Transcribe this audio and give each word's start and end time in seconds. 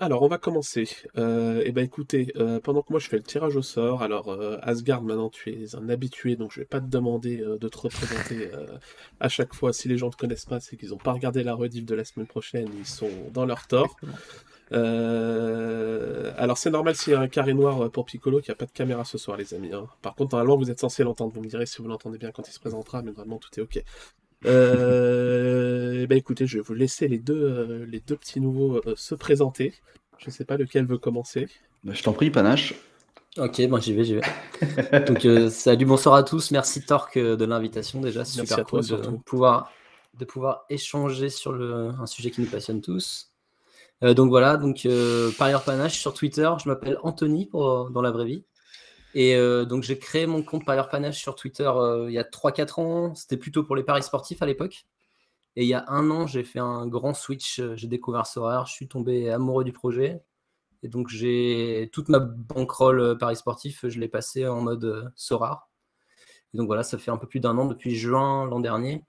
alors, 0.00 0.22
on 0.22 0.28
va 0.28 0.38
commencer. 0.38 0.88
Euh, 1.18 1.62
eh 1.64 1.70
ben, 1.72 1.84
écoutez, 1.84 2.32
euh, 2.36 2.58
pendant 2.58 2.80
que 2.82 2.90
moi 2.90 2.98
je 2.98 3.08
fais 3.08 3.16
le 3.18 3.22
tirage 3.22 3.54
au 3.56 3.62
sort, 3.62 4.02
alors 4.02 4.30
euh, 4.32 4.56
Asgard, 4.62 5.02
maintenant 5.02 5.28
tu 5.28 5.50
es 5.50 5.76
un 5.76 5.88
habitué, 5.90 6.36
donc 6.36 6.52
je 6.52 6.60
vais 6.60 6.66
pas 6.66 6.80
te 6.80 6.86
demander 6.86 7.42
euh, 7.42 7.58
de 7.58 7.68
te 7.68 7.76
représenter 7.78 8.50
à 9.20 9.28
chaque 9.28 9.54
fois. 9.54 9.74
Si 9.74 9.88
les 9.88 9.98
gens 9.98 10.08
te 10.10 10.16
connaissent 10.16 10.46
pas, 10.46 10.58
c'est 10.60 10.76
qu'ils 10.76 10.94
ont 10.94 10.98
pas 10.98 11.12
regardé 11.12 11.42
la 11.42 11.54
rediff 11.54 11.84
de 11.84 11.94
la 11.94 12.04
semaine 12.04 12.26
prochaine, 12.26 12.68
ils 12.78 12.86
sont 12.86 13.10
dans 13.32 13.44
leur 13.44 13.66
tort. 13.66 13.96
Alors, 14.72 16.58
c'est 16.58 16.70
normal 16.70 16.96
s'il 16.96 17.12
y 17.12 17.16
a 17.16 17.20
un 17.20 17.28
carré 17.28 17.52
noir 17.54 17.90
pour 17.90 18.06
Piccolo 18.06 18.40
qui 18.40 18.50
a 18.50 18.54
pas 18.54 18.66
de 18.66 18.72
caméra 18.72 19.04
ce 19.04 19.18
soir, 19.18 19.36
les 19.36 19.52
amis. 19.54 19.72
hein. 19.72 19.86
Par 20.02 20.14
contre, 20.14 20.34
normalement, 20.34 20.56
vous 20.56 20.70
êtes 20.70 20.80
censé 20.80 21.04
l'entendre. 21.04 21.32
Vous 21.34 21.42
me 21.42 21.48
direz 21.48 21.66
si 21.66 21.82
vous 21.82 21.88
l'entendez 21.88 22.18
bien 22.18 22.32
quand 22.32 22.48
il 22.48 22.52
se 22.52 22.60
présentera, 22.60 23.02
mais 23.02 23.12
normalement, 23.12 23.38
tout 23.38 23.50
est 23.58 23.62
ok. 23.62 23.82
Euh, 24.46 26.02
eh 26.02 26.06
ben 26.06 26.16
écoutez, 26.18 26.46
je 26.46 26.58
vais 26.58 26.62
vous 26.62 26.74
laisser 26.74 27.08
les 27.08 27.18
deux, 27.18 27.34
euh, 27.34 27.86
les 27.86 28.00
deux 28.00 28.16
petits 28.16 28.40
nouveaux 28.40 28.76
euh, 28.86 28.94
se 28.96 29.14
présenter. 29.14 29.74
Je 30.18 30.30
sais 30.30 30.44
pas 30.44 30.56
lequel 30.56 30.86
veut 30.86 30.98
commencer. 30.98 31.48
Bah, 31.84 31.92
je 31.94 32.02
t'en 32.02 32.12
prie, 32.12 32.30
Panache. 32.30 32.74
Ok, 33.38 33.60
bon, 33.68 33.78
j'y 33.80 33.92
vais, 33.92 34.04
j'y 34.04 34.14
vais. 34.14 35.00
Donc, 35.06 35.24
euh, 35.24 35.50
salut, 35.50 35.84
bonsoir 35.84 36.14
à 36.14 36.22
tous. 36.22 36.50
Merci 36.52 36.82
Torque 36.82 37.18
de 37.18 37.44
l'invitation 37.44 38.00
déjà. 38.00 38.20
Merci 38.20 38.38
Super 38.38 38.56
toi, 38.56 38.64
cool 38.64 38.80
de 38.80 38.84
surtout. 38.86 39.18
pouvoir, 39.18 39.70
de 40.18 40.24
pouvoir 40.24 40.64
échanger 40.70 41.28
sur 41.28 41.52
le, 41.52 41.90
un 42.00 42.06
sujet 42.06 42.30
qui 42.30 42.40
nous 42.40 42.46
passionne 42.46 42.80
tous. 42.80 43.30
Euh, 44.02 44.14
donc 44.14 44.28
voilà, 44.28 44.56
donc 44.56 44.84
euh, 44.86 45.30
parieur 45.38 45.62
panache 45.64 45.98
sur 45.98 46.14
Twitter. 46.14 46.50
Je 46.62 46.68
m'appelle 46.68 46.98
Anthony 47.02 47.46
pour, 47.46 47.90
dans 47.90 48.02
la 48.02 48.10
vraie 48.10 48.26
vie. 48.26 48.44
Et 49.18 49.34
euh, 49.34 49.64
donc 49.64 49.82
j'ai 49.82 49.98
créé 49.98 50.26
mon 50.26 50.42
compte 50.42 50.66
parieur 50.66 50.90
panache 50.90 51.18
sur 51.18 51.36
Twitter 51.36 51.64
euh, 51.66 52.04
il 52.10 52.12
y 52.12 52.18
a 52.18 52.22
3-4 52.22 52.80
ans. 52.82 53.14
C'était 53.14 53.38
plutôt 53.38 53.64
pour 53.64 53.74
les 53.74 53.82
paris 53.82 54.02
sportifs 54.02 54.42
à 54.42 54.46
l'époque. 54.46 54.84
Et 55.56 55.62
il 55.64 55.68
y 55.68 55.74
a 55.74 55.86
un 55.88 56.10
an, 56.10 56.26
j'ai 56.26 56.44
fait 56.44 56.58
un 56.58 56.86
grand 56.86 57.14
switch. 57.14 57.60
euh, 57.60 57.74
J'ai 57.76 57.88
découvert 57.88 58.26
Sorare. 58.26 58.66
Je 58.66 58.74
suis 58.74 58.88
tombé 58.88 59.30
amoureux 59.30 59.64
du 59.64 59.72
projet. 59.72 60.20
Et 60.82 60.88
donc, 60.88 61.08
j'ai 61.08 61.88
toute 61.92 62.10
ma 62.10 62.18
bankroll 62.20 63.16
Paris 63.18 63.36
sportif, 63.36 63.86
je 63.88 63.98
l'ai 63.98 64.08
passé 64.08 64.46
en 64.46 64.60
mode 64.60 65.10
Sorare. 65.16 65.70
Et 66.54 66.58
donc, 66.58 66.66
voilà, 66.66 66.82
ça 66.82 66.98
fait 66.98 67.10
un 67.10 67.16
peu 67.16 67.26
plus 67.26 67.40
d'un 67.40 67.56
an, 67.58 67.66
depuis 67.66 67.96
juin 67.96 68.46
l'an 68.46 68.60
dernier, 68.60 69.02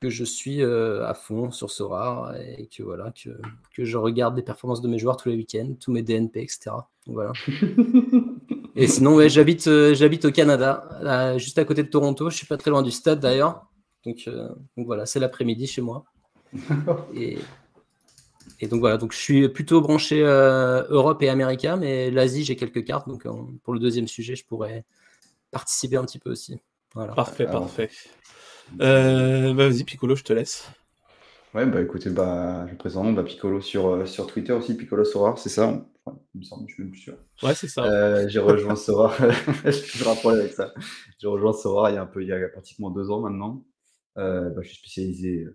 que 0.00 0.10
je 0.10 0.24
suis 0.24 0.62
à 0.62 1.14
fond 1.14 1.50
sur 1.50 1.70
Sorare 1.70 2.36
et 2.36 2.68
que, 2.68 2.82
voilà, 2.84 3.12
que, 3.12 3.30
que 3.74 3.84
je 3.84 3.98
regarde 3.98 4.36
les 4.36 4.44
performances 4.44 4.82
de 4.82 4.88
mes 4.88 4.98
joueurs 4.98 5.16
tous 5.16 5.30
les 5.30 5.36
week-ends, 5.36 5.74
tous 5.80 5.92
mes 5.92 6.02
DNP, 6.02 6.42
etc. 6.42 6.70
Donc, 7.06 7.16
voilà. 7.16 7.32
et 8.76 8.86
sinon, 8.86 9.14
ouais, 9.16 9.28
j'habite 9.28 9.66
euh, 9.66 9.94
j'habite 9.94 10.24
au 10.24 10.32
Canada, 10.32 10.88
là, 11.00 11.38
juste 11.38 11.58
à 11.58 11.64
côté 11.64 11.82
de 11.82 11.88
Toronto. 11.88 12.30
Je 12.30 12.36
suis 12.36 12.46
pas 12.46 12.56
très 12.56 12.70
loin 12.70 12.82
du 12.82 12.90
stade 12.90 13.20
d'ailleurs. 13.20 13.66
Donc, 14.04 14.24
euh, 14.26 14.48
donc 14.76 14.86
voilà, 14.86 15.06
c'est 15.06 15.20
l'après-midi 15.20 15.66
chez 15.66 15.80
moi. 15.82 16.04
Et, 17.14 17.38
et 18.60 18.68
donc 18.68 18.80
voilà, 18.80 18.96
donc 18.96 19.12
je 19.12 19.18
suis 19.18 19.48
plutôt 19.48 19.80
branché 19.80 20.22
euh, 20.22 20.84
Europe 20.88 21.22
et 21.22 21.28
Américain, 21.28 21.76
mais 21.76 22.10
l'Asie, 22.10 22.44
j'ai 22.44 22.56
quelques 22.56 22.84
cartes. 22.84 23.08
Donc 23.08 23.26
euh, 23.26 23.32
pour 23.62 23.74
le 23.74 23.80
deuxième 23.80 24.06
sujet, 24.08 24.36
je 24.36 24.44
pourrais 24.44 24.84
participer 25.50 25.96
un 25.96 26.04
petit 26.04 26.18
peu 26.18 26.30
aussi. 26.30 26.58
Voilà. 26.94 27.12
Parfait, 27.14 27.46
Alors. 27.46 27.62
parfait. 27.62 27.90
Euh, 28.80 29.52
bah, 29.54 29.68
vas-y, 29.68 29.84
Piccolo, 29.84 30.14
je 30.14 30.22
te 30.22 30.32
laisse. 30.32 30.68
Ouais, 31.54 31.66
bah 31.66 31.80
écoutez, 31.80 32.10
bah, 32.10 32.66
je 32.68 32.74
présente, 32.74 33.14
bah, 33.14 33.22
Piccolo 33.22 33.60
sur, 33.60 33.86
euh, 33.88 34.06
sur 34.06 34.26
Twitter 34.26 34.52
aussi, 34.52 34.76
Piccolo 34.76 35.04
Sorare, 35.04 35.38
c'est 35.38 35.48
ça? 35.48 35.86
Enfin, 36.04 36.18
Il 36.34 36.40
me 36.40 36.44
semble, 36.44 36.68
je 36.68 36.74
suis 36.74 36.82
même 36.82 36.90
plus 36.90 37.00
sûr. 37.00 37.16
Ouais, 37.42 37.54
c'est 37.54 37.68
ça. 37.68 37.84
Euh, 37.84 38.28
j'ai 38.28 38.40
rejoint 38.40 38.74
Sorare, 38.74 39.14
j'ai 39.64 39.82
toujours 39.82 40.08
un 40.12 40.16
problème 40.16 40.40
avec 40.40 40.52
ça. 40.52 40.74
J'ai 41.20 41.28
rejoint 41.28 41.52
Sorare 41.52 41.90
il 41.90 41.94
y 41.94 41.96
a 41.96 42.02
un 42.02 42.06
peu, 42.06 42.22
il 42.22 42.28
y 42.28 42.32
a 42.32 42.48
pratiquement 42.48 42.90
deux 42.90 43.08
ans 43.10 43.20
maintenant. 43.20 43.64
Euh, 44.18 44.50
bah, 44.50 44.62
je 44.62 44.68
suis 44.68 44.78
spécialisé 44.78 45.46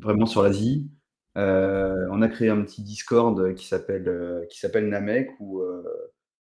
vraiment 0.00 0.26
sur 0.26 0.42
l'Asie. 0.42 0.90
Euh, 1.36 2.06
on 2.12 2.22
a 2.22 2.28
créé 2.28 2.48
un 2.50 2.62
petit 2.62 2.82
Discord 2.82 3.54
qui 3.54 3.66
s'appelle 3.66 4.08
euh, 4.08 4.46
qui 4.46 4.58
s'appelle 4.60 4.88
Namek 4.88 5.30
où, 5.40 5.60
euh, 5.62 5.82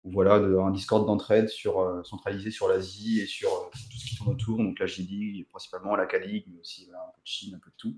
où 0.05 0.13
voilà 0.13 0.39
de- 0.41 0.57
un 0.57 0.71
Discord 0.71 1.07
d'entraide 1.07 1.49
sur 1.49 1.81
euh, 1.81 2.03
centralisé 2.05 2.53
sur 2.53 2.69
l'Asie 2.69 3.21
et 3.21 3.27
sur 3.27 3.49
euh, 3.51 3.71
tout 3.73 3.99
ce 3.99 4.07
qui 4.07 4.17
tourne 4.17 4.33
autour 4.33 4.59
donc 4.59 4.79
la 4.79 4.87
J-League 4.87 5.49
principalement 5.51 5.97
la 5.97 6.07
K-League 6.07 6.47
mais 6.53 6.61
aussi 6.61 6.87
voilà, 6.87 7.01
un 7.03 7.13
peu 7.15 7.21
de 7.21 7.27
Chine 7.27 7.55
un 7.57 7.59
peu 7.59 7.71
de 7.71 7.77
tout 7.77 7.97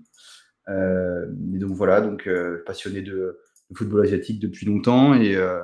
et 0.67 1.57
donc 1.57 1.71
voilà 1.71 2.01
donc 2.01 2.27
euh, 2.27 2.63
passionné 2.65 3.01
de, 3.01 3.39
football 3.75 4.03
asiatique 4.03 4.39
depuis 4.39 4.65
longtemps 4.65 5.13
et, 5.13 5.35
euh, 5.35 5.63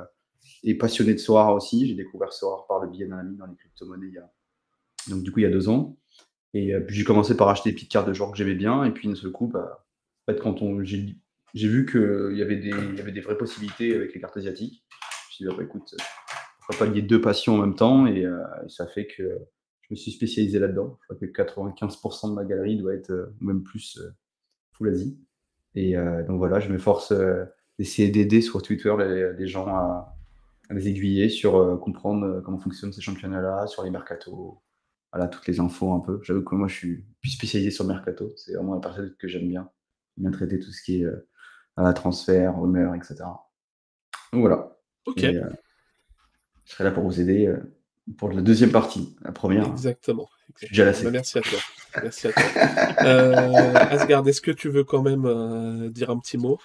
et 0.62 0.76
passionné 0.76 1.12
de 1.12 1.18
Sorare 1.18 1.54
aussi 1.54 1.86
j'ai 1.88 1.94
découvert 1.94 2.32
Sorare 2.32 2.66
par 2.66 2.80
le 2.80 2.88
biais 2.88 3.06
d'un 3.06 3.18
ami 3.18 3.36
dans 3.36 3.46
les 3.46 3.56
crypto-monnaies 3.56 4.08
il 4.08 4.14
y 4.14 4.18
a 4.18 4.30
donc 5.08 5.22
du 5.22 5.30
coup 5.30 5.40
il 5.40 5.42
y 5.42 5.46
a 5.46 5.50
deux 5.50 5.68
ans 5.68 5.96
et 6.54 6.74
euh, 6.74 6.80
puis 6.80 6.96
j'ai 6.96 7.04
commencé 7.04 7.36
par 7.36 7.48
acheter 7.48 7.70
des 7.70 7.74
petites 7.74 7.90
cartes 7.90 8.08
de 8.08 8.12
joueurs 8.12 8.30
que 8.32 8.38
j'aimais 8.38 8.54
bien 8.54 8.84
et 8.84 8.90
puis 8.90 9.08
d'un 9.08 9.14
seul 9.14 9.30
coup 9.30 9.46
bah, 9.46 9.86
en 10.26 10.32
fait, 10.32 10.40
quand 10.40 10.82
j'ai, 10.82 11.16
j'ai 11.54 11.68
vu 11.68 11.86
qu'il 11.86 12.36
y, 12.36 12.42
avait 12.42 12.56
des- 12.56 12.70
y 12.70 13.00
avait 13.00 13.12
des 13.12 13.20
vraies 13.20 13.38
possibilités 13.38 13.94
avec 13.94 14.12
les 14.12 14.20
cartes 14.20 14.36
asiatiques, 14.36 14.84
je 14.90 14.96
me 15.28 15.32
suis 15.32 15.44
dit, 15.44 15.50
ah 15.52 15.56
bah, 15.56 15.62
écoute, 15.62 15.94
euh, 15.94 16.02
pourquoi 16.58 16.86
pas 16.86 16.92
lier 16.92 17.02
deux 17.02 17.20
passions 17.20 17.54
en 17.54 17.58
même 17.58 17.76
temps 17.76 18.06
et, 18.06 18.24
euh, 18.24 18.42
ça 18.68 18.86
fait 18.88 19.06
que 19.06 19.22
je 19.82 19.86
me 19.90 19.96
suis 19.96 20.10
spécialisé 20.10 20.58
là-dedans. 20.58 20.98
Je 21.02 21.14
crois 21.14 21.16
que 21.16 21.32
95% 21.32 22.30
de 22.30 22.34
ma 22.34 22.44
galerie 22.44 22.76
doit 22.76 22.94
être, 22.94 23.10
euh, 23.10 23.32
même 23.40 23.62
plus, 23.62 23.98
euh, 23.98 24.10
full 24.76 24.88
Asie. 24.88 25.18
Et 25.74 25.96
euh, 25.96 26.22
donc 26.24 26.38
voilà, 26.38 26.60
je 26.60 26.70
m'efforce 26.70 27.12
euh, 27.12 27.44
d'essayer 27.78 28.10
d'aider 28.10 28.40
sur 28.40 28.62
Twitter 28.62 28.94
les, 28.98 29.32
les 29.34 29.46
gens 29.46 29.66
à, 29.66 30.16
à 30.68 30.74
les 30.74 30.88
aiguiller 30.88 31.28
sur 31.28 31.56
euh, 31.56 31.76
comprendre 31.76 32.40
comment 32.44 32.58
fonctionnent 32.58 32.92
ces 32.92 33.02
championnats-là, 33.02 33.66
sur 33.66 33.84
les 33.84 33.90
mercatos, 33.90 34.58
voilà, 35.12 35.28
toutes 35.28 35.46
les 35.46 35.60
infos 35.60 35.92
un 35.92 36.00
peu. 36.00 36.20
J'avoue 36.22 36.42
que 36.42 36.54
moi, 36.54 36.68
je 36.68 36.74
suis 36.74 37.06
plus 37.20 37.30
spécialisé 37.30 37.70
sur 37.70 37.84
le 37.84 37.88
mercato. 37.88 38.32
C'est 38.36 38.54
vraiment 38.54 38.74
la 38.74 38.80
partie 38.80 39.00
que 39.18 39.28
j'aime 39.28 39.48
bien. 39.48 39.70
Bien 40.16 40.30
traiter 40.30 40.58
tout 40.58 40.72
ce 40.72 40.82
qui 40.82 41.02
est 41.02 41.04
euh, 41.04 41.92
transfert, 41.92 42.58
rumeurs, 42.58 42.94
etc. 42.94 43.16
Donc 44.32 44.40
voilà. 44.40 44.76
Ok, 45.06 45.22
Et, 45.22 45.36
euh, 45.36 45.48
je 46.64 46.72
serai 46.72 46.84
là 46.84 46.90
pour 46.90 47.04
vous 47.04 47.20
aider 47.20 47.46
euh, 47.46 47.58
pour 48.18 48.30
la 48.32 48.40
deuxième 48.42 48.70
partie. 48.70 49.16
La 49.24 49.32
première, 49.32 49.66
exactement. 49.66 50.28
Bah, 50.72 51.10
merci 51.10 51.38
à 51.38 51.42
toi. 51.42 51.58
Merci 52.02 52.28
à 52.28 52.32
toi. 52.32 52.42
Euh, 53.04 53.74
Asgard, 53.74 54.26
est-ce 54.28 54.40
que 54.40 54.50
tu 54.50 54.68
veux 54.68 54.84
quand 54.84 55.02
même 55.02 55.24
euh, 55.26 55.90
dire 55.90 56.10
un 56.10 56.18
petit 56.18 56.38
mot? 56.38 56.58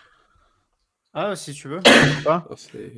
Ah, 1.13 1.35
si 1.35 1.51
tu 1.53 1.67
veux. 1.67 1.81
Ah, 2.25 2.45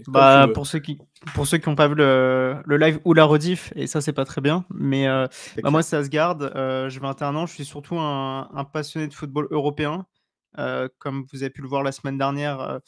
Bah, 0.07 0.41
tu 0.43 0.47
veux. 0.47 0.53
pour 0.53 0.67
ceux 0.67 0.79
qui 0.79 0.99
pour 1.33 1.47
ceux 1.47 1.57
qui 1.57 1.67
n'ont 1.67 1.75
pas 1.75 1.87
vu 1.87 1.95
le, 1.95 2.57
le 2.65 2.77
live 2.77 2.99
ou 3.05 3.13
la 3.13 3.23
rediff, 3.23 3.73
et 3.75 3.87
ça 3.87 4.01
c'est 4.01 4.13
pas 4.13 4.25
très 4.25 4.39
bien, 4.41 4.65
mais 4.71 5.07
euh, 5.07 5.25
bah, 5.63 5.71
moi 5.71 5.81
c'est 5.81 5.95
Asgard, 5.95 6.37
euh, 6.41 6.89
j'ai 6.89 6.99
21 6.99 7.35
ans, 7.35 7.45
je 7.47 7.53
suis 7.53 7.65
surtout 7.65 7.97
un, 7.97 8.49
un 8.53 8.63
passionné 8.65 9.07
de 9.07 9.13
football 9.13 9.47
européen. 9.49 10.05
Euh, 10.59 10.87
comme 10.99 11.25
vous 11.33 11.41
avez 11.41 11.49
pu 11.49 11.63
le 11.63 11.67
voir 11.67 11.81
la 11.81 11.91
semaine 11.91 12.19
dernière, 12.19 12.79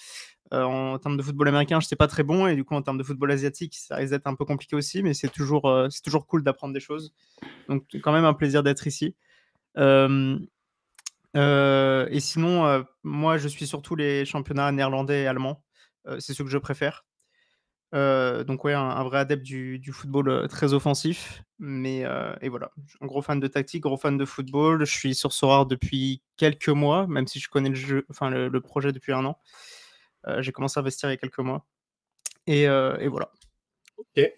euh, 0.53 0.63
en 0.63 0.99
termes 0.99 1.17
de 1.17 1.23
football 1.23 1.47
américain, 1.47 1.79
je 1.79 1.85
n'étais 1.87 1.95
pas 1.95 2.07
très 2.07 2.23
bon, 2.23 2.45
et 2.45 2.55
du 2.55 2.63
coup 2.63 2.75
en 2.75 2.81
termes 2.81 2.99
de 2.99 3.03
football 3.03 3.31
asiatique, 3.31 3.75
ça 3.75 3.95
risque 3.95 4.11
d'être 4.11 4.27
un 4.27 4.35
peu 4.35 4.45
compliqué 4.45 4.75
aussi, 4.75 5.01
mais 5.01 5.13
c'est 5.13 5.29
toujours, 5.29 5.65
euh, 5.67 5.89
c'est 5.89 6.01
toujours 6.01 6.27
cool 6.27 6.43
d'apprendre 6.43 6.73
des 6.73 6.79
choses. 6.79 7.13
Donc 7.67 7.85
quand 8.03 8.11
même 8.11 8.25
un 8.25 8.33
plaisir 8.33 8.61
d'être 8.61 8.85
ici. 8.85 9.15
Euh, 9.77 10.37
et 11.35 12.19
sinon, 12.19 12.85
moi 13.03 13.37
je 13.37 13.47
suis 13.47 13.67
surtout 13.67 13.95
les 13.95 14.23
championnats 14.25 14.71
néerlandais 14.71 15.23
et 15.23 15.27
allemands. 15.27 15.63
C'est 16.19 16.33
ce 16.33 16.43
que 16.43 16.49
je 16.49 16.57
préfère. 16.57 17.05
Donc 17.91 18.63
ouais, 18.63 18.73
un, 18.73 19.03
vrai 19.03 19.19
adepte 19.19 19.43
du, 19.43 19.91
football 19.91 20.47
très 20.47 20.73
offensif. 20.73 21.43
Mais 21.59 22.05
et 22.41 22.47
voilà, 22.47 22.71
un 23.01 23.05
gros 23.07 23.21
fan 23.21 23.39
de 23.41 23.47
tactique, 23.47 23.83
gros 23.83 23.97
fan 23.97 24.17
de 24.17 24.23
football. 24.23 24.85
Je 24.85 24.95
suis 24.95 25.13
sur 25.15 25.33
Sorare 25.33 25.65
depuis 25.65 26.21
quelques 26.37 26.69
mois, 26.69 27.05
même 27.07 27.27
si 27.27 27.39
je 27.39 27.49
connais 27.49 27.69
le 27.69 27.75
jeu, 27.75 28.05
enfin 28.09 28.29
le 28.29 28.61
projet 28.61 28.93
depuis 28.93 29.11
un 29.11 29.25
an. 29.25 29.37
Euh, 30.27 30.41
J'ai 30.41 30.51
commencé 30.51 30.79
à 30.79 30.81
investir 30.81 31.09
il 31.09 31.13
y 31.13 31.15
a 31.15 31.17
quelques 31.17 31.39
mois. 31.39 31.65
Et, 32.47 32.67
euh, 32.67 32.97
et 32.99 33.07
voilà. 33.07 33.29
Ok. 33.97 34.05
Et 34.17 34.33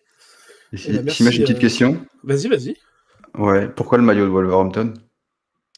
Eh 0.73 0.77
si, 0.77 0.91
ben, 0.91 1.03
merci, 1.05 1.23
si 1.23 1.35
une 1.37 1.43
petite 1.43 1.57
euh, 1.57 1.59
question. 1.59 2.05
Vas-y, 2.23 2.47
vas-y. 2.47 2.75
Ouais. 3.37 3.67
Pourquoi 3.67 3.97
le 3.97 4.03
maillot 4.03 4.25
de 4.25 4.29
Wolverhampton? 4.31 4.93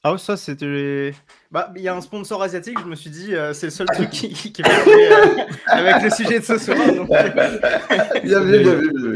Ah 0.01 0.17
ça 0.17 0.37
c'était... 0.37 1.13
Bah 1.51 1.73
il 1.75 1.81
y 1.81 1.89
a 1.89 1.93
un 1.95 1.99
sponsor 1.99 2.41
asiatique, 2.41 2.79
je 2.79 2.85
me 2.85 2.95
suis 2.95 3.09
dit 3.09 3.35
euh, 3.35 3.51
c'est 3.53 3.67
le 3.67 3.71
seul 3.71 3.85
truc 3.87 4.09
qui, 4.11 4.29
qui, 4.31 4.53
qui 4.53 4.61
euh, 4.61 5.43
avec 5.67 6.01
le 6.03 6.09
sujet 6.09 6.39
de 6.39 6.45
ce 6.45 6.57
soir. 6.57 6.77
donc, 6.95 7.09
Bien 8.23 8.39
vu, 8.39 8.59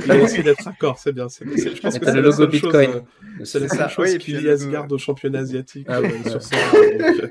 bien 0.04 0.26
vu, 0.26 0.44
d'être 0.44 0.64
raccord, 0.66 0.98
c'est 1.00 1.14
bien. 1.14 1.30
c'est- 1.30 1.46
c'est- 1.58 1.76
je 1.78 1.82
pense 1.82 1.98
que 1.98 2.04
c'est 2.06 2.12
le 2.12 2.18
la 2.18 2.22
logo 2.28 2.36
seule 2.38 2.50
Bitcoin. 2.50 2.92
chose, 2.92 2.96
euh, 3.40 3.46
C'est 3.46 3.60
la 3.62 3.68
C'est 3.70 3.76
seule 3.78 3.78
ça, 3.78 3.88
chose 3.88 4.10
oui, 4.12 4.18
qui 4.18 4.34
lie 4.34 4.50
Asgard 4.50 4.92
au 4.92 4.98
championnat 4.98 5.40
asiatique 5.40 5.88
Ah 5.90 6.02
ouais. 6.02 6.30
sur 6.30 6.42
ça. 6.42 6.56
donc, 6.58 7.02
euh, 7.02 7.28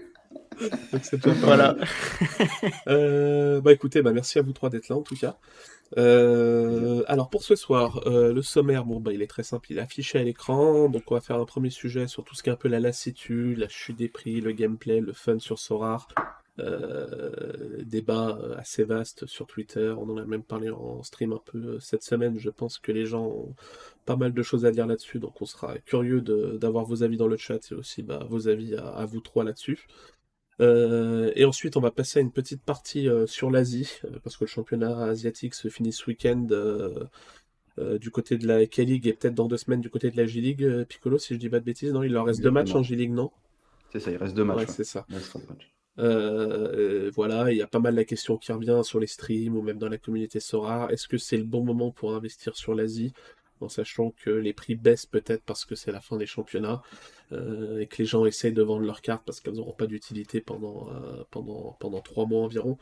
donc 0.93 1.05
c'est 1.05 1.21
pas 1.21 1.31
Voilà. 1.33 1.77
Euh, 2.89 3.61
bah 3.61 3.73
écoutez, 3.73 4.03
bah 4.03 4.13
merci 4.13 4.39
à 4.39 4.43
vous 4.43 4.53
trois 4.53 4.71
d'être 4.71 4.89
là 4.89 4.97
en 4.97 5.03
tout 5.03 5.17
cas. 5.17 5.37
Euh, 5.99 7.03
alors 7.07 7.29
pour 7.29 7.43
ce 7.43 7.55
soir, 7.55 8.01
euh, 8.07 8.33
le 8.33 8.41
sommaire, 8.43 8.85
bon 8.85 8.99
bah 9.01 9.13
il 9.13 9.21
est 9.23 9.27
très 9.27 9.43
simple, 9.43 9.67
il 9.71 9.79
est 9.79 9.83
affiché 9.83 10.19
à 10.19 10.23
l'écran, 10.23 10.89
donc 10.89 11.03
on 11.11 11.15
va 11.15 11.21
faire 11.21 11.37
un 11.39 11.45
premier 11.45 11.71
sujet 11.71 12.07
sur 12.07 12.25
tout 12.25 12.35
ce 12.35 12.43
qui 12.43 12.49
est 12.49 12.53
un 12.53 12.57
peu 12.57 12.69
la 12.69 12.81
lassitude, 12.81 13.59
la 13.59 13.69
chute 13.69 13.97
des 13.99 14.09
prix, 14.09 14.41
le 14.41 14.53
gameplay, 14.53 15.01
le 15.01 15.13
fun 15.13 15.39
sur 15.39 15.59
Sorar, 15.59 16.09
euh, 16.59 17.83
débat 17.85 18.39
assez 18.57 18.85
vaste 18.85 19.27
sur 19.27 19.47
Twitter, 19.47 19.93
on 19.99 20.09
en 20.09 20.17
a 20.17 20.25
même 20.25 20.43
parlé 20.43 20.71
en 20.71 21.03
stream 21.03 21.33
un 21.35 21.41
peu 21.45 21.79
cette 21.79 22.03
semaine, 22.03 22.39
je 22.39 22.49
pense 22.51 22.79
que 22.79 22.91
les 22.93 23.05
gens 23.05 23.27
ont 23.27 23.55
pas 24.07 24.17
mal 24.17 24.33
de 24.33 24.43
choses 24.43 24.65
à 24.65 24.71
dire 24.71 24.87
là-dessus, 24.87 25.19
donc 25.19 25.43
on 25.43 25.47
sera 25.47 25.77
curieux 25.79 26.23
de- 26.23 26.57
d'avoir 26.59 26.87
vos 26.87 27.03
avis 27.03 27.19
dans 27.19 27.29
le 27.29 27.37
chat 27.37 27.71
et 27.71 27.75
aussi 27.75 28.03
bah, 28.03 28.27
vos 28.31 28.49
avis 28.49 28.77
à, 28.77 28.89
à 28.89 29.05
vous 29.05 29.21
trois 29.21 29.45
là-dessus. 29.45 29.87
Et 30.61 31.45
ensuite, 31.45 31.77
on 31.77 31.81
va 31.81 31.91
passer 31.91 32.19
à 32.19 32.23
une 32.23 32.33
petite 32.33 32.63
partie 32.63 33.09
sur 33.27 33.51
l'Asie, 33.51 34.01
parce 34.23 34.37
que 34.37 34.45
le 34.45 34.49
championnat 34.49 35.05
asiatique 35.05 35.55
se 35.55 35.69
finit 35.69 35.93
ce 35.93 36.07
week-end 36.07 36.47
du 37.99 38.11
côté 38.11 38.37
de 38.37 38.47
la 38.47 38.67
K-League 38.67 39.07
et 39.07 39.15
peut-être 39.15 39.35
dans 39.35 39.49
deux 39.49 39.57
semaines 39.57 39.81
du 39.81 39.89
côté 39.89 40.11
de 40.11 40.17
la 40.17 40.27
J-League. 40.27 40.85
Piccolo, 40.85 41.19
si 41.19 41.35
je 41.35 41.39
dis 41.39 41.49
pas 41.49 41.59
de 41.59 41.65
bêtises, 41.65 41.93
non, 41.93 42.03
il 42.03 42.13
leur 42.13 42.27
reste 42.27 42.43
deux 42.43 42.51
matchs 42.51 42.75
en 42.75 42.83
J-League, 42.83 43.13
non? 43.13 43.31
C'est 43.93 44.01
ça, 44.01 44.11
il 44.11 44.17
reste 44.19 44.35
deux 44.35 44.45
matchs. 44.45 44.59
Ouais, 44.59 44.67
c'est 44.67 44.85
ça. 44.85 45.07
voilà, 45.97 47.51
il 47.51 47.57
y 47.57 47.63
a 47.63 47.67
pas 47.67 47.79
mal 47.79 47.95
la 47.95 48.05
question 48.05 48.37
qui 48.37 48.53
revient 48.53 48.81
sur 48.83 49.01
les 49.01 49.07
streams 49.07 49.57
ou 49.57 49.63
même 49.63 49.79
dans 49.79 49.89
la 49.89 49.99
communauté 49.99 50.41
Sora. 50.41 50.89
Est-ce 50.91 51.09
que 51.09 51.19
c'est 51.19 51.37
le 51.37 51.45
bon 51.45 51.65
moment 51.65 51.91
pour 51.91 52.15
investir 52.15 52.57
sur 52.57 52.75
l'Asie 52.75 53.13
en 53.61 53.69
sachant 53.69 54.11
que 54.11 54.31
les 54.31 54.53
prix 54.53 54.75
baissent 54.75 55.07
peut-être 55.07 55.43
parce 55.45 55.65
que 55.65 55.75
c'est 55.75 55.93
la 55.93 56.01
fin 56.01 56.17
des 56.17 56.27
championnats? 56.27 56.83
Euh, 57.33 57.81
et 57.81 57.87
que 57.87 57.97
les 57.99 58.05
gens 58.05 58.25
essayent 58.27 58.53
de 58.53 58.63
vendre 58.63 58.85
leurs 58.85 59.01
cartes 59.01 59.23
parce 59.25 59.41
qu'elles 59.41 59.55
n'auront 59.55 59.73
pas 59.73 59.87
d'utilité 59.87 60.41
pendant, 60.41 60.89
euh, 60.91 61.25
pendant, 61.31 61.77
pendant 61.81 62.01
trois 62.01 62.27
mois 62.27 62.43
environ. 62.43 62.79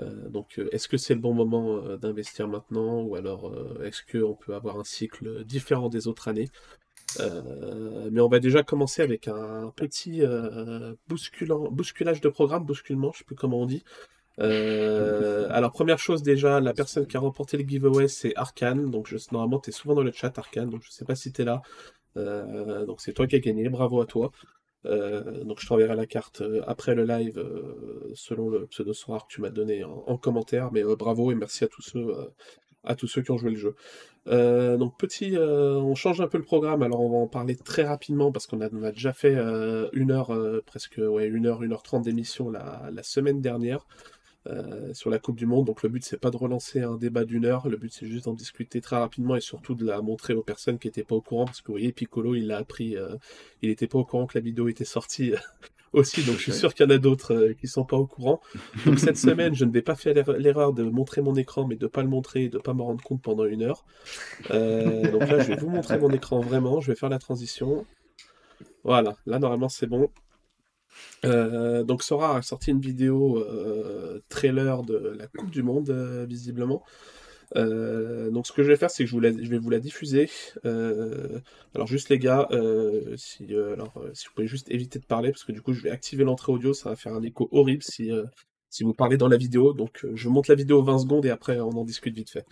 Euh, 0.00 0.28
donc 0.28 0.60
est-ce 0.72 0.88
que 0.88 0.96
c'est 0.96 1.14
le 1.14 1.20
bon 1.20 1.34
moment 1.34 1.80
d'investir 1.96 2.48
maintenant 2.48 3.02
ou 3.02 3.16
alors 3.16 3.52
est-ce 3.82 4.02
qu'on 4.10 4.34
peut 4.34 4.54
avoir 4.54 4.78
un 4.78 4.84
cycle 4.84 5.44
différent 5.44 5.88
des 5.88 6.08
autres 6.08 6.28
années? 6.28 6.48
Mais 7.18 8.20
on 8.20 8.28
va 8.28 8.38
déjà 8.38 8.62
commencer 8.62 9.02
avec 9.02 9.26
un 9.26 9.72
petit 9.74 10.22
bousculant, 11.08 11.68
bousculage 11.70 12.20
de 12.20 12.28
programme, 12.28 12.64
bousculement, 12.64 13.10
je 13.12 13.16
ne 13.16 13.18
sais 13.18 13.24
plus 13.24 13.36
comment 13.36 13.60
on 13.60 13.66
dit. 13.66 13.82
Euh, 14.40 15.48
alors, 15.50 15.72
première 15.72 15.98
chose, 15.98 16.22
déjà, 16.22 16.60
la 16.60 16.72
personne 16.72 17.06
qui 17.06 17.16
a 17.16 17.20
remporté 17.20 17.56
le 17.56 17.68
giveaway, 17.68 18.08
c'est 18.08 18.34
Arkane. 18.36 18.90
Donc, 18.90 19.14
normalement, 19.32 19.58
tu 19.58 19.70
es 19.70 19.72
souvent 19.72 19.94
dans 19.94 20.02
le 20.02 20.12
chat, 20.12 20.36
Arkane. 20.38 20.70
Donc, 20.70 20.82
je 20.82 20.90
sais 20.90 21.04
pas 21.04 21.14
si 21.14 21.32
tu 21.32 21.42
es 21.42 21.44
là. 21.44 21.62
Euh, 22.16 22.86
donc, 22.86 23.00
c'est 23.00 23.12
toi 23.12 23.26
qui 23.26 23.36
as 23.36 23.40
gagné. 23.40 23.68
Bravo 23.68 24.00
à 24.00 24.06
toi. 24.06 24.30
Euh, 24.86 25.44
donc, 25.44 25.60
je 25.60 25.66
t'enverrai 25.66 25.94
la 25.96 26.06
carte 26.06 26.42
après 26.66 26.94
le 26.94 27.04
live 27.04 27.42
selon 28.14 28.48
le 28.48 28.66
pseudo 28.66 28.92
soir 28.92 29.26
que 29.26 29.34
tu 29.34 29.40
m'as 29.40 29.50
donné 29.50 29.84
en, 29.84 30.16
commentaire. 30.16 30.72
Mais 30.72 30.82
bravo 30.82 31.32
et 31.32 31.34
merci 31.34 31.64
à 31.64 31.68
tous 31.68 33.06
ceux, 33.06 33.22
qui 33.22 33.30
ont 33.30 33.36
joué 33.36 33.50
le 33.50 33.56
jeu. 33.56 33.74
donc, 34.76 34.98
petit, 34.98 35.36
on 35.38 35.94
change 35.94 36.20
un 36.20 36.28
peu 36.28 36.38
le 36.38 36.44
programme. 36.44 36.82
Alors, 36.82 37.00
on 37.00 37.10
va 37.10 37.18
en 37.18 37.28
parler 37.28 37.56
très 37.56 37.84
rapidement 37.84 38.32
parce 38.32 38.46
qu'on 38.46 38.60
a, 38.60 38.92
déjà 38.92 39.12
fait 39.12 39.36
une 39.92 40.10
heure, 40.10 40.32
presque, 40.66 40.98
ouais, 40.98 41.26
une 41.26 41.46
heure, 41.46 41.62
une 41.62 41.72
heure 41.72 41.82
trente 41.82 42.04
d'émission 42.04 42.50
la 42.50 43.02
semaine 43.02 43.40
dernière. 43.40 43.86
Euh, 44.46 44.94
sur 44.94 45.10
la 45.10 45.18
Coupe 45.18 45.36
du 45.36 45.44
Monde. 45.44 45.66
Donc 45.66 45.82
le 45.82 45.90
but 45.90 46.02
c'est 46.02 46.16
pas 46.16 46.30
de 46.30 46.36
relancer 46.38 46.80
un 46.80 46.96
débat 46.96 47.26
d'une 47.26 47.44
heure, 47.44 47.68
le 47.68 47.76
but 47.76 47.92
c'est 47.92 48.06
juste 48.06 48.24
d'en 48.24 48.32
discuter 48.32 48.80
très 48.80 48.96
rapidement 48.96 49.36
et 49.36 49.40
surtout 49.42 49.74
de 49.74 49.84
la 49.84 50.00
montrer 50.00 50.32
aux 50.32 50.42
personnes 50.42 50.78
qui 50.78 50.88
n'étaient 50.88 51.04
pas 51.04 51.14
au 51.14 51.20
courant 51.20 51.44
parce 51.44 51.60
que 51.60 51.66
vous 51.66 51.74
voyez 51.74 51.92
Piccolo 51.92 52.34
il 52.34 52.46
l'a 52.46 52.56
appris, 52.56 52.96
euh, 52.96 53.16
il 53.60 53.68
n'était 53.68 53.86
pas 53.86 53.98
au 53.98 54.04
courant 54.06 54.26
que 54.26 54.38
la 54.38 54.42
vidéo 54.42 54.68
était 54.68 54.86
sortie 54.86 55.34
aussi, 55.92 56.22
donc 56.22 56.36
je 56.36 56.44
suis 56.44 56.52
sûr 56.54 56.72
qu'il 56.72 56.86
y 56.86 56.88
en 56.88 56.90
a 56.90 56.96
d'autres 56.96 57.34
euh, 57.34 57.52
qui 57.52 57.66
sont 57.66 57.84
pas 57.84 57.98
au 57.98 58.06
courant. 58.06 58.40
Donc 58.86 58.98
cette 58.98 59.18
semaine 59.18 59.54
je 59.54 59.66
ne 59.66 59.72
vais 59.72 59.82
pas 59.82 59.94
faire 59.94 60.14
l'erreur 60.38 60.72
de 60.72 60.84
montrer 60.84 61.20
mon 61.20 61.34
écran 61.34 61.66
mais 61.66 61.76
de 61.76 61.86
pas 61.86 62.02
le 62.02 62.08
montrer 62.08 62.44
et 62.44 62.48
de 62.48 62.56
pas 62.56 62.72
me 62.72 62.80
rendre 62.80 63.04
compte 63.04 63.20
pendant 63.20 63.44
une 63.44 63.62
heure. 63.62 63.84
donc 64.48 65.20
là 65.28 65.40
je 65.40 65.48
vais 65.48 65.56
vous 65.56 65.68
montrer 65.68 65.98
mon 65.98 66.10
écran 66.12 66.40
vraiment, 66.40 66.80
je 66.80 66.90
vais 66.90 66.96
faire 66.96 67.10
la 67.10 67.18
transition. 67.18 67.84
Voilà, 68.84 69.16
là 69.26 69.38
normalement 69.38 69.68
c'est 69.68 69.86
bon. 69.86 70.08
Euh, 71.24 71.82
donc 71.84 72.02
Sora 72.02 72.36
a 72.36 72.42
sorti 72.42 72.70
une 72.70 72.80
vidéo 72.80 73.38
euh, 73.38 74.20
trailer 74.28 74.82
de 74.82 75.16
la 75.18 75.26
Coupe 75.26 75.50
du 75.50 75.62
Monde, 75.62 75.90
euh, 75.90 76.24
visiblement. 76.26 76.82
donc 77.54 78.46
ce 78.46 78.52
que 78.52 78.62
je 78.62 78.68
vais 78.68 78.76
faire, 78.76 78.90
c'est 78.90 79.04
que 79.04 79.10
je, 79.10 79.18
vais 79.18 79.58
vous 79.58 79.70
la 79.70 79.80
diffuser. 79.80 80.30
alors 80.64 81.86
juste 81.86 82.08
les 82.08 82.18
gars, 82.18 82.48
si 83.16 83.46
vous 83.46 84.34
pouvez 84.34 84.46
juste 84.46 84.70
éviter 84.70 84.98
de 84.98 85.06
parler, 85.06 85.30
parce 85.30 85.44
que 85.44 85.52
du 85.52 85.62
coup 85.62 85.72
je 85.72 85.82
vais 85.82 85.90
activer 85.90 86.24
l'entrée 86.24 86.52
audio, 86.52 86.72
ça 86.72 86.90
va 86.90 86.96
faire 86.96 87.14
un 87.14 87.22
écho 87.22 87.48
horrible 87.52 87.82
si, 87.82 88.10
si 88.68 88.84
vous 88.84 88.94
parlez 88.94 89.16
dans 89.16 89.28
la 89.28 89.36
vidéo. 89.36 89.72
Donc 89.72 90.06
je 90.14 90.28
monte 90.28 90.48
la 90.48 90.54
vidéo 90.54 90.82
20 90.82 91.00
secondes 91.00 91.26
et 91.26 91.30
après 91.30 91.60
on 91.60 91.70
en 91.70 91.84
discute 91.84 92.14
vite 92.14 92.30
fait. 92.30 92.46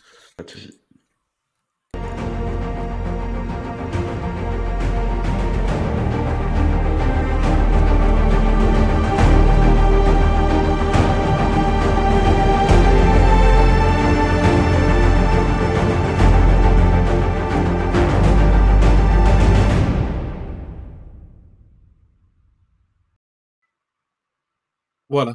Voilà. 25.09 25.35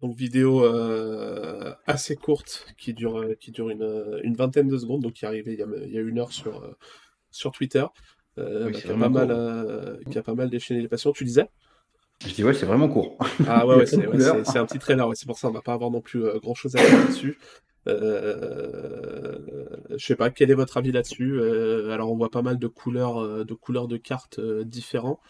Donc 0.00 0.16
vidéo 0.16 0.64
euh, 0.64 1.74
assez 1.86 2.16
courte 2.16 2.66
qui 2.78 2.94
dure, 2.94 3.18
euh, 3.18 3.34
qui 3.38 3.50
dure 3.50 3.68
une, 3.68 4.18
une 4.22 4.34
vingtaine 4.34 4.68
de 4.68 4.78
secondes, 4.78 5.02
donc 5.02 5.12
qui 5.12 5.26
est 5.26 5.28
arrivée 5.28 5.52
il 5.52 5.58
y 5.58 5.62
a, 5.62 5.66
il 5.84 5.92
y 5.92 5.98
a 5.98 6.00
une 6.00 6.18
heure 6.18 6.32
sur, 6.32 6.64
euh, 6.64 6.74
sur 7.30 7.52
Twitter, 7.52 7.84
bah, 8.36 8.70
qui, 8.72 8.88
a 8.88 8.94
pas 8.94 9.08
mal, 9.10 9.98
qui 10.10 10.18
a 10.18 10.22
pas 10.22 10.34
mal 10.34 10.48
déchaîné 10.48 10.80
les 10.80 10.88
passions. 10.88 11.12
Tu 11.12 11.24
disais? 11.24 11.50
Je 12.26 12.32
dis 12.32 12.42
ouais, 12.44 12.54
c'est 12.54 12.64
vraiment 12.64 12.88
court. 12.88 13.18
Ah 13.46 13.66
ouais, 13.66 13.76
ouais 13.76 13.86
c'est 13.86 13.98
un 14.58 14.66
petit 14.66 14.78
trailer, 14.78 15.06
c'est 15.14 15.26
pour 15.26 15.38
ça 15.38 15.48
on 15.48 15.52
va 15.52 15.60
pas 15.60 15.74
avoir 15.74 15.90
non 15.90 16.00
plus 16.00 16.22
grand 16.40 16.54
chose 16.54 16.76
à 16.76 16.80
dire 16.80 16.98
là-dessus. 16.98 17.38
je 17.86 17.94
sais 19.98 20.16
pas, 20.16 20.30
quel 20.30 20.50
est 20.50 20.54
votre 20.54 20.78
avis 20.78 20.92
là-dessus? 20.92 21.42
Alors 21.90 22.10
on 22.10 22.16
voit 22.16 22.30
pas 22.30 22.42
mal 22.42 22.58
de 22.58 22.66
couleurs, 22.68 23.44
de 23.44 23.54
couleurs 23.54 23.88
de 23.88 23.98
cartes 23.98 24.40
différents. 24.40 25.20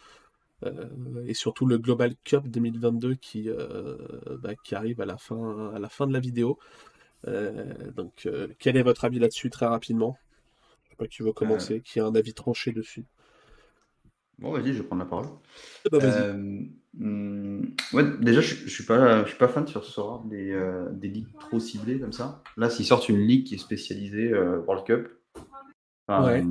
Euh, 0.65 1.25
et 1.27 1.35
surtout 1.35 1.67
le 1.67 1.79
Global 1.79 2.15
Cup 2.25 2.47
2022 2.47 3.15
qui, 3.15 3.49
euh, 3.49 3.97
bah, 4.43 4.55
qui 4.63 4.75
arrive 4.75 5.01
à 5.01 5.07
la, 5.07 5.17
fin, 5.17 5.73
à 5.75 5.79
la 5.79 5.89
fin 5.89 6.07
de 6.07 6.13
la 6.13 6.21
vidéo. 6.21 6.59
Euh, 7.27 7.91
donc, 7.93 8.29
quel 8.59 8.77
est 8.77 8.83
votre 8.83 9.05
avis 9.05 9.19
là-dessus 9.19 9.51
très 9.51 9.67
rapidement? 9.67 10.19
Je 10.85 10.91
sais 10.91 10.97
pas 10.97 11.07
qui 11.07 11.23
veut 11.23 11.33
commencer, 11.33 11.81
qui 11.81 12.01
a 12.01 12.07
un 12.07 12.15
avis 12.15 12.35
tranché 12.35 12.73
dessus? 12.73 13.05
Bon, 14.39 14.53
vas-y, 14.53 14.73
je 14.73 14.79
vais 14.79 14.85
prendre 14.85 15.03
la 15.03 15.09
parole. 15.09 15.27
Eh 15.85 15.99
ben, 15.99 16.71
hmm, 16.95 17.63
ouais, 17.93 18.05
déjà, 18.21 18.41
je, 18.41 18.55
je 18.55 18.71
suis 18.71 18.85
pas, 18.85 19.23
je 19.25 19.29
suis 19.29 19.39
pas 19.39 19.49
fan 19.49 19.67
sur 19.67 19.85
ce 19.85 19.93
soir 19.93 20.25
des, 20.25 20.59
des 20.93 21.09
ligues 21.09 21.39
trop 21.39 21.61
ciblées 21.61 22.01
comme 22.01 22.13
ça. 22.13 22.43
Là, 22.57 22.71
s'ils 22.71 22.87
sortent 22.87 23.11
une 23.11 23.21
ligue 23.21 23.47
qui 23.47 23.57
est 23.57 23.59
spécialisée 23.59 24.33
World 24.35 24.87
Cup, 24.87 25.09
ouais 26.09 26.43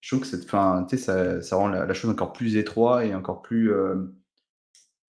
je 0.00 0.08
trouve 0.08 0.20
que 0.20 0.26
cette, 0.26 0.48
fin, 0.48 0.86
ça, 0.88 1.42
ça 1.42 1.56
rend 1.56 1.68
la, 1.68 1.92
chose 1.92 2.10
encore 2.10 2.32
plus 2.32 2.56
étroite 2.56 3.06
et 3.06 3.14
encore 3.14 3.42
plus. 3.42 3.72
Euh, 3.72 3.96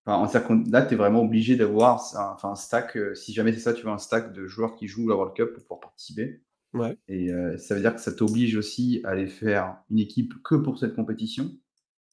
là, 0.06 0.86
tu 0.86 0.94
es 0.94 0.98
vraiment 0.98 1.22
obligé 1.22 1.56
d'avoir 1.56 2.04
un, 2.16 2.50
un, 2.50 2.56
stack. 2.56 2.98
Euh, 2.98 3.16
si 3.16 3.34
jamais 3.34 3.54
c'est 3.54 3.60
ça, 3.60 3.74
tu 3.74 3.86
veux 3.86 3.92
un 3.92 3.98
stack 3.98 4.34
de 4.34 4.48
joueurs 4.48 4.76
qui 4.76 4.88
jouent 4.88 5.08
la 5.08 5.16
World 5.16 5.34
Cup 5.34 5.54
pour 5.54 5.64
pouvoir 5.64 5.80
participer. 5.80 6.42
Ouais. 6.74 6.98
Et 7.08 7.32
euh, 7.32 7.58
ça 7.58 7.76
veut 7.76 7.82
dire 7.82 7.96
que 7.96 8.02
ça 8.02 8.12
t'oblige 8.12 8.56
aussi 8.58 9.02
à 9.06 9.10
aller 9.10 9.28
faire 9.28 9.78
une 9.90 10.00
équipe 10.00 10.34
que 10.44 10.56
pour 10.56 10.78
cette 10.78 10.96
compétition, 10.96 11.50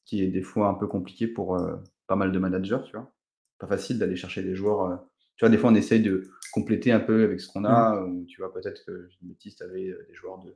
qui 0.05 0.23
est 0.23 0.27
des 0.27 0.41
fois 0.41 0.69
un 0.69 0.73
peu 0.73 0.87
compliqué 0.87 1.27
pour 1.27 1.59
pas 2.07 2.15
mal 2.15 2.31
de 2.31 2.39
managers, 2.39 2.79
tu 2.85 2.93
vois. 2.93 3.11
Pas 3.59 3.67
facile 3.67 3.99
d'aller 3.99 4.15
chercher 4.15 4.41
des 4.41 4.55
joueurs. 4.55 5.05
tu 5.35 5.45
vois, 5.45 5.49
des 5.49 5.57
fois, 5.57 5.69
on 5.69 5.75
essaye 5.75 6.01
de 6.01 6.29
compléter 6.53 6.93
un 6.93 7.01
peu 7.01 7.25
avec 7.25 7.41
ce 7.41 7.51
qu'on 7.51 7.65
a. 7.65 7.99
Mmh. 7.99 8.03
Ou, 8.05 8.25
tu 8.25 8.41
vois, 8.41 8.53
peut-être 8.53 8.85
que, 8.85 9.09
je 9.09 9.27
bêtise, 9.27 9.55
tu 9.57 9.63
avais 9.63 9.93
des 10.07 10.13
joueurs 10.13 10.39
de 10.39 10.55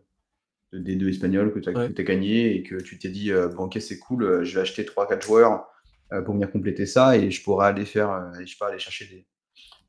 des 0.80 0.96
deux 0.96 1.10
espagnols 1.10 1.54
que 1.54 1.60
tu 1.60 1.70
as, 1.70 2.04
gagné 2.04 2.56
et 2.56 2.64
que 2.64 2.76
tu 2.76 2.98
t'es 2.98 3.10
dit 3.10 3.32
euh, 3.32 3.48
bon 3.48 3.66
ok 3.66 3.78
c'est 3.80 4.00
cool 4.00 4.24
euh, 4.24 4.44
je 4.44 4.56
vais 4.56 4.62
acheter 4.62 4.84
3-4 4.84 5.24
joueurs 5.24 5.68
euh, 6.12 6.22
pour 6.22 6.34
venir 6.34 6.52
compléter 6.52 6.86
ça 6.86 7.18
et 7.18 7.32
je 7.32 7.44
pourrais 7.44 7.68
aller 7.68 7.86
faire 7.86 8.32
je 8.40 8.46
sais 8.46 8.58
pas 8.60 8.68
aller 8.68 8.80
chercher 8.80 9.06
des 9.06 9.28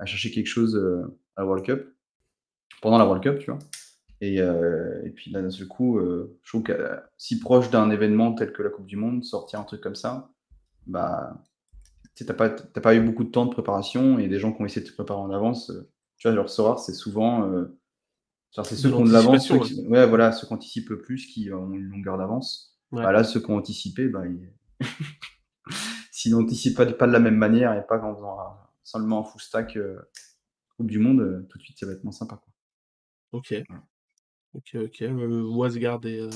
chercher 0.07 0.31
quelque 0.31 0.49
chose 0.49 0.77
à 1.37 1.41
la 1.41 1.47
World 1.47 1.65
Cup. 1.65 1.95
Pendant 2.83 2.99
la 2.99 3.07
World 3.07 3.23
Cup 3.23 3.39
tu 3.39 3.51
vois. 3.51 3.59
Et, 4.21 4.37
et 4.37 5.11
puis 5.11 5.31
là 5.31 5.43
d'un 5.43 5.51
seul 5.51 5.67
coup 5.67 6.01
je 6.01 6.49
trouve 6.49 6.63
que 6.63 6.99
si 7.17 7.39
proche 7.39 7.71
d'un 7.71 7.91
événement 7.91 8.35
tel 8.35 8.53
que 8.53 8.63
la 8.63 8.71
Coupe 8.71 8.87
du 8.87 8.97
Monde 8.97 9.25
sortir 9.25 9.61
un 9.61 9.65
truc 9.65 9.81
comme 9.81 9.95
ça 9.95 10.31
bah 10.87 11.41
tu 12.15 12.25
n'as 12.25 12.35
pas, 12.35 12.51
pas 12.51 12.95
eu 12.95 13.01
beaucoup 13.01 13.25
de 13.25 13.31
temps 13.31 13.47
de 13.47 13.51
préparation 13.51 14.19
et 14.19 14.29
des 14.29 14.39
gens 14.39 14.53
qui 14.53 14.63
ont 14.63 14.67
essayé 14.67 14.83
de 14.83 14.89
se 14.89 14.95
préparer 14.95 15.21
en 15.21 15.31
avance 15.31 15.73
tu 16.19 16.29
vois 16.29 16.35
leur 16.35 16.51
savoir 16.51 16.79
c'est 16.79 16.93
souvent 16.93 17.67
c'est 18.63 18.77
ceux 18.77 18.91
qui 18.91 18.95
ont 18.95 19.05
de 19.05 19.13
l'avance, 19.13 19.49
ceux 19.49 19.59
qui, 19.59 19.85
ouais, 19.89 20.07
voilà, 20.07 20.31
ceux 20.31 20.47
qui 20.47 20.53
anticipent 20.53 20.91
le 20.91 21.01
plus, 21.01 21.27
qui 21.27 21.53
ont 21.53 21.73
une 21.73 21.89
longueur 21.89 22.17
d'avance. 22.17 22.79
Bah, 22.93 23.11
là, 23.11 23.25
ceux 23.25 23.41
qui 23.41 23.51
ont 23.51 23.57
anticipé, 23.57 24.07
bah, 24.07 24.23
s'ils 26.13 26.33
n'anticipent 26.33 26.77
pas, 26.77 26.87
pas, 26.87 27.09
de 27.09 27.13
la 27.13 27.19
même 27.19 27.37
manière 27.37 27.75
et 27.75 27.85
pas 27.85 28.01
en 28.01 28.15
faisant 28.15 28.39
seulement 28.85 29.21
un 29.21 29.25
full 29.25 29.41
stack 29.41 29.77
euh, 29.77 29.99
Coupe 30.77 30.91
du 30.91 31.01
Monde, 31.01 31.21
euh, 31.21 31.47
tout 31.49 31.59
de 31.59 31.65
suite, 31.65 31.79
ça 31.79 31.87
va 31.87 31.93
être 31.93 32.05
moins 32.05 32.13
sympa. 32.13 32.37
Quoi. 32.37 32.53
Ok. 33.33 33.55
Ok, 34.55 34.77
ok. 34.77 35.03
Euh, 35.03 35.43
Wasgard 35.43 36.01
et, 36.05 36.29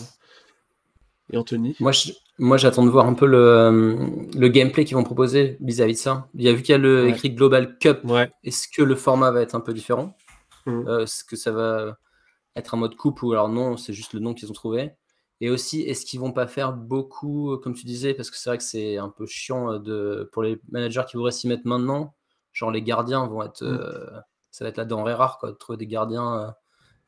et 1.30 1.36
Anthony. 1.36 1.76
Moi, 1.78 1.92
moi, 2.38 2.56
j'attends 2.56 2.84
de 2.84 2.90
voir 2.90 3.06
un 3.06 3.14
peu 3.14 3.26
le, 3.26 4.26
le 4.36 4.48
gameplay 4.48 4.84
qu'ils 4.84 4.96
vont 4.96 5.04
proposer 5.04 5.56
vis-à-vis 5.60 5.92
de 5.92 5.98
ça. 5.98 6.28
Il 6.34 6.42
y 6.42 6.48
a 6.48 6.52
vu 6.52 6.62
qu'il 6.62 6.72
y 6.72 6.74
a 6.74 6.78
le 6.78 7.08
écrit 7.08 7.30
Global 7.30 7.78
Cup. 7.78 8.00
Est-ce 8.42 8.66
que 8.66 8.82
le 8.82 8.96
format 8.96 9.30
va 9.30 9.42
être 9.42 9.54
un 9.54 9.60
peu 9.60 9.72
différent? 9.72 10.16
Mmh. 10.66 10.88
Est-ce 11.02 11.22
que 11.22 11.36
ça 11.36 11.52
va 11.52 11.96
être 12.58 12.74
un 12.74 12.78
mode 12.78 12.96
coupe 12.96 13.22
ou 13.22 13.32
alors 13.32 13.48
non, 13.48 13.76
c'est 13.76 13.92
juste 13.92 14.12
le 14.12 14.20
nom 14.20 14.34
qu'ils 14.34 14.50
ont 14.50 14.54
trouvé. 14.54 14.92
Et 15.40 15.50
aussi, 15.50 15.82
est-ce 15.82 16.04
qu'ils 16.04 16.20
vont 16.20 16.32
pas 16.32 16.46
faire 16.48 16.72
beaucoup, 16.72 17.56
comme 17.58 17.74
tu 17.74 17.86
disais, 17.86 18.14
parce 18.14 18.30
que 18.30 18.36
c'est 18.36 18.50
vrai 18.50 18.58
que 18.58 18.64
c'est 18.64 18.96
un 18.98 19.08
peu 19.08 19.26
chiant 19.26 19.78
de, 19.78 20.28
pour 20.32 20.42
les 20.42 20.60
managers 20.70 21.04
qui 21.08 21.16
voudraient 21.16 21.32
s'y 21.32 21.46
mettre 21.48 21.66
maintenant. 21.66 22.14
Genre 22.52 22.70
les 22.70 22.82
gardiens 22.82 23.26
vont 23.26 23.42
être, 23.42 23.64
mm. 23.64 24.22
ça 24.50 24.64
va 24.64 24.70
être 24.70 24.76
la 24.78 24.84
denrée 24.84 25.14
rare, 25.14 25.38
quoi, 25.38 25.50
de 25.52 25.56
trouver 25.56 25.76
des 25.76 25.86
gardiens 25.86 26.54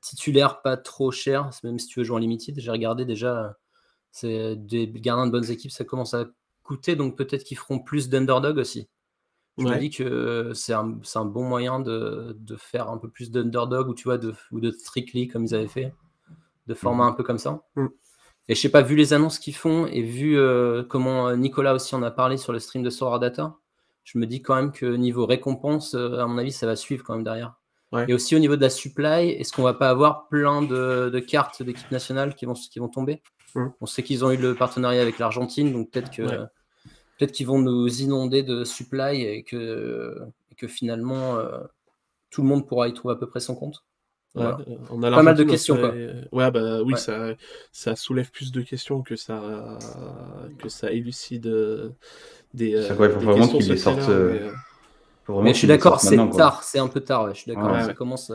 titulaires 0.00 0.62
pas 0.62 0.76
trop 0.76 1.10
chers, 1.10 1.50
même 1.64 1.78
si 1.78 1.86
tu 1.86 2.00
veux 2.00 2.04
jouer 2.04 2.16
en 2.16 2.20
limited. 2.20 2.58
J'ai 2.58 2.70
regardé 2.70 3.04
déjà, 3.04 3.56
c'est 4.10 4.56
des 4.56 4.88
gardiens 4.88 5.26
de 5.26 5.32
bonnes 5.32 5.50
équipes, 5.50 5.70
ça 5.70 5.84
commence 5.84 6.14
à 6.14 6.26
coûter, 6.62 6.96
donc 6.96 7.16
peut-être 7.16 7.44
qu'ils 7.44 7.58
feront 7.58 7.80
plus 7.80 8.08
d'underdog 8.08 8.58
aussi. 8.58 8.88
Je 9.60 9.74
me 9.74 9.78
dis 9.78 9.90
que 9.90 10.52
c'est 10.54 10.72
un, 10.72 10.98
un, 11.14 11.24
bon 11.24 11.44
moyen 11.44 11.80
de, 11.80 12.36
de 12.38 12.56
faire 12.56 12.88
un 12.90 12.98
peu 12.98 13.08
plus 13.08 13.30
d'underdog 13.30 13.88
ou 13.88 13.94
tu 13.94 14.04
vois 14.04 14.18
de, 14.18 14.34
ou 14.52 14.60
de 14.60 14.70
strictly 14.70 15.28
comme 15.28 15.44
ils 15.44 15.54
avaient 15.54 15.68
fait, 15.68 15.94
de 16.66 16.74
format 16.74 17.04
mmh. 17.04 17.08
un 17.08 17.12
peu 17.12 17.22
comme 17.22 17.38
ça. 17.38 17.62
Mmh. 17.76 17.86
Et 18.48 18.54
je 18.54 18.60
sais 18.60 18.68
pas, 18.68 18.82
vu 18.82 18.96
les 18.96 19.12
annonces 19.12 19.38
qu'ils 19.38 19.54
font 19.54 19.86
et 19.86 20.02
vu 20.02 20.36
euh, 20.38 20.82
comment 20.82 21.28
euh, 21.28 21.36
Nicolas 21.36 21.74
aussi 21.74 21.94
en 21.94 22.02
a 22.02 22.10
parlé 22.10 22.36
sur 22.36 22.52
le 22.52 22.58
stream 22.58 22.82
de 22.82 22.90
Sora 22.90 23.18
Data, 23.18 23.56
je 24.02 24.18
me 24.18 24.26
dis 24.26 24.42
quand 24.42 24.56
même 24.56 24.72
que 24.72 24.86
niveau 24.86 25.26
récompense, 25.26 25.94
euh, 25.94 26.18
à 26.18 26.26
mon 26.26 26.38
avis, 26.38 26.50
ça 26.50 26.66
va 26.66 26.74
suivre 26.74 27.04
quand 27.04 27.14
même 27.14 27.24
derrière. 27.24 27.54
Et 28.06 28.14
aussi 28.14 28.36
au 28.36 28.38
niveau 28.38 28.54
de 28.54 28.60
la 28.60 28.70
supply, 28.70 29.30
est-ce 29.30 29.52
qu'on 29.52 29.64
va 29.64 29.74
pas 29.74 29.90
avoir 29.90 30.28
plein 30.28 30.62
de, 30.62 31.10
de 31.12 31.18
cartes 31.18 31.60
d'équipe 31.64 31.90
nationale 31.90 32.36
qui 32.36 32.46
vont, 32.46 32.54
qui 32.54 32.78
vont 32.78 32.88
tomber? 32.88 33.20
Mmh. 33.56 33.66
On 33.80 33.86
sait 33.86 34.04
qu'ils 34.04 34.24
ont 34.24 34.30
eu 34.30 34.36
le 34.36 34.54
partenariat 34.54 35.02
avec 35.02 35.18
l'Argentine, 35.18 35.72
donc 35.72 35.90
peut-être 35.90 36.10
que 36.10 36.22
peut-être 37.20 37.32
qu'ils 37.32 37.46
vont 37.46 37.58
nous 37.58 38.00
inonder 38.00 38.42
de 38.42 38.64
supply 38.64 39.22
et 39.22 39.42
que, 39.42 40.18
que 40.56 40.66
finalement 40.66 41.38
tout 42.30 42.42
le 42.42 42.48
monde 42.48 42.66
pourra 42.66 42.88
y 42.88 42.94
trouver 42.94 43.14
à 43.14 43.18
peu 43.18 43.28
près 43.28 43.40
son 43.40 43.54
compte. 43.54 43.84
Euh, 44.36 44.52
on 44.90 45.02
a 45.02 45.10
pas 45.10 45.22
mal 45.22 45.36
de 45.36 45.42
questions. 45.42 45.76
Quoi. 45.76 45.92
Ouais, 46.32 46.50
bah 46.50 46.82
oui, 46.82 46.96
Ça, 46.96 47.34
ça 47.72 47.96
soulève 47.96 48.30
plus 48.30 48.52
de 48.52 48.62
questions 48.62 49.02
que 49.02 49.16
ça, 49.16 49.78
que 50.58 50.68
ça 50.68 50.92
élucide 50.92 51.48
euh, 51.48 51.90
des. 52.54 52.76
Euh, 52.76 52.94
faut 52.94 52.94
vraiment 52.94 53.48
qu'ils 53.48 53.68
les 53.68 53.76
sortent. 53.76 54.08
Mais, 55.28 55.52
je 55.52 55.58
suis 55.58 55.68
d'accord, 55.68 56.00
c'est 56.00 56.16
tard, 56.30 56.62
c'est 56.62 56.78
un 56.78 56.88
peu 56.88 57.00
tard. 57.00 57.34
je 57.34 57.40
suis 57.40 57.52
d'accord, 57.52 57.80
ça 57.80 57.94
commence. 57.94 58.32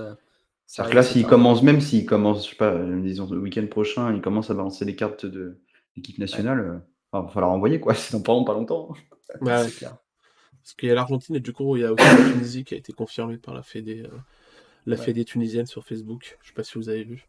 cest 0.66 0.90
que 0.90 0.96
là, 0.96 1.04
s'ils 1.04 1.26
commencent, 1.26 1.64
même 1.64 1.82
s'ils 1.82 2.06
commencent, 2.06 2.46
je 2.46 2.52
sais 2.52 2.56
pas, 2.56 2.78
disons 3.02 3.30
le 3.30 3.40
week-end 3.40 3.66
prochain, 3.68 4.14
ils 4.14 4.22
commencent 4.22 4.50
à 4.50 4.54
balancer 4.54 4.84
les 4.84 4.96
cartes 4.96 5.26
de 5.26 5.58
l'équipe 5.96 6.18
nationale, 6.18 6.82
il 7.22 7.26
va 7.26 7.32
falloir 7.32 7.52
envoyer 7.52 7.80
quoi, 7.80 7.94
c'est 7.96 8.18
dans 8.18 8.44
pas 8.44 8.54
longtemps. 8.54 8.94
Ouais, 9.42 9.68
clair. 9.76 9.98
Parce 10.62 10.74
qu'il 10.74 10.90
y 10.90 10.92
a 10.92 10.96
l'Argentine 10.96 11.36
et 11.36 11.40
du 11.40 11.54
coup, 11.54 11.76
il 11.76 11.84
y 11.84 11.86
a 11.86 11.94
aussi 11.94 12.04
la 12.04 12.32
Tunisie 12.32 12.64
qui 12.64 12.74
a 12.74 12.78
été 12.78 12.92
confirmée 12.92 13.38
par 13.38 13.54
la 13.54 13.62
Fédé 13.62 14.04
la 14.86 14.98
Fédé 14.98 15.26
tunisienne 15.26 15.66
sur 15.66 15.84
Facebook. 15.84 16.38
Je 16.42 16.50
sais 16.50 16.54
pas 16.54 16.64
si 16.64 16.78
vous 16.78 16.90
avez 16.90 17.04
vu. 17.04 17.28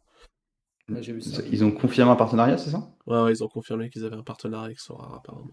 Ils 0.89 1.65
ont 1.65 1.73
confirmé 1.73 2.13
un 2.13 2.17
partenariat, 2.17 2.59
c'est 2.59 2.71
ça? 2.71 2.89
Ouais, 3.07 3.33
ils 3.33 3.43
ont 3.43 3.49
confirmé 3.49 3.91
qu'ils 3.91 4.05
avaient 4.05 4.17
un 4.17 4.23
partenariat 4.23 4.67
avec 4.67 4.79
Sora, 4.79 5.17
apparemment. 5.17 5.51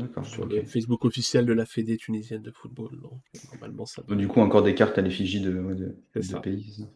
Le 0.00 0.62
Facebook 0.62 1.04
officiel 1.04 1.44
de 1.44 1.52
la 1.52 1.66
Fédé 1.66 1.96
tunisienne 1.96 2.42
de 2.42 2.52
football. 2.52 3.00
Donc, 3.00 3.20
normalement, 3.52 3.84
ça. 3.84 4.02
Donc, 4.06 4.16
du 4.16 4.28
coup, 4.28 4.40
encore 4.40 4.62
des 4.62 4.74
cartes 4.74 4.96
à 4.96 5.02
l'effigie 5.02 5.40
de, 5.40 5.50
de, 5.50 6.38
pays. 6.40 6.86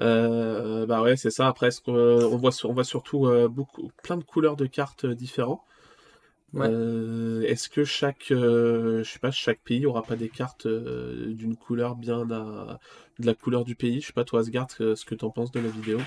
Euh, 0.00 0.86
bah 0.86 1.02
ouais, 1.02 1.16
c'est 1.16 1.30
ça. 1.30 1.48
Après, 1.48 1.70
on, 1.88 2.36
voit, 2.36 2.52
on 2.64 2.72
voit 2.72 2.84
surtout 2.84 3.26
euh, 3.26 3.48
beaucoup, 3.48 3.90
plein 4.04 4.16
de 4.16 4.22
couleurs 4.22 4.56
de 4.56 4.66
cartes 4.66 5.04
euh, 5.04 5.14
différents. 5.16 5.64
Euh, 6.54 7.42
est-ce 7.42 7.68
que 7.68 7.84
chaque, 7.84 8.26
je 8.30 9.02
sais 9.04 9.18
pas, 9.18 9.32
chaque 9.32 9.60
pays 9.60 9.84
aura 9.84 10.02
pas 10.02 10.16
des 10.16 10.28
cartes 10.28 10.66
d'une 10.66 11.56
couleur 11.56 11.94
bien 11.96 12.20
à, 12.30 12.78
de 13.18 13.26
la 13.26 13.34
couleur 13.34 13.64
du 13.64 13.74
pays? 13.74 14.00
Je 14.00 14.06
sais 14.06 14.12
pas, 14.12 14.24
toi, 14.24 14.40
Asgard, 14.40 14.70
ce 14.70 15.04
que 15.04 15.14
tu 15.14 15.24
en 15.24 15.30
penses 15.30 15.50
de 15.50 15.60
la 15.60 15.68
vidéo? 15.68 15.98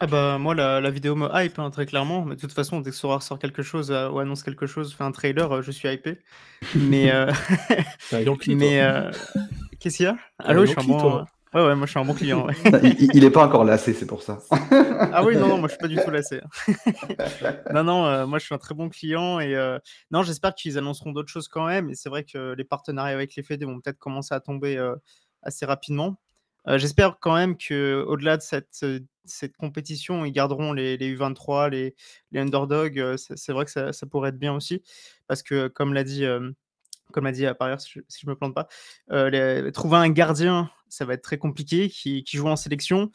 Ah 0.00 0.06
bah 0.06 0.38
moi 0.38 0.54
la, 0.54 0.90
vidéo 0.90 1.14
me 1.14 1.28
hype 1.32 1.58
hein, 1.58 1.70
très 1.70 1.86
clairement, 1.86 2.24
mais 2.24 2.34
de 2.36 2.40
toute 2.40 2.52
façon 2.52 2.80
dès 2.80 2.90
que 2.90 2.96
Sora 2.96 3.20
sort 3.20 3.38
quelque 3.38 3.62
chose 3.62 3.90
euh, 3.90 4.08
ou 4.10 4.18
annonce 4.18 4.42
quelque 4.42 4.66
chose, 4.66 4.94
fait 4.94 5.04
un 5.04 5.12
trailer, 5.12 5.50
euh, 5.50 5.62
je 5.62 5.70
suis 5.70 5.88
hypé. 5.88 6.18
Mais 6.74 7.12
euh... 7.12 7.32
mais 8.48 8.82
euh, 8.82 9.10
qu'est-ce 9.78 9.96
qu'il 9.96 10.06
y 10.06 10.08
a? 10.08 10.16
Allô, 10.38 10.66
je 10.66 10.72
suis 10.72 10.80
un 10.80 10.84
bon. 10.84 11.24
Ouais 11.54 11.64
ouais, 11.64 11.74
moi 11.74 11.86
je 11.86 11.92
suis 11.92 12.00
un 12.00 12.04
bon 12.04 12.12
client. 12.12 12.46
il, 13.14 13.24
est 13.24 13.30
pas 13.30 13.46
encore 13.46 13.64
lassé, 13.64 13.94
c'est 13.94 14.06
pour 14.06 14.22
ça. 14.22 14.40
ah 14.50 15.24
oui 15.24 15.36
non 15.36 15.48
non, 15.48 15.58
moi 15.58 15.68
je 15.68 15.72
suis 15.74 15.78
pas 15.78 15.88
du 15.88 15.96
tout 15.96 16.10
lassé. 16.10 16.40
non 17.72 17.84
non, 17.84 18.26
moi 18.26 18.38
je 18.38 18.44
suis 18.44 18.54
un 18.54 18.58
très 18.58 18.74
bon 18.74 18.90
client 18.90 19.40
et 19.40 19.56
non 20.10 20.22
j'espère 20.22 20.54
qu'ils 20.54 20.76
annonceront 20.76 21.12
d'autres 21.12 21.30
choses 21.30 21.48
quand 21.48 21.66
même. 21.66 21.88
Et 21.88 21.94
c'est 21.94 22.10
vrai 22.10 22.24
que 22.24 22.52
les 22.52 22.64
partenariats 22.64 23.14
avec 23.14 23.34
les 23.36 23.42
FED 23.42 23.64
vont 23.64 23.80
peut-être 23.80 23.98
commencer 23.98 24.34
à 24.34 24.40
tomber 24.40 24.78
assez 25.42 25.64
rapidement. 25.64 26.18
Euh, 26.68 26.78
j'espère 26.78 27.18
quand 27.20 27.34
même 27.34 27.56
qu'au-delà 27.56 28.36
de 28.36 28.42
cette, 28.42 28.80
euh, 28.82 29.00
cette 29.24 29.56
compétition, 29.56 30.24
ils 30.24 30.32
garderont 30.32 30.72
les, 30.72 30.96
les 30.96 31.16
U23, 31.16 31.70
les, 31.70 31.94
underdogs. 32.34 32.98
Euh, 32.98 33.16
c'est 33.16 33.52
vrai 33.52 33.64
que 33.64 33.70
ça, 33.70 34.06
pourrait 34.06 34.30
être 34.30 34.38
bien 34.38 34.54
aussi. 34.54 34.82
Parce 35.28 35.42
que, 35.42 35.68
comme 35.68 35.94
l'a 35.94 36.04
dit, 36.04 36.22
l'a 36.22 37.32
dit 37.32 37.44
par 37.58 37.68
ailleurs, 37.68 37.80
si 37.80 37.92
je 37.92 38.26
ne 38.26 38.30
me 38.30 38.36
plante 38.36 38.54
pas, 38.54 38.68
trouver 39.72 39.96
un 39.96 40.10
gardien, 40.10 40.70
ça 40.88 41.04
va 41.04 41.14
être 41.14 41.22
très 41.22 41.38
compliqué, 41.38 41.88
qui, 41.88 42.24
qui 42.24 42.36
joue 42.36 42.48
en 42.48 42.56
sélection. 42.56 43.10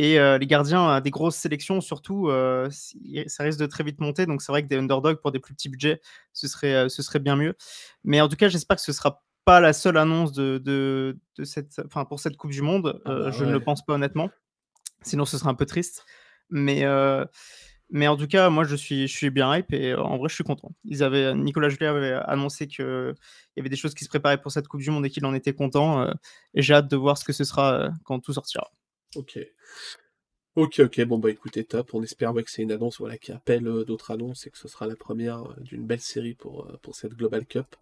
Et 0.00 0.16
les 0.38 0.46
gardiens 0.46 1.00
des 1.00 1.10
grosses 1.10 1.36
sélections, 1.36 1.80
surtout, 1.80 2.30
ça 2.70 3.42
risque 3.42 3.58
de 3.58 3.66
très 3.66 3.82
vite 3.82 4.00
monter. 4.00 4.26
Donc 4.26 4.42
c'est 4.42 4.52
vrai 4.52 4.62
que 4.62 4.68
des 4.68 4.76
underdogs 4.76 5.20
pour 5.20 5.32
des 5.32 5.40
plus 5.40 5.54
petits 5.54 5.68
budgets, 5.68 6.00
ce 6.32 6.46
serait, 6.46 6.88
ce 6.88 7.02
serait 7.02 7.18
bien 7.18 7.34
mieux. 7.36 7.56
Mais 8.04 8.20
en 8.20 8.28
tout 8.28 8.36
cas, 8.36 8.48
j'espère 8.48 8.76
que 8.76 8.82
ce 8.82 8.92
sera 8.92 9.24
pas 9.48 9.60
la 9.60 9.72
seule 9.72 9.96
annonce 9.96 10.32
de, 10.32 10.58
de, 10.62 11.44
cette, 11.44 11.80
enfin, 11.86 12.04
pour 12.04 12.20
cette 12.20 12.36
Coupe 12.36 12.50
du 12.50 12.60
Monde. 12.60 13.00
Ah 13.06 13.10
euh, 13.10 13.24
bah 13.24 13.30
je 13.30 13.44
ne 13.46 13.52
le 13.52 13.60
pense 13.60 13.82
pas 13.82 13.94
honnêtement. 13.94 14.28
Sinon, 15.00 15.24
ce 15.24 15.38
serait 15.38 15.48
un 15.48 15.54
peu 15.54 15.64
triste. 15.64 16.04
Mais, 16.50 16.84
euh, 16.84 17.24
mais 17.88 18.08
en 18.08 18.18
tout 18.18 18.26
cas, 18.26 18.50
moi, 18.50 18.64
je 18.64 18.76
suis, 18.76 19.08
je 19.08 19.16
suis 19.16 19.30
bien 19.30 19.56
hype 19.56 19.72
et 19.72 19.94
en 19.94 20.18
vrai, 20.18 20.28
je 20.28 20.34
suis 20.34 20.44
content. 20.44 20.72
Ils 20.84 21.02
avaient, 21.02 21.34
Nicolas 21.34 21.70
Juliet 21.70 21.86
avait 21.86 22.12
annoncé 22.12 22.66
qu'il 22.66 23.14
y 23.56 23.60
avait 23.60 23.70
des 23.70 23.76
choses 23.76 23.94
qui 23.94 24.04
se 24.04 24.10
préparaient 24.10 24.38
pour 24.38 24.52
cette 24.52 24.68
Coupe 24.68 24.82
du 24.82 24.90
Monde 24.90 25.06
et 25.06 25.10
qu'il 25.10 25.24
en 25.24 25.32
était 25.32 25.54
content. 25.54 26.02
Euh, 26.02 26.12
et 26.52 26.60
j'ai 26.60 26.74
hâte 26.74 26.90
de 26.90 26.96
voir 26.96 27.16
ce 27.16 27.24
que 27.24 27.32
ce 27.32 27.44
sera 27.44 27.88
quand 28.04 28.20
tout 28.20 28.34
sortira. 28.34 28.70
Ok. 29.16 29.38
Ok, 30.56 30.80
ok, 30.80 31.00
bon 31.04 31.18
bah 31.18 31.30
écoutez, 31.30 31.64
top. 31.64 31.94
On 31.94 32.02
espère 32.02 32.34
que 32.34 32.50
c'est 32.50 32.62
une 32.62 32.72
annonce 32.72 32.98
voilà, 32.98 33.16
qui 33.16 33.32
appelle 33.32 33.64
d'autres 33.86 34.10
annonces 34.10 34.46
et 34.46 34.50
que 34.50 34.58
ce 34.58 34.68
sera 34.68 34.86
la 34.86 34.96
première 34.96 35.54
d'une 35.62 35.86
belle 35.86 36.00
série 36.00 36.34
pour, 36.34 36.70
pour 36.82 36.94
cette 36.96 37.14
Global 37.14 37.46
Cup. 37.46 37.76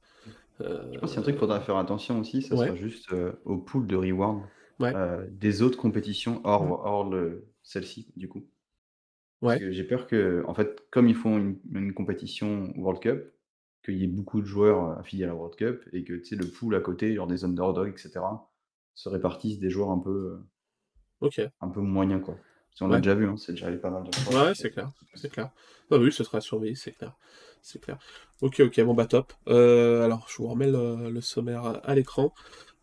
Euh, 0.61 0.93
je 0.93 0.99
pense 0.99 1.11
qu'il 1.11 1.17
y 1.17 1.19
a 1.19 1.21
un 1.21 1.23
truc 1.23 1.35
qu'il 1.35 1.41
faudra 1.41 1.61
faire 1.61 1.77
attention 1.77 2.21
aussi, 2.21 2.43
ça 2.43 2.57
sera 2.57 2.75
juste 2.75 3.13
euh, 3.13 3.33
au 3.45 3.59
pool 3.59 3.87
de 3.87 3.97
reward 3.97 4.43
euh, 4.81 5.27
des 5.31 5.63
autres 5.63 5.79
compétitions 5.79 6.41
hors, 6.45 6.65
mmh. 6.65 6.71
hors 6.71 7.15
celle-ci, 7.63 8.13
du 8.17 8.29
coup. 8.29 8.47
Parce 9.41 9.61
que 9.61 9.71
j'ai 9.71 9.85
peur 9.85 10.07
que, 10.07 10.43
en 10.47 10.55
fait, 10.55 10.85
comme 10.91 11.09
ils 11.09 11.15
font 11.15 11.57
une, 11.73 11.93
compétition 11.93 12.73
World 12.77 13.01
Cup, 13.01 13.33
qu'il 13.85 13.99
y 13.99 14.05
ait 14.05 14.09
beaucoup 14.09 14.41
de 14.41 14.47
joueurs 14.47 14.99
affiliés 14.99 15.25
à 15.25 15.29
la 15.29 15.35
World 15.35 15.57
Cup 15.57 15.85
et 15.93 16.03
que 16.05 16.15
le 16.15 16.47
pool 16.47 16.75
à 16.75 16.81
côté, 16.81 17.15
genre 17.15 17.27
des 17.27 17.45
underdogs, 17.45 17.91
etc., 17.91 18.21
se 18.95 19.09
répartissent 19.09 19.59
des 19.59 19.71
joueurs 19.71 19.91
un 19.91 19.99
peu, 19.99 20.41
un 21.61 21.69
peu 21.69 21.81
moyens, 21.81 22.23
quoi. 22.25 22.39
On 22.81 22.89
l'a 22.89 22.99
déjà 22.99 23.15
vu, 23.15 23.27
hein, 23.27 23.37
c'est 23.37 23.53
déjà 23.53 23.67
allé 23.69 23.79
pas 23.79 23.91
mal 23.91 24.05
de 24.05 24.15
fois. 24.15 24.47
Ouais, 24.47 24.55
c'est 24.55 24.71
clair, 24.71 24.91
c'est 25.15 25.31
clair. 25.31 25.51
Ah 25.91 25.97
oui, 25.99 26.13
ce 26.13 26.25
sera 26.25 26.41
surveillé, 26.41 26.75
c'est 26.75 26.93
clair 26.93 27.15
c'est 27.67 27.81
clair. 27.81 27.99
Ok, 28.43 28.61
ok, 28.61 28.81
bon 28.83 28.95
bah 28.95 29.07
top. 29.07 29.33
Euh, 29.49 30.05
alors, 30.05 30.27
je 30.29 30.37
vous 30.39 30.47
remets 30.49 30.71
le, 30.71 31.21
sommaire 31.21 31.81
à, 31.83 31.95
l'écran. 31.95 32.33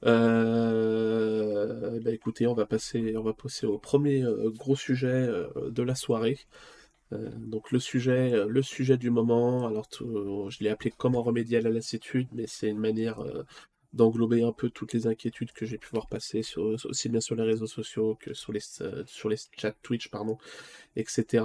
Euh, 0.05 1.99
bah 2.01 2.11
écoutez, 2.11 2.47
on 2.47 2.53
va 2.53 2.65
passer, 2.65 3.15
on 3.15 3.23
va 3.23 3.33
passer 3.33 3.65
au 3.65 3.77
premier 3.77 4.23
euh, 4.23 4.49
gros 4.51 4.75
sujet 4.75 5.29
de 5.55 5.83
la 5.83 5.95
soirée. 5.95 6.37
donc 7.11 7.71
le 7.71 7.79
sujet, 7.79 8.45
le 8.47 8.61
sujet 8.61 8.97
du 8.97 9.09
moment. 9.09 9.67
Alors, 9.67 9.87
je 10.49 10.63
l'ai 10.63 10.69
appelé 10.69 10.91
comment 10.95 11.23
remédier 11.23 11.59
à 11.59 11.61
la 11.61 11.69
lassitude, 11.69 12.27
mais 12.33 12.45
c'est 12.47 12.67
une 12.69 12.79
manière 12.79 13.23
d'englober 13.93 14.43
un 14.43 14.51
peu 14.51 14.69
toutes 14.69 14.93
les 14.93 15.07
inquiétudes 15.07 15.51
que 15.51 15.65
j'ai 15.65 15.77
pu 15.77 15.89
voir 15.91 16.07
passer 16.07 16.41
aussi 16.57 17.09
bien 17.09 17.21
sur 17.21 17.35
les 17.35 17.43
réseaux 17.43 17.67
sociaux 17.67 18.17
que 18.19 18.33
sur 18.33 18.51
les, 18.51 18.61
sur 19.05 19.29
les 19.29 19.37
chats 19.57 19.75
Twitch, 19.83 20.09
etc. 20.95 21.43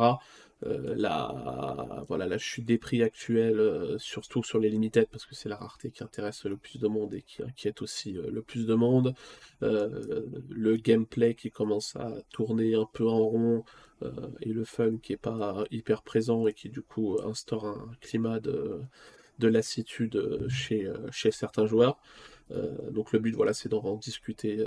Euh, 0.67 0.95
la, 0.97 2.05
voilà, 2.09 2.27
la 2.27 2.39
chute 2.39 2.65
des 2.65 2.79
prix 2.79 3.03
actuels, 3.03 3.61
euh, 3.61 3.97
surtout 3.99 4.43
sur 4.43 4.59
les 4.59 4.69
limited, 4.71 5.07
parce 5.09 5.25
que 5.25 5.37
c'est 5.37 5.49
la 5.49 5.57
rareté 5.57 5.91
qui 5.91 6.03
intéresse 6.03 6.45
le 6.47 6.57
plus 6.57 6.81
de 6.81 6.89
monde 6.89 7.15
et 7.15 7.23
qui 7.23 7.43
inquiète 7.43 7.81
aussi 7.81 8.19
euh, 8.19 8.29
le 8.31 8.43
plus 8.43 8.67
de 8.67 8.75
monde. 8.75 9.15
le 9.61 10.77
gameplay 10.77 11.35
qui 11.35 11.51
commence 11.51 11.95
à 11.97 12.13
tourner 12.31 12.75
un 12.75 12.89
peu 12.93 13.07
en 13.07 13.19
rond 13.19 13.65
et 14.41 14.53
le 14.53 14.65
fun 14.65 14.99
qui 14.99 15.13
est 15.13 15.17
pas 15.17 15.65
hyper 15.73 16.03
présent 16.03 16.47
et 16.47 16.53
qui 16.53 16.69
du 16.69 16.83
coup 16.83 17.19
instaure 17.25 17.67
un 17.67 17.91
climat 18.01 18.39
de, 18.39 18.81
de 19.41 19.49
lassitude 19.49 20.47
chez, 20.49 20.89
chez 21.11 21.33
certains 21.33 21.67
joueurs. 21.67 21.99
Donc 22.91 23.13
le 23.13 23.19
but, 23.19 23.35
voilà, 23.35 23.53
c'est 23.53 23.69
d'en 23.69 23.97
discuter 23.97 24.65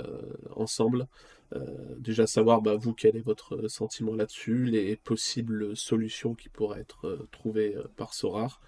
ensemble. 0.54 1.06
Euh, 1.54 1.60
déjà 1.98 2.26
savoir, 2.26 2.62
bah, 2.62 2.76
vous, 2.76 2.94
quel 2.94 3.16
est 3.16 3.20
votre 3.20 3.68
sentiment 3.68 4.14
là-dessus, 4.14 4.64
les 4.64 4.96
possibles 4.96 5.76
solutions 5.76 6.34
qui 6.34 6.48
pourraient 6.48 6.80
être 6.80 7.06
euh, 7.06 7.28
trouvées 7.30 7.76
euh, 7.76 7.84
par 7.96 8.14
Sorar, 8.14 8.60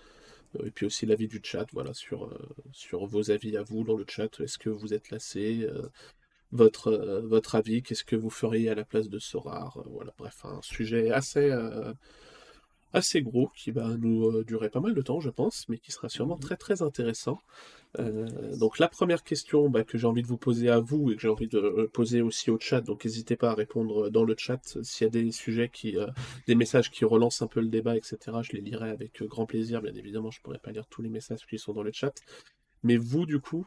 et 0.62 0.70
puis 0.70 0.86
aussi 0.86 1.06
l'avis 1.06 1.28
du 1.28 1.40
chat, 1.42 1.66
voilà, 1.72 1.94
sur, 1.94 2.30
sur 2.72 3.06
vos 3.06 3.32
avis 3.32 3.56
à 3.56 3.64
vous 3.64 3.82
dans 3.82 3.96
le 3.96 4.04
chat. 4.06 4.40
Est-ce 4.40 4.56
que 4.56 4.70
vous 4.70 4.94
êtes 4.94 5.10
lassé 5.10 5.66
votre, 6.52 7.20
votre 7.24 7.56
avis, 7.56 7.82
qu'est-ce 7.82 8.04
que 8.04 8.14
vous 8.14 8.30
feriez 8.30 8.68
à 8.68 8.76
la 8.76 8.84
place 8.84 9.08
de 9.08 9.18
Sorar, 9.18 9.82
voilà, 9.86 10.14
bref, 10.16 10.44
un 10.44 10.62
sujet 10.62 11.10
assez, 11.10 11.52
assez 12.94 13.22
gros 13.22 13.50
qui 13.54 13.72
va 13.72 13.96
nous 13.98 14.24
euh, 14.26 14.44
durer 14.44 14.70
pas 14.70 14.80
mal 14.80 14.94
de 14.94 15.02
temps, 15.02 15.20
je 15.20 15.28
pense, 15.28 15.68
mais 15.68 15.78
qui 15.78 15.92
sera 15.92 16.08
sûrement 16.08 16.38
très 16.38 16.56
très 16.56 16.80
intéressant. 16.80 17.40
Euh, 17.98 18.56
donc 18.56 18.78
la 18.78 18.88
première 18.88 19.24
question 19.24 19.68
bah, 19.68 19.84
que 19.84 19.98
j'ai 19.98 20.06
envie 20.06 20.22
de 20.22 20.26
vous 20.26 20.38
poser 20.38 20.70
à 20.70 20.80
vous 20.80 21.10
et 21.10 21.16
que 21.16 21.22
j'ai 21.22 21.28
envie 21.28 21.48
de 21.48 21.58
euh, 21.58 21.90
poser 21.92 22.22
aussi 22.22 22.50
au 22.50 22.58
chat, 22.58 22.80
donc 22.80 23.04
n'hésitez 23.04 23.36
pas 23.36 23.50
à 23.50 23.54
répondre 23.54 24.10
dans 24.10 24.24
le 24.24 24.34
chat 24.38 24.78
s'il 24.82 25.04
y 25.04 25.08
a 25.08 25.10
des 25.10 25.32
sujets 25.32 25.68
qui, 25.68 25.96
des 26.46 26.54
messages 26.54 26.90
qui 26.90 27.04
relancent 27.04 27.42
un 27.42 27.48
peu 27.48 27.60
le 27.60 27.68
débat, 27.68 27.96
etc. 27.96 28.16
Je 28.42 28.52
les 28.52 28.60
lirai 28.60 28.90
avec 28.90 29.22
grand 29.24 29.46
plaisir, 29.46 29.82
bien 29.82 29.94
évidemment. 29.94 30.30
Je 30.30 30.40
pourrais 30.40 30.58
pas 30.58 30.70
lire 30.70 30.86
tous 30.86 31.02
les 31.02 31.10
messages 31.10 31.46
qui 31.46 31.58
sont 31.58 31.72
dans 31.72 31.82
le 31.82 31.92
chat, 31.92 32.14
mais 32.84 32.96
vous 32.96 33.26
du 33.26 33.40
coup, 33.40 33.66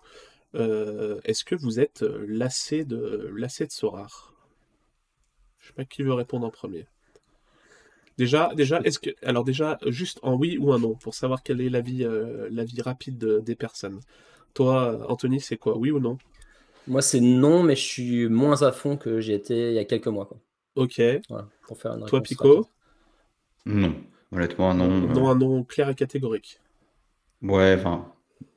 est-ce 0.53 1.43
que 1.43 1.55
vous 1.55 1.79
êtes 1.79 2.01
lassé 2.01 2.85
de 2.85 3.29
lassé 3.35 3.67
de 3.67 3.71
Sorar? 3.71 4.33
Je 5.59 5.67
sais 5.67 5.73
pas 5.73 5.85
qui 5.85 6.01
veut 6.01 6.13
répondre 6.13 6.47
en 6.47 6.51
premier. 6.51 6.87
Déjà, 8.17 8.51
déjà, 8.55 8.79
est-ce 8.81 8.97
que, 8.97 9.11
alors 9.23 9.43
déjà, 9.43 9.77
juste 9.87 10.19
en 10.23 10.35
oui 10.35 10.57
ou 10.57 10.73
un 10.73 10.79
non, 10.79 10.95
pour 10.95 11.13
savoir 11.13 11.43
quelle 11.43 11.61
est 11.61 11.69
l'avis, 11.69 12.03
euh, 12.03 12.49
vie 12.49 12.81
rapide 12.81 13.23
des 13.43 13.55
personnes. 13.55 13.99
Toi, 14.55 15.05
Anthony, 15.07 15.39
c'est 15.39 15.57
quoi, 15.57 15.77
oui 15.77 15.91
ou 15.91 15.99
non? 15.99 16.17
Moi, 16.87 17.03
c'est 17.03 17.19
non, 17.19 17.61
mais 17.61 17.75
je 17.75 17.83
suis 17.83 18.27
moins 18.27 18.63
à 18.63 18.71
fond 18.71 18.97
que 18.97 19.19
j'ai 19.19 19.35
été 19.35 19.69
il 19.69 19.75
y 19.75 19.79
a 19.79 19.85
quelques 19.85 20.07
mois. 20.07 20.25
Quoi. 20.25 20.37
Ok. 20.75 20.99
pour 21.67 21.77
faire 21.77 21.97
Toi, 22.07 22.23
Pico? 22.23 22.67
Non, 23.67 23.93
honnêtement, 24.31 24.73
non. 24.73 24.87
Non, 24.89 25.29
un 25.29 25.35
non 25.35 25.63
clair 25.63 25.89
et 25.89 25.95
catégorique. 25.95 26.59
Ouais, 27.43 27.75
enfin, 27.77 28.11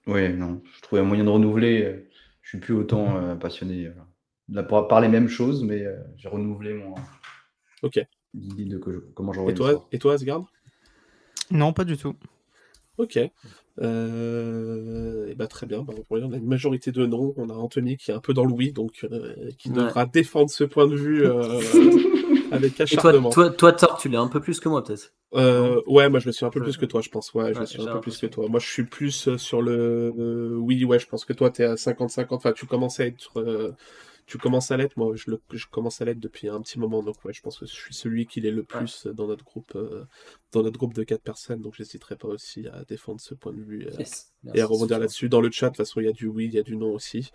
ouais, 0.07 0.33
non. 0.33 0.63
Je 0.75 0.81
trouvais 0.81 1.03
un 1.03 1.05
moyen 1.05 1.25
de 1.25 1.29
renouveler. 1.29 1.83
Euh, 1.83 2.09
je 2.41 2.49
suis 2.51 2.59
plus 2.59 2.75
autant 2.75 3.17
euh, 3.17 3.35
passionné 3.35 3.91
par 4.89 5.01
les 5.03 5.09
mêmes 5.09 5.29
choses, 5.29 5.63
mais 5.65 5.85
j'ai 6.17 6.29
renouvelé 6.29 6.73
mon. 6.73 6.95
Ok 7.83 8.01
de 8.35 8.79
comment 9.15 9.33
Et 9.49 9.55
toi, 9.55 9.89
et 9.93 9.99
toi 9.99 10.15
Asgard? 10.15 10.45
Non, 11.51 11.73
pas 11.73 11.85
du 11.85 11.97
tout. 11.97 12.15
Ok. 12.99 13.19
Euh, 13.81 15.27
et 15.29 15.35
bah, 15.35 15.47
très 15.47 15.67
bien. 15.67 15.83
Bah, 15.83 15.95
on 16.11 16.33
a 16.33 16.37
une 16.37 16.47
majorité 16.47 16.93
de 16.93 17.07
non. 17.07 17.33
On 17.37 17.49
a 17.49 17.55
Anthony 17.55 17.97
qui 17.97 18.11
est 18.11 18.15
un 18.15 18.21
peu 18.21 18.35
dans 18.35 18.45
le 18.45 18.53
oui, 18.53 18.73
donc 18.73 19.05
euh, 19.11 19.51
qui 19.59 19.71
devra 19.71 20.07
défendre 20.07 20.51
ce 20.51 20.65
point 20.65 20.87
de 20.87 20.95
vue 20.95 21.25
euh, 21.25 21.61
avec 22.51 22.81
acharnement. 22.81 23.31
toi, 23.31 23.51
toi, 23.51 23.73
toi, 23.73 23.97
tu 23.99 24.09
l'es 24.09 24.19
un 24.19 24.29
peu 24.29 24.41
plus 24.41 24.61
que 24.61 24.69
moi, 24.69 24.85
peut-être? 24.85 25.13
ouais, 25.33 26.09
moi 26.09 26.19
je 26.19 26.27
le 26.27 26.33
suis 26.33 26.45
un 26.45 26.51
peu 26.51 26.61
plus 26.61 26.77
que 26.77 26.87
toi, 26.87 27.01
je 27.01 27.09
pense. 27.09 27.33
Ouais, 27.35 27.55
je 27.55 27.61
le 27.61 27.67
suis 27.67 27.81
un 27.81 27.87
peu 27.87 28.01
plus 28.01 28.19
que 28.19 28.27
toi. 28.27 28.47
Moi 28.49 28.61
je 28.61 28.69
suis 28.69 28.85
plus 28.85 29.37
sur 29.37 29.63
le 29.63 30.57
oui, 30.59 30.85
ouais, 30.85 30.99
je 30.99 31.07
pense 31.07 31.25
que 31.25 31.33
toi 31.33 31.51
tu 31.51 31.63
es 31.63 31.65
à 31.65 31.75
50-50. 31.75 32.27
Enfin, 32.31 32.53
tu 32.53 32.67
commences 32.67 33.01
à 33.01 33.07
être 33.07 33.75
tu 34.31 34.39
commences 34.39 34.71
à 34.71 34.77
l'être, 34.77 34.97
moi 34.97 35.17
je, 35.17 35.29
le, 35.33 35.41
je 35.51 35.67
commence 35.67 36.01
à 36.01 36.05
l'être 36.05 36.21
depuis 36.21 36.49
un 36.49 36.61
petit 36.61 36.79
moment, 36.79 37.03
donc 37.03 37.17
ouais, 37.25 37.33
je 37.33 37.43
pense 37.43 37.59
que 37.59 37.67
je 37.67 37.73
suis 37.73 37.93
celui 37.93 38.27
qui 38.27 38.41
l'est 38.41 38.53
le 38.53 38.63
plus 38.63 39.09
dans 39.09 39.27
notre 39.27 39.45
groupe, 39.45 39.73
euh, 39.75 40.05
dans 40.53 40.63
notre 40.63 40.79
groupe 40.79 40.95
de 40.95 41.03
quatre 41.03 41.23
personnes, 41.23 41.61
donc 41.61 41.75
j'hésiterai 41.75 42.15
pas 42.15 42.29
aussi 42.29 42.69
à 42.69 42.85
défendre 42.85 43.21
ce 43.21 43.35
point 43.35 43.53
de 43.53 43.61
vue 43.61 43.89
euh, 43.89 44.05
et 44.55 44.61
à 44.61 44.67
rebondir 44.67 45.01
là-dessus. 45.01 45.29
Dans 45.29 45.41
le 45.41 45.51
chat, 45.51 45.67
de 45.67 45.71
toute 45.71 45.79
façon, 45.79 46.01
il 46.01 46.07
y 46.07 46.09
a 46.09 46.13
du 46.13 46.29
oui, 46.29 46.45
il 46.45 46.55
y 46.55 46.59
a 46.59 46.63
du 46.63 46.77
non 46.77 46.95
aussi. 46.95 47.31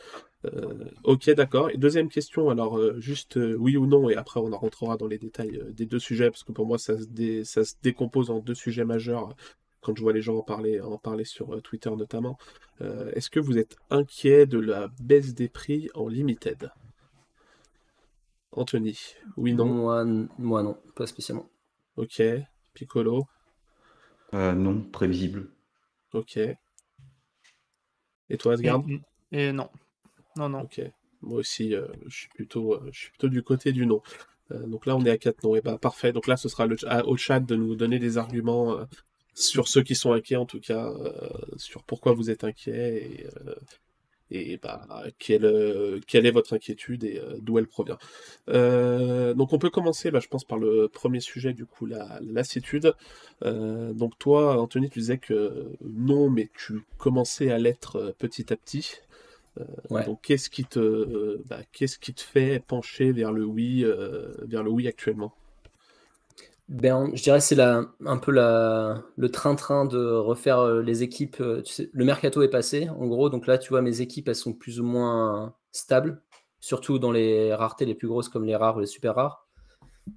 Euh, 0.45 0.85
ok, 1.03 1.29
d'accord. 1.31 1.69
Et 1.69 1.75
deuxième 1.77 2.07
question, 2.07 2.49
alors 2.49 2.79
juste 3.01 3.35
oui 3.35 3.75
ou 3.75 3.87
non, 3.87 4.09
et 4.09 4.15
après 4.15 4.39
on 4.39 4.53
en 4.53 4.57
rentrera 4.57 4.95
dans 4.95 5.07
les 5.07 5.17
détails 5.17 5.59
des 5.73 5.85
deux 5.85 5.99
sujets, 5.99 6.31
parce 6.31 6.45
que 6.45 6.53
pour 6.53 6.65
moi 6.65 6.77
ça 6.77 6.97
se, 6.97 7.43
ça 7.43 7.65
se 7.65 7.73
décompose 7.83 8.29
en 8.29 8.39
deux 8.39 8.55
sujets 8.55 8.85
majeurs 8.85 9.35
quand 9.81 9.95
je 9.97 10.01
vois 10.01 10.13
les 10.13 10.21
gens 10.21 10.37
en 10.37 10.43
parler, 10.43 10.79
en 10.79 10.97
parler 10.97 11.25
sur 11.25 11.61
Twitter 11.61 11.91
notamment. 11.91 12.37
Est-ce 12.79 13.29
que 13.29 13.41
vous 13.41 13.57
êtes 13.57 13.75
inquiet 13.89 14.45
de 14.45 14.59
la 14.59 14.89
baisse 15.01 15.33
des 15.33 15.49
prix 15.49 15.89
en 15.93 16.07
limited? 16.07 16.71
Anthony, 18.55 18.97
oui, 19.35 19.53
non? 19.53 19.65
Moi, 19.65 20.05
moi, 20.38 20.63
non, 20.63 20.77
pas 20.95 21.07
spécialement. 21.07 21.50
Ok. 21.97 22.21
Piccolo? 22.74 23.27
Euh, 24.33 24.53
Non, 24.53 24.81
prévisible. 24.81 25.50
Ok. 26.13 26.38
Et 26.38 26.57
toi, 28.38 28.53
Asgard 28.53 28.83
et, 29.31 29.51
non. 29.51 29.69
Non, 30.38 30.50
non. 30.50 30.62
Ok. 30.62 30.81
Moi 31.21 31.39
aussi, 31.39 31.75
euh, 31.75 31.88
je, 32.07 32.15
suis 32.15 32.29
plutôt, 32.29 32.74
euh, 32.74 32.89
je 32.91 33.00
suis 33.00 33.09
plutôt 33.09 33.29
du 33.29 33.43
côté 33.43 33.71
du 33.71 33.85
non. 33.85 34.01
donc 34.50 34.85
là, 34.85 34.95
on 34.95 35.03
est 35.03 35.09
à 35.09 35.17
4 35.17 35.43
non. 35.43 35.55
Et 35.55 35.62
bah, 35.62 35.77
parfait. 35.77 36.13
Donc 36.13 36.27
là, 36.27 36.37
ce 36.37 36.48
sera 36.48 36.65
le, 36.65 36.77
au 37.05 37.18
chat 37.18 37.39
de 37.39 37.55
nous 37.55 37.75
donner 37.75 38.00
des 38.00 38.18
arguments 38.18 38.77
sur 39.33 39.68
ceux 39.68 39.83
qui 39.83 39.96
sont 39.96 40.13
inquiets, 40.13 40.37
en 40.37 40.46
tout 40.46 40.61
cas, 40.61 40.94
sur 41.57 41.83
pourquoi 41.83 42.13
vous 42.13 42.29
êtes 42.29 42.46
inquiets 42.46 43.03
et 43.03 43.27
et 44.31 44.57
bah, 44.57 44.88
quelle, 45.20 45.46
euh, 45.46 46.00
quelle 46.07 46.25
est 46.25 46.31
votre 46.31 46.53
inquiétude 46.53 47.03
et 47.03 47.20
euh, 47.20 47.38
d'où 47.42 47.59
elle 47.59 47.68
provient. 47.68 47.98
Euh, 48.50 49.33
donc 49.33 49.53
on 49.53 49.59
peut 49.59 49.70
commencer, 49.70 50.11
bah, 50.11 50.20
je 50.20 50.27
pense, 50.27 50.44
par 50.44 50.57
le 50.57 50.88
premier 50.88 51.20
sujet, 51.20 51.53
du 51.53 51.66
coup, 51.66 51.85
la 51.85 52.20
lassitude. 52.22 52.94
donc 53.44 54.18
toi, 54.18 54.59
Anthony, 54.59 54.90
tu 54.90 55.00
disais 55.00 55.18
que 55.18 55.68
non, 55.83 56.29
mais 56.29 56.50
tu 56.57 56.81
commençais 56.98 57.51
à 57.51 57.57
l'être 57.57 58.16
petit 58.18 58.51
à 58.51 58.55
petit. 58.55 58.96
Donc 60.05 60.20
qu'est-ce 60.22 60.50
qui 60.50 60.66
te, 60.66 61.38
bah, 61.48 61.59
qu'est-ce 61.72 61.98
qui 61.98 62.14
te 62.14 62.22
fait 62.22 62.61
pencher 62.66 63.11
vers 63.11 63.31
le 63.31 63.46
oui, 63.46 63.85
vers 64.42 64.64
le 64.64 64.70
oui 64.70 64.88
actuellement? 64.88 65.33
Ben, 66.67 67.11
je 67.13 67.21
dirais 67.21 67.39
c'est 67.41 67.59
un 67.59 68.17
peu 68.17 68.31
la, 68.31 69.03
le 69.17 69.29
train-train 69.29 69.85
de 69.85 70.03
refaire 70.15 70.59
euh, 70.59 70.81
les 70.81 71.03
équipes. 71.03 71.37
Euh, 71.39 71.61
le 71.93 72.05
mercato 72.05 72.41
est 72.41 72.49
passé, 72.49 72.89
en 72.89 73.05
gros. 73.05 73.29
Donc 73.29 73.45
là, 73.45 73.57
tu 73.59 73.69
vois, 73.69 73.81
mes 73.81 74.01
équipes, 74.01 74.29
elles 74.29 74.35
sont 74.35 74.53
plus 74.53 74.79
ou 74.79 74.83
moins 74.83 75.53
stables, 75.71 76.23
surtout 76.59 76.97
dans 76.97 77.11
les 77.11 77.53
raretés 77.53 77.85
les 77.85 77.93
plus 77.93 78.07
grosses 78.07 78.29
comme 78.29 78.45
les 78.45 78.55
rares 78.55 78.77
ou 78.77 78.79
les 78.79 78.87
super 78.87 79.15
rares, 79.15 79.47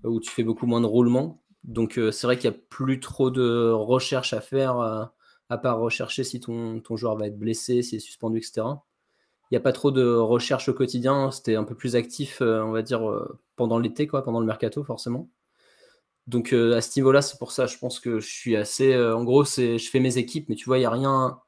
où 0.04 0.20
tu 0.20 0.30
fais 0.30 0.42
beaucoup 0.44 0.66
moins 0.66 0.80
de 0.80 0.86
roulement. 0.86 1.42
Donc 1.64 1.98
euh, 1.98 2.10
c'est 2.10 2.26
vrai 2.26 2.38
qu'il 2.38 2.50
n'y 2.50 2.56
a 2.56 2.60
plus 2.70 3.00
trop 3.00 3.30
de 3.30 3.70
recherche 3.70 4.32
à 4.32 4.40
faire, 4.40 4.78
à 5.50 5.58
part 5.58 5.80
rechercher 5.80 6.24
si 6.24 6.40
ton, 6.40 6.80
ton 6.80 6.96
joueur 6.96 7.16
va 7.16 7.26
être 7.26 7.38
blessé, 7.38 7.82
s'il 7.82 7.96
est 7.96 8.00
suspendu, 8.00 8.38
etc. 8.38 8.62
Il 9.50 9.54
n'y 9.54 9.58
a 9.58 9.62
pas 9.62 9.72
trop 9.72 9.90
de 9.90 10.06
recherche 10.14 10.68
au 10.68 10.74
quotidien. 10.74 11.30
C'était 11.30 11.56
un 11.56 11.64
peu 11.64 11.74
plus 11.74 11.96
actif, 11.96 12.40
on 12.40 12.70
va 12.70 12.82
dire, 12.82 13.02
pendant 13.56 13.78
l'été, 13.78 14.06
quoi, 14.06 14.22
pendant 14.22 14.40
le 14.40 14.46
mercato, 14.46 14.84
forcément. 14.84 15.28
Donc 16.28 16.52
euh, 16.52 16.76
à 16.76 16.82
ce 16.82 16.98
niveau-là, 16.98 17.22
c'est 17.22 17.38
pour 17.38 17.52
ça, 17.52 17.64
je 17.64 17.78
pense 17.78 18.00
que 18.00 18.20
je 18.20 18.28
suis 18.28 18.54
assez. 18.54 18.92
Euh, 18.92 19.16
en 19.16 19.24
gros, 19.24 19.44
c'est, 19.44 19.78
je 19.78 19.90
fais 19.90 19.98
mes 19.98 20.18
équipes, 20.18 20.50
mais 20.50 20.56
tu 20.56 20.66
vois, 20.66 20.76
il 20.76 20.82
n'y 20.82 20.86
a 20.86 20.90
rien, 20.90 21.40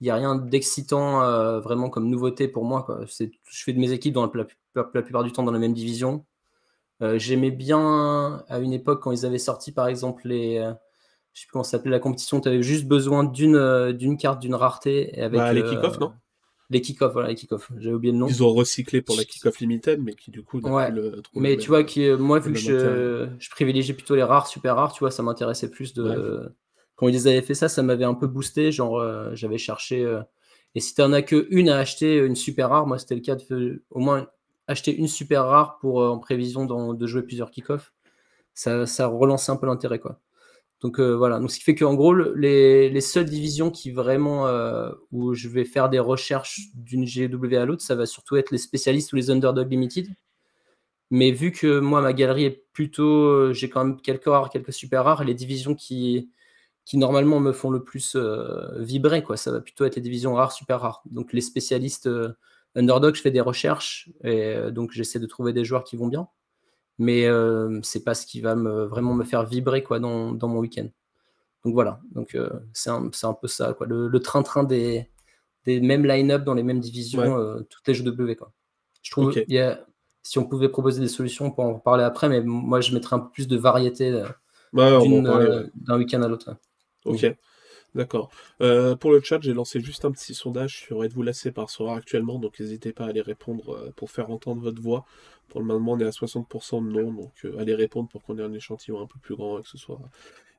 il 0.00 0.08
a 0.08 0.14
rien 0.14 0.36
d'excitant 0.36 1.22
euh, 1.22 1.58
vraiment 1.58 1.90
comme 1.90 2.08
nouveauté 2.08 2.46
pour 2.46 2.64
moi. 2.64 2.84
Quoi. 2.84 3.04
Je 3.06 3.64
fais 3.64 3.72
de 3.72 3.78
mes 3.80 3.90
équipes 3.90 4.14
dans 4.14 4.24
la, 4.24 4.46
la, 4.76 5.02
plupart 5.02 5.24
du 5.24 5.32
temps 5.32 5.42
dans 5.42 5.50
la 5.50 5.58
même 5.58 5.74
division. 5.74 6.24
j'aimais 7.16 7.50
bien 7.50 8.44
à 8.48 8.60
une 8.60 8.72
époque 8.72 9.02
quand 9.02 9.10
ils 9.10 9.26
avaient 9.26 9.38
sorti 9.38 9.72
par 9.72 9.88
exemple 9.88 10.28
les. 10.28 10.58
je 11.32 11.40
sais 11.40 11.46
plus 11.46 11.52
comment 11.52 11.64
ça 11.64 11.72
s'appelait 11.72 11.90
la 11.90 11.98
compétition, 11.98 12.40
tu 12.40 12.48
avais 12.48 12.62
juste 12.62 12.86
besoin 12.86 13.24
d'une, 13.24 13.92
d'une 13.92 14.16
carte 14.16 14.40
d'une 14.40 14.54
rareté. 14.54 15.12
avec, 15.20 15.40
bah, 15.40 15.52
les 15.52 15.64
kick-off, 15.64 15.98
non? 15.98 16.12
Les 16.70 16.80
kick-off, 16.80 17.12
voilà, 17.12 17.28
les 17.28 17.34
kick-off. 17.34 17.70
J'ai 17.78 17.92
oublié 17.92 18.12
le 18.12 18.18
nom. 18.18 18.26
Ils 18.26 18.42
ont 18.42 18.52
recyclé 18.52 19.02
pour 19.02 19.16
la 19.16 19.24
kick-off 19.24 19.60
limited, 19.60 20.02
mais 20.02 20.14
qui 20.14 20.30
du 20.30 20.42
coup 20.42 20.60
ouais. 20.60 20.90
le, 20.90 21.22
Mais 21.34 21.56
tu 21.56 21.68
vois, 21.68 21.84
qui, 21.84 22.08
moi, 22.10 22.38
vu 22.38 22.52
que 22.52 22.58
je, 22.58 23.28
je, 23.38 23.50
privilégiais 23.50 23.94
plutôt 23.94 24.14
les 24.14 24.22
rares, 24.22 24.46
super 24.46 24.76
rares, 24.76 24.92
tu 24.92 25.00
vois, 25.00 25.10
ça 25.10 25.22
m'intéressait 25.22 25.70
plus 25.70 25.94
de. 25.94 26.50
Quand 26.96 27.08
ils 27.08 27.28
avaient 27.28 27.42
fait 27.42 27.54
ça, 27.54 27.68
ça 27.68 27.82
m'avait 27.82 28.04
un 28.04 28.14
peu 28.14 28.26
boosté. 28.26 28.70
Genre, 28.70 28.98
euh, 28.98 29.30
j'avais 29.34 29.58
cherché. 29.58 30.04
Euh, 30.04 30.20
et 30.74 30.80
si 30.80 30.94
tu 30.94 31.00
n'en 31.02 31.12
as 31.12 31.22
qu'une 31.22 31.68
à 31.68 31.78
acheter, 31.78 32.18
une 32.18 32.36
super 32.36 32.70
rare, 32.70 32.86
moi, 32.86 32.98
c'était 32.98 33.14
le 33.14 33.20
cas 33.20 33.36
de 33.36 33.82
au 33.90 34.00
moins 34.00 34.28
acheter 34.66 34.94
une 34.96 35.08
super 35.08 35.44
rare 35.44 35.78
pour, 35.78 36.00
euh, 36.00 36.08
en 36.08 36.18
prévision 36.18 36.64
de 36.94 37.06
jouer 37.06 37.22
plusieurs 37.22 37.50
kick-off. 37.50 37.92
Ça, 38.54 38.86
ça 38.86 39.08
relançait 39.08 39.50
un 39.52 39.56
peu 39.56 39.66
l'intérêt, 39.66 39.98
quoi. 39.98 40.20
Donc 40.84 41.00
euh, 41.00 41.16
voilà, 41.16 41.40
donc 41.40 41.50
ce 41.50 41.56
qui 41.56 41.64
fait 41.64 41.74
qu'en 41.74 41.94
gros, 41.94 42.12
les, 42.12 43.00
seules 43.00 43.24
divisions 43.24 43.72
euh, 43.86 44.92
où 45.12 45.32
je 45.32 45.48
vais 45.48 45.64
faire 45.64 45.88
des 45.88 45.98
recherches 45.98 46.60
d'une 46.74 47.06
GW 47.06 47.56
à 47.56 47.64
l'autre, 47.64 47.80
ça 47.82 47.94
va 47.94 48.04
surtout 48.04 48.36
être 48.36 48.50
les 48.50 48.58
spécialistes 48.58 49.10
ou 49.14 49.16
les 49.16 49.30
underdog 49.30 49.70
limited. 49.70 50.14
Mais 51.10 51.30
vu 51.30 51.52
que 51.52 51.78
moi, 51.80 52.02
ma 52.02 52.12
galerie 52.12 52.44
est 52.44 52.66
plutôt, 52.74 53.24
euh, 53.24 53.52
j'ai 53.54 53.70
quand 53.70 53.82
même 53.82 54.00
quelques 54.00 54.26
rares, 54.26 54.50
quelques 54.50 54.74
super 54.74 55.04
rares, 55.04 55.24
les 55.24 55.32
divisions 55.32 55.74
qui, 55.74 56.30
qui 56.84 56.98
normalement 56.98 57.40
me 57.40 57.52
font 57.52 57.70
le 57.70 57.82
plus 57.82 58.14
vibrer, 58.76 59.22
quoi, 59.22 59.38
ça 59.38 59.52
va 59.52 59.62
plutôt 59.62 59.86
être 59.86 59.96
les 59.96 60.02
divisions 60.02 60.34
rares, 60.34 60.52
super 60.52 60.80
rares. 60.80 61.02
Donc 61.10 61.32
les 61.32 61.40
spécialistes 61.40 62.10
underdog, 62.74 63.14
je 63.14 63.22
fais 63.22 63.30
des 63.30 63.40
recherches 63.40 64.10
et 64.22 64.56
donc 64.70 64.92
j'essaie 64.92 65.18
de 65.18 65.26
trouver 65.26 65.54
des 65.54 65.64
joueurs 65.64 65.84
qui 65.84 65.96
vont 65.96 66.08
bien 66.08 66.28
mais 66.98 67.26
euh, 67.26 67.80
c'est 67.82 68.04
pas 68.04 68.14
ce 68.14 68.26
qui 68.26 68.40
va 68.40 68.54
me, 68.54 68.84
vraiment 68.84 69.14
me 69.14 69.24
faire 69.24 69.44
vibrer 69.44 69.82
quoi, 69.82 69.98
dans, 69.98 70.32
dans 70.32 70.48
mon 70.48 70.60
week-end. 70.60 70.88
Donc 71.64 71.74
voilà, 71.74 72.00
donc 72.12 72.34
euh, 72.34 72.50
c'est 72.72 72.90
un, 72.90 73.10
un, 73.22 73.32
peu 73.34 73.48
ça, 73.48 73.72
quoi. 73.72 73.86
le 73.86 74.18
train-train 74.18 74.64
des, 74.64 75.08
des 75.64 75.80
mêmes 75.80 76.06
line-up 76.06 76.44
dans 76.44 76.54
les 76.54 76.62
mêmes 76.62 76.80
divisions, 76.80 77.38
euh, 77.38 77.60
toutes 77.68 77.86
les 77.88 77.94
jeux 77.94 78.04
W. 78.04 78.36
Quoi. 78.36 78.52
Je 79.02 79.10
trouve 79.10 79.32
qu'il 79.32 79.50
y 79.50 79.58
a, 79.58 79.84
si 80.22 80.38
on 80.38 80.44
pouvait 80.44 80.68
proposer 80.68 81.00
des 81.00 81.08
solutions, 81.08 81.50
pour 81.50 81.64
en 81.64 81.74
parler 81.78 82.04
après, 82.04 82.28
mais 82.28 82.40
moi 82.42 82.80
je 82.80 82.92
mettrais 82.92 83.16
un 83.16 83.20
peu 83.20 83.30
plus 83.30 83.48
de 83.48 83.56
variété 83.56 84.22
d'un 84.72 85.98
week-end 85.98 86.22
à 86.22 86.28
l'autre. 86.28 86.56
Ok. 87.04 87.34
D'accord. 87.94 88.30
Euh, 88.60 88.96
pour 88.96 89.12
le 89.12 89.20
chat, 89.20 89.40
j'ai 89.40 89.52
lancé 89.52 89.78
juste 89.80 90.04
un 90.04 90.10
petit 90.10 90.34
sondage 90.34 90.80
sur 90.80 91.04
êtes-vous 91.04 91.22
lassé 91.22 91.52
par 91.52 91.70
Sora 91.70 91.96
actuellement, 91.96 92.40
donc 92.40 92.58
n'hésitez 92.58 92.92
pas 92.92 93.04
à 93.04 93.08
aller 93.08 93.20
répondre 93.20 93.72
euh, 93.72 93.92
pour 93.94 94.10
faire 94.10 94.30
entendre 94.30 94.62
votre 94.62 94.82
voix. 94.82 95.04
Pour 95.48 95.60
le 95.60 95.66
moment, 95.66 95.92
on 95.92 96.00
est 96.00 96.04
à 96.04 96.10
60% 96.10 96.86
de 96.86 96.92
non, 96.92 97.12
donc 97.12 97.32
euh, 97.44 97.58
allez 97.58 97.74
répondre 97.74 98.08
pour 98.08 98.22
qu'on 98.22 98.38
ait 98.38 98.42
un 98.42 98.52
échantillon 98.52 99.00
un 99.00 99.06
peu 99.06 99.18
plus 99.20 99.36
grand 99.36 99.58
et 99.58 99.62
que 99.62 99.68
ce 99.68 99.78
soit, 99.78 100.00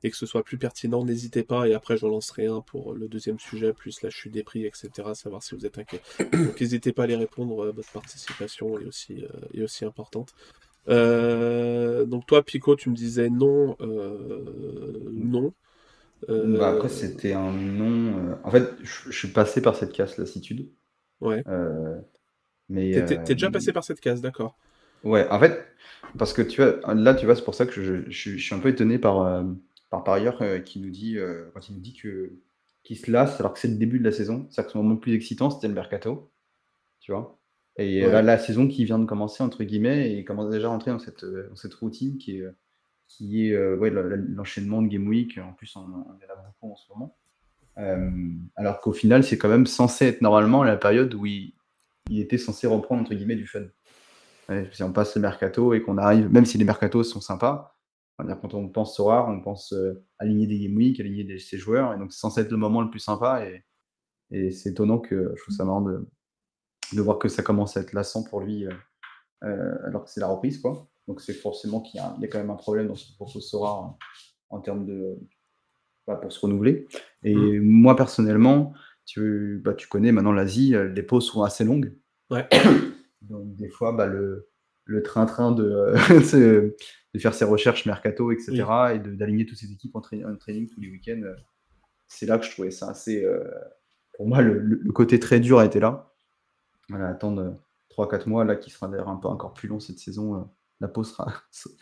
et 0.02 0.10
que 0.10 0.16
ce 0.16 0.26
soit 0.26 0.42
plus 0.42 0.58
pertinent. 0.58 1.04
N'hésitez 1.04 1.42
pas, 1.42 1.68
et 1.68 1.74
après 1.74 1.96
j'en 1.96 2.08
lancerai 2.08 2.46
un 2.46 2.60
pour 2.60 2.94
le 2.94 3.08
deuxième 3.08 3.38
sujet, 3.38 3.72
plus 3.72 4.02
la 4.02 4.10
chute 4.10 4.32
des 4.32 4.42
prix, 4.42 4.64
etc., 4.64 4.90
savoir 5.14 5.42
si 5.42 5.54
vous 5.54 5.66
êtes 5.66 5.78
inquiet. 5.78 6.00
Donc 6.32 6.60
n'hésitez 6.60 6.92
pas 6.92 7.02
à 7.02 7.04
aller 7.04 7.16
répondre, 7.16 7.70
votre 7.70 7.92
participation 7.92 8.78
est 8.78 8.84
aussi, 8.84 9.24
est 9.54 9.62
aussi 9.62 9.84
importante. 9.84 10.34
donc 10.86 12.26
toi, 12.26 12.42
Pico, 12.42 12.76
tu 12.76 12.90
me 12.90 12.94
disais 12.94 13.28
non, 13.28 13.76
non. 13.80 15.52
Bah, 16.28 16.70
après, 16.70 16.88
c'était 16.88 17.34
un 17.34 17.52
non. 17.52 18.18
Euh, 18.18 18.34
en 18.42 18.50
fait, 18.50 18.68
je, 18.82 19.10
suis 19.12 19.28
passé 19.28 19.60
par 19.60 19.76
cette 19.76 19.92
case 19.92 20.16
lassitude. 20.18 20.68
Ouais. 21.20 21.42
Euh, 21.46 21.96
mais 22.68 23.04
T'es 23.04 23.34
déjà 23.34 23.46
euh, 23.46 23.50
passé 23.50 23.72
par 23.72 23.84
cette 23.84 24.00
case, 24.00 24.20
d'accord. 24.20 24.56
Ouais, 25.04 25.28
en 25.30 25.38
fait, 25.38 25.64
parce 26.18 26.32
que 26.32 26.42
tu 26.42 26.62
vois, 26.62 26.94
là, 26.94 27.14
tu 27.14 27.26
vois, 27.26 27.36
c'est 27.36 27.44
pour 27.44 27.54
ça 27.54 27.66
que 27.66 27.72
je, 27.82 28.10
je- 28.10 28.36
je 28.36 28.42
suis 28.44 28.54
un 28.54 28.58
peu 28.58 28.68
étonné 28.68 28.98
par, 28.98 29.20
euh, 29.22 29.44
par 29.90 30.04
parieur 30.04 30.40
euh, 30.42 30.58
qui 30.58 30.80
nous 30.80 30.90
dit, 30.90 31.16
euh, 31.18 31.46
quand 31.54 31.68
il 31.68 31.74
nous 31.76 31.80
dit 31.80 31.94
que 31.94 32.32
qu'il 32.82 32.96
se 32.96 33.10
lasse 33.10 33.40
alors 33.40 33.52
que 33.52 33.58
c'est 33.58 33.66
le 33.68 33.74
début 33.76 33.98
de 33.98 34.04
la 34.04 34.12
saison. 34.12 34.46
C'est-à-dire 34.48 34.66
que 34.66 34.72
son 34.72 34.78
moment 34.82 34.94
le 34.94 35.00
plus 35.00 35.14
excitant, 35.14 35.50
c'était 35.50 35.66
le 35.66 35.74
mercato, 35.74 36.30
tu 37.00 37.12
vois. 37.12 37.36
Et 37.76 38.04
Ouais. 38.06 38.12
là, 38.12 38.22
la 38.22 38.38
saison 38.38 38.68
qui 38.68 38.84
vient 38.84 38.98
de 39.00 39.06
commencer, 39.06 39.42
entre 39.42 39.64
guillemets, 39.64 40.10
et 40.12 40.18
il 40.18 40.24
commence 40.24 40.50
déjà 40.50 40.68
à 40.68 40.70
rentrer 40.70 40.92
dans 40.92 41.00
cette, 41.00 41.24
euh, 41.24 41.48
dans 41.48 41.56
cette 41.56 41.74
routine 41.74 42.16
qui 42.18 42.38
est, 42.38 42.42
euh, 42.42 42.52
qui 43.08 43.48
est 43.48 43.52
euh, 43.54 43.76
ouais, 43.76 43.90
le- 43.90 44.08
le- 44.08 44.16
l'enchaînement 44.16 44.82
de 44.82 44.88
Game 44.88 45.06
Week. 45.08 45.38
En 45.38 45.52
plus, 45.52 45.74
on, 45.76 45.80
on 45.80 45.84
en 45.84 46.18
a 46.20 46.36
beaucoup 46.46 46.72
en 46.72 46.76
ce 46.76 46.88
moment. 46.92 47.16
Euh, 47.78 48.10
alors 48.56 48.80
qu'au 48.80 48.92
final, 48.92 49.24
c'est 49.24 49.36
quand 49.38 49.48
même 49.48 49.66
censé 49.66 50.06
être 50.06 50.22
normalement 50.22 50.62
la 50.64 50.76
période 50.76 51.12
où 51.14 51.26
il, 51.26 51.54
il 52.08 52.20
était 52.20 52.38
censé 52.38 52.66
reprendre, 52.68 53.02
entre 53.02 53.14
guillemets, 53.14 53.36
du 53.36 53.46
fun. 53.48 53.64
Si 54.72 54.82
on 54.82 54.92
passe 54.92 55.14
le 55.16 55.22
mercato 55.22 55.74
et 55.74 55.82
qu'on 55.82 55.98
arrive, 55.98 56.30
même 56.30 56.44
si 56.46 56.56
les 56.58 56.64
mercatos 56.64 57.04
sont 57.04 57.20
sympas, 57.20 57.76
quand 58.18 58.54
on 58.54 58.68
pense 58.68 58.96
Sorar, 58.96 59.28
on 59.28 59.40
pense 59.42 59.72
euh, 59.74 60.02
aligner 60.18 60.46
des 60.46 60.58
Game 60.60 60.76
Week, 60.76 60.98
aligner 61.00 61.24
des, 61.24 61.38
ses 61.38 61.58
joueurs, 61.58 61.92
et 61.92 61.98
donc 61.98 62.12
c'est 62.12 62.20
censé 62.20 62.40
être 62.40 62.50
le 62.50 62.56
moment 62.56 62.80
le 62.80 62.88
plus 62.88 63.00
sympa. 63.00 63.44
Et, 63.46 63.64
et 64.30 64.50
c'est 64.52 64.70
étonnant 64.70 64.98
que 64.98 65.32
je 65.36 65.42
trouve 65.42 65.54
ça 65.54 65.64
marrant 65.64 65.82
de, 65.82 66.08
de 66.94 67.00
voir 67.02 67.18
que 67.18 67.28
ça 67.28 67.42
commence 67.42 67.76
à 67.76 67.80
être 67.80 67.92
lassant 67.92 68.22
pour 68.24 68.40
lui, 68.40 68.66
euh, 68.66 68.70
euh, 69.44 69.74
alors 69.86 70.04
que 70.04 70.10
c'est 70.10 70.20
la 70.20 70.28
reprise, 70.28 70.58
quoi. 70.60 70.88
Donc 71.08 71.20
c'est 71.20 71.34
forcément 71.34 71.80
qu'il 71.80 72.00
y, 72.00 72.02
a 72.02 72.14
il 72.16 72.22
y 72.22 72.24
a 72.24 72.28
quand 72.28 72.38
même 72.38 72.50
un 72.50 72.56
problème 72.56 72.88
dans 72.88 72.94
ce 72.96 73.12
propos 73.14 73.40
Sorar 73.40 73.78
en, 73.78 73.98
en 74.50 74.60
termes 74.60 74.86
de 74.86 75.18
bah, 76.06 76.16
pour 76.16 76.32
se 76.32 76.40
renouveler. 76.40 76.86
Et 77.22 77.34
Mm. 77.34 77.62
moi 77.64 77.96
personnellement, 77.96 78.72
tu, 79.04 79.60
bah, 79.64 79.74
tu 79.74 79.88
connais 79.88 80.10
maintenant 80.10 80.32
l'Asie, 80.32 80.74
les 80.94 81.02
pauses 81.02 81.26
sont 81.26 81.42
assez 81.42 81.64
longues. 81.64 81.92
Ouais. 82.30 82.48
Donc 83.22 83.54
des 83.56 83.68
fois, 83.68 83.92
bah, 83.92 84.06
le 84.06 84.48
le 84.88 85.02
train-train 85.02 85.50
de, 85.50 85.64
euh, 85.64 86.70
de 87.14 87.18
faire 87.18 87.34
ses 87.34 87.44
recherches 87.44 87.86
mercato, 87.86 88.30
etc., 88.30 88.94
et 88.94 88.98
de- 89.00 89.14
d'aligner 89.16 89.44
toutes 89.44 89.58
ces 89.58 89.72
équipes 89.72 89.96
en, 89.96 90.00
tra- 90.00 90.24
en 90.24 90.36
training 90.36 90.68
tous 90.68 90.80
les 90.80 90.88
week-ends, 90.88 91.22
euh, 91.24 91.34
c'est 92.06 92.26
là 92.26 92.38
que 92.38 92.46
je 92.46 92.52
trouvais 92.52 92.70
ça 92.70 92.90
assez... 92.90 93.24
euh, 93.24 93.42
pour 94.16 94.28
moi, 94.28 94.42
le, 94.42 94.58
le- 94.60 94.92
côté 94.92 95.18
très 95.18 95.40
dur 95.40 95.58
a 95.58 95.64
été 95.66 95.80
là. 95.80 96.14
Voilà, 96.88 97.08
attendre 97.08 97.56
3-4 97.90 98.28
mois, 98.28 98.44
là, 98.44 98.54
qui 98.54 98.70
sera 98.70 98.86
d'ailleurs 98.86 99.08
un 99.08 99.16
peu 99.16 99.26
encore 99.28 99.54
plus 99.54 99.68
long 99.68 99.80
cette 99.80 99.98
saison, 99.98 100.48
la 100.80 100.86
pause 100.88 101.10
sera, 101.12 101.32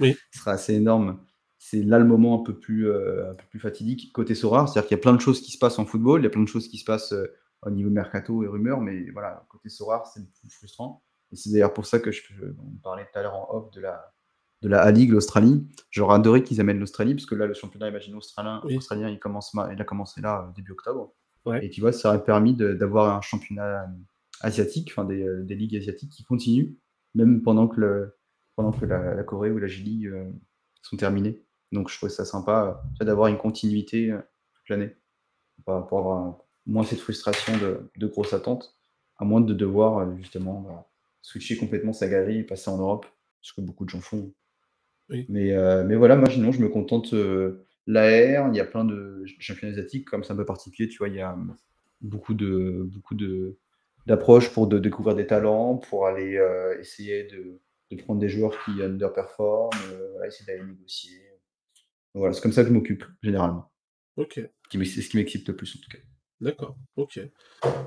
Oui. 0.01 0.16
sera 0.33 0.53
assez 0.53 0.73
énorme. 0.75 1.20
C'est 1.59 1.83
là 1.83 1.99
le 1.99 2.07
moment 2.07 2.40
un 2.40 2.44
peu 2.44 2.59
plus, 2.59 2.90
un 2.90 3.35
peu 3.35 3.44
plus 3.51 3.61
fatidique 3.61 4.12
côté 4.14 4.35
Sora. 4.35 4.66
C'est-à-dire 4.66 4.88
qu'il 4.88 4.97
y 4.97 5.01
a 5.01 5.03
plein 5.03 5.14
de 5.14 5.20
choses 5.20 5.42
qui 5.42 5.51
se 5.53 5.59
passent 5.59 5.79
en 5.79 5.85
football, 5.85 6.23
il 6.23 6.25
y 6.25 6.27
a 6.27 6.31
plein 6.31 6.42
de 6.42 6.49
choses 6.49 6.68
qui 6.68 6.79
se 6.79 6.85
passent 6.87 7.14
au 7.62 7.70
niveau 7.70 7.90
mercato 7.90 8.42
et 8.44 8.47
rumeurs, 8.47 8.81
mais 8.81 9.11
voilà, 9.11 9.47
côté 9.51 9.68
Sora, 9.68 10.05
c'est 10.12 10.20
le 10.20 10.27
plus 10.40 10.51
frustrant. 10.51 11.03
Et 11.35 11.37
c'est 11.37 11.51
d'ailleurs 11.51 11.75
pour 11.75 11.85
ça 11.85 11.99
que 11.99 12.12
je, 12.12 12.23
je- 12.33 12.44
on 12.47 12.77
parlait 12.81 13.05
tout 13.12 13.18
à 13.18 13.23
l'heure 13.23 13.35
en 13.35 13.49
off 13.57 13.70
de 13.73 13.81
la, 13.81 14.12
de 14.62 14.68
la 14.68 14.83
A-League, 14.83 15.11
l'Australie. 15.11 15.66
J'aurais 15.90 16.14
adoré 16.14 16.44
qu'ils 16.44 16.61
amènent 16.61 16.79
l'Australie, 16.79 17.14
parce 17.14 17.27
que 17.27 17.35
là, 17.35 17.47
le 17.49 17.55
championnat, 17.55 17.88
imagine, 17.88 18.14
australien, 18.14 18.61
Oui. 18.64 18.77
australien 18.77 19.09
il, 19.09 19.18
commence, 19.18 19.53
il 19.73 19.81
a 19.81 19.85
commencé 19.85 20.20
là, 20.20 20.47
euh, 20.49 20.53
début 20.55 20.70
octobre. 20.70 21.12
Ouais. 21.44 21.66
Et 21.66 21.70
tu 21.70 21.81
vois, 21.81 21.92
ça 21.92 22.11
aurait 22.11 22.23
permis 22.25 22.55
d'avoir 22.55 23.16
un 23.16 23.20
championnat 23.20 23.83
euh, 23.83 23.87
asiatique, 24.42 24.92
enfin 24.92 25.05
des, 25.05 25.23
euh, 25.27 25.42
des 25.42 25.57
ligues 25.57 25.77
asiatiques 25.77 26.11
qui 26.12 26.23
continuent, 26.23 26.77
même 27.16 27.42
pendant 27.42 27.66
que, 27.66 27.81
le, 27.81 28.16
pendant 28.55 28.70
que 28.70 28.87
la, 28.87 29.14
la 29.16 29.25
Corée 29.25 29.51
ou 29.51 29.59
la 29.59 29.66
J-League 29.66 30.07
euh, 30.07 30.31
sont 30.83 30.97
terminées. 30.97 31.42
Donc 31.73 31.88
je 31.90 31.97
trouvais 31.97 32.12
ça 32.12 32.25
sympa 32.25 32.81
euh, 33.01 33.05
d'avoir 33.05 33.27
une 33.27 33.38
continuité 33.38 34.12
euh, 34.12 34.20
toute 34.55 34.68
l'année, 34.68 34.97
pour, 35.64 35.75
avoir 35.99 36.38
moins 36.64 36.85
cette 36.85 37.01
frustration 37.01 37.59
de, 37.59 37.90
de 37.97 38.07
grosses 38.07 38.33
attentes, 38.33 38.77
à 39.18 39.25
moins 39.25 39.40
de 39.40 39.53
devoir 39.53 39.99
euh, 39.99 40.16
justement 40.16 40.87
switcher 41.25 41.57
complètement 41.57 41.95
sa 41.95 42.07
galerie 42.07 42.41
et 42.41 42.45
passer 42.45 42.69
en 42.69 42.77
Europe, 42.77 43.07
ce 43.41 43.55
que 43.55 43.63
beaucoup 43.63 43.87
de 43.87 43.91
gens 43.91 44.03
font. 44.03 44.35
Oui. 45.09 45.25
Mais, 45.31 45.55
euh, 45.55 45.83
mais 45.83 45.97
voilà, 45.97 46.17
moi 46.17 46.29
sinon 46.29 46.53
je 46.53 46.61
me 46.61 46.69
contente 46.69 47.15
euh, 47.15 47.67
l'AR, 47.87 48.49
il 48.49 48.57
y 48.57 48.61
a 48.61 48.67
plein 48.67 48.85
de 48.85 49.25
championnats 49.39 49.73
asiatiques, 49.73 50.07
comme 50.07 50.23
c'est 50.23 50.35
un 50.35 50.37
peu 50.37 50.45
particulier, 50.45 50.89
tu 50.89 50.99
vois, 50.99 51.09
il 51.09 51.15
y 51.15 51.21
a 51.21 51.33
euh, 51.33 51.53
beaucoup 52.03 52.35
de 52.35 52.87
beaucoup 52.93 53.15
de 53.15 53.59
d'approches 54.07 54.51
pour 54.53 54.67
de 54.67 54.79
découvrir 54.79 55.17
des 55.17 55.27
talents, 55.27 55.79
pour 55.79 56.07
aller 56.07 56.37
euh, 56.37 56.79
essayer 56.79 57.25
de, 57.25 57.59
de 57.91 58.03
prendre 58.03 58.21
des 58.21 58.29
joueurs 58.29 58.63
qui 58.63 58.83
underperforment, 58.83 59.71
euh, 59.93 60.11
voilà, 60.13 60.27
essayer 60.27 60.45
d'aller 60.47 60.69
négocier. 60.69 61.23
Voilà, 62.13 62.35
c'est 62.35 62.43
comme 62.43 62.53
ça 62.53 62.63
que 62.63 62.69
je 62.69 62.75
m'occupe, 62.75 63.05
généralement. 63.23 63.73
Ok, 64.17 64.35
C'est 64.35 65.01
ce 65.01 65.09
qui 65.09 65.17
m'excite 65.17 65.49
le 65.49 65.57
plus, 65.57 65.75
en 65.75 65.81
tout 65.81 65.91
cas. 65.91 66.05
D'accord, 66.40 66.77
ok. 66.97 67.20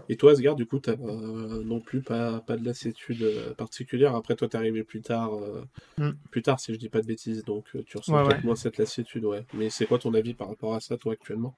Et 0.09 0.17
toi, 0.17 0.31
Asgard, 0.31 0.55
du 0.55 0.65
coup, 0.65 0.79
t'as 0.79 0.93
euh, 0.93 1.63
non 1.63 1.79
plus 1.79 2.01
pas, 2.01 2.39
pas 2.39 2.57
de 2.57 2.65
lassitude 2.65 3.21
euh, 3.21 3.53
particulière. 3.53 4.15
Après, 4.15 4.35
toi, 4.35 4.47
t'es 4.47 4.57
arrivé 4.57 4.83
plus 4.83 5.01
tard, 5.01 5.35
euh, 5.35 5.63
Mm. 5.97 6.11
plus 6.31 6.41
tard, 6.43 6.59
si 6.59 6.73
je 6.73 6.77
dis 6.79 6.89
pas 6.89 7.01
de 7.01 7.07
bêtises, 7.07 7.43
donc 7.43 7.65
tu 7.87 7.97
ressens 7.97 8.15
Ouais, 8.15 8.23
peut-être 8.23 8.37
ouais. 8.37 8.43
moins 8.43 8.55
cette 8.55 8.77
lassitude, 8.77 9.25
ouais. 9.25 9.45
Mais 9.53 9.69
c'est 9.69 9.85
quoi 9.85 9.97
ton 9.97 10.13
avis 10.13 10.33
par 10.33 10.47
rapport 10.47 10.75
à 10.75 10.79
ça, 10.79 10.97
toi, 10.97 11.13
actuellement? 11.13 11.55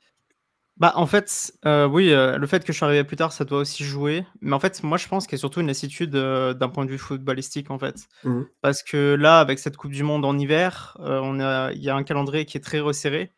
Bah, 0.78 0.94
en 0.96 1.06
fait, 1.06 1.52
oui, 1.66 2.10
le 2.12 2.48
fait 2.48 2.64
que 2.64 2.72
je 2.72 2.78
suis 2.78 2.86
arrivé 2.86 3.04
plus 3.04 3.18
tard, 3.18 3.34
ça 3.34 3.44
doit 3.44 3.60
aussi 3.60 3.84
jouer. 3.84 4.26
Mais 4.40 4.54
en 4.54 4.60
fait, 4.62 4.82
moi, 4.82 4.98
je 4.98 5.10
pense 5.10 5.28
qu'il 5.28 5.34
y 5.34 5.40
a 5.40 5.40
surtout 5.40 5.60
une 5.60 5.68
lassitude 5.68 6.12
d'un 6.12 6.70
point 6.70 6.86
de 6.86 6.92
vue 6.92 6.98
footballistique, 6.98 7.70
en 7.70 7.78
fait. 7.80 8.08
Mhm. 8.24 8.48
Parce 8.62 8.82
que 8.82 9.16
là, 9.16 9.42
avec 9.42 9.60
cette 9.60 9.76
Coupe 9.76 9.92
du 9.92 10.04
Monde 10.04 10.24
en 10.24 10.38
hiver, 10.38 10.96
on 11.00 11.40
a, 11.42 11.74
il 11.74 11.84
y 11.84 11.90
a 11.90 11.96
un 11.96 12.04
calendrier 12.04 12.46
qui 12.46 12.58
est 12.58 12.62
très 12.62 12.80
resserré. 12.80 13.34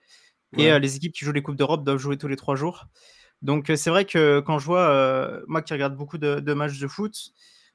Et 0.57 0.69
Ouais. 0.71 0.79
les 0.79 0.97
équipes 0.97 1.13
qui 1.13 1.25
jouent 1.25 1.31
les 1.31 1.41
Coupes 1.41 1.55
d'Europe 1.55 1.83
doivent 1.83 1.97
jouer 1.97 2.17
tous 2.17 2.27
les 2.27 2.35
trois 2.35 2.55
jours. 2.55 2.85
Donc, 3.41 3.69
euh, 3.69 3.75
c'est 3.75 3.89
vrai 3.89 4.05
que 4.05 4.39
quand 4.41 4.59
je 4.59 4.65
vois, 4.65 4.89
euh, 4.89 5.41
moi 5.47 5.61
qui 5.61 5.73
regarde 5.73 5.95
beaucoup 5.95 6.17
de, 6.17 6.39
de 6.39 6.53
matchs 6.53 6.79
de 6.79 6.87
foot, 6.87 7.15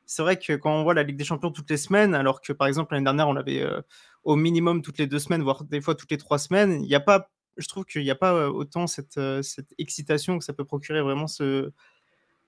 c'est 0.04 0.22
vrai 0.22 0.38
que 0.38 0.54
quand 0.54 0.70
on 0.72 0.84
voit 0.84 0.94
la 0.94 1.02
Ligue 1.02 1.16
des 1.16 1.24
Champions 1.24 1.50
toutes 1.50 1.70
les 1.70 1.76
semaines, 1.76 2.14
alors 2.14 2.40
que 2.40 2.52
par 2.52 2.68
exemple 2.68 2.94
l'année 2.94 3.04
dernière, 3.04 3.28
on 3.28 3.32
l'avait 3.32 3.62
euh, 3.62 3.80
au 4.22 4.36
minimum 4.36 4.82
toutes 4.82 4.98
les 4.98 5.06
deux 5.08 5.18
semaines, 5.18 5.42
voire 5.42 5.64
des 5.64 5.80
fois 5.80 5.94
toutes 5.96 6.10
les 6.12 6.18
trois 6.18 6.38
semaines, 6.38 6.72
il 6.82 6.88
n'y 6.88 6.94
a 6.94 7.00
pas, 7.00 7.30
je 7.56 7.66
trouve 7.66 7.84
qu'il 7.84 8.02
n'y 8.02 8.10
a 8.10 8.14
pas 8.14 8.48
autant 8.50 8.86
cette, 8.86 9.18
cette 9.42 9.74
excitation 9.78 10.38
que 10.38 10.44
ça 10.44 10.52
peut 10.52 10.64
procurer 10.64 11.02
vraiment 11.02 11.26
ce. 11.26 11.70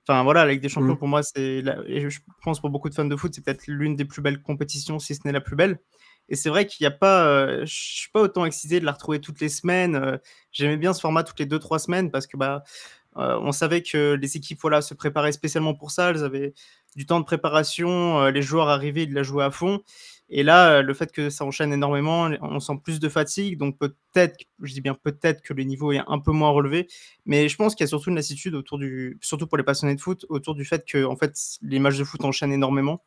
Enfin 0.08 0.22
voilà, 0.22 0.46
la 0.46 0.52
Ligue 0.52 0.62
des 0.62 0.70
Champions 0.70 0.94
Mm. 0.94 0.98
pour 0.98 1.08
moi, 1.08 1.22
c'est, 1.22 1.60
la- 1.60 1.82
et 1.86 2.08
je 2.08 2.20
pense 2.42 2.60
pour 2.60 2.70
beaucoup 2.70 2.88
de 2.88 2.94
fans 2.94 3.04
de 3.04 3.16
foot, 3.16 3.34
c'est 3.34 3.44
peut-être 3.44 3.66
l'une 3.66 3.94
des 3.94 4.06
plus 4.06 4.22
belles 4.22 4.40
compétitions, 4.40 4.98
si 4.98 5.14
ce 5.14 5.20
n'est 5.26 5.32
la 5.32 5.40
plus 5.42 5.56
belle. 5.56 5.80
Et 6.30 6.36
c'est 6.36 6.48
vrai 6.48 6.66
qu'il 6.66 6.84
n'y 6.84 6.88
a 6.88 6.96
pas, 6.96 7.26
euh, 7.26 7.60
je 7.66 7.74
suis 7.74 8.10
pas 8.10 8.20
autant 8.22 8.44
excité 8.46 8.80
de 8.80 8.84
la 8.86 8.92
retrouver 8.92 9.20
toutes 9.20 9.40
les 9.40 9.48
semaines. 9.50 9.96
euh, 9.96 10.16
J'aimais 10.52 10.78
bien 10.78 10.94
ce 10.94 11.00
format 11.00 11.24
toutes 11.24 11.38
les 11.40 11.46
deux 11.46 11.58
trois 11.58 11.78
semaines 11.78 12.10
parce 12.10 12.26
que 12.26 12.36
bah 12.38 12.62
on 13.14 13.52
savait 13.52 13.82
que 13.82 14.14
les 14.14 14.36
équipes 14.36 14.60
voilà, 14.60 14.80
se 14.80 14.94
préparaient 14.94 15.32
spécialement 15.32 15.74
pour 15.74 15.90
ça. 15.90 16.10
Elles 16.10 16.24
avaient 16.24 16.54
du 16.96 17.06
temps 17.06 17.20
de 17.20 17.24
préparation. 17.24 18.20
euh, 18.20 18.30
les 18.30 18.42
joueurs 18.42 18.68
arrivaient, 18.68 19.04
ils 19.04 19.12
la 19.12 19.22
jouaient 19.22 19.44
à 19.44 19.50
fond. 19.50 19.80
Et 20.30 20.42
là, 20.42 20.78
euh, 20.78 20.82
le 20.82 20.94
fait 20.94 21.10
que 21.12 21.30
ça 21.30 21.44
enchaîne 21.44 21.72
énormément, 21.72 22.30
on 22.42 22.60
sent 22.60 22.74
plus 22.82 23.00
de 23.00 23.08
fatigue. 23.08 23.58
Donc 23.58 23.78
peut-être, 23.78 24.36
je 24.62 24.72
dis 24.72 24.80
bien 24.80 24.94
peut-être 24.94 25.42
que 25.42 25.54
le 25.54 25.62
niveau 25.62 25.92
est 25.92 26.02
un 26.06 26.18
peu 26.18 26.32
moins 26.32 26.50
relevé. 26.50 26.88
Mais 27.24 27.48
je 27.48 27.56
pense 27.56 27.74
qu'il 27.74 27.84
y 27.84 27.86
a 27.86 27.88
surtout 27.88 28.10
une 28.10 28.16
lassitude 28.16 28.54
autour 28.54 28.78
du, 28.78 29.18
surtout 29.22 29.46
pour 29.46 29.58
les 29.58 29.64
passionnés 29.64 29.94
de 29.94 30.00
foot, 30.00 30.26
autour 30.28 30.54
du 30.54 30.64
fait 30.64 30.84
que 30.86 31.04
en 31.04 31.16
fait, 31.16 31.34
les 31.62 31.78
matchs 31.78 31.98
de 31.98 32.04
foot 32.04 32.24
enchaînent 32.24 32.52
énormément. 32.52 33.02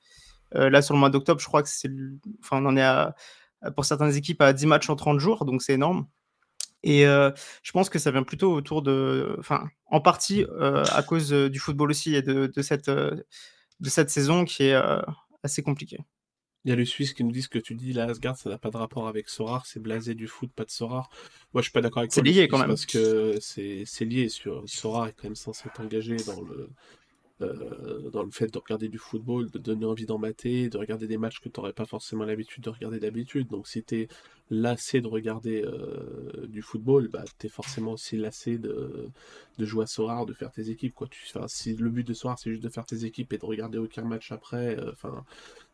Euh, 0.56 0.70
là, 0.70 0.82
sur 0.82 0.94
le 0.94 1.00
mois 1.00 1.10
d'octobre, 1.10 1.40
je 1.40 1.48
crois 1.48 1.64
que 1.64 1.70
c'est, 1.70 1.92
enfin, 2.42 2.64
on 2.64 2.66
en 2.66 2.78
est 2.78 2.82
à, 2.82 3.16
pour 3.76 3.86
certaines 3.86 4.16
équipes 4.16 4.42
à 4.42 4.54
10 4.54 4.66
matchs 4.66 4.90
en 4.90 4.96
30 4.96 5.20
jours, 5.20 5.46
donc 5.46 5.62
c'est 5.62 5.74
énorme. 5.74 6.08
Et 6.84 7.06
euh, 7.06 7.32
je 7.64 7.72
pense 7.72 7.90
que 7.90 8.00
ça 8.00 8.12
vient 8.12 8.24
plutôt 8.24 8.54
autour 8.54 8.82
de, 8.82 9.36
enfin, 9.40 9.70
en 9.88 10.02
partie 10.02 10.46
euh, 10.46 10.84
à 10.92 11.04
cause 11.04 11.32
du 11.32 11.60
football 11.60 11.92
aussi 11.92 12.16
et 12.16 12.22
de, 12.22 12.48
de 12.48 12.62
cette, 12.62 12.90
de 12.90 13.90
cette 13.90 14.10
saison 14.10 14.46
qui 14.46 14.64
est 14.64 14.74
euh, 14.74 15.02
assez 15.44 15.62
compliquée. 15.62 16.00
Il 16.64 16.70
y 16.70 16.72
a 16.72 16.76
le 16.76 16.86
Suisse 16.86 17.14
qui 17.14 17.24
nous 17.24 17.32
dit 17.32 17.42
ce 17.42 17.50
que 17.50 17.58
tu 17.58 17.74
dis 17.74 17.92
là, 17.92 18.06
Asgard, 18.06 18.38
ça 18.38 18.50
n'a 18.50 18.60
pas 18.60 18.70
de 18.70 18.78
rapport 18.78 19.08
avec 19.08 19.30
Sorar, 19.30 19.66
c'est 19.66 19.80
blasé 19.80 20.14
du 20.14 20.28
foot, 20.28 20.52
pas 20.56 20.64
de 20.64 20.70
Sorar. 20.70 21.10
Moi, 21.54 21.62
je 21.62 21.64
suis 21.64 21.72
pas 21.72 21.82
d'accord 21.82 22.00
avec 22.02 22.14
C'est 22.14 22.22
toi, 22.22 22.30
le 22.30 22.36
lié 22.36 22.48
quand 22.48 22.60
même. 22.60 22.68
Parce 22.68 22.86
que 22.86 23.38
c'est 23.40 23.84
c'est 23.86 24.06
lié 24.06 24.30
sur 24.30 24.64
Sorar 24.68 25.08
est 25.08 25.14
quand 25.14 25.24
même 25.24 25.36
censé 25.36 25.68
être 25.68 25.82
engagé 25.82 26.18
dans 26.18 26.40
le 26.42 26.70
dans 28.12 28.24
le 28.24 28.32
fait 28.32 28.54
de 28.54 28.58
regarder 28.58 28.90
du 28.90 28.98
football, 28.98 29.50
de 29.50 29.60
donner 29.60 29.86
envie 29.86 30.06
d'en 30.06 30.18
mater, 30.18 30.70
de 30.70 30.78
regarder 30.78 31.08
des 31.08 31.18
matchs 31.18 31.40
que 31.40 31.50
tu 31.50 31.60
n'aurais 31.60 31.74
pas 31.74 31.86
forcément 31.86 32.24
l'habitude 32.26 32.64
de 32.64 32.70
regarder 32.70 33.00
d'habitude. 33.00 33.48
Donc 33.48 33.68
si 33.68 33.84
tu 33.84 34.02
es 34.02 34.08
lassé 34.50 35.02
de 35.02 35.08
regarder 35.08 35.66
du 36.48 36.62
football, 36.62 37.08
bah, 37.08 37.24
tu 37.40 37.48
es 37.48 37.50
forcément 37.50 37.94
aussi 37.94 38.18
lassé 38.18 38.58
de, 38.58 39.10
de 39.58 39.66
jouer 39.66 39.84
à 39.84 39.88
Sorare, 39.88 40.26
de 40.26 40.34
faire 40.34 40.52
tes 40.52 40.70
équipes. 40.70 40.94
Quoi. 40.94 41.08
Si 41.48 41.76
le 41.76 41.90
but 41.90 42.06
de 42.08 42.14
Sorare, 42.14 42.40
c'est 42.40 42.52
juste 42.52 42.64
de 42.64 42.70
faire 42.70 42.86
tes 42.86 43.06
équipes 43.06 43.34
et 43.34 43.38
de 43.38 43.46
regarder 43.46 43.78
aucun 43.78 44.04
match 44.04 44.32
après, 44.32 44.78
enfin 44.92 45.24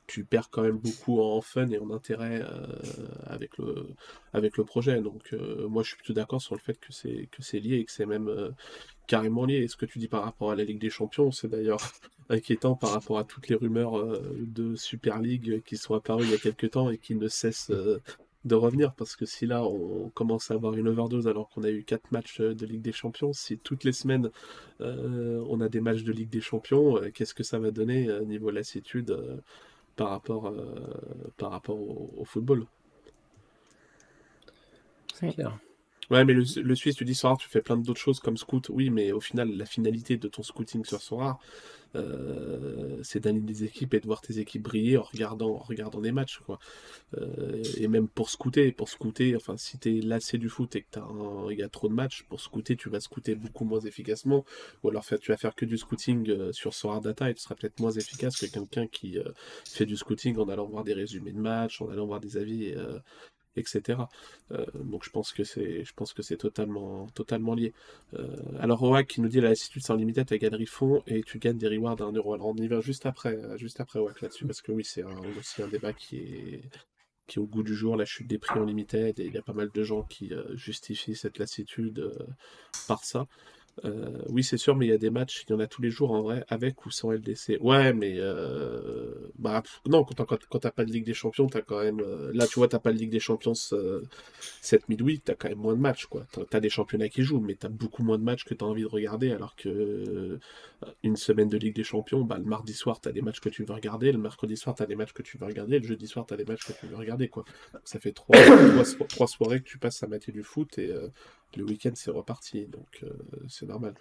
tu 0.05 0.23
perds 0.23 0.49
quand 0.49 0.61
même 0.61 0.77
beaucoup 0.77 1.19
en 1.19 1.41
fun 1.41 1.69
et 1.69 1.77
en 1.79 1.91
intérêt 1.91 2.41
avec, 3.25 3.57
le, 3.57 3.87
avec 4.31 4.55
le 4.57 4.63
projet. 4.63 5.01
Donc 5.01 5.35
moi 5.67 5.83
je 5.83 5.89
suis 5.89 5.97
plutôt 5.97 6.13
d'accord 6.13 6.41
sur 6.41 6.55
le 6.55 6.61
fait 6.61 6.79
que 6.79 6.93
c'est 6.93 7.27
que 7.31 7.41
c'est 7.41 7.59
lié 7.59 7.77
et 7.77 7.85
que 7.85 7.91
c'est 7.91 8.05
même 8.05 8.53
carrément 9.07 9.45
lié. 9.45 9.55
Et 9.55 9.67
ce 9.67 9.75
que 9.75 9.85
tu 9.85 9.99
dis 9.99 10.07
par 10.07 10.23
rapport 10.23 10.51
à 10.51 10.55
la 10.55 10.63
Ligue 10.63 10.79
des 10.79 10.89
Champions, 10.89 11.31
c'est 11.31 11.47
d'ailleurs 11.47 11.79
inquiétant 12.29 12.75
par 12.75 12.91
rapport 12.91 13.17
à 13.17 13.23
toutes 13.23 13.47
les 13.47 13.55
rumeurs 13.55 14.21
de 14.39 14.75
Super 14.75 15.19
League 15.19 15.63
qui 15.65 15.77
sont 15.77 15.95
apparues 15.95 16.25
il 16.25 16.31
y 16.31 16.35
a 16.35 16.37
quelques 16.37 16.71
temps 16.71 16.89
et 16.89 16.97
qui 16.97 17.15
ne 17.15 17.27
cessent 17.27 17.71
de 18.45 18.55
revenir. 18.55 18.93
Parce 18.93 19.15
que 19.15 19.25
si 19.25 19.45
là 19.45 19.63
on 19.63 20.09
commence 20.09 20.51
à 20.51 20.55
avoir 20.55 20.75
une 20.75 20.87
overdose 20.87 21.27
alors 21.27 21.49
qu'on 21.49 21.63
a 21.63 21.69
eu 21.69 21.83
quatre 21.83 22.11
matchs 22.11 22.41
de 22.41 22.65
Ligue 22.65 22.81
des 22.81 22.91
Champions, 22.91 23.33
si 23.33 23.57
toutes 23.57 23.83
les 23.83 23.93
semaines 23.93 24.29
on 24.79 25.61
a 25.61 25.69
des 25.69 25.81
matchs 25.81 26.03
de 26.03 26.11
Ligue 26.11 26.29
des 26.29 26.41
Champions, 26.41 26.99
qu'est-ce 27.13 27.33
que 27.33 27.43
ça 27.43 27.59
va 27.59 27.71
donner 27.71 28.09
niveau 28.25 28.51
lassitude 28.51 29.17
par 29.95 30.09
rapport, 30.09 30.53
par 31.37 31.51
rapport 31.51 31.79
au, 31.79 32.25
football? 32.25 32.65
C'est 35.13 35.33
clair. 35.33 35.57
Ouais, 36.09 36.23
mais 36.23 36.33
le, 36.33 36.75
Suisse, 36.75 36.95
tu 36.95 37.03
dis 37.03 37.15
Sorare, 37.15 37.37
tu 37.37 37.49
fais 37.49 37.61
plein 37.61 37.75
d'autres 37.75 37.99
choses 37.99 38.21
comme 38.21 38.37
scout, 38.37 38.69
oui, 38.69 38.89
mais 38.89 39.11
au 39.11 39.19
final, 39.19 39.51
la 39.57 39.65
finalité 39.65 40.15
de 40.15 40.29
ton 40.29 40.41
scouting 40.41 40.85
sur 40.85 41.01
Sorare, 41.01 41.37
euh, 41.95 42.97
c'est 43.03 43.19
d'aller 43.19 43.41
des 43.41 43.65
équipes 43.65 43.93
et 43.93 43.99
de 43.99 44.05
voir 44.05 44.21
tes 44.21 44.39
équipes 44.39 44.63
briller 44.63 44.97
en 44.97 45.03
regardant, 45.03 45.55
en 45.55 45.57
regardant 45.57 45.99
des 45.99 46.13
matchs, 46.13 46.39
quoi. 46.45 46.59
Euh, 47.17 47.61
et 47.77 47.89
même 47.89 48.07
pour 48.07 48.29
scouter, 48.29 48.71
pour 48.71 48.87
scouter, 48.87 49.35
enfin, 49.35 49.57
si 49.57 49.77
t'es 49.79 49.99
lassé 50.01 50.37
du 50.37 50.47
foot 50.47 50.77
et 50.77 50.83
que 50.83 50.87
il 51.51 51.59
y 51.59 51.63
a 51.63 51.69
trop 51.69 51.89
de 51.89 51.93
matchs, 51.93 52.23
pour 52.29 52.39
scouter, 52.39 52.77
tu 52.77 52.89
vas 52.89 53.01
scouter 53.01 53.35
beaucoup 53.35 53.65
moins 53.65 53.81
efficacement, 53.81 54.45
ou 54.83 54.89
alors 54.89 55.05
tu 55.05 55.31
vas 55.31 55.37
faire 55.37 55.55
que 55.55 55.65
du 55.65 55.77
scouting 55.77 56.29
euh, 56.29 56.53
sur 56.53 56.73
Sorare 56.73 57.01
Data 57.01 57.29
et 57.29 57.33
tu 57.33 57.41
seras 57.41 57.55
peut-être 57.55 57.81
moins 57.81 57.91
efficace 57.91 58.37
que 58.37 58.45
quelqu'un 58.45 58.87
qui 58.87 59.17
fait 59.65 59.85
du 59.85 59.97
scouting 59.97 60.37
en 60.37 60.47
allant 60.49 60.67
voir 60.67 60.83
des 60.85 60.93
résumés 60.93 61.33
de 61.33 61.39
matchs, 61.39 61.81
en 61.81 61.89
allant 61.89 62.05
voir 62.05 62.21
des 62.21 62.37
avis 62.37 62.73
etc. 63.57 63.99
Euh, 64.51 64.65
donc 64.75 65.03
je 65.03 65.09
pense 65.09 65.33
que 65.33 65.43
c'est, 65.43 66.37
totalement, 66.37 67.07
totalement 67.07 67.53
lié. 67.53 67.73
Euh, 68.13 68.27
alors 68.59 68.83
Oak 68.83 69.07
qui 69.07 69.21
nous 69.21 69.29
dit 69.29 69.41
la 69.41 69.49
lassitude 69.49 69.83
c'est 69.83 69.95
limité, 69.95 70.23
tu 70.25 70.37
gagnes 70.37 70.65
fond 70.65 71.03
et 71.07 71.23
tu 71.23 71.39
gagnes 71.39 71.57
des 71.57 71.67
rewards 71.67 72.01
à 72.01 72.05
1 72.05 72.13
euro. 72.13 72.33
Alors 72.33 72.47
on 72.47 72.55
y 72.55 72.67
va 72.67 72.79
juste 72.81 73.05
après, 73.05 73.35
euh, 73.35 73.57
juste 73.57 73.79
après 73.79 73.99
Oak 73.99 74.21
là-dessus 74.21 74.45
parce 74.45 74.61
que 74.61 74.71
oui 74.71 74.83
c'est 74.83 75.03
aussi 75.03 75.61
un 75.61 75.67
débat 75.67 75.93
qui 75.93 76.17
est 76.17 76.61
qui 77.27 77.39
est 77.39 77.41
au 77.41 77.45
goût 77.45 77.63
du 77.63 77.75
jour, 77.75 77.97
la 77.97 78.05
chute 78.05 78.27
des 78.27 78.37
prix 78.37 78.57
en 78.57 78.63
limited, 78.63 79.19
et 79.19 79.25
il 79.25 79.33
y 79.33 79.37
a 79.37 79.41
pas 79.41 79.51
mal 79.51 79.69
de 79.69 79.83
gens 79.83 80.03
qui 80.03 80.31
justifient 80.53 81.17
cette 81.17 81.39
lassitude 81.39 82.09
par 82.87 83.03
ça. 83.03 83.27
Euh, 83.85 84.21
oui, 84.29 84.43
c'est 84.43 84.57
sûr, 84.57 84.75
mais 84.75 84.85
il 84.87 84.89
y 84.89 84.93
a 84.93 84.97
des 84.97 85.09
matchs, 85.09 85.45
il 85.47 85.51
y 85.51 85.55
en 85.55 85.59
a 85.59 85.67
tous 85.67 85.81
les 85.81 85.91
jours 85.91 86.11
en 86.11 86.21
vrai, 86.21 86.43
avec 86.49 86.85
ou 86.85 86.91
sans 86.91 87.11
LDC. 87.11 87.57
Ouais, 87.61 87.93
mais 87.93 88.15
euh, 88.17 89.13
bah, 89.37 89.63
non, 89.85 90.03
quand, 90.03 90.59
t'as 90.59 90.71
pas 90.71 90.85
de 90.85 90.91
Ligue 90.91 91.05
des 91.05 91.13
Champions, 91.13 91.47
t'as 91.47 91.61
quand 91.61 91.81
même. 91.81 91.99
Euh, 91.99 92.31
là, 92.33 92.47
tu 92.47 92.55
vois, 92.55 92.67
t'as 92.67 92.79
pas 92.79 92.91
de 92.91 92.97
Ligue 92.97 93.11
des 93.11 93.19
Champions 93.19 93.53
cette 94.61 94.89
midweek, 94.89 95.23
t'as 95.23 95.35
quand 95.35 95.49
même 95.49 95.57
moins 95.57 95.75
de 95.75 95.79
matchs, 95.79 96.05
quoi. 96.05 96.25
T'as, 96.49 96.59
des 96.59 96.69
championnats 96.69 97.09
qui 97.09 97.23
jouent, 97.23 97.39
mais 97.39 97.55
t'as 97.55 97.69
beaucoup 97.69 98.03
moins 98.03 98.17
de 98.17 98.23
matchs 98.23 98.43
que 98.45 98.53
t'as 98.53 98.65
envie 98.65 98.81
de 98.81 98.87
regarder, 98.87 99.31
alors 99.31 99.55
que 99.55 100.39
une 101.03 101.15
semaine 101.15 101.49
de 101.49 101.57
Ligue 101.57 101.75
des 101.75 101.83
Champions, 101.83 102.21
bah, 102.21 102.37
le 102.37 102.45
mardi 102.45 102.73
soir, 102.73 102.99
t'as 103.01 103.11
des 103.11 103.21
matchs 103.21 103.39
que 103.39 103.49
tu 103.49 103.63
veux 103.63 103.73
regarder, 103.73 104.11
le 104.11 104.19
mercredi 104.19 104.57
soir, 104.57 104.75
t'as 104.75 104.85
des 104.85 104.95
matchs 104.95 105.13
que 105.13 105.23
tu 105.23 105.37
veux 105.37 105.45
regarder, 105.45 105.79
le 105.79 105.87
jeudi 105.87 106.07
soir, 106.07 106.25
t'as 106.27 106.37
des 106.37 106.45
matchs 106.45 106.65
que 106.65 106.73
tu 106.73 106.87
veux 106.87 106.95
regarder, 106.95 107.27
quoi. 107.29 107.45
Ça 107.83 107.99
fait 107.99 108.11
trois, 108.11 108.37
trois, 109.09 109.27
soirées 109.27 109.59
que 109.59 109.67
tu 109.67 109.77
passes 109.77 110.03
à 110.03 110.07
mater 110.07 110.31
du 110.31 110.43
foot 110.43 110.77
et 110.77 110.91
le 111.55 111.63
week-end 111.63 111.91
c'est 111.95 112.11
reparti, 112.11 112.67
donc 112.67 113.03
euh, 113.03 113.09
c'est 113.47 113.67
normal. 113.67 113.93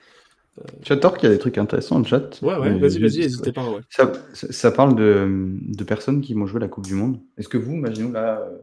Euh... 0.59 0.65
J'adore 0.83 1.17
qu'il 1.17 1.29
y 1.29 1.33
a 1.33 1.35
des 1.35 1.41
trucs 1.41 1.59
intéressants 1.59 2.01
en 2.01 2.05
chat. 2.05 2.41
Ouais, 2.43 2.57
ouais, 2.57 2.77
vas-y, 2.79 2.99
vas-y, 2.99 3.21
n'hésitez 3.21 3.53
pas. 3.53 3.69
Ouais. 3.69 3.81
Ça, 3.91 4.11
ça, 4.33 4.73
parle 4.73 4.97
de, 4.97 5.29
de, 5.29 5.85
personnes 5.85 6.21
qui 6.21 6.35
vont 6.35 6.47
jouer 6.47 6.61
la 6.61 6.69
Coupe 6.69 6.87
du 6.87 6.95
Monde. 6.95 7.21
Est-ce 7.37 7.49
que 7.49 7.59
vous, 7.59 7.75
imaginez 7.75 8.11
là, 8.11 8.41
euh, 8.41 8.59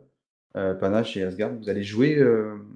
euh, 0.58 0.74
Panache 0.74 1.16
et 1.18 1.24
Asgard, 1.24 1.54
vous 1.54 1.70
allez 1.70 1.84
jouer, 1.84 2.20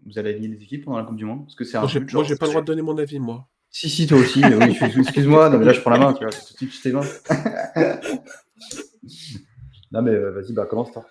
vous 0.06 0.20
allez 0.20 0.32
aligner 0.32 0.50
des 0.50 0.63
équipes 0.63 0.86
pendant 0.86 0.98
la 0.98 1.04
Coupe 1.04 1.17
du 1.17 1.26
Monde? 1.26 1.46
Parce 1.46 1.56
que 1.56 1.63
c'est 1.63 1.80
Moi, 1.80 1.88
j'ai 1.88 2.02
pas 2.36 2.46
le 2.46 2.52
droit 2.52 2.62
de 2.62 2.67
donner 2.67 2.84
mon 2.84 2.98
avis, 2.98 3.20
moi. 3.20 3.48
Si, 3.70 3.89
si, 3.89 4.08
toi 4.08 4.20
aussi. 4.20 4.41
oui, 4.43 4.78
excuse-moi, 4.82 5.50
non, 5.50 5.60
mais 5.60 5.65
là, 5.65 5.74
je 5.74 5.82
prends 5.82 5.91
la 5.91 6.00
main, 6.00 6.13
tu 6.13 6.24
vois, 6.24 6.32
tout 6.32 6.54
de 6.54 6.58
suite, 6.58 6.74
je 6.74 6.82
t'ai 6.82 6.91
non, 9.91 10.02
mais 10.02 10.17
vas-y, 10.17 10.54
bah, 10.54 10.65
commence 10.65 10.91
toi. 10.91 11.06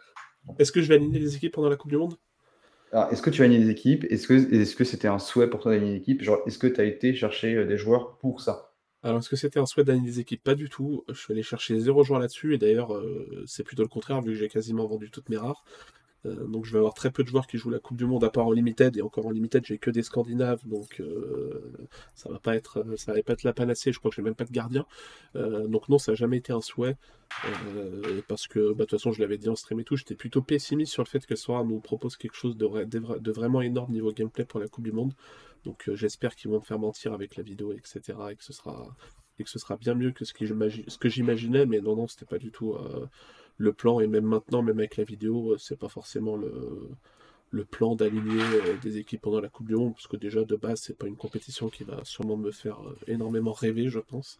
Est-ce 0.58 0.72
que 0.72 0.80
je 0.80 0.88
vais 0.88 0.94
aligner 0.94 1.18
les 1.18 1.36
équipes 1.36 1.54
pendant 1.54 1.68
la 1.68 1.76
Coupe 1.76 1.90
du 1.90 1.96
Monde? 1.96 2.16
Est-ce 2.92 3.22
que 3.22 3.30
tu 3.30 3.42
as 3.42 3.46
gagné 3.46 3.58
des 3.58 3.70
équipes? 3.70 4.04
Est-ce 4.10 4.26
que 4.76 4.84
c'était 4.84 5.08
un 5.08 5.18
souhait 5.18 5.48
pour 5.48 5.60
toi 5.60 5.72
d'agner 5.72 5.90
une 5.90 5.96
équipe? 5.96 6.22
Genre, 6.22 6.40
est-ce 6.46 6.58
que 6.58 6.66
tu 6.66 6.80
as 6.80 6.84
été 6.84 7.14
chercher 7.14 7.54
euh, 7.54 7.66
des 7.66 7.76
joueurs 7.76 8.16
pour 8.18 8.40
ça? 8.40 8.72
Alors, 9.02 9.18
est-ce 9.18 9.28
que 9.28 9.36
c'était 9.36 9.60
un 9.60 9.66
souhait 9.66 9.84
d'agner 9.84 10.06
des 10.06 10.20
équipes? 10.20 10.42
Pas 10.42 10.54
du 10.54 10.68
tout. 10.68 11.04
Je 11.08 11.14
suis 11.14 11.32
allé 11.32 11.42
chercher 11.42 11.78
zéro 11.78 12.02
joueur 12.02 12.20
là-dessus, 12.20 12.54
et 12.54 12.58
d'ailleurs, 12.58 12.94
euh, 12.94 13.44
c'est 13.46 13.62
plutôt 13.62 13.82
le 13.82 13.88
contraire, 13.88 14.20
vu 14.20 14.32
que 14.32 14.38
j'ai 14.38 14.48
quasiment 14.48 14.86
vendu 14.86 15.10
toutes 15.10 15.28
mes 15.28 15.36
rares. 15.36 15.64
Euh, 16.24 16.46
donc 16.46 16.64
je 16.64 16.72
vais 16.72 16.78
avoir 16.78 16.94
très 16.94 17.10
peu 17.10 17.22
de 17.22 17.28
joueurs 17.28 17.46
qui 17.46 17.58
jouent 17.58 17.70
la 17.70 17.78
Coupe 17.78 17.98
du 17.98 18.06
Monde 18.06 18.24
à 18.24 18.30
part 18.30 18.46
en 18.46 18.52
limited 18.52 18.96
et 18.96 19.02
encore 19.02 19.26
en 19.26 19.30
limited 19.30 19.64
j'ai 19.66 19.76
que 19.76 19.90
des 19.90 20.02
Scandinaves 20.02 20.66
donc 20.66 21.02
ça 22.14 22.30
va 22.30 22.38
pas 22.38 22.56
être 22.56 22.84
ça 22.96 23.12
va 23.12 23.22
pas 23.22 23.34
la 23.44 23.52
panacée 23.52 23.92
je 23.92 23.98
crois 23.98 24.10
que 24.10 24.16
j'ai 24.16 24.22
même 24.22 24.34
pas 24.34 24.46
de 24.46 24.52
gardien 24.52 24.86
donc 25.34 25.88
non 25.90 25.98
ça 25.98 26.12
n'a 26.12 26.16
jamais 26.16 26.38
été 26.38 26.52
un 26.52 26.62
souhait 26.62 26.96
euh, 27.44 28.22
parce 28.28 28.46
que 28.46 28.72
bah, 28.72 28.84
de 28.84 28.90
toute 28.90 28.90
façon, 28.92 29.12
je 29.12 29.20
l'avais 29.20 29.38
dit 29.38 29.48
en 29.48 29.56
stream 29.56 29.80
et 29.80 29.84
tout, 29.84 29.96
j'étais 29.96 30.14
plutôt 30.14 30.42
pessimiste 30.42 30.92
sur 30.92 31.02
le 31.02 31.08
fait 31.08 31.24
que 31.26 31.36
Sora 31.36 31.64
nous 31.64 31.80
propose 31.80 32.16
quelque 32.16 32.36
chose 32.36 32.56
de, 32.56 32.66
vraiment 33.30 33.60
énorme 33.60 33.92
niveau 33.92 34.12
gameplay 34.12 34.44
pour 34.44 34.60
la 34.60 34.68
Coupe 34.68 34.84
du 34.84 34.92
Monde. 34.92 35.12
Donc 35.64 35.88
euh, 35.88 35.96
j'espère 35.96 36.34
qu'ils 36.36 36.50
vont 36.50 36.60
me 36.60 36.64
faire 36.64 36.78
mentir 36.78 37.12
avec 37.12 37.36
la 37.36 37.42
vidéo, 37.42 37.72
etc. 37.72 38.18
Et 38.30 38.36
que 38.36 38.44
ce 38.44 38.52
sera, 38.52 38.86
et 39.38 39.44
que 39.44 39.50
ce 39.50 39.58
sera 39.58 39.76
bien 39.76 39.94
mieux 39.94 40.12
que 40.12 40.24
ce, 40.24 40.32
que 40.32 41.08
j'imaginais. 41.08 41.66
Mais 41.66 41.80
non, 41.80 41.96
non, 41.96 42.06
c'était 42.06 42.26
pas 42.26 42.38
du 42.38 42.50
tout 42.50 42.74
euh, 42.74 43.06
le 43.58 43.72
plan. 43.72 44.00
Et 44.00 44.06
même 44.06 44.24
maintenant, 44.24 44.62
même 44.62 44.78
avec 44.78 44.96
la 44.96 45.04
vidéo, 45.04 45.56
c'est 45.58 45.78
pas 45.78 45.88
forcément 45.88 46.36
le, 46.36 46.88
le 47.50 47.64
plan 47.64 47.94
d'aligner 47.94 48.42
des 48.82 48.98
équipes 48.98 49.22
pendant 49.22 49.40
la 49.40 49.48
Coupe 49.48 49.68
du 49.68 49.76
Monde. 49.76 49.94
Parce 49.94 50.06
que 50.06 50.16
déjà, 50.16 50.44
de 50.44 50.56
base, 50.56 50.80
c'est 50.80 50.98
pas 50.98 51.06
une 51.06 51.16
compétition 51.16 51.68
qui 51.68 51.84
va 51.84 52.00
sûrement 52.04 52.36
me 52.36 52.50
faire 52.50 52.78
énormément 53.06 53.52
rêver, 53.52 53.88
je 53.88 54.00
pense. 54.00 54.38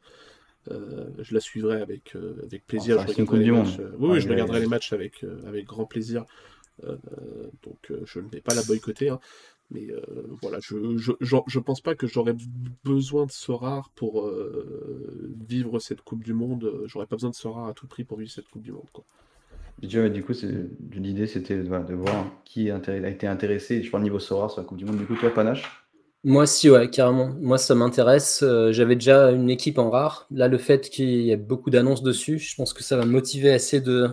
Euh, 0.70 1.06
je 1.20 1.34
la 1.34 1.40
suivrai 1.40 1.80
avec, 1.80 2.16
euh, 2.16 2.34
avec 2.42 2.66
plaisir. 2.66 3.00
je 3.06 3.12
regarderai 3.12 3.38
les 3.44 3.50
matchs, 3.50 3.78
euh, 3.78 3.92
oui, 3.98 4.20
je 4.20 4.28
regarderai 4.28 4.60
les 4.60 4.66
matchs 4.66 4.92
avec, 4.92 5.24
avec 5.46 5.64
grand 5.64 5.84
plaisir. 5.84 6.24
donc 6.82 7.92
je 8.04 8.20
ne 8.20 8.28
vais 8.28 8.40
pas 8.40 8.54
la 8.54 8.62
boycotter. 8.62 9.10
Hein. 9.10 9.20
Mais 9.70 9.88
voilà, 10.42 10.58
je, 10.60 10.96
je, 10.96 11.12
je, 11.20 11.58
pense 11.58 11.80
pas 11.80 11.94
que 11.94 12.06
j'aurais 12.06 12.36
besoin 12.84 13.26
de 13.26 13.32
Sorare 13.32 13.90
pour 13.96 14.30
vivre 15.48 15.80
cette 15.80 16.02
Coupe 16.02 16.22
du 16.22 16.34
Monde. 16.34 16.82
J'aurais 16.86 17.06
pas 17.06 17.16
besoin 17.16 17.30
de 17.30 17.34
Sorare 17.34 17.68
à 17.68 17.74
tout 17.74 17.88
prix 17.88 18.04
pour 18.04 18.18
vivre 18.18 18.30
cette 18.30 18.48
Coupe 18.48 18.62
du 18.62 18.70
Monde. 18.70 18.88
Quoi. 18.92 19.04
du 19.80 20.22
coup, 20.22 20.32
l'idée 20.92 21.26
c'était 21.26 21.56
de, 21.56 21.94
voir 21.94 22.24
qui 22.44 22.70
a 22.70 22.78
été 23.08 23.26
intéressé, 23.26 23.82
je 23.82 23.90
parle 23.90 24.04
niveau 24.04 24.20
Sorare 24.20 24.50
sur 24.52 24.60
la 24.60 24.66
Coupe 24.66 24.78
du 24.78 24.84
Monde. 24.84 24.98
Du 24.98 25.06
coup, 25.06 25.16
toi, 25.16 25.30
Panache? 25.30 25.86
Moi 26.26 26.44
si, 26.48 26.68
ouais, 26.68 26.90
carrément. 26.90 27.28
Moi, 27.40 27.56
ça 27.56 27.76
m'intéresse. 27.76 28.42
Euh, 28.42 28.72
j'avais 28.72 28.96
déjà 28.96 29.30
une 29.30 29.48
équipe 29.48 29.78
en 29.78 29.90
rare. 29.90 30.26
Là, 30.32 30.48
le 30.48 30.58
fait 30.58 30.90
qu'il 30.90 31.22
y 31.22 31.30
ait 31.30 31.36
beaucoup 31.36 31.70
d'annonces 31.70 32.02
dessus, 32.02 32.38
je 32.38 32.56
pense 32.56 32.72
que 32.72 32.82
ça 32.82 32.96
va 32.96 33.06
me 33.06 33.12
motiver 33.12 33.52
assez 33.52 33.80
de 33.80 34.08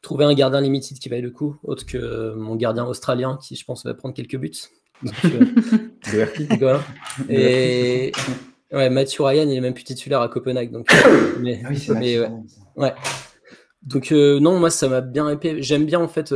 trouver 0.00 0.24
un 0.24 0.32
gardien 0.32 0.62
limited 0.62 0.98
qui 0.98 1.10
vaille 1.10 1.20
le 1.20 1.30
coup, 1.30 1.58
autre 1.62 1.84
que 1.84 2.34
mon 2.36 2.56
gardien 2.56 2.86
australien 2.86 3.38
qui, 3.40 3.54
je 3.54 3.66
pense, 3.66 3.84
va 3.84 3.92
prendre 3.92 4.14
quelques 4.14 4.38
buts. 4.38 4.50
Donc, 5.02 5.14
euh, 6.14 6.26
Et 7.28 8.12
ouais, 8.72 8.90
Mathieu 8.90 9.24
Ryan, 9.24 9.48
il 9.48 9.56
est 9.56 9.60
même 9.60 9.74
plus 9.74 9.84
titulaire 9.84 10.20
à 10.20 10.28
Copenhague. 10.28 10.70
Donc, 10.70 10.92
euh, 10.92 11.34
mais, 11.40 11.60
ah 11.64 11.68
oui, 11.70 11.86
mais 11.90 12.20
ouais. 12.20 12.30
ouais. 12.76 12.94
Donc 13.82 14.10
non, 14.12 14.58
moi 14.58 14.70
ça 14.70 14.88
m'a 14.88 15.00
bien 15.00 15.28
épais. 15.28 15.62
J'aime 15.62 15.86
bien 15.86 16.00
en 16.00 16.08
fait 16.08 16.32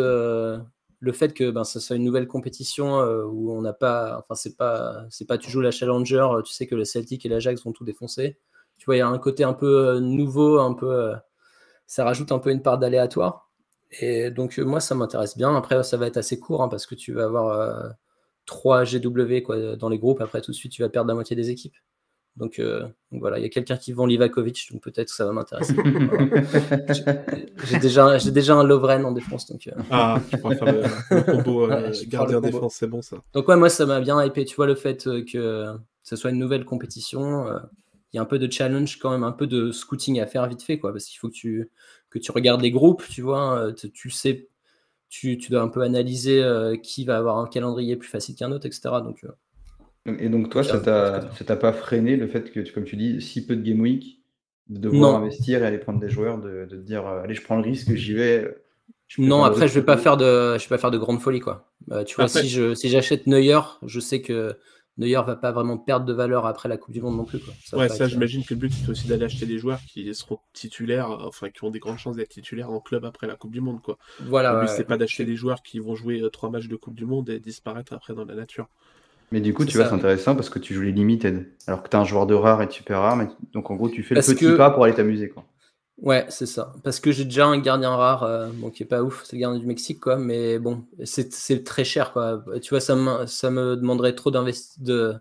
le 1.01 1.13
fait 1.13 1.35
que 1.35 1.51
ben, 1.51 1.65
ça 1.65 1.81
soit 1.81 1.97
une 1.97 2.05
nouvelle 2.05 2.27
compétition 2.27 2.99
euh, 3.01 3.25
où 3.25 3.53
on 3.53 3.63
n'a 3.63 3.73
pas, 3.73 4.19
enfin 4.19 4.35
c'est 4.35 4.57
pas, 4.57 5.05
c'est 5.11 5.27
pas 5.27 5.39
tu 5.39 5.51
joues 5.51 5.61
la 5.61 5.71
Challenger, 5.71 6.27
euh, 6.33 6.43
tu 6.43 6.53
sais 6.53 6.67
que 6.67 6.75
le 6.75 6.85
Celtic 6.85 7.27
et 7.27 7.29
l'Ajax 7.29 7.65
vont 7.65 7.73
tout 7.73 7.85
défoncer. 7.85 8.39
Tu 8.79 8.87
vois, 8.87 8.97
il 8.97 8.99
y 9.01 9.03
a 9.03 9.09
un 9.09 9.19
côté 9.19 9.45
un 9.45 9.55
peu 9.55 9.89
euh, 9.89 10.01
nouveau, 10.01 10.59
un 10.59 10.75
peu, 10.75 11.13
ça 11.87 12.05
rajoute 12.05 12.33
un 12.33 12.39
peu 12.39 12.51
une 12.51 12.63
part 12.63 12.79
d'aléatoire. 12.79 13.51
Et 14.01 14.31
donc 14.31 14.59
moi 14.59 14.81
ça 14.81 14.95
m'intéresse 14.95 15.37
bien. 15.37 15.55
Après 15.57 15.83
ça 15.83 15.97
va 15.97 16.07
être 16.07 16.17
assez 16.17 16.41
court 16.41 16.63
hein, 16.63 16.69
parce 16.69 16.87
que 16.87 16.95
tu 16.95 17.13
vas 17.13 17.25
avoir 17.25 17.95
3 18.47 18.85
GW 18.85 19.43
quoi, 19.43 19.77
dans 19.77 19.89
les 19.89 19.99
groupes. 19.99 20.21
Après 20.21 20.41
tout 20.41 20.51
de 20.53 20.57
suite 20.57 20.73
tu 20.73 20.83
vas 20.83 20.89
perdre 20.89 21.09
la 21.09 21.15
moitié 21.15 21.37
des 21.37 21.51
équipes. 21.51 21.77
Euh, 22.59 22.81
donc, 23.13 23.21
voilà, 23.21 23.39
il 23.39 23.43
y 23.43 23.47
a 23.47 23.49
quelqu'un 23.49 23.77
qui 23.77 23.93
vend 23.93 24.07
Livakovic, 24.07 24.69
donc 24.73 24.83
peut-être 24.83 25.09
que 25.09 25.15
ça 25.15 25.25
va 25.25 25.33
m'intéresser. 25.33 25.75
j'ai 27.65 27.79
déjà, 27.79 28.19
j'ai 28.19 28.31
déjà 28.31 28.55
un 28.55 28.65
Lovren 28.65 29.05
en 29.05 29.13
défense. 29.13 29.51
Donc, 29.51 29.67
euh. 29.69 29.81
Ah, 29.91 30.21
tu 30.31 30.37
pourrais 30.39 30.57
faire 30.57 30.73
le, 30.73 31.23
combo 31.23 31.71
euh, 31.71 31.93
gardien 32.09 32.41
défense, 32.41 32.75
c'est 32.75 32.87
bon 32.87 33.03
ça. 33.03 33.17
Donc 33.33 33.49
ouais, 33.49 33.57
moi 33.57 33.71
ça 33.71 33.87
m'a 33.87 34.01
bien 34.01 34.23
hypé. 34.23 34.45
Tu 34.45 34.57
vois 34.57 34.67
le 34.67 34.75
fait 34.75 35.05
que 35.05 35.77
ce 36.03 36.17
soit 36.17 36.31
une 36.31 36.39
nouvelle 36.39 36.65
compétition, 36.65 37.47
il 38.13 38.17
y 38.17 38.19
a 38.19 38.23
un 38.23 38.27
peu 38.27 38.39
de 38.39 38.51
challenge 38.51 38.99
quand 38.99 39.11
même, 39.11 39.25
un 39.25 39.33
peu 39.33 39.47
de 39.47 39.73
scouting 39.73 40.21
à 40.21 40.27
faire 40.27 40.47
vite 40.47 40.63
fait, 40.63 40.79
quoi, 40.79 40.93
parce 40.93 41.07
qu'il 41.07 41.19
faut 41.19 41.29
que 41.29 41.35
tu, 41.35 41.71
que 42.11 42.19
tu 42.19 42.31
regardes 42.33 42.61
les 42.61 42.71
groupes, 42.71 43.03
tu 43.09 43.23
vois, 43.23 43.73
tu, 43.95 44.11
sais, 44.11 44.49
tu, 45.21 45.39
tu, 45.39 45.51
dois 45.51 45.63
un 45.63 45.69
peu 45.69 45.81
analyser 45.81 46.43
euh, 46.43 46.77
qui 46.77 47.05
va 47.05 47.17
avoir 47.17 47.39
un 47.39 47.47
calendrier 47.47 47.97
plus 47.97 48.09
facile 48.09 48.35
qu'un 48.35 48.53
autre, 48.53 48.67
etc. 48.67 48.83
Donc, 49.03 49.25
euh, 49.25 50.17
et 50.19 50.29
donc 50.29 50.51
toi, 50.51 50.63
ça 50.63 50.79
t'a 50.79 51.57
pas 51.57 51.73
freiné 51.73 52.17
le 52.17 52.29
fait 52.29 52.53
que, 52.53 52.61
comme 52.73 52.85
tu 52.85 52.97
dis, 52.97 53.21
si 53.23 53.47
peu 53.47 53.57
de 53.57 53.63
game 53.63 53.81
week, 53.81 54.21
de 54.69 54.81
devoir 54.81 55.17
investir 55.17 55.63
et 55.63 55.67
aller 55.67 55.79
prendre 55.79 56.01
des 56.01 56.11
joueurs, 56.11 56.39
de, 56.39 56.67
de 56.69 56.77
dire 56.77 57.07
allez, 57.07 57.35
je 57.35 57.43
prends 57.43 57.57
le 57.57 57.63
risque, 57.63 57.95
j'y 57.95 58.13
vais. 58.13 58.57
Non, 59.19 59.45
après, 59.45 59.69
je 59.69 59.75
vais 59.75 59.87
pas 59.87 59.97
faire 59.97 60.17
de, 60.17 60.59
je 60.59 60.65
vais 60.65 60.69
pas 60.69 60.79
faire 60.79 60.91
de 60.91 60.99
grande 60.99 61.21
folie, 61.21 61.41
quoi. 61.41 61.73
tu 62.07 62.17
vois, 62.17 62.29
si 62.29 62.49
je, 62.49 62.75
si 62.75 62.89
j'achète 62.89 63.27
Neuer, 63.27 63.61
je 63.87 64.01
sais 64.01 64.21
que 64.21 64.57
Neuer 64.99 65.21
va 65.27 65.37
pas 65.37 65.53
vraiment 65.53 65.77
perdre 65.77 66.07
de 66.07 66.13
valeur 66.13 66.47
après 66.47 66.69
la 66.69 66.79
Coupe 66.79 66.95
du 66.95 67.03
Monde 67.03 67.17
non 67.17 67.25
plus. 67.25 67.39
Quoi. 67.39 67.53
Ça 67.65 67.77
ouais, 67.77 67.89
ça, 67.89 68.09
j'imagine 68.09 68.45
que 68.45 68.55
le 68.55 68.61
but, 68.61 68.73
c'est 68.73 68.89
aussi 68.89 69.07
d'aller 69.07 69.25
acheter 69.25 69.45
des 69.45 69.59
joueurs 69.59 69.81
qui 69.87 70.15
seront 70.15 70.39
titulaires, 70.55 71.11
enfin, 71.11 71.51
qui 71.51 71.65
ont 71.65 71.71
des 71.71 71.79
grandes 71.79 71.99
chances 71.99 72.17
d'être 72.17 72.31
titulaires 72.31 72.71
en 72.71 72.81
club 72.81 73.05
après 73.05 73.27
la 73.27 73.37
Coupe 73.37 73.53
du 73.53 73.61
Monde, 73.61 73.83
quoi. 73.83 73.99
Voilà. 74.21 74.55
Le 74.55 74.61
but, 74.61 74.69
c'est 74.69 74.85
pas 74.85 74.97
d'acheter 74.97 75.25
des 75.25 75.37
joueurs 75.37 75.63
qui 75.63 75.79
vont 75.81 75.95
jouer 75.95 76.21
euh, 76.21 76.31
trois 76.31 76.49
matchs 76.49 76.69
de 76.69 76.77
Coupe 76.77 76.95
du 76.95 77.05
Monde 77.05 77.29
et 77.29 77.41
disparaître 77.41 77.93
après 77.93 78.15
dans 78.15 78.25
la 78.25 78.35
nature. 78.35 78.69
Mais 79.33 79.41
du 79.41 79.53
coup, 79.53 79.65
tu 79.65 79.77
vois, 79.77 79.89
c'est 79.89 79.95
intéressant 79.95 80.35
parce 80.35 80.49
que 80.49 80.59
tu 80.59 80.73
joues 80.73 80.83
les 80.83 80.93
limited. 80.93 81.51
Alors 81.67 81.83
que 81.83 81.89
tu 81.89 81.97
as 81.97 82.01
un 82.01 82.05
joueur 82.05 82.27
de 82.27 82.35
rare 82.35 82.63
et 82.63 82.67
de 82.67 82.73
super 82.73 83.01
rare, 83.01 83.17
mais 83.17 83.27
donc 83.53 83.71
en 83.71 83.75
gros, 83.75 83.89
tu 83.89 84.03
fais 84.03 84.15
le 84.15 84.21
petit 84.21 84.57
pas 84.57 84.71
pour 84.71 84.85
aller 84.85 84.95
t'amuser, 84.95 85.29
quoi. 85.29 85.45
Ouais, 85.99 86.27
c'est 86.29 86.47
ça. 86.47 86.75
Parce 86.85 87.01
que 87.01 87.11
j'ai 87.11 87.25
déjà 87.25 87.47
un 87.47 87.59
gardien 87.59 87.95
rare, 87.97 88.23
euh, 88.23 88.49
bon, 88.53 88.71
qui 88.71 88.83
est 88.83 88.87
pas 88.87 89.03
ouf, 89.03 89.25
c'est 89.25 89.37
le 89.37 89.41
gardien 89.41 89.59
du 89.59 89.67
Mexique, 89.67 89.99
quoi. 90.01 90.17
Mais 90.17 90.59
bon, 90.59 90.85
c'est 91.05 91.65
très 91.65 91.85
cher, 91.85 92.13
quoi. 92.13 92.45
Tu 92.61 92.71
vois, 92.71 92.81
ça 92.81 92.95
me, 92.95 93.27
ça 93.27 93.51
me 93.51 93.77
demanderait 93.77 94.15
trop 94.15 94.31
d'investir 94.31 94.83
de 94.83 95.17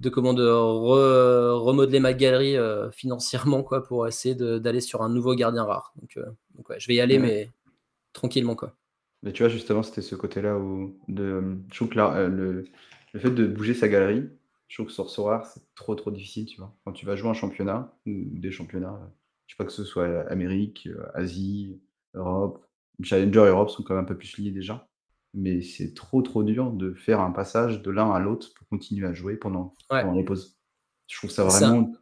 de 0.00 0.08
comment 0.08 0.34
de 0.34 0.48
remodeler 0.48 2.00
ma 2.00 2.12
galerie 2.12 2.56
euh, 2.56 2.90
financièrement 2.90 3.62
quoi 3.62 3.82
pour 3.82 4.06
essayer 4.06 4.34
d'aller 4.34 4.80
sur 4.80 5.02
un 5.02 5.08
nouveau 5.08 5.34
gardien 5.34 5.64
rare. 5.64 5.92
Donc, 6.00 6.16
euh, 6.16 6.24
je 6.78 6.86
vais 6.86 6.94
y 6.94 7.00
aller 7.00 7.18
mais 7.18 7.50
tranquillement 8.12 8.54
quoi. 8.54 8.76
Mais 9.22 9.32
tu 9.32 9.42
vois 9.42 9.50
justement 9.50 9.82
c'était 9.82 10.02
ce 10.02 10.14
côté-là 10.14 10.56
où 10.56 10.96
de 11.08 11.58
je 11.70 11.76
trouve 11.76 11.88
que 11.88 11.98
euh, 11.98 12.28
le, 12.28 12.64
le, 13.12 13.20
fait 13.20 13.30
de 13.30 13.46
bouger 13.46 13.74
sa 13.74 13.88
galerie, 13.88 14.28
je 14.68 14.76
trouve 14.76 14.86
que 14.86 14.92
sur 14.92 15.24
rare 15.24 15.46
c'est 15.46 15.62
trop 15.74 15.94
trop 15.96 16.10
difficile 16.10 16.46
tu 16.46 16.58
vois. 16.58 16.72
Quand 16.84 16.92
tu 16.92 17.04
vas 17.04 17.16
jouer 17.16 17.30
un 17.30 17.34
championnat 17.34 17.92
ou 18.06 18.12
des 18.38 18.52
championnats, 18.52 19.00
je 19.48 19.54
sais 19.54 19.56
pas 19.56 19.64
que 19.64 19.72
ce 19.72 19.84
soit 19.84 20.20
Amérique, 20.30 20.88
Asie, 21.14 21.80
Europe, 22.14 22.64
Challenger 23.02 23.46
Europe 23.48 23.70
sont 23.70 23.82
quand 23.82 23.94
même 23.94 24.04
un 24.04 24.06
peu 24.06 24.16
plus 24.16 24.38
liés 24.38 24.52
déjà 24.52 24.88
mais 25.34 25.62
c'est 25.62 25.94
trop 25.94 26.22
trop 26.22 26.42
dur 26.42 26.70
de 26.70 26.94
faire 26.94 27.20
un 27.20 27.30
passage 27.30 27.82
de 27.82 27.90
l'un 27.90 28.10
à 28.10 28.18
l'autre 28.18 28.48
pour 28.54 28.66
continuer 28.68 29.06
à 29.06 29.12
jouer 29.12 29.36
pendant, 29.36 29.74
les 30.14 30.24
pauses. 30.24 30.56
Je 31.06 31.16
trouve 31.16 31.30
ça 31.30 31.44
vraiment. 31.44 31.92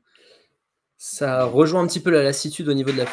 Ça, 0.99 1.45
rejoint 1.45 1.83
un 1.83 1.87
petit 1.87 2.01
peu 2.01 2.11
la 2.11 2.23
lassitude 2.23 2.69
au 2.69 2.75
niveau 2.75 2.91
de 2.91 3.05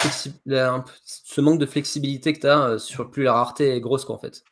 la, 0.46 0.86
ce 1.04 1.42
manque 1.42 1.60
de 1.60 1.66
flexibilité 1.66 2.32
que 2.32 2.40
tu 2.40 2.48
as 2.48 2.80
sur 2.80 3.12
plus 3.12 3.24
la 3.24 3.34
rareté 3.34 3.76
est 3.76 3.82
grosse 3.82 4.06
qu'en 4.06 4.18
fait. 4.18 4.44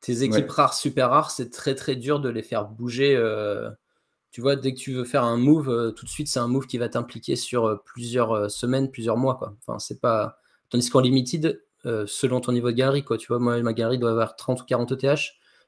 Tes 0.00 0.22
équipes 0.22 0.48
rares, 0.48 0.74
super 0.74 1.10
rares, 1.10 1.32
c'est 1.32 1.50
très 1.50 1.74
très 1.74 1.96
dur 1.96 2.20
de 2.20 2.28
les 2.28 2.42
faire 2.42 2.66
bouger. 2.66 3.16
Euh, 3.16 3.68
tu 4.30 4.40
vois, 4.40 4.56
dès 4.56 4.74
que 4.74 4.78
tu 4.78 4.92
veux 4.92 5.04
faire 5.04 5.24
un 5.24 5.36
move, 5.36 5.70
euh, 5.70 5.90
tout 5.90 6.04
de 6.04 6.10
suite, 6.10 6.28
c'est 6.28 6.38
un 6.40 6.48
move 6.48 6.66
qui 6.66 6.78
va 6.78 6.88
t'impliquer 6.88 7.36
sur 7.36 7.82
plusieurs 7.84 8.50
semaines, 8.50 8.90
plusieurs 8.90 9.16
mois. 9.16 9.36
Quoi. 9.36 9.56
Enfin, 9.66 9.78
c'est 9.78 10.00
pas. 10.00 10.38
Tandis 10.70 10.90
qu'en 10.90 11.00
limited, 11.00 11.62
euh, 11.86 12.04
selon 12.08 12.40
ton 12.40 12.52
niveau 12.52 12.70
de 12.70 12.76
galerie. 12.76 13.04
Quoi. 13.04 13.18
Tu 13.18 13.28
vois, 13.28 13.38
moi, 13.38 13.62
ma 13.62 13.72
galerie 13.72 13.98
doit 13.98 14.10
avoir 14.10 14.34
30 14.36 14.62
ou 14.62 14.64
40 14.64 14.92
ETH. 14.92 15.18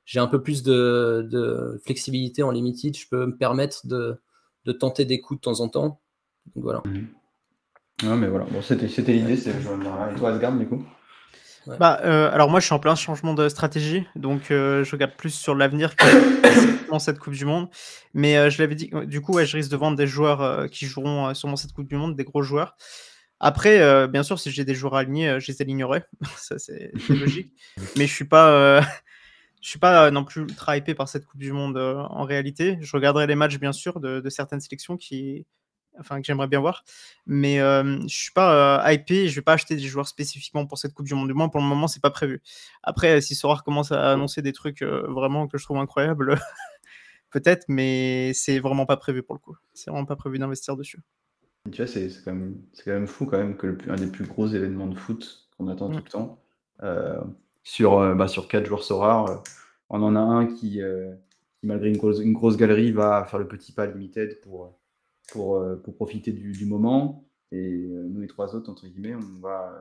J'ai 0.04 0.18
un 0.18 0.26
peu 0.26 0.42
plus 0.42 0.62
de, 0.62 1.80
flexibilité 1.84 2.42
en 2.42 2.50
limited. 2.50 2.96
Je 2.96 3.06
peux 3.08 3.26
me 3.26 3.36
permettre 3.36 3.86
de, 3.86 4.20
tenter 4.78 5.04
des 5.04 5.20
coups 5.20 5.40
de 5.40 5.42
temps 5.42 5.60
en 5.60 5.68
temps. 5.68 6.00
Donc 6.54 6.64
voilà. 6.64 6.82
Mhm. 6.84 8.18
mais 8.18 8.28
voilà. 8.28 8.44
Bon, 8.46 8.60
c'était, 8.60 8.86
l'idée. 8.86 9.48
Et 9.48 9.52
toi, 10.18 10.30
Asgard, 10.30 10.56
du 10.56 10.66
coup? 10.66 10.84
Bah, 11.66 12.00
euh, 12.04 12.30
alors 12.32 12.50
moi 12.50 12.60
je 12.60 12.66
suis 12.66 12.74
en 12.74 12.78
plein 12.78 12.94
changement 12.94 13.34
de 13.34 13.48
stratégie, 13.48 14.06
donc 14.16 14.50
euh, 14.50 14.82
je 14.84 14.92
regarde 14.92 15.12
plus 15.16 15.30
sur 15.30 15.54
l'avenir 15.54 15.96
que 15.96 16.88
dans 16.90 16.98
cette 16.98 17.18
Coupe 17.18 17.34
du 17.34 17.44
Monde. 17.44 17.68
Mais 18.14 18.50
je 18.50 18.62
l'avais 18.62 18.74
dit, 18.74 18.90
du 19.04 19.20
coup 19.20 19.38
je 19.38 19.56
risque 19.56 19.70
de 19.70 19.76
vendre 19.76 19.96
des 19.96 20.06
joueurs 20.06 20.68
qui 20.70 20.86
joueront 20.86 21.32
sûrement 21.34 21.56
cette 21.56 21.72
Coupe 21.72 21.88
du 21.88 21.96
Monde, 21.96 22.16
des 22.16 22.24
gros 22.24 22.42
joueurs. 22.42 22.76
Après, 23.40 23.80
euh, 23.80 24.06
bien 24.06 24.22
sûr, 24.22 24.38
si 24.38 24.50
j'ai 24.50 24.66
des 24.66 24.74
joueurs 24.74 24.94
alignés, 24.94 25.30
euh, 25.30 25.40
je 25.40 25.50
les 25.50 25.62
alignerai. 25.62 26.02
ça, 26.36 26.58
c'est 26.58 26.92
logique. 27.08 27.52
Mais 27.96 28.06
je 28.06 28.12
suis 28.12 28.26
pas, 28.26 28.50
euh, 28.50 28.82
je 29.62 29.68
suis 29.70 29.78
pas 29.78 30.10
non 30.10 30.24
plus 30.24 30.42
ultra 30.42 30.76
hypé 30.76 30.94
par 30.94 31.08
cette 31.08 31.24
Coupe 31.24 31.40
du 31.40 31.52
Monde 31.52 31.78
en 31.78 32.24
réalité. 32.24 32.76
Je 32.82 32.94
regarderai 32.94 33.26
les 33.26 33.34
matchs, 33.34 33.58
bien 33.58 33.72
sûr, 33.72 33.98
de, 33.98 34.28
certaines 34.28 34.60
sélections 34.60 34.98
qui, 34.98 35.46
enfin, 36.00 36.20
que 36.20 36.26
j'aimerais 36.26 36.48
bien 36.48 36.60
voir. 36.60 36.84
Mais 37.26 37.58
je 37.58 38.08
suis 38.08 38.32
pas 38.32 38.92
hypé. 38.92 39.28
Je 39.28 39.36
vais 39.36 39.42
pas 39.42 39.52
acheter 39.54 39.76
des 39.76 39.82
joueurs 39.82 40.08
spécifiquement 40.08 40.66
pour 40.66 40.78
cette 40.78 40.94
Coupe 40.94 41.06
du 41.06 41.14
Monde. 41.14 41.28
Du 41.28 41.34
moins, 41.34 41.48
pour 41.48 41.60
le 41.60 41.66
moment, 41.66 41.88
c'est 41.88 42.02
pas 42.02 42.10
prévu. 42.10 42.42
Après, 42.82 43.20
si 43.20 43.34
Sorar 43.34 43.64
commence 43.64 43.92
à 43.92 44.12
annoncer 44.12 44.42
des 44.42 44.52
trucs 44.52 44.82
vraiment 44.82 45.46
que 45.46 45.58
je 45.58 45.64
trouve 45.64 45.78
incroyables, 45.78 46.38
peut-être, 47.30 47.64
mais 47.68 48.32
c'est 48.34 48.58
vraiment 48.58 48.86
pas 48.86 48.96
prévu 48.96 49.22
pour 49.22 49.34
le 49.34 49.40
coup. 49.40 49.56
C'est 49.74 49.90
vraiment 49.90 50.06
pas 50.06 50.16
prévu 50.16 50.38
d'investir 50.38 50.76
dessus. 50.76 51.00
Tu 51.70 51.76
vois, 51.76 51.86
c'est 51.86 52.08
quand 52.24 52.32
même 52.32 52.56
quand 52.84 52.90
même 52.90 53.06
fou 53.06 53.26
quand 53.26 53.38
même 53.38 53.56
que 53.56 53.66
le 53.66 53.78
un 53.88 53.96
des 53.96 54.06
plus 54.06 54.24
gros 54.24 54.48
événements 54.48 54.86
de 54.86 54.96
foot 54.96 55.48
qu'on 55.56 55.68
attend 55.68 55.88
tout 55.88 55.98
mmh. 55.98 56.02
le 56.04 56.10
temps, 56.10 56.42
euh, 56.82 57.20
sur, 57.62 57.98
euh, 57.98 58.14
bah, 58.14 58.28
sur 58.28 58.48
4 58.48 58.64
joueurs 58.64 58.82
so 58.82 58.98
rares, 58.98 59.30
euh, 59.30 59.36
on 59.90 60.02
en 60.02 60.16
a 60.16 60.20
un 60.20 60.46
qui, 60.46 60.80
malgré 61.62 61.90
une 61.90 61.98
grosse 61.98 62.20
une 62.20 62.32
grosse 62.32 62.56
galerie 62.56 62.92
va 62.92 63.24
faire 63.24 63.38
le 63.38 63.48
petit 63.48 63.72
pas 63.72 63.86
limited 63.86 64.40
pour, 64.40 64.79
pour, 65.32 65.64
pour 65.84 65.94
profiter 65.94 66.32
du 66.32 66.52
du 66.52 66.66
moment 66.66 67.24
et 67.52 67.88
nous 67.88 68.20
les 68.20 68.26
trois 68.26 68.54
autres 68.54 68.70
entre 68.70 68.86
guillemets, 68.86 69.14
on 69.14 69.40
va, 69.40 69.72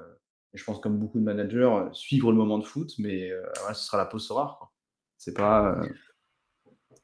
je 0.54 0.64
pense 0.64 0.80
comme 0.80 0.98
beaucoup 0.98 1.20
de 1.20 1.24
managers, 1.24 1.70
suivre 1.92 2.32
le 2.32 2.38
moment 2.38 2.58
de 2.60 2.66
foot 2.66 2.94
mais 3.00 3.32
ce 3.74 3.86
sera 3.86 3.98
la 3.98 4.06
pause 4.06 4.30
rare, 4.32 4.72
C'est 5.18 5.36
pas, 5.36 5.82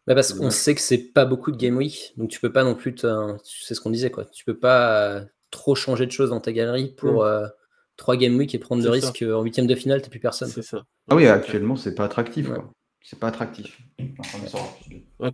bah, 0.07 0.13
parce 0.13 0.33
qu'on 0.33 0.51
sait 0.51 0.75
que 0.75 0.81
c'est 0.81 1.11
pas 1.13 1.25
beaucoup 1.25 1.51
de 1.51 1.57
game 1.57 1.75
week, 1.77 2.13
donc 2.17 2.29
tu 2.29 2.39
peux 2.39 2.51
pas 2.51 2.63
non 2.63 2.75
plus, 2.75 2.95
c'est 3.43 3.73
ce 3.73 3.81
qu'on 3.81 3.89
disait 3.89 4.11
quoi, 4.11 4.25
tu 4.25 4.45
peux 4.45 4.57
pas 4.57 5.01
euh, 5.01 5.25
trop 5.49 5.73
changer 5.73 6.05
de 6.05 6.11
choses 6.11 6.29
dans 6.29 6.39
ta 6.39 6.51
galerie 6.51 6.93
pour 6.95 7.23
mmh. 7.23 7.27
euh, 7.27 7.47
trois 7.97 8.15
game 8.15 8.35
week 8.35 8.53
et 8.53 8.59
prendre 8.59 8.83
le 8.83 8.89
risque 8.89 9.23
en 9.27 9.41
huitième 9.41 9.65
de 9.65 9.73
finale 9.73 10.03
t'as 10.03 10.09
plus 10.09 10.19
personne. 10.19 10.49
C'est 10.49 10.61
ça. 10.61 10.83
Ah 11.09 11.15
oui, 11.15 11.25
actuellement 11.25 11.75
c'est 11.75 11.95
pas 11.95 12.05
attractif. 12.05 12.49
C'est 13.07 13.19
pas 13.19 13.27
attractif. 13.27 13.79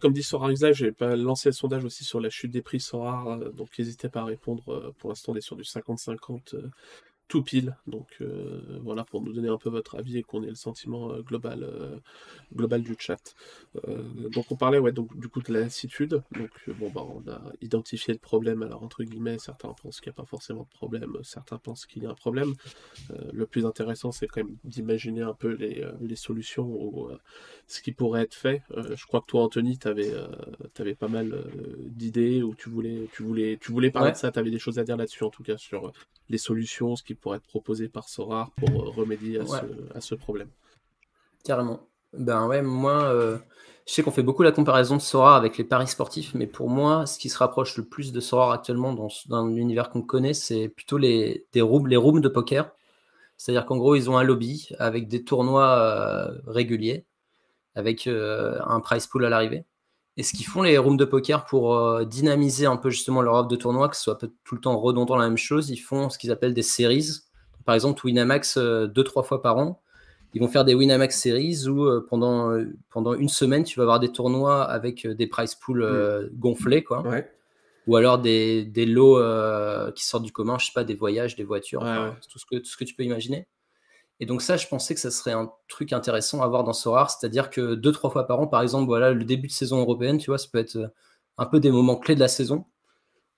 comme 0.01 0.11
dit 0.11 0.23
Sora 0.23 0.53
je 0.53 0.73
j'ai 0.73 0.91
pas 0.91 1.15
lancé 1.15 1.47
le 1.47 1.53
sondage 1.53 1.85
aussi 1.85 2.03
sur 2.03 2.19
la 2.19 2.29
chute 2.29 2.51
des 2.51 2.61
prix 2.61 2.81
Sora, 2.81 3.37
euh, 3.39 3.49
donc 3.53 3.69
n'hésitez 3.79 4.09
pas 4.09 4.21
à 4.21 4.25
répondre. 4.25 4.93
Pour 4.97 5.09
l'instant, 5.09 5.31
on 5.31 5.35
est 5.35 5.41
sur 5.41 5.55
du 5.55 5.63
50-50 5.63 6.69
tout 7.31 7.43
pile. 7.43 7.77
Donc 7.87 8.17
euh, 8.19 8.77
voilà, 8.83 9.05
pour 9.05 9.21
nous 9.21 9.31
donner 9.31 9.47
un 9.47 9.57
peu 9.57 9.69
votre 9.69 9.95
avis 9.95 10.17
et 10.17 10.21
qu'on 10.21 10.43
ait 10.43 10.49
le 10.49 10.55
sentiment 10.55 11.13
euh, 11.13 11.21
global, 11.21 11.63
euh, 11.63 11.97
global 12.53 12.83
du 12.83 12.93
chat. 12.99 13.35
donc 14.35 14.51
on 14.51 14.57
parlait 14.57 14.79
ouais, 14.79 14.91
donc, 14.91 15.17
du 15.17 15.29
coup 15.29 15.41
de 15.41 15.53
la 15.53 15.61
lassitude. 15.61 16.21
Donc 16.33 16.51
bon, 16.77 16.89
bah, 16.89 17.05
on 17.07 17.25
a 17.31 17.41
identifié 17.61 18.13
le 18.13 18.19
problème. 18.19 18.63
Alors 18.63 18.83
entre 18.83 19.05
guillemets, 19.05 19.39
certains 19.39 19.73
pensent 19.81 20.01
qu'il 20.01 20.09
n'y 20.09 20.15
a 20.15 20.21
pas 20.21 20.25
forcément 20.25 20.63
de 20.63 20.77
problème, 20.77 21.17
certains 21.23 21.57
pensent 21.57 21.85
qu'il 21.85 22.03
y 22.03 22.05
a 22.05 22.09
un 22.09 22.15
problème. 22.15 22.53
le 23.31 23.45
plus 23.45 23.65
intéressant, 23.65 24.11
c'est 24.11 24.27
quand 24.27 24.43
même 24.43 24.57
d'imaginer 24.65 25.21
un 25.21 25.33
peu 25.33 25.53
les, 25.53 25.85
les 26.01 26.17
solutions 26.17 26.67
ou 26.67 27.09
ce 27.71 27.81
qui 27.81 27.91
pourrait 27.91 28.23
être 28.23 28.33
fait. 28.33 28.61
je 28.75 29.05
crois 29.05 29.21
que 29.21 29.27
toi, 29.27 29.43
Anthony, 29.43 29.77
tu 29.77 29.87
avais, 29.87 30.13
avais, 30.77 30.95
pas 30.95 31.07
mal 31.07 31.43
d'idées 31.87 32.43
ou 32.43 32.53
tu 32.55 32.69
voulais, 32.69 33.07
tu 33.13 33.23
voulais, 33.23 33.57
tu 33.61 33.71
voulais 33.71 33.91
parler 33.91 34.11
de 34.11 34.17
ça, 34.17 34.31
tu 34.31 34.39
avais 34.39 34.51
des 34.51 34.59
choses 34.59 34.77
à 34.79 34.83
dire 34.83 34.97
là-dessus 34.97 35.23
en 35.23 35.29
tout 35.29 35.43
cas 35.43 35.57
sur 35.57 35.91
les 36.31 36.37
solutions, 36.37 36.95
ce 36.95 37.03
qui 37.03 37.13
pourrait 37.13 37.37
être 37.37 37.47
proposé 37.47 37.89
par 37.89 38.09
Sorar 38.09 38.51
pour 38.51 38.69
euh, 38.69 38.89
remédier 38.89 39.39
à, 39.93 40.01
ce, 40.01 40.15
problème. 40.15 40.47
Carrément. 41.43 41.87
Ben 42.13 42.47
ouais, 42.47 42.61
moi, 42.61 43.03
euh, 43.03 43.37
je 43.85 43.93
sais 43.93 44.03
qu'on 44.03 44.11
fait 44.11 44.23
beaucoup 44.23 44.43
la 44.43 44.51
comparaison 44.51 44.95
de 44.95 45.01
Sorar 45.01 45.35
avec 45.35 45.57
les 45.57 45.63
paris 45.63 45.87
sportifs, 45.87 46.33
mais 46.33 46.47
pour 46.47 46.69
moi, 46.69 47.05
ce 47.05 47.19
qui 47.19 47.29
se 47.29 47.37
rapproche 47.37 47.77
le 47.77 47.83
plus 47.83 48.11
de 48.11 48.19
Sorar 48.19 48.51
actuellement 48.51 48.93
dans, 48.93 49.09
dans 49.27 49.45
l'univers 49.47 49.89
qu'on 49.89 50.01
connaît, 50.01 50.33
c'est 50.33 50.69
plutôt 50.69 50.97
les, 50.97 51.45
des 51.51 51.61
rooms, 51.61 51.87
les 51.87 51.97
rooms 51.97 52.21
de 52.21 52.29
poker. 52.29 52.71
C'est-à-dire 53.37 53.65
qu'en 53.65 53.77
gros, 53.77 53.95
ils 53.95 54.09
ont 54.09 54.17
un 54.17 54.23
lobby 54.23 54.69
avec 54.77 55.07
des 55.07 55.23
tournois 55.23 55.69
euh, 55.69 56.37
réguliers, 56.47 57.05
avec 57.75 58.07
un 58.07 58.79
price 58.79 59.07
pool 59.07 59.25
à 59.25 59.29
l'arrivée. 59.29 59.65
Et 60.17 60.23
ce 60.23 60.33
qu'ils 60.33 60.45
font 60.45 60.61
les 60.61 60.77
rooms 60.77 60.97
de 60.97 61.05
poker 61.05 61.45
pour 61.45 61.75
euh, 61.75 62.03
dynamiser 62.03 62.65
un 62.65 62.75
peu 62.75 62.89
justement 62.89 63.21
leur 63.21 63.35
offre 63.35 63.47
de 63.47 63.55
tournoi, 63.55 63.87
que 63.87 63.95
ce 63.95 64.03
soit 64.03 64.19
tout 64.43 64.55
le 64.55 64.61
temps 64.61 64.77
redondant 64.77 65.15
la 65.15 65.27
même 65.27 65.37
chose, 65.37 65.69
ils 65.69 65.77
font 65.77 66.09
ce 66.09 66.17
qu'ils 66.17 66.31
appellent 66.31 66.53
des 66.53 66.61
séries. 66.61 67.21
Par 67.65 67.75
exemple, 67.75 68.05
Winamax 68.05 68.57
euh, 68.57 68.87
deux, 68.87 69.03
trois 69.03 69.23
fois 69.23 69.41
par 69.41 69.57
an. 69.57 69.81
Ils 70.33 70.41
vont 70.41 70.47
faire 70.47 70.63
des 70.63 70.73
Winamax 70.73 71.19
Series 71.19 71.67
où 71.67 71.83
euh, 71.83 72.05
pendant, 72.09 72.57
pendant 72.89 73.13
une 73.13 73.27
semaine, 73.27 73.63
tu 73.63 73.79
vas 73.79 73.83
avoir 73.83 73.99
des 73.99 74.11
tournois 74.11 74.63
avec 74.63 75.05
des 75.05 75.27
price 75.27 75.55
pools 75.55 75.83
mm. 75.83 76.37
gonflés, 76.37 76.83
quoi. 76.83 77.03
Ou 77.87 77.95
alors 77.95 78.19
des, 78.19 78.63
des 78.63 78.85
lots 78.85 79.19
qui 79.93 80.05
sortent 80.05 80.23
du 80.23 80.31
commun, 80.31 80.57
je 80.59 80.67
sais 80.67 80.71
pas, 80.73 80.83
des 80.83 80.95
voyages, 80.95 81.35
des 81.35 81.43
voitures, 81.43 81.83
tout, 82.29 82.39
ce 82.39 82.45
que, 82.45 82.57
tout 82.57 82.69
ce 82.69 82.77
que 82.77 82.83
tu 82.83 82.93
peux 82.93 83.03
imaginer. 83.03 83.47
Et 84.21 84.25
donc 84.25 84.41
ça, 84.41 84.55
je 84.55 84.67
pensais 84.67 84.93
que 84.93 85.01
ça 85.01 85.11
serait 85.11 85.33
un 85.33 85.51
truc 85.67 85.91
intéressant 85.91 86.41
à 86.41 86.47
voir 86.47 86.63
dans 86.63 86.73
Sorar, 86.73 87.11
c'est-à-dire 87.11 87.49
que 87.49 87.75
deux, 87.75 87.91
trois 87.91 88.09
fois 88.09 88.25
par 88.27 88.39
an, 88.39 88.47
par 88.47 88.61
exemple, 88.61 88.85
voilà, 88.85 89.11
le 89.11 89.25
début 89.25 89.47
de 89.47 89.51
saison 89.51 89.81
européenne, 89.81 90.17
tu 90.17 90.29
vois, 90.29 90.37
ça 90.37 90.47
peut 90.49 90.59
être 90.59 90.77
euh, 90.77 90.87
un 91.37 91.45
peu 91.45 91.59
des 91.59 91.71
moments 91.71 91.97
clés 91.97 92.15
de 92.15 92.21
la 92.21 92.29
saison, 92.29 92.65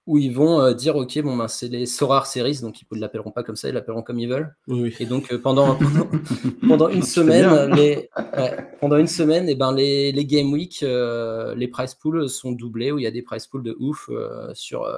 où 0.06 0.18
ils 0.18 0.34
vont 0.34 0.60
euh, 0.62 0.74
dire 0.74 0.96
ok 0.96 1.22
bon 1.22 1.38
ben 1.38 1.48
c'est 1.48 1.70
les 1.70 1.86
Sorar 1.86 2.28
Series 2.28 2.60
donc 2.62 2.82
ils 2.82 2.86
ne 2.92 3.00
l'appelleront 3.00 3.32
pas 3.32 3.44
comme 3.44 3.56
ça 3.56 3.70
ils 3.70 3.74
l'appelleront 3.74 4.02
comme 4.02 4.20
ils 4.20 4.28
veulent. 4.28 4.54
Oui, 4.68 4.94
et 5.00 5.06
donc 5.06 5.32
euh, 5.32 5.40
pendant, 5.40 5.78
pendant 6.68 6.90
une 6.90 7.04
semaine 7.04 7.74
les 7.74 8.10
ouais, 8.38 8.68
pendant 8.82 8.98
une 8.98 9.08
semaine 9.08 9.48
et 9.48 9.56
ben 9.56 9.74
les, 9.74 10.12
les 10.12 10.26
game 10.26 10.52
week 10.52 10.84
euh, 10.84 11.56
les 11.56 11.70
price 11.70 11.96
pools 11.96 12.28
sont 12.28 12.52
doublés 12.52 12.92
où 12.92 13.00
il 13.00 13.04
y 13.04 13.08
a 13.08 13.12
des 13.12 13.22
price 13.22 13.48
pools 13.48 13.64
de 13.64 13.76
ouf 13.80 14.10
euh, 14.10 14.52
sur 14.54 14.84
euh, 14.84 14.98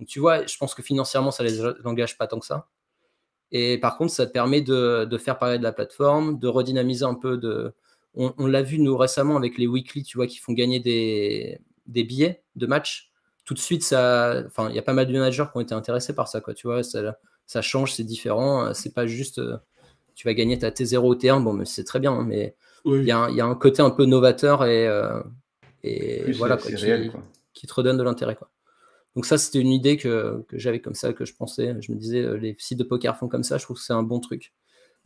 donc 0.00 0.08
tu 0.08 0.18
vois 0.18 0.44
je 0.46 0.56
pense 0.56 0.74
que 0.74 0.82
financièrement 0.82 1.30
ça 1.30 1.44
les 1.44 1.64
engage 1.84 2.18
pas 2.18 2.26
tant 2.26 2.40
que 2.40 2.46
ça 2.46 2.66
et 3.52 3.78
par 3.78 3.96
contre 3.96 4.12
ça 4.12 4.26
te 4.26 4.32
permet 4.32 4.60
de, 4.62 5.04
de 5.04 5.18
faire 5.18 5.38
parler 5.38 5.58
de 5.58 5.62
la 5.62 5.72
plateforme 5.72 6.38
de 6.38 6.48
redynamiser 6.48 7.04
un 7.04 7.14
peu 7.14 7.36
de 7.36 7.72
on, 8.14 8.32
on 8.38 8.46
l'a 8.46 8.62
vu 8.62 8.78
nous 8.78 8.96
récemment 8.96 9.36
avec 9.36 9.58
les 9.58 9.66
weekly 9.66 10.02
tu 10.02 10.16
vois 10.18 10.26
qui 10.26 10.38
font 10.38 10.52
gagner 10.52 10.80
des 10.80 11.60
des 11.86 12.04
billets 12.04 12.42
de 12.56 12.66
match 12.66 13.08
tout 13.44 13.54
de 13.54 13.58
suite, 13.58 13.82
ça, 13.82 14.42
enfin, 14.46 14.68
il 14.68 14.76
y 14.76 14.78
a 14.78 14.82
pas 14.82 14.92
mal 14.92 15.06
de 15.08 15.12
managers 15.12 15.44
qui 15.50 15.56
ont 15.56 15.60
été 15.60 15.74
intéressés 15.74 16.14
par 16.14 16.28
ça, 16.28 16.40
quoi. 16.40 16.54
Tu 16.54 16.68
vois, 16.68 16.84
ça, 16.84 17.18
ça 17.46 17.62
change, 17.62 17.94
c'est 17.94 18.04
différent. 18.04 18.72
C'est 18.74 18.94
pas 18.94 19.06
juste, 19.06 19.40
euh, 19.40 19.56
tu 20.14 20.26
vas 20.28 20.34
gagner 20.34 20.58
ta 20.58 20.70
T0 20.70 21.08
ou 21.08 21.14
T1, 21.16 21.40
bon, 21.40 21.52
mais 21.52 21.64
c'est 21.64 21.82
très 21.84 21.98
bien, 21.98 22.12
hein, 22.12 22.24
mais 22.24 22.54
il 22.84 22.90
oui. 22.90 23.06
y, 23.06 23.10
a 23.10 23.18
un- 23.18 23.30
il 23.30 23.36
y 23.36 23.40
a 23.40 23.46
un 23.46 23.54
côté 23.56 23.82
un 23.82 23.90
peu 23.90 24.04
novateur 24.04 24.64
et, 24.66 24.86
euh, 24.86 25.20
et 25.82 26.32
voilà, 26.32 26.56
quoi, 26.58 26.70
qui, 26.70 26.76
réel, 26.76 27.10
quoi. 27.10 27.22
qui 27.54 27.66
te 27.66 27.74
redonne 27.74 27.96
de 27.96 28.02
l'intérêt, 28.02 28.36
quoi. 28.36 28.50
Donc 29.16 29.26
ça, 29.26 29.38
c'était 29.38 29.60
une 29.60 29.72
idée 29.72 29.96
que, 29.96 30.44
que 30.48 30.58
j'avais 30.58 30.80
comme 30.80 30.94
ça, 30.94 31.12
que 31.12 31.24
je 31.24 31.34
pensais. 31.34 31.74
Je 31.80 31.92
me 31.92 31.96
disais, 31.96 32.20
euh, 32.22 32.34
les 32.36 32.54
sites 32.58 32.78
de 32.78 32.84
poker 32.84 33.16
font 33.16 33.28
comme 33.28 33.42
ça, 33.42 33.58
je 33.58 33.64
trouve 33.64 33.76
que 33.76 33.82
c'est 33.82 33.92
un 33.92 34.02
bon 34.04 34.20
truc. 34.20 34.52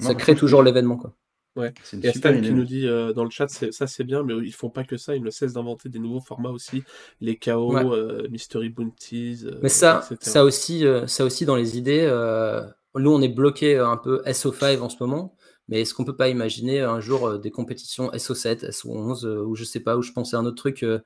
Non, 0.00 0.08
Ça 0.08 0.14
crée 0.14 0.34
toujours 0.34 0.62
l'événement, 0.62 0.96
quoi. 0.96 1.16
A 1.56 1.70
super 1.84 2.14
Stan 2.14 2.40
qui 2.40 2.52
nous 2.52 2.64
dit 2.64 2.86
euh, 2.88 3.12
dans 3.12 3.22
le 3.22 3.30
chat, 3.30 3.46
c'est- 3.48 3.70
ça 3.70 3.86
c'est 3.86 4.02
bien, 4.02 4.24
mais 4.24 4.34
ils 4.44 4.52
font 4.52 4.70
pas 4.70 4.82
que 4.82 4.96
ça, 4.96 5.14
ils 5.14 5.22
ne 5.22 5.30
cessent 5.30 5.52
d'inventer 5.52 5.88
des 5.88 6.00
nouveaux 6.00 6.20
formats 6.20 6.50
aussi, 6.50 6.82
les 7.20 7.36
KO, 7.38 7.72
Ouais. 7.74 7.84
euh, 7.84 8.26
Mystery 8.28 8.70
Bounties, 8.70 9.42
euh, 9.44 9.60
Mais 9.62 9.68
ça, 9.68 10.00
etc. 10.10 10.30
ça 10.32 10.44
aussi, 10.44 10.84
euh, 10.84 11.06
ça 11.06 11.24
aussi 11.24 11.44
dans 11.46 11.54
les 11.54 11.78
idées, 11.78 12.06
euh, 12.10 12.60
nous 12.96 13.12
on 13.12 13.22
est 13.22 13.28
bloqué 13.28 13.78
un 13.78 13.96
peu 13.96 14.20
SO5 14.26 14.80
en 14.82 14.88
ce 14.88 14.96
moment, 14.98 15.36
mais 15.68 15.80
est-ce 15.82 15.94
qu'on 15.94 16.04
peut 16.04 16.16
pas 16.16 16.28
imaginer 16.28 16.80
un 16.80 16.98
jour 16.98 17.28
euh, 17.28 17.38
des 17.38 17.52
compétitions 17.52 18.10
SO7, 18.10 18.64
SO11 18.70 19.24
euh, 19.24 19.44
ou 19.44 19.54
je 19.54 19.62
sais 19.62 19.80
pas, 19.80 19.96
où 19.96 20.02
je 20.02 20.10
pensais 20.10 20.34
à 20.34 20.40
un 20.40 20.46
autre 20.46 20.56
truc, 20.56 20.82
euh, 20.82 20.98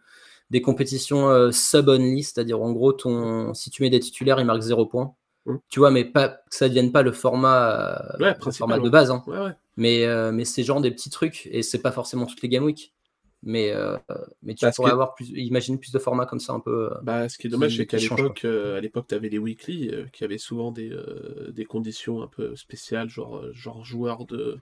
des 0.51 0.63
compétitions 0.63 1.29
euh, 1.29 1.51
sub-only, 1.53 2.23
c'est-à-dire 2.23 2.61
en 2.63 2.73
gros 2.73 2.93
ton, 2.93 3.55
si 3.55 3.71
tu 3.71 3.83
mets 3.83 3.91
des 3.91 4.01
titulaires, 4.01 4.41
ils 4.41 4.47
marquent 4.47 4.63
0 4.63 4.87
points. 4.87 5.15
Mm. 5.47 5.57
Tu 5.69 5.79
vois, 5.79 5.91
mais 5.91 6.05
pas 6.05 6.29
que 6.29 6.37
ça 6.51 6.69
devienne 6.69 6.93
pas 6.93 7.03
le 7.03 7.13
format, 7.13 8.15
euh, 8.19 8.25
Ouais, 8.25 8.37
le 8.45 8.53
format 8.53 8.79
de 8.79 8.89
base, 8.89 9.11
hein. 9.11 9.23
Ouais, 9.27 9.39
ouais. 9.39 9.53
mais, 9.77 10.05
euh, 10.05 10.33
mais 10.33 10.45
c'est 10.45 10.63
genre 10.63 10.81
des 10.81 10.91
petits 10.91 11.11
trucs 11.11 11.49
et 11.51 11.63
c'est 11.63 11.83
pas 11.83 11.93
forcément 11.93 12.27
toutes 12.27 12.43
les 12.43 12.49
game 12.49 12.65
week. 12.65 12.95
Mais, 13.43 13.71
euh, 13.73 13.97
mais 14.43 14.55
tu 14.55 14.67
Bah, 14.67 14.73
pourrais 14.73 14.91
qui 14.91 14.91
est- 14.91 14.93
avoir 14.93 15.15
plus, 15.15 15.29
imagine 15.31 15.79
plus 15.79 15.93
de 15.93 15.99
formats 15.99 16.27
comme 16.27 16.41
ça 16.41 16.53
un 16.53 16.61
peu. 16.61 16.91
euh, 16.93 16.97
Bah, 17.01 17.29
ce 17.29 17.39
qui 17.39 17.47
est 17.47 17.51
dommage, 17.51 17.77
c'est 17.77 17.87
qu'à 17.87 18.01
l'époque, 18.01 18.45
euh, 18.45 18.77
à 18.77 18.81
l'époque, 18.81 19.07
tu 19.09 19.15
avais 19.15 19.29
les 19.29 19.39
weekly 19.39 19.89
euh, 19.91 20.07
qui 20.13 20.25
avaient 20.25 20.37
souvent 20.39 20.73
des, 20.73 20.91
euh, 20.91 21.53
des 21.53 21.65
conditions 21.65 22.23
un 22.23 22.27
peu 22.27 22.57
spéciales, 22.57 23.09
genre, 23.09 23.53
genre 23.53 23.85
joueur 23.85 24.25
de, 24.27 24.59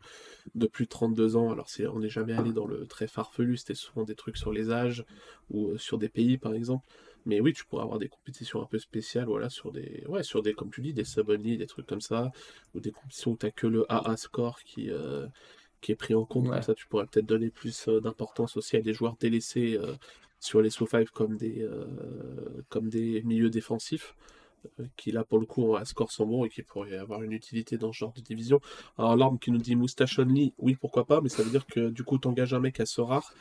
de 0.55 0.67
plus 0.67 0.87
de 0.87 0.91
32 0.91 1.37
ans. 1.37 1.53
Alors, 1.53 1.69
c'est, 1.71 1.87
on 1.87 2.01
n'est 2.01 2.11
jamais 2.11 2.35
allé 2.35 2.53
dans 2.53 2.67
le 2.67 2.87
très 2.87 3.07
farfelu, 3.09 3.57
c'était 3.59 3.75
souvent 3.75 4.05
des 4.05 4.17
trucs 4.17 4.39
sur 4.39 4.53
les 4.53 4.71
âges 4.71 5.05
ou 5.51 5.79
sur 5.79 5.99
des 5.99 6.09
pays, 6.11 6.39
par 6.39 6.55
exemple. 6.55 6.87
Mais 7.27 7.41
oui, 7.41 7.53
tu 7.55 7.65
pourrais 7.67 7.85
avoir 7.85 7.99
des 8.01 8.09
compétitions 8.09 8.63
un 8.63 8.67
peu 8.67 8.79
spéciales, 8.81 9.27
voilà, 9.27 9.51
sur 9.51 9.73
des, 9.73 10.05
ouais, 10.09 10.23
sur 10.25 10.43
des, 10.43 10.55
comme 10.55 10.71
tu 10.71 10.83
dis, 10.83 10.95
des 10.95 11.05
sub-only, 11.05 11.59
des 11.59 11.67
trucs 11.67 11.87
comme 11.87 12.01
ça, 12.03 12.33
ou 12.75 12.81
des 12.81 12.93
compétitions 12.93 13.33
où 13.33 13.39
tu 13.39 13.53
que 13.53 13.67
le 13.69 13.87
AA 13.93 14.17
score 14.17 14.61
qui, 14.65 14.91
qui 15.87 15.93
est 15.93 15.97
pris 15.97 16.15
en 16.15 16.25
compte. 16.25 16.47
Ouais. 16.47 16.55
Comme 16.55 16.63
ça, 16.63 16.75
tu 16.75 16.85
pourrais 16.89 17.07
peut-être 17.07 17.27
donner 17.27 17.49
plus 17.49 17.87
euh, 17.87 18.01
d'importance 18.01 18.57
aussi 18.57 18.77
à 18.77 18.81
des 18.81 18.93
joueurs 18.93 19.17
délaissés 19.21 19.79
euh, 19.81 19.95
sur 20.41 20.61
les 20.61 20.71
SO5 20.71 21.07
comme 21.11 21.37
des, 21.37 21.63
euh, 21.63 21.87
comme 22.69 22.89
des 22.89 23.23
milieux 23.23 23.51
défensifs, 23.51 24.17
qui 24.97 25.13
là 25.13 25.25
pour 25.25 25.39
le 25.39 25.47
coup 25.47 25.77
un 25.77 25.85
score 25.85 26.13
sans 26.13 26.27
bon 26.27 26.45
et 26.45 26.49
qui 26.49 26.63
pourraient 26.63 26.97
avoir 26.97 27.23
une 27.23 27.33
utilité 27.33 27.77
dans 27.77 27.93
ce 27.93 27.99
genre 27.99 28.13
de 28.13 28.21
division. 28.21 28.61
Alors 28.99 29.17
l'arme 29.17 29.39
qui 29.39 29.51
nous 29.51 29.59
dit 29.59 29.77
moustache 29.77 30.19
only, 30.19 30.53
oui 30.59 30.77
pourquoi 30.81 31.05
pas, 31.05 31.21
mais 31.21 31.29
ça 31.29 31.43
veut 31.43 31.51
dire 31.51 31.67
que 31.67 31.91
du 31.91 32.05
coup 32.05 32.19
t'engages 32.19 32.55
un 32.55 32.61
mec 32.61 32.81
à 32.81 32.87
ce 32.87 33.01
rare 33.01 33.33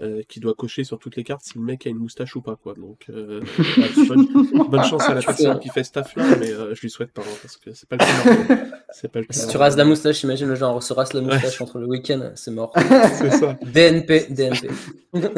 euh, 0.00 0.22
qui 0.28 0.38
doit 0.40 0.54
cocher 0.54 0.84
sur 0.84 0.98
toutes 0.98 1.16
les 1.16 1.24
cartes 1.24 1.42
si 1.42 1.58
le 1.58 1.64
mec 1.64 1.86
a 1.86 1.90
une 1.90 1.98
moustache 1.98 2.36
ou 2.36 2.42
pas 2.42 2.56
quoi. 2.56 2.74
Donc 2.74 3.06
euh, 3.10 3.40
ouais, 3.78 4.06
bonne, 4.06 4.68
bonne 4.68 4.84
chance 4.84 5.08
à 5.08 5.14
la 5.14 5.22
personne 5.22 5.58
qui 5.60 5.68
fait 5.70 5.84
ce 5.84 5.92
taf 5.92 6.14
là, 6.16 6.36
mais 6.38 6.50
euh, 6.50 6.74
je 6.74 6.80
lui 6.80 6.90
souhaite 6.90 7.12
pas 7.12 7.22
hein, 7.22 7.36
parce 7.42 7.56
que 7.56 7.72
c'est 7.72 7.88
pas 7.88 7.96
le. 7.96 8.04
C'est 8.90 9.12
pas 9.12 9.20
le 9.20 9.26
plus 9.26 9.38
Si 9.38 9.46
tu 9.46 9.56
rases 9.58 9.76
la 9.76 9.84
moustache, 9.84 10.22
imagine 10.22 10.48
le 10.48 10.54
genre 10.54 10.82
se 10.82 10.94
rase 10.94 11.12
la 11.12 11.20
moustache 11.20 11.60
entre 11.60 11.78
le 11.78 11.86
week-end, 11.86 12.32
c'est 12.34 12.50
mort. 12.50 12.72
C'est 12.74 13.30
ça. 13.30 13.58
DNP, 13.62 14.32
DNP. 14.32 14.70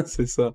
C'est 0.05 0.25
ça. 0.25 0.53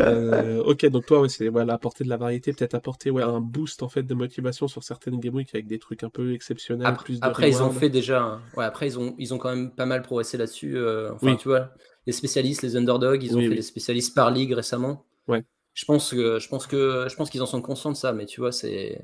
Euh, 0.00 0.62
ok, 0.62 0.86
donc 0.86 1.04
toi, 1.04 1.20
ouais, 1.20 1.28
c'est 1.28 1.48
voilà, 1.48 1.74
apporter 1.74 2.04
de 2.04 2.08
la 2.08 2.16
variété, 2.16 2.52
peut-être 2.54 2.74
apporter 2.74 3.10
ouais, 3.10 3.22
un 3.22 3.40
boost 3.40 3.82
en 3.82 3.88
fait 3.88 4.02
de 4.02 4.14
motivation 4.28 4.68
sur 4.68 4.82
certaines 4.82 5.18
Game 5.18 5.34
Week 5.34 5.48
avec 5.54 5.66
des 5.66 5.78
trucs 5.78 6.02
un 6.04 6.10
peu 6.10 6.32
exceptionnels, 6.34 6.86
Après, 6.86 7.04
plus 7.04 7.20
de 7.20 7.24
après, 7.26 7.48
ils 7.50 7.62
ont 7.62 7.70
fait 7.70 7.88
déjà. 7.90 8.40
Ouais, 8.56 8.64
après, 8.64 8.86
ils 8.86 8.98
ont, 8.98 9.14
ils 9.18 9.32
ont 9.34 9.38
quand 9.38 9.48
même 9.54 9.70
pas 9.74 9.86
mal 9.86 10.02
progressé 10.02 10.36
là-dessus. 10.36 10.76
euh, 10.76 11.12
Enfin, 11.14 11.32
Oui. 11.32 11.36
tu 11.38 11.48
vois, 11.48 11.72
les 12.06 12.12
spécialistes, 12.12 12.62
les 12.62 12.76
underdogs, 12.76 13.22
ils 13.22 13.34
ont 13.34 13.38
Oui, 13.38 13.44
fait 13.44 13.50
oui. 13.50 13.56
des 13.56 13.62
spécialistes 13.62 14.14
par 14.14 14.30
ligue 14.30 14.52
récemment. 14.52 15.04
Ouais. 15.26 15.44
Je 15.74 15.84
pense 15.84 16.10
que, 16.10 16.38
je 16.38 16.48
pense 16.48 16.66
que, 16.66 17.06
je 17.08 17.16
pense 17.16 17.30
qu'ils 17.30 17.42
en 17.42 17.46
sont 17.46 17.62
conscients 17.62 17.92
de 17.92 17.96
ça, 17.96 18.12
mais 18.12 18.26
tu 18.26 18.40
vois, 18.40 18.52
c'est. 18.52 19.00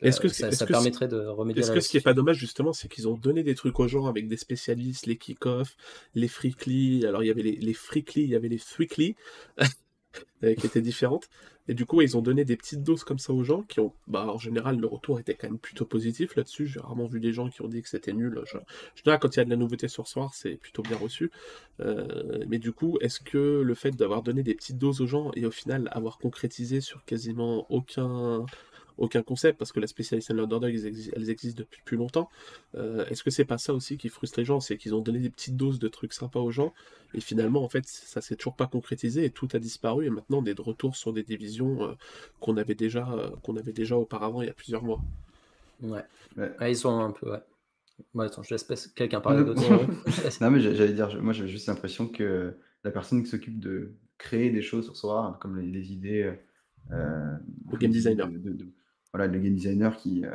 Est-ce 0.00 0.20
que 0.20 0.28
ça, 0.28 0.66
permettrait 0.66 1.06
de 1.06 1.18
remédier 1.18 1.62
Est-ce 1.62 1.70
que 1.70 1.80
ce 1.80 1.88
qui 1.88 1.96
est 1.96 2.00
pas 2.00 2.12
dommage 2.12 2.36
justement, 2.36 2.72
c'est 2.72 2.88
qu'ils 2.88 3.06
ont 3.06 3.16
donné 3.16 3.44
des 3.44 3.54
trucs 3.54 3.78
aux 3.78 3.86
gens 3.86 4.06
avec 4.06 4.26
des 4.26 4.36
spécialistes, 4.36 5.06
les 5.06 5.16
kick-off, 5.16 5.76
les 6.16 6.26
freakly, 6.26 7.06
alors 7.06 7.22
il 7.22 7.28
y 7.28 7.30
avait 7.30 7.42
les, 7.42 7.56
les 7.56 7.72
freakly, 7.72 8.22
il 8.24 8.30
y 8.30 8.34
avait 8.34 8.48
les 8.48 8.58
threakly, 8.58 9.14
euh, 10.44 10.54
qui 10.54 10.66
étaient 10.66 10.80
différentes. 10.82 11.28
Et 11.68 11.74
du 11.74 11.86
coup, 11.86 12.00
ils 12.02 12.16
ont 12.16 12.22
donné 12.22 12.44
des 12.44 12.56
petites 12.56 12.82
doses 12.82 13.04
comme 13.04 13.20
ça 13.20 13.32
aux 13.32 13.44
gens 13.44 13.62
qui 13.62 13.78
ont, 13.80 13.92
bah, 14.08 14.26
en 14.28 14.38
général, 14.38 14.78
le 14.80 14.86
retour 14.88 15.20
était 15.20 15.34
quand 15.34 15.48
même 15.48 15.58
plutôt 15.58 15.84
positif 15.84 16.34
là-dessus. 16.34 16.66
J'ai 16.66 16.80
rarement 16.80 17.06
vu 17.06 17.20
des 17.20 17.32
gens 17.32 17.48
qui 17.48 17.62
ont 17.62 17.68
dit 17.68 17.82
que 17.82 17.88
c'était 17.88 18.12
nul. 18.12 18.40
Je- 18.46 18.56
En 18.58 18.62
général, 18.96 19.20
quand 19.20 19.36
il 19.36 19.38
y 19.38 19.42
a 19.42 19.44
de 19.44 19.50
la 19.50 19.56
nouveauté 19.56 19.86
sur 19.88 20.08
soir, 20.08 20.34
c'est 20.34 20.56
plutôt 20.56 20.82
bien 20.82 20.96
reçu. 20.96 21.30
Euh, 21.80 22.44
mais 22.48 22.58
du 22.58 22.72
coup, 22.72 22.98
est-ce 23.00 23.20
que 23.20 23.62
le 23.62 23.74
fait 23.74 23.92
d'avoir 23.92 24.22
donné 24.22 24.42
des 24.42 24.54
petites 24.54 24.78
doses 24.78 25.00
aux 25.00 25.06
gens 25.06 25.30
et 25.36 25.46
au 25.46 25.50
final 25.52 25.88
avoir 25.92 26.18
concrétisé 26.18 26.80
sur 26.80 27.04
quasiment 27.04 27.66
aucun 27.70 28.44
aucun 28.98 29.22
concept 29.22 29.58
parce 29.58 29.72
que 29.72 29.80
la 29.80 29.86
spécialisation 29.86 30.34
de 30.34 30.40
l'underdog 30.40 30.72
elles, 30.74 30.86
exi- 30.92 31.10
elles 31.14 31.30
existent 31.30 31.60
depuis 31.60 31.80
plus 31.84 31.96
longtemps. 31.96 32.28
Euh, 32.74 33.04
Est-ce 33.06 33.22
que 33.22 33.30
c'est 33.30 33.44
pas 33.44 33.58
ça 33.58 33.72
aussi 33.74 33.96
qui 33.98 34.08
frustre 34.08 34.38
les 34.38 34.44
gens? 34.44 34.60
C'est 34.60 34.76
qu'ils 34.76 34.94
ont 34.94 35.00
donné 35.00 35.18
des 35.18 35.30
petites 35.30 35.56
doses 35.56 35.78
de 35.78 35.88
trucs 35.88 36.12
sympas 36.12 36.40
aux 36.40 36.50
gens 36.50 36.72
et 37.14 37.20
finalement 37.20 37.62
en 37.64 37.68
fait 37.68 37.86
ça 37.86 38.20
s'est 38.20 38.36
toujours 38.36 38.56
pas 38.56 38.66
concrétisé 38.66 39.24
et 39.24 39.30
tout 39.30 39.48
a 39.52 39.58
disparu 39.58 40.06
et 40.06 40.10
maintenant 40.10 40.38
on 40.38 40.44
est 40.46 40.54
de 40.54 40.62
retour 40.62 40.96
sur 40.96 41.12
des 41.12 41.22
divisions 41.22 41.84
euh, 41.84 41.92
qu'on 42.40 42.56
avait 42.56 42.74
déjà 42.74 43.08
euh, 43.12 43.30
qu'on 43.42 43.56
avait 43.56 43.72
déjà 43.72 43.96
auparavant 43.96 44.42
il 44.42 44.46
y 44.46 44.50
a 44.50 44.54
plusieurs 44.54 44.82
mois. 44.82 45.00
Ouais. 45.82 46.04
Ouais. 46.36 46.52
Ouais, 46.60 46.72
ils 46.72 46.76
sont 46.76 46.98
un 47.00 47.10
peu. 47.10 47.30
Ouais. 47.30 47.40
Ouais, 48.14 48.26
attends, 48.26 48.42
je 48.42 48.54
laisse 48.54 48.88
quelqu'un 48.96 49.20
parler 49.20 49.44
d'autre. 49.44 49.62
Non, 50.40 50.50
mais 50.50 50.60
j'a- 50.60 50.74
j'allais 50.74 50.92
dire, 50.94 51.22
moi 51.22 51.32
j'avais 51.32 51.48
juste 51.50 51.66
l'impression 51.68 52.08
que 52.08 52.54
la 52.84 52.90
personne 52.90 53.22
qui 53.22 53.28
s'occupe 53.30 53.60
de 53.60 53.94
créer 54.18 54.50
des 54.50 54.62
choses 54.62 54.84
sur 54.84 54.96
Sora, 54.96 55.38
comme 55.40 55.58
les, 55.58 55.66
les 55.66 55.92
idées, 55.92 56.32
euh, 56.90 57.36
game 57.78 57.90
designer. 57.90 58.28
de- 58.28 58.38
de- 58.38 58.52
de- 58.52 58.68
voilà, 59.12 59.26
le 59.26 59.38
game 59.38 59.54
designer 59.54 59.96
qui, 59.96 60.24
euh, 60.24 60.30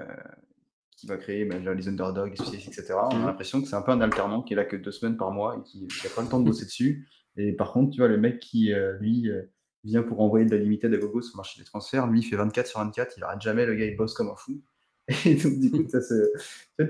qui 0.95 1.07
va 1.07 1.17
créer 1.17 1.45
bah, 1.45 1.57
les 1.59 1.87
underdogs, 1.87 2.33
les 2.51 2.57
etc. 2.57 2.93
On 2.93 3.09
a 3.09 3.19
Mhm. 3.19 3.25
l'impression 3.27 3.61
que 3.61 3.67
c'est 3.67 3.75
un 3.75 3.81
peu 3.81 3.91
un 3.91 4.01
alternant 4.01 4.41
qui 4.41 4.53
est 4.53 4.55
là 4.55 4.65
que 4.65 4.75
deux 4.75 4.91
semaines 4.91 5.17
par 5.17 5.31
mois 5.31 5.57
et 5.57 5.63
qui 5.63 5.87
n'a 6.03 6.09
pas 6.15 6.21
le 6.23 6.27
temps 6.29 6.39
de 6.39 6.45
bosser 6.45 6.65
dessus. 6.69 7.07
Et 7.35 7.53
par 7.53 7.71
contre, 7.71 7.91
tu 7.91 7.99
vois, 7.99 8.07
le 8.07 8.17
mec 8.17 8.39
qui, 8.39 8.73
euh, 8.73 8.97
lui, 8.99 9.29
euh, 9.29 9.43
vient 9.83 10.01
pour 10.03 10.19
envoyer 10.21 10.45
de 10.45 10.51
la 10.55 10.61
limited 10.61 10.93
à 10.93 10.97
gogo 10.97 11.21
sur 11.21 11.35
le 11.35 11.37
marché 11.37 11.59
des 11.61 11.65
transferts, 11.65 12.07
lui, 12.07 12.19
il 12.19 12.23
fait 12.23 12.35
24 12.35 12.67
sur 12.67 12.79
24, 12.79 13.13
il 13.17 13.23
arrête 13.23 13.41
jamais, 13.41 13.65
le 13.65 13.75
gars, 13.75 13.85
il 13.85 13.95
bosse 13.95 14.13
comme 14.13 14.29
un 14.29 14.35
fou. 14.35 14.61
Et 15.25 15.35
donc, 15.35 15.59
du 15.59 15.71
coup, 15.71 15.87
ça 15.87 16.01
se- 16.01 16.31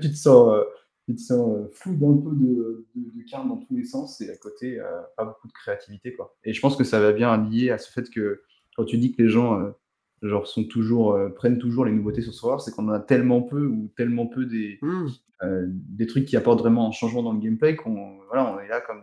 tu 0.00 0.10
te 0.10 0.16
sens, 0.16 0.64
tu 1.06 1.14
te 1.14 1.20
sens 1.20 1.68
fou 1.72 1.94
d'un 1.94 2.16
peu 2.16 2.34
de, 2.34 2.86
de, 2.96 3.30
dans 3.30 3.56
tous 3.58 3.76
les 3.76 3.84
sens 3.84 4.20
et 4.20 4.30
à 4.30 4.36
côté, 4.36 4.80
euh, 4.80 5.00
pas 5.16 5.24
beaucoup 5.26 5.46
de 5.48 5.52
créativité. 5.52 6.14
Quoi. 6.14 6.34
Et 6.44 6.52
je 6.52 6.60
pense 6.60 6.76
que 6.76 6.84
ça 6.84 6.98
va 7.00 7.12
bien 7.12 7.36
lier 7.48 7.70
à 7.70 7.78
ce 7.78 7.90
fait 7.92 8.10
que 8.10 8.42
quand 8.76 8.84
tu 8.84 8.98
dis 8.98 9.14
que 9.14 9.22
les 9.22 9.28
gens 9.28 9.60
euh, 9.60 9.70
genre, 10.22 10.46
sont 10.46 10.64
toujours, 10.64 11.12
euh, 11.14 11.28
prennent 11.30 11.58
toujours 11.58 11.84
les 11.84 11.92
nouveautés 11.92 12.22
sur 12.22 12.34
Sora, 12.34 12.58
c'est 12.58 12.72
qu'on 12.74 12.88
en 12.88 12.92
a 12.92 13.00
tellement 13.00 13.42
peu 13.42 13.66
ou 13.66 13.92
tellement 13.96 14.26
peu 14.26 14.46
des, 14.46 14.78
Hmm. 14.82 15.06
euh, 15.42 15.66
des 15.68 16.06
trucs 16.06 16.24
qui 16.24 16.36
apportent 16.36 16.60
vraiment 16.60 16.88
un 16.88 16.92
changement 16.92 17.22
dans 17.22 17.32
le 17.32 17.38
gameplay 17.40 17.76
qu'on 17.76 18.18
voilà, 18.26 18.52
on 18.54 18.58
est 18.60 18.68
là 18.68 18.80
comme, 18.80 19.02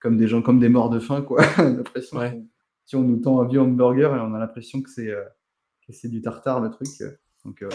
comme 0.00 0.16
des 0.16 0.28
gens, 0.28 0.42
comme 0.42 0.58
des 0.60 0.68
morts 0.68 0.90
de 0.90 0.98
faim. 1.00 1.22
Quoi. 1.22 1.40
L'impression 1.58 2.18
Ouais. 2.18 2.42
si 2.84 2.96
on 2.96 3.02
nous 3.02 3.18
tend 3.18 3.40
un 3.40 3.46
vieux 3.48 3.60
hamburger 3.60 4.14
et 4.14 4.20
on 4.20 4.34
a 4.34 4.38
l'impression 4.38 4.82
que 4.82 4.90
c'est 4.90 5.10
euh, 5.10 5.24
que 5.86 5.92
c'est 5.92 6.08
du 6.08 6.20
tartare 6.22 6.60
le 6.60 6.70
truc. 6.70 6.88
euh, 7.00 7.10
Donc, 7.44 7.62
euh, 7.62 7.68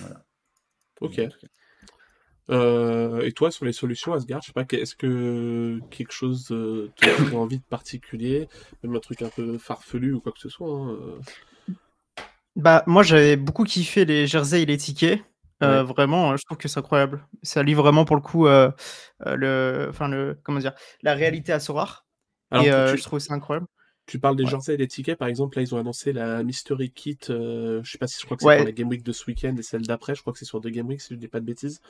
voilà. 0.00 0.24
Ok. 1.00 1.20
Euh, 2.50 3.22
et 3.22 3.32
toi, 3.32 3.50
sur 3.50 3.64
les 3.64 3.72
solutions, 3.72 4.12
Asgard, 4.12 4.40
je 4.42 4.46
sais 4.46 4.52
pas, 4.52 4.64
est-ce 4.70 4.94
que 4.94 5.80
quelque 5.90 6.12
chose 6.12 6.48
euh, 6.52 6.92
te 6.96 7.34
envie 7.34 7.58
de 7.58 7.64
particulier, 7.64 8.48
même 8.82 8.94
un 8.94 9.00
truc 9.00 9.22
un 9.22 9.28
peu 9.28 9.58
farfelu 9.58 10.14
ou 10.14 10.20
quoi 10.20 10.32
que 10.32 10.38
ce 10.38 10.48
soit 10.48 10.70
hein, 10.70 10.90
euh. 10.90 11.74
Bah, 12.54 12.82
moi, 12.86 13.02
j'avais 13.02 13.36
beaucoup 13.36 13.64
kiffé 13.64 14.04
les 14.04 14.26
jerseys 14.26 14.62
et 14.62 14.66
les 14.66 14.76
tickets. 14.76 15.20
Euh, 15.62 15.82
Ouais. 15.82 15.82
Vraiment, 15.92 16.36
je 16.36 16.44
trouve 16.44 16.58
que 16.58 16.68
c'est 16.68 16.78
incroyable. 16.78 17.26
Ça 17.42 17.62
lie 17.62 17.72
vraiment 17.74 18.04
pour 18.04 18.16
le 18.16 18.22
coup 18.22 18.46
le, 18.46 19.86
enfin 19.88 20.08
le, 20.08 20.38
comment 20.42 20.58
dire, 20.58 20.74
la 21.02 21.14
réalité 21.14 21.52
à 21.52 21.60
Sorare. 21.60 22.04
Alors, 22.50 22.64
et 22.66 22.92
tu- 22.92 22.98
je 22.98 23.02
trouve 23.02 23.18
ça 23.18 23.32
incroyable. 23.34 23.66
Tu 24.06 24.20
parles 24.20 24.36
des 24.36 24.44
Ouais. 24.44 24.50
jerseys 24.50 24.74
et 24.74 24.76
des 24.76 24.86
tickets, 24.86 25.18
par 25.18 25.26
exemple, 25.26 25.56
là 25.56 25.62
ils 25.62 25.74
ont 25.74 25.78
annoncé 25.78 26.12
la 26.12 26.44
Mystery 26.44 26.90
Kit, 26.92 27.18
euh, 27.30 27.82
je 27.82 27.90
sais 27.90 27.98
pas 27.98 28.06
si 28.06 28.20
je 28.20 28.24
crois 28.24 28.36
que 28.36 28.42
c'est 28.44 28.48
Ouais. 28.48 28.56
pour 28.56 28.64
la 28.64 28.70
Game 28.72 28.88
Week 28.88 29.02
de 29.02 29.12
ce 29.12 29.24
week-end 29.26 29.56
et 29.56 29.62
celle 29.62 29.82
d'après, 29.82 30.14
je 30.14 30.20
crois 30.20 30.32
que 30.32 30.38
c'est 30.38 30.44
sur 30.44 30.60
deux 30.60 30.70
Game 30.70 30.86
Week 30.86 31.00
si 31.00 31.14
je 31.14 31.18
dis 31.18 31.26
pas 31.28 31.40
de 31.40 31.44
bêtises. 31.44 31.80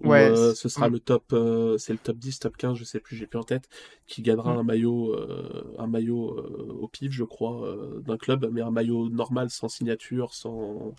Où, 0.00 0.08
Ouais, 0.10 0.28
euh, 0.28 0.54
ce 0.54 0.68
sera 0.68 0.88
mm. 0.88 0.92
le 0.92 1.00
top, 1.00 1.32
euh, 1.32 1.78
c'est 1.78 1.92
le 1.92 1.98
top 1.98 2.18
10, 2.18 2.38
top 2.38 2.56
15, 2.56 2.76
je 2.78 2.84
sais 2.84 3.00
plus, 3.00 3.16
j'ai 3.16 3.26
plus 3.26 3.38
en 3.38 3.44
tête, 3.44 3.68
qui 4.06 4.22
gagnera 4.22 4.54
Mm. 4.54 4.58
un 4.58 4.62
maillot, 4.62 5.14
euh, 5.14 5.74
un 5.78 5.86
maillot 5.88 6.36
au 6.80 6.88
pif, 6.88 7.12
je 7.12 7.24
crois, 7.24 7.74
d'un 8.04 8.18
club, 8.18 8.48
mais 8.52 8.60
un 8.62 8.70
maillot 8.70 9.08
normal, 9.10 9.50
sans 9.50 9.68
signature, 9.68 10.34
sans, 10.34 10.94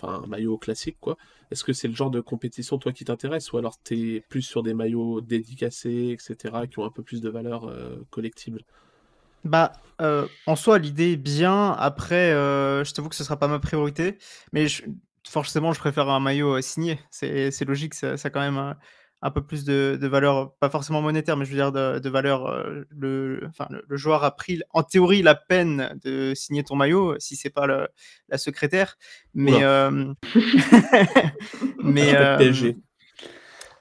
enfin 0.00 0.22
un 0.24 0.26
maillot 0.28 0.58
classique 0.58 0.98
quoi. 1.00 1.16
Est-ce 1.50 1.64
que 1.64 1.72
c'est 1.74 1.88
le 1.88 1.94
genre 1.94 2.10
de 2.10 2.20
compétition 2.20 2.78
toi 2.78 2.92
qui 2.92 3.04
t'intéresse? 3.04 3.52
Ou 3.52 3.58
alors 3.58 3.78
t'es 3.78 4.24
plus 4.28 4.42
sur 4.42 4.62
des 4.62 4.74
maillots 4.74 5.20
dédicacés, 5.22 6.16
etc., 6.18 6.66
qui 6.68 6.78
ont 6.80 6.84
un 6.86 6.90
peu 6.90 7.02
plus 7.02 7.20
de 7.20 7.28
valeur 7.30 7.64
euh, 7.66 7.96
collectible? 8.10 8.62
Bah, 9.46 9.72
euh, 10.00 10.26
en 10.46 10.56
soi, 10.56 10.78
l'idée 10.78 11.12
est 11.12 11.16
bien. 11.16 11.72
Après, 11.72 12.32
euh, 12.32 12.84
je 12.84 12.92
t'avoue 12.92 13.08
que 13.08 13.14
ce 13.16 13.24
sera 13.24 13.38
pas 13.38 13.48
ma 13.48 13.58
priorité. 13.58 14.18
Mais 14.52 14.66
je- 14.68 14.82
forcément, 15.28 15.72
je 15.72 15.78
préfère 15.80 16.08
un 16.08 16.20
maillot 16.20 16.56
euh, 16.58 16.60
signé. 16.60 17.00
C'est 17.10 17.64
logique, 17.64 17.94
ça, 17.94 18.16
ça 18.16 18.28
a 18.28 18.30
quand 18.30 18.40
même 18.40 18.58
un, 18.58 18.76
un 19.22 19.30
peu 19.30 19.42
plus 19.44 19.64
de, 19.64 19.98
de 20.00 20.06
valeur, 20.06 20.54
pas 20.60 20.68
forcément 20.68 21.00
monétaire, 21.02 21.36
mais 21.36 21.44
je 21.44 21.50
veux 21.50 21.56
dire 21.56 21.72
de, 21.72 21.98
de 21.98 22.08
valeur. 22.10 22.46
euh, 22.46 22.84
le, 22.90 23.40
enfin, 23.48 23.66
le, 23.70 23.84
le 23.88 23.96
joueur 23.96 24.22
a 24.24 24.36
pris, 24.36 24.60
en 24.70 24.82
théorie, 24.82 25.22
la 25.22 25.34
peine 25.34 25.98
de 26.04 26.32
signer 26.34 26.62
ton 26.62 26.76
maillot, 26.76 27.16
si 27.18 27.34
c'est 27.36 27.50
pas 27.50 27.66
le- 27.66 27.88
la 28.28 28.38
secrétaire. 28.38 28.96
Mais, 29.34 29.62
euh, 29.64 30.12
mais 31.82 32.14
euh. 32.14 32.36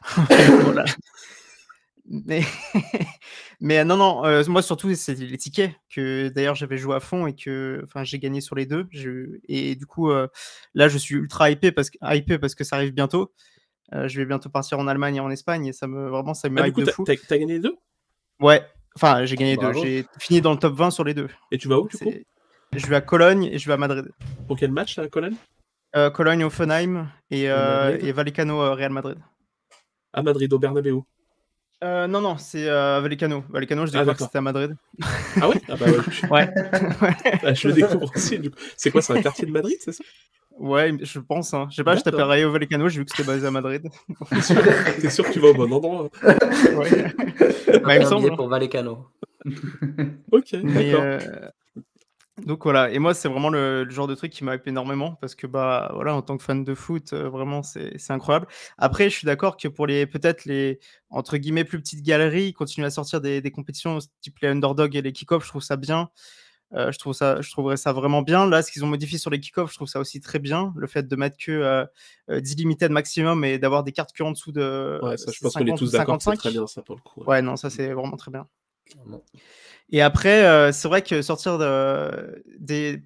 Mais, 2.07 2.43
mais 3.61 3.83
non, 3.85 3.97
non, 3.97 4.25
euh, 4.25 4.43
moi 4.47 4.61
surtout, 4.61 4.93
c'est 4.95 5.15
les 5.15 5.37
tickets 5.37 5.71
que 5.93 6.29
d'ailleurs 6.29 6.55
j'avais 6.55 6.77
joué 6.77 6.95
à 6.95 6.99
fond 6.99 7.27
et 7.27 7.35
que 7.35 7.81
enfin, 7.85 8.03
j'ai 8.03 8.19
gagné 8.19 8.41
sur 8.41 8.55
les 8.55 8.65
deux. 8.65 8.87
Et 9.47 9.75
du 9.75 9.85
coup, 9.85 10.11
euh, 10.11 10.27
là, 10.73 10.87
je 10.87 10.97
suis 10.97 11.15
ultra 11.15 11.49
hypé 11.49 11.71
parce 11.71 11.89
que, 11.89 11.97
hypé 12.15 12.37
parce 12.37 12.55
que 12.55 12.63
ça 12.63 12.75
arrive 12.77 12.93
bientôt. 12.93 13.33
Euh, 13.93 14.07
je 14.07 14.17
vais 14.19 14.25
bientôt 14.25 14.49
partir 14.49 14.79
en 14.79 14.87
Allemagne 14.87 15.17
et 15.17 15.19
en 15.19 15.29
Espagne 15.29 15.67
et 15.67 15.73
ça 15.73 15.87
me 15.87 16.09
vraiment 16.09 16.33
ça 16.33 16.49
me 16.49 16.59
Ah, 16.59 16.63
du 16.63 16.71
coup, 16.73 16.81
de 16.81 16.85
t'as 16.85 16.91
fou. 16.91 17.03
t'as- 17.03 17.15
t'as 17.15 17.37
gagné 17.37 17.53
les 17.53 17.59
deux? 17.59 17.75
Ouais, 18.41 18.65
enfin, 18.95 19.25
j'ai 19.25 19.35
gagné 19.35 19.55
deux. 19.55 19.61
Bravo. 19.61 19.81
J'ai 19.83 20.05
fini 20.19 20.41
dans 20.41 20.51
le 20.53 20.57
top 20.59 20.73
20 20.75 20.89
sur 20.91 21.03
les 21.03 21.13
deux. 21.13 21.29
Et 21.51 21.57
tu 21.57 21.67
vas 21.67 21.79
où 21.79 21.87
du 21.87 21.97
coup? 21.97 22.11
Je 22.73 22.87
vais 22.87 22.95
à 22.95 23.01
Cologne 23.01 23.45
et 23.45 23.57
je 23.59 23.67
vais 23.67 23.73
à 23.73 23.77
Madrid. 23.77 24.11
Pour 24.47 24.57
quel 24.57 24.71
match 24.71 24.97
là, 24.97 25.07
Colin? 25.07 25.31
Euh, 25.95 26.09
Cologne, 26.09 26.43
Offenheim 26.43 27.09
et, 27.31 27.43
et 27.43 28.11
Vallecano, 28.11 28.73
Real 28.73 28.91
Madrid. 28.91 29.17
À 30.11 30.21
Madrid, 30.21 30.51
au 30.51 30.59
Bernabéu. 30.59 31.03
Euh, 31.85 32.07
non, 32.07 32.19
non, 32.19 32.37
c'est 32.37 32.67
euh, 32.67 32.99
Vallecano. 32.99 33.43
Vallecano, 33.49 33.85
je 33.85 33.91
Ah, 33.93 33.99
découvre 33.99 34.17
que 34.17 34.23
c'était 34.23 34.37
à 34.39 34.41
Madrid. 34.41 34.75
Ah 35.39 35.49
ouais? 35.49 35.61
Ah 35.69 35.75
bah 35.79 35.85
ouais, 35.85 35.99
je, 36.09 36.25
Ouais. 36.31 36.49
ah, 37.43 37.53
je 37.53 37.67
le 37.67 37.73
découvre 37.75 38.11
aussi. 38.15 38.39
C'est 38.75 38.89
quoi, 38.89 39.01
c'est 39.01 39.13
un 39.13 39.21
quartier 39.21 39.45
de 39.45 39.51
Madrid, 39.51 39.77
c'est 39.79 39.91
ça? 39.91 40.03
Ouais, 40.57 40.93
je 41.01 41.19
pense. 41.19 41.53
Hein. 41.53 41.67
Je 41.69 41.75
sais 41.75 41.83
pas, 41.83 41.95
je 41.95 42.01
D'accord. 42.01 42.27
Rayo 42.27 42.51
Vallecano, 42.51 42.89
j'ai 42.89 42.99
vu 42.99 43.05
que 43.05 43.11
c'était 43.11 43.27
basé 43.27 43.45
à 43.45 43.51
Madrid. 43.51 43.87
T'es 45.01 45.09
sûr, 45.09 45.25
que 45.27 45.33
tu 45.33 45.39
vas 45.39 45.49
au 45.49 45.53
bon 45.53 45.71
endroit? 45.71 46.09
hein? 46.23 46.37
Ouais. 46.75 46.89
Bah, 47.83 47.95
il 47.97 47.99
me 48.01 48.05
semble. 48.05 48.35
pour 48.35 48.47
Vallecano. 48.47 49.09
Ok, 50.31 50.55
d'accord. 50.55 51.01
euh, 51.03 51.19
Donc 52.43 52.63
voilà, 52.63 52.91
et 52.91 52.99
moi 52.99 53.13
c'est 53.13 53.29
vraiment 53.29 53.49
le, 53.49 53.85
le 53.85 53.89
genre 53.91 54.07
de 54.07 54.15
truc 54.15 54.29
qui 54.29 54.43
m'hype 54.43 54.67
énormément 54.67 55.15
parce 55.21 55.35
que 55.35 55.47
bah 55.47 55.89
voilà 55.93 56.13
en 56.13 56.21
tant 56.21 56.35
que 56.37 56.43
fan 56.43 56.65
de 56.65 56.75
foot 56.75 57.13
euh, 57.13 57.29
vraiment 57.29 57.63
c'est 57.63 57.95
incroyable. 58.11 58.47
Après 58.77 59.09
je 59.09 59.15
suis 59.15 59.25
d'accord 59.25 59.55
que 59.55 59.69
pour 59.69 59.87
les 59.87 60.05
peut-être 60.05 60.43
les 60.43 60.79
entre 61.09 61.37
guillemets 61.37 61.63
plus 61.63 61.79
petites 61.79 62.03
galeries 62.03 62.51
continuer 62.51 62.87
à 62.87 62.89
sortir 62.89 63.21
des, 63.21 63.39
des 63.39 63.51
compétitions 63.51 63.99
type 64.19 64.37
les 64.41 64.49
underdogs 64.49 64.97
et 64.97 65.01
les 65.01 65.13
kick-off 65.13 65.45
je 65.45 65.49
trouve 65.49 65.61
ça 65.63 65.77
bien. 65.77 66.09
Euh, 66.73 66.91
je 66.91 66.99
trouve 66.99 67.13
ça 67.13 67.39
je 67.41 67.49
trouverais 67.51 67.77
ça 67.77 67.93
vraiment 67.93 68.21
bien. 68.21 68.45
Là 68.49 68.61
ce 68.61 68.69
qu'ils 68.69 68.83
ont 68.83 68.87
modifié 68.89 69.17
sur 69.17 69.29
les 69.29 69.39
kick-off 69.39 69.71
je 69.71 69.75
trouve 69.77 69.87
ça 69.87 70.01
aussi 70.01 70.19
très 70.19 70.39
bien 70.39 70.73
le 70.75 70.87
fait 70.87 71.07
de 71.07 71.15
mettre 71.15 71.37
que 71.37 71.51
euh, 71.53 71.85
euh, 72.29 72.41
10 72.41 72.55
limited 72.57 72.91
maximum 72.91 73.45
et 73.45 73.59
d'avoir 73.59 73.83
des 73.85 73.93
cartes 73.93 74.11
que 74.11 74.23
en 74.23 74.31
dessous 74.31 74.51
de 74.51 74.99
Ouais, 75.01 75.15
ça, 75.15 75.31
je 75.31 75.39
pense 75.39 75.53
qu'on 75.53 75.65
est 75.67 75.67
50 75.69 75.81
ou 75.81 75.85
tous 75.85 75.91
d'accord 75.93 76.17
c'est 76.19 76.31
55. 76.31 76.37
très 76.37 76.51
bien 76.51 76.67
ça 76.67 76.81
pour 76.81 76.95
le 76.97 77.01
coup. 77.01 77.21
ouais. 77.21 77.27
Ouais 77.27 77.41
non 77.41 77.55
ça 77.55 77.69
c'est 77.69 77.93
vraiment 77.93 78.17
très 78.17 78.31
bien. 78.31 78.45
Et 79.89 80.01
après, 80.01 80.45
euh, 80.45 80.71
c'est 80.71 80.87
vrai 80.87 81.01
que 81.01 81.21
sortir 81.21 81.57
de, 81.57 82.43
des, 82.59 83.03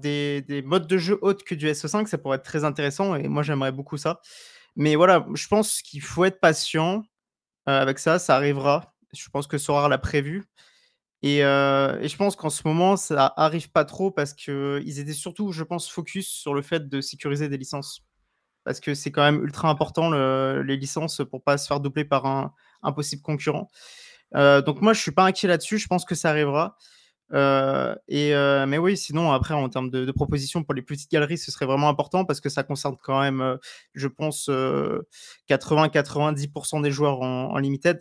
des, 0.00 0.42
des 0.42 0.62
modes 0.62 0.86
de 0.86 0.98
jeu 0.98 1.18
autres 1.22 1.44
que 1.44 1.54
du 1.54 1.68
SE5, 1.68 2.08
ça 2.08 2.18
pourrait 2.18 2.36
être 2.36 2.44
très 2.44 2.64
intéressant 2.64 3.14
et 3.16 3.28
moi 3.28 3.42
j'aimerais 3.42 3.72
beaucoup 3.72 3.96
ça. 3.96 4.20
Mais 4.76 4.96
voilà, 4.96 5.26
je 5.34 5.48
pense 5.48 5.82
qu'il 5.82 6.02
faut 6.02 6.24
être 6.24 6.40
patient 6.40 7.04
euh, 7.68 7.80
avec 7.82 7.98
ça, 7.98 8.18
ça 8.18 8.36
arrivera. 8.36 8.94
Je 9.14 9.28
pense 9.30 9.46
que 9.48 9.58
Sora 9.58 9.88
l'a 9.88 9.98
prévu. 9.98 10.44
Et, 11.22 11.44
euh, 11.44 11.98
et 12.00 12.08
je 12.08 12.16
pense 12.16 12.36
qu'en 12.36 12.50
ce 12.50 12.62
moment, 12.66 12.96
ça 12.96 13.32
arrive 13.36 13.70
pas 13.72 13.84
trop 13.84 14.10
parce 14.10 14.34
qu'ils 14.34 15.00
étaient 15.00 15.12
surtout, 15.14 15.52
je 15.52 15.64
pense, 15.64 15.90
focus 15.90 16.28
sur 16.28 16.54
le 16.54 16.62
fait 16.62 16.88
de 16.88 17.00
sécuriser 17.00 17.48
des 17.48 17.58
licences. 17.58 18.02
Parce 18.64 18.80
que 18.80 18.94
c'est 18.94 19.12
quand 19.12 19.22
même 19.24 19.42
ultra 19.44 19.70
important 19.70 20.10
le- 20.10 20.62
les 20.62 20.76
licences 20.76 21.22
pour 21.30 21.42
pas 21.44 21.58
se 21.58 21.66
faire 21.68 21.80
doubler 21.80 22.04
par 22.04 22.26
un, 22.26 22.54
un 22.82 22.92
possible 22.92 23.22
concurrent. 23.22 23.68
Euh, 24.34 24.62
donc 24.62 24.80
moi, 24.80 24.92
je 24.92 25.00
suis 25.00 25.12
pas 25.12 25.24
inquiet 25.24 25.48
là-dessus. 25.48 25.78
Je 25.78 25.86
pense 25.86 26.04
que 26.04 26.14
ça 26.14 26.30
arrivera. 26.30 26.76
Euh, 27.34 27.94
et 28.08 28.34
euh, 28.34 28.66
mais 28.66 28.78
oui, 28.78 28.96
sinon 28.96 29.32
après 29.32 29.52
en 29.52 29.68
termes 29.68 29.90
de, 29.90 30.06
de 30.06 30.12
propositions 30.12 30.64
pour 30.64 30.72
les 30.72 30.80
petites 30.80 31.10
galeries, 31.10 31.36
ce 31.36 31.50
serait 31.50 31.66
vraiment 31.66 31.90
important 31.90 32.24
parce 32.24 32.40
que 32.40 32.48
ça 32.48 32.62
concerne 32.62 32.96
quand 33.02 33.20
même, 33.20 33.58
je 33.94 34.08
pense, 34.08 34.48
80-90% 35.48 36.82
des 36.82 36.90
joueurs 36.90 37.20
en, 37.20 37.52
en 37.52 37.58
limited. 37.58 38.00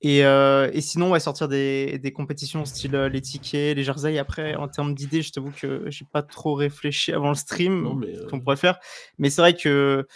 Et, 0.00 0.18
et 0.18 0.80
sinon, 0.82 1.06
on 1.06 1.10
va 1.10 1.20
sortir 1.20 1.48
des, 1.48 1.98
des 1.98 2.12
compétitions 2.12 2.64
style 2.66 2.92
les 2.92 3.20
tickets, 3.22 3.74
les 3.76 3.84
jerseys. 3.84 4.18
Après, 4.18 4.54
en 4.54 4.68
termes 4.68 4.94
d'idées, 4.94 5.22
je 5.22 5.32
t'avoue 5.32 5.50
que 5.50 5.84
j'ai 5.88 6.04
pas 6.10 6.22
trop 6.22 6.54
réfléchi 6.54 7.12
avant 7.14 7.30
le 7.30 7.34
stream 7.34 8.02
qu'on 8.28 8.40
pourrait 8.40 8.56
faire. 8.56 8.78
Mais 9.18 9.30
c'est 9.30 9.40
vrai 9.40 9.54
que 9.54 10.06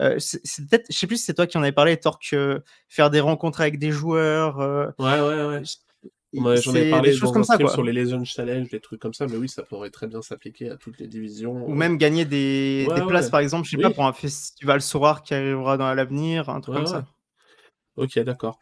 euh, 0.00 0.16
c'est 0.18 0.40
peut-être, 0.68 0.86
je 0.90 0.96
sais 0.96 1.06
plus 1.06 1.16
si 1.16 1.24
c'est 1.24 1.34
toi 1.34 1.46
qui 1.46 1.58
en 1.58 1.62
avais 1.62 1.72
parlé, 1.72 1.96
Torque, 1.96 2.30
euh, 2.32 2.60
faire 2.88 3.10
des 3.10 3.20
rencontres 3.20 3.60
avec 3.60 3.78
des 3.78 3.90
joueurs. 3.90 4.60
euh, 4.60 4.86
Ouais, 4.98 5.20
ouais, 5.20 5.44
ouais. 5.46 5.62
J'en 6.34 6.74
ai 6.74 6.90
parlé 6.90 7.10
des 7.10 7.16
choses 7.16 7.30
dans 7.30 7.32
comme 7.32 7.44
ça, 7.44 7.56
quoi. 7.56 7.70
sur 7.70 7.82
les 7.82 7.92
Legends 7.92 8.22
Challenge, 8.24 8.68
des 8.68 8.80
trucs 8.80 9.00
comme 9.00 9.14
ça, 9.14 9.26
mais 9.26 9.36
oui, 9.38 9.48
ça 9.48 9.62
pourrait 9.62 9.88
très 9.90 10.06
bien 10.06 10.20
s'appliquer 10.20 10.70
à 10.70 10.76
toutes 10.76 10.98
les 10.98 11.06
divisions. 11.06 11.66
Ou 11.66 11.74
même 11.74 11.96
gagner 11.96 12.26
des, 12.26 12.86
Ouais, 12.88 13.00
des 13.00 13.06
places, 13.06 13.30
par 13.30 13.40
exemple, 13.40 13.64
je 13.66 13.70
sais 13.76 13.82
pas, 13.82 13.90
pour 13.90 14.04
un 14.06 14.12
festival 14.12 14.82
Sorar 14.82 15.22
qui 15.22 15.32
arrivera 15.34 15.76
dans 15.78 15.92
l'avenir, 15.94 16.50
un 16.50 16.60
truc 16.60 16.76
comme 16.76 16.86
ça. 16.86 17.06
Ok, 17.96 18.16
d'accord. 18.20 18.58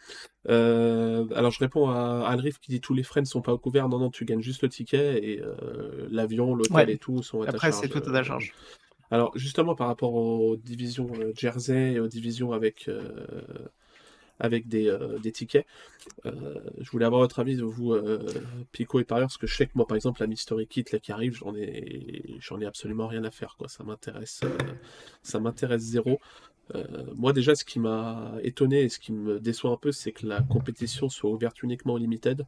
Euh, 0.49 1.27
alors 1.35 1.51
je 1.51 1.59
réponds 1.59 1.91
à 1.91 2.27
Alrif 2.27 2.59
qui 2.59 2.71
dit 2.71 2.81
tous 2.81 2.95
les 2.95 3.03
frais 3.03 3.21
ne 3.21 3.27
sont 3.27 3.43
pas 3.43 3.55
couverts. 3.59 3.87
Non, 3.89 3.99
non, 3.99 4.09
tu 4.11 4.25
gagnes 4.25 4.41
juste 4.41 4.63
le 4.63 4.69
ticket 4.71 5.19
et 5.23 5.43
euh, 5.43 6.07
l'avion, 6.11 6.55
l'hôtel 6.55 6.75
Ouais. 6.75 6.93
et 6.93 6.97
tout 6.97 7.23
sont 7.23 7.43
à 7.43 7.47
ta 7.47 7.51
Après, 7.51 7.71
charge. 7.71 7.83
c'est 7.83 7.89
tout 7.91 7.99
à 8.09 8.13
ta 8.13 8.23
charge. 8.23 8.55
Alors 9.11 9.37
justement 9.37 9.75
par 9.75 9.87
rapport 9.87 10.15
aux 10.15 10.57
divisions 10.57 11.09
euh, 11.21 11.33
Jersey 11.37 11.93
et 11.93 12.01
aux 12.01 12.09
divisions 12.09 12.53
avec, 12.53 12.89
euh, 12.89 13.27
euh, 14.43 15.19
des 15.19 15.33
tickets, 15.33 15.67
je 16.25 16.91
voulais 16.91 17.07
avoir 17.07 17.23
votre 17.23 17.39
avis 17.39 17.57
de 17.57 17.63
vous, 17.63 17.97
Pico 18.73 19.01
et 19.01 19.05
Parieur, 19.05 19.29
parce 19.29 19.39
que 19.39 19.47
je 19.47 19.57
sais 19.57 19.67
que 19.67 19.73
moi 19.75 19.87
par 19.87 19.97
exemple 19.97 20.21
la 20.21 20.27
Mystery 20.27 20.67
Kit 20.67 20.85
là, 20.93 20.99
qui 20.99 21.11
arrive, 21.13 21.35
j'en 21.35 21.55
ai, 22.61 22.67
absolument 22.67 23.07
rien 23.07 23.25
à 23.25 23.31
faire. 23.31 23.57
Quoi. 23.57 23.69
Ça 23.69 23.83
m'intéresse 23.85 24.43
ça 25.23 25.41
m'intéresse 25.41 25.83
zéro. 25.83 26.21
Moi 27.15 27.33
déjà 27.33 27.55
ce 27.55 27.65
qui 27.65 27.81
m'a 27.81 28.33
étonné 28.43 28.83
et 28.83 28.89
ce 28.89 28.99
qui 28.99 29.13
me 29.13 29.41
déçoit 29.41 29.71
un 29.71 29.77
peu 29.77 29.93
c'est 29.93 30.13
que 30.13 30.27
la 30.27 30.43
compétition 30.43 31.09
soit 31.09 31.31
ouverte 31.31 31.63
uniquement 31.63 31.95
au 31.95 31.99
limited. 31.99 32.45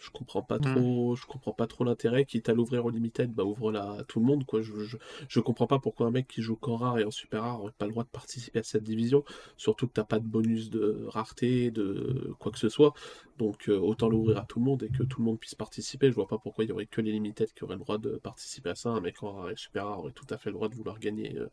Je 0.00 0.10
comprends 0.10 0.42
pas 0.42 0.58
Mm. 0.58 0.60
trop, 0.60 1.14
je 1.14 1.26
comprends 1.26 1.52
pas 1.52 1.66
trop 1.66 1.84
l'intérêt. 1.84 2.24
Quitte 2.24 2.48
à 2.48 2.54
l'ouvrir 2.54 2.84
au 2.86 2.90
limited, 2.90 3.32
bah 3.32 3.44
ouvre-la 3.44 3.92
à 4.00 4.04
tout 4.04 4.18
le 4.18 4.26
monde 4.26 4.46
quoi. 4.46 4.62
Je, 4.62 4.72
je, 4.84 4.96
je 5.28 5.40
comprends 5.40 5.66
pas 5.66 5.78
pourquoi 5.78 6.06
un 6.06 6.10
mec 6.10 6.26
qui 6.26 6.40
joue 6.42 6.56
qu'en 6.56 6.76
rare 6.76 6.98
et 6.98 7.04
en 7.04 7.10
super 7.10 7.42
rare 7.42 7.60
aurait 7.60 7.72
pas 7.76 7.84
le 7.86 7.92
droit 7.92 8.04
de 8.04 8.08
participer 8.08 8.60
à 8.60 8.62
cette 8.62 8.82
division. 8.82 9.24
Surtout 9.58 9.86
que 9.88 9.92
t'as 9.92 10.04
pas 10.04 10.18
de 10.18 10.26
bonus 10.26 10.70
de 10.70 11.04
rareté, 11.08 11.70
de 11.70 12.34
quoi 12.38 12.50
que 12.50 12.58
ce 12.58 12.68
soit. 12.70 12.94
Donc 13.38 13.68
euh, 13.68 13.78
autant 13.78 14.08
l'ouvrir 14.08 14.38
à 14.38 14.44
tout 14.46 14.58
le 14.58 14.64
monde 14.64 14.82
et 14.82 14.90
que 14.90 15.02
tout 15.02 15.20
le 15.20 15.26
monde 15.26 15.38
puisse 15.38 15.54
participer. 15.54 16.08
Je 16.10 16.14
vois 16.14 16.26
pas 16.28 16.38
pourquoi 16.38 16.64
il 16.64 16.68
y 16.68 16.72
aurait 16.72 16.86
que 16.86 17.00
les 17.02 17.12
limited 17.12 17.52
qui 17.52 17.64
auraient 17.64 17.74
le 17.74 17.80
droit 17.80 17.98
de 17.98 18.16
participer 18.16 18.70
à 18.70 18.74
ça. 18.74 18.90
Un 18.90 19.00
mec 19.00 19.22
en 19.22 19.32
rare 19.32 19.50
et 19.50 19.56
super 19.56 19.86
rare 19.86 19.98
aurait 20.00 20.12
tout 20.12 20.26
à 20.30 20.38
fait 20.38 20.50
le 20.50 20.54
droit 20.54 20.68
de 20.68 20.74
vouloir 20.74 20.98
gagner 20.98 21.36
euh, 21.36 21.48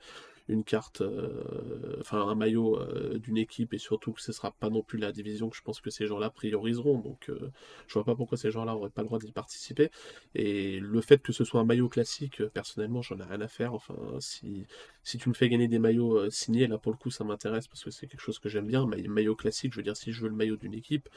une 0.48 0.64
carte, 0.64 1.02
euh, 1.02 1.98
enfin 2.00 2.22
un 2.28 2.36
maillot 2.36 2.78
euh, 2.80 3.18
d'une 3.20 3.38
équipe 3.38 3.74
et 3.74 3.78
surtout 3.78 4.14
que 4.14 4.22
ce 4.22 4.32
sera 4.32 4.52
pas 4.52 4.70
non 4.70 4.82
plus 4.82 4.98
la 4.98 5.12
division 5.12 5.50
que 5.50 5.58
je 5.58 5.62
pense 5.62 5.82
que 5.82 5.90
ces 5.90 6.08
gens-là 6.08 6.30
prioriseront. 6.30 7.00
Donc 7.00 7.30
euh, 7.30 7.52
je 7.88 7.94
vois 7.94 8.04
pas 8.06 8.16
pourquoi 8.16 8.38
ces 8.38 8.52
gens-là 8.52 8.76
auraient 8.76 8.90
pas 8.90 9.02
le 9.02 9.08
droit 9.08 9.20
d'y 9.20 9.32
participer. 9.32 9.92
Et 10.36 10.80
le 10.80 11.02
fait 11.02 11.22
que 11.22 11.34
ce 11.34 11.44
soit 11.44 11.60
un 11.62 11.66
maillot 11.66 11.90
classique, 11.90 12.44
personnellement, 12.54 13.02
j'en 13.02 13.18
ai 13.20 13.24
rien 13.24 13.42
à 13.42 13.48
faire. 13.48 13.74
Enfin, 13.74 13.96
si, 14.20 14.66
si 15.04 15.18
tu 15.18 15.30
me 15.30 15.34
fais 15.34 15.50
gagner 15.50 15.68
des 15.68 15.80
maillots 15.80 16.30
signés, 16.30 16.68
là 16.68 16.78
pour 16.78 16.92
le 16.92 16.98
coup, 16.98 17.10
ça 17.12 17.24
m'intéresse 17.24 17.68
parce 17.68 17.84
que 17.84 17.92
c'est 17.92 18.08
quelque 18.08 18.22
chose 18.22 18.40
que 18.40 18.50
j'aime 18.50 18.68
bien. 18.68 18.86
Ma- 18.86 18.98
maillot 18.98 19.36
classique, 19.36 19.74
je 19.74 19.78
veux 19.78 19.84
dire, 19.84 19.98
si 19.98 20.12
je 20.12 20.22
veux 20.22 20.30
le 20.30 20.36
maillot 20.36 20.58
d'une 20.58 20.74
équipe, 20.74 21.10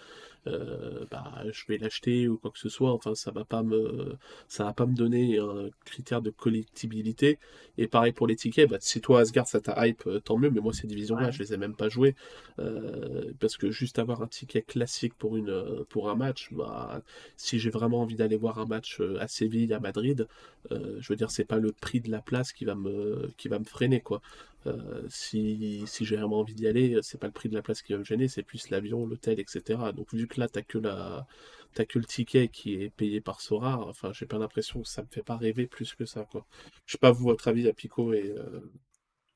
bah, 1.10 1.42
je 1.52 1.64
vais 1.68 1.78
l'acheter 1.78 2.28
ou 2.28 2.38
quoi 2.38 2.50
que 2.50 2.58
ce 2.58 2.68
soit. 2.68 2.92
Enfin, 2.92 3.14
ça 3.14 3.30
va 3.30 3.44
pas 3.44 3.62
me, 3.62 4.16
ça 4.48 4.64
va 4.64 4.72
pas 4.72 4.86
me 4.86 4.94
donner 4.94 5.38
un 5.38 5.70
critère 5.84 6.22
de 6.22 6.30
collectibilité. 6.30 7.38
Et 7.78 7.86
pareil 7.88 8.12
pour 8.12 8.26
les 8.26 8.36
tickets, 8.36 8.68
bah, 8.70 8.78
si 8.80 9.00
toi 9.00 9.19
Asgard 9.20 9.46
ça 9.48 9.60
t'a 9.60 9.86
hype, 9.86 10.06
euh, 10.06 10.20
tant 10.20 10.36
mieux. 10.38 10.50
Mais 10.50 10.60
moi 10.60 10.72
ces 10.72 10.86
divisions-là, 10.86 11.28
Ouais. 11.28 11.32
je 11.32 11.38
les 11.40 11.54
ai 11.54 11.56
même 11.56 11.76
pas 11.76 11.88
jouées 11.88 12.14
euh, 12.58 13.32
parce 13.40 13.56
que 13.56 13.70
juste 13.70 13.98
avoir 13.98 14.22
un 14.22 14.26
ticket 14.26 14.62
classique 14.62 15.14
pour 15.14 15.36
une, 15.36 15.50
euh, 15.50 15.84
pour 15.88 16.10
un 16.10 16.14
match, 16.16 16.48
bah, 16.52 17.02
si 17.36 17.58
j'ai 17.58 17.70
vraiment 17.70 18.00
envie 18.02 18.16
d'aller 18.16 18.36
voir 18.36 18.58
un 18.58 18.66
match 18.66 19.00
à 19.18 19.28
Séville, 19.28 19.72
à 19.74 19.80
Madrid, 19.80 20.26
euh, 20.72 20.96
je 21.00 21.08
veux 21.12 21.16
dire, 21.16 21.30
c'est 21.30 21.44
pas 21.44 21.58
le 21.58 21.72
prix 21.72 22.00
de 22.00 22.10
la 22.10 22.20
place 22.20 22.52
qui 22.52 22.64
va 22.64 22.74
me, 22.74 23.30
qui 23.36 23.48
va 23.48 23.58
me 23.58 23.64
freiner, 23.64 24.00
quoi. 24.00 24.20
Euh, 24.66 25.02
si 25.08 25.84
si 25.86 26.04
j'ai 26.04 26.16
vraiment 26.16 26.40
envie 26.40 26.54
d'y 26.54 26.66
aller, 26.66 26.98
c'est 27.02 27.18
pas 27.18 27.26
le 27.28 27.32
prix 27.32 27.48
de 27.48 27.54
la 27.54 27.62
place 27.62 27.80
qui 27.82 27.92
va 27.94 27.98
me 27.98 28.04
gêner, 28.04 28.28
c'est 28.28 28.42
plus 28.42 28.68
l'avion, 28.70 29.06
l'hôtel, 29.06 29.40
etc. 29.40 29.92
Donc 29.92 30.12
vu 30.14 30.26
que 30.28 30.38
là, 30.40 30.48
t'as 30.48 30.62
que 30.62 30.78
la, 30.78 31.26
t'as 31.74 31.84
que 31.86 31.98
le 31.98 32.04
ticket 32.04 32.48
qui 32.48 32.74
est 32.82 32.90
payé 32.90 33.20
par 33.22 33.40
Sora, 33.40 33.80
enfin, 33.88 34.12
j'ai 34.12 34.26
pas 34.26 34.38
l'impression 34.38 34.82
que 34.82 34.88
ça 34.88 35.02
me 35.02 35.08
fait 35.10 35.22
pas 35.22 35.36
rêver 35.36 35.66
plus 35.66 35.94
que 35.94 36.04
ça, 36.04 36.24
quoi. 36.30 36.46
Je 36.86 36.92
sais 36.92 36.98
pas 36.98 37.10
vous 37.10 37.24
votre 37.24 37.48
avis 37.48 37.68
à 37.68 37.72
Pico 37.72 38.12
et 38.12 38.34
euh, 38.36 38.60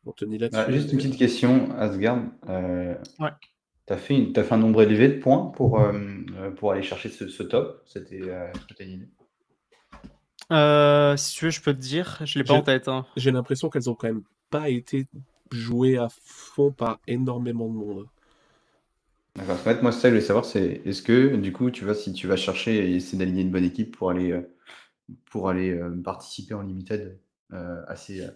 Anthony 0.06 0.38
là-dessus. 0.38 0.60
Ah, 0.60 0.70
juste 0.72 0.92
une 0.92 0.98
petite 0.98 1.16
question, 1.16 1.70
Asgard. 1.78 2.22
Euh, 2.48 2.94
Ouais. 3.18 3.30
T'as 3.86 3.98
fait, 3.98 4.14
une- 4.14 4.32
t'as 4.32 4.42
fait 4.44 4.54
un 4.54 4.58
nombre 4.58 4.80
élevé 4.82 5.08
de 5.08 5.18
points 5.20 5.52
pour, 5.54 5.78
euh, 5.78 5.92
pour 6.56 6.72
aller 6.72 6.82
chercher 6.82 7.10
ce, 7.10 7.28
ce 7.28 7.42
top? 7.42 7.82
C'était 7.86 8.22
euh, 8.22 8.46
une 8.80 8.90
idée? 8.90 9.08
Euh, 10.52 11.16
si 11.16 11.36
tu 11.36 11.44
veux, 11.46 11.50
je 11.50 11.60
peux 11.60 11.74
te 11.74 11.80
dire. 11.80 12.20
Je 12.24 12.38
l'ai 12.38 12.44
pas 12.44 12.54
en 12.54 12.62
tête. 12.62 12.88
hein. 12.88 13.04
J'ai 13.16 13.30
l'impression 13.30 13.68
qu'elles 13.68 13.90
ont 13.90 13.94
quand 13.94 14.08
même 14.08 14.22
pas 14.50 14.70
été 14.70 15.06
jouées 15.52 15.98
à 15.98 16.08
fond 16.08 16.72
par 16.72 16.98
énormément 17.06 17.68
de 17.68 17.74
monde. 17.74 18.06
D'accord. 19.36 19.54
En 19.54 19.58
fait, 19.58 19.82
moi, 19.82 19.92
ça 19.92 20.02
que 20.02 20.08
je 20.08 20.08
voulais 20.10 20.20
savoir, 20.20 20.44
c'est 20.44 20.80
est-ce 20.84 21.02
que 21.02 21.36
du 21.36 21.52
coup, 21.52 21.70
tu 21.70 21.84
vois, 21.84 21.94
si 21.94 22.12
tu 22.12 22.26
vas 22.26 22.36
chercher 22.36 22.76
et 22.88 22.94
essayer 22.94 23.18
d'aligner 23.18 23.42
une 23.42 23.50
bonne 23.50 23.64
équipe 23.64 23.96
pour 23.96 24.10
aller, 24.10 24.40
pour 25.30 25.48
aller 25.48 25.70
euh, 25.72 25.90
participer 26.02 26.54
en 26.54 26.62
limited 26.62 27.18
euh, 27.52 27.82
à, 27.88 27.96
ces, 27.96 28.20
euh, 28.22 28.30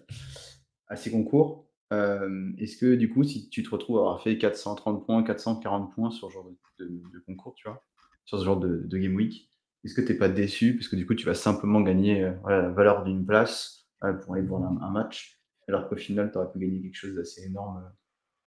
à 0.88 0.96
ces 0.96 1.10
concours, 1.10 1.66
euh, 1.92 2.50
est-ce 2.58 2.76
que 2.76 2.94
du 2.94 3.08
coup, 3.10 3.24
si 3.24 3.48
tu 3.48 3.62
te 3.62 3.70
retrouves 3.70 3.98
à 3.98 4.00
avoir 4.00 4.22
fait 4.22 4.36
430 4.38 5.04
points, 5.06 5.22
440 5.22 5.94
points 5.94 6.10
sur 6.10 6.28
ce 6.28 6.34
genre 6.34 6.44
de, 6.78 6.84
de- 6.86 6.88
de 7.12 7.18
concours, 7.26 7.54
tu 7.54 7.68
vois, 7.68 7.82
sur 8.24 8.38
ce 8.38 8.44
genre 8.44 8.58
de, 8.58 8.82
de 8.84 8.98
game 8.98 9.14
week, 9.14 9.50
est-ce 9.84 9.94
que 9.94 10.00
tu 10.00 10.12
n'es 10.12 10.18
pas 10.18 10.28
déçu 10.28 10.76
parce 10.76 10.88
que 10.88 10.96
du 10.96 11.06
coup, 11.06 11.14
tu 11.14 11.24
vas 11.26 11.34
simplement 11.34 11.80
gagner 11.80 12.24
euh, 12.24 12.32
voilà, 12.42 12.62
la 12.62 12.68
valeur 12.70 13.04
d'une 13.04 13.24
place 13.24 13.86
euh, 14.04 14.12
pour 14.12 14.34
aller 14.34 14.42
voir 14.46 14.62
un, 14.62 14.78
un 14.82 14.90
match, 14.90 15.40
alors 15.68 15.88
qu'au 15.88 15.96
final, 15.96 16.30
tu 16.32 16.38
aurais 16.38 16.50
pu 16.52 16.58
gagner 16.58 16.80
quelque 16.82 16.94
chose 16.96 17.14
d'assez 17.14 17.46
énorme 17.46 17.90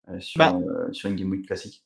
euh, 0.09 0.19
sur, 0.19 0.39
Bah. 0.39 0.59
sur 0.91 1.09
une 1.09 1.15
game 1.15 1.29
week 1.31 1.45
classique? 1.47 1.85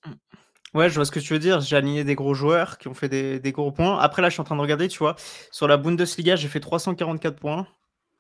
Ouais, 0.74 0.90
je 0.90 0.96
vois 0.96 1.06
ce 1.06 1.12
que 1.12 1.20
tu 1.20 1.34
veux 1.34 1.40
dire. 1.40 1.62
J'ai 1.62 1.76
aligné 1.76 2.04
des 2.04 2.16
gros 2.16 2.34
joueurs 2.34 2.80
qui 2.80 2.88
ont 2.88 2.96
fait 2.96 3.10
des, 3.10 3.40
des 3.40 3.52
gros 3.52 3.72
points. 3.72 4.00
Après, 4.00 4.24
là, 4.24 4.30
je 4.30 4.34
suis 4.34 4.42
en 4.42 4.44
train 4.44 4.56
de 4.56 4.62
regarder, 4.62 4.88
tu 4.88 4.98
vois. 4.98 5.16
Sur 5.52 5.68
la 5.68 5.78
Bundesliga, 5.78 6.36
j'ai 6.36 6.48
fait 6.48 6.60
344 6.60 7.36
points. 7.40 7.68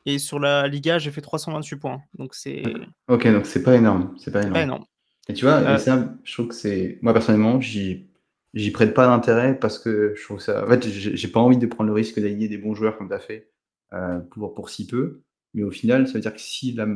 Et 0.05 0.19
sur 0.19 0.39
la 0.39 0.67
Liga, 0.67 0.99
j'ai 0.99 1.11
fait 1.11 1.21
328 1.21 1.77
points. 1.77 2.01
Donc, 2.17 2.35
c'est 2.35 2.63
Ok, 3.07 3.27
donc 3.27 3.45
c'est 3.45 3.63
pas 3.63 3.75
énorme. 3.75 4.15
C'est 4.19 4.31
pas 4.31 4.39
énorme. 4.41 4.53
pas 4.53 4.61
énorme. 4.63 4.85
Et 5.29 5.33
tu 5.33 5.45
vois, 5.45 5.59
Euh, 5.61 5.75
et 5.75 5.79
ça, 5.79 6.13
je 6.23 6.33
trouve 6.33 6.49
que 6.49 6.55
c'est. 6.55 6.99
Moi, 7.01 7.13
personnellement, 7.13 7.59
j'y 7.61 8.09
j'y 8.53 8.71
prête 8.71 8.93
pas 8.93 9.07
d'intérêt 9.07 9.57
parce 9.57 9.79
que 9.79 10.13
je 10.15 10.23
trouve 10.23 10.39
ça. 10.39 10.63
En 10.65 10.67
fait, 10.69 10.87
j'ai 10.87 11.27
pas 11.27 11.39
envie 11.39 11.57
de 11.57 11.65
prendre 11.65 11.87
le 11.87 11.93
risque 11.93 12.19
d'aligner 12.19 12.47
des 12.47 12.57
bons 12.57 12.75
joueurs 12.75 12.97
comme 12.97 13.07
tu 13.07 13.13
as 13.15 13.19
fait 13.19 13.49
euh, 13.93 14.19
pour, 14.19 14.53
pour 14.53 14.69
si 14.69 14.85
peu. 14.85 15.23
Mais 15.53 15.63
au 15.63 15.71
final, 15.71 16.07
ça 16.07 16.13
veut 16.13 16.19
dire 16.19 16.33
que 16.33 16.41
si 16.41 16.73
la, 16.73 16.87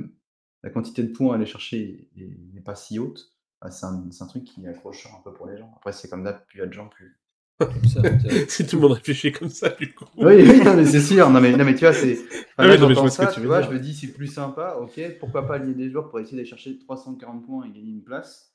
la 0.64 0.70
quantité 0.70 1.04
de 1.04 1.12
points 1.12 1.32
à 1.34 1.36
aller 1.36 1.46
chercher 1.46 2.10
est- 2.16 2.22
est- 2.22 2.38
n'est 2.54 2.62
pas 2.62 2.76
si 2.76 3.00
haute, 3.00 3.34
bah, 3.62 3.72
c'est 3.72 3.86
un, 3.86 4.28
truc 4.28 4.44
qui 4.44 4.66
accroche 4.68 5.08
un 5.08 5.22
peu 5.24 5.34
pour 5.34 5.48
les 5.48 5.58
gens. 5.58 5.72
Après, 5.78 5.92
c'est 5.94 6.10
comme 6.10 6.24
d'hab, 6.24 6.46
plus 6.46 6.58
il 6.58 6.60
y 6.60 6.64
a 6.64 6.68
de 6.68 6.74
gens, 6.74 6.88
plus. 6.90 7.18
Ça, 7.88 8.02
si 8.50 8.68
tout 8.68 8.76
le 8.76 8.82
monde 8.84 8.92
réfléchit 8.94 9.32
comme 9.32 9.50
ça, 9.50 9.70
du 9.70 9.94
coup. 9.94 10.06
Oui, 10.18 10.36
oui, 10.48 10.62
non, 10.64 10.76
mais 10.76 10.86
c'est 10.86 11.02
sûr. 11.02 11.30
Non, 11.30 11.42
mais, 11.42 11.52
non, 11.56 11.66
mais 11.66 11.74
tu 11.74 11.82
vois, 11.86 11.94
c'est. 11.94 12.18
Enfin, 12.20 12.44
Ah 12.58 12.68
oui, 12.68 12.74
je 12.74 12.78
j'entends 12.78 13.02
vois 13.02 13.10
ce 13.10 13.18
que 13.20 13.24
ça, 13.24 13.28
tu 13.28 13.36
tu 13.36 13.42
veux 13.42 13.48
vois, 13.48 13.62
dire. 13.62 13.70
je 13.70 13.76
me 13.76 13.80
dis, 13.80 13.94
c'est 13.96 14.08
plus 14.14 14.28
sympa, 14.28 14.78
ok, 14.80 15.00
pourquoi 15.20 15.48
pas 15.48 15.56
aligner 15.56 15.74
des 15.74 15.90
joueurs 15.90 16.10
pour 16.10 16.20
essayer 16.20 16.38
d'aller 16.38 16.48
chercher 16.48 16.78
340 16.78 17.46
points 17.46 17.66
et 17.66 17.70
gagner 17.72 17.92
une 17.92 18.04
place 18.04 18.54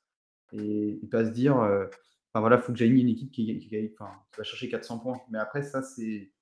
et, 0.53 1.01
et 1.03 1.07
pas 1.09 1.25
se 1.25 1.31
dire, 1.31 1.59
euh, 1.59 1.87
enfin 2.33 2.41
voilà, 2.41 2.59
faut 2.59 2.73
que 2.73 2.79
j'aligne 2.79 3.01
une 3.01 3.09
équipe 3.09 3.33
qui, 3.33 3.47
qui, 3.59 3.69
qui- 3.69 3.91
enfin, 3.99 4.13
qui 4.33 4.39
va 4.39 4.45
chercher 4.45 4.69
400 4.69 4.99
points. 4.99 5.21
Mais 5.31 5.39
après, 5.39 5.63
ça, 5.63 5.83
c'est. 5.83 6.33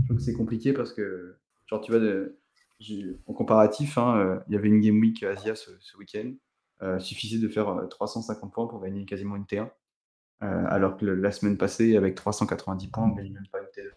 Je 0.00 0.04
trouve 0.06 0.18
que 0.18 0.22
c'est 0.22 0.34
compliqué 0.34 0.72
parce 0.72 0.92
que, 0.92 1.36
genre, 1.66 1.80
tu 1.82 1.92
vois, 1.92 2.00
de- 2.00 2.38
en 3.26 3.32
comparatif, 3.32 3.98
hein, 3.98 4.16
euh, 4.18 4.38
il 4.48 4.54
y 4.54 4.56
avait 4.56 4.68
une 4.68 4.80
Game 4.80 5.00
Week 5.00 5.22
Asia 5.22 5.54
ce, 5.54 5.70
ce 5.80 5.96
week-end. 5.96 6.32
Euh, 6.82 6.98
suffisait 6.98 7.38
de 7.38 7.48
faire 7.48 7.68
euh, 7.68 7.86
350 7.86 8.52
points 8.52 8.66
pour 8.66 8.82
gagner 8.82 9.04
quasiment 9.06 9.36
une 9.36 9.44
T1. 9.44 9.70
Euh, 10.42 10.64
alors 10.68 10.96
que 10.96 11.04
le- 11.06 11.14
la 11.14 11.30
semaine 11.32 11.56
passée, 11.56 11.96
avec 11.96 12.14
390 12.16 12.88
points, 12.88 13.04
on 13.04 13.08
ne 13.14 13.16
gagne 13.16 13.32
même 13.32 13.46
pas 13.50 13.60
une 13.60 13.66
T2. 13.66 13.90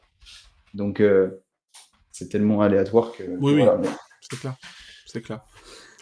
Donc, 0.73 0.99
euh, 1.01 1.29
c'est 2.11 2.29
tellement 2.29 2.61
aléatoire 2.61 3.11
que. 3.11 3.23
Oui, 3.39 3.53
oui. 3.53 3.63
C'est 4.21 4.39
clair. 4.39 4.55
C'est 5.05 5.21
clair. 5.21 5.41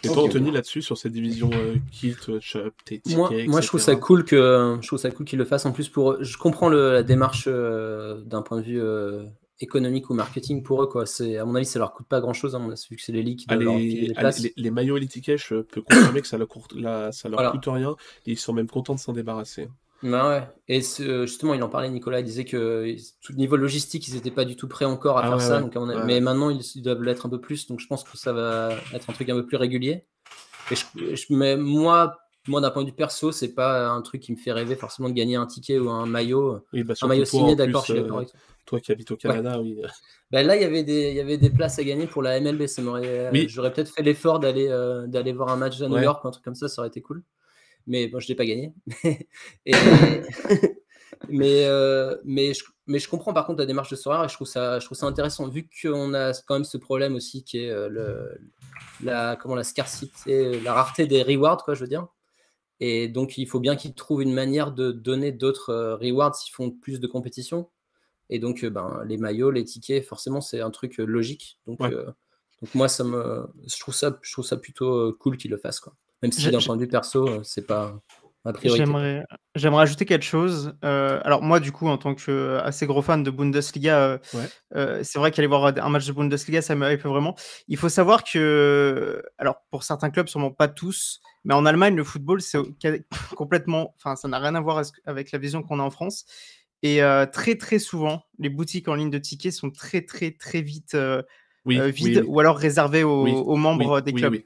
Et 0.04 0.08
toi, 0.08 0.22
ok. 0.22 0.28
Anthony, 0.28 0.50
là-dessus, 0.50 0.82
sur 0.82 0.98
cette 0.98 1.12
division 1.12 1.50
euh, 1.52 1.76
kit, 1.90 2.14
euh, 2.28 2.38
shop, 2.40 2.70
tes 2.84 3.00
tickets, 3.00 3.16
Moi, 3.16 3.30
moi, 3.48 3.60
je 3.60 3.66
trouve 3.66 3.80
ça 3.80 3.96
cool 3.96 4.24
que 4.24 4.76
je 4.80 4.86
trouve 4.86 4.98
ça 4.98 5.10
cool 5.10 5.24
qu'ils 5.26 5.38
le 5.38 5.44
fassent. 5.46 5.66
En 5.66 5.72
plus, 5.72 5.88
pour 5.88 6.12
eux. 6.12 6.18
je 6.20 6.36
comprends 6.36 6.68
le- 6.68 6.92
la 6.92 7.02
démarche 7.02 7.44
euh, 7.48 8.20
d'un 8.24 8.42
point 8.42 8.58
de 8.58 8.62
vue 8.66 8.80
euh, 8.80 9.24
économique 9.60 10.10
ou 10.10 10.14
marketing 10.14 10.62
pour 10.62 10.82
eux. 10.82 10.86
Quoi. 10.86 11.06
C'est, 11.06 11.38
à 11.38 11.44
mon 11.46 11.54
avis, 11.54 11.64
ça 11.64 11.78
leur 11.78 11.92
coûte 11.94 12.06
pas 12.06 12.20
grand 12.20 12.34
chose, 12.34 12.54
vu 12.90 12.96
que 12.96 13.02
c'est 13.02 13.12
les 13.12 13.22
ligues 13.22 13.38
qui 13.38 13.46
Ah, 13.48 13.56
leur 13.56 13.78
les, 13.78 14.12
ah, 14.16 14.20
places. 14.20 14.40
les- 14.40 14.52
les 14.56 14.70
maillots 14.70 14.98
et 14.98 15.00
les 15.00 15.08
tickets, 15.08 15.38
je 15.38 15.62
peux 15.62 15.80
confirmer 15.82 16.20
que 16.20 16.28
ça 16.28 16.36
leur, 16.36 16.46
coûte, 16.46 16.74
ça 16.74 17.28
leur 17.28 17.38
Voilà. 17.38 17.50
coûte 17.50 17.64
rien. 17.66 17.96
Et 18.26 18.32
ils 18.32 18.38
sont 18.38 18.52
même 18.52 18.68
contents 18.68 18.94
de 18.94 19.00
s'en 19.00 19.12
débarrasser. 19.14 19.68
Bah 20.02 20.28
ouais. 20.28 20.48
Et 20.68 20.82
ce- 20.82 21.26
justement, 21.26 21.54
il 21.54 21.62
en 21.62 21.68
parlait, 21.68 21.88
Nicolas, 21.88 22.20
il 22.20 22.24
disait 22.24 22.44
que 22.44 22.94
tout 23.22 23.32
niveau 23.32 23.56
logistique, 23.56 24.06
ils 24.08 24.14
n'étaient 24.14 24.30
pas 24.30 24.44
du 24.44 24.54
tout 24.56 24.68
prêts 24.68 24.84
encore 24.84 25.18
à 25.18 25.22
Ah 25.22 25.28
faire 25.28 25.36
ouais, 25.36 25.42
ça. 25.42 25.56
ouais. 25.62 25.70
Donc. 25.70 26.04
Mais 26.06 26.20
maintenant, 26.20 26.50
ils, 26.50 26.60
ils 26.74 26.82
doivent 26.82 27.02
l'être 27.02 27.26
un 27.26 27.28
peu 27.30 27.40
plus. 27.40 27.66
Donc 27.66 27.80
je 27.80 27.86
pense 27.86 28.04
que 28.04 28.16
ça 28.16 28.32
va 28.32 28.70
être 28.94 29.08
un 29.08 29.12
truc 29.12 29.28
un 29.30 29.34
peu 29.34 29.46
plus 29.46 29.56
régulier. 29.56 30.04
Et 30.70 30.74
je, 30.76 31.14
je- 31.14 31.26
mais 31.30 31.56
moi, 31.56 32.18
moi 32.48 32.60
d'un 32.60 32.70
point 32.70 32.82
de 32.82 32.88
vue 32.88 32.94
perso, 32.94 33.32
c'est 33.32 33.54
pas 33.54 33.88
un 33.88 34.02
truc 34.02 34.20
qui 34.22 34.32
me 34.32 34.36
fait 34.36 34.52
rêver 34.52 34.76
forcément 34.76 35.08
de 35.08 35.14
gagner 35.14 35.36
un 35.36 35.46
ticket 35.46 35.78
ou 35.78 35.88
un 35.90 36.06
maillot. 36.06 36.60
Oui, 36.72 36.84
bah, 36.84 36.94
Un 37.00 37.06
maillot 37.06 37.24
signé, 37.24 37.56
d'accord, 37.56 37.82
plus, 37.84 37.92
je 37.94 37.98
suis 37.98 38.02
d'accord 38.02 38.16
euh, 38.18 38.20
avec 38.20 38.30
toi. 38.32 38.40
toi 38.66 38.80
qui 38.80 38.92
habites 38.92 39.10
au 39.12 39.16
Canada, 39.16 39.60
oui. 39.60 39.80
Bah, 40.30 40.42
là, 40.42 40.56
il 40.56 40.62
y 40.62 40.64
avait 40.64 40.82
des, 40.82 41.10
il 41.10 41.16
y 41.16 41.20
avait 41.20 41.38
des 41.38 41.50
places 41.50 41.78
à 41.78 41.84
gagner 41.84 42.06
pour 42.06 42.20
la 42.22 42.38
MLB. 42.40 42.66
Ça 42.66 42.82
m'aurait, 42.82 43.30
Oui. 43.32 43.46
J'aurais 43.48 43.72
peut-être 43.72 43.90
fait 43.94 44.02
l'effort 44.02 44.40
d'aller 44.40 44.68
euh, 44.68 45.06
d'aller 45.06 45.32
voir 45.32 45.48
un 45.50 45.56
match 45.56 45.80
à 45.80 45.88
New 45.88 45.94
Ouais. 45.94 46.02
York 46.04 46.22
ou 46.24 46.28
un 46.28 46.32
truc 46.32 46.44
comme 46.44 46.54
ça, 46.56 46.68
ça 46.68 46.82
aurait 46.82 46.88
été 46.88 47.00
cool. 47.00 47.22
Mais 47.86 48.08
bon, 48.08 48.18
je 48.20 48.28
l'ai 48.28 48.34
pas 48.34 48.44
gagné. 48.46 48.72
Et- 49.66 49.72
mais, 51.28 51.64
euh, 51.66 52.16
mais, 52.24 52.52
je, 52.54 52.64
mais 52.86 52.98
je 52.98 53.08
comprends 53.08 53.32
par 53.32 53.46
contre 53.46 53.58
la 53.60 53.66
démarche 53.66 53.90
de 53.90 53.96
Sora 53.96 54.24
et 54.24 54.28
je 54.28 54.34
trouve 54.34 54.46
ça, 54.46 54.78
je 54.78 54.84
trouve 54.84 54.98
ça 54.98 55.06
intéressant 55.06 55.48
vu 55.48 55.68
qu'on 55.82 56.14
a 56.14 56.32
quand 56.46 56.54
même 56.54 56.64
ce 56.64 56.76
problème 56.76 57.14
aussi 57.14 57.42
qui 57.44 57.58
est 57.58 57.70
euh, 57.70 57.88
le, 57.88 58.38
la, 59.02 59.36
comment, 59.36 59.54
la 59.54 59.64
scarcité, 59.64 60.60
la 60.60 60.74
rareté 60.74 61.06
des 61.06 61.22
rewards, 61.22 61.64
quoi, 61.64 61.74
je 61.74 61.80
veux 61.80 61.88
dire. 61.88 62.06
Et 62.80 63.08
donc, 63.08 63.38
il 63.38 63.48
faut 63.48 63.60
bien 63.60 63.74
qu'ils 63.76 63.94
trouvent 63.94 64.22
une 64.22 64.34
manière 64.34 64.72
de 64.72 64.92
donner 64.92 65.32
d'autres 65.32 65.70
euh, 65.70 65.96
rewards 65.96 66.34
s'ils 66.34 66.52
font 66.52 66.70
plus 66.70 67.00
de 67.00 67.06
compétition. 67.06 67.70
Et 68.28 68.38
donc, 68.38 68.64
ben, 68.66 69.02
les 69.06 69.16
maillots, 69.16 69.50
les 69.50 69.64
tickets, 69.64 70.04
forcément, 70.04 70.40
c'est 70.40 70.60
un 70.60 70.70
truc 70.70 70.98
logique. 70.98 71.58
Donc, 71.66 71.80
Ouais. 71.80 71.90
donc 71.90 72.74
moi, 72.74 72.88
ça 72.88 73.04
me, 73.04 73.46
je, 73.66 73.78
trouve 73.80 73.94
ça, 73.94 74.18
je 74.20 74.32
trouve 74.32 74.44
ça 74.44 74.56
plutôt 74.56 75.12
cool 75.14 75.36
qu'ils 75.38 75.52
le 75.52 75.56
fassent. 75.56 75.80
Quoi. 75.80 75.94
Même 76.22 76.32
si 76.32 76.50
d'un 76.50 76.58
point 76.60 76.76
de 76.76 76.82
vue 76.82 76.88
perso, 76.88 77.28
euh, 77.28 77.40
c'est 77.42 77.66
pas 77.66 77.94
ma 78.46 78.52
priorité. 78.52 78.84
J'aimerais, 78.84 79.24
j'aimerais 79.54 79.82
ajouter 79.82 80.06
quelque 80.06 80.24
chose. 80.24 80.74
Euh, 80.84 81.20
alors 81.24 81.42
moi, 81.42 81.60
du 81.60 81.72
coup, 81.72 81.88
en 81.88 81.98
tant 81.98 82.14
que 82.14 82.30
euh, 82.30 82.62
assez 82.62 82.86
gros 82.86 83.02
fan 83.02 83.22
de 83.22 83.30
Bundesliga, 83.30 83.98
euh, 83.98 84.18
Ouais. 84.32 85.04
c'est 85.04 85.18
vrai 85.18 85.30
qu'aller 85.30 85.48
voir 85.48 85.66
un 85.76 85.88
match 85.88 86.06
de 86.06 86.12
Bundesliga, 86.12 86.62
ça 86.62 86.74
me 86.74 86.90
hype 86.90 87.02
vraiment. 87.02 87.34
Il 87.68 87.76
faut 87.76 87.88
savoir 87.88 88.24
que, 88.24 89.22
alors 89.38 89.56
pour 89.70 89.82
certains 89.82 90.10
clubs, 90.10 90.28
sûrement 90.28 90.52
pas 90.52 90.68
tous, 90.68 91.20
mais 91.44 91.54
en 91.54 91.66
Allemagne, 91.66 91.96
le 91.96 92.04
football, 92.04 92.40
c'est 92.40 92.58
complètement, 93.36 93.94
enfin, 93.98 94.16
ça 94.16 94.28
n'a 94.28 94.38
rien 94.38 94.54
à 94.54 94.60
voir 94.60 94.82
avec 95.04 95.32
la 95.32 95.38
vision 95.38 95.62
qu'on 95.62 95.80
a 95.80 95.82
en 95.82 95.90
France. 95.90 96.24
Et 96.82 97.00
très 97.32 97.56
très 97.56 97.78
souvent, 97.78 98.22
les 98.38 98.48
boutiques 98.48 98.88
en 98.88 98.94
ligne 98.94 99.10
de 99.10 99.18
tickets 99.18 99.52
sont 99.52 99.70
très 99.70 100.02
très 100.02 100.30
très 100.32 100.60
vite 100.60 100.96
Oui, 101.66 101.78
euh, 101.80 101.90
oui, 101.92 102.16
oui. 102.16 102.22
ou 102.26 102.40
alors 102.40 102.56
réservées 102.56 103.02
aux, 103.02 103.56
membres 103.56 104.00
des 104.00 104.12
clubs. 104.12 104.38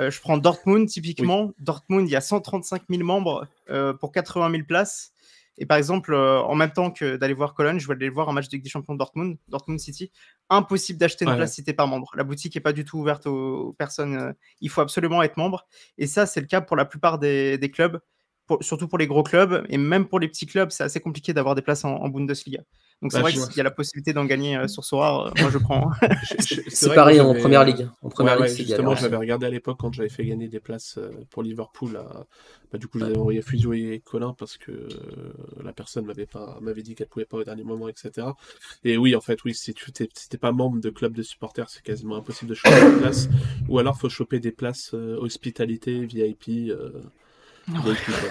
Euh, 0.00 0.10
je 0.10 0.20
prends 0.20 0.38
Dortmund 0.38 0.88
typiquement. 0.88 1.52
Dortmund, 1.58 2.08
il 2.08 2.12
y 2.12 2.16
a 2.16 2.20
135 2.20 2.82
000 2.88 3.02
membres 3.02 3.48
euh, 3.68 3.92
pour 3.92 4.12
80 4.12 4.50
000 4.50 4.62
places. 4.64 5.12
Et 5.58 5.66
par 5.66 5.76
exemple, 5.76 6.14
en 6.14 6.54
même 6.54 6.72
temps 6.72 6.90
que 6.90 7.16
d'aller 7.16 7.34
voir 7.34 7.52
Cologne, 7.54 7.78
je 7.78 7.86
vais 7.86 7.92
aller 7.92 8.08
voir 8.08 8.28
un 8.28 8.32
match 8.32 8.48
de 8.48 8.52
Ligue 8.52 8.64
des 8.64 8.70
Champions 8.70 8.94
de 8.94 8.98
Dortmund, 8.98 9.36
Dortmund 9.48 9.78
City. 9.78 10.10
Impossible 10.48 10.98
d'acheter 10.98 11.24
une 11.26 11.32
Ouais, 11.32 11.36
place 11.36 11.54
si 11.54 11.62
t'es 11.64 11.74
pas 11.74 11.84
membre. 11.84 12.10
La 12.16 12.24
boutique 12.24 12.56
est 12.56 12.60
pas 12.60 12.72
du 12.72 12.86
tout 12.86 12.98
ouverte 12.98 13.26
aux, 13.26 13.68
aux 13.68 13.72
personnes. 13.72 14.34
il 14.60 14.70
faut 14.70 14.80
absolument 14.80 15.22
être 15.22 15.36
membre. 15.36 15.66
Et 15.98 16.06
ça, 16.06 16.24
c'est 16.24 16.40
le 16.40 16.46
cas 16.46 16.62
pour 16.62 16.76
la 16.76 16.86
plupart 16.86 17.18
des, 17.18 17.58
des 17.58 17.70
clubs, 17.70 18.00
pour- 18.46 18.62
surtout 18.64 18.88
pour 18.88 18.96
les 18.98 19.06
gros 19.06 19.22
clubs. 19.22 19.66
Et 19.68 19.76
même 19.76 20.06
pour 20.06 20.20
les 20.20 20.28
petits 20.28 20.46
clubs, 20.46 20.70
c'est 20.70 20.84
assez 20.84 21.00
compliqué 21.00 21.34
d'avoir 21.34 21.54
des 21.54 21.62
places 21.62 21.84
en, 21.84 21.96
en 21.96 22.08
Bundesliga. 22.08 22.62
Donc 23.02 23.10
c'est 23.10 23.18
Bah, 23.18 23.22
vrai 23.22 23.32
qu'il 23.32 23.56
y 23.56 23.60
a 23.60 23.64
la 23.64 23.70
possibilité 23.72 24.12
d'en 24.12 24.24
gagner 24.24 24.56
euh, 24.56 24.68
sur 24.68 24.84
Sora. 24.84 25.26
euh, 25.26 25.30
moi, 25.40 25.50
je 25.50 25.58
prends. 25.58 25.90
hein. 25.90 26.08
C'est 26.68 26.94
pareil 26.94 27.16
que 27.18 27.22
en 27.22 27.26
j'avais- 27.26 27.40
première 27.40 27.64
ligue. 27.64 27.88
En 28.02 28.08
première 28.08 28.38
Ouais, 28.38 28.46
ligue, 28.46 28.56
c'est 28.56 28.62
justement, 28.64 28.94
l'avais 28.94 29.16
regardé 29.16 29.46
à 29.46 29.50
l'époque 29.50 29.78
quand 29.80 29.92
j'avais 29.92 30.08
fait 30.08 30.24
gagner 30.24 30.46
des 30.48 30.60
places 30.60 30.98
euh, 30.98 31.10
pour 31.30 31.42
Liverpool. 31.42 31.96
à- 31.96 32.26
bah, 32.72 32.78
du 32.78 32.86
coup, 32.86 32.98
je 33.00 33.04
les 33.04 33.10
avais 33.10 33.18
envoyé 33.18 33.42
Fusio 33.42 33.72
et 33.74 34.00
Colin 34.04 34.34
parce 34.38 34.56
que 34.56 34.70
euh, 34.70 35.32
la 35.62 35.72
personne 35.72 36.06
m'avait 36.06 36.26
pas 36.26 36.58
m'avait 36.62 36.82
dit 36.82 36.94
qu'elle 36.94 37.08
pouvait 37.08 37.24
pas 37.26 37.38
au 37.38 37.44
dernier 37.44 37.64
moment, 37.64 37.88
etc. 37.88 38.36
Et 38.84 38.96
oui, 38.96 39.14
en 39.16 39.20
fait, 39.20 39.42
oui, 39.44 39.52
si 39.54 39.74
tu 39.74 39.90
si 40.14 40.28
t'es 40.28 40.38
pas 40.38 40.52
membre 40.52 40.80
de 40.80 40.88
club 40.90 41.12
de 41.14 41.22
supporters, 41.22 41.68
c'est 41.70 41.82
quasiment 41.82 42.16
impossible 42.16 42.50
de 42.50 42.54
choper 42.54 42.80
des 42.80 42.92
places. 43.00 43.28
Ou 43.68 43.78
alors, 43.80 43.98
faut 43.98 44.08
choper 44.08 44.38
des 44.40 44.52
places 44.52 44.92
euh, 44.94 45.16
hospitalité, 45.18 46.06
VIP. 46.06 46.70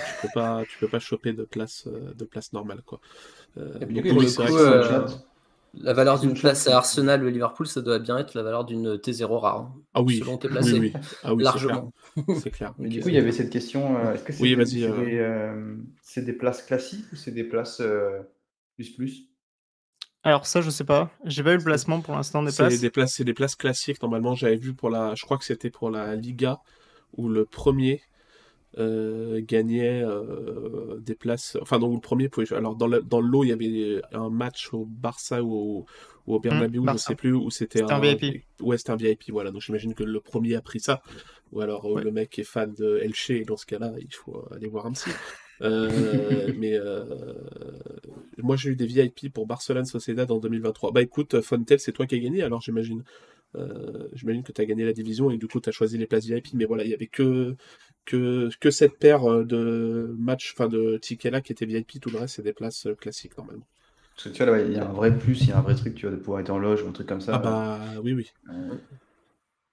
Tu 0.03 0.15
peux 0.15 0.29
pas, 0.29 0.65
tu 0.65 0.77
peux 0.77 0.87
pas 0.89 0.99
choper 0.99 1.33
de 1.33 1.43
place, 1.45 1.87
euh, 1.87 2.13
de 2.13 2.25
place 2.25 2.53
normale, 2.53 2.81
quoi. 2.83 2.99
Euh, 3.57 3.79
puis, 3.93 4.03
pour 4.03 4.19
oui, 4.19 4.27
le 4.27 4.31
c'est 4.31 4.41
coup, 4.43 4.57
c'est- 4.57 4.57
euh, 4.57 5.09
La 5.75 5.93
valeur 5.93 6.19
C'est 6.19 6.27
d'une 6.27 6.35
une 6.35 6.37
place 6.37 6.67
à 6.67 6.77
Arsenal 6.77 7.23
ou 7.25 7.29
Liverpool, 7.29 7.67
ça 7.67 7.81
doit 7.81 7.99
bien 7.99 8.17
être 8.19 8.35
la 8.35 8.43
valeur 8.43 8.65
d'une 8.65 8.97
T0 8.99 9.39
rare. 9.39 9.57
hein, 9.59 9.75
Ah 9.93 10.01
oui, 10.01 10.23
selon 10.23 10.37
tes 10.37 10.49
oui, 10.49 10.73
placés. 10.73 10.79
oui. 10.79 10.97
Ah 11.23 11.33
oui, 11.33 11.45
c'est 11.45 11.59
Largement. 11.61 11.93
C'est 12.31 12.51
clair. 12.51 12.73
Mais 12.79 12.89
Du 12.89 13.01
coup, 13.01 13.09
il 13.09 13.15
y 13.15 13.19
avait 13.19 13.31
cette 13.33 13.51
question, 13.51 13.97
euh, 13.97 14.13
est-ce 14.13 14.23
que 14.23 14.33
c'est 14.33 14.47
Oui, 14.47 14.55
des, 14.55 14.65
c'est 14.75 14.91
euh. 14.91 14.93
des, 14.93 15.17
euh, 15.19 15.77
c'est 16.03 16.23
des 16.25 16.33
places 16.33 16.63
classiques 16.63 17.11
ou 17.13 17.15
c'est 17.17 17.31
des 17.31 17.43
places 17.45 17.81
euh, 17.81 18.21
plus 18.77 18.91
plus? 18.91 19.29
Alors 20.23 20.47
ça, 20.47 20.61
je 20.61 20.71
sais 20.71 20.83
pas. 20.83 21.11
J'ai 21.25 21.43
pas 21.43 21.53
eu 21.53 21.57
le 21.57 21.63
placement 21.63 22.01
pour 22.01 22.15
l'instant 22.15 22.41
des 22.41 22.51
C'est 22.51 22.53
places. 22.53 22.77
des 22.77 22.91
places, 22.91 23.15
c'est 23.15 23.23
des 23.23 23.33
places 23.33 23.55
classiques. 23.55 24.01
Normalement, 24.01 24.35
j'avais 24.35 24.55
vu 24.55 24.73
pour 24.75 24.89
la, 24.89 25.15
je 25.15 25.23
crois 25.25 25.37
que 25.37 25.45
c'était 25.45 25.69
pour 25.71 25.89
la 25.89 26.15
Liga 26.15 26.59
où 27.13 27.29
le 27.29 27.45
premier 27.45 28.01
euh, 28.77 29.41
gagnait 29.43 30.01
euh, 30.03 30.99
des 30.99 31.15
places. 31.15 31.57
Enfin, 31.61 31.79
donc 31.79 31.93
le 31.95 31.99
premier 31.99 32.29
pouvait. 32.29 32.45
jouer- 32.45 32.57
Alors 32.57 32.75
dans 32.75 32.87
le, 32.87 33.01
dans 33.01 33.19
le 33.21 33.27
lot, 33.27 33.43
il 33.43 33.49
y 33.49 33.51
avait 33.51 34.01
un 34.13 34.29
match 34.29 34.73
au 34.73 34.85
Barça 34.85 35.43
ou 35.43 35.53
au, 35.53 35.85
ou 36.27 36.35
au 36.35 36.39
Bernabéu, 36.39 36.75
je 36.77 36.79
Mmh, 36.81 36.85
Barça. 36.85 37.07
sais 37.09 37.15
plus, 37.15 37.33
où 37.33 37.49
c'était 37.49 37.79
C'était 37.79 37.91
un 37.91 37.99
VIP. 37.99 38.43
Ouais, 38.61 38.77
c'était 38.77 38.91
un 38.91 38.95
VIP. 38.95 39.29
Voilà. 39.31 39.51
Donc 39.51 39.61
j'imagine 39.61 39.93
que 39.93 40.03
le 40.03 40.19
premier 40.21 40.55
a 40.55 40.61
pris 40.61 40.79
ça. 40.79 41.01
Ou 41.51 41.59
alors 41.61 41.85
euh, 41.85 41.95
Ouais. 41.95 42.03
le 42.03 42.11
mec 42.11 42.39
est 42.39 42.43
fan 42.43 42.73
de 42.73 42.97
Elche 43.01 43.29
et 43.31 43.43
dans 43.43 43.57
ce 43.57 43.65
cas-là, 43.65 43.93
il 43.99 44.13
faut 44.13 44.45
aller 44.51 44.67
voir 44.67 44.85
un 44.85 44.93
psy. 44.93 45.09
Euh, 45.61 46.51
mais 46.57 46.73
euh, 46.73 47.03
moi 48.37 48.55
j'ai 48.55 48.69
eu 48.71 48.75
des 48.75 48.85
VIP 48.85 49.31
pour 49.33 49.45
Barcelone 49.47 49.85
Sociedad 49.85 50.31
en 50.31 50.39
2023. 50.39 50.91
Bah 50.91 51.01
écoute, 51.01 51.41
Fontel, 51.41 51.79
c'est 51.79 51.91
toi 51.91 52.05
qui 52.07 52.15
as 52.15 52.19
gagné 52.19 52.41
alors 52.41 52.61
j'imagine. 52.61 53.03
Euh, 53.55 54.07
j'imagine 54.13 54.43
que 54.43 54.53
tu 54.53 54.61
as 54.61 54.65
gagné 54.65 54.85
la 54.85 54.93
division 54.93 55.29
et 55.29 55.37
du 55.37 55.47
coup 55.47 55.59
tu 55.59 55.67
as 55.67 55.73
choisi 55.73 55.97
les 55.97 56.07
places 56.07 56.25
VIP. 56.25 56.53
Mais 56.53 56.65
voilà, 56.65 56.85
il 56.85 56.89
y 56.89 56.93
avait 56.93 57.07
que, 57.07 57.55
que, 58.05 58.49
que 58.59 58.71
cette 58.71 58.97
paire 58.99 59.29
euh, 59.31 59.45
de 59.45 60.15
matchs, 60.17 60.53
enfin 60.53 60.67
de 60.67 60.97
tickets 60.97 61.31
là 61.31 61.41
qui 61.41 61.51
étaient 61.51 61.65
VIP. 61.65 61.99
Tout 61.99 62.09
le 62.11 62.17
reste, 62.19 62.35
c'est 62.35 62.41
des 62.43 62.53
places 62.53 62.87
euh, 62.87 62.95
classiques 62.95 63.37
normalement. 63.37 63.67
Parce 64.15 64.29
que 64.29 64.33
tu 64.33 64.45
vois, 64.45 64.59
il 64.59 64.73
y 64.73 64.77
a 64.77 64.87
un 64.87 64.93
vrai 64.93 65.17
plus, 65.17 65.41
il 65.41 65.49
y 65.49 65.51
a 65.51 65.57
un 65.57 65.61
vrai 65.61 65.75
truc, 65.75 65.95
tu 65.95 66.07
vois, 66.07 66.15
de 66.15 66.21
pouvoir 66.21 66.41
être 66.41 66.49
en 66.49 66.59
loge 66.59 66.83
ou 66.83 66.87
un 66.87 66.91
truc 66.91 67.07
comme 67.07 67.21
ça. 67.21 67.35
Ah 67.35 67.39
bah 67.39 67.79
oui, 68.03 68.13
oui, 68.13 68.31
euh, 68.49 68.77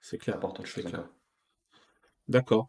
c'est 0.01 0.19
c'est 0.19 0.19
clair. 0.19 0.37
important, 0.37 0.65
je 0.65 0.73
c'est 0.73 0.83
clair. 0.83 1.09
d'accord. 2.29 2.69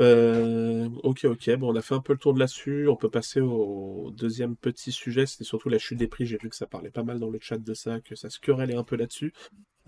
Euh, 0.00 0.88
ok, 1.04 1.24
ok. 1.24 1.50
Bon, 1.56 1.72
on 1.72 1.76
a 1.76 1.82
fait 1.82 1.94
un 1.94 2.00
peu 2.00 2.12
le 2.14 2.18
tour 2.18 2.34
de 2.34 2.40
là-dessus. 2.40 2.88
On 2.88 2.96
peut 2.96 3.10
passer 3.10 3.40
au 3.40 4.10
deuxième 4.12 4.56
petit 4.56 4.92
sujet. 4.92 5.26
C'était 5.26 5.44
surtout 5.44 5.68
la 5.68 5.78
chute 5.78 5.98
des 5.98 6.08
prix. 6.08 6.26
J'ai 6.26 6.38
vu 6.38 6.50
que 6.50 6.56
ça 6.56 6.66
parlait 6.66 6.90
pas 6.90 7.04
mal 7.04 7.20
dans 7.20 7.30
le 7.30 7.38
chat 7.40 7.58
de 7.58 7.74
ça, 7.74 8.00
que 8.00 8.16
ça 8.16 8.30
se 8.30 8.40
querellait 8.40 8.76
un 8.76 8.84
peu 8.84 8.96
là-dessus. 8.96 9.32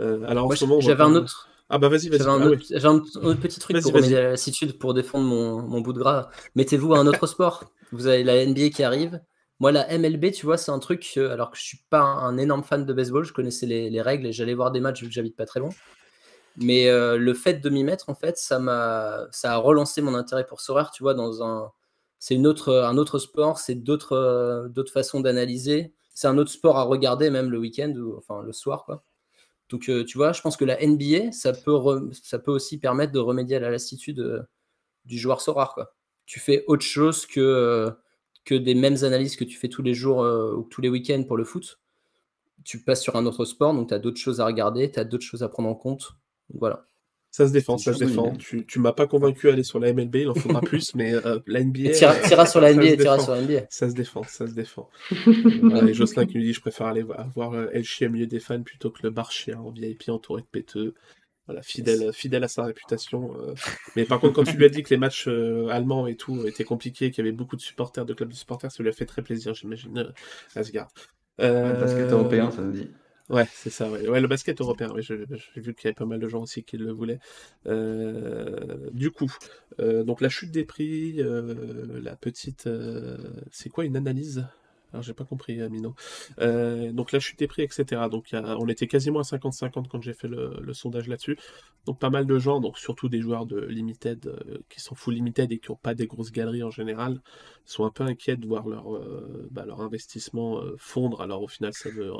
Euh, 0.00 0.24
alors 0.26 0.46
en 0.46 0.52
ce 0.52 0.64
moment, 0.64 0.80
j'avais 0.80 1.04
un 1.04 1.14
autre, 1.14 1.48
Ah 1.68 1.78
bah 1.78 1.88
vas-y, 1.88 2.08
vas-y. 2.08 2.18
j'avais 2.18 2.30
un, 2.30 2.40
Ah 2.42 2.46
oui. 2.46 2.52
autre, 2.52 2.64
j'avais 2.70 2.86
un 2.86 2.96
autre 2.96 3.40
petit 3.40 3.58
truc 3.58 3.80
pour 3.82 3.92
remédier 3.92 4.18
à 4.18 4.22
la 4.22 4.30
lassitude, 4.30 4.78
pour 4.78 4.94
défendre 4.94 5.26
mon, 5.26 5.62
mon 5.62 5.80
bout 5.80 5.92
de 5.92 5.98
gras. 5.98 6.30
Mettez-vous 6.54 6.94
à 6.94 6.98
un 6.98 7.06
autre 7.06 7.26
sport. 7.26 7.64
Vous 7.92 8.06
avez 8.06 8.24
la 8.24 8.44
NBA 8.44 8.70
qui 8.70 8.82
arrive. 8.82 9.20
Moi, 9.58 9.72
la 9.72 9.86
MLB, 9.98 10.32
tu 10.32 10.44
vois, 10.44 10.58
c'est 10.58 10.70
un 10.70 10.78
truc, 10.78 11.16
alors 11.16 11.50
que 11.50 11.56
je 11.56 11.62
suis 11.62 11.78
pas 11.88 12.00
un, 12.00 12.36
énorme 12.36 12.62
fan 12.62 12.84
de 12.84 12.92
baseball, 12.92 13.24
je 13.24 13.32
connaissais 13.32 13.64
les, 13.66 13.88
les 13.88 14.02
règles 14.02 14.26
et 14.26 14.32
j'allais 14.32 14.54
voir 14.54 14.70
des 14.70 14.80
matchs 14.80 15.02
vu 15.02 15.08
que 15.08 15.14
j'habite 15.14 15.34
pas 15.34 15.46
très 15.46 15.60
loin. 15.60 15.70
Mais 16.58 16.88
euh, 16.88 17.16
le 17.16 17.34
fait 17.34 17.54
de 17.54 17.70
m'y 17.70 17.84
mettre, 17.84 18.08
en 18.08 18.14
fait, 18.14 18.38
ça 18.38 18.58
m'a, 18.58 19.26
ça 19.30 19.54
a 19.54 19.56
relancé 19.56 20.02
mon 20.02 20.14
intérêt 20.14 20.46
pour 20.46 20.60
Sorare, 20.60 20.90
tu 20.90 21.02
vois, 21.02 21.14
dans 21.14 21.42
un, 21.42 21.70
c'est 22.18 22.34
une 22.34 22.46
autre, 22.46 22.74
un 22.74 22.96
autre 22.96 23.18
sport, 23.18 23.58
c'est 23.58 23.74
d'autres, 23.74 24.12
euh, 24.12 24.68
d'autres 24.68 24.92
façons 24.92 25.20
d'analyser. 25.20 25.92
C'est 26.14 26.28
un 26.28 26.38
autre 26.38 26.50
sport 26.50 26.78
à 26.78 26.82
regarder 26.84 27.30
même 27.30 27.50
le 27.50 27.58
week-end 27.58 27.92
ou 27.96 28.16
enfin 28.16 28.42
le 28.42 28.52
soir, 28.52 28.84
quoi. 28.84 29.02
Donc, 29.68 29.88
euh, 29.88 30.04
tu 30.04 30.18
vois, 30.18 30.32
je 30.32 30.40
pense 30.42 30.56
que 30.56 30.64
la 30.64 30.78
NBA, 30.84 31.32
ça 31.32 31.52
peut, 31.52 31.72
aussi 32.46 32.78
permettre 32.78 33.12
de 33.12 33.18
remédier 33.18 33.56
à 33.56 33.60
la 33.60 33.70
lassitude 33.70 34.20
euh, 34.20 34.42
du 35.04 35.18
joueur 35.18 35.40
Sorare. 35.40 35.86
Tu 36.24 36.40
fais 36.40 36.64
autre 36.66 36.84
chose 36.84 37.26
que, 37.26 37.40
euh, 37.40 37.90
que 38.44 38.54
des 38.54 38.74
mêmes 38.74 39.02
analyses 39.02 39.36
que 39.36 39.44
tu 39.44 39.56
fais 39.56 39.68
tous 39.68 39.82
les 39.82 39.94
jours 39.94 40.18
ou 40.18 40.62
tous 40.64 40.80
les 40.80 40.88
week-ends 40.88 41.24
pour 41.24 41.36
le 41.36 41.44
foot. 41.44 41.80
Tu 42.64 42.82
passes 42.82 43.02
sur 43.02 43.16
un 43.16 43.26
autre 43.26 43.44
sport, 43.44 43.74
donc 43.74 43.88
tu 43.88 43.94
as 43.94 43.98
d'autres 43.98 44.20
choses 44.20 44.40
à 44.40 44.46
regarder, 44.46 44.90
tu 44.90 44.98
as 44.98 45.04
d'autres 45.04 45.24
choses 45.24 45.42
à 45.42 45.48
prendre 45.48 45.68
en 45.68 45.74
compte. 45.74 46.12
Voilà. 46.54 46.86
Ça 47.36 47.46
se 47.46 47.52
défend, 47.52 47.76
ça 47.76 47.92
se 47.92 47.98
défend. 48.02 48.34
Tu, 48.36 48.64
tu 48.64 48.78
m'as 48.78 48.92
pas 48.94 49.06
convaincu 49.06 49.50
à 49.50 49.52
aller 49.52 49.62
sur 49.62 49.78
la 49.78 49.92
MLB, 49.92 50.14
il 50.16 50.28
en 50.30 50.34
faudra 50.34 50.60
plus, 50.62 50.94
mais 50.94 51.12
euh, 51.12 51.38
la 51.46 51.62
NBA. 51.62 51.90
Tira, 51.90 52.14
tira 52.14 52.46
sur 52.46 52.62
la 52.62 52.72
ça 52.72 52.74
NBA 52.80 52.96
tira 52.96 53.16
défend. 53.18 53.18
sur 53.24 53.34
la 53.34 53.42
NBA. 53.42 53.66
Ça 53.68 53.90
se 53.90 53.94
défend, 53.94 54.22
ça 54.22 54.46
se 54.46 54.52
défend. 54.54 54.88
Euh, 55.26 55.86
et 55.86 55.92
Jocelyn 55.92 56.24
qui 56.24 56.38
nous 56.38 56.42
dit 56.44 56.54
je 56.54 56.60
préfère 56.62 56.86
aller 56.86 57.02
voir, 57.02 57.28
voir 57.34 57.52
euh, 57.52 57.66
Elchi 57.72 58.06
au 58.06 58.10
milieu 58.10 58.26
des 58.26 58.40
fans 58.40 58.62
plutôt 58.62 58.90
que 58.90 59.00
le 59.02 59.10
bar 59.10 59.30
chien 59.32 59.58
en 59.58 59.70
VIP 59.70 60.04
entouré 60.08 60.40
de 60.40 60.46
péteux. 60.46 60.94
Voilà, 61.46 61.60
fidèle, 61.62 62.10
fidèle 62.14 62.42
à 62.42 62.48
sa 62.48 62.64
réputation. 62.64 63.34
euh. 63.38 63.54
Mais 63.96 64.04
par 64.06 64.18
contre, 64.18 64.32
quand 64.32 64.44
tu 64.44 64.56
lui 64.56 64.64
as 64.64 64.68
dit 64.70 64.82
que 64.82 64.88
les 64.90 64.96
matchs 64.96 65.28
euh, 65.28 65.68
allemands 65.68 66.06
et 66.06 66.16
tout 66.16 66.46
étaient 66.46 66.64
compliqués, 66.64 67.10
qu'il 67.10 67.22
y 67.24 67.28
avait 67.28 67.36
beaucoup 67.36 67.56
de 67.56 67.60
supporters, 67.60 68.06
de 68.06 68.14
clubs 68.14 68.30
de 68.30 68.34
supporters, 68.34 68.72
ça 68.72 68.82
lui 68.82 68.88
a 68.88 68.92
fait 68.92 69.04
très 69.06 69.20
plaisir, 69.22 69.52
j'imagine, 69.54 70.12
Asgard. 70.54 70.88
Euh, 71.40 71.74
Le 71.74 71.80
basket 71.80 72.10
européen, 72.12 72.50
ça 72.50 72.62
nous 72.62 72.72
dit. 72.72 72.88
Ouais, 73.28 73.46
c'est 73.52 73.70
ça, 73.70 73.90
ouais. 73.90 74.20
Le 74.20 74.28
basket 74.28 74.60
européen, 74.60 74.88
oui, 74.94 75.02
j'ai 75.02 75.16
vu 75.16 75.74
qu'il 75.74 75.84
y 75.84 75.88
avait 75.88 75.94
pas 75.94 76.04
mal 76.06 76.20
de 76.20 76.28
gens 76.28 76.42
aussi 76.42 76.62
qui 76.62 76.76
le 76.76 76.92
voulaient. 76.92 77.18
Euh, 77.66 78.88
du 78.92 79.10
coup, 79.10 79.32
euh, 79.80 80.04
donc 80.04 80.20
la 80.20 80.28
chute 80.28 80.52
des 80.52 80.64
prix, 80.64 81.20
euh, 81.20 82.00
la 82.00 82.14
petite... 82.14 82.68
c'est 83.50 83.68
quoi 83.68 83.84
une 83.84 83.96
analyse? 83.96 84.46
Alors 84.96 85.02
j'ai 85.02 85.12
pas 85.12 85.24
compris, 85.24 85.60
euh, 85.60 85.68
Mino. 85.68 85.94
Euh, 86.40 86.90
donc 86.90 87.12
la 87.12 87.20
chute 87.20 87.38
des 87.38 87.46
prix, 87.46 87.62
etc. 87.62 87.84
Donc 88.10 88.28
on 88.32 88.66
était 88.68 88.86
quasiment 88.86 89.20
à 89.20 89.24
50-50 89.24 89.88
quand 89.88 90.00
j'ai 90.00 90.14
fait 90.14 90.26
le, 90.26 90.72
sondage 90.72 91.06
là-dessus. 91.06 91.38
Donc 91.84 91.98
pas 91.98 92.08
mal 92.08 92.26
de 92.26 92.38
gens, 92.38 92.60
donc 92.60 92.78
surtout 92.78 93.10
des 93.10 93.20
joueurs 93.20 93.44
de 93.44 93.60
Limited 93.60 94.26
euh, 94.26 94.58
qui 94.70 94.80
sont 94.80 94.94
full 94.94 95.14
Limited 95.14 95.52
et 95.52 95.58
qui 95.58 95.70
n'ont 95.70 95.76
pas 95.76 95.94
des 95.94 96.06
grosses 96.06 96.32
galeries 96.32 96.62
en 96.62 96.70
général, 96.70 97.20
sont 97.66 97.84
un 97.84 97.90
peu 97.90 98.04
inquiets 98.04 98.36
de 98.36 98.46
voir 98.46 98.66
leur, 98.66 98.94
euh, 98.96 99.48
bah, 99.50 99.66
investissement 99.78 100.62
euh, 100.62 100.74
fondre. 100.78 101.20
Alors 101.20 101.42
au 101.42 101.48
final, 101.48 101.74
ça 101.74 101.90
veut 101.90 102.10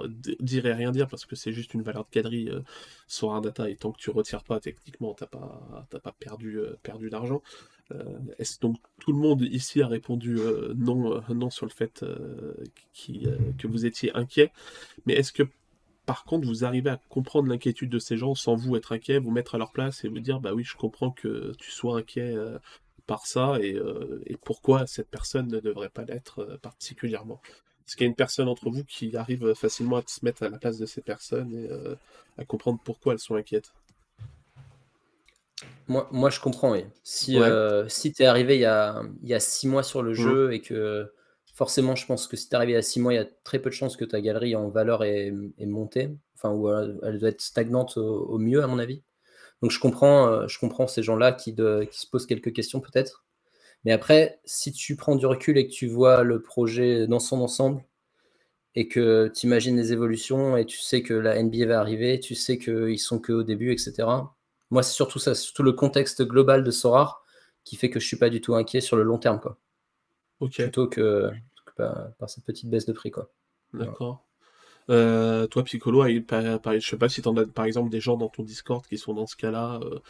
dire 0.41 0.65
rien 0.65 0.91
dire 0.91 1.09
parce 1.09 1.25
que 1.25 1.37
c'est 1.37 1.53
juste 1.53 1.75
une 1.75 1.83
valeur 1.83 2.05
de 2.05 2.11
galerie 2.11 2.51
euh, 2.51 2.61
sur 3.07 3.33
un 3.33 3.41
data 3.41 3.71
et 3.71 3.77
tant 3.77 3.93
que 3.93 3.99
tu 3.99 4.11
retires 4.11 4.45
pas, 4.45 4.61
techniquement, 4.61 5.15
t'as 5.15 5.27
pas, 5.27 5.87
pas 5.91 6.13
perdu, 6.19 6.59
euh, 6.59 6.77
perdu 6.83 7.11
d'argent. 7.11 7.43
Euh, 7.93 8.19
est-ce 8.39 8.59
donc 8.59 8.77
tout 8.99 9.13
le 9.13 9.19
monde 9.19 9.43
ici 9.43 9.81
a 9.81 9.87
répondu 9.87 10.39
euh, 10.39 10.75
non, 10.77 11.17
euh, 11.17 11.21
non 11.35 11.51
sur 11.51 11.67
le 11.67 11.71
fait 11.71 12.01
que 12.01 13.67
vous 13.67 13.87
étiez 13.87 14.15
inquiet, 14.17 14.53
mais 15.07 15.15
est-ce 15.15 15.33
que 15.33 15.45
par 16.05 16.25
contre 16.25 16.47
vous 16.47 16.65
arrivez 16.65 16.91
à 16.91 17.01
comprendre 17.09 17.49
l'inquiétude 17.49 17.91
de 17.91 17.99
ces 17.99 18.17
gens 18.17 18.35
sans 18.35 18.57
vous 18.57 18.77
être 18.77 18.93
inquiet, 18.93 19.19
vous 19.19 19.31
mettre 19.31 19.55
à 19.55 19.59
leur 19.59 19.73
place 19.73 20.05
et 20.05 20.09
vous 20.09 20.21
dire 20.21 20.41
bah 20.41 20.53
oui 20.53 20.65
je 20.65 20.77
comprends 20.77 21.11
que 21.11 21.53
tu 21.59 21.71
sois 21.71 21.99
inquiet 21.99 22.35
par 23.07 23.27
ça 23.27 23.59
et, 23.61 23.79
pourquoi 24.45 24.87
cette 24.87 25.09
personne 25.09 25.49
ne 25.49 25.61
devrait 25.61 25.89
pas 25.89 26.05
l'être 26.05 26.59
particulièrement? 26.63 27.41
Est-ce 27.87 27.97
qu'il 27.97 28.05
y 28.05 28.09
a 28.09 28.11
une 28.11 28.17
personne 28.17 28.49
entre 28.49 28.69
vous 28.69 28.83
qui 28.83 29.17
arrive 29.17 29.55
facilement 29.55 29.99
à 29.99 30.03
se 30.07 30.25
mettre 30.25 30.43
à 30.43 30.49
la 30.49 30.59
place 30.59 30.79
de 30.79 30.87
ces 30.87 31.03
personnes 31.03 31.55
et 31.55 31.69
à 32.41 32.45
comprendre 32.45 32.81
pourquoi 32.85 33.13
elles 33.13 33.21
sont 33.21 33.37
inquiètes 33.37 33.73
Moi, 35.89 36.09
moi, 36.13 36.31
je 36.31 36.41
comprends, 36.41 36.73
oui. 36.73 36.85
Si, 37.05 37.39
Ouais. 37.39 37.41
euh, 37.41 37.89
si 37.89 38.13
tu 38.13 38.23
es 38.23 38.27
arrivé 38.27 38.57
il 38.57 38.61
y 38.61 38.65
a, 38.65 39.03
il 39.23 39.29
y 39.29 39.35
a 39.35 39.41
six 39.41 39.69
mois 39.69 39.83
sur 39.85 40.03
le 40.03 40.15
Mhm. 40.17 40.37
jeu 40.37 40.53
et 40.53 40.61
que 40.61 41.13
forcément, 41.55 41.95
je 41.95 42.07
pense 42.07 42.27
que 42.27 42.37
si 42.37 42.49
tu 42.49 42.53
es 42.55 42.57
arrivé 42.57 42.73
il 42.73 42.75
y 42.75 42.79
a 42.79 42.83
six 42.83 43.01
mois, 43.01 43.13
il 43.15 43.17
y 43.17 43.19
a 43.21 43.27
très 43.45 43.61
peu 43.61 43.71
de 43.71 43.75
chances 43.75 43.97
que 43.97 44.05
ta 44.05 44.21
galerie 44.21 44.57
en 44.57 44.69
valeur 44.69 45.05
est, 45.05 45.33
est 45.59 45.67
montée. 45.67 46.11
Enfin, 46.35 46.51
ou 46.51 46.69
euh, 46.69 46.95
elle 47.05 47.19
doit 47.19 47.29
être 47.31 47.41
stagnante 47.41 47.97
au, 47.97 48.03
au 48.27 48.39
mieux, 48.39 48.63
à 48.63 48.67
mon 48.67 48.79
avis. 48.79 49.03
Donc, 49.63 49.71
je 49.73 49.81
comprends, 49.81 50.29
euh, 50.29 50.49
je 50.49 50.59
comprends 50.61 50.87
ces 50.89 51.03
gens-là 51.05 51.33
qui, 51.33 51.53
de- 51.55 51.87
qui 51.91 52.01
se 52.01 52.09
posent 52.09 52.27
quelques 52.27 52.53
questions, 52.55 52.81
peut-être. 52.81 53.27
Mais 53.85 53.93
après, 53.93 54.41
si 54.47 54.73
tu 54.73 54.97
prends 54.97 55.17
du 55.17 55.27
recul 55.27 55.59
et 55.59 55.69
que 55.69 55.73
tu 55.73 55.89
vois 55.89 56.23
le 56.25 56.43
projet 56.43 57.07
dans 57.09 57.21
son 57.21 57.41
ensemble 57.43 57.85
et 58.75 58.89
que 58.89 59.29
tu 59.35 59.47
imagines 59.47 59.77
les 59.77 59.93
évolutions 59.93 60.57
et 60.57 60.67
tu 60.67 60.79
sais 60.79 61.03
que 61.03 61.15
la 61.15 61.37
NBA 61.37 61.67
va 61.67 61.81
arriver, 61.81 62.21
tu 62.21 62.35
sais 62.35 62.59
qu'ils 62.59 62.99
sont 62.99 63.19
que 63.19 63.33
au 63.33 63.43
début, 63.43 63.73
etc. 63.73 64.36
Moi, 64.71 64.83
c'est 64.83 64.93
surtout 64.95 65.19
ça, 65.19 65.35
c'est 65.35 65.43
surtout 65.43 65.63
le 65.63 65.73
contexte 65.73 66.23
global 66.23 66.65
de 66.65 66.71
Sorar 66.71 67.25
qui 67.65 67.77
fait 67.77 67.91
que 67.91 68.01
je 68.01 68.07
suis 68.07 68.17
pas 68.19 68.31
du 68.31 68.41
tout 68.41 68.55
inquiet 68.55 68.81
sur 68.81 68.97
le 68.97 69.03
long 69.03 69.19
terme, 69.19 69.41
quoi. 69.41 69.59
Ok, 70.39 70.61
Plutôt 70.61 70.87
que, 70.89 71.31
que 71.67 71.73
par, 71.77 72.13
par 72.19 72.31
cette 72.31 72.45
petite 72.45 72.69
baisse 72.71 72.87
de 72.87 72.93
prix, 72.93 73.11
quoi. 73.11 73.31
d'accord. 73.73 74.27
Euh, 74.91 75.47
toi, 75.49 75.65
Piccolo, 75.65 76.03
avec- 76.03 76.27
par, 76.27 76.61
par- 76.61 76.75
je 76.79 76.89
sais 76.89 76.99
pas 76.99 77.09
si 77.09 77.23
tu 77.23 77.29
as 77.29 77.47
par 77.55 77.65
exemple 77.65 77.91
des 77.91 78.01
gens 78.01 78.17
dans 78.17 78.29
ton 78.29 78.43
Discord 78.45 78.87
qui 78.87 78.99
sont 78.99 79.15
dans 79.15 79.27
ce 79.27 79.37
cas-là, 79.37 79.81
euh, 79.83 80.01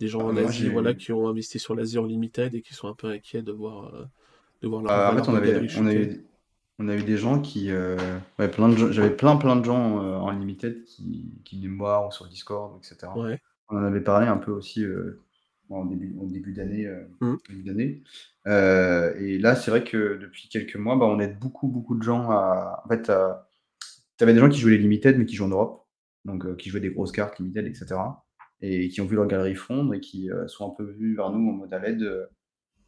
des 0.00 0.08
gens 0.08 0.20
Ah, 0.20 0.24
en 0.26 0.36
Asie 0.36 0.68
voilà, 0.68 0.94
qui 0.94 1.12
ont 1.12 1.28
investi 1.28 1.58
sur 1.58 1.74
l'Asie 1.74 1.98
en 1.98 2.04
limited 2.06 2.54
et 2.54 2.62
qui 2.62 2.74
sont 2.74 2.88
un 2.88 2.94
peu 2.94 3.08
inquiets 3.08 3.42
de 3.42 3.52
voir, 3.52 3.94
euh, 3.94 4.04
de 4.62 4.68
voir 4.68 4.82
leur 4.82 4.92
Euh, 4.94 5.08
en 5.10 5.14
valeur 5.14 5.24
fait, 5.24 5.28
on 5.28 5.34
de 5.34 5.38
avait, 5.38 5.68
on 5.76 5.86
a 5.86 5.92
eu, 5.94 6.26
on 6.78 6.88
a 6.88 6.94
eu 6.96 7.02
des 7.02 7.16
gens 7.16 7.40
qui. 7.40 7.70
euh, 7.70 7.96
ouais, 8.38 8.48
plein 8.50 8.68
de 8.68 8.76
gens- 8.76 8.92
j'avais 8.92 9.14
plein, 9.16 9.36
plein 9.36 9.56
de 9.56 9.64
gens 9.64 10.02
euh, 10.02 10.16
en 10.16 10.30
limited 10.30 10.84
qui, 10.84 11.32
qui 11.44 11.56
venaient 11.58 11.68
me 11.68 11.78
voir 11.78 12.06
ou 12.08 12.12
sur 12.12 12.28
Discord, 12.28 12.78
etc. 12.82 13.14
Ouais. 13.16 13.40
On 13.68 13.76
en 13.78 13.84
avait 13.84 14.00
parlé 14.00 14.26
un 14.26 14.36
peu 14.36 14.52
aussi 14.52 14.84
euh, 14.84 15.20
en 15.70 15.84
début, 15.86 16.14
au 16.20 16.26
début 16.26 16.52
d'année. 16.52 16.86
euh, 16.86 17.04
Mhm. 17.20 17.38
début 17.48 17.62
d'année. 17.64 18.02
Euh, 18.46 19.14
et 19.18 19.38
là, 19.38 19.56
c'est 19.56 19.70
vrai 19.70 19.82
que 19.84 20.18
depuis 20.18 20.48
quelques 20.48 20.76
mois, 20.76 20.96
bah, 20.96 21.06
on 21.06 21.18
aide 21.20 21.38
beaucoup, 21.38 21.68
beaucoup 21.68 21.96
de 21.96 22.02
gens 22.02 22.30
à. 22.30 22.82
En 22.84 22.88
fait, 22.88 23.10
tu 24.18 24.24
avais 24.24 24.34
des 24.34 24.40
gens 24.40 24.48
qui 24.48 24.58
jouaient 24.60 24.72
les 24.72 24.78
limited, 24.78 25.18
mais 25.18 25.26
qui 25.26 25.34
jouent 25.36 25.46
en 25.46 25.48
Europe, 25.48 25.86
donc 26.24 26.44
euh, 26.46 26.54
qui 26.54 26.70
jouaient 26.70 26.80
des 26.80 26.90
grosses 26.90 27.12
cartes 27.12 27.38
limited, 27.38 27.66
etc. 27.66 27.96
Et 28.62 28.88
qui 28.88 29.00
ont 29.00 29.06
vu 29.06 29.16
leur 29.16 29.26
galerie 29.26 29.54
fondre 29.54 29.92
et 29.94 30.00
qui 30.00 30.30
euh, 30.30 30.46
sont 30.48 30.70
un 30.70 30.74
peu 30.74 30.84
venus 30.84 31.16
vers 31.16 31.30
nous 31.30 31.48
en 31.50 31.52
mode 31.52 31.74
à 31.74 31.78
l'aide. 31.78 32.02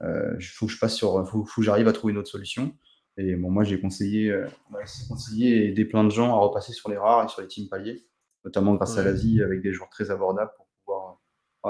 euh, 0.03 0.37
Il 0.39 0.45
faut 0.45 0.67
que 0.67 0.73
je 0.73 0.79
passe 0.79 0.95
sur. 0.95 1.27
faut, 1.29 1.45
faut 1.45 1.61
que 1.61 1.65
j'arrive 1.65 1.89
à 1.89 1.93
trouver 1.93 2.13
une 2.13 2.19
autre 2.19 2.31
solution. 2.31 2.73
Et 3.17 3.35
bon, 3.35 3.51
moi, 3.51 3.65
j'ai 3.65 3.81
conseillé, 3.81 4.31
euh, 4.31 4.47
on 4.71 4.77
a 4.77 4.83
conseillé 5.09 5.57
et 5.65 5.69
aidé 5.71 5.85
plein 5.85 6.05
de 6.05 6.11
gens 6.11 6.33
à 6.37 6.39
repasser 6.39 6.73
sur 6.73 6.89
les 6.89 6.97
rares 6.97 7.25
et 7.25 7.29
sur 7.29 7.43
les 7.43 7.49
teams 7.49 7.69
paliers, 7.69 8.07
notamment 8.45 8.75
grâce 8.77 8.97
à 8.97 9.01
Ouais. 9.01 9.07
l'Asie 9.07 9.43
avec 9.43 9.61
des 9.61 9.73
joueurs 9.73 9.91
très 9.91 10.13
abordables 10.13 10.53
pour 10.57 10.67
euh, 10.67 10.68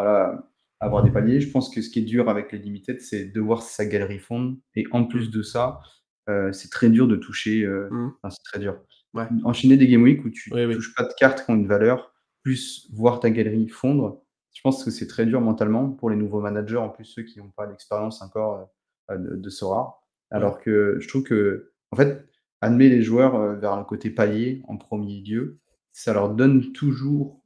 voilà, 0.02 0.48
avoir 0.80 1.02
des 1.02 1.10
paliers. 1.10 1.40
Je 1.40 1.50
pense 1.50 1.70
que 1.74 1.82
ce 1.82 1.90
qui 1.90 1.98
est 2.00 2.02
dur 2.02 2.28
avec 2.28 2.52
les 2.52 2.58
limited, 2.58 3.00
c'est 3.00 3.26
de 3.26 3.40
voir 3.40 3.62
sa 3.62 3.84
galerie 3.86 4.18
fondre. 4.20 4.56
Et 4.74 4.86
en 4.92 5.04
plus 5.04 5.30
de 5.30 5.42
ça, 5.42 5.80
euh, 6.28 6.52
c'est 6.52 6.70
très 6.70 6.88
dur 6.90 7.08
de 7.08 7.16
toucher. 7.16 7.64
euh, 7.64 7.88
enfin, 8.22 8.30
c'est 8.30 8.42
très 8.44 8.58
dur. 8.60 8.78
Ouais. 9.14 9.24
Enchaîner 9.44 9.76
des 9.76 9.88
game 9.88 10.02
week 10.02 10.24
où 10.24 10.30
tu 10.30 10.52
Oui, 10.52 10.64
oui. 10.66 10.74
touches 10.74 10.94
pas 10.94 11.04
de 11.04 11.12
cartes 11.18 11.44
qui 11.44 11.50
ont 11.50 11.56
une 11.56 11.66
valeur, 11.66 12.12
plus 12.42 12.88
voir 12.92 13.20
ta 13.20 13.30
galerie 13.30 13.68
fondre, 13.68 14.22
je 14.54 14.60
pense 14.62 14.84
que 14.84 14.90
c'est 14.90 15.06
très 15.06 15.24
dur 15.26 15.40
mentalement 15.40 15.88
pour 15.90 16.10
les 16.10 16.16
nouveaux 16.16 16.40
managers, 16.40 16.76
en 16.78 16.88
plus 16.88 17.04
ceux 17.04 17.22
qui 17.22 17.38
n'ont 17.38 17.50
pas 17.56 17.66
l'expérience 17.66 18.22
encore 18.22 18.68
euh, 19.10 19.16
de, 19.16 19.36
de 19.36 19.50
Sora. 19.50 20.00
Alors 20.30 20.60
que 20.60 20.96
je 21.00 21.08
trouve 21.08 21.22
que, 21.22 21.72
en 21.92 21.96
fait, 21.96 22.28
amener 22.60 22.88
les 22.88 23.02
joueurs 23.02 23.56
vers 23.56 23.76
le 23.78 23.84
côté 23.84 24.10
palier 24.10 24.62
en 24.68 24.76
premier 24.76 25.20
lieu, 25.22 25.58
ça 25.92 26.12
leur 26.12 26.34
donne 26.34 26.72
toujours 26.72 27.40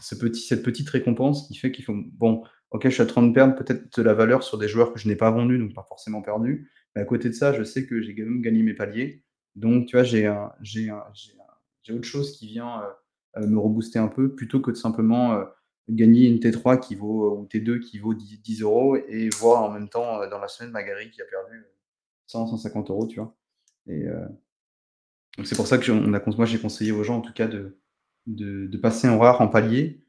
cette 0.00 0.62
petite 0.62 0.88
récompense 0.88 1.48
qui 1.48 1.54
fait 1.54 1.72
qu'ils 1.72 1.84
font 1.84 2.04
bon, 2.12 2.42
ok, 2.70 2.84
je 2.84 2.90
suis 2.90 3.02
à 3.02 3.06
30 3.06 3.34
perdre 3.34 3.54
peut-être 3.54 3.96
de 3.96 4.02
la 4.02 4.14
valeur 4.14 4.42
sur 4.42 4.58
des 4.58 4.68
joueurs 4.68 4.92
que 4.92 4.98
je 4.98 5.08
n'ai 5.08 5.16
pas 5.16 5.30
vendus, 5.30 5.58
donc 5.58 5.74
pas 5.74 5.86
forcément 5.88 6.22
perdus. 6.22 6.70
Mais 6.94 7.02
à 7.02 7.04
côté 7.04 7.28
de 7.28 7.34
ça, 7.34 7.52
je 7.52 7.62
sais 7.62 7.86
que 7.86 8.00
j'ai 8.00 8.14
quand 8.14 8.24
même 8.24 8.40
gagné 8.40 8.62
mes 8.62 8.74
paliers. 8.74 9.22
Donc, 9.56 9.86
tu 9.86 9.96
vois, 9.96 10.04
j'ai 10.04 10.28
autre 11.90 12.04
chose 12.04 12.36
qui 12.36 12.46
vient 12.46 12.82
euh, 12.82 13.40
euh, 13.40 13.46
me 13.46 13.58
rebooster 13.58 13.98
un 13.98 14.08
peu 14.08 14.34
plutôt 14.34 14.60
que 14.60 14.70
de 14.70 14.76
simplement 14.76 15.34
euh, 15.34 15.44
gagner 15.88 16.28
une 16.28 16.38
T3 16.38 16.80
qui 16.80 16.94
vaut, 16.94 17.38
ou 17.38 17.46
T2 17.46 17.80
qui 17.80 17.98
vaut 17.98 18.14
10, 18.14 18.42
10 18.42 18.62
euros 18.62 18.96
et 18.96 19.28
voir 19.30 19.62
en 19.62 19.70
même 19.70 19.88
temps 19.88 20.26
dans 20.28 20.38
la 20.38 20.48
semaine 20.48 20.70
ma 20.70 20.82
galerie 20.82 21.10
qui 21.10 21.22
a 21.22 21.24
perdu 21.24 21.64
100, 22.26 22.48
150 22.48 22.90
euros, 22.90 23.06
tu 23.06 23.20
vois. 23.20 23.34
Et 23.86 24.04
donc 25.38 25.46
c'est 25.46 25.56
pour 25.56 25.66
ça 25.66 25.78
que 25.78 25.90
moi 25.90 26.44
j'ai 26.44 26.58
conseillé 26.58 26.92
aux 26.92 27.04
gens 27.04 27.16
en 27.16 27.20
tout 27.22 27.32
cas 27.32 27.46
de, 27.46 27.78
de, 28.28 28.66
de 28.68 28.78
passer 28.78 29.08
en 29.08 29.18
rare, 29.18 29.40
en 29.40 29.48
palier. 29.48 30.04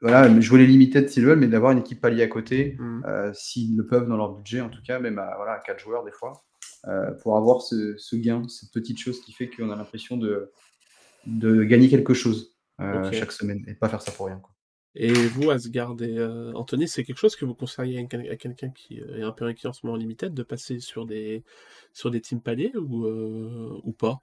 Voilà, 0.00 0.38
jouer 0.40 0.58
les 0.60 0.66
limited 0.66 1.08
s'ils 1.08 1.24
veulent, 1.24 1.38
mais 1.38 1.48
d'avoir 1.48 1.72
une 1.72 1.78
équipe 1.78 2.00
palier 2.00 2.22
à 2.22 2.28
côté, 2.28 2.76
Mhm. 2.78 3.02
euh, 3.06 3.32
s'ils 3.32 3.76
le 3.76 3.86
peuvent 3.86 4.06
dans 4.06 4.16
leur 4.18 4.34
budget, 4.34 4.60
en 4.60 4.68
tout 4.68 4.82
cas, 4.86 4.98
même 5.00 5.18
à, 5.18 5.34
voilà, 5.36 5.52
à 5.52 5.60
4 5.60 5.80
joueurs 5.80 6.04
des 6.04 6.12
fois, 6.12 6.44
euh, 6.88 7.10
pour 7.22 7.36
avoir 7.38 7.62
ce, 7.62 7.96
ce 7.96 8.16
gain, 8.16 8.46
cette 8.48 8.70
petite 8.72 8.98
chose 8.98 9.20
qui 9.22 9.32
fait 9.32 9.48
qu'on 9.48 9.70
a 9.70 9.76
l'impression 9.76 10.16
de, 10.18 10.52
de 11.26 11.64
gagner 11.64 11.88
quelque 11.88 12.14
chose 12.14 12.54
euh, 12.80 13.10
chaque 13.12 13.32
semaine 13.32 13.64
et 13.66 13.74
pas 13.74 13.88
faire 13.88 14.02
ça 14.02 14.12
pour 14.12 14.26
rien. 14.26 14.38
quoi. 14.38 14.50
Et 14.96 15.12
vous, 15.12 15.50
Asgard 15.50 15.96
et 16.02 16.18
euh, 16.18 16.52
Anthony, 16.52 16.86
c'est 16.86 17.02
quelque 17.02 17.18
chose 17.18 17.34
que 17.34 17.44
vous 17.44 17.54
conseilleriez 17.54 17.98
à, 18.00 18.04
quel- 18.04 18.30
à 18.30 18.36
quelqu'un 18.36 18.70
qui 18.70 18.98
est 18.98 19.22
un 19.22 19.32
peu 19.32 19.44
inquiet 19.46 19.68
en 19.68 19.72
ce 19.72 19.84
moment 19.84 19.96
en 19.96 19.98
limited 19.98 20.32
de 20.34 20.42
passer 20.44 20.78
sur 20.78 21.04
des 21.04 21.42
sur 21.92 22.10
des 22.12 22.20
teams 22.20 22.40
paliers 22.40 22.72
ou, 22.76 23.06
euh, 23.06 23.80
ou 23.82 23.92
pas? 23.92 24.20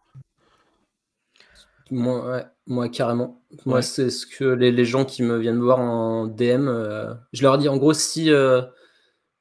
Moi, 1.91 2.25
ouais, 2.31 2.45
moi 2.67 2.89
carrément. 2.89 3.43
Moi, 3.65 3.77
Ouais. 3.77 3.81
c'est 3.81 4.09
ce 4.09 4.25
que 4.25 4.45
les, 4.45 4.71
les 4.71 4.85
gens 4.85 5.05
qui 5.05 5.23
me 5.23 5.37
viennent 5.37 5.57
me 5.57 5.63
voir 5.63 5.79
en 5.79 6.25
DM, 6.27 6.67
euh, 6.69 7.13
je 7.33 7.43
leur 7.43 7.57
dis 7.57 7.67
en 7.69 7.77
gros, 7.77 7.93
si, 7.93 8.31
euh, 8.31 8.61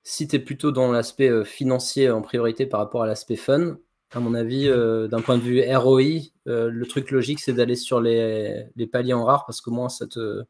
si 0.04 0.28
tu 0.28 0.36
es 0.36 0.38
plutôt 0.40 0.72
dans 0.72 0.92
l'aspect 0.92 1.28
euh, 1.30 1.44
financier 1.44 2.10
en 2.10 2.22
priorité 2.22 2.66
par 2.66 2.80
rapport 2.80 3.02
à 3.04 3.06
l'aspect 3.06 3.36
fun, 3.36 3.78
à 4.12 4.20
mon 4.20 4.34
avis, 4.34 4.68
euh, 4.68 5.08
d'un 5.08 5.20
point 5.22 5.38
de 5.38 5.42
vue 5.42 5.62
ROI, 5.76 6.02
le 6.46 6.84
truc 6.86 7.10
logique, 7.12 7.40
c'est 7.40 7.52
d'aller 7.54 7.76
sur 7.76 8.00
les, 8.00 8.66
les 8.76 8.86
paliers 8.88 9.14
en 9.14 9.24
rare 9.24 9.46
parce 9.46 9.60
que 9.60 9.70
moins, 9.70 9.88
ça 9.88 10.06
te, 10.08 10.42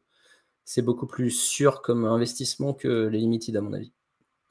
c'est 0.65 0.81
beaucoup 0.83 1.07
plus 1.07 1.31
sûr 1.31 1.81
comme 1.81 2.05
investissement 2.05 2.73
que 2.73 3.07
les 3.07 3.19
limited, 3.19 3.55
à 3.57 3.61
mon 3.61 3.73
avis. 3.73 3.93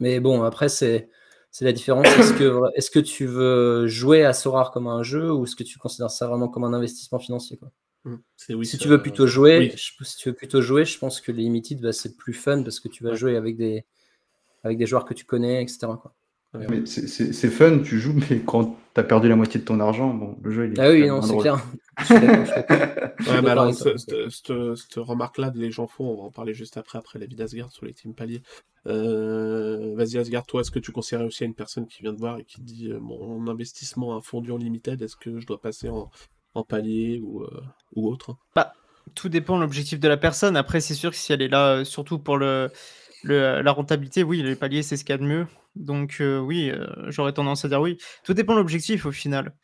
Mais 0.00 0.20
bon, 0.20 0.42
après, 0.44 0.68
c'est. 0.70 1.10
C'est 1.50 1.64
la 1.64 1.72
différence. 1.72 2.06
Est-ce 2.06 2.32
que, 2.32 2.60
est 2.76 2.90
que 2.92 3.00
tu 3.00 3.26
veux 3.26 3.86
jouer 3.88 4.24
à 4.24 4.32
Sorar 4.32 4.70
comme 4.70 4.86
un 4.86 5.02
jeu 5.02 5.32
ou 5.32 5.44
est-ce 5.44 5.56
que 5.56 5.64
tu 5.64 5.78
considères 5.78 6.10
ça 6.10 6.26
vraiment 6.28 6.48
comme 6.48 6.64
un 6.64 6.72
investissement 6.72 7.18
financier 7.18 7.56
quoi? 7.56 7.70
C'est 8.36 8.54
oui. 8.54 8.64
si 8.64 8.76
ça- 8.78 8.82
tu 8.82 8.88
veux 8.88 9.02
plutôt 9.02 9.26
jouer, 9.26 9.58
oui. 9.58 9.72
je- 9.76 10.04
si 10.04 10.16
tu 10.16 10.30
veux 10.30 10.34
plutôt 10.34 10.62
jouer, 10.62 10.84
je 10.86 10.98
pense 10.98 11.20
que 11.20 11.32
les 11.32 11.42
limited 11.42 11.80
bah, 11.82 11.92
c'est 11.92 12.16
plus 12.16 12.32
fun 12.32 12.62
parce 12.62 12.80
que 12.80 12.88
tu 12.88 13.04
vas 13.04 13.10
Ouais. 13.10 13.16
jouer 13.16 13.36
avec 13.36 13.56
des 13.58 13.84
avec 14.64 14.78
des 14.78 14.86
joueurs 14.86 15.04
que 15.04 15.12
tu 15.14 15.24
connais, 15.24 15.62
etc. 15.62 15.80
quoi. 16.00 16.14
Ouais. 16.52 16.66
Mais 16.68 16.86
c'est- 16.86 17.06
c'est 17.06 17.32
c'est 17.32 17.48
fun, 17.48 17.78
tu 17.78 18.00
joues, 18.00 18.14
mais 18.30 18.40
quand 18.40 18.76
tu 18.94 19.00
as 19.00 19.04
perdu 19.04 19.28
la 19.28 19.36
moitié 19.36 19.60
de 19.60 19.64
ton 19.64 19.78
argent, 19.78 20.12
bon, 20.12 20.36
le 20.42 20.50
jeu 20.50 20.66
il 20.66 20.72
est. 20.72 20.80
Ah 20.82 20.90
oui, 20.90 21.06
non, 21.06 21.22
c'est 21.22 21.36
clair. 21.36 21.64
Ouais, 23.28 23.42
mais 23.42 23.50
alors, 23.50 23.72
cette, 23.72 24.94
remarque-là, 24.96 25.52
les 25.54 25.70
gens 25.70 25.86
font, 25.86 26.04
on 26.06 26.16
va 26.16 26.22
en 26.22 26.30
parler 26.30 26.54
juste 26.54 26.76
après, 26.76 26.98
après 26.98 27.18
la 27.18 27.26
vie 27.26 27.36
d'Asgard 27.36 27.70
sur 27.70 27.84
les 27.86 27.92
teams 27.92 28.14
paliers. 28.14 28.42
Euh, 28.86 29.94
Vas-y, 29.94 30.18
Asgard, 30.18 30.46
toi, 30.46 30.62
est-ce 30.62 30.70
que 30.70 30.78
tu 30.78 30.90
conseillerais 30.92 31.24
aussi 31.26 31.44
à 31.44 31.46
une 31.46 31.54
personne 31.54 31.86
qui 31.86 32.02
vient 32.02 32.12
de 32.12 32.18
voir 32.18 32.38
et 32.38 32.44
qui 32.44 32.56
te 32.56 32.62
dit 32.62 32.88
euh, 32.90 32.98
mon 32.98 33.46
investissement 33.48 34.16
a 34.16 34.22
fondu 34.22 34.50
en 34.52 34.56
limited, 34.56 35.00
est-ce 35.02 35.16
que 35.16 35.38
je 35.38 35.46
dois 35.46 35.60
passer 35.60 35.88
en, 35.90 36.10
en 36.54 36.64
palier 36.64 37.20
ou, 37.22 37.42
euh, 37.42 37.60
ou 37.94 38.08
autre? 38.08 38.36
Tout 39.14 39.28
dépend 39.28 39.56
de 39.56 39.62
l'objectif 39.62 39.98
de 39.98 40.08
la 40.08 40.16
personne. 40.16 40.56
Après, 40.56 40.80
c'est 40.80 40.94
sûr 40.94 41.10
que 41.10 41.16
si 41.16 41.32
elle 41.32 41.42
est 41.42 41.48
là, 41.48 41.78
euh, 41.78 41.84
surtout 41.84 42.18
pour 42.18 42.38
le, 42.38 42.70
le- 43.22 43.60
la 43.62 43.72
rentabilité, 43.72 44.22
oui, 44.22 44.42
les 44.42 44.56
paliers, 44.56 44.82
c'est 44.82 44.96
ce 44.96 45.04
qu'il 45.04 45.12
y 45.12 45.14
a 45.14 45.18
de 45.18 45.24
mieux. 45.24 45.46
Donc, 45.76 46.16
euh, 46.20 46.38
oui, 46.38 46.70
euh, 46.70 46.86
j'aurais 47.08 47.32
tendance 47.32 47.64
à 47.64 47.68
dire 47.68 47.80
oui. 47.80 47.96
Tout 48.24 48.34
dépend 48.34 48.54
de 48.54 48.58
l'objectif 48.58 49.06
au 49.06 49.12
final. 49.12 49.54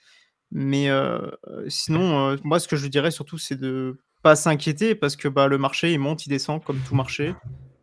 Mais 0.53 0.89
euh, 0.89 1.19
euh, 1.49 1.65
sinon, 1.69 2.31
euh, 2.31 2.37
moi, 2.45 2.61
ce 2.61 2.69
que 2.69 2.77
je 2.77 2.87
dirais 2.87 3.11
surtout, 3.11 3.39
c'est 3.39 3.59
de 3.59 3.99
pas 4.23 4.37
s'inquiéter 4.37 4.95
parce 4.95 5.17
que 5.17 5.29
bah, 5.29 5.49
le 5.49 5.59
marché, 5.59 5.93
il 5.93 5.99
monte, 5.99 6.27
il 6.27 6.31
descend 6.31 6.63
comme 6.63 6.79
tout 6.89 6.95
marché. 6.95 7.35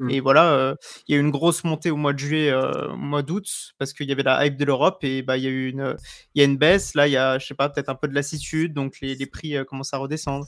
Mm. 0.04 0.10
Et 0.12 0.20
voilà, 0.20 0.76
il 1.08 1.14
y 1.14 1.16
a 1.16 1.18
eu 1.20 1.22
une 1.22 1.32
grosse 1.32 1.64
montée 1.64 1.92
au 1.92 1.98
mois 1.98 2.14
de 2.14 2.20
juillet, 2.20 2.54
au 2.54 2.96
mois 2.98 3.24
d'août, 3.24 3.46
parce 3.78 3.94
qu'il 3.94 4.08
y 4.08 4.12
avait 4.12 4.24
la 4.24 4.46
hype 4.46 4.58
de 4.58 4.66
l'Europe 4.66 5.04
et 5.04 5.22
bah, 5.22 5.38
il 5.38 5.44
y 5.44 5.48
a 5.48 5.50
eu 5.50 5.70
une, 5.70 5.96
y 6.36 6.42
a 6.42 6.44
une 6.46 6.58
baisse. 6.58 6.96
Là, 6.96 7.08
il 7.08 7.12
y 7.12 7.18
a, 7.18 7.40
je 7.40 7.46
sais 7.46 7.56
pas, 7.56 7.70
peut-être 7.70 7.90
un 7.90 7.96
peu 7.96 8.08
de 8.08 8.14
lassitude, 8.16 8.74
donc 8.74 9.00
les, 9.02 9.16
prix 9.26 9.56
commencent 9.68 9.94
à 9.94 9.98
redescendre. 9.98 10.48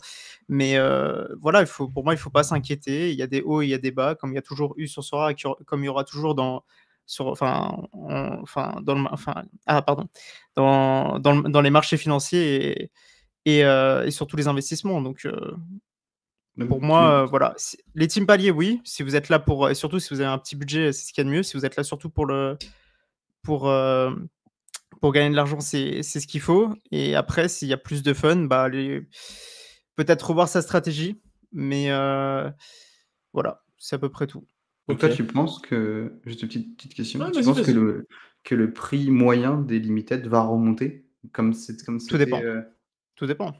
Mais 0.49 0.77
voilà, 1.41 1.65
pour 1.65 2.03
moi, 2.03 2.13
il 2.13 2.17
faut 2.17 2.29
pas 2.29 2.43
s'inquiéter. 2.43 3.11
Il 3.11 3.17
y 3.17 3.21
a 3.23 3.27
des 3.27 3.41
hauts 3.41 3.61
il 3.61 3.69
y 3.69 3.73
a 3.73 3.77
des 3.77 3.91
bas, 3.91 4.15
comme 4.15 4.31
il 4.31 4.35
y 4.35 4.39
a 4.39 4.41
toujours 4.41 4.73
eu 4.77 4.87
sur 4.87 5.03
Sora, 5.03 5.33
comme 5.65 5.83
il 5.83 5.87
y 5.87 5.89
aura 5.89 6.03
toujours 6.03 6.35
dans, 6.35 6.63
enfin, 7.19 7.87
en- 7.93 8.41
enfin, 8.41 8.79
dans 8.83 8.95
le, 8.95 9.05
enfin, 9.11 9.43
ah, 9.65 9.81
pardon, 9.81 10.07
dans, 10.55 11.19
dans, 11.19 11.33
le- 11.41 11.49
dans 11.49 11.61
les 11.61 11.69
marchés 11.69 11.97
financiers 11.97 12.83
et, 12.83 12.91
et, 13.45 13.65
euh, 13.65 14.05
et 14.05 14.11
sur 14.11 14.27
tous 14.27 14.37
les 14.37 14.47
investissements. 14.47 15.01
Donc, 15.01 15.27
Donc, 16.57 16.69
pour 16.69 16.81
moi, 16.81 17.23
euh, 17.23 17.25
voilà. 17.25 17.53
Les 17.95 18.07
teams 18.07 18.25
paliers, 18.25 18.51
oui. 18.51 18.81
Si 18.85 19.03
vous 19.03 19.15
êtes 19.15 19.29
là 19.29 19.39
pour, 19.39 19.69
et 19.69 19.75
surtout 19.75 19.99
si 19.99 20.13
vous 20.13 20.21
avez 20.21 20.29
un 20.29 20.37
petit 20.37 20.55
budget, 20.55 20.93
c'est 20.93 21.07
ce 21.07 21.13
qu'il 21.13 21.23
y 21.23 21.27
a 21.27 21.29
de 21.29 21.35
mieux. 21.35 21.43
Si 21.43 21.57
vous 21.57 21.65
êtes 21.65 21.75
là 21.75 21.83
surtout 21.83 22.09
pour 22.09 22.25
le, 22.25 22.57
pour, 23.43 23.69
euh, 23.69 24.11
pour 25.01 25.11
gagner 25.11 25.29
de 25.29 25.35
l'argent, 25.35 25.59
c'est 25.59 26.01
c'est 26.01 26.19
ce 26.19 26.27
qu'il 26.27 26.41
faut. 26.41 26.73
Et 26.91 27.15
après, 27.15 27.49
s'il 27.49 27.67
y 27.67 27.73
a 27.73 27.77
plus 27.77 28.03
de 28.03 28.13
fun, 28.13 28.37
bah, 28.45 28.69
les- 28.69 29.07
peut-être 29.95 30.29
revoir 30.29 30.47
sa 30.47 30.61
stratégie. 30.61 31.21
Mais 31.51 31.91
euh, 31.91 32.49
voilà, 33.33 33.63
c'est 33.77 33.95
à 33.95 33.99
peu 33.99 34.09
près 34.09 34.27
tout. 34.27 34.45
Donc 34.87 34.99
toi, 34.99 35.09
tu 35.09 35.25
penses 35.25 35.59
que, 35.59 36.19
juste 36.25 36.41
une 36.43 36.47
petite, 36.47 36.77
petite 36.77 36.93
question, 36.93 37.19
Ouais, 37.19 37.31
tu 37.31 37.43
penses 37.43 37.61
que 37.61 37.71
le, 37.71 38.07
que 38.43 38.55
le 38.55 38.71
prix 38.71 39.09
moyen 39.09 39.57
des 39.57 39.79
limited 39.79 40.25
va 40.27 40.41
remonter? 40.43 41.05
Comme 41.33 41.53
c'est 41.53 41.83
comme 41.83 41.99
Tout 41.99 42.17
dépend. 42.17 42.41
euh, 42.41 42.61
Tout 43.15 43.25
dépend. 43.25 43.55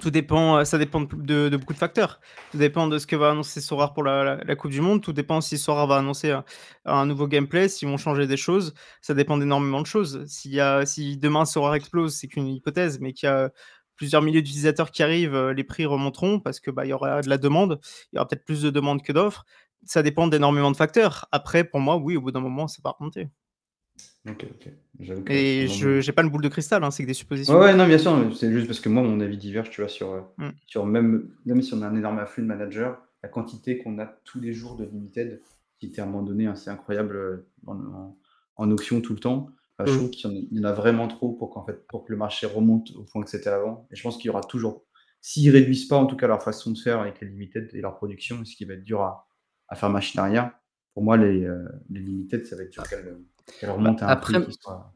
Tout 0.00 0.10
dépend, 0.10 0.58
euh, 0.58 0.64
ça 0.64 0.76
dépend 0.76 1.00
de, 1.00 1.56
beaucoup 1.56 1.72
de 1.72 1.78
facteurs. 1.78 2.20
Tout 2.50 2.58
dépend 2.58 2.86
de 2.86 2.98
ce 2.98 3.06
que 3.06 3.16
va 3.16 3.30
annoncer 3.30 3.60
Sora 3.60 3.94
pour 3.94 4.02
la, 4.02 4.38
Coupe 4.56 4.70
du 4.70 4.80
Monde. 4.82 5.02
Tout 5.02 5.12
dépend 5.12 5.40
si 5.40 5.56
Sora 5.56 5.86
va 5.86 5.96
annoncer 5.96 6.34
un, 6.84 7.06
nouveau 7.06 7.26
gameplay, 7.26 7.68
s'ils 7.68 7.88
vont 7.88 7.96
changer 7.96 8.26
des 8.26 8.36
choses. 8.36 8.74
Ça 9.00 9.14
dépend 9.14 9.38
d'énormément 9.38 9.80
de 9.80 9.86
choses. 9.86 10.26
Y 10.44 10.60
a, 10.60 10.84
si 10.84 11.16
demain 11.16 11.46
Sora 11.46 11.76
explose, 11.76 12.14
c'est 12.14 12.28
qu'une 12.28 12.46
hypothèse, 12.46 13.00
mais 13.00 13.14
qu'il 13.14 13.28
y 13.28 13.32
a 13.32 13.50
plusieurs 13.96 14.22
milliers 14.22 14.42
d'utilisateurs 14.42 14.90
qui 14.90 15.02
arrivent, 15.02 15.34
euh, 15.34 15.54
les 15.54 15.64
prix 15.64 15.86
remonteront 15.86 16.40
parce 16.40 16.60
que 16.60 16.70
bah, 16.70 16.84
y 16.86 16.92
aura 16.92 17.22
de 17.22 17.28
la 17.28 17.38
demande. 17.38 17.80
Il 18.12 18.16
y 18.16 18.18
aura 18.18 18.28
peut-être 18.28 18.44
plus 18.44 18.62
de 18.62 18.70
demandes 18.70 19.02
que 19.02 19.12
d'offres. 19.12 19.44
Ça 19.84 20.02
dépend 20.02 20.26
d'énormément 20.26 20.70
de 20.70 20.76
facteurs. 20.76 21.26
Après, 21.32 21.64
pour 21.64 21.80
moi, 21.80 21.96
oui, 21.96 22.16
au 22.16 22.20
bout 22.20 22.32
d'un 22.32 22.40
moment, 22.40 22.68
ça 22.68 22.80
va 22.84 22.90
remonter. 22.98 23.28
Ok, 24.28 24.44
ok. 24.50 24.72
J'avoue 25.00 25.22
que 25.22 25.32
Et 25.32 25.68
je 25.68 26.00
j'ai 26.00 26.12
pas 26.12 26.22
le 26.22 26.28
boule 26.28 26.42
de 26.42 26.48
cristal, 26.48 26.82
hein, 26.82 26.90
c'est 26.90 27.02
que 27.02 27.08
des 27.08 27.14
suppositions. 27.14 27.54
Ouais, 27.54 27.66
ouais, 27.66 27.74
non, 27.76 27.86
bien 27.86 27.98
sûr, 27.98 28.12
c'est 28.34 28.50
juste 28.52 28.66
parce 28.66 28.80
que 28.80 28.88
moi, 28.88 29.02
mon 29.02 29.20
avis 29.20 29.36
diverge, 29.36 29.70
tu 29.70 29.80
vois, 29.80 29.88
sur, 29.90 30.12
euh, 30.12 30.20
Mm. 30.38 30.48
sur 30.66 30.86
même, 30.86 31.30
même 31.44 31.62
si 31.62 31.74
on 31.74 31.82
a 31.82 31.86
un 31.88 31.94
énorme 31.96 32.18
afflux 32.18 32.42
de 32.42 32.48
managers, 32.48 32.92
la 33.22 33.28
quantité 33.28 33.78
qu'on 33.78 33.98
a 33.98 34.06
tous 34.24 34.40
les 34.40 34.52
jours 34.52 34.76
de 34.76 34.84
limited, 34.84 35.40
qui 35.78 35.86
était 35.86 36.00
à 36.00 36.04
un 36.04 36.06
moment 36.06 36.22
donné 36.22 36.46
assez 36.46 36.70
incroyable 36.70 37.16
euh, 37.16 37.46
en, 37.66 37.76
en, 37.76 38.18
en 38.56 38.70
auction 38.70 39.00
tout 39.00 39.12
le 39.12 39.20
temps, 39.20 39.50
je 39.78 39.92
Mmh. 39.92 39.96
trouve 39.98 40.10
qu'il 40.10 40.48
y 40.52 40.60
en 40.60 40.64
a 40.64 40.72
vraiment 40.72 41.06
trop 41.06 41.32
pour 41.34 41.50
qu'en 41.50 41.62
fait, 41.66 41.86
pour 41.86 42.02
que 42.04 42.10
le 42.10 42.16
marché 42.18 42.46
remonte 42.46 42.90
au 42.96 43.02
point 43.02 43.22
que 43.22 43.28
c'était 43.28 43.50
avant. 43.50 43.86
Et 43.92 43.96
je 43.96 44.02
pense 44.02 44.16
qu'il 44.16 44.26
y 44.26 44.30
aura 44.30 44.40
toujours, 44.40 44.86
s'ils 45.20 45.50
réduisent 45.50 45.86
pas 45.86 45.96
en 45.98 46.06
tout 46.06 46.16
cas 46.16 46.26
leur 46.26 46.42
façon 46.42 46.70
de 46.70 46.78
faire 46.78 46.98
avec 47.00 47.20
les 47.20 47.28
limited 47.28 47.68
et 47.74 47.80
leur 47.82 47.94
production, 47.94 48.42
ce 48.46 48.56
qui 48.56 48.64
va 48.64 48.72
être 48.72 48.84
dur 48.84 49.02
à, 49.02 49.28
à 49.68 49.76
faire 49.76 49.90
machine 49.90 50.18
arrière, 50.18 50.50
pour 50.94 51.02
moi, 51.02 51.18
les, 51.18 51.44
euh, 51.44 51.62
les 51.90 52.00
limited, 52.00 52.46
ça 52.46 52.56
va 52.56 52.62
être 52.62 52.72
dur 52.72 52.84
qu'elles 52.88 53.18
Après, 54.02 54.38
soit. 54.60 54.92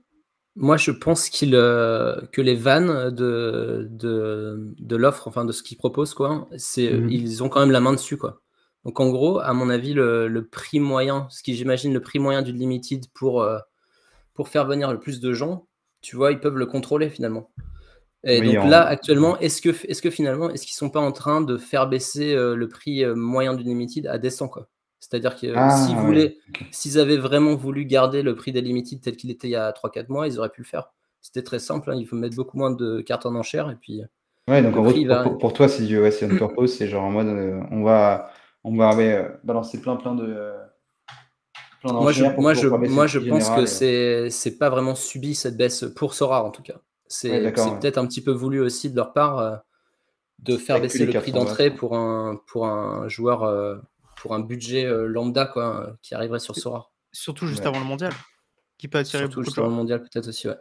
Moi, 0.56 0.76
je 0.76 0.90
pense 0.90 1.28
qu'il, 1.30 1.54
euh, 1.54 2.20
que 2.32 2.40
les 2.42 2.56
vannes 2.56 3.10
de, 3.10 3.88
de, 3.90 4.74
de 4.78 4.96
l'offre, 4.96 5.28
enfin 5.28 5.44
de 5.44 5.52
ce 5.52 5.62
qu'ils 5.62 5.78
proposent, 5.78 6.14
quoi, 6.14 6.48
c'est, 6.56 6.92
Mhm. 6.92 7.10
ils 7.10 7.42
ont 7.42 7.48
quand 7.48 7.60
même 7.60 7.70
la 7.70 7.80
main 7.80 7.92
dessus, 7.92 8.16
quoi. 8.16 8.42
Donc 8.84 8.98
en 9.00 9.10
gros, 9.10 9.38
à 9.40 9.52
mon 9.52 9.70
avis, 9.70 9.94
le, 9.94 10.28
le 10.28 10.46
prix 10.46 10.80
moyen, 10.80 11.28
ce 11.30 11.42
qui 11.42 11.54
j'imagine 11.54 11.94
le 11.94 12.00
prix 12.00 12.18
moyen 12.18 12.42
du 12.42 12.52
limited 12.52 13.06
pour, 13.14 13.42
euh, 13.42 13.58
pour 14.34 14.48
faire 14.48 14.66
venir 14.66 14.92
le 14.92 15.00
plus 15.00 15.20
de 15.20 15.32
gens, 15.32 15.66
tu 16.02 16.16
vois, 16.16 16.32
ils 16.32 16.40
peuvent 16.40 16.56
le 16.56 16.66
contrôler 16.66 17.10
finalement. 17.10 17.50
Et 18.24 18.40
Oui, 18.40 18.46
donc 18.54 18.64
en- 18.64 18.68
là, 18.68 18.84
actuellement, 18.86 19.38
est-ce 19.38 19.62
que, 19.62 19.70
est-ce 19.88 20.02
que 20.02 20.10
finalement, 20.10 20.50
est-ce 20.50 20.64
qu'ils 20.66 20.74
sont 20.76 20.90
pas 20.90 21.00
en 21.00 21.12
train 21.12 21.40
de 21.42 21.56
faire 21.58 21.88
baisser 21.88 22.34
euh, 22.34 22.54
le 22.56 22.68
prix 22.68 23.04
euh, 23.04 23.14
moyen 23.14 23.54
du 23.54 23.62
limited 23.64 24.06
à 24.06 24.18
des 24.18 24.30
100, 24.30 24.48
quoi? 24.48 24.68
C'est-à-dire 25.00 25.36
que 25.36 25.46
euh, 25.46 25.68
Ah, 25.68 25.70
s'ils 25.70 25.98
ouais, 26.08 26.32
avaient 26.98 27.16
vraiment 27.16 27.56
voulu 27.56 27.84
garder 27.86 28.22
le 28.22 28.34
prix 28.34 28.52
des 28.52 28.60
limited 28.60 29.00
tel 29.00 29.16
qu'il 29.16 29.30
était 29.30 29.48
il 29.48 29.52
y 29.52 29.56
a 29.56 29.72
3-4 29.72 30.08
mois, 30.10 30.28
ils 30.28 30.38
auraient 30.38 30.50
pu 30.50 30.60
le 30.62 30.66
faire. 30.66 30.92
C'était 31.20 31.42
très 31.42 31.58
simple, 31.58 31.90
hein, 31.90 31.96
il 31.98 32.06
faut 32.06 32.16
mettre 32.16 32.36
beaucoup 32.36 32.56
moins 32.58 32.70
de 32.70 33.00
cartes 33.00 33.26
en 33.26 33.34
enchère 33.34 33.70
et 33.70 33.76
puis 33.76 34.02
Ouais, 34.48 34.62
donc 34.62 34.76
en 34.76 34.82
gros, 34.82 34.92
pour, 34.92 35.06
va- 35.06 35.22
pour- 35.22 35.38
pour 35.38 35.52
toi, 35.52 35.68
c'est 35.68 35.84
du 35.86 36.00
ouais, 36.00 36.10
c'est 36.10 36.26
on 36.26 36.36
purpose, 36.36 36.74
c'est 36.76 36.88
genre 36.88 37.04
en 37.04 37.10
mode 37.10 37.28
euh, 37.28 37.60
on 37.70 37.82
va, 37.82 38.30
on 38.64 38.76
va 38.76 38.94
ouais, 38.96 39.12
euh, 39.14 39.28
balancer 39.44 39.80
plein 39.80 39.96
plein 39.96 40.14
de. 40.14 40.24
euh, 40.26 40.56
plein 41.80 41.92
moi 41.92 42.12
je, 42.12 42.24
pour 42.24 42.42
moi 42.42 42.54
je, 42.54 42.68
moi 42.68 43.06
je 43.06 43.18
pense 43.18 43.44
général 43.44 43.60
que 43.64 43.66
c'est 43.66 44.30
c'est 44.30 44.58
pas 44.58 44.70
vraiment 44.70 44.94
subi 44.94 45.34
cette 45.34 45.56
baisse 45.56 45.84
pour 45.96 46.14
Sora 46.14 46.44
en 46.44 46.50
tout 46.50 46.62
cas. 46.62 46.80
C'est 47.06 47.30
Ouais, 47.32 47.52
peut-être 47.80 47.98
un 47.98 48.06
petit 48.06 48.22
peu 48.22 48.30
voulu 48.32 48.60
aussi 48.60 48.90
de 48.90 48.96
leur 48.96 49.12
part 49.12 49.38
euh, 49.38 49.56
de 50.40 50.56
faire 50.56 50.80
baisser 50.80 51.06
le 51.06 51.14
prix 51.14 51.32
400 51.32 51.38
d'entrée 51.38 51.70
pour 51.70 51.96
un, 51.96 52.40
pour 52.46 52.66
un 52.66 53.08
joueur, 53.08 53.44
pour 54.20 54.34
un 54.34 54.40
budget 54.40 54.84
euh, 54.86 55.06
lambda 55.06 55.46
quoi, 55.46 55.88
euh, 55.88 55.92
qui 56.02 56.14
arriverait 56.14 56.38
sur 56.40 56.56
Sora. 56.56 56.90
Surtout 57.12 57.46
juste 57.46 57.62
Ouais. 57.62 57.68
avant 57.68 57.80
le 57.80 57.86
mondial, 57.86 58.12
qui 58.78 58.88
peut 58.88 58.98
attirer 58.98 59.24
Surtout 59.24 59.40
de 59.40 59.44
juste 59.44 59.56
dans 59.56 59.66
le 59.68 59.74
mondial 59.74 60.00
peut-être 60.00 60.28
aussi, 60.28 60.48
ouais. 60.48 60.56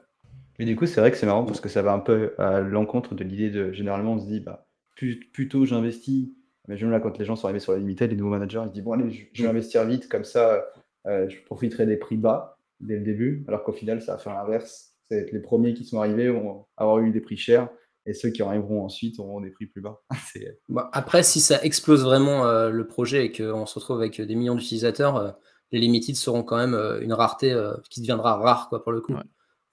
Mais 0.57 0.65
du 0.65 0.75
coup, 0.75 0.85
c'est 0.85 0.99
vrai 0.99 1.09
que 1.11 1.17
c'est 1.17 1.25
marrant 1.25 1.45
parce 1.45 1.61
que 1.61 1.69
ça 1.69 1.81
va 1.81 1.93
un 1.93 1.99
peu 1.99 2.33
à 2.37 2.59
l'encontre 2.59 3.15
de 3.15 3.23
l'idée 3.23 3.49
de 3.49 3.71
généralement 3.71 4.13
on 4.13 4.19
se 4.19 4.25
dit 4.27 4.39
bah 4.41 4.67
plus, 4.95 5.19
plus 5.31 5.47
tôt 5.47 5.65
j'investis. 5.65 6.29
Mais 6.67 6.77
je 6.77 6.85
là 6.85 6.99
quand 6.99 7.17
les 7.17 7.25
gens 7.25 7.35
sont 7.35 7.45
arrivés 7.47 7.59
sur 7.61 7.71
la 7.71 7.79
limited, 7.79 8.09
les 8.11 8.17
nouveaux 8.17 8.29
managers, 8.31 8.61
ils 8.65 8.67
se 8.69 8.73
disent 8.73 8.83
bon 8.83 8.91
allez, 8.93 9.09
je, 9.09 9.25
je 9.33 9.41
vais 9.43 9.47
Mm. 9.47 9.51
investir 9.51 9.85
vite 9.85 10.09
comme 10.09 10.25
ça, 10.25 10.65
euh, 11.07 11.29
je 11.29 11.37
profiterai 11.45 11.85
des 11.85 11.97
prix 11.97 12.17
bas 12.17 12.57
dès 12.79 12.95
le 12.97 13.03
début. 13.03 13.43
Alors 13.47 13.63
qu'au 13.63 13.71
final, 13.71 14.01
ça 14.01 14.13
va 14.13 14.17
faire 14.19 14.33
l'inverse. 14.33 14.93
C'est 15.09 15.31
les 15.31 15.39
premiers 15.39 15.73
qui 15.73 15.85
sont 15.85 15.99
arrivés 15.99 16.29
vont 16.29 16.65
avoir 16.77 16.99
eu 16.99 17.11
des 17.11 17.21
prix 17.21 17.37
chers 17.37 17.69
et 18.05 18.13
ceux 18.13 18.29
qui 18.29 18.41
arriveront 18.41 18.83
ensuite 18.85 19.19
auront 19.19 19.41
des 19.41 19.51
prix 19.51 19.65
plus 19.67 19.81
bas. 19.81 20.01
Bon, 20.69 20.81
après, 20.93 21.23
si 21.23 21.39
ça 21.41 21.61
explose 21.63 22.03
vraiment 22.03 22.45
euh, 22.45 22.69
le 22.69 22.87
projet 22.87 23.25
et 23.25 23.31
qu'on 23.31 23.65
se 23.65 23.77
retrouve 23.79 23.97
avec 23.99 24.19
des 24.21 24.35
millions 24.35 24.55
d'utilisateurs, 24.55 25.15
euh, 25.17 25.31
les 25.71 25.79
limited 25.79 26.15
seront 26.15 26.43
quand 26.43 26.57
même 26.57 26.73
euh, 26.73 26.99
une 27.01 27.13
rareté 27.13 27.51
euh, 27.51 27.73
qui 27.89 28.01
deviendra 28.01 28.37
rare 28.37 28.69
quoi, 28.69 28.81
pour 28.83 28.91
le 28.91 29.01
coup. 29.01 29.13
Ouais. 29.13 29.23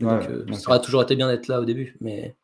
Donc, 0.01 0.11
Ouais, 0.23 0.29
euh, 0.31 0.53
ça 0.55 0.71
aurait 0.71 0.81
toujours 0.83 1.03
été 1.03 1.17
bien 1.17 1.29
d'être 1.29 1.49
là 1.49 1.61
au 1.61 1.65
début, 1.65 1.97
mais, 2.01 2.37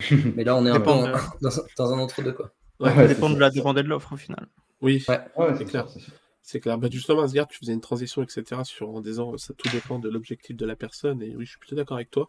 mais 0.36 0.42
là, 0.44 0.56
on 0.56 0.66
est 0.66 0.70
un 0.70 0.74
peu 0.74 0.78
Dépend 0.80 1.02
en- 1.02 1.06
de- 1.06 1.12
dans, 1.42 1.50
dans 1.78 1.92
un 1.94 1.98
entre-deux. 2.00 2.32
Quoi. 2.32 2.50
Ouais, 2.80 2.88
Ouais, 2.90 3.08
Ça 3.08 3.14
dépend 3.14 3.30
de 3.30 3.38
la 3.38 3.50
demande 3.50 3.78
et 3.78 3.82
de 3.82 3.88
l'offre 3.88 4.12
au 4.12 4.16
final. 4.16 4.46
Oui, 4.80 5.04
Ouais. 5.08 5.20
Ouais, 5.36 5.46
c'est 5.52 5.58
c'est 5.58 5.64
clair. 5.66 5.88
ça, 5.88 6.00
c'est 6.48 6.60
clair. 6.60 6.78
Bah, 6.78 6.88
justement, 6.90 7.20
Asgard, 7.20 7.46
tu 7.46 7.58
faisais 7.58 7.74
une 7.74 7.82
transition, 7.82 8.22
etc. 8.22 8.62
sur 8.64 8.88
en 8.88 9.02
disant 9.02 9.36
ça 9.36 9.52
tout 9.52 9.68
dépend 9.68 9.98
de 9.98 10.08
l'objectif 10.08 10.56
de 10.56 10.64
la 10.64 10.76
personne. 10.76 11.20
Et 11.22 11.36
oui, 11.36 11.44
je 11.44 11.50
suis 11.50 11.58
plutôt 11.58 11.76
d'accord 11.76 11.98
avec 11.98 12.10
toi. 12.10 12.26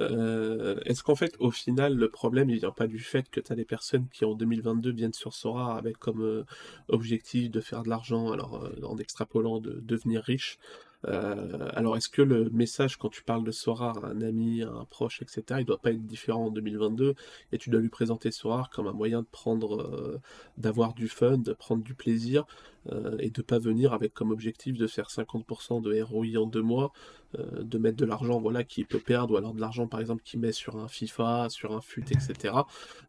Euh, 0.00 0.80
Est-ce 0.86 1.02
qu'en 1.02 1.14
fait, 1.14 1.34
au 1.38 1.50
final, 1.50 1.94
le 1.94 2.08
problème, 2.08 2.48
il 2.48 2.58
vient 2.58 2.70
pas 2.70 2.86
du 2.86 2.98
fait 2.98 3.28
que 3.28 3.40
tu 3.40 3.52
as 3.52 3.56
des 3.56 3.66
personnes 3.66 4.08
qui 4.10 4.24
en 4.24 4.32
2022 4.32 4.90
viennent 4.92 5.12
sur 5.12 5.34
Sora 5.34 5.76
avec 5.76 5.98
comme 5.98 6.22
euh, 6.22 6.44
objectif 6.88 7.50
de 7.50 7.60
faire 7.60 7.82
de 7.82 7.90
l'argent, 7.90 8.32
alors 8.32 8.64
euh, 8.64 8.70
en 8.84 8.96
extrapolant 8.96 9.60
de 9.60 9.78
devenir 9.82 10.22
riche? 10.22 10.58
Alors, 11.04 11.96
est-ce 11.96 12.08
que 12.08 12.22
le 12.22 12.50
message, 12.50 12.96
quand 12.96 13.08
tu 13.08 13.22
parles 13.22 13.44
de 13.44 13.52
Sora 13.52 13.92
à 14.02 14.08
un 14.08 14.20
ami, 14.20 14.64
à 14.64 14.70
un 14.70 14.84
proche, 14.84 15.22
etc., 15.22 15.60
il 15.60 15.64
doit 15.64 15.78
pas 15.78 15.92
être 15.92 16.04
différent 16.04 16.46
en 16.46 16.50
2022 16.50 17.14
et 17.52 17.58
tu 17.58 17.70
dois 17.70 17.80
lui 17.80 17.88
présenter 17.88 18.32
Sora 18.32 18.68
comme 18.74 18.88
un 18.88 18.92
moyen 18.92 19.22
de 19.22 19.28
prendre, 19.30 20.20
d'avoir 20.56 20.94
du 20.94 21.06
fun, 21.06 21.38
de 21.38 21.52
prendre 21.52 21.84
du 21.84 21.94
plaisir 21.94 22.46
euh, 22.92 23.16
et 23.18 23.30
de 23.30 23.42
pas 23.42 23.58
venir 23.58 23.92
avec 23.92 24.14
comme 24.14 24.30
objectif 24.30 24.78
de 24.78 24.86
faire 24.86 25.08
50% 25.08 25.82
de 25.82 26.02
ROI 26.02 26.40
en 26.40 26.46
deux 26.46 26.62
mois, 26.62 26.92
euh, 27.38 27.62
de 27.62 27.76
mettre 27.76 27.98
de 27.98 28.06
l'argent 28.06 28.40
voilà 28.40 28.64
qu'il 28.64 28.86
peut 28.86 29.00
perdre 29.00 29.34
ou 29.34 29.36
alors 29.36 29.52
de 29.52 29.60
l'argent 29.60 29.86
par 29.86 30.00
exemple 30.00 30.22
qu'il 30.24 30.40
met 30.40 30.52
sur 30.52 30.76
un 30.76 30.88
FIFA, 30.88 31.48
sur 31.50 31.72
un 31.74 31.80
FUT, 31.82 32.04
etc. 32.10 32.54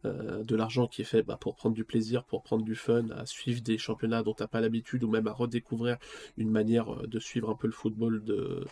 Euh, 0.04 0.44
de 0.44 0.56
l'argent 0.56 0.86
qui 0.86 1.02
est 1.02 1.06
fait 1.06 1.22
bah, 1.22 1.38
pour 1.40 1.54
prendre 1.54 1.74
du 1.74 1.84
plaisir, 1.84 2.24
pour 2.24 2.42
prendre 2.42 2.64
du 2.64 2.74
fun, 2.74 3.08
à 3.10 3.24
suivre 3.24 3.62
des 3.62 3.78
championnats 3.78 4.22
dont 4.22 4.34
t'as 4.34 4.48
pas 4.48 4.60
l'habitude 4.60 5.04
ou 5.04 5.10
même 5.10 5.26
à 5.26 5.32
redécouvrir 5.32 5.96
une 6.36 6.50
manière 6.50 7.06
de 7.06 7.18
suivre 7.18 7.48
un 7.48 7.54
peu 7.54 7.66
le 7.66 7.72
football 7.72 8.22
de, 8.24 8.64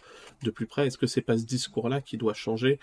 de 0.42 0.50
plus 0.50 0.66
près. 0.66 0.86
Est-ce 0.86 0.98
que 0.98 1.06
c'est 1.06 1.22
pas 1.22 1.38
ce 1.38 1.44
discours-là 1.44 2.02
qui 2.02 2.18
doit 2.18 2.34
changer 2.34 2.78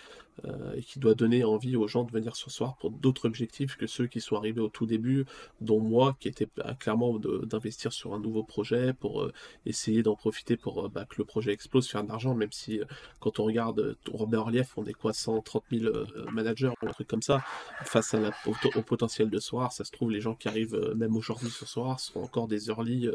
et 0.75 0.81
qui 0.81 0.99
doit 0.99 1.15
donner 1.15 1.45
envie 1.45 1.77
aux 1.77 1.87
gens 1.87 2.03
de 2.03 2.11
venir 2.11 2.35
ce 2.35 2.49
soir 2.49 2.75
pour 2.75 2.91
d'autres 2.91 3.25
objectifs 3.25 3.77
que 3.77 3.87
ceux 3.87 4.07
qui 4.07 4.19
sont 4.19 4.35
arrivés 4.35 4.59
au 4.59 4.67
tout 4.67 4.85
début, 4.85 5.25
dont 5.61 5.79
moi 5.79 6.17
qui 6.19 6.27
était 6.27 6.47
bah, 6.57 6.75
clairement 6.77 7.17
d'investir 7.19 7.93
sur 7.93 8.14
un 8.15 8.19
nouveau 8.19 8.43
projet 8.43 8.93
pour 8.93 9.21
euh, 9.23 9.31
essayer 9.65 10.03
d'en 10.03 10.15
profiter 10.15 10.57
pour 10.57 10.85
euh, 10.85 10.89
bah, 10.89 11.05
que 11.05 11.15
le 11.17 11.25
projet 11.25 11.51
explose, 11.51 11.87
faire 11.87 12.03
de 12.03 12.09
l'argent, 12.09 12.33
même 12.33 12.51
si 12.51 12.79
euh, 12.79 12.85
quand 13.19 13.39
on 13.39 13.43
regarde 13.45 13.97
Robert 14.11 14.45
Relief, 14.45 14.77
on 14.77 14.85
est 14.85 14.93
quoi 14.93 15.13
130 15.13 15.63
000 15.71 15.85
euh, 15.85 16.05
managers 16.31 16.71
ou 16.81 16.87
un 16.87 16.91
truc 16.91 17.07
comme 17.07 17.21
ça, 17.21 17.43
face 17.83 18.13
à 18.13 18.19
la- 18.19 18.31
au, 18.75 18.81
potentiel 18.81 19.29
de 19.29 19.39
Soir, 19.39 19.71
ça 19.71 19.83
se 19.83 19.91
trouve 19.91 20.11
les 20.11 20.21
gens 20.21 20.35
qui 20.35 20.47
arrivent 20.47 20.93
même 20.95 21.15
aujourd'hui 21.15 21.49
sur 21.49 21.67
Soir 21.67 21.99
sont 21.99 22.19
encore 22.21 22.47
des 22.47 22.69
early 22.69 23.09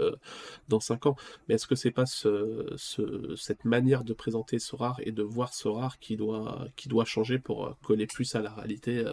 dans 0.68 0.80
5 0.80 1.06
ans. 1.06 1.16
Mais 1.48 1.54
est-ce 1.56 1.66
que 1.66 1.74
c'est 1.74 1.90
pas 1.90 2.06
ce, 2.06 2.72
ce- 2.76 3.34
cette 3.36 3.64
manière 3.64 4.04
de 4.04 4.12
présenter 4.12 4.58
Sorar 4.58 4.96
et 5.02 5.12
de 5.12 5.22
voir 5.22 5.54
Sorar 5.54 5.98
qui 5.98 6.16
doit, 6.16 6.66
qui 6.76 6.88
doit 6.88 7.04
changer 7.04 7.38
pour 7.38 7.76
coller 7.82 8.06
plus 8.06 8.34
à 8.34 8.40
la 8.40 8.52
réalité, 8.52 9.04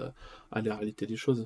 à 0.52 0.62
la 0.62 0.76
réalité 0.76 1.06
des 1.06 1.16
choses? 1.18 1.46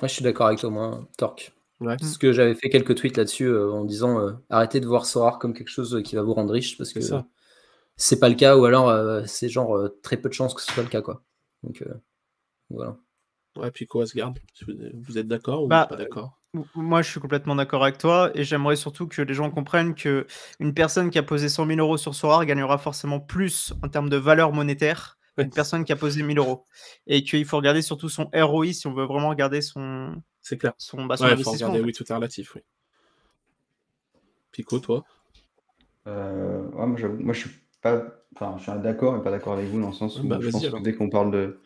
Moi, 0.00 0.08
je 0.08 0.14
suis 0.14 0.24
d'accord 0.24 0.46
avec 0.46 0.60
toi, 0.60 0.70
moi, 0.70 1.06
Torque. 1.18 1.52
Ouais. 1.80 1.96
Parce 1.96 2.18
que 2.18 2.32
j'avais 2.32 2.54
fait 2.54 2.68
quelques 2.68 2.94
tweets 2.94 3.16
là-dessus 3.16 3.46
euh, 3.46 3.72
en 3.72 3.84
disant 3.84 4.20
euh, 4.20 4.32
arrêtez 4.50 4.80
de 4.80 4.86
voir 4.86 5.06
Sora 5.06 5.38
comme 5.40 5.54
quelque 5.54 5.68
chose 5.70 5.94
euh, 5.96 6.02
qui 6.02 6.14
va 6.14 6.22
vous 6.22 6.34
rendre 6.34 6.52
riche 6.52 6.76
parce 6.76 6.92
que 6.92 7.00
C'est 7.96 8.20
pas 8.20 8.28
le 8.28 8.34
cas 8.34 8.56
ou 8.56 8.64
alors 8.64 8.88
euh, 8.88 9.22
c'est 9.26 9.48
genre 9.48 9.76
euh, 9.76 9.88
très 10.02 10.16
peu 10.16 10.28
de 10.28 10.34
chances 10.34 10.54
que 10.54 10.60
ce 10.60 10.72
soit 10.72 10.82
le 10.82 10.88
cas 10.88 11.02
quoi. 11.02 11.22
Donc 11.62 11.82
euh, 11.82 11.94
voilà. 12.70 12.96
Ouais, 13.56 13.70
Pico 13.70 14.00
Asgard, 14.00 14.32
vous 14.66 14.74
vous 14.94 15.18
êtes 15.18 15.26
d'accord 15.26 15.64
ou 15.64 15.68
Bah, 15.68 15.86
pas 15.88 15.96
d'accord? 15.96 16.40
Moi, 16.74 17.00
je 17.02 17.10
suis 17.10 17.20
complètement 17.20 17.54
d'accord 17.54 17.82
avec 17.84 17.98
toi 17.98 18.30
et 18.34 18.42
j'aimerais 18.44 18.76
surtout 18.76 19.06
que 19.06 19.22
les 19.22 19.34
gens 19.34 19.50
comprennent 19.50 19.94
que 19.94 20.26
une 20.58 20.74
personne 20.74 21.10
qui 21.10 21.18
a 21.18 21.22
posé 21.22 21.48
100 21.48 21.66
000 21.66 21.78
euros 21.78 21.96
sur 21.96 22.14
Sora 22.14 22.44
gagnera 22.44 22.76
forcément 22.78 23.20
plus 23.20 23.72
en 23.82 23.88
termes 23.88 24.08
de 24.08 24.16
valeur 24.16 24.52
monétaire 24.52 25.16
Ouais. 25.38 25.44
qu'une 25.44 25.52
personne 25.52 25.84
qui 25.84 25.92
a 25.92 25.96
posé 25.96 26.22
1000 26.24 26.38
euros. 26.38 26.66
Et 27.06 27.22
qu'il 27.22 27.44
faut 27.44 27.56
regarder 27.56 27.82
surtout 27.82 28.08
son 28.08 28.28
ROI 28.34 28.72
si 28.72 28.86
on 28.88 28.92
veut 28.94 29.04
vraiment 29.06 29.28
regarder 29.28 29.62
son, 29.62 30.20
C'est 30.42 30.58
clair. 30.58 30.74
son, 30.76 31.06
bah, 31.06 31.16
son 31.16 31.30
Ouais, 31.30 31.36
faut 31.36 31.52
regarder, 31.52 31.80
en 31.80 31.80
fait. 31.80 31.86
oui, 31.86 31.92
tout 31.94 32.04
est 32.10 32.14
relatif, 32.14 32.54
oui. 32.54 32.62
Pico, 34.52 34.78
toi 34.78 35.04
Euh, 36.06 36.62
ouais, 36.72 36.86
moi, 37.08 37.32
je 37.34 37.40
suis 37.40 37.50
pas, 37.82 38.02
enfin, 38.34 38.56
je 38.58 38.70
suis 38.70 38.82
d'accord 38.82 39.16
et 39.16 39.22
pas 39.22 39.30
d'accord 39.30 39.54
avec 39.54 39.68
vous 39.68 39.80
dans 39.80 39.88
le 39.88 39.92
sens 39.92 40.22
où 40.22 40.28
Bah, 40.28 40.40
je 40.40 40.50
pense 40.50 40.66
alors. 40.66 40.78
que 40.78 40.82
dès 40.82 40.94
qu'on 40.94 41.10
parle 41.10 41.30
de, 41.30 41.60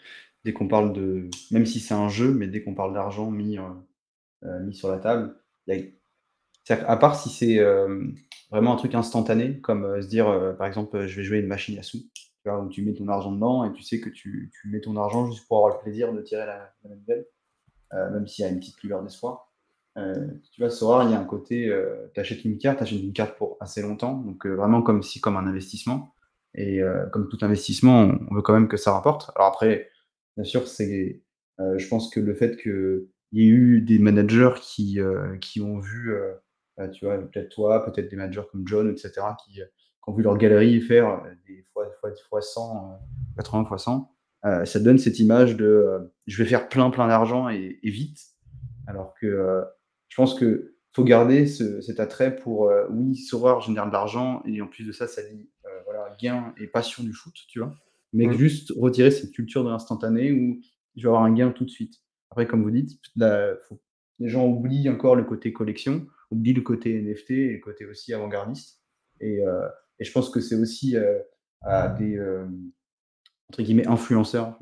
dès 0.45 0.53
qu'on 0.53 0.68
parle 0.68 0.93
de, 0.93 1.29
même 1.51 1.66
si 1.66 1.81
c'est 1.81 1.95
un 1.95 2.09
jeu, 2.09 2.33
mais 2.35 2.47
dès 2.49 2.62
qu'on 2.62 2.75
parle 2.75 2.95
d'argent 2.95 3.31
mis, 3.31 3.59
euh, 3.59 3.62
euh, 4.45 4.61
mis 4.64 4.75
sur 4.75 4.89
la 4.91 4.99
table, 4.99 5.37
il 5.68 5.77
y 5.77 6.72
a- 6.72 6.91
à 6.91 6.97
part 6.97 7.16
si 7.20 7.31
c'est 7.31 7.59
euh, 7.61 8.07
vraiment 8.51 8.75
un 8.75 8.77
truc 8.77 8.95
instantané, 8.95 9.61
comme 9.61 9.85
euh, 9.85 10.03
se 10.03 10.09
dire, 10.09 10.29
euh, 10.29 10.53
par 10.55 10.66
exemple, 10.66 10.97
euh, 10.97 11.09
je 11.09 11.16
vais 11.16 11.25
jouer 11.25 11.39
à 11.39 11.41
une 11.41 11.47
machine 11.49 11.79
à 11.79 11.83
sous, 11.83 12.01
tu 12.14 12.31
vois, 12.47 12.61
où 12.61 12.68
tu 12.68 12.83
mets 12.85 12.95
ton 12.95 13.09
argent 13.09 13.33
dedans 13.33 13.64
et 13.64 13.72
tu 13.75 13.83
sais 13.83 14.01
que 14.01 14.11
tu, 14.11 14.51
tu 14.55 14.68
mets 14.68 14.81
ton 14.81 14.97
argent 14.97 15.27
juste 15.31 15.47
pour 15.49 15.59
avoir 15.59 15.75
le 15.79 15.83
plaisir 15.83 16.12
de 16.14 16.22
tirer 16.22 16.47
la, 16.47 16.72
la 16.85 16.97
nouvelle, 16.97 17.27
même 18.12 18.26
s'il 18.26 18.45
y 18.45 18.49
a 18.49 18.51
une 18.51 18.59
petite 18.59 18.82
lueur 18.82 19.03
d'espoir. 19.03 19.53
Euh, 19.97 20.26
tu 20.51 20.61
vois, 20.61 20.70
Sora, 20.70 21.05
il 21.05 21.11
y 21.11 21.14
a 21.14 21.20
un 21.20 21.24
côté, 21.24 21.72
tu 22.14 22.20
achètes 22.20 22.45
une 22.45 22.59
carte, 22.59 22.78
tu 22.78 22.84
achètes 22.84 23.01
une 23.01 23.12
carte 23.12 23.36
pour 23.36 23.57
assez 23.61 23.82
longtemps, 23.82 24.14
donc 24.14 24.47
euh, 24.47 24.55
vraiment 24.55 24.82
comme 24.82 25.03
si 25.03 25.20
comme 25.20 25.36
un 25.36 25.47
investissement. 25.47 26.14
Et 26.55 26.82
euh, 26.82 27.07
comme 27.07 27.28
tout 27.28 27.38
investissement, 27.42 28.12
on, 28.30 28.34
veut 28.34 28.42
quand 28.42 28.53
même 28.53 28.68
que 28.68 28.76
ça 28.76 28.92
rapporte. 28.92 29.30
Alors 29.34 29.49
après, 29.49 29.90
bien 30.36 30.45
sûr, 30.45 30.68
c'est, 30.68 31.22
euh, 31.61 31.78
je 31.78 31.88
pense 31.88 32.11
que 32.11 32.20
le 32.20 32.34
fait 32.34 32.57
qu'il 32.57 33.09
y 33.32 33.42
ait 33.42 33.49
eu 33.49 33.80
des 33.80 33.99
managers 33.99 34.55
qui, 34.61 35.01
euh, 35.01 35.36
qui 35.38 35.61
ont 35.61 35.78
vu, 35.80 36.12
euh, 36.14 36.34
euh, 36.80 36.88
tu 36.88 37.07
vois, 37.07 37.18
peut-être 37.18 37.49
toi, 37.51 37.84
peut-être 37.84 38.09
des 38.09 38.16
managers 38.16 38.42
comme 38.51 38.66
John, 38.66 38.88
etc., 38.90 39.12
qui, 39.45 39.62
euh, 39.62 39.66
ont 40.07 40.12
vu 40.12 40.22
leur 40.22 40.36
galerie 40.36 40.80
faire 40.80 41.09
euh, 41.09 41.34
des 41.47 41.64
fois, 41.72 41.86
fois, 42.01 42.11
fois 42.28 42.42
100, 42.42 42.92
euh, 42.92 42.97
80 43.36 43.64
fois 43.64 43.78
100, 43.78 44.13
euh, 44.45 44.64
ça 44.64 44.78
donne 44.80 44.99
cette 44.99 45.18
image 45.18 45.57
de 45.57 45.64
euh, 45.64 45.99
je 46.26 46.42
vais 46.42 46.49
faire 46.49 46.68
plein, 46.68 46.90
plein 46.90 47.09
d'argent 47.09 47.49
et, 47.49 47.78
et 47.82 47.90
vite. 47.90 48.18
Alors 48.86 49.14
que 49.20 49.26
euh, 49.26 49.62
je 50.09 50.16
pense 50.16 50.34
que 50.38 50.74
faut 50.95 51.05
garder 51.05 51.47
ce- 51.47 51.80
cet 51.80 51.99
attrait 52.01 52.36
pour 52.36 52.70
oui, 52.90 53.16
Sora 53.16 53.59
génère 53.61 53.86
de 53.88 53.92
l'argent 53.92 54.42
et 54.47 54.61
en 54.62 54.66
plus 54.68 54.84
de 54.84 54.92
ça, 54.92 55.09
ça 55.09 55.22
dit 55.22 55.51
voilà, 55.86 56.14
gain 56.20 56.55
et 56.61 56.66
passion 56.66 57.03
du 57.03 57.12
foot, 57.12 57.34
tu 57.49 57.59
vois, 57.59 57.74
mais 58.12 58.26
Mm. 58.28 58.32
juste 58.34 58.72
retirer 58.76 59.11
cette 59.11 59.32
culture 59.32 59.64
de 59.64 59.70
l'instantané 59.70 60.30
où 60.32 60.61
je 60.97 61.03
vais 61.03 61.09
avoir 61.09 61.24
un 61.24 61.32
gain 61.34 61.51
tout 61.51 61.64
de 61.64 61.70
suite. 61.70 61.95
Après, 62.30 62.47
comme 62.47 62.62
vous 62.62 62.70
dites, 62.70 62.99
la- 63.16 63.57
faut- 63.68 63.80
les 64.20 64.28
gens 64.28 64.47
oublient 64.47 64.88
encore 64.88 65.16
le 65.16 65.24
côté 65.24 65.53
collection, 65.53 66.07
oublient 66.30 66.53
le 66.55 66.62
côté 66.62 66.95
NFT 67.03 67.30
et 67.32 67.53
le 67.55 67.59
côté 67.61 67.86
aussi 67.86 68.14
avant-gardiste. 68.14 68.80
Et, 69.20 69.40
et 69.99 70.05
je 70.05 70.12
pense 70.12 70.30
que 70.30 70.40
c'est 70.40 70.55
aussi 70.55 70.97
à 71.62 71.88
des 71.88 72.16
entre 73.51 73.62
guillemets 73.62 73.86
influenceurs 73.86 74.59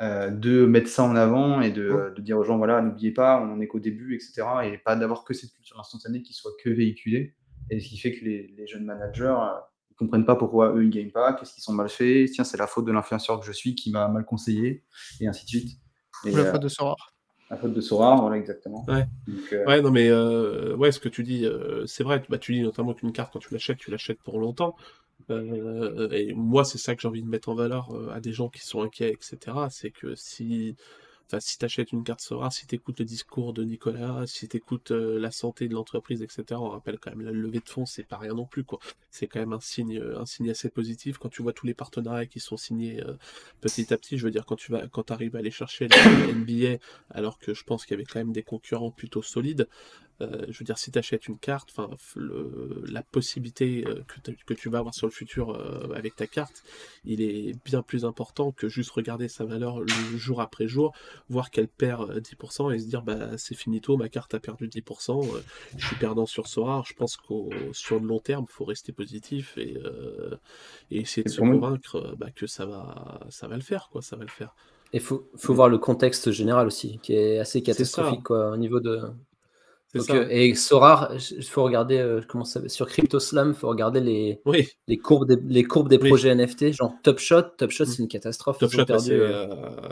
euh, 0.00 0.30
de 0.30 0.64
mettre 0.64 0.88
ça 0.88 1.02
en 1.02 1.16
avant 1.16 1.60
et 1.60 1.70
de, 1.70 2.12
de 2.14 2.22
dire 2.22 2.38
aux 2.38 2.44
gens 2.44 2.56
voilà, 2.56 2.80
n'oubliez 2.80 3.10
pas, 3.10 3.40
on 3.40 3.46
n'en 3.46 3.60
est 3.60 3.66
qu'au 3.66 3.80
début, 3.80 4.14
etc. 4.14 4.42
Et 4.64 4.78
pas 4.78 4.94
d'avoir 4.96 5.24
que 5.24 5.34
cette 5.34 5.52
culture 5.52 5.78
instantanée 5.80 6.22
qui 6.22 6.32
soit 6.34 6.52
que 6.62 6.70
véhiculée. 6.70 7.34
Et 7.70 7.80
ce 7.80 7.88
qui 7.88 7.98
fait 7.98 8.12
que 8.12 8.24
les, 8.24 8.46
les 8.56 8.66
jeunes 8.66 8.84
managers 8.84 9.24
euh, 9.40 9.58
ils 9.90 9.94
comprennent 9.96 10.24
pas 10.24 10.36
pourquoi 10.36 10.72
eux 10.74 10.84
ils 10.84 10.90
gagnent 10.90 11.10
pas, 11.10 11.32
qu'est-ce 11.34 11.52
qu'ils 11.52 11.62
sont 11.62 11.72
mal 11.72 11.88
faits, 11.88 12.30
tiens, 12.30 12.44
c'est 12.44 12.56
la 12.56 12.66
faute 12.68 12.84
de 12.84 12.92
l'influenceur 12.92 13.40
que 13.40 13.46
je 13.46 13.52
suis 13.52 13.74
qui 13.74 13.90
m'a 13.90 14.06
mal 14.08 14.24
conseillé, 14.24 14.84
et 15.20 15.26
ainsi 15.26 15.44
de 15.44 15.48
suite. 15.50 15.78
Et, 16.24 16.32
Ou 16.32 16.36
la 16.36 16.44
euh, 16.44 16.52
faute 16.52 16.62
de 16.62 16.68
Sora. 16.68 16.96
la 17.50 17.56
faute 17.56 17.74
de 17.74 17.80
Sora, 17.80 18.16
voilà 18.16 18.36
exactement. 18.36 18.84
Ouais. 18.88 19.04
Donc, 19.26 19.52
euh, 19.52 19.64
Ouais, 19.66 19.82
non, 19.82 19.90
mais 19.90 20.08
euh, 20.08 20.76
ouais, 20.76 20.92
ce 20.92 21.00
que 21.00 21.08
tu 21.08 21.24
dis, 21.24 21.44
euh, 21.44 21.84
c'est 21.86 22.04
vrai. 22.04 22.22
Bah, 22.28 22.38
tu 22.38 22.52
dis 22.52 22.62
notamment 22.62 22.94
qu'une 22.94 23.12
carte, 23.12 23.32
quand 23.32 23.38
tu 23.40 23.52
l'achètes, 23.52 23.78
tu 23.78 23.90
l'achètes 23.90 24.22
pour 24.22 24.38
longtemps. 24.38 24.76
Euh, 25.30 26.08
et 26.10 26.34
moi, 26.34 26.64
c'est 26.64 26.78
ça 26.78 26.94
que 26.94 27.02
j'ai 27.02 27.08
envie 27.08 27.22
de 27.22 27.28
mettre 27.28 27.48
en 27.48 27.54
valeur 27.54 27.90
euh, 27.94 28.10
à 28.10 28.20
des 28.20 28.32
gens 28.32 28.48
qui 28.48 28.60
sont 28.60 28.82
inquiets, 28.82 29.12
etc. 29.12 29.56
C'est 29.70 29.90
que 29.90 30.14
si, 30.14 30.76
enfin, 31.26 31.40
si 31.40 31.58
tu 31.58 31.64
achètes 31.64 31.92
une 31.92 32.04
carte 32.04 32.20
Sora, 32.20 32.50
si 32.50 32.66
tu 32.66 32.74
écoutes 32.74 32.98
le 33.00 33.04
discours 33.04 33.52
de 33.52 33.64
Nicolas, 33.64 34.24
si 34.26 34.48
tu 34.48 34.56
écoutes 34.56 34.90
la 34.90 35.30
santé 35.30 35.68
de 35.68 35.74
l'entreprise, 35.74 36.22
etc., 36.22 36.44
on 36.52 36.70
rappelle 36.70 36.98
quand 36.98 37.10
même 37.10 37.22
la 37.24 37.32
levée 37.32 37.60
de 37.60 37.68
fonds, 37.68 37.86
c'est 37.86 38.06
pas 38.06 38.16
rien 38.18 38.34
non 38.34 38.46
plus, 38.46 38.64
quoi. 38.64 38.78
C'est 39.10 39.26
quand 39.26 39.40
même 39.40 39.52
un 39.52 39.60
signe, 39.60 40.00
un 40.16 40.26
signe 40.26 40.50
assez 40.50 40.70
positif 40.70 41.18
quand 41.18 41.28
tu 41.28 41.42
vois 41.42 41.52
tous 41.52 41.66
les 41.66 41.74
partenariats 41.74 42.26
qui 42.26 42.40
sont 42.40 42.56
signés 42.56 43.02
euh, 43.02 43.14
petit 43.60 43.92
à 43.92 43.98
petit. 43.98 44.18
Je 44.18 44.24
veux 44.24 44.30
dire, 44.30 44.46
quand 44.46 44.56
tu 44.56 44.72
vas, 44.72 44.86
quand 44.88 45.10
arrives 45.10 45.36
à 45.36 45.40
aller 45.40 45.50
chercher 45.50 45.88
la 45.88 46.32
NBA, 46.32 46.78
alors 47.10 47.38
que 47.38 47.54
je 47.54 47.64
pense 47.64 47.84
qu'il 47.84 47.94
y 47.94 48.00
avait 48.00 48.04
quand 48.04 48.20
même 48.20 48.32
des 48.32 48.42
concurrents 48.42 48.90
plutôt 48.90 49.22
solides. 49.22 49.68
Euh, 50.20 50.46
je 50.48 50.58
veux 50.58 50.64
dire, 50.64 50.78
si 50.78 50.90
tu 50.90 50.98
achètes 50.98 51.28
une 51.28 51.38
carte, 51.38 51.70
enfin, 51.70 51.90
le- 52.16 52.82
la 52.88 53.02
possibilité 53.02 53.84
euh, 53.86 54.02
que, 54.46 54.54
tu 54.54 54.68
vas 54.68 54.78
avoir 54.78 54.94
sur 54.94 55.06
le 55.06 55.12
futur 55.12 55.50
euh, 55.50 55.92
avec 55.94 56.16
ta 56.16 56.26
carte, 56.26 56.62
il 57.04 57.20
est 57.20 57.54
bien 57.64 57.82
plus 57.82 58.04
important 58.04 58.52
que 58.52 58.68
juste 58.68 58.90
regarder 58.90 59.28
sa 59.28 59.44
valeur 59.44 59.80
le 59.80 60.16
jour 60.16 60.40
après 60.40 60.66
jour, 60.66 60.92
voir 61.28 61.50
qu'elle 61.50 61.68
perd 61.68 62.10
euh, 62.10 62.20
10% 62.20 62.70
et 62.70 62.78
se 62.78 62.86
dire, 62.86 63.02
bah, 63.02 63.38
c'est 63.38 63.54
finito, 63.54 63.96
ma 63.96 64.08
carte 64.08 64.34
a 64.34 64.40
perdu 64.40 64.68
10%, 64.68 65.36
euh, 65.36 65.42
je 65.76 65.86
suis 65.86 65.96
perdant 65.96 66.26
sur 66.26 66.46
Sora. 66.48 66.82
Je 66.86 66.94
pense 66.94 67.16
qu'au 67.16 67.70
sur 67.72 68.00
le 68.00 68.06
long 68.06 68.18
terme, 68.20 68.46
il 68.48 68.52
faut 68.52 68.64
rester 68.64 68.92
positif 68.92 69.56
et, 69.56 69.76
euh, 69.84 70.36
et 70.90 70.98
essayer 71.00 71.24
de 71.24 71.28
Et 71.28 71.32
se 71.32 71.40
convaincre 71.40 71.96
euh, 71.96 72.14
bah, 72.16 72.30
que 72.30 72.46
ça 72.46 72.66
va, 72.66 73.20
ça 73.30 73.48
va 73.48 73.56
le 73.56 73.62
faire, 73.62 73.88
quoi, 73.90 74.02
ça 74.02 74.16
va 74.16 74.24
le 74.24 74.30
faire. 74.30 74.54
Il 74.92 75.00
faut, 75.00 75.28
faut 75.36 75.54
voir 75.54 75.68
le 75.68 75.78
contexte 75.78 76.30
général 76.30 76.66
aussi, 76.66 76.98
qui 77.02 77.12
est 77.14 77.38
assez 77.38 77.62
catastrophique 77.62 78.22
quoi, 78.22 78.50
au 78.50 78.56
niveau 78.56 78.80
de. 78.80 79.02
C'est 79.90 79.98
Donc, 79.98 80.06
ça. 80.08 80.14
euh, 80.16 80.26
et 80.28 80.54
Sora, 80.54 81.10
il 81.30 81.44
faut 81.44 81.62
regarder 81.62 81.96
euh, 81.98 82.20
comment 82.28 82.44
ça 82.44 82.68
sur 82.68 82.86
CryptoSlam, 82.88 83.48
il 83.48 83.54
faut 83.54 83.68
regarder 83.68 84.00
les, 84.00 84.40
Oui, 84.44 84.68
les 84.86 84.98
courbes 84.98 85.26
des, 85.26 85.38
les 85.48 85.64
courbes 85.64 85.88
des 85.88 85.96
Oui. 85.96 86.08
projets 86.10 86.28
NFT, 86.34 86.72
genre 86.72 86.92
Top 87.02 87.18
Shot. 87.18 87.42
Top 87.56 87.70
Shot, 87.70 87.84
Mm. 87.84 87.86
c'est 87.86 88.02
une 88.02 88.08
catastrophe. 88.08 88.58
Top 88.58 88.70
ils 88.70 88.76
ont 88.76 88.78
Shot, 88.80 88.84
perdu, 88.86 89.06
c'est, 89.06 89.12
euh, 89.18 89.88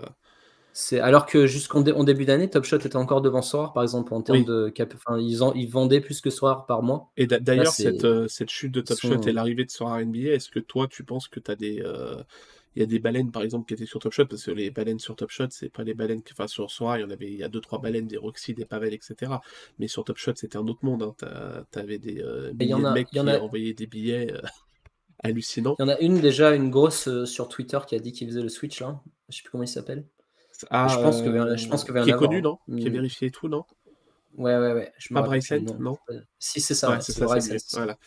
c'est 0.75 1.01
alors 1.01 1.25
que 1.25 1.47
jusqu'en 1.47 1.81
dé- 1.81 1.93
en 1.93 2.05
début 2.05 2.27
d'année, 2.27 2.51
Top 2.51 2.65
Shot 2.65 2.77
était 2.77 2.97
encore 2.97 3.23
devant 3.23 3.41
Sora, 3.41 3.73
par 3.73 3.83
exemple, 3.83 4.13
en 4.13 4.21
termes 4.21 4.41
Oui. 4.41 4.45
de 4.45 4.69
cap. 4.69 4.93
Enfin, 4.95 5.19
ils, 5.19 5.43
en- 5.43 5.55
ils 5.55 5.71
vendaient 5.71 6.01
plus 6.03 6.21
que 6.21 6.29
Sora 6.29 6.67
par 6.67 6.83
mois. 6.83 7.11
Et 7.17 7.27
d'a- 7.27 7.41
d'ailleurs, 7.41 7.69
cette, 7.73 8.07
cette 8.29 8.51
chute 8.51 8.73
de 8.73 8.83
Top 8.83 8.99
Shot 8.99 9.23
et 9.27 9.33
l'arrivée 9.33 9.65
de 9.65 9.71
Sora 9.71 10.03
NBA, 10.03 10.35
est-ce 10.35 10.51
que 10.51 10.59
toi, 10.61 10.87
tu 10.91 11.05
penses 11.05 11.29
que 11.29 11.41
tu 11.41 11.51
as 11.51 11.57
des. 11.57 11.83
Euh, 12.77 12.79
Il 12.79 12.81
y 12.81 12.83
a 12.83 12.87
des 12.87 12.99
baleines, 12.99 13.31
par 13.33 13.43
exemple, 13.43 13.67
qui 13.67 13.75
étaient 13.75 13.87
sur 13.87 14.01
Top 14.01 14.13
Shot, 14.13 14.27
parce 14.27 14.45
que 14.45 14.51
les 14.51 14.71
baleines 14.71 14.99
sur 14.99 15.17
Top 15.17 15.31
Shot, 15.31 15.47
c'est 15.51 15.69
pas 15.69 15.83
les 15.85 15.95
baleines. 15.95 16.23
que- 16.23 16.33
Enfin, 16.33 16.47
sur 16.47 16.71
Sora, 16.71 16.99
il 16.99 17.03
y 17.03 17.05
en 17.05 17.11
avait, 17.11 17.27
il 17.27 17.39
y 17.39 17.43
a 17.43 17.49
deux, 17.49 17.61
trois 17.61 17.81
baleines, 17.81 18.07
des 18.07 18.17
Roxy, 18.17 18.55
des 18.55 18.65
Pavel, 18.67 18.93
etc. 18.95 19.33
Mais 19.79 19.89
sur 19.89 20.05
Top 20.05 20.19
Shot, 20.19 20.33
c'était 20.37 20.59
un 20.59 20.67
autre 20.69 20.85
monde. 20.85 21.03
Hein. 21.03 21.65
T'avais 21.71 21.99
des 21.99 22.21
euh, 22.21 22.53
de 22.53 22.73
a- 22.85 22.93
mecs 22.93 23.09
qui 23.11 23.19
a- 23.19 23.43
envoyaient 23.43 23.75
des 23.75 23.87
billets 23.87 24.33
euh, 24.33 24.41
hallucinants. 25.21 25.77
Il 25.79 25.83
y 25.83 25.85
en 25.87 25.89
a 25.89 25.99
une 26.01 26.21
déjà, 26.21 26.55
une 26.55 26.71
grosse 26.71 27.09
euh, 27.09 27.25
sur 27.27 27.49
Twitter 27.49 27.79
qui 27.87 27.95
a 27.95 27.99
dit 27.99 28.13
qu'il 28.13 28.29
faisait 28.29 28.43
le 28.43 28.49
switch 28.49 28.81
là. 28.81 29.01
Je 29.29 29.37
sais 29.37 29.43
plus 29.43 29.51
comment 29.51 29.65
il 29.65 29.69
s'appelle. 29.69 30.05
Ah, 30.71 30.89
je 30.89 30.97
pense 30.97 31.21
que 31.21 31.57
je 31.57 31.69
pense 31.69 31.89
en 31.91 32.03
Qui 32.03 32.11
est 32.11 32.17
connu, 32.17 32.41
non? 32.41 32.59
Qui 32.67 32.87
est 32.87 32.91
Mm. 32.91 32.93
vérifié 32.93 33.29
et 33.29 33.31
tout, 33.31 33.49
non? 33.49 33.65
Ouais, 34.37 34.57
ouais, 34.59 34.73
ouais. 34.73 34.93
Je 34.99 35.13
Pas 35.13 35.23
Bryson, 35.23 35.61
nom. 35.61 35.79
non? 35.79 35.99
Si, 36.39 36.61
c'est 36.61 36.75
ça. 36.75 36.91
Ouais, 36.91 36.97
Bryson, 36.97 37.41
c'est 37.41 37.59
ça. 37.59 37.79
Voilà. 37.79 37.99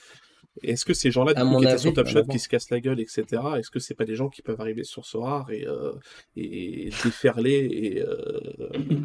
Est-ce 0.61 0.83
que 0.83 0.93
ces 0.93 1.11
gens-là, 1.11 1.33
qui 1.33 1.63
étaient 1.63 1.77
sur 1.77 1.93
Top 1.93 2.07
Shot, 2.07 2.23
qui 2.25 2.39
se 2.39 2.49
cassent 2.49 2.69
la 2.69 2.79
gueule, 2.79 2.99
etc., 2.99 3.25
est-ce 3.57 3.69
que 3.69 3.79
c'est 3.79 3.93
pas 3.93 4.05
des 4.05 4.15
gens 4.15 4.29
qui 4.29 4.41
peuvent 4.41 4.59
arriver 4.59 4.83
sur 4.83 5.05
Sora 5.05 5.45
et, 5.49 5.67
euh, 5.67 5.93
et 6.35 6.89
déferler 7.03 7.67
et, 7.71 8.01
euh, 8.01 8.39
et 8.73 8.97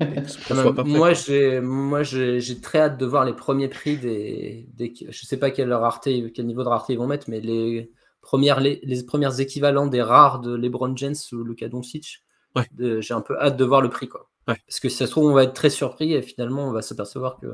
qu'on 0.49 0.59
Ah, 0.59 0.73
pas 0.73 0.83
prêt, 0.83 0.85
moi, 0.85 1.13
j'ai, 1.13 1.61
moi, 1.61 2.03
j'ai, 2.03 2.61
très 2.61 2.81
hâte 2.81 2.99
de 2.99 3.07
voir 3.07 3.25
les 3.25 3.35
premiers 3.35 3.69
prix 3.69 3.97
des, 3.97 4.67
des, 4.75 4.93
je 5.09 5.27
sais 5.27 5.37
pas 5.37 5.51
quelle 5.51 5.73
rareté, 5.73 6.33
quel 6.35 6.47
niveau 6.47 6.65
de 6.65 6.69
rareté 6.69 6.95
ils 6.95 6.99
vont 6.99 7.07
mettre, 7.07 7.31
mais 7.31 7.41
les 7.41 7.93
premières, 8.21 8.61
les, 8.61 8.81
les 8.83 9.05
premières 9.05 9.39
équivalents 9.39 9.87
des 9.87 10.03
rares 10.03 10.41
de 10.41 10.55
LeBron 10.57 10.97
James 10.97 11.15
ou 11.33 11.45
Luka 11.45 11.69
Doncic. 11.69 12.23
Ouais. 12.57 12.69
J'ai 13.01 13.15
un 13.15 13.21
peu 13.21 13.39
hâte 13.39 13.57
de 13.57 13.65
voir 13.65 13.81
le 13.81 13.91
prix, 13.91 14.09
quoi. 14.09 14.29
Ouais. 14.49 14.57
Parce 14.67 14.81
que 14.81 14.89
si 14.89 14.97
ça 14.97 15.07
se 15.07 15.11
trouve, 15.11 15.31
on 15.31 15.35
va 15.35 15.45
être 15.45 15.55
très 15.55 15.71
surpris 15.71 16.13
et 16.13 16.23
finalement, 16.23 16.69
on 16.69 16.73
va 16.73 16.83
s'apercevoir 16.83 17.39
que 17.41 17.47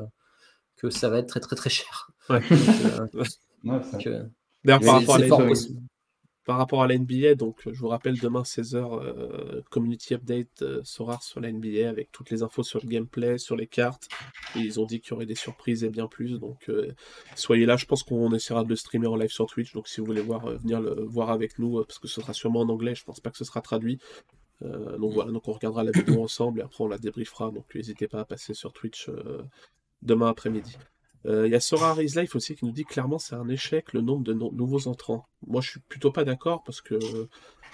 que 0.76 0.88
ça 0.88 1.10
va 1.10 1.18
être 1.18 1.26
très 1.26 1.40
très 1.40 1.56
très 1.56 1.70
cher. 1.70 2.10
Ouais. 2.30 2.40
Donc, 2.98 3.14
euh, 3.14 3.24
ouais, 3.64 3.80
D'ailleurs, 4.64 4.80
par 4.80 4.94
rapport, 4.98 5.14
à 5.14 5.18
la, 5.18 5.26
NBA, 5.26 5.46
possible. 5.46 5.80
par 6.44 6.58
rapport 6.58 6.82
à 6.82 6.86
la 6.86 6.98
NBA, 6.98 7.34
donc 7.34 7.62
je 7.64 7.78
vous 7.78 7.88
rappelle 7.88 8.18
demain 8.18 8.42
16h, 8.42 8.76
euh, 8.76 9.62
community 9.70 10.14
update 10.14 10.62
euh, 10.62 10.80
Sora 10.84 11.18
sur 11.22 11.40
la 11.40 11.50
NBA 11.50 11.88
avec 11.88 12.12
toutes 12.12 12.30
les 12.30 12.42
infos 12.42 12.62
sur 12.62 12.80
le 12.82 12.88
gameplay, 12.88 13.38
sur 13.38 13.56
les 13.56 13.66
cartes. 13.66 14.08
Et 14.56 14.58
ils 14.58 14.78
ont 14.78 14.84
dit 14.84 15.00
qu'il 15.00 15.12
y 15.12 15.14
aurait 15.14 15.26
des 15.26 15.34
surprises 15.34 15.82
et 15.82 15.88
bien 15.88 16.08
plus. 16.08 16.38
Donc 16.38 16.68
euh, 16.68 16.92
soyez 17.36 17.64
là, 17.64 17.78
je 17.78 17.86
pense 17.86 18.02
qu'on 18.02 18.34
essaiera 18.34 18.64
de 18.64 18.68
le 18.68 18.76
streamer 18.76 19.06
en 19.06 19.16
live 19.16 19.30
sur 19.30 19.46
Twitch. 19.46 19.72
Donc 19.72 19.88
si 19.88 20.00
vous 20.00 20.06
voulez 20.06 20.20
voir, 20.20 20.44
euh, 20.46 20.56
venir 20.56 20.80
le 20.80 21.04
voir 21.04 21.30
avec 21.30 21.58
nous, 21.58 21.78
euh, 21.78 21.84
parce 21.84 21.98
que 21.98 22.08
ce 22.08 22.20
sera 22.20 22.34
sûrement 22.34 22.60
en 22.60 22.68
anglais, 22.68 22.94
je 22.94 23.04
pense 23.04 23.20
pas 23.20 23.30
que 23.30 23.38
ce 23.38 23.44
sera 23.44 23.62
traduit. 23.62 23.98
Euh, 24.62 24.98
donc 24.98 25.12
voilà, 25.12 25.32
donc 25.32 25.48
on 25.48 25.52
regardera 25.52 25.84
la 25.84 25.90
vidéo 25.90 26.22
ensemble 26.22 26.60
et 26.60 26.62
après 26.62 26.84
on 26.84 26.88
la 26.88 26.98
débriefera. 26.98 27.50
Donc 27.50 27.74
n'hésitez 27.74 28.08
pas 28.08 28.20
à 28.20 28.24
passer 28.24 28.54
sur 28.54 28.72
Twitch 28.72 29.08
euh, 29.08 29.42
demain 30.02 30.28
après-midi. 30.28 30.76
Euh, 31.26 31.46
Il 31.46 31.52
y 31.52 31.54
a 31.54 31.60
Sora 31.60 31.92
Raise 31.94 32.16
Life 32.16 32.34
aussi 32.34 32.54
qui 32.56 32.64
nous 32.64 32.72
dit 32.72 32.84
clairement 32.84 33.18
c'est 33.18 33.34
un 33.34 33.48
échec 33.48 33.92
le 33.92 34.00
nombre 34.00 34.24
de 34.24 34.32
no- 34.32 34.52
nouveaux 34.52 34.88
entrants. 34.88 35.26
Moi 35.46 35.60
je 35.60 35.70
suis 35.70 35.80
plutôt 35.80 36.10
pas 36.10 36.24
d'accord 36.24 36.62
parce 36.64 36.80
que 36.80 36.98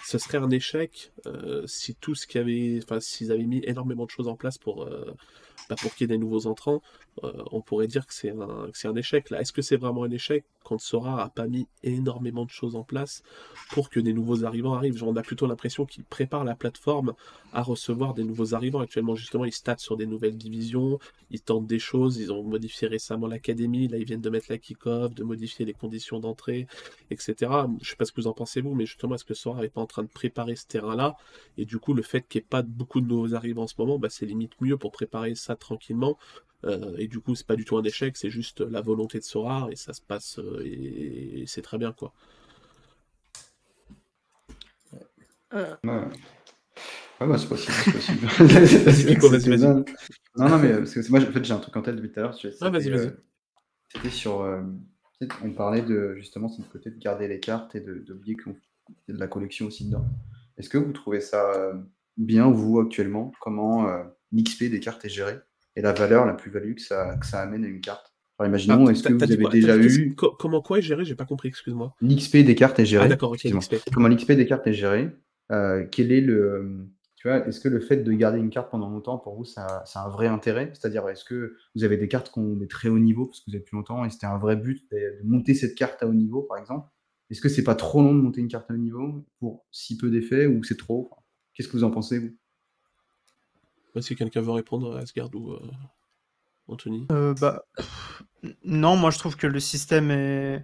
ce 0.04 0.18
serait 0.18 0.38
un 0.38 0.50
échec 0.50 1.12
euh, 1.26 1.66
si 1.66 1.94
tout 1.94 2.14
ce 2.14 2.26
qu'il 2.26 2.40
avait, 2.40 2.80
enfin 2.82 3.00
s'ils 3.00 3.32
avaient 3.32 3.44
mis 3.46 3.62
énormément 3.64 4.04
de 4.04 4.10
choses 4.10 4.28
en 4.28 4.36
place 4.36 4.58
pour, 4.58 4.82
euh, 4.84 5.14
bah, 5.68 5.76
pour 5.80 5.94
qu'il 5.94 6.04
y 6.08 6.12
ait 6.12 6.16
des 6.16 6.18
nouveaux 6.18 6.46
entrants, 6.46 6.82
euh, 7.24 7.32
on 7.50 7.60
pourrait 7.60 7.86
dire 7.86 8.06
que 8.06 8.14
c'est 8.14 8.30
un, 8.30 8.70
un 8.84 8.94
échec. 8.96 9.30
Là, 9.30 9.40
est-ce 9.40 9.52
que 9.52 9.62
c'est 9.62 9.76
vraiment 9.76 10.04
un 10.04 10.10
échec 10.10 10.44
quand 10.64 10.78
Sora 10.78 11.22
a 11.22 11.28
pas 11.28 11.46
mis 11.46 11.66
énormément 11.82 12.44
de 12.44 12.50
choses 12.50 12.76
en 12.76 12.82
place 12.82 13.22
pour 13.70 13.88
que 13.90 14.00
des 14.00 14.12
nouveaux 14.12 14.44
arrivants 14.44 14.74
arrivent? 14.74 15.02
On 15.02 15.16
a 15.16 15.22
plutôt 15.22 15.46
l'impression 15.46 15.86
qu'ils 15.86 16.04
préparent 16.04 16.44
la 16.44 16.54
plateforme 16.54 17.14
à 17.52 17.62
recevoir 17.62 18.14
des 18.14 18.24
nouveaux 18.24 18.54
arrivants. 18.54 18.80
Actuellement, 18.80 19.14
justement, 19.14 19.44
ils 19.44 19.52
statent 19.52 19.80
sur 19.80 19.96
des 19.96 20.06
nouvelles 20.06 20.36
divisions, 20.36 20.98
ils 21.30 21.40
tentent 21.40 21.66
des 21.66 21.78
choses, 21.78 22.18
ils 22.18 22.32
ont 22.32 22.42
modifié 22.42 22.88
récemment 22.88 23.26
l'académie, 23.26 23.88
là 23.88 23.98
ils 23.98 24.04
viennent 24.04 24.20
de 24.20 24.30
mettre 24.30 24.46
la 24.50 24.58
kick-off, 24.58 25.14
de 25.14 25.24
modifier 25.24 25.64
les 25.64 25.72
conditions 25.72 26.20
d'entrée, 26.20 26.66
etc. 27.10 27.50
Je 27.80 27.90
sais 27.90 27.96
pas 27.96 28.04
ce 28.04 28.12
que 28.12 28.20
vous 28.20 28.26
en 28.26 28.32
pensez 28.32 28.60
vous, 28.60 28.74
mais 28.74 28.86
justement, 28.86 29.14
est-ce 29.14 29.24
que 29.24 29.34
Sora 29.34 29.62
n'est 29.62 29.68
pas 29.68 29.80
en 29.80 29.86
train 29.86 30.02
de 30.02 30.08
préparer 30.08 30.56
ce 30.56 30.66
terrain-là? 30.66 31.16
Et 31.56 31.64
du 31.64 31.78
coup, 31.78 31.94
le 31.94 32.02
fait 32.02 32.26
qu'il 32.28 32.40
n'y 32.40 32.44
ait 32.44 32.48
pas 32.48 32.62
beaucoup 32.62 33.00
de 33.00 33.06
nouveaux 33.06 33.34
arrivants 33.34 33.62
en 33.62 33.66
ce 33.66 33.74
moment, 33.78 33.98
bah, 33.98 34.08
c'est 34.10 34.26
limite 34.26 34.52
mieux 34.60 34.76
pour 34.76 34.92
préparer 34.92 35.34
ça 35.34 35.56
tranquillement. 35.56 36.18
Euh, 36.64 36.96
et 36.98 37.08
du 37.08 37.20
coup, 37.20 37.34
c'est 37.34 37.46
pas 37.46 37.56
du 37.56 37.64
tout 37.64 37.76
un 37.76 37.84
échec, 37.84 38.16
c'est 38.16 38.30
juste 38.30 38.60
la 38.60 38.80
volonté 38.80 39.18
de 39.18 39.24
Sora 39.24 39.68
et 39.70 39.76
ça 39.76 39.92
se 39.92 40.00
passe 40.02 40.38
euh, 40.38 40.62
et, 40.64 41.42
et 41.42 41.46
c'est 41.46 41.62
très 41.62 41.78
bien 41.78 41.92
quoi. 41.92 42.12
Euh, 45.54 45.76
Ouais, 45.84 46.10
ouais 47.20 47.26
bah, 47.26 47.38
c'est 47.38 47.48
possible. 47.48 47.72
c'est 47.72 47.92
possible. 47.92 48.26
Vas-y, 49.30 49.48
vas-y. 49.48 49.72
Non, 50.36 50.48
non, 50.50 50.58
mais 50.58 50.74
parce 50.78 50.94
que 50.94 51.10
moi, 51.10 51.20
en 51.20 51.32
fait, 51.32 51.44
j'ai 51.44 51.54
un 51.54 51.58
truc 51.58 51.76
en 51.76 51.82
tête 51.82 51.96
depuis 51.96 52.12
tout 52.12 52.20
à 52.20 52.24
l'heure. 52.24 52.34
c'était, 52.34 52.54
Ah, 52.60 52.70
vas-y, 52.70 52.90
vas-y. 52.90 53.08
euh, 53.08 53.24
C'était 53.88 54.10
sur. 54.10 54.42
euh, 54.42 54.62
on 55.42 55.52
parlait 55.52 55.82
de 55.82 56.14
justement 56.16 56.48
ce 56.48 56.62
côté 56.62 56.90
de 56.90 56.98
garder 56.98 57.28
les 57.28 57.40
cartes 57.40 57.74
et 57.76 57.80
de- 57.80 58.00
d'oublier 58.00 58.36
qu'il 58.36 58.54
y 59.08 59.12
a 59.12 59.14
de 59.14 59.20
la 59.20 59.28
collection 59.28 59.66
aussi 59.66 59.86
dedans. 59.86 60.06
Est-ce 60.58 60.68
que 60.70 60.78
vous 60.78 60.92
trouvez 60.92 61.20
ça 61.20 61.52
euh, 61.54 61.74
bien, 62.16 62.50
vous, 62.50 62.80
actuellement? 62.80 63.32
Comment 63.40 63.88
euh, 63.88 64.04
l'XP 64.32 64.70
des 64.70 64.80
cartes 64.80 65.04
est 65.04 65.10
géré? 65.10 65.36
Et 65.76 65.82
la 65.82 65.92
valeur, 65.92 66.26
la 66.26 66.34
plus-value 66.34 66.74
que 66.74 66.80
ça, 66.82 67.16
que 67.16 67.26
ça 67.26 67.40
amène 67.40 67.64
à 67.64 67.68
une 67.68 67.80
carte. 67.80 68.12
Alors, 68.38 68.48
imaginons, 68.50 68.86
Ah, 68.88 68.90
est-ce 68.90 69.02
que 69.02 69.12
vous 69.12 69.22
avez 69.22 69.38
quoi? 69.38 69.50
Déjà 69.50 69.76
eu 69.76 70.14
co- 70.14 70.34
comment 70.38 70.60
quoi 70.60 70.78
est 70.78 70.82
géré? 70.82 71.04
J'ai 71.04 71.14
pas 71.14 71.24
compris, 71.24 71.48
excuse-moi. 71.48 71.94
l'XP 72.02 72.38
des 72.38 72.54
cartes 72.54 72.78
est 72.78 72.84
géré. 72.86 73.04
Ah 73.04 73.08
d'accord, 73.08 73.30
ok, 73.30 73.34
excuse-moi. 73.44 73.62
l'XP. 73.62 73.90
comment 73.92 74.08
l'XP 74.08 74.32
des 74.32 74.46
cartes 74.46 74.66
est 74.66 74.72
géré, 74.74 75.10
euh, 75.52 75.86
quel 75.90 76.12
est 76.12 76.20
le, 76.20 76.86
tu 77.16 77.28
vois, 77.28 77.46
est-ce 77.46 77.60
que 77.60 77.68
le 77.68 77.80
fait 77.80 77.96
de 77.98 78.12
garder 78.12 78.38
une 78.38 78.50
carte 78.50 78.70
pendant 78.70 78.90
longtemps 78.90 79.16
pour 79.18 79.36
vous, 79.36 79.44
ça, 79.44 79.82
ça 79.86 80.00
a 80.02 80.06
un 80.06 80.10
vrai 80.10 80.26
intérêt? 80.26 80.70
C'est-à-dire, 80.74 81.08
est-ce 81.08 81.24
que 81.24 81.56
vous 81.74 81.84
avez 81.84 81.96
des 81.96 82.08
cartes 82.08 82.30
qui 82.32 82.38
ont 82.38 82.56
des 82.56 82.68
très 82.68 82.88
hauts 82.88 82.98
niveaux 82.98 83.26
parce 83.26 83.40
que 83.40 83.50
vous 83.50 83.56
êtes 83.56 83.64
plus 83.64 83.76
longtemps 83.76 84.04
et 84.04 84.10
c'était 84.10 84.26
un 84.26 84.38
vrai 84.38 84.56
but 84.56 84.82
de, 84.90 84.96
de 85.22 85.26
monter 85.26 85.54
cette 85.54 85.74
carte 85.74 86.02
à 86.02 86.06
haut 86.06 86.14
niveau, 86.14 86.42
par 86.42 86.58
exemple? 86.58 86.88
Est-ce 87.30 87.40
que 87.40 87.48
c'est 87.48 87.64
pas 87.64 87.74
trop 87.74 88.02
long 88.02 88.14
de 88.14 88.20
monter 88.20 88.40
une 88.40 88.48
carte 88.48 88.70
à 88.70 88.74
haut 88.74 88.78
niveau 88.78 89.24
pour 89.40 89.64
si 89.72 89.96
peu 89.96 90.10
d'effets 90.10 90.46
ou 90.46 90.62
c'est 90.62 90.76
trop? 90.76 91.10
Qu'est-ce 91.54 91.68
que 91.68 91.72
vous 91.76 91.84
en 91.84 91.90
pensez, 91.90 92.18
vous? 92.18 92.30
Bah, 93.96 94.02
Si 94.02 94.14
quelqu'un 94.14 94.42
veut 94.42 94.52
répondre 94.52 94.96
à 94.96 95.00
Asgard 95.00 95.30
ou 95.34 95.52
euh, 95.52 95.60
Anthony 96.68 97.06
euh, 97.10 97.34
bah, 97.40 97.64
Non, 98.64 98.96
moi 98.96 99.10
je 99.10 99.18
trouve 99.18 99.36
que 99.36 99.46
le 99.46 99.58
système 99.58 100.10
est, 100.10 100.62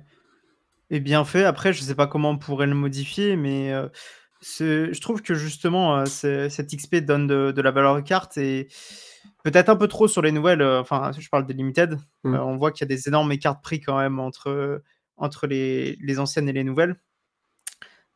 est 0.91 1.01
bien 1.01 1.25
fait. 1.25 1.45
Après, 1.45 1.73
je 1.73 1.83
sais 1.83 1.95
pas 1.95 2.07
comment 2.07 2.31
on 2.31 2.39
pourrait 2.39 2.67
le 2.67 2.75
modifier, 2.75 3.37
mais 3.37 3.73
euh, 3.73 3.89
je 4.43 5.01
trouve 5.01 5.23
que 5.23 5.35
justement, 5.35 6.05
cette 6.07 6.77
XP 6.77 6.97
donne 6.97 7.27
de, 7.27 7.61
la 7.61 7.71
valeur 7.71 7.97
aux 7.97 8.03
cartes 8.03 8.37
et 8.37 8.69
peut-être 9.43 9.71
un 9.71 9.77
peu 9.77 9.89
trop 9.89 10.07
sur 10.07 10.23
les 10.23 10.33
nouvelles. 10.33 10.63
Enfin, 10.63 11.11
je 11.19 11.29
parle 11.29 11.47
des 11.47 11.55
limited. 11.55 11.99
Mmh. 12.25 12.35
on 12.35 12.57
voit 12.57 12.71
qu'il 12.71 12.83
y 12.89 12.93
a 12.93 12.95
des 12.95 13.09
énormes 13.09 13.33
écarts 13.33 13.57
de 13.57 13.63
prix 13.63 13.81
quand 13.81 13.99
même 13.99 14.21
entre 14.21 14.83
entre 15.17 15.47
les, 15.47 16.19
anciennes 16.19 16.49
et 16.49 16.53
les 16.53 16.65
nouvelles. 16.65 16.97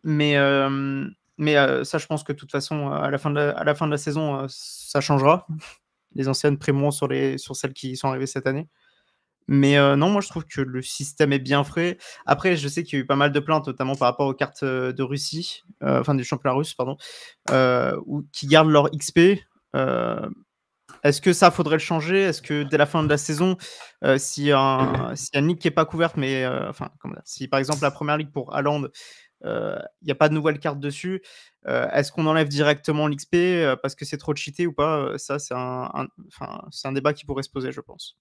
Mais, 0.02 0.36
euh, 0.36 1.08
mais 1.38 1.56
euh, 1.56 1.84
ça, 1.84 1.98
je 1.98 2.06
pense 2.06 2.24
que 2.24 2.32
de 2.32 2.38
toute 2.38 2.52
façon, 2.52 2.90
à 2.90 3.10
la 3.10 3.18
fin 3.18 3.30
de 3.30 3.36
la, 3.36 3.50
à 3.50 3.64
la, 3.64 3.74
fin 3.74 3.86
de 3.86 3.92
la 3.92 3.98
saison, 3.98 4.40
euh, 4.40 4.46
ça 4.48 5.00
changera. 5.00 5.46
Les 6.14 6.28
anciennes 6.28 6.58
primeront 6.58 6.90
sur, 6.90 7.08
les, 7.08 7.36
sur 7.36 7.54
celles 7.56 7.74
qui 7.74 7.96
sont 7.96 8.08
arrivées 8.08 8.26
cette 8.26 8.46
année. 8.46 8.68
Mais 9.48 9.76
non, 9.96 10.08
moi 10.08 10.20
je 10.22 10.28
trouve 10.28 10.44
que 10.44 10.60
le 10.60 10.82
système 10.82 11.32
est 11.32 11.38
bien 11.38 11.62
frais. 11.62 11.98
Après, 12.24 12.56
je 12.56 12.66
sais 12.66 12.82
qu'il 12.82 12.98
y 12.98 13.00
a 13.00 13.04
eu 13.04 13.06
pas 13.06 13.14
mal 13.16 13.30
de 13.32 13.38
plaintes, 13.38 13.66
notamment 13.66 13.94
par 13.94 14.08
rapport 14.08 14.26
aux 14.26 14.34
cartes 14.34 14.64
de 14.64 15.02
Russie, 15.02 15.62
enfin 15.82 16.16
du 16.16 16.24
championnat 16.24 16.56
russe, 16.56 16.74
pardon, 16.74 16.96
qui 18.32 18.46
gardent 18.48 18.70
leur 18.70 18.90
XP. 18.90 19.38
Est-ce 21.02 21.20
que 21.20 21.32
ça 21.32 21.50
faudrait 21.50 21.76
le 21.76 21.80
changer? 21.80 22.20
Est-ce 22.20 22.42
que 22.42 22.62
dès 22.62 22.76
la 22.76 22.86
fin 22.86 23.02
de 23.02 23.08
la 23.08 23.16
saison, 23.16 23.56
euh, 24.04 24.18
si, 24.18 24.50
un, 24.52 25.14
si 25.14 25.30
une 25.34 25.48
ligue 25.48 25.58
qui 25.58 25.68
n'est 25.68 25.74
pas 25.74 25.84
couverte, 25.84 26.16
mais 26.16 26.44
euh, 26.44 26.68
enfin, 26.68 26.90
si 27.24 27.48
par 27.48 27.60
exemple 27.60 27.82
la 27.82 27.90
première 27.90 28.16
ligue 28.16 28.32
pour 28.32 28.54
Haaland, 28.54 28.82
euh, 29.44 29.78
il 30.02 30.06
n'y 30.06 30.12
a 30.12 30.14
pas 30.14 30.28
de 30.28 30.34
nouvelle 30.34 30.58
carte 30.58 30.80
dessus, 30.80 31.22
est-ce 31.66 32.12
qu'on 32.12 32.26
enlève 32.26 32.48
directement 32.48 33.08
l'XP 33.08 33.36
parce 33.82 33.94
que 33.94 34.04
c'est 34.04 34.18
trop 34.18 34.34
cheaté 34.34 34.66
ou 34.66 34.72
pas 34.72 35.18
Ça, 35.18 35.38
c'est 35.38 35.54
un, 35.54 35.90
un 36.84 36.92
débat 36.92 37.12
qui 37.12 37.24
pourrait 37.26 37.42
se 37.42 37.50
poser, 37.50 37.72
je 37.72 37.80
pense. 37.80 38.16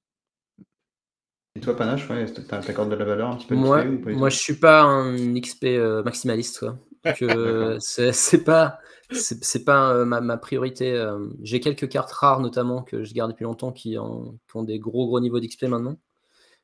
Et 1.55 1.61
toi, 1.61 1.75
Panache, 1.77 2.09
ouais, 2.09 2.25
t'accordes 2.25 2.89
de 2.89 2.95
la 2.95 3.05
valeur 3.05 3.29
un 3.29 3.35
petit 3.37 3.47
peu 3.47 3.55
Moi, 3.55 3.85
moi 3.85 4.29
je 4.29 4.37
suis 4.37 4.55
pas 4.55 4.81
un 4.81 5.39
XP 5.39 5.65
maximaliste. 6.03 6.59
Quoi. 6.59 6.79
Donc, 7.03 7.79
c'est 7.79 8.43
pas 8.43 8.79
c'est 9.11 9.63
pas 9.63 9.93
euh, 9.93 10.05
ma, 10.05 10.37
priorité. 10.37 10.93
Euh. 10.93 11.27
J'ai 11.41 11.59
quelques 11.59 11.89
cartes 11.89 12.11
rares 12.11 12.39
notamment 12.39 12.83
que 12.83 13.03
je 13.03 13.13
garde 13.13 13.31
depuis 13.31 13.43
longtemps 13.43 13.71
qui, 13.71 13.97
ont 13.97 14.39
des 14.63 14.79
gros 14.79 15.07
gros 15.07 15.19
niveaux 15.19 15.39
d'XP 15.39 15.63
maintenant. 15.63 15.97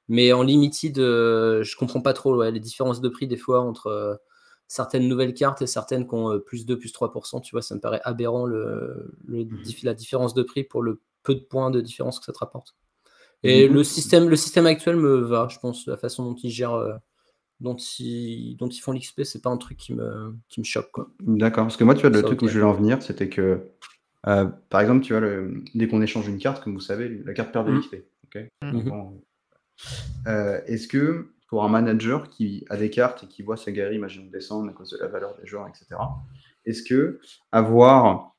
Mais 0.07 0.33
en 0.33 0.43
limited, 0.43 0.97
euh, 0.99 1.63
je 1.63 1.75
comprends 1.77 2.01
pas 2.01 2.13
trop 2.13 2.43
les 2.43 2.59
différences 2.59 3.01
de 3.01 3.09
prix 3.09 3.27
des 3.27 3.37
fois 3.37 3.61
entre 3.61 4.19
certaines 4.71 5.07
nouvelles 5.07 5.33
cartes 5.33 5.61
et 5.61 5.67
certaines 5.67 6.07
qui 6.07 6.13
ont 6.13 6.39
plus 6.39 6.65
2, 6.65 6.77
plus 6.77 6.93
3%. 6.93 7.41
Tu 7.41 7.51
vois, 7.51 7.61
ça 7.61 7.75
me 7.75 7.79
paraît 7.79 8.01
aberrant 8.03 8.45
le, 8.45 9.13
mmh 9.27 9.45
la 9.83 9.93
différence 9.93 10.33
de 10.33 10.43
prix 10.43 10.63
pour 10.63 10.81
le 10.81 11.01
peu 11.23 11.35
de 11.35 11.41
points 11.41 11.71
de 11.71 11.81
différence 11.81 12.19
que 12.19 12.25
ça 12.25 12.31
te 12.31 12.39
rapporte. 12.39 12.75
Et 13.43 13.67
le 13.67 13.83
système, 13.83 14.29
le 14.29 14.35
système 14.35 14.67
actuel 14.67 14.95
me 14.95 15.17
va, 15.17 15.47
je 15.49 15.59
pense, 15.59 15.87
la 15.87 15.97
façon 15.97 16.23
dont 16.23 16.35
il 16.35 16.51
gère 16.51 16.99
dont 17.61 17.75
ils, 17.75 18.55
dont 18.57 18.67
ils 18.67 18.79
font 18.79 18.91
l'XP, 18.91 19.23
c'est 19.23 19.41
pas 19.41 19.49
un 19.49 19.57
truc 19.57 19.77
qui 19.77 19.93
me, 19.93 20.35
qui 20.49 20.59
me 20.59 20.65
choque. 20.65 20.89
D'accord, 21.19 21.65
parce 21.65 21.77
que 21.77 21.83
moi, 21.83 21.93
tu 21.93 22.01
vois, 22.01 22.09
le 22.09 22.21
truc 22.23 22.41
où 22.41 22.47
je 22.47 22.53
voulais 22.53 22.65
en 22.65 22.73
venir, 22.73 23.01
c'était 23.01 23.29
que, 23.29 23.61
euh, 24.27 24.45
par 24.69 24.81
exemple, 24.81 25.05
tu 25.05 25.13
vois, 25.13 25.19
le, 25.19 25.63
dès 25.75 25.87
qu'on 25.87 26.01
échange 26.01 26.27
une 26.27 26.39
carte, 26.39 26.63
comme 26.63 26.73
vous 26.73 26.79
savez, 26.79 27.21
la 27.23 27.33
carte 27.33 27.53
perd 27.53 27.67
de 27.67 27.71
mmh. 27.71 27.77
l'XP. 27.77 27.95
Mmh. 28.63 28.91
Euh, 30.27 30.61
est-ce 30.65 30.87
que 30.87 31.27
pour 31.51 31.65
un 31.65 31.67
manager 31.67 32.29
qui 32.29 32.63
a 32.69 32.77
des 32.77 32.89
cartes 32.89 33.25
et 33.25 33.27
qui 33.27 33.43
voit 33.43 33.57
sa 33.57 33.73
galerie, 33.73 33.97
imagine, 33.97 34.31
descendre 34.31 34.69
à 34.69 34.73
cause 34.73 34.91
de 34.91 34.97
la 34.97 35.07
valeur 35.07 35.35
des 35.37 35.45
joueurs, 35.45 35.67
etc., 35.67 35.99
est-ce 36.63 36.81
que 36.81 37.19
avoir, 37.51 38.37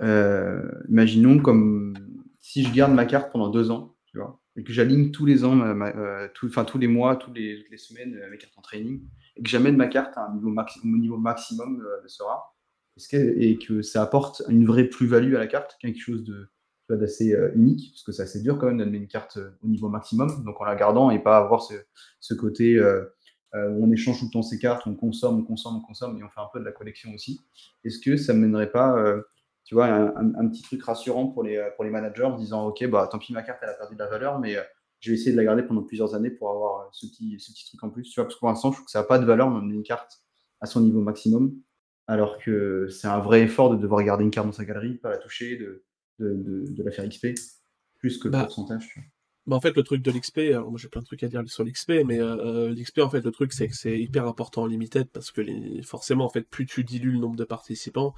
euh, 0.00 0.62
imaginons 0.88 1.40
comme 1.40 1.92
si 2.38 2.62
je 2.62 2.72
garde 2.72 2.92
ma 2.92 3.04
carte 3.04 3.32
pendant 3.32 3.48
deux 3.48 3.72
ans, 3.72 3.96
tu 4.06 4.18
vois, 4.18 4.40
et 4.54 4.62
que 4.62 4.72
j'aligne 4.72 5.10
tous 5.10 5.26
les 5.26 5.44
ans, 5.44 5.60
euh, 5.60 6.28
enfin 6.44 6.64
tous 6.64 6.78
les 6.78 6.86
mois, 6.86 7.16
toutes 7.16 7.34
les, 7.36 7.66
semaines 7.78 8.14
euh, 8.14 8.30
mes 8.30 8.38
cartes 8.38 8.56
en 8.58 8.62
training, 8.62 9.02
et 9.34 9.42
que 9.42 9.48
j'amène 9.48 9.76
ma 9.76 9.88
carte 9.88 10.16
à 10.16 10.28
un 10.28 10.34
niveau, 10.34 10.54
niveau 10.84 11.16
maximum 11.18 11.78
de 11.78 12.06
Sora, 12.08 12.54
et 13.10 13.58
que 13.58 13.82
ça 13.82 14.02
apporte 14.02 14.40
une 14.48 14.66
vraie 14.66 14.84
plus-value 14.84 15.34
à 15.34 15.40
la 15.40 15.48
carte, 15.48 15.76
quelque 15.80 15.98
chose 15.98 16.22
de 16.22 16.48
d'assez 16.90 17.34
unique, 17.54 17.92
parce 17.92 18.02
que 18.02 18.12
c'est 18.12 18.22
assez 18.22 18.42
dur 18.42 18.58
quand 18.58 18.66
même 18.66 18.78
d'amener 18.78 18.98
une 18.98 19.08
carte 19.08 19.38
au 19.62 19.68
niveau 19.68 19.88
maximum, 19.88 20.44
donc 20.44 20.60
en 20.60 20.64
la 20.64 20.76
gardant 20.76 21.10
et 21.10 21.18
pas 21.18 21.38
avoir 21.38 21.62
ce, 21.62 22.34
côté 22.34 22.78
où 22.80 23.84
on 23.84 23.90
échange 23.90 24.18
tout 24.18 24.26
le 24.26 24.30
temps 24.30 24.42
ses 24.42 24.58
cartes, 24.58 24.86
on 24.86 24.94
consomme, 24.94 25.38
on 25.40 25.44
consomme, 25.44 25.76
on 25.76 25.80
consomme, 25.80 26.18
et 26.18 26.24
on 26.24 26.28
fait 26.28 26.40
un 26.40 26.48
peu 26.52 26.60
de 26.60 26.64
la 26.64 26.72
collection 26.72 27.12
aussi. 27.14 27.40
Est-ce 27.84 27.98
que 27.98 28.16
ça 28.16 28.34
ne 28.34 28.38
mènerait 28.38 28.70
pas 28.70 29.22
tu 29.64 29.74
vois, 29.74 29.86
un, 29.86 30.48
petit 30.48 30.62
truc 30.62 30.82
rassurant 30.82 31.28
pour 31.28 31.42
les, 31.42 31.70
pour 31.76 31.84
les 31.84 31.90
managers 31.90 32.24
en 32.24 32.36
disant 32.36 32.66
Ok, 32.66 32.86
bah, 32.86 33.08
tant 33.10 33.18
pis, 33.18 33.32
ma 33.32 33.42
carte, 33.42 33.60
elle 33.62 33.70
a 33.70 33.74
perdu 33.74 33.94
de 33.94 33.98
la 33.98 34.08
valeur, 34.08 34.38
mais 34.38 34.56
euh, 34.56 34.62
je 35.00 35.10
vais 35.10 35.16
essayer 35.16 35.32
de 35.32 35.36
la 35.36 35.44
garder 35.44 35.62
pendant 35.62 35.82
plusieurs 35.82 36.14
années 36.14 36.30
pour 36.30 36.50
avoir 36.50 36.82
euh, 36.82 36.88
ce 36.92 37.06
petit, 37.06 37.40
ce 37.40 37.50
petit 37.50 37.66
truc 37.68 37.82
en 37.82 37.88
plus. 37.88 38.02
Tu 38.02 38.14
vois, 38.16 38.24
parce 38.24 38.34
que 38.34 38.40
pour 38.40 38.48
l'instant, 38.48 38.70
je 38.70 38.76
trouve 38.76 38.84
que 38.84 38.90
ça 38.90 39.00
n'a 39.00 39.06
pas 39.06 39.18
de 39.18 39.24
valeur 39.24 39.48
d'emmener 39.48 39.74
une 39.74 39.82
carte 39.82 40.22
à 40.60 40.66
son 40.66 40.82
niveau 40.82 41.00
maximum, 41.00 41.54
alors 42.06 42.38
que 42.38 42.88
c'est 42.90 43.06
un 43.06 43.20
vrai 43.20 43.42
effort 43.42 43.70
de 43.70 43.76
devoir 43.76 44.02
garder 44.02 44.24
une 44.24 44.30
carte 44.30 44.46
dans 44.46 44.52
sa 44.52 44.66
galerie, 44.66 44.94
pas 44.96 45.08
la 45.08 45.18
toucher, 45.18 45.56
de, 45.56 45.84
de, 46.18 46.64
de, 46.68 46.82
la 46.82 46.90
faire 46.90 47.08
XP, 47.08 47.28
plus 47.98 48.18
que 48.18 48.28
le 48.28 48.32
bah, 48.32 48.44
pourcentage. 48.44 49.00
Bah 49.46 49.56
en 49.56 49.60
fait, 49.60 49.76
le 49.76 49.82
truc 49.82 50.00
de 50.02 50.10
l'XP, 50.10 50.38
alors 50.38 50.70
moi 50.70 50.78
j'ai 50.80 50.88
plein 50.88 51.02
de 51.02 51.06
trucs 51.06 51.22
à 51.22 51.28
dire 51.28 51.42
sur 51.46 51.64
l'XP, 51.64 51.90
mais 52.06 52.18
euh, 52.18 52.68
euh 52.68 52.70
l'XP, 52.70 53.00
en 53.00 53.10
fait, 53.10 53.20
le 53.20 53.30
truc, 53.30 53.52
c'est 53.52 53.68
que 53.68 53.76
c'est 53.76 54.00
hyper 54.00 54.26
important 54.26 54.62
en 54.62 54.66
limited 54.66 55.06
parce 55.10 55.30
que 55.30 55.42
les... 55.42 55.82
forcément, 55.82 56.24
en 56.24 56.30
fait, 56.30 56.42
plus 56.42 56.64
tu 56.64 56.82
dilues 56.82 57.12
le 57.12 57.18
nombre 57.18 57.36
de 57.36 57.44
participants, 57.44 58.14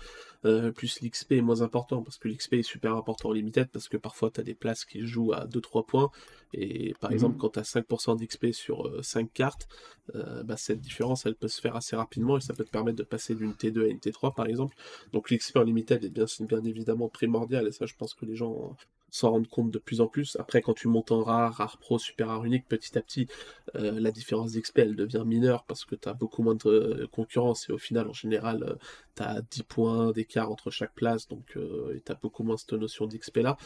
euh, 0.46 0.70
plus 0.70 1.00
l'XP 1.02 1.32
est 1.32 1.40
moins 1.40 1.62
important 1.62 2.02
parce 2.02 2.18
que 2.18 2.28
l'XP 2.28 2.54
est 2.54 2.62
super 2.62 2.94
important 2.94 3.30
en 3.30 3.32
limited 3.32 3.68
parce 3.72 3.88
que 3.88 3.96
parfois 3.96 4.30
tu 4.30 4.40
as 4.40 4.44
des 4.44 4.54
places 4.54 4.84
qui 4.84 5.04
jouent 5.04 5.32
à 5.32 5.46
2-3 5.46 5.84
points 5.84 6.10
et 6.52 6.94
par 7.00 7.10
mmh 7.10 7.14
exemple, 7.14 7.36
quand 7.38 7.50
tu 7.50 7.58
as 7.58 7.62
5% 7.62 8.16
d'XP 8.16 8.52
sur 8.52 9.04
5 9.04 9.26
euh, 9.26 9.28
cartes, 9.34 9.68
euh, 10.14 10.44
bah, 10.44 10.56
cette 10.56 10.80
différence 10.80 11.26
elle 11.26 11.34
peut 11.34 11.48
se 11.48 11.60
faire 11.60 11.74
assez 11.74 11.96
rapidement 11.96 12.36
et 12.36 12.40
ça 12.40 12.54
peut 12.54 12.64
te 12.64 12.70
permettre 12.70 12.98
de 12.98 13.02
passer 13.02 13.34
d'une 13.34 13.52
T2 13.52 13.84
à 13.84 13.88
une 13.88 13.98
T3 13.98 14.34
par 14.34 14.46
exemple. 14.46 14.76
Donc 15.12 15.30
l'XP 15.30 15.56
en 15.56 15.62
limited 15.62 16.04
est 16.04 16.10
bien, 16.10 16.26
bien 16.40 16.62
évidemment 16.64 17.08
primordial 17.08 17.66
et 17.66 17.72
ça, 17.72 17.86
je 17.86 17.94
pense 17.94 18.14
que 18.14 18.24
les 18.24 18.36
gens 18.36 18.76
s'en 19.16 19.30
rendre 19.30 19.48
compte 19.48 19.70
de 19.70 19.78
plus 19.78 20.00
en 20.00 20.08
plus. 20.08 20.36
Après, 20.36 20.60
quand 20.60 20.74
tu 20.74 20.88
montes 20.88 21.10
en 21.10 21.22
rare, 21.22 21.54
rare 21.54 21.78
pro, 21.78 21.98
super 21.98 22.28
rare 22.28 22.44
unique, 22.44 22.68
petit 22.68 22.96
à 22.98 23.02
petit, 23.02 23.28
euh, 23.74 23.98
la 23.98 24.10
différence 24.10 24.52
d'XP, 24.52 24.78
elle 24.80 24.96
devient 24.96 25.24
mineure 25.24 25.64
parce 25.64 25.84
que 25.84 25.94
tu 25.94 26.08
as 26.08 26.12
beaucoup 26.12 26.42
moins 26.42 26.54
de 26.54 26.68
euh, 26.68 27.06
concurrence 27.10 27.68
et 27.70 27.72
au 27.72 27.78
final, 27.78 28.08
en 28.08 28.12
général, 28.12 28.62
euh, 28.62 28.74
tu 29.16 29.22
as 29.22 29.40
10 29.40 29.62
points 29.62 30.12
d'écart 30.12 30.50
entre 30.50 30.70
chaque 30.70 30.94
place, 30.94 31.28
donc 31.28 31.56
tu 32.04 32.12
as 32.12 32.14
beaucoup 32.14 32.42
moins 32.42 32.58
cette 32.58 32.74
notion 32.74 33.06
d'XP 33.06 33.38
là. 33.38 33.56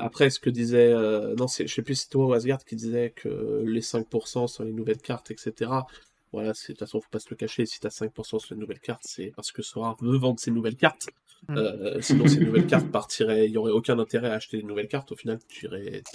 après, 0.00 0.28
ce 0.30 0.40
que 0.40 0.50
disait, 0.50 0.92
non, 1.36 1.46
je 1.46 1.66
sais 1.66 1.82
plus 1.82 1.94
si 1.94 2.08
toi 2.08 2.26
ou 2.26 2.32
Asgard 2.32 2.64
qui 2.64 2.74
disait 2.76 3.12
que 3.14 3.62
les 3.64 3.80
5% 3.80 4.48
sur 4.48 4.64
les 4.64 4.72
nouvelles 4.72 5.00
cartes, 5.00 5.30
etc. 5.30 5.70
Voilà, 6.32 6.52
de 6.52 6.58
toute 6.58 6.78
façon, 6.78 7.00
faut 7.00 7.10
pas 7.10 7.18
se 7.18 7.30
le 7.30 7.36
cacher. 7.36 7.66
Si 7.66 7.78
tu 7.78 7.86
as 7.86 7.90
5% 7.90 8.38
sur 8.40 8.54
les 8.54 8.60
nouvelles 8.60 8.80
cartes, 8.80 9.04
c'est 9.04 9.32
parce 9.36 9.52
que 9.52 9.62
Sora 9.62 9.96
veut 10.00 10.16
vendre 10.16 10.40
ses 10.40 10.50
nouvelles 10.50 10.76
cartes. 10.76 11.08
Mm. 11.48 11.56
Euh, 11.56 12.00
sinon, 12.00 12.28
ces 12.28 12.40
nouvelles 12.40 12.66
cartes 12.66 12.90
partiraient, 12.90 13.46
il 13.46 13.50
n'y 13.50 13.56
aurait 13.56 13.72
aucun 13.72 13.98
intérêt 13.98 14.28
à 14.28 14.34
acheter 14.34 14.58
des 14.58 14.62
nouvelles 14.62 14.88
cartes. 14.88 15.10
Au 15.10 15.16
final, 15.16 15.38
tu 15.48 15.66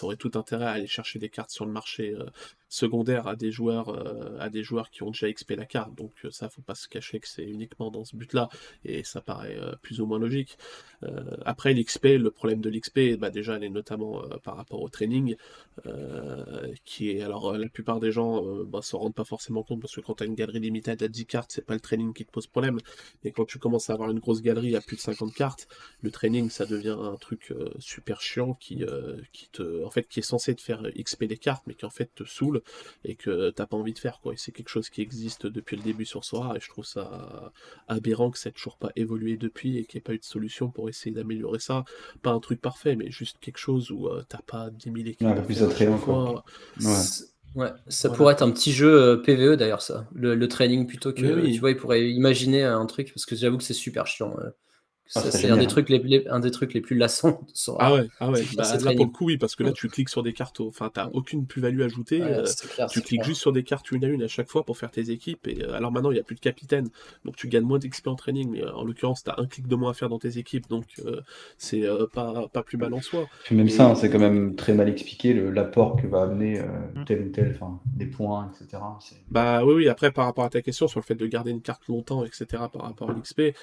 aurais 0.02 0.16
tout 0.16 0.32
intérêt 0.36 0.66
à 0.66 0.72
aller 0.72 0.88
chercher 0.88 1.20
des 1.20 1.30
cartes 1.30 1.50
sur 1.50 1.66
le 1.66 1.72
marché 1.72 2.14
euh, 2.14 2.26
secondaire 2.70 3.28
à 3.28 3.36
des 3.36 3.52
joueurs, 3.52 3.90
euh, 3.90 4.38
à 4.40 4.50
des 4.50 4.64
joueurs 4.64 4.90
qui 4.90 5.04
ont 5.04 5.12
déjà 5.12 5.32
XP 5.32 5.52
la 5.58 5.66
carte. 5.66 5.94
Donc 5.96 6.12
ça, 6.32 6.48
faut 6.48 6.62
pas 6.62 6.76
se 6.76 6.88
cacher 6.88 7.20
que 7.20 7.28
c'est 7.28 7.44
uniquement 7.44 7.92
dans 7.92 8.06
ce 8.06 8.16
but-là, 8.16 8.48
et 8.86 9.04
ça 9.04 9.22
paraît 9.22 9.58
plus 9.82 10.00
ou 10.00 10.06
moins 10.06 10.20
logique. 10.20 10.58
après 11.46 11.74
l'XP, 11.74 12.06
le 12.20 12.32
problème 12.32 12.62
de 12.62 12.70
l'XP, 12.70 13.18
bah, 13.18 13.30
déjà, 13.30 13.56
elle 13.56 13.64
est 13.64 13.70
notamment 13.70 14.22
par 14.44 14.56
rapport 14.56 14.82
au 14.82 14.90
training, 14.90 15.36
qui 16.86 17.12
est 17.12 17.22
alors 17.22 17.58
la 17.58 17.70
plupart 17.70 18.00
des 18.00 18.12
gens 18.12 18.44
bah, 18.66 18.82
s'en 18.82 19.00
rendent 19.00 19.16
pas 19.16 19.24
forcément 19.24 19.64
compte 19.64 19.82
parce 19.82 19.96
que 19.96 20.02
quand 20.02 20.16
tu 20.16 20.24
as 20.24 20.26
une 20.26 20.36
galerie 20.36 20.60
limitée 20.60 20.92
à 20.92 20.96
10 20.96 21.26
cartes, 21.26 21.52
c'est 21.54 21.66
pas 21.66 21.74
le 21.74 21.80
training 21.80 22.14
qui 22.14 22.26
te 22.26 22.32
pose 22.32 22.48
problème, 22.48 22.80
mais 23.24 23.32
quand 23.32 23.46
tu 23.46 23.60
commences 23.60 23.90
à 23.90 23.94
avoir 23.94 24.10
une 24.12 24.20
grosse 24.20 24.42
galerie 24.42 24.76
à 24.76 24.82
plus 24.82 24.96
de 24.96 25.02
5 25.02 25.17
de 25.26 25.34
cartes, 25.34 25.68
le 26.02 26.12
training 26.12 26.50
ça 26.50 26.66
devient 26.66 26.98
un 27.00 27.16
truc 27.16 27.52
euh, 27.52 27.70
super 27.80 28.22
chiant 28.22 28.54
qui, 28.54 28.84
euh, 28.84 29.18
qui 29.34 29.50
te, 29.50 29.84
en 29.84 29.90
fait, 29.90 30.08
qui 30.08 30.20
est 30.20 30.24
censé 30.24 30.54
te 30.56 30.62
faire 30.62 30.84
XP 30.98 31.26
des 31.26 31.38
cartes, 31.38 31.64
mais 31.68 31.74
qui 31.74 31.86
en 31.86 31.90
fait 31.90 32.14
te 32.14 32.24
saoule 32.24 32.62
et 33.04 33.16
que 33.16 33.50
t'as 33.50 33.66
pas 33.66 33.78
envie 33.78 33.94
de 33.94 34.00
faire 34.00 34.20
quoi. 34.22 34.34
Et 34.34 34.38
c'est 34.38 34.52
quelque 34.52 34.70
chose 34.70 34.90
qui 34.90 35.02
existe 35.02 35.48
depuis 35.48 35.76
le 35.76 35.84
début 35.84 36.06
sur 36.06 36.24
Sora 36.24 36.56
et 36.56 36.60
je 36.60 36.70
trouve 36.70 36.86
ça 36.86 37.52
aberrant 37.88 38.32
que 38.32 38.38
ça 38.38 38.50
n'ait 38.50 38.54
toujours 38.54 38.78
pas 38.78 38.92
évolué 38.96 39.38
depuis 39.38 39.78
et 39.78 39.86
qu'il 39.86 39.98
n'y 39.98 40.00
ait 40.00 40.02
pas 40.02 40.14
eu 40.14 40.20
de 40.20 40.24
solution 40.24 40.70
pour 40.70 40.90
essayer 40.90 41.16
d'améliorer 41.16 41.60
ça. 41.60 41.86
Pas 42.22 42.32
un 42.32 42.40
truc 42.40 42.62
parfait, 42.62 42.96
mais 42.96 43.10
juste 43.12 43.38
quelque 43.40 43.58
chose 43.58 43.92
où 43.92 44.08
euh, 44.08 44.24
t'as 44.28 44.42
pas 44.46 44.70
10 44.70 44.84
000 44.86 44.98
équipes. 45.08 45.28
Ouais, 47.56 47.72
ça 47.88 48.10
pourrait 48.10 48.34
être 48.34 48.44
un 48.44 48.52
petit 48.52 48.72
jeu 48.72 49.22
PVE 49.24 49.56
d'ailleurs, 49.56 49.82
ça. 49.82 50.08
Le, 50.14 50.48
training 50.48 50.86
plutôt 50.86 51.12
que. 51.12 51.46
Tu 51.46 51.60
vois, 51.60 51.72
il 51.72 51.78
pourrait 51.78 52.10
imaginer 52.12 52.64
un 52.64 52.86
truc, 52.86 53.12
parce 53.14 53.26
que 53.26 53.36
j'avoue 53.36 53.58
que 53.58 53.64
c'est 53.64 53.74
super 53.74 54.06
chiant 54.06 54.36
Ah, 55.16 55.22
c'est 55.32 55.50
un 55.50 55.58
des, 55.58 55.68
trucs 55.68 55.90
les, 55.90 56.00
les- 56.00 56.28
un 56.28 56.40
des 56.40 56.52
trucs 56.52 56.74
les 56.74 56.82
plus 56.82 56.96
lassants. 56.96 57.42
de 57.48 57.52
Sora. 57.54 57.78
Ah 57.82 57.94
ouais, 57.94 58.08
ah 58.20 58.30
ouais. 58.32 58.44
C'est 58.44 58.56
Bah, 58.58 58.64
là, 58.84 58.94
pour 58.94 59.06
le 59.06 59.12
coup, 59.12 59.26
oui, 59.26 59.38
parce 59.38 59.56
que 59.56 59.64
là, 59.64 59.72
tu 59.72 59.88
cliques 59.88 60.10
sur 60.10 60.24
des 60.24 60.34
cartes. 60.34 60.60
Enfin, 60.62 60.90
t'as 60.94 61.08
aucune 61.14 61.46
plus-value 61.48 61.82
ajoutée. 61.82 62.22
Ouais, 62.22 62.32
euh, 62.32 62.46
clair, 62.74 62.88
tu 62.88 63.02
cliques 63.02 63.22
clair. 63.22 63.26
juste 63.28 63.42
sur 63.42 63.52
des 63.54 63.64
cartes 63.64 63.90
une 63.92 64.04
à 64.04 64.08
une 64.08 64.24
à 64.24 64.28
chaque 64.28 64.50
fois 64.50 64.64
pour 64.66 64.78
faire 64.78 64.92
tes 64.92 65.10
équipes. 65.12 65.48
Et 65.48 65.64
euh, 65.64 65.74
alors 65.74 65.92
maintenant, 65.92 66.12
il 66.12 66.16
n'y 66.16 66.20
a 66.20 66.24
plus 66.24 66.36
de 66.36 66.40
capitaine. 66.42 66.90
Donc 67.26 67.36
tu 67.36 67.48
gagnes 67.48 67.64
moins 67.66 67.80
d'XP 67.80 68.08
en 68.08 68.16
training. 68.16 68.50
Mais 68.52 68.64
euh, 68.64 68.74
en 68.74 68.84
l'occurrence, 68.84 69.24
tu 69.24 69.30
as 69.32 69.36
un 69.38 69.46
clic 69.46 69.68
de 69.68 69.76
moins 69.76 69.92
à 69.92 69.94
faire 69.94 70.10
dans 70.10 70.20
tes 70.20 70.38
équipes. 70.38 70.68
Donc 70.70 70.86
euh, 71.06 71.22
c'est 71.58 71.84
euh, 71.86 72.06
pas, 72.14 72.48
pas 72.52 72.64
plus 72.64 72.78
mal 72.78 72.94
en 72.94 73.02
soi. 73.02 73.28
Puis 73.46 73.56
même 73.56 73.68
Et- 73.68 73.70
ça, 73.70 73.88
hein, 73.90 73.96
c'est 73.96 74.10
quand 74.10 74.20
même 74.20 74.56
très 74.56 74.74
mal 74.74 74.90
expliqué, 74.90 75.34
le- 75.34 75.52
l'apport 75.52 75.96
que 76.02 76.08
va 76.08 76.24
amener 76.24 76.60
euh, 76.60 76.66
Mm. 76.96 77.06
tel 77.06 77.22
ou 77.28 77.30
tel, 77.32 77.52
enfin, 77.56 77.80
des 77.86 78.06
points, 78.08 78.52
etc. 78.54 78.82
Bah 79.30 79.64
oui, 79.66 79.74
oui, 79.76 79.88
après, 79.90 80.12
par 80.12 80.26
rapport 80.26 80.44
à 80.46 80.50
ta 80.50 80.62
question 80.62 80.88
sur 80.88 81.00
le 81.00 81.06
fait 81.06 81.16
de 81.16 81.26
garder 81.28 81.52
une 81.52 81.62
carte 81.62 81.88
longtemps, 81.88 82.24
etc., 82.26 82.46
par 82.72 82.82
rapport 82.84 83.10
à 83.10 83.14
l'XP, 83.14 83.54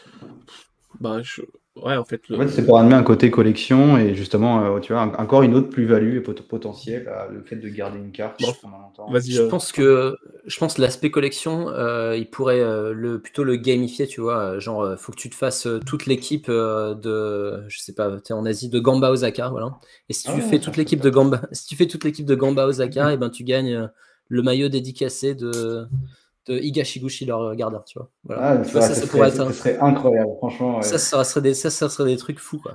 bah, 1.00 1.22
je... 1.22 1.42
ouais, 1.76 1.96
en 1.96 2.04
fait, 2.04 2.28
le... 2.28 2.36
En 2.36 2.38
fait, 2.38 2.48
c'est 2.48 2.66
pour 2.66 2.78
amener 2.78 2.94
un 2.94 3.02
côté 3.02 3.30
collection 3.30 3.96
et 3.96 4.14
justement, 4.14 4.62
euh, 4.76 4.80
tu 4.80 4.92
vois, 4.92 5.02
un- 5.02 5.14
encore 5.14 5.42
une 5.42 5.54
autre 5.54 5.68
plus-value 5.70 6.16
et 6.16 6.20
pot- 6.20 6.46
potentielle 6.46 7.08
à 7.08 7.28
le 7.28 7.42
fait 7.42 7.56
de 7.56 7.68
garder 7.68 7.98
une 7.98 8.12
carte 8.12 8.40
Bon, 8.40 8.56
pendant 8.60 8.78
longtemps. 8.78 9.12
vas-y. 9.12 9.32
Je 9.32 9.38
euh, 9.38 9.50
pense 9.50 9.70
que 9.72 10.16
je 10.46 10.58
pense 10.58 10.74
que 10.74 10.82
l'aspect 10.82 11.10
collection, 11.10 11.68
euh, 11.70 12.16
il 12.16 12.28
pourrait 12.28 12.60
euh, 12.60 12.92
le 12.92 13.20
plutôt 13.20 13.44
le 13.44 13.56
gamifier, 13.56 14.06
tu 14.06 14.20
vois. 14.20 14.38
euh, 14.56 14.60
Genre, 14.60 14.82
euh, 14.82 14.96
faut 14.96 15.12
que 15.12 15.16
tu 15.18 15.30
te 15.30 15.34
fasses 15.34 15.66
euh, 15.66 15.80
toute 15.84 16.06
l'équipe 16.06 16.48
euh, 16.48 16.94
de, 16.94 17.64
je 17.68 17.78
sais 17.78 17.94
pas, 17.94 18.20
t'es 18.20 18.32
en 18.34 18.44
Asie 18.44 18.68
de 18.68 18.80
Gamba 18.80 19.10
Osaka, 19.10 19.48
voilà. 19.50 19.78
Et 20.08 20.12
si 20.14 20.24
tu 20.24 20.42
Ah 20.42 20.42
fais 20.42 20.58
toute 20.60 20.76
l'équipe 20.76 21.00
de 21.00 21.10
Gamba, 21.10 21.42
si 21.52 21.66
tu 21.66 21.76
fais 21.76 21.86
toute 21.86 22.04
l'équipe 22.04 22.26
de 22.26 22.34
Gamba 22.34 22.66
Osaka, 22.66 23.12
et 23.12 23.16
ben 23.16 23.30
tu 23.30 23.44
gagnes 23.44 23.74
euh, 23.74 23.86
le 24.28 24.42
maillot 24.42 24.68
dédicacé 24.68 25.34
de 25.34 25.86
de 26.46 26.58
Higashiguchi 26.58 27.24
leur 27.26 27.54
gardeur, 27.56 27.84
tu 27.84 27.98
vois. 27.98 28.10
Voilà. 28.24 28.42
Ah, 28.50 28.56
Tu 28.58 28.72
vois, 28.72 28.80
ça, 28.82 28.94
ça 28.94 29.06
serait, 29.06 29.06
pourrait 29.06 29.28
être 29.28 29.40
un- 29.40 29.52
serait 29.52 29.78
incroyable, 29.78 30.30
franchement. 30.38 30.76
ouais. 30.78 30.82
ça, 30.82 30.98
ça 30.98 31.24
serait 31.24 31.42
des, 31.42 31.54
ça, 31.54 31.70
ça 31.70 31.88
serait 31.88 32.10
des 32.10 32.16
trucs 32.16 32.38
fous, 32.38 32.58
quoi. 32.60 32.74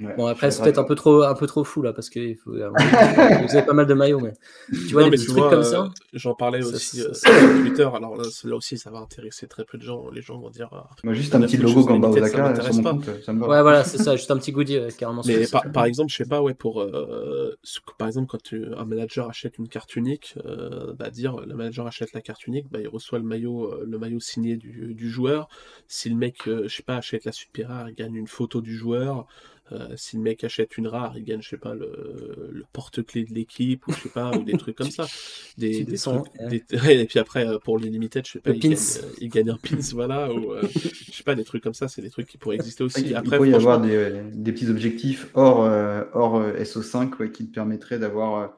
Ouais, 0.00 0.14
Bon, 0.16 0.26
après, 0.26 0.52
c'est 0.52 0.62
peut-être 0.62 0.78
un 0.78 0.84
peu 0.84 0.94
trop, 0.94 1.22
un 1.24 1.34
peu 1.34 1.48
trop 1.48 1.64
fou, 1.64 1.82
là, 1.82 1.92
parce 1.92 2.08
que 2.08 2.32
faut, 2.36 2.52
euh, 2.52 2.70
vous 3.48 3.56
avez 3.56 3.66
pas 3.66 3.72
mal 3.72 3.84
de 3.86 3.94
maillots, 3.94 4.20
mais 4.20 4.32
tu 4.70 4.92
vois, 4.92 5.02
non, 5.02 5.10
petits 5.10 5.22
tu 5.24 5.30
trucs 5.30 5.38
vois, 5.40 5.50
comme 5.50 5.58
euh, 5.60 5.64
ça. 5.64 5.90
j'en 6.12 6.34
parlais 6.34 6.62
Ça, 6.62 6.68
aussi 6.68 6.98
ça, 6.98 7.08
euh, 7.08 7.12
ça- 7.14 7.36
sur 7.36 7.60
Twitter. 7.62 7.88
Alors 7.92 8.16
là, 8.16 8.22
là 8.44 8.54
aussi, 8.56 8.78
ça 8.78 8.92
va 8.92 9.00
intéresser 9.00 9.48
très 9.48 9.64
peu 9.64 9.76
de 9.76 9.82
gens. 9.82 10.08
Les 10.10 10.22
gens 10.22 10.38
vont 10.38 10.50
dire. 10.50 10.70
Moi, 11.02 11.14
juste 11.14 11.34
un 11.34 11.40
petit 11.40 11.56
logo 11.56 11.84
Gamba 11.84 12.06
Limited, 12.10 12.26
ça 12.26 12.28
Osaka 12.28 12.42
m'intéresse 12.48 12.80
pas. 12.80 12.92
compte, 12.92 13.10
ça 13.24 13.32
me 13.32 13.40
va. 13.40 13.48
Ouais, 13.48 13.62
voilà, 13.62 13.82
c'est 13.82 13.98
ça, 13.98 14.14
juste 14.14 14.30
un 14.30 14.36
petit 14.38 14.52
goodie, 14.52 14.76
euh, 14.76 14.88
carrément. 14.96 15.22
Mais 15.26 15.46
par, 15.72 15.84
exemple, 15.84 16.12
je 16.12 16.16
sais 16.18 16.26
pas, 16.26 16.42
ouais, 16.42 16.54
pour 16.54 16.80
euh, 16.80 17.56
par 17.98 18.06
exemple, 18.06 18.28
quand 18.28 18.40
tu- 18.40 18.66
un 18.76 18.84
manager 18.84 19.28
achète 19.28 19.58
une 19.58 19.68
carte 19.68 19.96
unique, 19.96 20.34
euh, 20.46 20.92
bah, 20.94 21.10
dire 21.10 21.40
le 21.40 21.54
manager 21.56 21.88
achète 21.88 22.12
la 22.12 22.20
carte 22.20 22.46
unique, 22.46 22.66
bah, 22.70 22.78
il 22.80 22.86
reçoit 22.86 23.18
le 23.18 23.24
maillot, 23.24 23.72
euh, 23.72 23.84
le 23.84 23.98
maillot 23.98 24.20
signé 24.20 24.56
du, 24.56 24.94
du 24.94 25.10
joueur. 25.10 25.48
Si 25.88 26.08
le 26.08 26.14
mec, 26.14 26.46
euh, 26.46 26.68
je 26.68 26.76
sais 26.76 26.82
pas, 26.84 26.96
achète 26.98 27.24
la 27.24 27.32
super 27.32 27.68
rare, 27.70 27.88
il 27.88 27.96
gagne 27.96 28.14
une 28.14 28.28
photo 28.28 28.60
du 28.60 28.76
joueur. 28.76 29.26
Euh, 29.72 29.88
si 29.96 30.16
le 30.16 30.22
mec 30.22 30.44
achète 30.44 30.78
une 30.78 30.86
rare, 30.86 31.18
il 31.18 31.24
gagne, 31.24 31.42
je 31.42 31.48
sais 31.50 31.58
pas, 31.58 31.74
le, 31.74 32.48
le 32.50 32.64
porte-clés 32.72 33.24
de 33.24 33.34
l'équipe, 33.34 33.86
ou 33.86 33.92
je 33.92 34.00
sais 34.02 34.08
pas, 34.08 34.34
ou 34.36 34.42
des 34.42 34.56
trucs 34.56 34.76
comme 34.76 34.90
ça. 34.90 35.06
Des, 35.58 35.84
trucs, 35.84 36.22
des- 36.38 36.64
ouais, 36.78 36.98
et 37.00 37.04
puis 37.06 37.18
après, 37.18 37.46
euh, 37.46 37.58
pour 37.58 37.78
les 37.78 37.90
limited, 37.90 38.24
je 38.24 38.32
sais 38.32 38.38
pas, 38.38 38.50
il 38.52 38.60
gagne, 38.60 38.72
euh, 38.72 39.12
il 39.20 39.28
gagne 39.28 39.50
un 39.50 39.56
pins, 39.56 39.76
voilà, 39.92 40.32
ou 40.32 40.52
euh, 40.52 40.62
je 40.72 41.12
sais 41.12 41.24
pas, 41.24 41.34
des 41.34 41.44
trucs 41.44 41.62
comme 41.64 41.74
ça, 41.74 41.88
c'est 41.88 42.00
des 42.00 42.10
trucs 42.10 42.28
qui 42.28 42.38
pourraient 42.38 42.56
exister 42.56 42.84
aussi. 42.84 43.02
qu'il- 43.02 43.16
Après, 43.16 43.36
il 43.36 43.40
peut 43.40 43.50
y 43.50 43.54
avoir 43.54 43.80
des, 43.80 44.22
des 44.34 44.52
petits 44.52 44.68
objectifs 44.70 45.28
hors, 45.34 45.64
euh, 45.64 46.04
hors 46.14 46.36
euh, 46.36 46.54
SO5 46.62 47.18
ouais, 47.18 47.32
qui 47.32 47.46
te 47.48 47.52
permettraient 47.52 47.98
d'avoir 47.98 48.56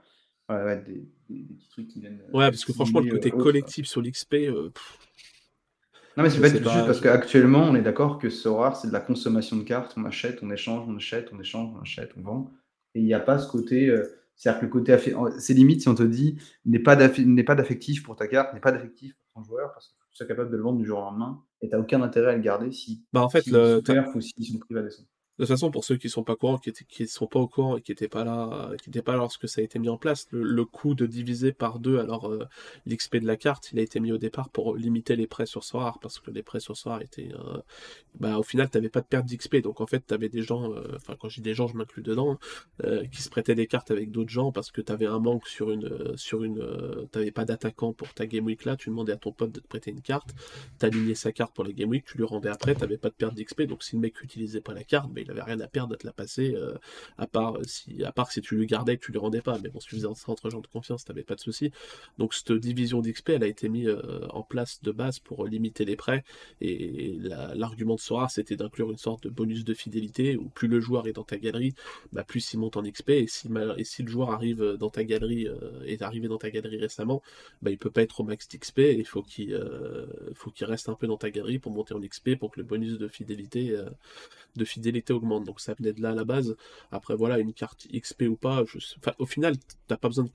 ouais, 0.51 0.82
des, 0.87 1.09
petits 1.27 1.69
trucs 1.70 1.89
qui 1.89 2.01
viennent. 2.01 2.20
Ouais, 2.32 2.51
parce 2.51 2.65
que 2.65 2.73
franchement, 2.73 3.01
le 3.01 3.11
côté 3.11 3.31
collectif 3.31 3.87
sur 3.87 4.03
l'XP, 4.03 4.35
Non, 6.16 6.23
mais 6.24 6.31
c'est 6.31 6.41
pas 6.41 6.49
sais 6.49 6.53
juste 6.59 6.65
pas, 6.65 6.85
parce 6.87 7.01
qu'actuellement, 7.01 7.62
on 7.62 7.74
est 7.74 7.82
d'accord 7.82 8.19
que 8.19 8.31
ce 8.31 8.49
rare, 8.49 8.77
c'est 8.77 8.89
de 8.89 8.93
la 8.93 9.01
consommation 9.01 9.57
de 9.57 9.62
cartes. 9.62 9.95
On 9.97 10.05
achète, 10.05 10.41
on 10.43 10.51
échange, 10.51 10.85
on 10.89 10.97
achète, 10.97 11.31
on 11.32 11.41
échange, 11.41 11.73
on 11.77 11.81
achète, 11.81 12.11
on 12.16 12.23
vend. 12.23 12.51
Et 12.95 13.01
il 13.01 13.05
n'y 13.07 13.15
a 13.15 13.20
pas 13.20 13.39
ce 13.39 13.49
côté. 13.51 13.89
euh, 13.89 14.03
C'est-à-dire 14.37 14.61
que 14.61 14.65
le 14.66 14.70
côté. 14.70 14.97
C'est 15.39 15.55
limite 15.55 15.82
si 15.82 15.89
on 15.89 15.95
te 15.95 16.03
dit 16.03 16.37
n'est 16.65 16.78
pas 16.78 16.97
d'affe- 16.97 17.24
n'est 17.24 17.45
pas 17.45 17.55
d'affectif 17.55 18.03
pour 18.03 18.16
ta 18.16 18.27
carte, 18.27 18.53
n'est 18.55 18.61
pas 18.61 18.73
d'affectif 18.73 19.15
pour 19.15 19.43
ton 19.43 19.47
joueur, 19.47 19.73
parce 19.73 19.89
que 19.89 19.93
tu 20.11 20.16
sois 20.16 20.27
capable 20.27 20.51
de 20.51 20.57
le 20.57 20.62
vendre 20.62 20.78
du 20.78 20.87
jour 20.87 20.99
au 20.99 21.03
lendemain. 21.03 21.43
Et 21.62 21.69
tu 21.69 21.74
n'as 21.77 21.81
aucun 21.81 22.03
intérêt 22.03 22.32
à 22.32 22.37
le 22.37 22.43
garder 22.43 22.73
si. 22.73 23.05
bah 23.12 23.20
en 23.23 23.28
fait, 23.28 23.47
le, 23.47 23.81
ou 24.16 24.20
sont 24.20 24.59
privés 24.59 24.81
à 24.81 24.82
descendre. 24.82 25.09
De 25.41 25.47
toute 25.47 25.55
façon, 25.55 25.71
pour 25.71 25.85
ceux 25.85 25.97
qui 25.97 26.11
sont 26.11 26.23
pas 26.23 26.37
courants, 26.37 26.59
qui 26.59 26.69
étaient, 26.69 26.85
qui 26.85 27.09
sont 27.09 27.27
pas 27.27 27.41
au 27.41 27.49
courant 27.49 27.79
et 27.79 27.81
qui 27.81 27.93
étaient 27.93 28.09
pas 28.09 28.25
là, 28.25 28.73
qui 28.83 28.91
étaient 28.91 29.01
pas 29.01 29.12
là 29.12 29.19
lorsque 29.19 29.49
ça 29.49 29.62
a 29.62 29.65
été 29.65 29.79
mis 29.79 29.89
en 29.89 29.97
place, 29.97 30.29
le, 30.33 30.65
coût 30.67 30.95
de 30.95 31.07
diviser 31.07 31.53
par 31.53 31.79
deux, 31.79 31.99
alors 31.99 32.31
euh, 32.31 32.47
l'XP 32.85 33.17
de 33.17 33.27
la 33.27 33.39
carte, 33.39 33.71
il 33.73 33.79
a 33.79 33.83
été 33.83 34.01
mis 34.01 34.12
au 34.12 34.19
départ 34.19 34.51
pour 34.51 34.77
limiter 34.77 35.17
les 35.17 35.27
prêts 35.27 35.47
sur 35.47 35.65
Sorar, 35.65 35.99
parce 35.99 36.19
que 36.19 36.31
les 36.31 36.43
prêts 36.43 36.61
sur 36.61 36.77
Sorar 36.77 37.01
étaient, 37.01 37.33
euh, 37.33 37.57
bah 38.19 38.39
au 38.39 38.43
final, 38.43 38.69
t'avais 38.69 38.91
pas 38.91 39.01
de 39.01 39.07
perte 39.07 39.25
d'XP, 39.25 39.62
donc 39.62 39.81
en 39.81 39.87
fait, 39.87 40.01
t'avais 40.01 40.29
des 40.29 40.43
gens, 40.43 40.75
euh, 40.75 40.97
enfin 40.97 41.17
quand 41.19 41.31
je 41.31 41.37
dis 41.37 41.41
des 41.43 41.55
gens, 41.55 41.69
je 41.69 41.75
m'inclus 41.75 42.03
dedans, 42.03 42.39
euh, 42.85 43.07
qui 43.07 43.23
se 43.23 43.29
prêtaient 43.31 43.55
des 43.55 43.67
cartes 43.67 43.91
avec 43.91 44.11
d'autres 44.11 44.31
gens 44.31 44.53
parce 44.53 44.71
que 44.71 44.81
t'avais 44.81 45.07
un 45.07 45.19
manque 45.19 45.47
sur 45.47 45.71
une, 45.71 45.85
euh, 45.85 46.17
sur 46.17 46.45
une, 46.45 46.61
euh, 46.61 47.07
t'avais 47.12 47.31
pas 47.31 47.45
d'attaquant 47.45 47.93
pour 47.93 48.15
ta 48.15 48.27
game 48.27 48.47
week 48.47 48.65
là, 48.65 48.77
tu 48.77 48.89
demandais 48.89 49.12
à 49.12 49.17
ton 49.17 49.33
pote 49.33 49.53
de 49.53 49.61
te 49.61 49.67
prêter 49.67 49.91
une 49.91 50.01
carte, 50.01 50.31
t'alignais 50.79 51.15
sa 51.15 51.33
carte 51.33 51.55
pour 51.55 51.65
la 51.65 51.73
game 51.73 51.91
week, 51.91 52.05
tu 52.07 52.17
lui 52.17 52.25
rendais 52.25 52.49
après, 52.49 52.75
t'avais 52.75 52.97
pas 52.97 53.09
de 53.09 53.15
perte 53.15 53.35
d'XP, 53.35 53.62
donc 53.62 53.83
si 53.83 53.97
le 53.97 54.01
mec 54.01 54.23
utilisait 54.23 54.61
pas 54.61 54.73
la 54.73 54.85
carte, 54.85 55.11
bah, 55.12 55.21
rien 55.39 55.61
à 55.61 55.69
perdre 55.69 55.94
à 55.94 55.97
te 55.97 56.07
la 56.07 56.12
passer, 56.12 56.55
euh, 56.55 56.74
à 57.19 57.27
part 57.27 57.57
euh, 57.57 57.62
si, 57.65 58.02
à 58.05 58.12
part 58.12 58.31
si 58.32 58.40
tu 58.40 58.57
lui 58.57 58.66
gardais 58.66 58.94
et 58.94 58.98
que 58.98 59.05
tu 59.07 59.12
lui 59.12 59.19
rendais 59.19 59.40
pas, 59.43 59.59
mais 59.62 59.69
bon, 59.69 59.81
si 59.81 59.89
tu 59.89 59.97
faisais 59.97 60.07
entre 60.07 60.51
gens 60.51 60.61
de 60.61 60.66
confiance, 60.66 61.05
t'avais 61.05 61.23
pas 61.23 61.35
de 61.35 61.40
souci. 61.40 61.70
Donc 62.19 62.35
cette 62.35 62.52
division 62.52 63.01
d'XP, 63.01 63.31
elle 63.31 63.44
a 63.44 63.47
été 63.47 63.69
mise 63.69 63.89
euh, 63.89 64.27
en 64.31 64.43
place 64.43 64.82
de 64.82 64.90
base 64.93 65.19
pour 65.19 65.47
limiter 65.47 65.85
les 65.85 65.97
prêts, 65.97 66.24
et 66.61 67.16
la- 67.20 67.55
l'argument 67.55 67.94
de 67.97 68.01
Sora, 68.01 68.28
c'était 68.28 68.57
d'inclure 68.57 68.90
une 68.90 68.98
sorte 68.98 69.24
de 69.24 69.28
bonus 69.31 69.65
de 69.65 69.74
fidélité, 69.74 70.36
où 70.36 70.48
plus 70.48 70.69
le 70.69 70.81
joueur 70.81 71.07
est 71.07 71.12
dans 71.12 71.24
ta 71.24 71.39
galerie, 71.39 71.74
bah, 72.12 72.24
plus 72.24 72.52
il 72.52 72.59
monte 72.59 72.77
en 72.77 72.82
XP, 72.85 73.11
et 73.11 73.27
si, 73.27 73.48
et 73.77 73.85
si 73.85 74.02
le 74.02 74.09
joueur 74.11 74.31
arrive 74.31 74.77
dans 74.78 74.90
ta 74.90 75.05
galerie, 75.05 75.48
est 75.86 76.02
arrivé 76.02 76.28
dans 76.28 76.39
ta 76.39 76.51
galerie 76.51 76.78
récemment, 76.78 77.23
bah, 77.62 77.70
il 77.70 77.78
peut 77.78 77.90
pas 77.90 78.02
être 78.02 78.20
au 78.20 78.24
max 78.24 78.48
d'XP, 78.48 78.78
il 78.98 79.05
faut 79.07 79.23
qu'il 79.23 79.59
faut 80.35 80.51
qu'il 80.51 80.66
reste 80.66 80.89
un 80.89 80.94
peu 80.94 81.07
dans 81.07 81.16
ta 81.16 81.31
galerie 81.31 81.59
pour 81.59 81.73
monter 81.73 81.94
en 81.94 82.01
XP, 82.01 82.36
pour 82.36 82.51
que 82.51 82.61
le 82.61 82.66
bonus 82.66 82.98
de 82.98 83.09
fidélité, 83.09 83.77
de 84.57 84.65
fidélité 84.65 85.12
Donc 85.41 85.61
ça 85.61 85.75
venait 85.75 85.93
de 85.93 86.03
là 86.03 86.11
à 86.11 86.15
la 86.15 86.25
base. 86.25 86.57
Après 86.91 87.15
voilà, 87.15 87.39
une 87.39 87.53
carte 87.53 87.87
XP 87.93 88.23
ou 88.29 88.37
pas, 88.37 88.65
au 89.19 89.27
final, 89.27 89.55
t'as 89.87 89.97
pas 89.97 90.09
besoin 90.09 90.27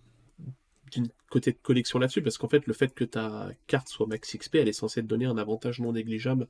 d'une 0.92 1.08
côté 1.30 1.52
de 1.52 1.58
collection 1.62 2.00
là-dessus, 2.00 2.22
parce 2.22 2.38
qu'en 2.38 2.48
fait, 2.48 2.68
le 2.68 2.74
fait 2.74 2.94
que 2.94 3.04
ta 3.04 3.50
carte 3.68 3.90
soit 3.90 4.08
max 4.08 4.36
XP, 4.38 4.56
elle 4.56 4.68
est 4.68 4.74
censée 4.74 5.02
te 5.02 5.08
donner 5.08 5.26
un 5.26 5.38
avantage 5.38 5.80
non 5.80 5.94
négligeable 5.94 6.48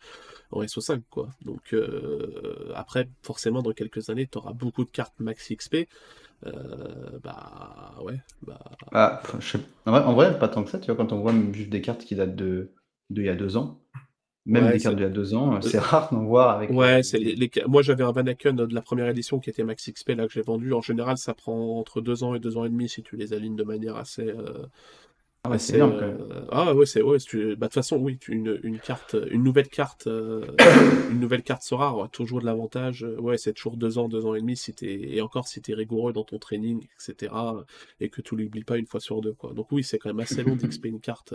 en 0.52 0.62
SO5, 0.62 1.02
quoi. 1.10 1.30
Donc 1.44 1.74
euh, 1.74 2.72
après, 2.76 3.10
forcément, 3.24 3.62
dans 3.62 3.72
quelques 3.72 4.10
années, 4.10 4.28
tu 4.32 4.38
auras 4.38 4.54
beaucoup 4.54 4.84
de 4.84 4.90
cartes 4.90 5.20
max 5.20 5.52
XP. 5.52 5.88
Euh, 6.46 7.18
bah 7.24 7.96
ouais, 8.04 8.20
bah 8.46 8.60
Ah, 8.92 9.22
sais- 9.42 9.60
en, 9.86 10.14
vrai, 10.14 10.38
pas 10.38 10.50
tant 10.50 10.64
que 10.64 10.70
ça, 10.70 10.80
tu 10.80 10.88
vois, 10.88 10.96
quand 10.96 11.14
on 11.14 11.22
voit 11.22 11.34
juste 11.54 11.70
des 11.70 11.82
cartes 11.82 12.04
qui 12.06 12.16
datent 12.16 12.36
de 12.36 12.72
d'il 13.10 13.24
y 13.26 13.30
a 13.30 13.36
deux 13.36 13.56
ans, 13.56 13.80
même 14.46 14.66
Ouais, 14.66 14.72
des 14.72 14.80
cartes 14.80 14.96
d'il 14.96 15.04
y 15.04 15.06
a 15.06 15.10
deux 15.10 15.34
ans, 15.36 15.56
euh, 15.56 15.62
c'est 15.62 15.80
rare 15.80 16.14
d'en 16.14 16.24
voir 16.26 16.58
avec. 16.58 16.72
Ouais, 16.72 16.88
euh, 17.00 17.04
c'est 17.04 17.20
des- 17.20 17.36
les, 17.36 17.36
les- 17.36 17.52
moi 17.68 17.84
j'avais 17.84 18.04
un 18.04 18.12
Vanaken 18.12 18.56
de 18.56 18.74
la 18.74 18.82
première 18.82 19.08
édition 19.08 19.40
qui 19.40 19.52
était 19.52 19.64
max 19.64 19.88
XP 19.88 20.16
là 20.16 20.26
que 20.28 20.34
j'ai 20.34 20.42
vendu. 20.42 20.74
En 20.74 20.82
général, 20.82 21.18
ça 21.18 21.36
prend 21.36 21.78
entre 21.80 22.02
deux 22.02 22.24
ans 22.24 22.34
et 22.34 22.40
deux 22.40 22.58
ans 22.58 22.66
et 22.66 22.70
demi 22.70 22.90
si 22.90 23.04
tu 23.04 23.18
les 23.18 23.34
alignes 23.34 23.56
de 23.56 23.64
manière 23.64 23.96
assez. 23.98 24.24
euh, 24.28 24.66
Ah 25.44 25.50
ouais, 25.52 25.60
c'est 25.60 25.74
assez, 25.74 25.76
énorme, 25.76 25.96
quand 25.98 26.08
euh, 26.08 26.18
même. 26.18 26.28
Ah 26.52 26.74
ouais, 26.76 26.86
c'est 26.88 27.02
ouais. 27.04 27.20
tu- 27.20 27.56
bah, 27.56 27.68
de 27.68 27.72
toute 27.72 27.74
façon, 27.76 27.98
oui, 27.98 28.18
tu, 28.18 28.34
une, 28.34 28.60
une 28.64 28.80
carte, 28.80 29.16
une 29.32 29.44
nouvelle 29.44 29.70
carte, 29.70 30.08
euh, 30.08 30.44
une 31.12 31.20
nouvelle 31.20 31.44
carte 31.44 31.62
Sora 31.64 31.94
aura 31.94 32.08
toujours 32.10 32.42
de 32.42 32.46
l'avantage. 32.46 33.04
euh, 33.04 33.18
Ouais, 33.20 33.38
c'est 33.38 33.54
toujours 33.54 33.78
deux 33.78 33.98
ans, 34.00 34.10
deux 34.10 34.26
ans 34.26 34.36
et 34.36 34.42
demi 34.42 34.58
si 34.58 34.74
t'es 34.74 34.88
et 35.16 35.22
encore 35.22 35.48
si 35.48 35.62
t'es 35.62 35.74
rigoureux 35.76 36.14
dans 36.14 36.24
ton 36.24 36.40
training, 36.40 36.80
etc. 36.84 37.66
Et 38.00 38.10
que 38.10 38.22
tu 38.22 38.36
l'oublies 38.36 38.64
pas 38.64 38.78
une 38.78 38.88
fois 38.88 39.00
sur 39.00 39.22
deux 39.22 39.34
quoi. 39.34 39.54
Donc 39.54 39.72
oui, 39.72 39.84
c'est 39.84 40.00
quand 40.00 40.10
même 40.10 40.20
assez 40.20 40.44
long 40.44 40.56
d'XP 40.56 40.90
une 40.90 41.00
carte, 41.02 41.34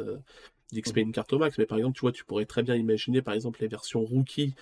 d'XP 0.73 1.01
une 1.01 1.13
carte 1.13 1.33
au 1.33 1.39
max. 1.39 1.59
Mais 1.59 1.67
par 1.67 1.79
exemple, 1.79 1.97
tu 1.97 2.01
vois, 2.03 2.13
tu 2.13 2.25
pourrais 2.25 2.47
très 2.47 2.63
bien 2.63 2.75
imaginer 2.77 3.23
par 3.23 3.35
exemple 3.35 3.61
les 3.63 3.69
versions 3.69 4.01
rookie 4.05 4.55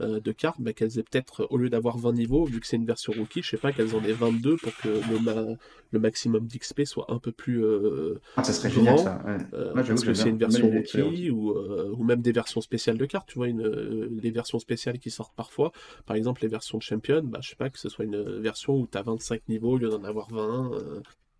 euh, 0.00 0.20
de 0.20 0.32
cartes, 0.32 0.60
bah, 0.60 0.72
qu'elles 0.72 0.98
aient 0.98 1.02
peut-être, 1.02 1.46
au 1.50 1.56
lieu 1.56 1.68
d'avoir 1.70 1.98
20 1.98 2.12
niveaux, 2.12 2.44
vu 2.44 2.60
que 2.60 2.66
c'est 2.66 2.76
une 2.76 2.86
version 2.86 3.12
rookie, 3.12 3.42
je 3.42 3.50
sais 3.50 3.56
pas, 3.58 3.72
qu'elles 3.72 3.94
en 3.94 4.04
aient 4.04 4.12
22 4.12 4.56
pour 4.56 4.72
que 4.76 4.88
le, 4.88 5.18
ma- 5.18 5.56
le 5.90 5.98
maximum 5.98 6.46
d'XP 6.46 6.84
soit 6.84 7.06
un 7.12 7.18
peu 7.18 7.32
plus 7.32 7.64
euh, 7.64 8.20
Ah, 8.36 8.44
ça 8.44 8.52
serait 8.52 8.70
grand, 8.70 8.84
génial 8.84 8.98
ça. 8.98 9.22
ouais. 9.26 9.38
euh, 9.54 9.72
parce 9.74 10.04
que 10.04 10.14
c'est 10.14 10.28
une 10.28 10.38
version 10.38 10.68
rookie 10.70 11.30
ou, 11.30 11.50
euh, 11.50 11.92
ou 11.96 12.04
même 12.04 12.22
des 12.22 12.32
versions 12.32 12.60
spéciales 12.60 12.98
de 12.98 13.06
cartes, 13.06 13.28
tu 13.28 13.34
vois, 13.38 13.48
une, 13.48 13.62
euh, 13.62 14.08
les 14.22 14.30
versions 14.30 14.58
spéciales 14.60 14.98
qui 14.98 15.10
sortent 15.10 15.34
parfois. 15.34 15.72
Par 16.06 16.16
exemple, 16.16 16.42
les 16.42 16.48
versions 16.48 16.78
de 16.78 16.82
Champion, 16.82 17.22
bah, 17.24 17.38
je 17.42 17.50
sais 17.50 17.56
pas, 17.56 17.70
que 17.70 17.78
ce 17.78 17.88
soit 17.88 18.04
une 18.04 18.22
version 18.40 18.74
où 18.78 18.86
tu 18.86 18.96
as 18.98 19.02
25 19.02 19.48
niveaux 19.48 19.72
au 19.72 19.78
lieu 19.78 19.88
d'en 19.88 20.04
avoir 20.04 20.30
20. 20.30 20.70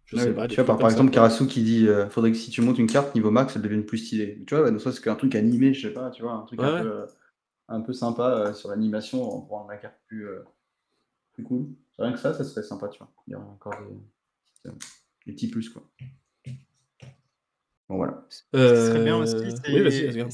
Je 0.08 0.16
Ouais, 0.16 0.22
sais 0.24 0.34
pas. 0.34 0.48
tu 0.48 0.60
vois, 0.60 0.78
par, 0.78 0.88
exemple. 0.88 1.10
Karasu 1.10 1.46
qui 1.46 1.62
dit 1.62 1.86
euh, 1.86 2.08
faudrait 2.08 2.32
que 2.32 2.36
si 2.38 2.50
tu 2.50 2.62
montes 2.62 2.78
une 2.78 2.86
carte 2.86 3.14
niveau 3.14 3.30
max, 3.30 3.56
elle 3.56 3.62
devienne 3.62 3.84
plus 3.84 3.98
stylée. 3.98 4.42
Tu 4.46 4.54
vois, 4.54 4.64
ouais, 4.64 4.70
donc 4.70 4.80
ça, 4.80 4.90
c'est 4.90 5.08
un 5.08 5.14
truc 5.14 5.34
animé, 5.34 5.74
je 5.74 5.88
sais 5.88 5.92
pas, 5.92 6.10
tu 6.10 6.22
vois, 6.22 6.32
un 6.32 6.42
truc 6.42 6.60
Ouais, 6.60 6.66
un, 6.66 6.74
ouais. 6.76 6.82
peu, 6.82 6.92
euh, 6.92 7.06
un 7.68 7.80
peu 7.82 7.92
sympa 7.92 8.28
euh, 8.30 8.54
sur 8.54 8.70
l'animation 8.70 9.18
pour 9.42 9.58
rendre 9.58 9.70
la 9.70 9.76
carte 9.76 9.96
plus, 10.06 10.26
euh, 10.26 10.42
plus 11.34 11.44
cool. 11.44 11.66
C'est 11.94 12.02
rien 12.02 12.12
que 12.12 12.18
ça, 12.18 12.32
ça 12.32 12.42
serait 12.42 12.62
sympa, 12.62 12.88
tu 12.88 12.98
vois. 12.98 13.12
Il 13.26 13.32
y 13.32 13.36
aurait 13.36 13.44
encore 13.44 13.74
des, 14.64 14.70
des 15.26 15.32
petits 15.34 15.48
plus, 15.48 15.68
quoi. 15.68 15.82
Bon, 17.88 17.96
voilà. 17.96 18.24
Ce 18.30 18.42
qui 18.42 18.56
serait 18.56 19.04
bien 19.04 19.18
aussi, 19.18 19.34
c'est 19.62 19.72
Oui, 19.72 19.82
vas-y, 19.82 20.06
vas-y. 20.06 20.26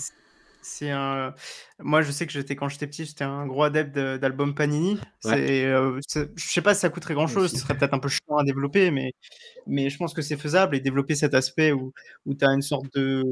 C'est 0.65 0.91
un. 0.91 1.35
Moi, 1.79 2.01
je 2.01 2.11
sais 2.11 2.27
que 2.27 2.33
j'étais 2.33 2.57
quand 2.57 2.69
j'étais 2.69 2.87
petit, 2.87 3.05
j'étais 3.05 3.25
un 3.25 3.47
gros 3.47 3.65
adepte 3.65 3.95
d'albums 3.95 4.55
Panini. 4.55 4.99
C'est, 5.21 5.67
euh, 5.67 6.01
je 6.09 6.27
sais 6.37 6.63
pas 6.63 6.75
si 6.75 6.81
ça 6.81 6.89
coûterait 6.89 7.15
grand 7.15 7.27
chose, 7.27 7.53
ce 7.53 7.59
serait 7.59 7.77
peut-être 7.77 7.93
un 7.93 7.99
peu 7.99 8.09
chiant 8.09 8.39
à 8.39 8.45
développer, 8.45 8.91
mais, 8.91 9.13
mais 9.67 9.91
je 9.91 9.99
pense 9.99 10.15
que 10.15 10.23
c'est 10.23 10.39
faisable 10.39 10.75
et 10.75 10.81
développer 10.81 11.15
cet 11.15 11.35
aspect 11.35 11.73
où, 11.73 11.93
où 12.25 12.35
tu 12.35 12.45
as 12.45 12.49
une 12.49 12.63
sorte 12.63 12.87
de. 12.95 13.23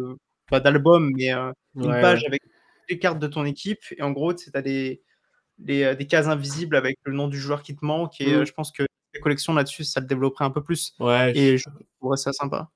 Pas 0.50 0.60
d'album, 0.60 1.10
mais 1.16 1.32
euh, 1.32 1.50
une 1.76 1.86
page 1.86 2.24
avec 2.26 2.42
les 2.90 2.98
cartes 2.98 3.18
de 3.18 3.26
ton 3.26 3.46
équipe. 3.46 3.80
Et 3.96 4.02
en 4.02 4.10
gros, 4.10 4.34
tu 4.34 4.50
as 4.52 4.60
des, 4.60 5.02
des, 5.56 5.96
des, 5.96 6.06
cases 6.06 6.26
invisibles 6.26 6.76
avec 6.76 6.98
le 7.04 7.14
nom 7.14 7.28
du 7.28 7.38
joueur 7.38 7.62
qui 7.62 7.74
te 7.74 7.84
manque. 7.84 8.20
Et 8.20 8.36
mmh. 8.36 8.44
je 8.44 8.52
pense 8.52 8.70
que 8.72 8.82
la 9.14 9.20
collection 9.20 9.54
là-dessus, 9.54 9.84
ça 9.84 10.00
le 10.00 10.06
développerait 10.06 10.44
un 10.44 10.50
peu 10.50 10.62
plus. 10.62 10.92
Ouais, 11.00 11.34
et 11.34 11.56
je 11.56 11.64
trouverais 11.98 12.18
ça 12.18 12.32
sympa. 12.32 12.68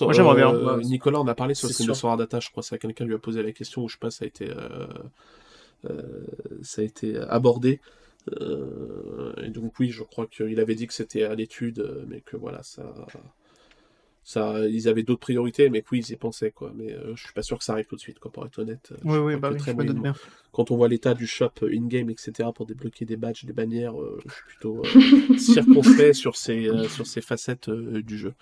Moi, 0.00 0.12
j'aimerais 0.12 0.36
bien. 0.36 0.54
Euh, 0.54 0.80
Nicolas, 0.82 1.20
on 1.20 1.26
a 1.26 1.34
parlé 1.34 1.54
sur 1.54 1.68
le 1.68 1.86
de 1.86 1.94
Soir 1.94 2.16
Data, 2.16 2.40
je 2.40 2.50
crois, 2.50 2.62
c'est 2.62 2.78
quelqu'un 2.78 3.04
lui 3.04 3.14
a 3.14 3.18
posé 3.18 3.42
la 3.42 3.52
question, 3.52 3.82
ou 3.82 3.88
je 3.88 3.94
sais 3.94 3.98
pas, 3.98 4.10
ça 4.10 4.24
a 4.24 4.28
été, 4.28 4.48
euh, 4.48 4.86
euh, 5.88 6.26
ça 6.62 6.82
a 6.82 6.84
été 6.84 7.16
abordé. 7.16 7.80
et 8.30 9.48
donc, 9.48 9.78
oui, 9.78 9.90
je 9.90 10.02
crois 10.02 10.26
qu'il 10.26 10.60
avait 10.60 10.74
dit 10.74 10.86
que 10.86 10.94
c'était 10.94 11.24
à 11.24 11.34
l'étude, 11.34 12.04
mais 12.08 12.20
que 12.20 12.36
voilà, 12.36 12.62
ça. 12.62 12.92
Ça, 14.22 14.68
ils 14.68 14.86
avaient 14.86 15.02
d'autres 15.02 15.20
priorités, 15.20 15.70
mais 15.70 15.80
que 15.80 15.88
oui, 15.92 16.04
ils 16.06 16.12
y 16.12 16.16
pensaient, 16.16 16.50
quoi. 16.50 16.72
Mais 16.76 16.94
je 17.14 17.20
suis 17.20 17.32
pas 17.32 17.42
sûr 17.42 17.58
que 17.58 17.64
ça 17.64 17.72
arrive 17.72 17.86
tout 17.86 17.96
de 17.96 18.00
suite, 18.00 18.18
quoi, 18.18 18.30
pour 18.30 18.44
être 18.44 18.58
honnête. 18.58 18.92
Oui, 19.02 19.16
oui, 19.16 19.36
bah 19.36 19.50
oui, 19.50 19.58
je 19.58 19.72
bien. 19.72 20.14
Quand 20.52 20.70
on 20.70 20.76
voit 20.76 20.88
l'état 20.88 21.14
du 21.14 21.26
shop 21.26 21.52
in-game, 21.62 22.10
etc., 22.10 22.50
pour 22.54 22.66
débloquer 22.66 23.06
des 23.06 23.16
badges, 23.16 23.44
des 23.44 23.54
bannières, 23.54 23.94
je 24.24 24.32
suis 24.32 24.44
plutôt 24.46 24.82
circonspect 25.38 26.12
sur 26.12 26.36
ces, 26.36 26.70
sur 26.90 27.06
ces 27.06 27.22
facettes 27.22 27.70
du 27.70 28.18
jeu. 28.18 28.34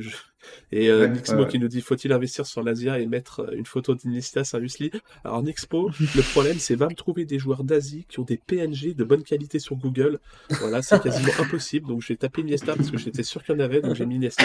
Et 0.72 0.88
euh, 0.88 1.06
Nixmo 1.06 1.46
qui 1.46 1.58
nous 1.58 1.68
dit 1.68 1.82
faut-il 1.82 2.12
investir 2.12 2.46
sur 2.46 2.62
l'Asia 2.62 2.98
et 2.98 3.06
mettre 3.06 3.40
euh, 3.40 3.54
une 3.56 3.66
photo 3.66 3.94
d'Inista 3.94 4.42
Seriously 4.42 4.90
Alors 5.22 5.42
Nixpo, 5.42 5.90
le 6.00 6.22
problème 6.32 6.58
c'est 6.58 6.74
va 6.74 6.88
me 6.88 6.94
trouver 6.94 7.24
des 7.24 7.38
joueurs 7.38 7.62
d'Asie 7.62 8.06
qui 8.08 8.20
ont 8.20 8.24
des 8.24 8.38
PNG 8.38 8.94
de 8.94 9.04
bonne 9.04 9.22
qualité 9.22 9.58
sur 9.58 9.76
Google. 9.76 10.18
Voilà, 10.60 10.80
c'est 10.82 11.02
quasiment 11.02 11.32
impossible. 11.38 11.88
Donc 11.88 12.02
j'ai 12.02 12.16
tapé 12.16 12.40
Iniesta 12.40 12.74
parce 12.74 12.90
que 12.90 12.98
j'étais 12.98 13.22
sûr 13.22 13.44
qu'il 13.44 13.54
y 13.54 13.58
en 13.58 13.60
avait, 13.60 13.80
donc 13.80 13.94
j'ai 13.94 14.06
mis 14.06 14.16
Iniesta. 14.16 14.44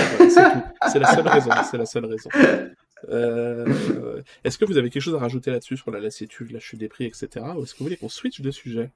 c'est 0.92 1.00
la 1.00 1.14
seule 1.14 1.28
raison. 1.28 1.52
C'est 1.70 1.78
la 1.78 1.86
seule 1.86 2.06
raison. 2.06 2.30
Euh, 3.10 4.22
est-ce 4.44 4.58
que 4.58 4.66
vous 4.66 4.78
avez 4.78 4.90
quelque 4.90 5.04
chose 5.04 5.16
à 5.16 5.20
rajouter 5.20 5.52
là-dessus 5.52 5.78
sur 5.78 5.92
la 5.92 6.00
lassitude, 6.00 6.52
la 6.52 6.60
chute 6.60 6.80
des 6.80 6.88
prix, 6.88 7.06
etc. 7.06 7.46
Ou 7.56 7.64
est-ce 7.64 7.74
que 7.74 7.80
vous 7.80 7.86
voulez 7.86 7.98
qu'on 7.98 8.10
switch 8.10 8.42
de 8.42 8.52
sujet? 8.52 8.92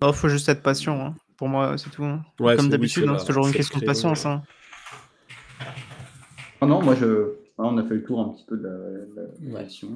Il 0.00 0.12
faut 0.12 0.28
juste 0.28 0.48
être 0.48 0.62
patient. 0.62 1.00
Hein. 1.00 1.14
Pour 1.36 1.48
moi, 1.48 1.76
c'est 1.76 1.90
tout. 1.90 2.04
Hein. 2.04 2.24
Comme 2.36 2.68
d'habitude, 2.68 3.08
hein, 3.08 3.18
c'est 3.18 3.26
toujours 3.26 3.46
une 3.46 3.52
question 3.52 3.78
de 3.78 3.84
patience. 3.84 4.26
Ah 6.60 6.66
non, 6.66 6.82
moi, 6.82 6.94
je... 6.94 7.36
on 7.58 7.78
a 7.78 7.84
fait 7.84 7.94
le 7.94 8.02
tour 8.02 8.20
un 8.20 8.30
petit 8.30 8.44
peu 8.44 8.56
de 8.56 9.08
la, 9.52 9.62
question. 9.62 9.88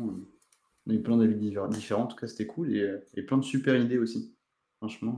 On 0.86 0.90
a 0.90 0.94
eu 0.94 1.02
plein 1.02 1.16
d'avis 1.16 1.34
différents. 1.70 2.05
En 2.05 2.06
tout 2.06 2.16
cas, 2.16 2.26
c'était 2.26 2.47
cool. 2.47 2.74
Et, 2.74 2.89
et, 3.14 3.22
plein 3.22 3.39
de 3.39 3.44
super 3.44 3.76
idées 3.76 3.98
aussi. 3.98 4.34
Franchement. 4.78 5.16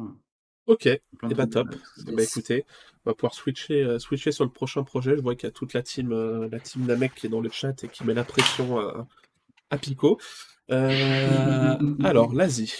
Euh, 0.68 0.72
ok, 0.72 0.86
et 0.86 1.00
eh 1.22 1.26
bah 1.28 1.34
ben, 1.34 1.46
top. 1.48 1.74
Et 1.74 1.78
eh 2.08 2.12
ben, 2.12 2.24
écoutez, 2.24 2.64
on 3.04 3.10
va 3.10 3.14
pouvoir 3.14 3.34
switcher, 3.34 3.82
euh, 3.82 3.98
switcher 3.98 4.32
sur 4.32 4.44
le 4.44 4.50
prochain 4.50 4.84
projet. 4.84 5.16
Je 5.16 5.22
vois 5.22 5.34
qu'il 5.34 5.46
y 5.46 5.48
a 5.48 5.52
toute 5.52 5.72
la 5.74 5.82
team, 5.82 6.12
euh, 6.12 6.48
la 6.50 6.60
team 6.60 6.86
Namek 6.86 7.14
qui 7.14 7.26
est 7.26 7.30
dans 7.30 7.40
le 7.40 7.50
chat 7.50 7.82
et 7.84 7.88
qui 7.88 8.04
met 8.04 8.14
la 8.14 8.24
pression 8.24 8.78
à, 8.78 9.06
à 9.70 9.78
Pico. 9.78 10.18
alors, 10.68 12.32
l'Asie. 12.32 12.74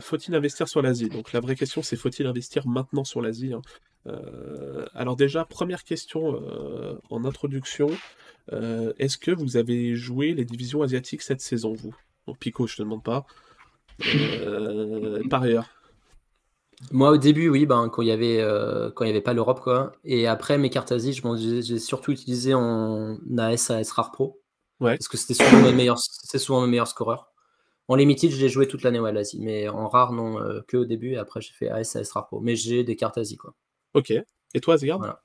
faut-il 0.00 0.34
investir 0.34 0.68
sur 0.68 0.82
l'Asie? 0.82 1.08
Donc, 1.08 1.32
la 1.32 1.40
vraie 1.40 1.56
question, 1.56 1.82
c'est 1.82 1.96
faut-il 1.96 2.26
investir 2.26 2.68
maintenant 2.68 3.04
sur 3.04 3.22
l'Asie 3.22 3.54
hein? 3.54 3.62
Euh, 4.06 4.86
alors 4.94 5.16
déjà, 5.16 5.44
première 5.44 5.84
question 5.84 6.34
euh, 6.34 6.98
en 7.10 7.24
introduction. 7.24 7.90
Euh, 8.52 8.92
est-ce 8.98 9.18
que 9.18 9.30
vous 9.30 9.56
avez 9.56 9.94
joué 9.94 10.34
les 10.34 10.44
divisions 10.44 10.82
asiatiques 10.82 11.22
cette 11.22 11.40
saison, 11.40 11.72
vous? 11.72 11.94
Donc 12.26 12.38
Pico, 12.38 12.66
je 12.66 12.76
te 12.76 12.82
demande 12.82 13.02
pas. 13.02 13.26
par 15.30 15.42
ailleurs. 15.42 15.68
Moi, 16.92 17.10
au 17.10 17.18
début, 17.18 17.50
oui, 17.50 17.66
ben, 17.66 17.90
quand 17.90 18.00
il 18.00 18.08
y 18.08 18.12
avait, 18.12 18.42
quand 18.94 19.04
il 19.04 19.08
y 19.08 19.10
avait 19.10 19.20
pas 19.20 19.34
l'Europe, 19.34 19.60
quoi. 19.60 19.92
Et 20.04 20.26
après, 20.26 20.56
mes 20.56 20.70
cartes 20.70 20.92
Asie, 20.92 21.12
je 21.12 21.60
j'ai 21.60 21.78
surtout 21.78 22.12
utilisé 22.12 22.54
en 22.54 23.18
AS, 23.36 23.70
AS 23.70 23.90
Rare 23.92 24.12
Pro. 24.12 24.40
Ouais. 24.80 24.96
Parce 24.96 25.08
que 25.08 25.18
c'était 25.18 25.34
souvent 25.34 25.62
mes 25.62 25.74
meilleurs, 25.74 25.98
c'est 25.98 26.38
souvent 26.38 26.62
mes 26.62 26.68
meilleurs 26.68 26.88
scoreurs. 26.88 27.30
En 27.88 27.96
limited, 27.96 28.30
je 28.30 28.40
l'ai 28.40 28.48
joué 28.48 28.66
toute 28.66 28.82
l'année, 28.82 29.00
ouais, 29.00 29.12
l'Asie. 29.12 29.40
Mais 29.40 29.68
en 29.68 29.88
rare, 29.88 30.12
non, 30.12 30.38
que 30.68 30.78
au 30.78 30.84
début. 30.86 31.12
Et 31.12 31.18
après, 31.18 31.42
j'ai 31.42 31.52
fait 31.52 31.68
AS, 31.68 31.96
AS 31.96 32.10
Rare 32.12 32.28
Pro. 32.28 32.40
Mais 32.40 32.56
j'ai 32.56 32.82
des 32.82 32.96
cartes 32.96 33.18
Asie, 33.18 33.36
quoi. 33.36 33.54
Ok. 33.94 34.12
Et 34.54 34.60
toi, 34.60 34.76
Zigard 34.76 35.20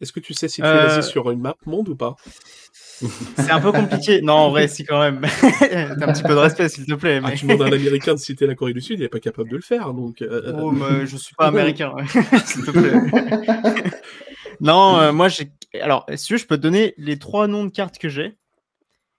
Est-ce 0.00 0.12
que 0.12 0.20
tu 0.20 0.34
sais 0.34 0.48
si 0.48 0.62
tu 0.62 0.66
es 0.68 1.02
sur 1.02 1.30
une 1.30 1.40
map 1.40 1.56
monde 1.66 1.88
ou 1.88 1.96
pas 1.96 2.16
C'est 3.36 3.50
un 3.50 3.60
peu 3.60 3.72
compliqué. 3.72 4.22
Non, 4.22 4.34
en 4.34 4.50
vrai, 4.50 4.68
si 4.68 4.84
quand 4.84 5.00
même. 5.00 5.20
T'as 5.60 6.08
un 6.08 6.12
petit 6.12 6.22
peu 6.22 6.30
de 6.34 6.38
respect, 6.38 6.68
s'il 6.68 6.86
te 6.86 6.94
plaît. 6.94 7.20
Ah, 7.22 7.32
tu 7.32 7.46
demandes 7.46 7.62
à 7.62 7.66
un 7.66 7.72
Américain 7.72 8.14
de 8.14 8.18
citer 8.18 8.46
la 8.46 8.54
Corée 8.54 8.72
du 8.72 8.80
Sud, 8.80 8.98
il 8.98 9.02
n'est 9.02 9.08
pas 9.08 9.20
capable 9.20 9.50
de 9.50 9.56
le 9.56 9.62
faire. 9.62 9.92
Donc, 9.92 10.22
euh, 10.22 10.54
Oh, 10.58 10.70
mais 10.70 11.06
je 11.06 11.16
suis 11.16 11.34
pas 11.34 11.46
américain, 11.48 11.92
s'il 12.46 12.64
te 12.64 12.70
plaît. 12.70 13.92
non, 14.60 14.98
euh, 14.98 15.12
moi, 15.12 15.28
j'ai. 15.28 15.50
Alors, 15.82 16.06
si 16.14 16.26
tu 16.26 16.32
veux, 16.34 16.38
je 16.38 16.46
peux 16.46 16.56
te 16.56 16.62
donner 16.62 16.94
les 16.96 17.18
trois 17.18 17.48
noms 17.48 17.64
de 17.64 17.70
cartes 17.70 17.98
que 17.98 18.08
j'ai 18.08 18.36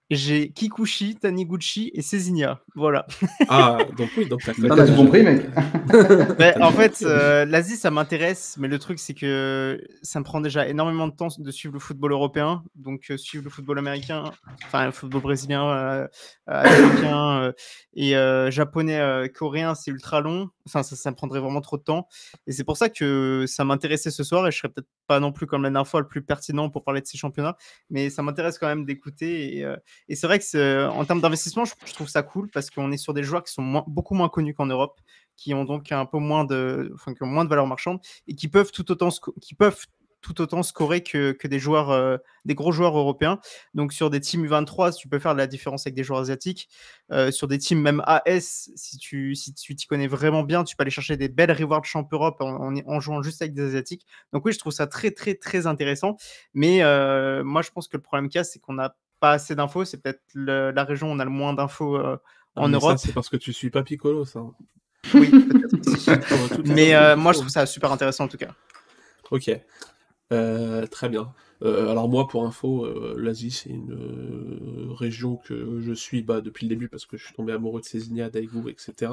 j'ai 0.09 0.49
Kikuchi, 0.49 1.15
Taniguchi 1.15 1.91
et 1.93 2.01
Cezinia. 2.01 2.61
Voilà. 2.75 3.05
Ah, 3.49 3.77
donc 3.97 4.09
oui, 4.17 4.27
donc 4.27 4.41
t'as 4.43 4.53
tout 4.53 4.95
compris, 4.95 5.23
mec. 5.23 5.45
en 6.61 6.71
fait, 6.71 7.01
euh, 7.03 7.45
l'Asie, 7.45 7.77
ça 7.77 7.91
m'intéresse, 7.91 8.57
mais 8.59 8.67
le 8.67 8.77
truc, 8.77 8.99
c'est 8.99 9.13
que 9.13 9.81
ça 10.01 10.19
me 10.19 10.25
prend 10.25 10.41
déjà 10.41 10.67
énormément 10.67 11.07
de 11.07 11.13
temps 11.13 11.29
de 11.37 11.51
suivre 11.51 11.73
le 11.73 11.79
football 11.79 12.11
européen. 12.11 12.63
Donc, 12.75 13.05
euh, 13.09 13.17
suivre 13.17 13.45
le 13.45 13.49
football 13.49 13.79
américain, 13.79 14.31
enfin, 14.65 14.85
le 14.85 14.91
football 14.91 15.21
brésilien, 15.21 15.69
euh, 15.69 16.07
américain 16.45 17.53
et 17.93 18.11
japonais, 18.49 19.29
coréen, 19.33 19.75
c'est 19.75 19.91
ultra 19.91 20.19
long. 20.19 20.49
Ça, 20.67 20.83
ça 20.83 21.11
me 21.11 21.15
prendrait 21.15 21.39
vraiment 21.39 21.61
trop 21.61 21.77
de 21.77 21.83
temps. 21.83 22.07
Et 22.45 22.51
c'est 22.51 22.63
pour 22.63 22.77
ça 22.77 22.89
que 22.89 23.45
ça 23.47 23.63
m'intéressait 23.63 24.11
ce 24.11 24.23
soir 24.23 24.47
et 24.47 24.51
je 24.51 24.57
serais 24.57 24.69
peut-être 24.69 24.87
pas 25.07 25.19
non 25.19 25.31
plus 25.31 25.47
comme 25.47 25.63
la 25.63 25.69
dernière 25.69 25.87
fois 25.87 26.01
le 26.01 26.07
plus 26.07 26.21
pertinent 26.21 26.69
pour 26.69 26.83
parler 26.83 27.01
de 27.01 27.07
ces 27.07 27.17
championnats, 27.17 27.55
mais 27.89 28.09
ça 28.09 28.21
m'intéresse 28.21 28.57
quand 28.59 28.67
même 28.67 28.85
d'écouter. 28.85 29.57
Et, 29.57 29.75
et 30.09 30.15
c'est 30.15 30.27
vrai 30.27 30.39
que 30.39 30.87
en 30.89 31.05
termes 31.05 31.21
d'investissement, 31.21 31.65
je, 31.65 31.93
trouve 31.93 32.09
ça 32.09 32.23
cool 32.23 32.49
parce 32.49 32.69
qu'on 32.69 32.91
est 32.91 32.97
sur 32.97 33.13
des 33.13 33.23
joueurs 33.23 33.43
qui 33.43 33.53
sont 33.53 33.83
beaucoup 33.87 34.13
moins 34.13 34.29
connus 34.29 34.53
qu'en 34.53 34.65
Europe, 34.65 34.99
qui 35.35 35.53
ont 35.53 35.63
donc 35.63 35.91
un 35.91 36.05
peu 36.05 36.17
moins 36.17 36.45
de, 36.45 36.91
enfin, 36.95 37.13
qui 37.13 37.23
ont 37.23 37.27
moins 37.27 37.45
de 37.45 37.49
valeur 37.49 37.67
marchande 37.67 37.99
et 38.27 38.35
qui 38.35 38.47
peuvent 38.47 38.71
tout 38.71 38.91
autant, 38.91 39.09
qui 39.41 39.55
peuvent 39.55 39.85
tout 40.21 40.41
autant 40.41 40.63
scorer 40.63 41.01
que, 41.03 41.31
que 41.31 41.47
des 41.47 41.59
joueurs, 41.59 41.91
euh, 41.91 42.17
des 42.45 42.55
gros 42.55 42.71
joueurs 42.71 42.97
européens. 42.97 43.39
Donc 43.73 43.93
sur 43.93 44.09
des 44.09 44.19
teams 44.19 44.45
U23, 44.45 44.95
tu 44.95 45.07
peux 45.07 45.19
faire 45.19 45.33
la 45.33 45.47
différence 45.47 45.85
avec 45.85 45.95
des 45.95 46.03
joueurs 46.03 46.19
asiatiques. 46.19 46.69
Euh, 47.11 47.31
sur 47.31 47.47
des 47.47 47.57
teams 47.57 47.79
même 47.79 48.01
AS, 48.05 48.69
si 48.75 48.97
tu 48.97 49.35
si 49.35 49.53
tu 49.53 49.75
t'y 49.75 49.87
connais 49.87 50.07
vraiment 50.07 50.43
bien, 50.43 50.63
tu 50.63 50.75
peux 50.75 50.81
aller 50.81 50.91
chercher 50.91 51.17
des 51.17 51.29
belles 51.29 51.51
rewards 51.51 51.85
Champ 51.85 52.07
Europe 52.11 52.37
en, 52.39 52.75
en, 52.75 52.99
jouant 52.99 53.21
juste 53.21 53.41
avec 53.41 53.53
des 53.53 53.63
asiatiques. 53.63 54.05
Donc 54.33 54.45
oui, 54.45 54.53
je 54.53 54.59
trouve 54.59 54.73
ça 54.73 54.87
très 54.87 55.11
très 55.11 55.35
très 55.35 55.67
intéressant. 55.67 56.17
Mais 56.53 56.83
euh, 56.83 57.43
moi, 57.43 57.61
je 57.61 57.71
pense 57.71 57.87
que 57.87 57.97
le 57.97 58.03
problème 58.03 58.29
qu'il 58.29 58.39
y 58.39 58.41
a, 58.41 58.43
c'est 58.43 58.59
qu'on 58.59 58.73
n'a 58.73 58.95
pas 59.19 59.31
assez 59.31 59.55
d'infos. 59.55 59.85
C'est 59.85 60.01
peut-être 60.01 60.21
la 60.33 60.83
région 60.83 61.09
où 61.09 61.11
on 61.11 61.19
a 61.19 61.25
le 61.25 61.31
moins 61.31 61.53
d'infos 61.53 61.99
en 62.55 62.69
Europe. 62.69 62.97
C'est 62.97 63.13
parce 63.13 63.29
que 63.29 63.37
tu 63.37 63.53
suis 63.53 63.69
pas 63.69 63.83
Piccolo, 63.83 64.25
ça. 64.25 64.41
Oui, 65.13 65.29
peut-être. 65.29 66.61
mais 66.65 67.15
moi, 67.15 67.33
je 67.33 67.39
trouve 67.39 67.49
ça 67.49 67.65
super 67.65 67.91
intéressant 67.91 68.25
en 68.25 68.27
tout 68.27 68.37
cas. 68.37 68.53
Ok. 69.31 69.49
Euh, 70.33 70.85
très 70.87 71.09
bien. 71.09 71.33
Euh, 71.63 71.89
alors 71.89 72.09
moi, 72.09 72.27
pour 72.27 72.45
info, 72.45 72.85
euh, 72.85 73.15
l'Asie, 73.17 73.51
c'est 73.51 73.69
une 73.69 74.91
région 74.91 75.37
que 75.37 75.79
je 75.81 75.93
suis 75.93 76.21
bah, 76.21 76.41
depuis 76.41 76.65
le 76.65 76.69
début 76.69 76.89
parce 76.89 77.05
que 77.05 77.17
je 77.17 77.25
suis 77.25 77.33
tombé 77.33 77.53
amoureux 77.53 77.81
de 77.81 77.85
Césinia, 77.85 78.29
Daegu, 78.29 78.69
etc. 78.69 79.11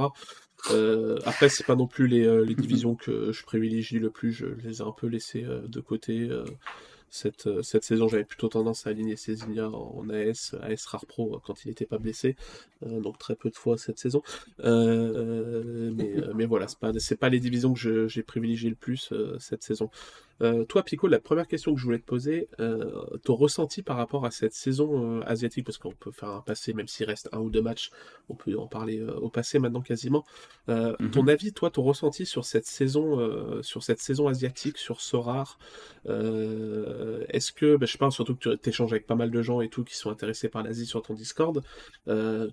après, 1.25 1.49
c'est 1.49 1.67
pas 1.67 1.77
non 1.77 1.87
plus 1.87 2.07
les, 2.07 2.45
les, 2.45 2.55
divisions 2.55 2.95
que 2.97 3.33
je 3.33 3.45
privilégie 3.45 3.99
le 3.99 4.11
plus, 4.11 4.33
je 4.33 4.47
les 4.65 4.79
ai 4.79 4.83
un 4.83 4.93
peu 4.93 5.07
laissées 5.07 5.45
de 5.67 5.81
côté. 5.81 6.29
Cette, 7.11 7.63
cette, 7.63 7.85
saison, 7.85 8.09
j'avais 8.09 8.25
plutôt 8.25 8.49
tendance 8.49 8.89
à 8.89 8.91
aligner 8.91 9.15
Césinia 9.15 9.71
en 9.71 10.09
AS, 10.11 10.57
AS 10.63 10.85
Rare 10.87 11.07
Pro 11.07 11.41
quand 11.45 11.65
il 11.65 11.69
n'était 11.69 11.87
pas 11.87 11.99
blessé, 11.99 12.35
donc 12.85 13.19
très 13.19 13.37
peu 13.37 13.51
de 13.51 13.57
fois 13.57 13.79
cette 13.79 14.01
saison. 14.01 14.21
mais, 14.59 16.15
mais, 16.35 16.47
voilà, 16.47 16.67
c'est 16.67 16.81
pas, 16.81 16.91
pas 17.21 17.29
les 17.29 17.39
divisions 17.39 17.73
que 17.73 18.09
j'ai 18.09 18.23
privilégiées 18.25 18.71
le 18.71 18.75
plus 18.75 19.13
cette 19.39 19.63
saison. 19.63 19.91
Euh, 20.43 20.65
toi, 20.65 20.83
Pico, 20.83 21.07
la 21.07 21.21
première 21.21 21.47
question 21.47 21.75
que 21.75 21.81
je 21.81 21.85
voulais 21.85 21.99
te 21.99 22.05
poser, 22.05 22.49
euh, 22.61 23.05
ton 23.25 23.35
ressenti 23.35 23.83
par 23.83 23.97
rapport 23.97 24.25
à 24.25 24.31
cette 24.31 24.55
saison 24.55 25.19
euh, 25.19 25.23
asiatique, 25.27 25.65
parce 25.65 25.79
qu'on 25.79 25.93
peut 25.93 26.11
faire 26.11 26.31
un 26.31 26.41
passé, 26.41 26.73
même 26.73 26.89
s'il 26.89 27.07
reste 27.07 27.29
un 27.33 27.39
ou 27.39 27.51
deux 27.51 27.63
matchs, 27.63 27.91
on 28.29 28.35
peut 28.35 28.57
en 28.59 28.67
parler 28.67 29.03
au 29.03 29.29
passé 29.29 29.59
maintenant 29.59 29.83
quasiment. 29.83 30.25
Mhm. 30.69 31.11
Ton 31.13 31.29
avis, 31.29 31.53
toi, 31.53 31.71
ton 31.71 31.83
ressenti 31.83 32.27
sur 32.27 32.45
cette 32.45 32.67
saison, 32.67 33.63
sur 33.63 33.83
cette 33.83 34.01
saison 34.01 34.29
asiatique, 34.29 34.79
sur 34.79 35.01
Sorar, 35.01 35.59
est-ce 36.07 37.53
que, 37.53 37.77
bah, 37.77 37.87
je 37.87 37.97
pense 37.97 38.15
surtout 38.15 38.35
que 38.35 38.55
tu 38.55 38.69
échanges 38.69 38.93
avec 38.93 39.07
pas 39.07 39.15
mal 39.15 39.31
de 39.31 39.43
gens 39.43 39.61
et 39.61 39.69
tout 39.69 39.85
qui 39.85 39.97
sont 39.97 40.11
intéressés 40.11 40.49
par 40.49 40.63
l'Asie 40.63 40.87
sur 40.87 41.03
ton 41.03 41.15
Discord, 41.15 41.63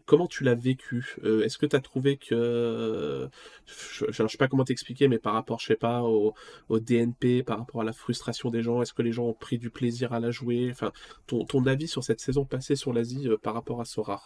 comment 0.05 0.27
tu 0.27 0.43
l'as 0.43 0.55
vécu? 0.55 1.15
Est-ce 1.23 1.57
que 1.57 1.65
tu 1.65 1.75
as 1.75 1.81
trouvé 1.81 2.17
que, 2.17 3.29
je, 3.65 4.23
ne 4.23 4.27
sais 4.27 4.37
pas 4.37 4.47
comment 4.47 4.65
t'expliquer, 4.65 5.07
mais 5.07 5.19
par 5.19 5.33
rapport, 5.33 5.59
je 5.59 5.67
sais 5.67 5.75
pas, 5.75 6.03
au, 6.03 6.33
au 6.69 6.79
DNP, 6.79 7.43
par 7.43 7.59
rapport 7.59 7.70
à 7.79 7.83
la 7.83 7.93
frustration 7.93 8.49
des 8.49 8.61
gens? 8.61 8.81
Est-ce 8.81 8.93
que 8.93 9.01
les 9.01 9.11
gens 9.11 9.25
ont 9.25 9.33
pris 9.33 9.57
du 9.57 9.69
plaisir 9.69 10.13
à 10.13 10.19
la 10.19 10.31
jouer? 10.31 10.69
Enfin, 10.71 10.91
ton, 11.27 11.65
avis 11.65 11.87
sur 11.87 12.03
cette 12.03 12.19
saison 12.19 12.45
passée 12.45 12.75
sur 12.75 12.91
l'Asie 12.93 13.27
euh, 13.27 13.37
par 13.37 13.53
rapport 13.53 13.79
à 13.79 13.85
Sora? 13.85 14.21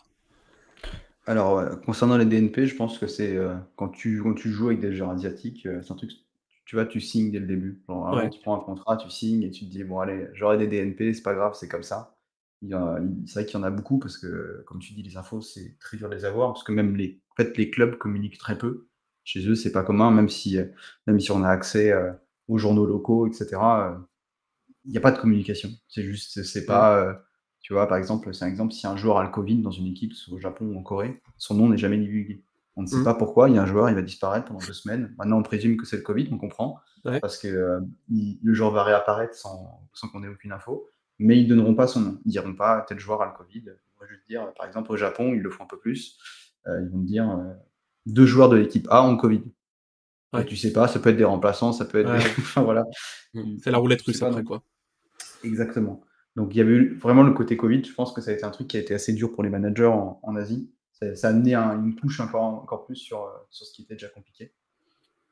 Alors, 1.27 1.81
concernant 1.81 2.17
les 2.17 2.25
DNP, 2.25 2.67
je 2.67 2.75
pense 2.75 2.99
que 2.99 3.07
c'est 3.07 3.35
euh, 3.35 3.55
quand, 3.75 3.89
tu, 3.89 4.21
quand 4.21 4.33
tu 4.33 4.51
joues 4.51 4.67
avec 4.67 4.79
des 4.79 4.93
joueurs 4.93 5.09
asiatiques, 5.11 5.65
euh, 5.65 5.81
c'est 5.81 5.91
un 5.91 5.95
truc, 5.95 6.11
tu 6.65 6.75
vois, 6.75 6.85
tu 6.85 6.99
signes 7.01 7.31
dès 7.31 7.39
le 7.39 7.47
début. 7.47 7.81
Genre, 7.87 8.01
vraiment, 8.01 8.23
Ouais. 8.23 8.29
tu 8.29 8.39
prends 8.41 8.55
un 8.55 8.63
contrat, 8.63 8.97
tu 8.97 9.09
signes 9.09 9.43
et 9.43 9.51
tu 9.51 9.65
te 9.65 9.71
dis, 9.71 9.83
bon, 9.83 9.99
allez, 9.99 10.27
j'aurai 10.33 10.57
des 10.57 10.67
DNP, 10.67 11.13
c'est 11.13 11.23
pas 11.23 11.33
grave, 11.33 11.53
c'est 11.55 11.67
comme 11.67 11.83
ça. 11.83 12.15
C'est 12.61 12.69
vrai 12.69 13.45
qu'il 13.45 13.59
y 13.59 13.61
en 13.61 13.63
a 13.63 13.69
beaucoup 13.69 13.99
parce 13.99 14.17
que, 14.17 14.63
comme 14.65 14.79
tu 14.79 14.93
dis, 14.93 15.03
les 15.03 15.17
infos, 15.17 15.41
c'est 15.41 15.77
très 15.79 15.97
dur 15.97 16.09
de 16.09 16.15
les 16.15 16.25
avoir 16.25 16.53
parce 16.53 16.63
que 16.63 16.71
même 16.71 16.95
les, 16.95 17.19
en 17.31 17.35
fait, 17.35 17.57
les 17.57 17.69
clubs 17.69 17.97
communiquent 17.97 18.37
très 18.37 18.57
peu. 18.57 18.87
Chez 19.23 19.47
eux, 19.47 19.55
c'est 19.55 19.71
pas 19.71 19.83
commun, 19.83 20.11
même 20.11 20.29
si, 20.29 20.57
même 21.07 21.19
si 21.19 21.31
on 21.31 21.43
a 21.43 21.49
accès 21.49 21.91
aux 22.47 22.57
journaux 22.57 22.85
locaux, 22.85 23.27
etc. 23.27 23.55
euh, 23.91 23.95
Il 24.85 24.91
n'y 24.91 24.97
a 24.97 25.01
pas 25.01 25.11
de 25.11 25.17
communication. 25.19 25.69
C'est 25.87 26.03
juste, 26.03 26.43
c'est- 26.43 26.65
pas. 26.65 26.97
euh, 26.97 27.13
tu 27.61 27.73
vois, 27.73 27.87
par 27.87 27.97
exemple, 27.97 28.31
c'est 28.35 28.45
un 28.45 28.47
exemple, 28.47 28.71
si 28.73 28.85
un 28.85 28.95
joueur 28.95 29.17
a 29.17 29.23
le 29.23 29.29
Covid 29.31 29.57
dans 29.63 29.71
une 29.71 29.87
équipe, 29.87 30.13
soit 30.13 30.35
au 30.35 30.39
Japon 30.39 30.65
ou 30.67 30.77
en 30.77 30.83
Corée, 30.83 31.19
son 31.37 31.55
nom 31.55 31.69
n'est 31.69 31.77
jamais 31.77 31.97
divulgué. 31.97 32.43
On 32.75 32.83
ne 32.83 32.87
sait 32.87 32.97
Mhm. 32.97 33.03
pas 33.05 33.15
pourquoi, 33.15 33.49
il 33.49 33.55
y 33.55 33.57
a 33.57 33.63
un 33.63 33.65
joueur, 33.65 33.89
il 33.89 33.95
va 33.95 34.03
disparaître 34.03 34.45
pendant 34.47 34.59
deux 34.59 34.73
semaines. 34.73 35.13
Maintenant, 35.17 35.39
on 35.39 35.43
présume 35.43 35.75
que 35.77 35.85
c'est 35.87 35.95
le 35.97 36.03
Covid, 36.03 36.29
on 36.31 36.37
comprend, 36.37 36.79
Ouais. 37.05 37.19
parce 37.19 37.37
que 37.39 37.47
euh, 37.47 37.79
il- 38.09 38.37
le 38.43 38.53
joueur 38.53 38.71
va 38.71 38.83
réapparaître 38.83 39.33
sans, 39.33 39.81
sans 39.93 40.07
qu'on 40.09 40.21
ait 40.23 40.27
aucune 40.27 40.51
info, 40.51 40.87
mais 41.17 41.39
ils 41.39 41.45
ne 41.49 41.55
donneront 41.55 41.73
pas 41.73 41.87
son 41.87 42.01
nom. 42.01 42.19
Ils 42.25 42.31
diront 42.31 42.53
pas 42.53 42.81
tel 42.87 42.99
joueur 42.99 43.21
a 43.23 43.25
le 43.25 43.33
Covid. 43.35 43.63
Ils 43.65 43.99
vont 43.99 44.05
juste 44.07 44.27
dire, 44.27 44.53
par 44.55 44.67
exemple, 44.67 44.91
au 44.91 44.97
Japon, 44.97 45.33
ils 45.33 45.41
le 45.41 45.49
font 45.49 45.63
un 45.63 45.67
peu 45.67 45.79
plus. 45.79 46.19
Euh, 46.67 46.81
ils 46.83 46.89
vont 46.89 46.99
dire 47.01 47.27
euh, 47.31 47.53
deux 48.05 48.25
joueurs 48.27 48.49
de 48.49 48.57
l'équipe 48.57 48.87
A 48.91 49.03
ont 49.03 49.13
le 49.13 49.17
Covid. 49.17 49.41
Ouais. 50.35 50.41
Et 50.43 50.45
tu 50.45 50.55
sais 50.57 50.71
pas, 50.73 50.87
ça 50.87 50.99
peut 50.99 51.09
être 51.09 51.17
des 51.17 51.23
remplaçants, 51.23 51.71
ça 51.73 51.85
peut 51.85 51.99
être. 51.99 52.09
Ouais. 52.11 52.17
des- 52.19 52.25
enfin 52.39 52.61
voilà. 52.63 52.85
C'est 53.61 53.71
la 53.71 53.77
roulette 53.77 54.01
russe 54.01 54.21
après, 54.23 54.43
quoi. 54.43 54.63
Exactement. 55.43 56.01
Donc 56.35 56.53
il 56.53 56.57
y 56.57 56.61
avait 56.61 56.73
eu 56.73 56.95
vraiment 56.97 57.23
le 57.23 57.33
côté 57.33 57.55
Covid, 57.57 57.83
je 57.83 57.93
pense 57.93 58.11
que 58.13 58.21
ça 58.21 58.31
a 58.31 58.33
été 58.33 58.43
un 58.43 58.49
truc 58.51 58.67
qui 58.67 58.77
a 58.77 58.79
été 58.79 58.93
assez 58.93 59.13
dur 59.13 59.31
pour 59.33 59.43
les 59.43 59.49
managers 59.49 59.85
en, 59.85 60.19
en 60.21 60.35
Asie. 60.35 60.69
Ça, 60.91 61.15
ça 61.15 61.27
a 61.27 61.31
amené 61.31 61.53
un- 61.55 61.81
une 61.83 61.95
couche 61.95 62.19
encore, 62.19 62.43
encore 62.43 62.85
plus 62.85 62.95
sur, 62.95 63.23
euh, 63.23 63.29
sur 63.49 63.65
ce 63.65 63.73
qui 63.73 63.83
était 63.83 63.95
déjà 63.95 64.07
compliqué. 64.09 64.53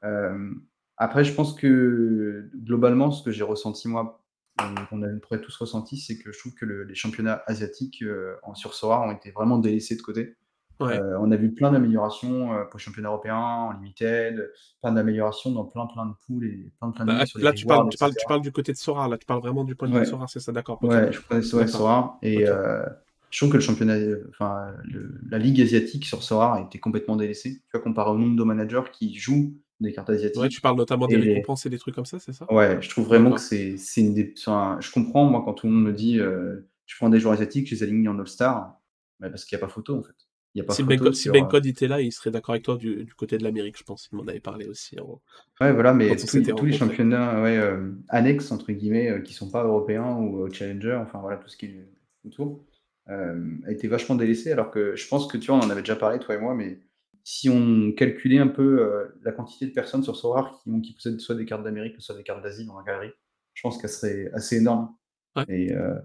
Euh, 0.03 0.51
après, 0.97 1.23
je 1.23 1.33
pense 1.33 1.53
que 1.55 2.49
globalement, 2.55 3.11
ce 3.11 3.23
que 3.23 3.31
j'ai 3.31 3.43
ressenti 3.43 3.87
moi, 3.87 4.23
euh, 4.61 4.65
qu'on 4.89 5.01
a 5.01 5.07
pourrait 5.21 5.41
tous 5.41 5.55
ressenti, 5.57 5.97
c'est 5.97 6.17
que 6.19 6.31
je 6.31 6.37
trouve 6.39 6.53
que 6.53 6.65
le- 6.65 6.83
les 6.83 6.95
championnats 6.95 7.41
asiatiques 7.47 8.03
euh, 8.03 8.35
en 8.43 8.53
sur 8.53 8.73
ont 8.83 9.11
été 9.11 9.31
vraiment 9.31 9.57
délaissés 9.57 9.95
de 9.95 10.01
côté. 10.01 10.35
Ouais. 10.79 10.99
Euh, 10.99 11.17
on 11.19 11.31
a 11.31 11.35
vu 11.35 11.51
plein 11.53 11.71
d'améliorations 11.71 12.53
euh, 12.53 12.63
pour 12.65 12.77
le 12.77 12.79
championnat 12.79 13.09
européen, 13.09 13.37
en 13.37 13.71
limited, 13.73 14.51
plein 14.81 14.91
d'améliorations 14.91 15.51
dans 15.51 15.65
plein 15.65 15.85
plein 15.87 16.05
de 16.05 16.13
poules 16.25 16.45
et 16.45 16.71
plein 16.79 16.91
plein 16.91 17.05
de 17.05 17.11
Bah, 17.11 17.23
les 17.35 17.41
là, 17.41 17.53
tu 17.53 17.65
parles, 17.65 17.89
tu, 17.89 17.97
parles, 17.97 18.15
tu 18.15 18.25
parles 18.27 18.41
du 18.41 18.51
côté 18.51 18.71
de 18.73 18.77
Sora, 18.77 19.07
là, 19.07 19.17
tu 19.17 19.25
parles 19.25 19.41
vraiment 19.41 19.63
du 19.63 19.75
point 19.75 19.87
de 19.87 19.93
vue 19.93 19.99
Ouais. 19.99 20.05
de 20.05 20.09
Sora, 20.09 20.27
c'est 20.27 20.39
ça, 20.39 20.51
d'accord. 20.51 20.79
Ouais, 20.83 21.11
je 21.11 21.19
D'accord. 21.57 21.67
Sora. 21.67 22.17
Et 22.21 22.47
euh, 22.47 22.83
je 23.29 23.39
trouve 23.39 23.49
que 23.51 23.57
le 23.57 23.61
championnat, 23.63 23.95
enfin, 24.29 24.73
le- 24.85 25.19
la 25.29 25.37
ligue 25.37 25.61
asiatique 25.61 26.05
sur 26.05 26.21
Sora 26.23 26.57
a 26.57 26.61
été 26.61 26.79
complètement 26.79 27.15
délaissée. 27.15 27.55
Tu 27.55 27.69
vois, 27.73 27.81
comparé 27.81 28.11
au 28.11 28.17
nombre 28.17 28.35
de 28.35 28.43
managers 28.43 28.83
qui 28.91 29.15
jouent 29.15 29.53
des 29.79 29.91
cartes 29.93 30.09
asiatiques. 30.09 30.41
Ouais, 30.41 30.49
tu 30.49 30.61
parles 30.61 30.77
notamment 30.77 31.07
des 31.07 31.15
Et 31.15 31.19
les- 31.19 31.33
récompenses 31.33 31.65
et 31.65 31.69
des 31.69 31.79
trucs 31.79 31.95
comme 31.95 32.05
ça, 32.05 32.19
c'est 32.19 32.33
ça? 32.33 32.51
Ouais, 32.51 32.81
je 32.81 32.89
trouve 32.89 33.05
vraiment 33.05 33.31
que 33.31 33.39
c'est 33.39 33.77
c'est 33.77 34.01
une 34.01 34.13
des. 34.13 34.33
enfin, 34.37 34.77
je 34.81 34.91
comprends, 34.91 35.25
moi, 35.25 35.41
quand 35.45 35.53
tout 35.53 35.67
le 35.67 35.73
monde 35.73 35.83
me 35.85 35.93
dit 35.93 36.17
je 36.17 36.97
prends 36.97 37.09
des 37.09 37.19
joueurs 37.19 37.33
asiatiques, 37.33 37.67
je 37.67 37.75
les 37.75 37.83
aligne 37.83 38.07
en 38.09 38.19
All-Star, 38.19 38.75
parce 39.19 39.45
qu'il 39.45 39.57
n'y 39.57 39.63
a 39.63 39.65
pas 39.67 39.71
photo, 39.73 39.97
en 39.97 40.03
fait. 40.03 40.15
A 40.59 40.63
pas 40.63 40.73
Si 40.73 40.83
Ben, 40.83 40.99
si 41.13 41.21
sur, 41.23 41.33
Ben 41.33 41.45
euh, 41.45 41.47
Code 41.47 41.65
était 41.65 41.87
là, 41.87 42.01
il 42.01 42.11
serait 42.11 42.31
d'accord 42.31 42.53
avec 42.53 42.63
toi 42.63 42.77
du, 42.77 43.03
du 43.05 43.13
côté 43.13 43.37
de 43.37 43.43
l'Amérique, 43.43 43.77
je 43.77 43.83
pense. 43.83 44.09
Il 44.11 44.17
m'en 44.17 44.27
avait 44.27 44.39
parlé 44.39 44.67
aussi. 44.67 44.99
en- 44.99 45.21
Ouais, 45.61 45.71
voilà, 45.71 45.93
mais 45.93 46.15
tous, 46.15 46.37
les 46.65 46.73
championnats 46.73 47.41
ouais, 47.41 47.57
euh, 47.57 47.91
annexes, 48.09 48.51
entre 48.51 48.71
guillemets, 48.71 49.09
euh, 49.09 49.19
qui 49.21 49.33
sont 49.33 49.49
pas 49.49 49.63
européens 49.63 50.15
ou 50.17 50.45
euh, 50.45 50.51
challenger, 50.51 50.93
enfin 51.01 51.19
voilà, 51.19 51.37
tout 51.37 51.47
ce 51.47 51.57
qui 51.57 51.67
est 51.67 51.85
autour, 52.25 52.63
euh, 53.09 53.39
a 53.65 53.71
été 53.71 53.87
vachement 53.87 54.15
délaissé. 54.15 54.51
Alors 54.51 54.71
que 54.71 54.95
je 54.95 55.07
pense 55.07 55.27
que 55.27 55.37
tu 55.37 55.47
vois, 55.47 55.57
on 55.57 55.61
en 55.61 55.69
avait 55.69 55.81
déjà 55.81 55.95
parlé, 55.95 56.19
toi 56.19 56.35
et 56.35 56.39
moi, 56.39 56.53
mais 56.55 56.79
si 57.23 57.49
on 57.49 57.91
calculait 57.93 58.39
un 58.39 58.47
peu 58.47 58.81
euh, 58.81 59.07
la 59.23 59.31
quantité 59.31 59.65
de 59.65 59.71
personnes 59.71 60.03
sur 60.03 60.15
Sorare 60.15 60.59
qui, 60.63 60.81
qui 60.81 60.93
possèdent 60.93 61.19
soit 61.19 61.35
des 61.35 61.45
cartes 61.45 61.63
d'Amérique, 61.63 61.95
soit 61.99 62.15
des 62.15 62.23
cartes 62.23 62.43
d'Asie 62.43 62.65
dans 62.65 62.77
la 62.77 62.83
galerie, 62.83 63.11
je 63.53 63.61
pense 63.61 63.79
qu'elle 63.79 63.89
serait 63.89 64.29
assez 64.33 64.57
énorme. 64.57 64.89
Ouais. 65.35 65.45
Et, 65.47 65.71
euh, 65.73 65.95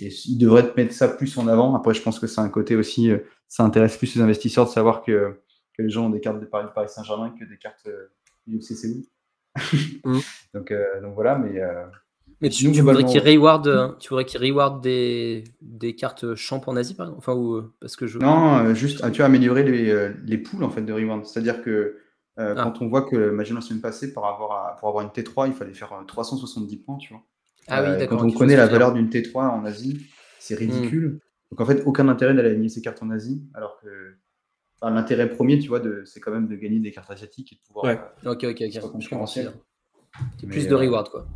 et 0.00 0.08
ils 0.26 0.38
devraient 0.38 0.72
mettre 0.76 0.92
ça 0.94 1.08
plus 1.08 1.36
en 1.38 1.48
avant. 1.48 1.74
Après, 1.74 1.94
je 1.94 2.02
pense 2.02 2.18
que 2.18 2.26
c'est 2.26 2.40
un 2.40 2.48
côté 2.48 2.76
aussi, 2.76 3.10
euh, 3.10 3.18
ça 3.48 3.64
intéresse 3.64 3.96
plus 3.96 4.14
les 4.14 4.20
investisseurs 4.22 4.66
de 4.66 4.70
savoir 4.70 5.02
que, 5.02 5.40
que 5.76 5.82
les 5.82 5.90
gens 5.90 6.06
ont 6.06 6.10
des 6.10 6.20
cartes 6.20 6.40
de 6.40 6.46
Paris, 6.46 6.68
Paris 6.74 6.88
Saint-Germain 6.88 7.34
que 7.38 7.44
des 7.44 7.58
cartes 7.58 7.86
euh, 7.86 8.12
du 8.46 8.58
CCU. 8.60 9.06
Mhm. 10.04 10.20
donc, 10.54 10.70
euh, 10.70 11.00
donc 11.02 11.14
voilà, 11.14 11.36
mais 11.38 11.60
euh, 11.60 11.84
Mais 12.40 12.48
tu, 12.48 12.66
Nous, 12.66 12.72
tu 12.72 12.80
voudrais 12.82 13.04
qu'ils 13.04 13.20
reward, 13.20 13.66
euh, 13.66 13.92
tu 13.98 14.10
voudrais 14.10 14.24
qu'ils 14.24 14.40
reward 14.40 14.80
des, 14.82 15.44
des 15.60 15.94
cartes 15.96 16.34
champ 16.36 16.60
en 16.66 16.76
Asie, 16.76 16.94
par 16.94 17.06
exemple? 17.06 17.18
Enfin, 17.18 17.34
ou, 17.34 17.62
parce 17.80 17.96
que 17.96 18.06
je. 18.06 18.18
non, 18.18 18.72
juste, 18.74 19.00
ah, 19.02 19.10
tu 19.10 19.22
as 19.22 19.24
amélioré 19.24 19.64
les, 19.64 20.12
les 20.24 20.38
poules 20.38 20.62
en 20.64 20.70
fait 20.70 20.82
de 20.82 20.92
reward. 20.92 21.24
C'est-à-dire 21.26 21.62
que 21.62 21.98
Ah. 22.36 22.54
quand 22.62 22.80
on 22.82 22.88
voit 22.88 23.02
que, 23.02 23.32
imagine 23.32 23.56
la 23.56 23.60
semaine 23.60 23.80
passée, 23.82 24.12
par 24.12 24.24
avoir 24.26 24.52
à- 24.52 24.76
pour 24.76 24.88
avoir 24.88 25.02
une 25.02 25.10
T3, 25.10 25.48
il 25.48 25.54
fallait 25.54 25.74
faire 25.74 25.92
euh, 25.92 26.04
370 26.06 26.76
points, 26.76 26.98
tu 26.98 27.12
vois. 27.12 27.22
Ah 27.68 27.82
oui, 27.82 27.88
Euh, 27.90 27.98
d'accord. 27.98 28.18
Quand 28.20 28.26
on 28.26 28.30
connaît 28.32 28.56
la 28.56 28.66
valeur 28.66 28.92
d'une 28.92 29.08
T3 29.08 29.48
en 29.50 29.64
Asie, 29.64 30.06
c'est 30.38 30.54
Hmm. 30.54 30.58
ridicule. 30.58 31.20
Donc 31.50 31.60
en 31.60 31.66
fait, 31.66 31.82
aucun 31.86 32.08
intérêt 32.08 32.34
d'aller 32.34 32.50
aligner 32.50 32.68
ses 32.68 32.82
cartes 32.82 33.02
en 33.02 33.10
Asie, 33.10 33.42
alors 33.54 33.78
que 33.80 34.14
enfin, 34.80 34.92
l'intérêt 34.94 35.28
premier, 35.30 35.58
tu 35.58 35.68
vois, 35.68 35.80
de- 35.80 36.02
c'est 36.04 36.20
quand 36.20 36.30
même 36.32 36.46
de 36.46 36.56
gagner 36.56 36.78
des 36.78 36.90
cartes 36.92 37.10
asiatiques 37.10 37.52
et 37.52 37.56
de 37.56 37.60
pouvoir. 37.66 37.84
Ouais. 37.86 38.00
euh. 38.26 38.32
Ok, 38.32 38.44
ok, 38.44 38.62
ok. 38.84 38.90
concurrentiel. 38.92 39.52
Plus 40.48 40.66
de 40.68 40.74
euh, 40.74 40.78
reward, 40.78 41.08
quoi. 41.10 41.26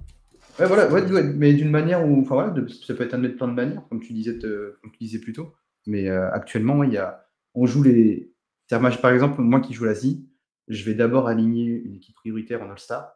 Ouais, 0.58 0.66
voilà, 0.66 0.86
ouais, 0.92 1.10
ouais, 1.10 1.22
mais 1.22 1.54
d'une 1.54 1.70
manière 1.70 2.06
où, 2.06 2.20
enfin 2.20 2.34
voilà, 2.34 2.50
de- 2.50 2.68
ça 2.68 2.94
peut 2.94 3.04
être 3.04 3.14
amené 3.14 3.28
de 3.30 3.34
plein 3.34 3.48
de 3.48 3.54
manières, 3.54 3.82
comme 3.88 4.00
tu 4.00 4.12
disais, 4.12 4.38
te- 4.38 4.76
comme 4.82 4.90
tu 4.92 4.98
disais 4.98 5.18
plus 5.18 5.32
tôt. 5.32 5.52
Mais 5.86 6.08
euh, 6.08 6.30
actuellement, 6.30 6.76
ouais, 6.78 6.88
il 6.88 6.92
y 6.92 6.98
a, 6.98 7.26
on 7.54 7.66
joue 7.66 7.82
les. 7.82 8.32
Par 8.68 9.10
exemple, 9.12 9.40
moi 9.42 9.60
qui 9.60 9.72
joue 9.74 9.84
l'Asie, 9.84 10.26
je 10.68 10.84
vais 10.84 10.94
d'abord 10.94 11.26
aligner 11.28 11.66
une 11.66 11.94
équipe 11.96 12.14
prioritaire 12.14 12.62
en 12.62 12.70
All-Star 12.70 13.12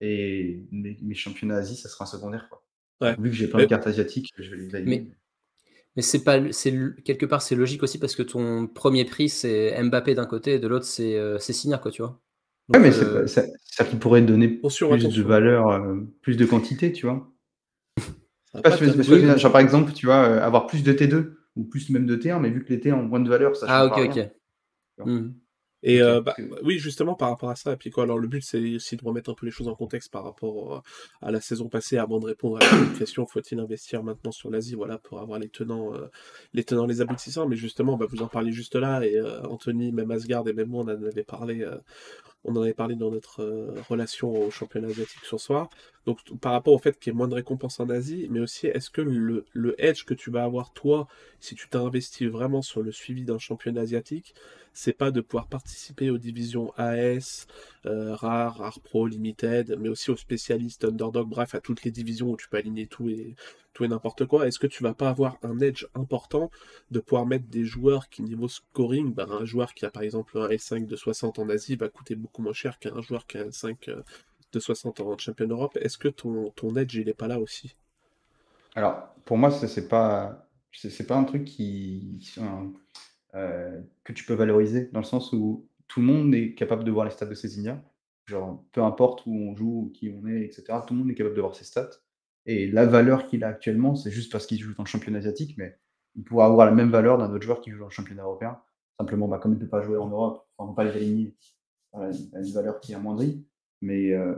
et 0.00 0.62
mes, 0.70 0.96
mes 1.02 1.14
championnats 1.14 1.56
Asie, 1.56 1.76
ça 1.76 1.88
sera 1.88 2.04
un 2.04 2.06
secondaire. 2.06 2.48
Quoi. 2.48 2.62
Ouais. 3.00 3.16
Vu 3.18 3.30
que 3.30 3.36
j'ai 3.36 3.48
plein 3.48 3.58
Mais- 3.58 3.64
de 3.64 3.70
cartes 3.70 3.86
asiatiques, 3.86 4.30
je 4.38 4.50
vais 4.50 4.56
les 4.56 4.74
aligner. 4.74 5.10
Mais 5.96 6.02
c'est 6.02 6.22
pas, 6.22 6.40
c'est 6.52 6.72
quelque 7.04 7.26
part 7.26 7.42
c'est 7.42 7.56
logique 7.56 7.82
aussi 7.82 7.98
parce 7.98 8.14
que 8.14 8.22
ton 8.22 8.68
premier 8.68 9.04
prix 9.04 9.28
c'est 9.28 9.76
Mbappé 9.82 10.14
d'un 10.14 10.26
côté 10.26 10.54
et 10.54 10.58
de 10.60 10.68
l'autre 10.68 10.84
c'est 10.84 11.16
euh, 11.18 11.38
Signa 11.40 11.78
quoi, 11.78 11.90
tu 11.90 12.02
vois. 12.02 12.20
Ouais, 12.68 12.78
Donc, 12.78 12.82
mais 12.86 12.92
c'est 12.92 13.04
euh, 13.04 13.22
pas- 13.22 13.26
ça, 13.26 13.42
ça 13.64 13.84
qui 13.84 13.96
pourrait 13.96 14.22
donner 14.22 14.56
Attention, 14.58 14.88
plus 14.90 15.00
attention. 15.02 15.22
de 15.22 15.26
valeur, 15.26 15.68
euh, 15.70 15.96
plus 16.22 16.36
de 16.36 16.44
quantité, 16.46 16.92
tu 16.92 17.06
vois. 17.06 17.32
Pas 18.52 18.62
pas 18.62 18.76
oui. 18.80 19.38
genre, 19.38 19.52
par 19.52 19.60
exemple, 19.60 19.92
tu 19.92 20.06
vois, 20.06 20.22
avoir 20.42 20.66
plus 20.66 20.82
de 20.82 20.92
T2 20.92 21.34
ou 21.56 21.64
plus 21.64 21.88
même 21.90 22.06
de 22.06 22.16
T1, 22.16 22.40
mais 22.40 22.50
vu 22.50 22.64
que 22.64 22.72
les 22.72 22.78
T1 22.80 22.94
ont 22.94 23.02
moins 23.04 23.20
de 23.20 23.28
valeur, 23.28 23.54
ça 23.56 23.66
Ah 23.68 23.88
change 23.88 23.90
ok 23.90 23.96
pas 24.14 24.22
ok. 24.22 24.30
rien. 25.06 25.32
Et 25.82 26.02
euh, 26.02 26.20
bah, 26.20 26.34
oui, 26.62 26.78
justement, 26.78 27.14
par 27.14 27.30
rapport 27.30 27.50
à 27.50 27.56
ça, 27.56 27.72
et 27.72 27.76
puis 27.76 27.90
quoi, 27.90 28.04
alors 28.04 28.18
le 28.18 28.28
but, 28.28 28.42
c'est 28.42 28.76
aussi 28.76 28.96
de 28.96 29.04
remettre 29.04 29.30
un 29.30 29.34
peu 29.34 29.46
les 29.46 29.52
choses 29.52 29.68
en 29.68 29.74
contexte 29.74 30.12
par 30.12 30.24
rapport 30.24 30.76
euh, 30.76 30.80
à 31.22 31.30
la 31.30 31.40
saison 31.40 31.68
passée, 31.68 31.96
avant 31.96 32.20
de 32.20 32.26
répondre 32.26 32.58
à 32.58 32.60
la 32.60 32.86
question, 32.98 33.26
faut-il 33.26 33.58
investir 33.58 34.02
maintenant 34.02 34.32
sur 34.32 34.50
l'Asie, 34.50 34.74
voilà, 34.74 34.98
pour 34.98 35.20
avoir 35.20 35.38
les 35.38 35.48
tenants, 35.48 35.94
euh, 35.94 36.08
les 36.52 36.64
tenants, 36.64 36.86
les 36.86 37.00
aboutissants, 37.00 37.48
mais 37.48 37.56
justement, 37.56 37.96
bah, 37.96 38.06
vous 38.08 38.22
en 38.22 38.28
parlez 38.28 38.52
juste 38.52 38.76
là, 38.76 39.00
et 39.02 39.20
Anthony, 39.44 39.92
même 39.92 40.10
Asgard 40.10 40.46
et 40.48 40.52
même 40.52 40.68
moi, 40.68 40.84
on 40.84 40.88
en 40.88 41.02
avait 41.02 41.24
parlé, 41.24 41.66
on 42.44 42.54
en 42.56 42.62
avait 42.62 42.74
parlé 42.74 42.94
dans 42.94 43.10
notre 43.10 43.42
relation 43.88 44.30
au 44.30 44.50
championnat 44.50 44.88
asiatique 44.88 45.24
sur 45.24 45.40
soir, 45.40 45.70
donc 46.06 46.18
par 46.40 46.52
rapport 46.52 46.72
au 46.72 46.78
fait 46.78 46.98
qu'il 46.98 47.12
y 47.12 47.14
ait 47.14 47.16
moins 47.16 47.28
de 47.28 47.34
récompenses 47.34 47.78
en 47.80 47.88
Asie, 47.90 48.26
mais 48.30 48.40
aussi, 48.40 48.66
est-ce 48.66 48.90
que 48.90 49.02
le, 49.02 49.74
edge 49.78 50.04
que 50.04 50.14
tu 50.14 50.30
vas 50.30 50.44
avoir, 50.44 50.72
toi, 50.72 51.08
si 51.40 51.54
tu 51.54 51.68
t'es 51.68 51.76
investi 51.76 52.26
vraiment 52.26 52.62
sur 52.62 52.82
le 52.82 52.92
suivi 52.92 53.24
d'un 53.24 53.38
championnat 53.38 53.82
asiatique, 53.82 54.34
c'est 54.72 54.92
pas 54.92 55.10
de 55.10 55.20
pouvoir 55.20 55.48
participer 55.48 56.10
aux 56.10 56.18
divisions 56.18 56.72
AS, 56.76 57.46
euh, 57.86 58.14
Rare, 58.14 58.56
Rare 58.56 58.80
Pro, 58.80 59.06
Limited, 59.06 59.76
mais 59.78 59.88
aussi 59.88 60.10
aux 60.10 60.16
spécialistes, 60.16 60.84
Underdog, 60.84 61.28
bref, 61.28 61.54
à 61.54 61.60
toutes 61.60 61.82
les 61.84 61.90
divisions 61.90 62.30
où 62.30 62.36
tu 62.36 62.48
peux 62.48 62.56
aligner 62.56 62.86
tout 62.86 63.08
et, 63.08 63.34
tout 63.72 63.84
et 63.84 63.88
n'importe 63.88 64.26
quoi. 64.26 64.46
Est-ce 64.46 64.58
que 64.58 64.66
tu 64.66 64.82
vas 64.82 64.94
pas 64.94 65.08
avoir 65.08 65.38
un 65.42 65.58
edge 65.60 65.86
important 65.94 66.50
de 66.90 67.00
pouvoir 67.00 67.26
mettre 67.26 67.46
des 67.46 67.64
joueurs 67.64 68.08
qui, 68.08 68.22
niveau 68.22 68.48
scoring, 68.48 69.12
ben, 69.12 69.30
un 69.30 69.44
joueur 69.44 69.74
qui 69.74 69.84
a 69.84 69.90
par 69.90 70.02
exemple 70.02 70.38
un 70.38 70.48
L5 70.48 70.86
de 70.86 70.96
60 70.96 71.38
en 71.38 71.48
Asie 71.48 71.76
va 71.76 71.88
coûter 71.88 72.14
beaucoup 72.14 72.42
moins 72.42 72.52
cher 72.52 72.78
qu'un 72.78 73.00
joueur 73.00 73.26
qui 73.26 73.38
a 73.38 73.42
un 73.42 73.48
L5 73.48 73.76
euh, 73.88 74.02
de 74.52 74.60
60 74.60 75.00
en 75.00 75.18
Champion 75.18 75.48
Europe 75.48 75.76
Est-ce 75.80 75.98
que 75.98 76.08
ton, 76.08 76.50
ton 76.50 76.74
edge, 76.76 76.94
il 76.96 77.08
est 77.08 77.14
pas 77.14 77.28
là 77.28 77.38
aussi? 77.38 77.76
Alors, 78.74 79.08
pour 79.24 79.38
moi, 79.38 79.50
ça, 79.50 79.68
c'est 79.68 79.88
pas, 79.88 80.46
un 81.10 81.24
truc 81.24 81.44
qui, 81.44 82.34
euh, 83.34 83.80
que 84.04 84.12
tu 84.12 84.24
peux 84.24 84.34
valoriser, 84.34 84.90
dans 84.92 85.00
le 85.00 85.04
sens 85.04 85.32
où 85.32 85.66
tout 85.88 86.00
le 86.00 86.06
monde 86.06 86.34
est 86.34 86.54
capable 86.54 86.84
de 86.84 86.90
voir 86.90 87.04
les 87.04 87.10
stats 87.10 87.26
de 87.26 87.46
Igna. 87.46 87.82
Genre, 88.26 88.64
peu 88.72 88.82
importe 88.82 89.26
où 89.26 89.32
on 89.32 89.56
joue, 89.56 89.86
ou 89.86 89.92
qui 89.92 90.08
on 90.10 90.26
est, 90.28 90.42
etc., 90.42 90.64
tout 90.86 90.94
le 90.94 91.00
monde 91.00 91.10
est 91.10 91.14
capable 91.14 91.34
de 91.34 91.40
voir 91.40 91.54
ses 91.54 91.64
stats. 91.64 91.90
Et 92.46 92.68
la 92.68 92.86
valeur 92.86 93.26
qu'il 93.26 93.44
a 93.44 93.48
actuellement, 93.48 93.94
c'est 93.94 94.10
juste 94.10 94.30
parce 94.30 94.46
qu'il 94.46 94.58
joue 94.58 94.74
dans 94.74 94.84
le 94.84 94.88
championnat 94.88 95.18
asiatique, 95.18 95.56
mais 95.58 95.76
il 96.14 96.24
pourra 96.24 96.46
avoir 96.46 96.66
la 96.66 96.72
même 96.72 96.90
valeur 96.90 97.18
d'un 97.18 97.30
autre 97.32 97.42
joueur 97.42 97.60
qui 97.60 97.70
joue 97.70 97.80
dans 97.80 97.86
le 97.86 97.90
championnat 97.90 98.22
européen. 98.22 98.58
Simplement, 98.98 99.28
bah, 99.28 99.38
comme 99.38 99.52
il 99.52 99.56
ne 99.56 99.60
peut 99.60 99.68
pas 99.68 99.82
jouer 99.82 99.96
en 99.96 100.08
Europe, 100.08 100.46
on 100.58 100.64
ne 100.64 100.70
peut 100.70 100.76
pas 100.76 100.84
les 100.84 100.92
aligner 100.92 101.34
à 101.92 102.08
une 102.08 102.52
valeur 102.52 102.80
qui 102.80 102.92
est 102.92 102.94
amoindrie. 102.94 103.44
Mais 103.80 104.12
euh, 104.12 104.34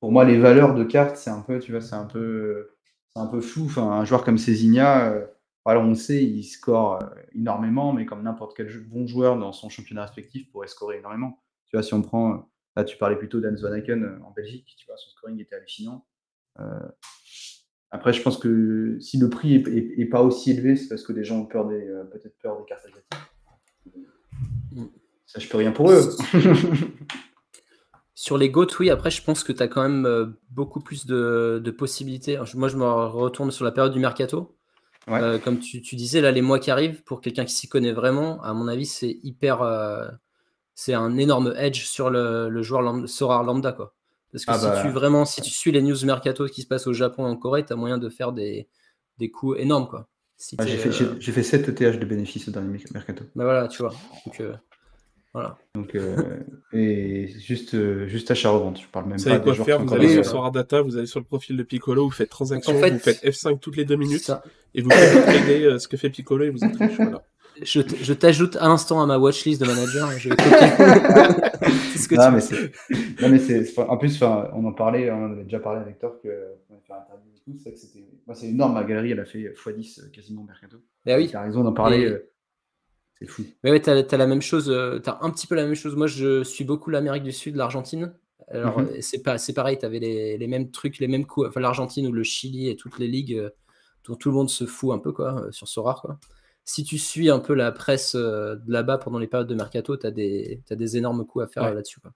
pour 0.00 0.12
moi, 0.12 0.24
les 0.24 0.38
valeurs 0.38 0.74
de 0.74 0.84
cartes, 0.84 1.16
c'est 1.16 1.30
un 1.30 1.40
peu, 1.40 1.58
tu 1.58 1.72
vois, 1.72 1.80
c'est 1.80 1.94
un 1.94 2.06
peu, 2.06 2.70
c'est 3.10 3.20
un 3.20 3.26
peu 3.26 3.40
flou. 3.40 3.64
Enfin, 3.66 3.90
un 3.90 4.04
joueur 4.04 4.24
comme 4.24 4.38
Cézinha, 4.38 5.12
euh, 5.12 5.26
voilà, 5.64 5.80
on 5.80 5.88
le 5.88 5.94
sait, 5.94 6.22
il 6.22 6.44
score 6.44 7.02
énormément, 7.34 7.92
mais 7.92 8.06
comme 8.06 8.22
n'importe 8.22 8.56
quel 8.56 8.68
bon 8.86 9.06
joueur 9.06 9.38
dans 9.38 9.52
son 9.52 9.68
championnat 9.68 10.02
respectif 10.02 10.50
pourrait 10.50 10.68
scorer 10.68 10.98
énormément. 10.98 11.42
Tu 11.66 11.76
vois, 11.76 11.82
si 11.82 11.92
on 11.92 12.02
prend, 12.02 12.50
là 12.74 12.84
tu 12.84 12.96
parlais 12.96 13.16
plutôt 13.16 13.40
d'Anne 13.40 13.56
Van 13.56 13.68
en 14.24 14.30
Belgique, 14.30 14.74
tu 14.78 14.86
vois, 14.86 14.96
son 14.96 15.10
scoring 15.10 15.38
était 15.40 15.56
hallucinant. 15.56 16.06
après, 17.90 18.14
je 18.14 18.22
pense 18.22 18.38
que 18.38 18.98
si 19.00 19.18
le 19.18 19.28
prix 19.28 19.56
est, 19.56 20.06
pas 20.06 20.22
aussi 20.22 20.52
élevé, 20.52 20.76
c'est 20.76 20.88
parce 20.88 21.02
que 21.02 21.12
les 21.12 21.24
gens 21.24 21.40
ont 21.40 21.46
peur 21.46 21.66
des, 21.66 21.84
peut-être 22.12 22.38
peur 22.38 22.58
des 22.58 22.64
cartes 22.64 22.86
asiatiques. 22.86 23.12
Mm. 24.72 24.86
Ça, 25.26 25.38
je 25.38 25.48
peux 25.48 25.58
rien 25.58 25.72
pour 25.72 25.90
eux. 25.90 26.16
Sur 28.20 28.36
les 28.36 28.50
GOAT, 28.50 28.66
oui, 28.80 28.90
après, 28.90 29.12
je 29.12 29.22
pense 29.22 29.44
que 29.44 29.52
tu 29.52 29.62
as 29.62 29.68
quand 29.68 29.80
même 29.80 30.04
euh, 30.04 30.26
beaucoup 30.50 30.80
plus 30.80 31.06
de, 31.06 31.62
possibilités. 31.78 32.36
Moi, 32.56 32.66
je 32.66 32.76
me 32.76 32.84
retourne 32.84 33.52
sur 33.52 33.64
la 33.64 33.70
période 33.70 33.92
du 33.92 34.00
mercato. 34.00 34.56
Euh, 35.08 35.38
comme 35.38 35.60
tu, 35.60 35.94
disais, 35.94 36.20
là, 36.20 36.32
les 36.32 36.42
mois 36.42 36.58
qui 36.58 36.72
arrivent, 36.72 37.04
pour 37.04 37.20
quelqu'un 37.20 37.44
qui 37.44 37.54
s'y 37.54 37.68
connaît 37.68 37.92
vraiment, 37.92 38.42
à 38.42 38.54
mon 38.54 38.66
avis, 38.66 38.86
c'est 38.86 39.20
hyper. 39.22 39.62
Euh, 39.62 40.08
c'est 40.74 40.94
un 40.94 41.16
énorme 41.16 41.54
edge 41.56 41.84
sur 41.84 42.10
le, 42.10 42.60
joueur 42.60 42.82
lambda, 42.82 43.06
Sorar 43.06 43.44
lambda. 43.44 43.70
Quoi. 43.70 43.94
Parce 44.32 44.44
que 44.44 44.50
ah 44.50 44.58
si, 44.58 44.66
bah. 44.66 44.82
tu, 44.82 44.88
vraiment, 44.88 45.24
si 45.24 45.40
tu 45.40 45.50
suis 45.50 45.70
les 45.70 45.80
news 45.80 46.04
mercato 46.04 46.46
qui 46.46 46.62
se 46.62 46.66
passent 46.66 46.88
au 46.88 46.92
Japon 46.92 47.24
et 47.24 47.30
en 47.30 47.36
Corée, 47.36 47.64
tu 47.64 47.72
as 47.72 47.76
moyen 47.76 47.98
de 47.98 48.08
faire 48.08 48.32
des, 48.32 48.68
des 49.18 49.30
coups 49.30 49.60
énormes. 49.60 49.86
Quoi. 49.86 50.08
j'ai, 50.66 50.76
fait, 50.76 51.42
7 51.44 51.68
ETH 51.68 52.00
de 52.00 52.04
bénéfices 52.04 52.48
au 52.48 52.50
dernier 52.50 52.80
mercato. 52.92 53.22
Bah 53.36 53.44
voilà, 53.44 53.68
tu 53.68 53.80
vois. 53.80 53.94
Donc, 54.26 54.42
donc, 55.74 55.94
euh, 55.94 56.40
et 56.72 57.28
juste, 57.38 57.74
euh, 57.74 58.06
juste 58.06 58.30
achat 58.30 58.50
revente. 58.50 58.80
Je 58.80 58.86
parle 58.88 59.06
même 59.06 59.18
vous 59.18 59.24
savez 59.24 59.40
quoi 59.40 59.54
faire 59.54 59.84
Vous 59.84 59.94
allez 59.94 60.22
sur 60.24 60.50
Data, 60.50 60.82
vous 60.82 60.96
allez 60.96 61.06
sur 61.06 61.20
le 61.20 61.24
profil 61.24 61.56
de 61.56 61.62
Piccolo, 61.62 62.04
vous 62.04 62.10
faites 62.10 62.30
transaction, 62.30 62.72
vous 62.72 62.80
faites 62.80 63.22
F5 63.24 63.58
toutes 63.58 63.76
les 63.76 63.84
deux 63.84 63.96
minutes 63.96 64.32
et 64.74 64.82
vous 64.82 64.90
faites 64.90 65.22
trader 65.24 65.64
euh, 65.64 65.78
ce 65.78 65.88
que 65.88 65.96
fait 65.96 66.10
Piccolo 66.10 66.44
et 66.44 66.50
vous 66.50 66.64
êtes 66.64 66.76
riche. 66.76 66.96
Voilà. 66.96 67.22
Je, 67.60 67.80
je 67.80 68.12
t'ajoute 68.12 68.54
à 68.54 68.68
l'instant 68.68 69.02
à 69.02 69.06
ma 69.06 69.18
watchlist 69.18 69.60
de 69.60 69.66
manager. 69.66 70.12
Je 70.12 70.28
vais 70.28 70.36
c'est 71.90 71.98
ce 71.98 72.06
que 72.06 72.14
non, 72.14 72.30
mais 72.30 72.40
c'est, 72.40 72.70
non, 73.20 73.28
mais 73.30 73.40
c'est, 73.40 73.76
en 73.80 73.96
plus, 73.96 74.22
on 74.22 74.64
en 74.64 74.72
parlait, 74.72 75.10
on 75.10 75.32
avait 75.32 75.42
déjà 75.42 75.58
parlé 75.58 75.80
avec 75.80 75.98
Thor 75.98 76.20
que 76.22 76.28
on 76.70 76.74
avait 76.74 76.84
fait 76.86 76.92
un 76.92 76.98
interview 76.98 77.32
et 77.34 77.40
tout. 77.40 77.58
C'est, 77.60 77.72
que 77.72 77.78
c'était, 77.80 78.06
moi, 78.28 78.36
c'est 78.36 78.46
énorme. 78.46 78.74
Ma 78.74 78.84
galerie, 78.84 79.10
elle 79.10 79.18
a 79.18 79.24
fait 79.24 79.52
x10 79.56 80.12
quasiment 80.12 80.44
mercato. 80.44 80.76
Bah 81.04 81.16
oui. 81.16 81.26
Tu 81.26 81.34
as 81.34 81.42
raison 81.42 81.64
d'en 81.64 81.72
parler. 81.72 82.20
C'est 83.20 83.26
fou. 83.26 83.44
Mais 83.64 83.70
ouais, 83.70 83.80
tu 83.80 83.90
as, 83.90 84.16
la 84.16 84.26
même 84.26 84.42
chose, 84.42 84.70
euh, 84.70 85.00
tu 85.00 85.10
as 85.10 85.18
un 85.22 85.30
petit 85.30 85.46
peu 85.46 85.54
la 85.54 85.64
même 85.64 85.74
chose. 85.74 85.96
Moi, 85.96 86.06
je 86.06 86.44
suis 86.44 86.64
beaucoup 86.64 86.90
l'Amérique 86.90 87.24
du 87.24 87.32
Sud, 87.32 87.56
l'Argentine. 87.56 88.14
Alors, 88.48 88.80
mhm. 88.80 89.00
c'est 89.00 89.22
pas, 89.22 89.38
c'est 89.38 89.52
pareil, 89.52 89.78
tu 89.78 89.84
avais 89.84 89.98
les, 89.98 90.38
les, 90.38 90.46
mêmes 90.46 90.70
trucs, 90.70 90.98
les 90.98 91.08
mêmes 91.08 91.26
coups. 91.26 91.48
Enfin, 91.48 91.60
l'Argentine 91.60 92.06
ou 92.06 92.12
le 92.12 92.22
Chili 92.22 92.68
et 92.68 92.76
toutes 92.76 92.98
les 92.98 93.08
ligues 93.08 93.34
euh, 93.34 93.50
dont 94.06 94.14
tout 94.14 94.30
le 94.30 94.36
monde 94.36 94.48
se 94.48 94.64
fout 94.64 94.92
un 94.92 94.98
peu, 94.98 95.12
quoi, 95.12 95.42
euh, 95.42 95.50
sur 95.50 95.68
ce 95.68 95.80
rare, 95.80 96.00
quoi. 96.00 96.18
Si 96.64 96.84
tu 96.84 96.98
suis 96.98 97.30
un 97.30 97.38
peu 97.38 97.54
la 97.54 97.72
presse 97.72 98.14
de 98.14 98.60
là-bas 98.66 98.98
pendant 98.98 99.18
les 99.18 99.26
périodes 99.26 99.48
de 99.48 99.54
mercato, 99.54 99.96
tu 99.96 100.06
as 100.06 100.10
des, 100.10 100.62
as 100.68 100.76
des 100.76 100.98
énormes 100.98 101.24
coups 101.24 101.46
à 101.46 101.48
faire 101.48 101.74
là-dessus, 101.74 101.98
quoi. 101.98 102.12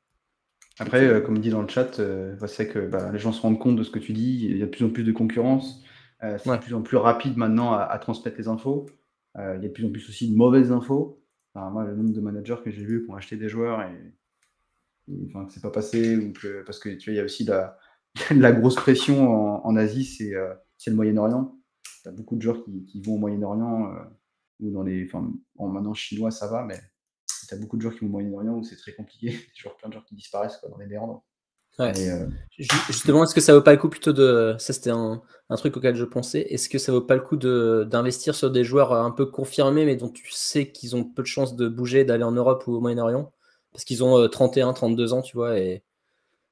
Après, 0.78 1.22
comme 1.22 1.38
dit 1.38 1.48
dans 1.48 1.62
le 1.62 1.68
chat, 1.68 2.00
c'est 2.46 2.68
que 2.68 2.78
bah, 2.80 3.10
les 3.12 3.18
gens 3.18 3.32
se 3.32 3.40
rendent 3.40 3.58
compte 3.58 3.76
de 3.76 3.82
ce 3.82 3.90
que 3.90 3.98
tu 3.98 4.12
dis. 4.12 4.44
Il 4.44 4.58
y 4.58 4.62
a 4.62 4.66
de 4.66 4.70
plus 4.70 4.84
en 4.84 4.90
plus 4.90 5.04
de 5.04 5.12
concurrence. 5.12 5.82
c'est 6.20 6.46
de 6.46 6.56
plus 6.58 6.74
en 6.74 6.82
plus 6.82 6.98
rapide 6.98 7.38
maintenant 7.38 7.72
à, 7.72 7.80
à 7.80 7.98
transmettre 7.98 8.36
les 8.36 8.48
infos. 8.48 8.86
Euh, 9.38 9.56
il 9.56 9.62
y 9.62 9.66
a 9.66 9.68
de 9.68 9.72
plus 9.72 9.86
en 9.86 9.90
plus 9.90 10.08
aussi 10.08 10.30
de 10.30 10.36
mauvaises 10.36 10.72
infos. 10.72 11.22
moi, 11.54 11.84
le 11.84 11.96
nombre 11.96 12.12
de 12.12 12.20
managers 12.20 12.56
que 12.64 12.70
j'ai 12.70 12.84
vu 12.84 13.04
qui 13.04 13.10
ont 13.10 13.16
acheté 13.16 13.36
des 13.36 13.48
joueurs 13.48 13.82
et, 13.82 15.24
enfin, 15.26 15.46
c'est 15.50 15.62
pas 15.62 15.70
passé, 15.70 16.32
parce 16.64 16.78
que 16.78 16.90
tu 16.90 17.10
vois, 17.10 17.14
il 17.14 17.16
y 17.16 17.20
a 17.20 17.24
aussi 17.24 17.44
la, 17.44 17.78
la 18.30 18.52
grosse 18.52 18.76
pression 18.76 19.64
en, 19.64 19.76
Asie, 19.76 20.04
c'est 20.04 20.34
euh, 20.34 20.54
le 20.86 20.94
Moyen-Orient. 20.94 21.56
Tu 22.02 22.08
as 22.08 22.12
beaucoup 22.12 22.36
de 22.36 22.42
joueurs 22.42 22.64
qui, 22.64 23.00
vont 23.02 23.14
au 23.14 23.18
Moyen-Orient 23.18 23.94
euh, 23.94 24.04
ou 24.60 24.70
dans 24.70 24.82
les. 24.82 25.06
Enfin, 25.06 25.32
en 25.56 25.68
maintenant 25.68 25.94
chinois, 25.94 26.30
ça 26.30 26.48
va, 26.48 26.64
mais 26.64 26.80
tu 27.48 27.54
as 27.54 27.58
beaucoup 27.58 27.76
de 27.76 27.82
joueurs 27.82 27.94
qui 27.94 28.00
vont 28.00 28.08
au 28.08 28.12
Moyen-Orient 28.12 28.54
où 28.54 28.64
c'est 28.64 28.76
très 28.76 28.92
compliqué. 28.92 29.28
Des 29.64 29.70
plein 29.78 29.88
de 29.88 29.94
joueurs 29.94 30.04
qui 30.04 30.14
disparaissent 30.14 30.60
dans 30.68 30.78
les 30.78 30.86
méandres. 30.86 31.24
Euh, 31.80 32.26
justement, 32.58 33.24
est-ce 33.24 33.34
que 33.34 33.40
ça 33.40 33.54
vaut 33.54 33.62
pas 33.62 33.72
le 33.72 33.78
coup 33.78 33.88
plutôt 33.88 34.12
de. 34.12 34.54
Ça, 34.58 34.72
c'était 34.72 34.90
un, 34.90 35.22
truc 35.56 35.76
auquel 35.76 35.96
je 35.96 36.04
pensais. 36.04 36.40
Est-ce 36.50 36.68
que 36.68 36.78
ça 36.78 36.92
vaut 36.92 37.00
pas 37.00 37.14
le 37.14 37.20
coup 37.20 37.36
d'investir 37.36 38.34
sur 38.34 38.50
des 38.50 38.64
joueurs 38.64 38.92
un 38.92 39.10
peu 39.10 39.26
confirmés, 39.26 39.84
mais 39.84 39.96
dont 39.96 40.08
tu 40.08 40.30
sais 40.30 40.70
qu'ils 40.70 40.96
ont 40.96 41.04
peu 41.04 41.22
de 41.22 41.26
chances 41.26 41.56
de 41.56 41.68
bouger, 41.68 42.04
d'aller 42.04 42.24
en 42.24 42.32
Europe 42.32 42.64
ou 42.66 42.74
au 42.74 42.80
Moyen-Orient? 42.80 43.32
Parce 43.72 43.84
qu'ils 43.84 44.04
ont 44.04 44.28
31, 44.28 44.70
euh, 44.70 44.72
32 44.72 45.12
ans, 45.14 45.22
tu 45.22 45.36
vois, 45.36 45.58
et 45.58 45.82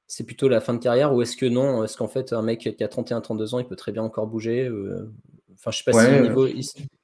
c'est 0.07 0.23
plutôt 0.23 0.49
la 0.49 0.59
fin 0.59 0.73
de 0.73 0.79
carrière. 0.79 1.13
Ou 1.13 1.21
est-ce 1.21 1.37
que 1.37 1.45
non 1.45 1.83
Est-ce 1.83 1.97
qu'en 1.97 2.07
fait, 2.07 2.33
un 2.33 2.41
mec 2.41 2.75
qui 2.75 2.83
a 2.83 2.87
31, 2.87 3.21
32 3.21 3.55
ans, 3.55 3.59
il 3.59 3.65
peut 3.65 3.75
très 3.75 3.91
bien 3.91 4.03
encore 4.03 4.27
bouger 4.27 4.65
euh, 4.65 5.11
Enfin, 5.53 5.69
je 5.69 5.77
sais 5.77 5.91
pas 5.91 5.93
si 5.93 6.19
au 6.19 6.21
niveau 6.23 6.47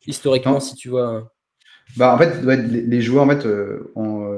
historiquement, 0.08 0.60
si 0.60 0.74
tu 0.74 0.90
vois. 0.90 1.32
Bah, 1.96 2.14
en 2.14 2.18
fait, 2.18 2.42
les, 2.44 3.02
joueurs, 3.02 3.24
en 3.24 3.30
fait, 3.30 3.46
euh, 3.46 3.92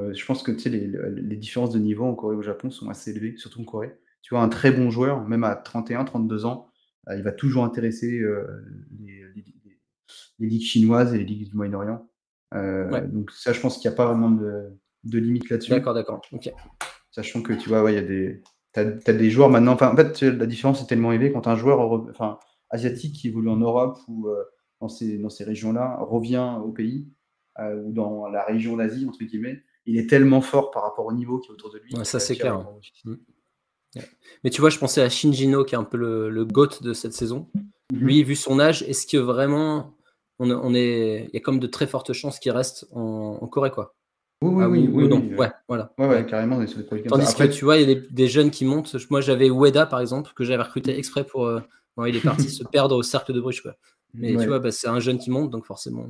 euh, 0.10 0.14
je 0.14 0.26
pense 0.26 0.44
que 0.44 0.52
tu 0.52 0.60
sais, 0.60 0.70
les, 0.70 1.36
différences 1.38 1.72
de 1.72 1.80
niveau 1.80 2.06
en 2.06 2.16
Corée 2.16 2.36
et 2.36 2.38
au 2.38 2.42
Japon 2.42 2.70
sont 2.70 2.90
assez 2.90 3.12
élevées, 3.12 3.36
surtout 3.38 3.62
en 3.62 3.66
Corée. 3.66 3.98
Tu 4.22 4.34
vois, 4.34 4.44
un 4.44 4.50
très 4.50 4.72
bon 4.72 4.90
joueur, 4.90 5.28
même 5.28 5.44
à 5.44 5.56
31, 5.56 6.04
32 6.06 6.46
ans, 6.46 6.70
euh, 7.08 7.16
il 7.16 7.24
va 7.24 7.32
toujours 7.32 7.64
intéresser 7.64 8.22
les, 9.00 9.24
ligues 10.40 10.64
chinoises 10.64 11.14
et 11.14 11.20
les 11.20 11.26
ligues 11.26 11.50
du 11.50 11.56
Moyen-Orient. 11.56 12.08
Donc, 12.54 13.32
ça, 13.32 13.54
je 13.54 13.60
pense 13.60 13.78
qu'il 13.78 13.90
n'y 13.90 13.94
a 13.94 13.98
pas 13.98 14.08
vraiment 14.08 14.32
de, 14.32 15.18
limite 15.18 15.50
là-dessus. 15.50 15.72
D'accord, 15.72 15.94
d'accord. 15.94 16.22
Sachant 17.12 17.42
que 17.42 17.54
tu 17.54 17.70
vois, 17.70 17.90
il 17.92 17.96
y 17.96 17.98
a 17.98 18.04
des. 18.04 18.42
Tu 18.74 18.80
as, 18.80 19.14
des 19.14 19.30
joueurs 19.32 19.50
maintenant. 19.50 19.74
Enfin, 19.74 19.92
en 19.92 19.96
fait, 19.96 20.22
la 20.22 20.46
différence 20.46 20.82
est 20.82 20.88
tellement 20.88 21.12
élevée 21.12 21.32
quand 21.32 21.48
un 21.48 21.56
joueur 21.56 21.80
enfin, 22.10 22.38
asiatique 22.70 23.16
qui 23.16 23.28
évolue 23.30 23.50
en 23.50 23.58
Europe 23.58 23.98
ou 24.08 24.30
dans 24.80 24.90
ces, 24.90 25.18
dans 25.18 25.30
ces 25.30 25.44
régions-là 25.44 25.98
revient 26.02 26.58
au 26.64 26.72
pays 26.72 27.08
euh, 27.60 27.82
ou 27.84 27.92
dans 27.92 28.28
la 28.28 28.44
région 28.44 28.78
d'Asie, 28.78 29.06
entre 29.08 29.24
guillemets, 29.24 29.62
il 29.86 29.98
est 29.98 30.10
tellement 30.10 30.42
fort 30.42 30.72
par 30.72 30.84
rapport 30.84 31.06
au 31.06 31.14
niveau 31.14 31.40
qui 31.40 31.50
est 31.50 31.52
autour 31.52 31.72
de 31.72 31.80
lui. 31.80 31.94
ça, 32.06 32.20
c'est 32.20 32.36
clair. 32.36 32.66
Mm. 33.06 33.16
Mais 34.44 34.50
tu 34.50 34.62
vois, 34.62 34.70
je 34.70 34.78
pensais 34.78 35.02
à 35.02 35.10
Shinjino, 35.10 35.64
qui 35.66 35.76
est 35.76 35.78
un 35.78 35.84
peu 35.84 35.98
le, 35.98 36.30
le 36.30 36.46
GOAT 36.46 36.82
de 36.82 36.94
cette 36.94 37.14
saison. 37.14 37.48
Mhm. 37.92 38.00
Lui, 38.00 38.24
vu 38.24 38.36
son 38.36 38.60
âge, 38.60 38.84
est-ce 38.84 39.08
que 39.08 39.18
vraiment 39.18 39.96
on, 40.38 40.52
on 40.52 40.74
est... 40.74 41.26
il 41.26 41.34
y 41.34 41.38
a 41.38 41.42
comme 41.42 41.60
de 41.60 41.68
très 41.68 41.88
fortes 41.88 42.14
chances 42.14 42.40
qu'il 42.40 42.52
reste 42.52 42.88
en, 42.94 43.48
Corée, 43.48 43.72
quoi? 43.72 43.96
Oui, 44.42 44.52
oui, 44.54 44.64
ah, 44.64 44.70
oui, 44.70 44.90
oui, 44.92 45.08
non? 45.10 45.22
ouais, 45.38 45.52
voilà. 45.68 45.92
Ouais, 45.98 46.08
ouais, 46.08 46.26
carrément. 46.26 46.64
Tandis 47.10 47.36
que 47.36 47.44
tu 47.46 47.66
vois, 47.66 47.78
il 47.78 47.90
y 47.90 47.92
a 47.92 47.96
des, 47.96 48.28
jeunes 48.28 48.52
qui 48.52 48.64
montent. 48.64 48.96
Moi, 49.10 49.20
j'avais 49.20 49.50
Ueda, 49.50 49.86
par 49.86 50.00
exemple, 50.00 50.32
que 50.34 50.46
j'avais 50.46 50.64
recruté 50.64 50.98
exprès 50.98 51.26
pour. 51.26 51.46
Euh, 51.46 51.60
il 52.08 52.16
est 52.16 52.24
parti 52.24 52.50
se 52.50 52.64
perdre 52.64 52.96
au 52.96 53.04
cercle 53.04 53.34
de 53.34 53.42
Bruges. 53.42 53.62
Quoi. 53.62 53.76
Mais 54.14 54.38
tu 54.38 54.48
vois, 54.48 54.60
bah, 54.60 54.72
c'est 54.72 54.88
un 54.88 55.02
jeune 55.02 55.18
qui 55.18 55.30
monte, 55.30 55.50
donc 55.50 55.66
forcément. 55.66 56.08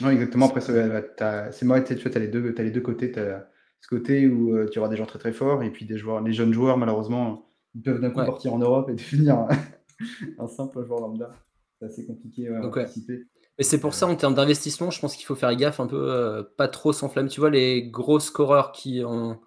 Non, 0.00 0.10
exactement. 0.10 0.46
Après, 0.46 0.60
c'est 0.60 1.62
moi, 1.64 1.80
tu 1.80 1.92
as 1.92 2.18
les 2.18 2.28
deux, 2.28 2.54
as 2.56 2.62
les 2.62 2.70
deux 2.70 2.80
côtés. 2.80 3.12
Tu 3.12 3.18
as 3.20 3.48
ce 3.80 3.88
côté 3.88 4.26
où 4.26 4.54
euh, 4.54 4.68
tu 4.68 4.78
auras 4.78 4.88
des 4.88 4.96
gens 4.96 5.06
très 5.06 5.18
très 5.18 5.32
forts 5.32 5.62
et 5.62 5.70
puis 5.70 5.86
des 5.86 5.96
joueurs, 5.96 6.20
les 6.20 6.32
jeunes 6.32 6.52
joueurs, 6.52 6.76
malheureusement, 6.76 7.46
ils 7.74 7.82
peuvent 7.82 8.00
d'un 8.00 8.10
coup 8.10 8.24
partir 8.24 8.52
en 8.52 8.58
Europe 8.58 8.90
et 8.90 8.94
devenir 8.94 9.46
un 10.38 10.48
simple 10.48 10.84
joueur 10.84 11.00
lambda. 11.00 11.32
C'est 11.78 11.86
assez 11.86 12.06
compliqué 12.06 12.48
à 12.48 12.68
participer. 12.68 13.26
Et 13.58 13.62
c'est 13.62 13.80
pour 13.80 13.94
ça, 13.94 14.06
en 14.06 14.16
termes 14.16 14.34
d'investissement, 14.34 14.90
je 14.90 15.00
pense 15.00 15.16
qu'il 15.16 15.26
faut 15.26 15.34
faire 15.34 15.54
gaffe 15.54 15.80
un 15.80 15.86
peu, 15.86 16.10
euh, 16.10 16.42
pas 16.56 16.68
trop 16.68 16.92
s'enflammer. 16.92 17.28
Tu 17.28 17.40
vois, 17.40 17.50
les 17.50 17.90
gros 17.90 18.18
scoreurs 18.18 18.72
qui 18.72 19.02
ont, 19.04 19.38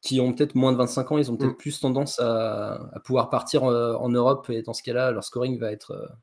qui 0.00 0.20
ont 0.20 0.32
peut-être 0.32 0.54
moins 0.54 0.72
de 0.72 0.76
25 0.78 1.12
ans, 1.12 1.18
ils 1.18 1.30
ont 1.30 1.36
peut-être 1.36 1.52
mm. 1.52 1.58
plus 1.58 1.80
tendance 1.80 2.18
à, 2.20 3.00
pouvoir 3.04 3.30
partir 3.30 3.64
euh, 3.64 3.94
en, 3.94 4.08
Europe. 4.08 4.50
Et 4.50 4.62
dans 4.62 4.72
ce 4.72 4.82
cas-là, 4.82 5.12
leur 5.12 5.24
scoring 5.24 5.58
va 5.58 5.70
être 5.72 6.18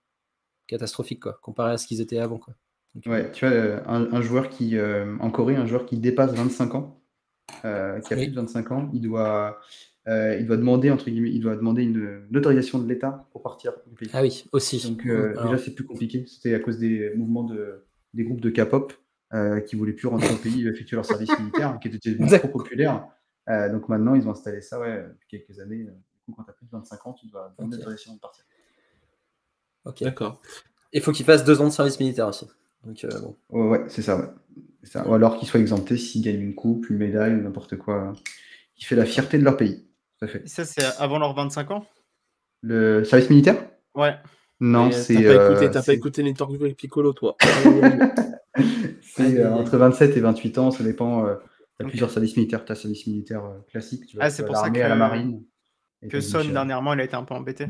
catastrophique, 0.67 1.21
quoi, 1.21 1.39
comparé 1.41 1.71
à 1.71 1.77
ce 1.77 1.87
qu'ils 1.87 2.01
étaient 2.01 2.19
avant. 2.19 2.37
Quoi. 2.37 2.53
Ouais, 3.05 3.29
tu 3.31 3.45
vois, 3.45 3.53
euh, 3.53 3.79
un, 3.87 4.21
joueur 4.21 4.49
qui, 4.49 4.77
euh, 4.77 5.17
en 5.19 5.29
Corée, 5.29 5.55
un 5.55 5.65
joueur 5.65 5.85
qui 5.85 5.97
dépasse 5.97 6.33
25 6.33 6.75
ans, 6.75 7.01
euh, 7.65 7.99
qui 7.99 8.13
a 8.13 8.17
plus 8.17 8.27
de 8.27 8.35
25 8.35 8.71
ans, 8.71 8.89
il 8.93 9.01
doit, 9.01 9.59
il 10.07 10.45
doit 10.45 10.55
demander, 10.55 10.91
entre 10.91 11.09
guillemets, 11.09 11.31
il 11.31 11.41
doit 11.41 11.57
demander 11.57 11.83
une, 11.83 12.25
autorisation 12.33 12.79
de 12.79 12.87
l'État 12.87 13.27
pour 13.31 13.41
partir 13.41 13.73
du 13.87 13.95
pays. 13.95 14.09
Ah 14.13 14.21
oui, 14.21 14.45
aussi. 14.53 14.81
Donc 14.87 15.05
déjà, 15.05 15.57
c'est 15.57 15.75
plus 15.75 15.85
compliqué. 15.85 16.25
C'était 16.27 16.53
à 16.53 16.59
cause 16.59 16.77
des 16.79 17.11
mouvements 17.15 17.43
de, 17.43 17.85
des 18.13 18.23
groupes 18.23 18.41
de 18.41 18.49
K-pop 18.49 18.93
qui 19.67 19.75
voulaient 19.75 19.93
plus 19.93 20.07
rentrer 20.07 20.33
au 20.33 20.37
pays 20.37 20.65
effectuer 20.65 20.95
leur 20.95 21.05
service 21.05 21.37
militaire, 21.37 21.77
qui 21.81 21.89
était 21.89 22.39
trop 22.39 22.47
populaire. 22.47 23.07
donc 23.47 23.89
maintenant, 23.89 24.15
ils 24.15 24.25
ont 24.25 24.31
installé 24.31 24.61
ça 24.61 24.79
ouais, 24.79 25.03
depuis 25.09 25.27
quelques 25.27 25.59
années. 25.59 25.83
Du 25.83 26.21
coup, 26.25 26.33
quand 26.37 26.43
tu 26.43 26.49
as 26.49 26.53
plus 26.53 26.65
de 26.65 26.71
25 26.71 27.07
ans, 27.07 27.13
tu 27.13 27.27
dois 27.27 27.53
demander 27.57 27.75
l'autorisation 27.75 28.13
de 28.13 28.19
partir. 28.19 28.45
Ok. 29.83 30.01
D'accord. 30.01 30.41
Il 30.93 31.01
faut 31.01 31.11
qu'il 31.11 31.25
fasse 31.25 31.43
deux 31.43 31.59
ans 31.59 31.65
de 31.65 31.73
service 31.73 31.99
militaire 31.99 32.29
aussi. 32.29 32.47
Euh, 32.87 33.33
ouais, 33.49 33.83
c'est 33.87 34.01
ça, 34.01 34.35
Ou 35.05 35.13
alors 35.13 35.37
qu'ils 35.37 35.47
soient 35.47 35.59
exemptés 35.59 35.97
s'ils 35.97 36.21
gagnent 36.21 36.41
une 36.41 36.55
coupe, 36.55 36.89
une 36.89 36.97
médaille 36.97 37.33
ou 37.33 37.41
n'importe 37.41 37.77
quoi 37.77 38.13
qui 38.75 38.85
fait 38.85 38.95
la 38.95 39.05
fierté 39.05 39.37
de 39.37 39.43
leur 39.43 39.57
pays. 39.57 39.87
fait. 40.27 40.47
ça, 40.47 40.65
c'est 40.65 40.83
avant 40.99 41.17
leurs 41.17 41.33
25 41.33 41.71
ans? 41.71 41.85
Le 42.61 43.03
service 43.03 43.29
militaire? 43.29 43.63
Ouais. 43.95 44.15
Non, 44.59 44.91
c'est. 44.91 45.15
T'as 45.15 45.21
pas, 45.21 45.93
écouté, 45.93 46.21
euh, 46.21 46.33
pas 46.33 46.65
les 46.65 46.73
Piccolo, 46.73 47.13
toi 47.13 47.35
C'est 49.01 49.39
euh, 49.39 49.53
entre 49.53 49.77
27 49.77 50.17
et 50.17 50.19
28 50.19 50.57
ans, 50.57 50.71
ça 50.71 50.83
dépend. 50.83 51.25
Tu 51.79 51.85
as 51.85 51.89
plusieurs 51.89 52.09
services 52.09 52.37
militaires. 52.37 52.65
Tu 52.65 52.71
as 52.71 52.75
service 52.75 53.07
militaire 53.07 53.43
classique, 53.69 54.05
tu 54.07 54.17
vois, 54.17 54.25
ah, 54.25 54.29
c'est 54.29 54.45
pour 54.45 54.55
ça 54.55 54.69
que, 54.69 54.79
à 54.79 54.89
la 54.89 54.95
marine. 54.95 55.43
Que 56.09 56.21
Son, 56.21 56.43
dernièrement, 56.43 56.93
il 56.93 57.01
a 57.01 57.03
été 57.03 57.15
un 57.15 57.23
peu 57.23 57.33
embêté. 57.33 57.67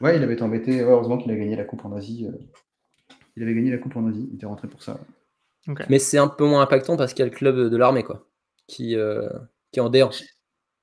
Ouais, 0.00 0.16
il 0.16 0.22
avait 0.22 0.34
été 0.34 0.42
embêté. 0.42 0.80
heureusement 0.80 1.18
qu'il 1.18 1.30
a 1.32 1.36
gagné 1.36 1.56
la 1.56 1.64
coupe 1.64 1.84
en 1.84 1.92
Asie. 1.92 2.26
Il 3.36 3.42
avait 3.42 3.54
gagné 3.54 3.70
la 3.70 3.78
coupe 3.78 3.96
en 3.96 4.06
Asie, 4.08 4.28
il 4.30 4.36
était 4.36 4.46
rentré 4.46 4.68
pour 4.68 4.82
ça. 4.82 4.98
Mais 5.88 5.98
c'est 5.98 6.18
un 6.18 6.28
peu 6.28 6.46
moins 6.46 6.62
impactant 6.62 6.96
parce 6.96 7.12
qu'il 7.12 7.24
y 7.24 7.28
a 7.28 7.30
le 7.30 7.36
club 7.36 7.70
de 7.70 7.76
l'armée 7.76 8.02
quoi, 8.02 8.26
qui, 8.66 8.96
euh, 8.96 9.28
qui 9.72 9.78
est 9.78 9.82
en 9.82 9.90
D1. 9.90 10.10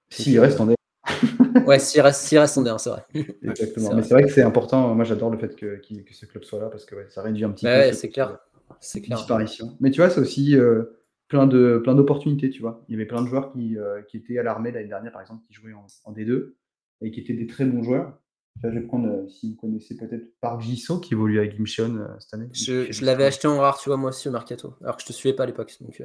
S'il 0.10 0.40
reste 0.40 0.60
en 0.62 0.68
D1. 0.68 0.76
ouais, 1.66 1.80
s'il 1.80 2.02
reste, 2.02 2.30
reste 2.30 2.58
en 2.58 2.64
D1, 2.64 2.78
c'est 2.78 2.90
vrai. 2.90 3.06
Exactement. 3.44 3.96
Mais 3.96 4.04
c'est 4.04 4.14
vrai 4.14 4.24
que 4.24 4.32
c'est 4.32 4.44
important. 4.44 4.94
Moi, 4.94 5.06
j'adore 5.06 5.30
le 5.30 5.38
fait 5.38 5.56
que, 5.56 5.82
que, 5.82 6.14
ce 6.14 6.26
club 6.26 6.44
soit 6.44 6.60
là 6.60 6.70
parce 6.70 6.86
que 6.86 6.96
ça 7.10 7.22
réduit 7.22 7.44
un 7.44 7.52
petit 7.52 7.66
peu. 7.66 7.72
Ouais, 7.72 7.94
c'est 7.94 8.10
clair. 8.10 8.38
C'est 8.80 9.02
clair. 9.02 9.18
Disparition. 9.18 9.76
Mais 9.80 9.92
tu 9.92 10.02
vois, 10.02 10.10
c'est 10.10 10.22
aussi 10.22 10.56
euh, 10.56 10.84
plein 11.28 11.48
de 11.48 11.80
plein 11.84 11.96
d'opportunités. 11.96 12.50
Tu 12.50 12.62
vois, 12.62 12.84
il 12.88 12.94
y 12.94 12.96
avait 12.96 13.08
plein 13.08 13.22
de 13.22 13.28
joueurs 13.28 13.52
qui, 13.52 13.78
euh, 13.78 14.02
qui 14.04 14.18
étaient 14.18 14.38
à 14.38 14.44
l'armée 14.44 14.72
l'année 14.72 14.88
dernière, 14.88 15.12
par 15.12 15.22
exemple, 15.22 15.44
qui 15.48 15.54
jouaient 15.54 15.74
en, 15.74 15.88
en, 16.04 16.14
D2 16.14 16.54
et 17.02 17.12
qui 17.12 17.20
étaient 17.20 17.34
des 17.34 17.48
très 17.48 17.66
bons 17.66 17.84
joueurs. 17.84 18.20
Je 18.64 18.68
vais 18.70 18.82
prendre, 18.82 19.30
si 19.30 19.52
vous 19.52 19.56
connaissez 19.56 19.96
peut-être 19.96 20.40
Park 20.42 20.62
Jiso 20.62 21.00
qui 21.00 21.14
évolue 21.14 21.40
à 21.40 21.50
Gimcheon 21.50 22.08
cette 22.20 22.34
année. 22.34 22.50
Je, 22.54 22.92
je 22.92 23.06
l'avais 23.06 23.26
acheté 23.26 23.48
en 23.48 23.60
rare, 23.60 23.78
tu 23.80 23.90
vois, 23.90 23.98
moi 23.98 24.10
aussi 24.10 24.28
au 24.28 24.32
Mercato, 24.32 24.76
alors 24.82 24.98
que 24.98 25.04
je 25.04 25.08
te 25.08 25.14
suivais 25.14 25.36
pas 25.36 25.44
à 25.44 25.46
l'époque. 25.46 25.74
Donc, 25.82 26.02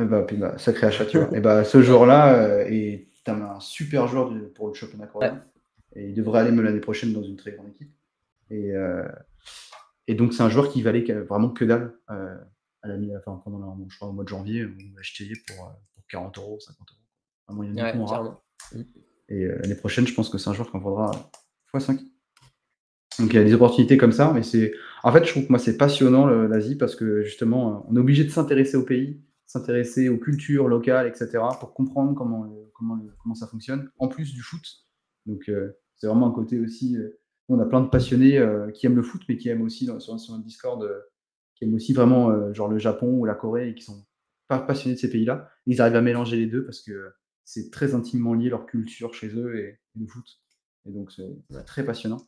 eh 0.00 0.04
bah, 0.04 0.22
puis 0.22 0.36
bah, 0.36 0.56
sacré 0.58 0.86
achat, 0.86 1.04
tu 1.04 1.18
vois. 1.18 1.36
et 1.36 1.40
bah, 1.40 1.64
ce 1.64 1.82
jour-là, 1.82 2.66
et 2.68 3.06
tu 3.24 3.30
as 3.30 3.34
un 3.34 3.60
super 3.60 4.08
joueur 4.08 4.32
pour 4.54 4.68
le 4.68 4.74
championnat 4.74 5.06
coréen. 5.06 5.44
Et 5.94 6.08
il 6.08 6.14
devrait 6.14 6.40
aller 6.40 6.50
l'année 6.50 6.80
prochaine 6.80 7.12
dans 7.12 7.22
une 7.22 7.36
très 7.36 7.52
grande 7.52 7.68
équipe. 7.68 7.92
Et, 8.50 8.72
euh, 8.72 9.06
et 10.06 10.14
donc, 10.14 10.32
c'est 10.32 10.42
un 10.42 10.48
joueur 10.48 10.70
qui 10.70 10.82
valait 10.82 11.02
vraiment 11.12 11.50
que 11.50 11.64
dalle 11.64 11.94
euh, 12.10 12.36
à 12.82 12.88
la, 12.88 12.96
enfin, 13.18 13.40
pendant 13.44 13.58
la, 13.58 13.74
je 13.88 13.96
crois, 13.96 14.08
au 14.08 14.12
mois 14.12 14.24
de 14.24 14.28
janvier. 14.28 14.64
On 14.64 14.94
l'a 14.94 15.00
acheté 15.00 15.30
pour, 15.46 15.66
euh, 15.66 15.70
pour 15.94 16.06
40 16.08 16.38
euros, 16.38 16.58
50 16.60 16.88
euros. 16.90 17.00
Vraiment, 17.48 17.62
il 17.64 17.74
y 17.74 17.80
a 17.80 17.94
ouais, 17.94 18.86
Et 19.28 19.44
l'année 19.44 19.74
prochaine, 19.74 20.06
je 20.06 20.14
pense 20.14 20.30
que 20.30 20.38
c'est 20.38 20.48
un 20.48 20.54
joueur 20.54 20.70
qui 20.70 20.76
en 20.76 20.80
vaudra 20.80 21.10
x5. 21.74 21.98
Donc 23.18 23.32
il 23.32 23.34
y 23.34 23.38
a 23.38 23.44
des 23.44 23.54
opportunités 23.54 23.96
comme 23.96 24.12
ça, 24.12 24.32
mais 24.32 24.42
c'est. 24.42 24.72
En 25.02 25.12
fait, 25.12 25.24
je 25.24 25.30
trouve 25.30 25.44
que 25.44 25.48
moi 25.50 25.58
c'est 25.58 25.76
passionnant 25.76 26.26
l'Asie 26.26 26.76
parce 26.76 26.96
que 26.96 27.22
justement, 27.22 27.84
on 27.88 27.96
est 27.96 28.00
obligé 28.00 28.24
de 28.24 28.30
s'intéresser 28.30 28.76
au 28.76 28.84
pays, 28.84 29.20
s'intéresser 29.46 30.08
aux 30.08 30.18
cultures 30.18 30.68
locales, 30.68 31.06
etc., 31.06 31.38
pour 31.60 31.74
comprendre 31.74 32.14
comment, 32.14 32.48
comment, 32.74 32.98
comment 33.22 33.34
ça 33.34 33.46
fonctionne, 33.46 33.90
en 33.98 34.08
plus 34.08 34.32
du 34.32 34.40
foot. 34.40 34.62
Donc 35.26 35.50
c'est 36.02 36.08
vraiment 36.08 36.26
un 36.26 36.32
côté 36.32 36.58
aussi. 36.58 36.96
Euh, 36.96 37.16
on 37.48 37.60
a 37.60 37.64
plein 37.64 37.80
de 37.80 37.88
passionnés 37.88 38.36
euh, 38.36 38.72
qui 38.72 38.86
aiment 38.86 38.96
le 38.96 39.04
foot, 39.04 39.22
mais 39.28 39.36
qui 39.36 39.48
aiment 39.48 39.62
aussi 39.62 39.84
sur, 39.84 40.00
sur 40.00 40.34
notre 40.34 40.42
Discord, 40.42 40.82
euh, 40.82 40.98
qui 41.54 41.64
aiment 41.64 41.74
aussi 41.74 41.92
vraiment 41.92 42.52
genre 42.52 42.68
le 42.68 42.78
Japon 42.78 43.20
ou 43.20 43.24
la 43.24 43.34
Corée 43.34 43.68
et 43.68 43.74
qui 43.76 43.84
sont 43.84 44.04
pas 44.48 44.58
passionnés 44.58 44.96
de 44.96 45.00
ces 45.00 45.10
pays-là. 45.10 45.48
Ils 45.66 45.80
arrivent 45.80 45.94
à 45.94 46.02
mélanger 46.02 46.36
les 46.36 46.46
deux 46.46 46.64
parce 46.64 46.80
que 46.80 47.12
c'est 47.44 47.70
très 47.70 47.94
intimement 47.94 48.34
lié 48.34 48.48
leur 48.48 48.66
culture 48.66 49.14
chez 49.14 49.28
eux 49.28 49.56
et, 49.56 49.78
le 49.94 50.06
foot. 50.06 50.41
Et 50.86 50.90
donc 50.90 51.12
c'est 51.12 51.64
très 51.64 51.84
passionnant. 51.84 52.26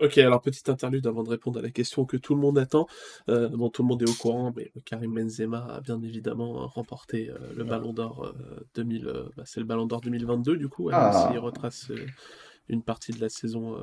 Ok, 0.00 0.18
alors 0.18 0.40
petite 0.40 0.68
interlude 0.68 1.06
avant 1.06 1.22
de 1.22 1.28
répondre 1.28 1.60
à 1.60 1.62
la 1.62 1.70
question 1.70 2.04
que 2.04 2.16
tout 2.16 2.34
le 2.34 2.40
monde 2.40 2.58
attend. 2.58 2.86
bon, 3.28 3.68
tout 3.68 3.82
le 3.82 3.88
monde 3.88 4.02
est 4.02 4.10
au 4.10 4.14
courant, 4.14 4.52
mais 4.56 4.72
Karim 4.84 5.14
Benzema 5.14 5.64
a 5.66 5.80
bien 5.80 6.00
évidemment 6.02 6.66
remporté 6.66 7.30
le 7.56 7.64
Ballon 7.64 7.92
d'Or 7.92 8.34
2000. 8.74 9.12
Bah, 9.36 9.44
c'est 9.46 9.60
le 9.60 9.66
Ballon 9.66 9.86
d'Or 9.86 10.00
2022 10.00 10.56
du 10.56 10.68
coup. 10.68 10.90
Ah. 10.92 11.30
Il 11.32 11.38
retrace 11.38 11.92
une 12.68 12.82
partie 12.82 13.12
de 13.12 13.20
la 13.20 13.28
saison 13.28 13.76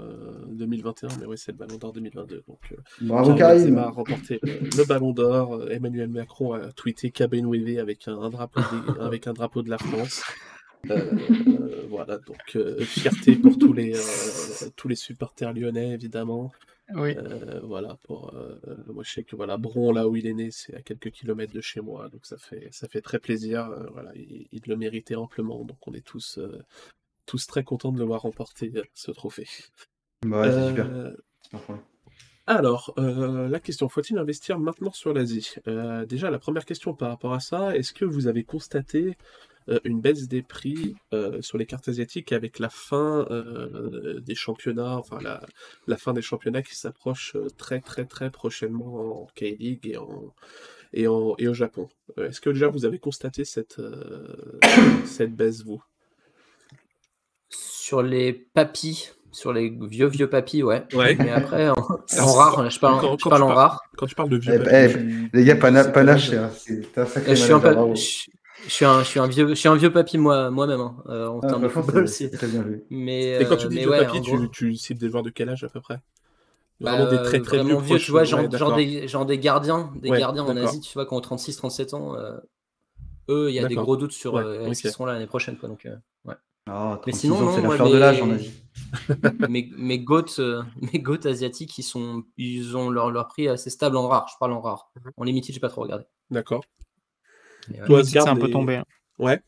2021, 0.49 1.09
mais 1.19 1.25
oui, 1.25 1.37
c'est 1.37 1.51
le 1.51 1.57
Ballon 1.57 1.77
d'Or 1.77 1.93
2022. 1.93 2.43
Donc, 2.47 2.75
Bravo 3.01 3.35
Karim. 3.35 3.63
Benzema 3.63 3.83
a 3.83 3.89
remporté 3.89 4.39
le 4.43 4.85
Ballon 4.85 5.13
d'Or. 5.13 5.71
Emmanuel 5.71 6.09
Macron 6.09 6.53
a 6.53 6.71
tweeté 6.73 7.11
Kabenweve 7.11 7.79
avec 7.79 8.07
un, 8.07 8.29
drapeau 8.29 8.59
avec 8.99 9.27
un 9.27 9.33
drapeau 9.33 9.61
de 9.61 9.69
la 9.69 9.77
France. 9.77 10.23
Euh, 10.89 11.85
voilà, 11.89 12.17
donc 12.19 12.55
euh, 12.55 12.79
fierté 12.79 13.35
pour 13.35 13.57
tous 13.57 13.73
les, 13.73 13.95
euh, 13.95 14.69
tous 14.75 14.87
les 14.87 14.95
supporters 14.95 15.53
lyonnais, 15.53 15.93
évidemment. 15.93 16.51
Oui. 16.95 17.15
voilà, 17.61 17.99
pour 18.01 18.33
moi 18.87 19.03
je 19.03 19.11
sais 19.11 19.23
que 19.23 19.35
voilà, 19.35 19.57
Bron, 19.57 19.91
là 19.91 20.07
où 20.07 20.15
il 20.15 20.25
est 20.25 20.33
né, 20.33 20.49
c'est 20.49 20.73
à 20.73 20.81
quelques 20.81 21.11
kilomètres 21.11 21.53
de 21.53 21.61
chez 21.61 21.81
moi, 21.81 22.09
donc 22.09 22.25
ça 22.25 22.39
fait, 22.39 22.67
ça 22.71 22.87
fait 22.87 23.01
très 23.01 23.19
plaisir. 23.19 23.69
voilà, 23.93 24.11
il, 24.15 24.61
le 24.65 24.75
méritait 24.75 25.13
amplement, 25.13 25.63
donc 25.65 25.77
on 25.87 25.93
est 25.93 26.03
tous, 26.03 26.39
tous 27.27 27.45
très 27.45 27.63
contents 27.63 27.91
de 27.91 27.99
le 27.99 28.05
voir 28.05 28.23
remporter 28.23 28.73
ce 28.95 29.11
trophée. 29.11 29.47
Bah 30.25 30.51
c'est 30.51 30.69
super. 30.69 31.13
Alors, 32.47 32.95
la 32.97 33.59
question, 33.59 33.87
faut-il 33.87 34.17
investir 34.17 34.57
maintenant 34.57 34.91
sur 34.91 35.13
l'Asie? 35.13 35.53
Déjà, 36.07 36.31
la 36.31 36.39
première 36.39 36.65
question 36.65 36.95
par 36.95 37.09
rapport 37.09 37.35
à 37.35 37.39
ça, 37.39 37.77
est-ce 37.77 37.93
que 37.93 38.05
vous 38.05 38.25
avez 38.25 38.43
constaté 38.43 39.05
euh, 39.09 39.13
une 39.83 40.01
baisse 40.01 40.27
des 40.27 40.41
prix 40.41 40.95
euh, 41.13 41.41
sur 41.41 41.57
les 41.57 41.65
cartes 41.65 41.87
asiatiques 41.87 42.31
avec 42.31 42.59
la 42.59 42.69
fin 42.69 43.25
euh, 43.29 44.19
des 44.21 44.35
championnats, 44.35 44.97
enfin 44.97 45.19
la, 45.21 45.41
la, 45.87 45.97
fin 45.97 46.13
des 46.13 46.21
championnats 46.21 46.61
qui 46.61 46.75
s'approche 46.75 47.35
très 47.57 47.79
très 47.81 48.05
très 48.05 48.29
prochainement 48.29 49.23
en 49.23 49.27
K-League 49.35 49.87
et, 49.87 49.97
en, 49.97 50.33
et, 50.93 51.07
en, 51.07 51.35
et 51.37 51.47
au 51.47 51.53
Japon. 51.53 51.89
Est-ce 52.17 52.41
que 52.41 52.49
déjà 52.49 52.67
vous 52.67 52.85
avez 52.85 52.99
constaté 52.99 53.45
cette, 53.45 53.81
cette 55.05 55.35
baisse, 55.35 55.63
vous? 55.63 55.83
Sur 57.49 58.03
les 58.03 58.33
papis, 58.33 59.11
sur 59.31 59.53
les 59.53 59.69
vieux 59.69 60.07
vieux 60.07 60.29
papis, 60.29 60.63
ouais. 60.63 60.83
ouais. 60.93 61.15
Mais 61.19 61.31
après, 61.31 61.69
en, 61.69 61.73
rare, 62.33 62.69
je 62.69 62.79
parle, 62.79 63.17
je 63.17 63.29
parle 63.29 63.43
en 63.43 63.53
rare. 63.53 63.81
Quand 63.97 64.05
tu 64.05 64.15
parles 64.15 64.29
de 64.29 64.37
vieux 64.37 64.55
eh, 64.55 64.59
papis, 64.59 65.29
eh, 65.33 65.37
les 65.37 65.43
gars, 65.43 65.55
panache, 65.55 66.29
c'est 66.29 66.97
un 66.97 67.05
sacré 67.05 67.35
je 67.35 67.43
suis 67.43 67.53
un, 67.53 67.59
je 67.95 68.29
suis 68.67 68.85
un, 68.85 69.03
je 69.03 69.09
suis 69.09 69.19
un 69.19 69.27
vieux, 69.27 69.49
je 69.49 69.53
suis 69.55 69.67
un 69.69 69.75
vieux 69.75 69.91
papy 69.91 70.17
moi, 70.17 70.49
moi-même 70.51 70.81
hein, 70.81 70.97
euh, 71.07 71.27
en 71.27 71.41
ah, 71.41 71.47
termes 71.47 71.63
de 71.63 71.69
football. 71.69 72.07
C'est 72.07 72.31
très 72.31 72.47
bien 72.47 72.63
vu. 72.63 72.83
Mais, 72.89 73.35
Et 73.39 73.45
quand 73.45 73.57
tu 73.57 73.67
euh, 73.67 73.69
dis 73.69 73.77
mais 73.77 73.79
vieux 73.79 73.93
ouais, 73.93 74.05
papy, 74.05 74.21
tu, 74.21 74.49
gros, 74.49 74.51
tu 74.51 74.75
cites 74.75 74.99
des 74.99 75.09
joueurs 75.09 75.23
de 75.23 75.29
quel 75.31 75.49
âge 75.49 75.63
à 75.63 75.69
peu 75.69 75.81
près? 75.81 75.99
Bah, 76.81 76.91
Vraiment 76.91 77.07
des 77.07 77.21
très 77.21 77.41
très 77.41 77.59
vraiment 77.59 77.59
vieux, 77.59 77.81
vieux, 77.81 77.99
proches, 77.99 78.05
tu 78.05 78.11
vois, 78.11 78.23
genre, 78.23 78.49
ouais, 78.49 78.49
genre, 78.55 78.71
des, 78.71 79.07
genre 79.07 79.25
des 79.25 79.37
gardiens, 79.37 79.91
des 79.97 80.11
Ouais, 80.11 80.13
gardiens 80.13 80.45
en. 80.45 80.55
Asie, 80.55 80.79
tu 80.79 80.93
vois, 80.93 81.05
qui 81.05 81.13
ont 81.13 81.19
36-37 81.21 81.93
ans. 81.93 82.15
euh, 82.15 82.37
eux, 83.29 83.49
il 83.51 83.55
y 83.55 83.59
a 83.59 83.65
des 83.65 83.77
gros 83.77 83.97
doutes 83.97 84.13
sur 84.13 84.35
Ouais, 84.35 84.43
euh, 84.43 84.71
ok. 84.71 84.75
s'ils 84.75 84.89
seront 84.89 85.05
là 85.05 85.13
l'année 85.13 85.27
prochaine, 85.27 85.57
quoi. 85.57 85.69
Donc, 85.69 85.85
euh, 85.87 85.95
ouais. 86.25 86.35
Ah, 86.67 86.97
Mais 87.05 87.11
36 87.11 87.13
sinon, 87.13 87.43
non, 87.43 87.49
c'est 87.49 87.61
la 87.61 87.69
moi, 87.69 87.77
fleur 87.77 87.89
de 87.89 87.97
l'âge 87.97 88.21
en 88.21 88.29
mes- 88.29 88.31
Asie. 88.31 88.63
mes, 89.21 89.71
mes 89.77 89.99
goats, 89.99 90.25
euh, 90.39 90.63
mes 90.93 90.99
goats 91.01 91.25
asiatiques, 91.27 91.77
ils 91.79 91.83
sont, 91.83 92.23
ils 92.37 92.77
ont 92.77 92.89
leur, 92.91 93.11
leur 93.11 93.27
prix 93.27 93.47
assez 93.49 93.69
stable 93.71 93.97
en 93.97 94.07
rare. 94.09 94.27
Je 94.33 94.37
parle 94.39 94.53
en 94.53 94.61
rare. 94.61 94.91
Mhm. 94.95 95.11
En 95.17 95.23
limited, 95.25 95.53
j'ai 95.55 95.61
pas 95.61 95.69
trop 95.69 95.81
regardé. 95.83 96.05
D'accord. 96.31 96.65
Mais, 97.69 97.79
ouais. 97.81 97.85
Toi, 97.85 97.89
Moi 97.89 97.99
aussi, 98.01 98.11
c'est 98.11 98.27
un 98.27 98.35
peu 98.35 98.49
tombé. 98.49 98.75
hein. 98.77 98.85
Ouais. 99.17 99.41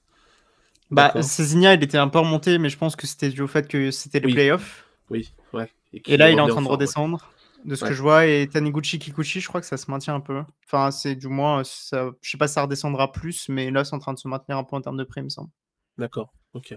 Bah. 0.89 1.21
Cézinha, 1.21 1.73
il 1.73 1.83
était 1.83 1.97
un 1.97 2.09
peu 2.09 2.19
remonté, 2.19 2.57
mais 2.57 2.69
je 2.69 2.77
pense 2.77 2.95
que 2.95 3.07
c'était 3.07 3.29
dû 3.29 3.41
au 3.41 3.47
fait 3.47 3.67
que 3.67 3.91
c'était 3.91 4.19
les 4.19 4.27
Oui. 4.27 4.33
playoffs. 4.33 4.85
Oui, 5.09 5.33
ouais. 5.53 5.69
Et 6.05 6.17
là, 6.17 6.29
il 6.29 6.37
est 6.37 6.41
en 6.41 6.47
train 6.47 6.61
de 6.61 6.65
ouais. 6.67 6.71
redescendre, 6.73 7.31
de 7.65 7.75
ce 7.75 7.83
Ouais. 7.83 7.89
que 7.89 7.95
je 7.95 8.01
vois. 8.01 8.25
Et 8.25 8.47
Taniguchi 8.47 8.99
Kikuchi, 8.99 9.39
je 9.39 9.47
crois 9.47 9.61
que 9.61 9.67
ça 9.67 9.77
se 9.77 9.89
maintient 9.89 10.15
un 10.15 10.19
peu. 10.19 10.41
Enfin, 10.65 10.91
c'est 10.91 11.15
du 11.15 11.27
moins, 11.27 11.63
ça... 11.63 12.11
je 12.21 12.29
sais 12.29 12.37
pas 12.37 12.47
si 12.47 12.55
ça 12.55 12.63
redescendra 12.63 13.11
plus, 13.11 13.47
mais 13.49 13.71
là, 13.71 13.83
c'est 13.83 13.95
en 13.95 13.99
train 13.99 14.13
de 14.13 14.19
se 14.19 14.27
maintenir 14.27 14.57
un 14.57 14.63
peu 14.63 14.75
en 14.75 14.81
termes 14.81 14.97
de 14.97 15.03
prix, 15.03 15.21
il 15.21 15.25
me 15.25 15.29
semble. 15.29 15.49
D'accord, 15.97 16.33
ok. 16.53 16.75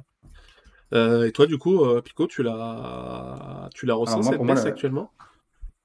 Euh, 0.93 1.27
et 1.27 1.33
toi, 1.33 1.47
du 1.47 1.59
coup, 1.59 1.85
euh, 1.85 2.03
Pico, 2.03 2.27
tu 2.27 2.43
l'as, 2.43 3.69
tu 3.75 3.87
l'as 3.87 3.95
ressenti 3.95 4.25
moi, 4.25 4.33
cette 4.33 4.43
moi, 4.43 4.55
baisse 4.55 4.65
la- 4.65 4.71
actuellement? 4.71 5.11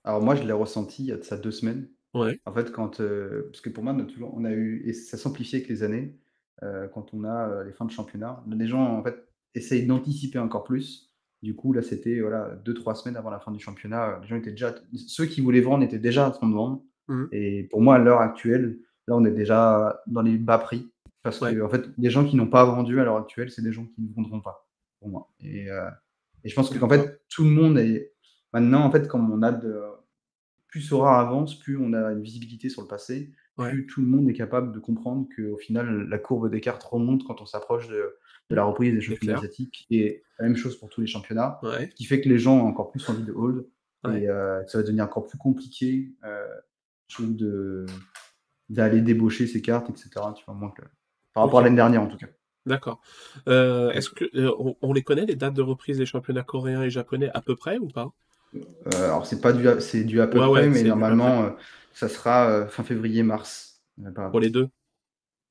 Alors 0.03 0.22
moi, 0.22 0.36
je 0.36 0.44
l'ai 0.44 0.53
ressenti 0.53 1.03
il 1.03 1.07
y 1.07 1.11
a 1.11 1.18
de 1.18 1.23
ça 1.23 1.38
deux 1.38 1.52
semaines. 1.52 1.88
Ouais. 2.14 2.40
En 2.45 2.53
fait, 2.53 2.72
quand, 2.72 2.99
euh, 3.02 3.44
parce 3.52 3.61
que 3.61 3.69
pour 3.69 3.84
moi, 3.84 3.94
on 3.94 3.99
a, 3.99 4.03
toujours, 4.03 4.34
on 4.36 4.45
a 4.45 4.52
eu, 4.52 4.81
et 4.86 4.94
ça 4.94 5.18
s'amplifie 5.18 5.57
avec 5.57 5.68
les 5.69 5.84
années, 5.84 6.15
euh, 6.64 6.88
quand 6.88 7.14
on 7.14 7.23
a 7.23 7.49
euh, 7.49 7.64
les 7.64 7.72
fins 7.72 7.86
de 7.86 7.91
championnat, 7.91 8.44
les 8.48 8.68
gens 8.68 8.81
en 8.98 9.03
fait 9.03 9.15
essayent 9.56 9.86
d'anticiper 9.86 10.40
encore 10.40 10.64
plus. 10.64 11.11
Du 11.41 11.56
coup, 11.56 11.72
là, 11.72 11.81
c'était 11.81 12.19
voilà, 12.19 12.56
deux, 12.65 12.73
trois 12.73 12.95
semaines 12.95 13.15
avant 13.15 13.30
la 13.30 13.40
fin 13.40 13.52
du 13.52 13.60
championnat. 13.60 14.19
Les 14.22 14.27
gens 14.27 14.36
étaient 14.36 14.52
déjà, 14.52 14.76
ceux 15.07 15.26
qui 15.26 15.40
voulaient 15.41 15.61
vendre 15.61 15.84
étaient 15.84 15.99
déjà 15.99 16.27
en 16.27 16.31
train 16.31 16.49
de 16.49 16.53
vendre. 16.53 16.84
Mhm. 17.07 17.30
Et 17.31 17.64
pour 17.72 17.81
moi, 17.81 17.95
à 17.95 17.99
l'heure 17.99 18.19
actuelle, 18.22 18.80
là, 19.07 19.15
on 19.15 19.23
est 19.23 19.31
déjà 19.31 20.02
dans 20.07 20.22
les 20.22 20.38
bas 20.38 20.57
prix. 20.57 20.91
Parce 21.23 21.40
Ouais. 21.41 21.53
que, 21.56 21.61
en 21.61 21.69
fait, 21.69 21.86
les 21.98 22.10
gens 22.10 22.26
qui 22.26 22.36
n'ont 22.36 22.48
pas 22.49 22.65
vendu 22.65 22.99
à 22.99 23.03
l'heure 23.03 23.18
actuelle, 23.18 23.52
c'est 23.52 23.61
des 23.61 23.72
gens 23.72 23.86
qui 23.86 24.02
ne 24.02 24.14
vendront 24.14 24.41
pas, 24.41 24.68
pour 24.99 25.10
moi. 25.10 25.30
Et, 25.41 25.68
et 26.44 26.49
je 26.49 26.56
pense 26.56 26.69
que, 26.69 26.84
en 26.84 26.90
fait, 26.90 27.22
tout 27.30 27.44
le 27.44 27.49
monde 27.49 27.77
est. 27.77 28.14
Maintenant, 28.53 28.84
en 28.84 28.91
fait, 28.91 29.07
comme 29.07 29.31
on 29.31 29.41
a 29.41 29.52
de. 29.52 29.81
Plus 30.70 30.82
Sora 30.82 31.20
avance, 31.20 31.58
plus 31.60 31.78
on 31.78 31.94
a 31.94 32.12
une 32.12 32.22
visibilité 32.22 32.70
sur 32.70 32.82
le 32.82 32.88
passé, 32.88 33.32
Ouais. 33.58 33.72
plus 33.72 33.86
tout 33.88 34.00
le 34.00 34.08
monde 34.08 34.30
est 34.30 34.34
capable 34.34 34.72
de 34.72 34.80
comprendre 34.80 35.28
qu'au 35.36 35.58
final, 35.58 36.08
la 36.08 36.18
courbe 36.18 36.50
des 36.50 36.62
cartes 36.62 36.84
remonte 36.84 37.26
quand 37.26 37.41
on 37.41 37.46
s'approche 37.46 37.90
de, 37.90 38.16
de 38.50 38.56
la 38.56 38.64
reprise 38.64 38.94
des 38.94 39.02
championnats 39.02 39.38
asiatiques. 39.38 39.86
Et 39.90 40.24
la 40.38 40.46
même 40.46 40.56
chose 40.56 40.78
pour 40.80 40.88
tous 40.90 41.02
les 41.02 41.08
championnats. 41.08 41.60
Ouais. 41.64 41.90
Ce 41.90 41.96
qui 41.96 42.06
fait 42.06 42.22
que 42.22 42.30
les 42.30 42.40
gens 42.40 42.58
ont 42.58 42.68
encore 42.68 42.90
plus 42.90 43.10
envie 43.10 43.24
de 43.24 43.34
hold. 43.34 43.66
Ouais. 44.06 44.22
Et 44.22 44.30
euh, 44.30 44.66
ça 44.68 44.78
va 44.78 44.84
devenir 44.84 45.04
encore 45.04 45.28
plus 45.28 45.38
compliqué, 45.38 46.14
euh, 46.24 46.48
je 47.10 47.16
trouve, 47.16 47.36
de, 47.36 47.86
d'aller 48.70 49.02
débaucher 49.02 49.46
ces 49.46 49.62
cartes, 49.62 49.90
etc. 49.90 50.10
Tu 50.38 50.46
vois, 50.46 50.54
moins 50.56 50.72
que, 50.72 50.84
par 51.34 51.44
rapport 51.44 51.60
à 51.60 51.64
l'année 51.64 51.76
dernière, 51.76 52.02
en 52.02 52.08
tout 52.08 52.16
cas. 52.18 52.28
D'accord. 52.66 53.02
Euh, 53.50 53.91
est-ce 53.91 54.10
que 54.10 54.24
euh, 54.36 54.54
on, 54.58 54.76
on 54.82 54.94
les 54.94 55.02
connaît 55.02 55.26
les 55.26 55.36
dates 55.36 55.54
de 55.56 55.62
reprise 55.62 55.98
des 55.98 56.06
championnats 56.06 56.44
coréens 56.44 56.84
et 56.84 56.90
japonais 56.90 57.30
à 57.34 57.41
peu 57.41 57.58
près 57.58 57.78
ou 57.78 57.88
pas? 57.88 58.14
Euh, 58.56 59.06
alors, 59.06 59.26
c'est 59.26 59.42
pas 59.42 59.50
à, 59.54 59.80
c'est 59.80 60.04
dû 60.04 60.22
à 60.22 60.28
peu 60.28 60.40
Ouais, 60.40 60.48
près, 60.48 60.62
ouais, 60.62 60.70
mais 60.70 60.84
normalement, 60.84 61.44
euh, 61.44 61.50
ça 61.94 62.08
sera 62.10 62.50
euh, 62.50 62.68
fin 62.68 62.84
février-mars. 62.84 63.82
pour 64.32 64.40
les 64.40 64.50
deux 64.50 64.70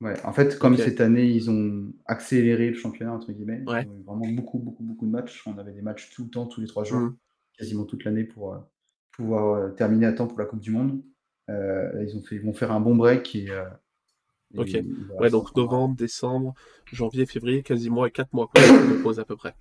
Ouais, 0.01 0.15
en 0.23 0.31
fait, 0.31 0.57
comme 0.57 0.77
cette 0.77 1.01
année, 1.01 1.25
ils 1.25 1.49
ont 1.51 1.91
accéléré 2.05 2.69
le 2.69 2.75
championnat, 2.75 3.11
entre 3.13 3.31
guillemets, 3.33 3.61
Ouais. 3.67 3.83
ils 3.83 3.89
ont 3.89 3.95
eu 3.97 4.03
vraiment 4.03 4.27
beaucoup, 4.41 4.59
beaucoup, 4.59 4.83
beaucoup 4.83 5.05
de 5.05 5.11
matchs. 5.11 5.43
On 5.45 5.57
avait 5.57 5.73
des 5.73 5.81
matchs 5.81 6.09
tout 6.11 6.23
le 6.23 6.29
temps, 6.29 6.45
tous 6.45 6.61
les 6.61 6.67
trois 6.67 6.85
jours, 6.85 6.99
Mhm. 6.99 7.15
quasiment 7.57 7.83
toute 7.83 8.05
l'année 8.05 8.23
pour, 8.23 8.53
euh, 8.53 8.59
pouvoir 9.11 9.75
terminer 9.75 10.05
à 10.05 10.13
temps 10.13 10.27
pour 10.27 10.39
la 10.39 10.45
Coupe 10.45 10.61
du 10.61 10.71
Monde. 10.71 11.01
ils, 11.49 12.15
ont 12.15 12.21
fait, 12.21 12.35
ils 12.35 12.41
vont 12.41 12.53
faire 12.53 12.71
un 12.71 12.79
bon 12.79 12.95
break 12.95 13.35
et, 13.35 13.49
Ok. 14.57 14.69
ouais, 15.19 15.29
donc 15.29 15.55
novembre, 15.55 15.95
décembre, 15.95 16.53
janvier, 16.91 17.25
février, 17.25 17.61
quasiment 17.61 18.05
et 18.05 18.11
4 18.11 18.33
mois 18.33 18.47
quoi, 18.47 18.61
de 18.61 19.01
pause 19.03 19.19
à 19.19 19.25
peu 19.25 19.35
près. 19.35 19.53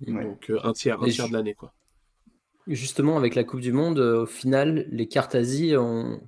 Donc 0.00 0.52
un 0.62 0.72
tiers, 0.72 1.02
un 1.02 1.08
tiers 1.08 1.28
de 1.28 1.32
l'année 1.32 1.54
quoi. 1.54 1.72
Justement, 2.66 3.16
avec 3.16 3.34
la 3.34 3.44
Coupe 3.44 3.60
du 3.60 3.72
Monde, 3.72 3.98
au 3.98 4.26
final, 4.26 4.86
les 4.90 5.06
cartes 5.08 5.34
Asie 5.34 5.76
ont 5.76 6.20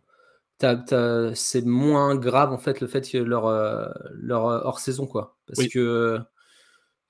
c'est 1.34 1.64
moins 1.64 2.16
grave 2.16 2.52
en 2.52 2.58
fait 2.58 2.80
le 2.80 2.86
fait 2.86 3.08
que 3.08 3.18
leur, 3.18 3.46
euh, 3.46 3.86
leur 4.14 4.46
euh, 4.46 4.60
hors 4.64 4.80
saison 4.80 5.06
quoi. 5.06 5.36
Parce 5.46 5.68
que 5.68 6.18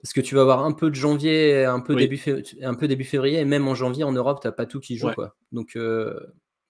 parce 0.02 0.12
que 0.12 0.20
tu 0.20 0.34
vas 0.34 0.42
avoir 0.42 0.64
un 0.64 0.72
peu 0.72 0.90
de 0.90 0.94
janvier 0.94 1.64
un 1.64 1.80
peu 1.80 1.96
début 1.96 2.22
un 2.62 2.74
peu 2.74 2.86
début 2.88 3.05
février 3.05 3.40
et 3.40 3.44
même 3.44 3.66
en 3.66 3.74
janvier 3.74 4.05
en 4.05 4.12
Europe 4.12 4.40
t'as 4.42 4.52
pas 4.52 4.66
tout 4.66 4.80
qui 4.80 4.96
joue 4.96 5.10
quoi. 5.12 5.34
Donc 5.52 5.76
euh, 5.76 6.20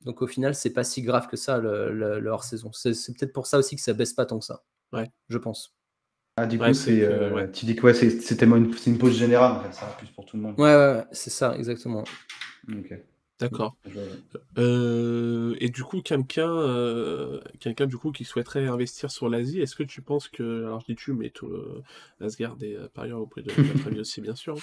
donc 0.04 0.22
au 0.22 0.26
final 0.26 0.54
c'est 0.54 0.72
pas 0.72 0.84
si 0.84 1.02
grave 1.02 1.26
que 1.26 1.36
ça 1.36 1.58
le, 1.58 2.26
hors 2.28 2.44
saison 2.44 2.70
c'est 2.72 2.92
peut-être 3.18 3.32
pour 3.32 3.46
ça 3.46 3.58
aussi 3.58 3.76
que 3.76 3.82
ça 3.82 3.92
baisse 3.92 4.12
pas 4.12 4.24
tant 4.24 4.38
que 4.38 4.44
ça 4.44 4.62
ouais. 4.92 5.10
je 5.28 5.38
pense. 5.38 5.74
Ah, 6.40 6.46
du 6.46 6.56
coup, 6.56 6.72
c'est, 6.72 7.50
tu 7.52 7.66
dis 7.66 7.74
que 7.74 7.92
c'était 7.92 8.46
une, 8.46 8.72
une 8.86 8.96
pause 8.96 9.18
générale, 9.18 9.50
en 9.54 9.60
fait, 9.60 9.74
ça, 9.74 9.86
plus 9.98 10.06
pour 10.06 10.24
tout 10.24 10.36
le 10.36 10.44
monde. 10.44 10.54
Ouais, 10.56 10.72
ouais, 10.72 11.04
c'est 11.10 11.30
ça, 11.30 11.56
exactement. 11.56 12.04
Ok. 12.68 12.98
D'accord. 13.40 13.76
Euh, 14.58 15.54
et 15.60 15.68
du 15.68 15.84
coup, 15.84 16.02
quelqu'un, 16.02 16.50
euh, 16.50 17.40
quelqu'un 17.60 17.86
du 17.86 17.96
coup 17.96 18.10
qui 18.10 18.24
souhaiterait 18.24 18.66
investir 18.66 19.12
sur 19.12 19.28
l'Asie, 19.28 19.60
est-ce 19.60 19.76
que 19.76 19.84
tu 19.84 20.02
penses 20.02 20.26
que, 20.26 20.64
alors 20.64 20.80
je 20.80 20.86
dis 20.86 20.96
tu, 20.96 21.12
mais 21.12 21.30
tout 21.30 21.46
euh, 21.46 21.84
Asgard 22.20 22.56
et 22.62 22.76
par 22.92 23.04
ailleurs 23.04 23.20
auprès 23.20 23.42
de 23.42 23.52
notre 23.74 23.86
ami 23.86 24.00
aussi 24.00 24.20
bien 24.20 24.34
sûr. 24.34 24.56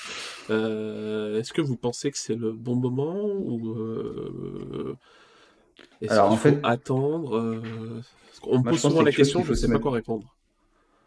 Est-ce 0.49 1.53
que 1.53 1.61
vous 1.61 1.77
pensez 1.77 2.11
que 2.11 2.17
c'est 2.17 2.35
le 2.35 2.51
bon 2.51 2.75
moment 2.75 3.25
ou 3.25 4.97
est-ce 6.01 6.19
qu'il 6.19 6.37
faut 6.37 6.49
fait... 6.49 6.59
attendre 6.63 8.03
On 8.43 8.59
me 8.59 8.69
pose 8.69 8.81
souvent 8.81 9.03
la 9.03 9.13
question, 9.13 9.43
je 9.43 9.51
ne 9.51 9.55
sais 9.55 9.71
pas 9.71 9.79
quoi 9.79 9.91
répondre. 9.91 10.34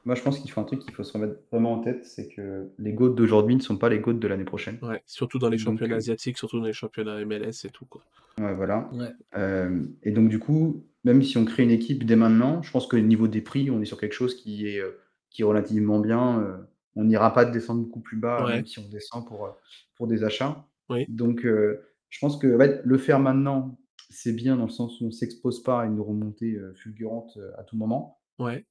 Moi, 0.09 0.15
je 0.15 0.23
pense 0.23 0.39
qu'il 0.39 0.51
faut 0.51 0.63
un 0.63 0.65
truc 0.65 0.81
qu'il 0.81 0.95
faut 0.95 1.05
se 1.05 1.13
remettre 1.13 1.35
vraiment 1.53 1.75
en 1.75 1.81
tête, 1.81 2.03
c'est 2.03 2.29
que 2.29 2.71
les 2.79 2.95
GOAT 2.95 3.11
d'aujourd'hui 3.11 3.55
ne 3.55 3.61
sont 3.61 3.77
pas 3.77 3.91
les 3.91 3.99
GOAT 3.99 4.15
de 4.15 4.27
l'année 4.27 4.47
prochaine. 4.47 4.79
Ouais, 4.81 5.03
surtout 5.05 5.39
dans 5.39 5.51
les 5.51 5.59
championnats 5.59 5.97
euh, 5.97 5.99
asiatiques, 5.99 6.39
surtout 6.39 6.61
dans 6.61 6.65
les 6.65 6.73
championnats 6.73 7.23
MLS 7.27 7.67
et 7.67 7.69
tout. 7.69 7.85
Quoi. 7.85 8.03
Ouais, 8.41 8.55
voilà. 8.55 8.89
Euh, 9.37 9.85
et 10.03 10.11
donc, 10.13 10.31
du 10.31 10.39
coup, 10.39 10.87
même 11.05 11.23
si 11.23 11.37
on 11.37 11.45
crée 11.45 11.63
une 11.63 11.71
équipe 11.71 12.05
dès 12.05 12.17
maintenant, 12.17 12.63
je 12.63 12.71
pense 12.71 12.87
que 12.87 12.97
au 12.97 13.01
niveau 13.01 13.29
des 13.29 13.43
prix, 13.43 13.71
on 13.71 13.83
est 13.83 13.85
sur 13.85 14.01
quelque 14.01 14.15
chose 14.15 14.35
qui 14.35 14.67
est, 14.67 14.81
euh, 14.81 14.99
qui 15.29 15.43
est 15.43 15.45
relativement 15.45 15.99
bien. 15.99 16.59
on 16.97 17.05
n'ira 17.05 17.35
pas 17.35 17.45
descendre 17.45 17.83
beaucoup 17.83 18.01
plus 18.01 18.17
bas, 18.17 18.47
même 18.49 18.65
si 18.65 18.79
on 18.79 18.89
descend 18.89 19.27
pour, 19.27 19.55
pour 19.95 20.07
des 20.07 20.25
achats. 20.25 20.65
Oui. 20.89 21.05
Donc, 21.11 21.43
je 21.45 22.19
pense 22.19 22.39
que 22.39 22.47
le 22.83 22.97
faire 22.97 23.21
maintenant, 23.21 23.79
c'est 24.09 24.33
bien 24.33 24.57
dans 24.57 24.65
le 24.65 24.71
sens 24.71 25.03
où 25.03 25.05
on 25.05 25.09
ne 25.09 25.13
s'expose 25.13 25.63
pas 25.63 25.83
à 25.83 25.85
une 25.85 26.01
remontée 26.01 26.59
fulgurante 26.77 27.39
à 27.59 27.63
tout 27.63 27.77
moment. 27.77 28.19
Ouais. 28.39 28.65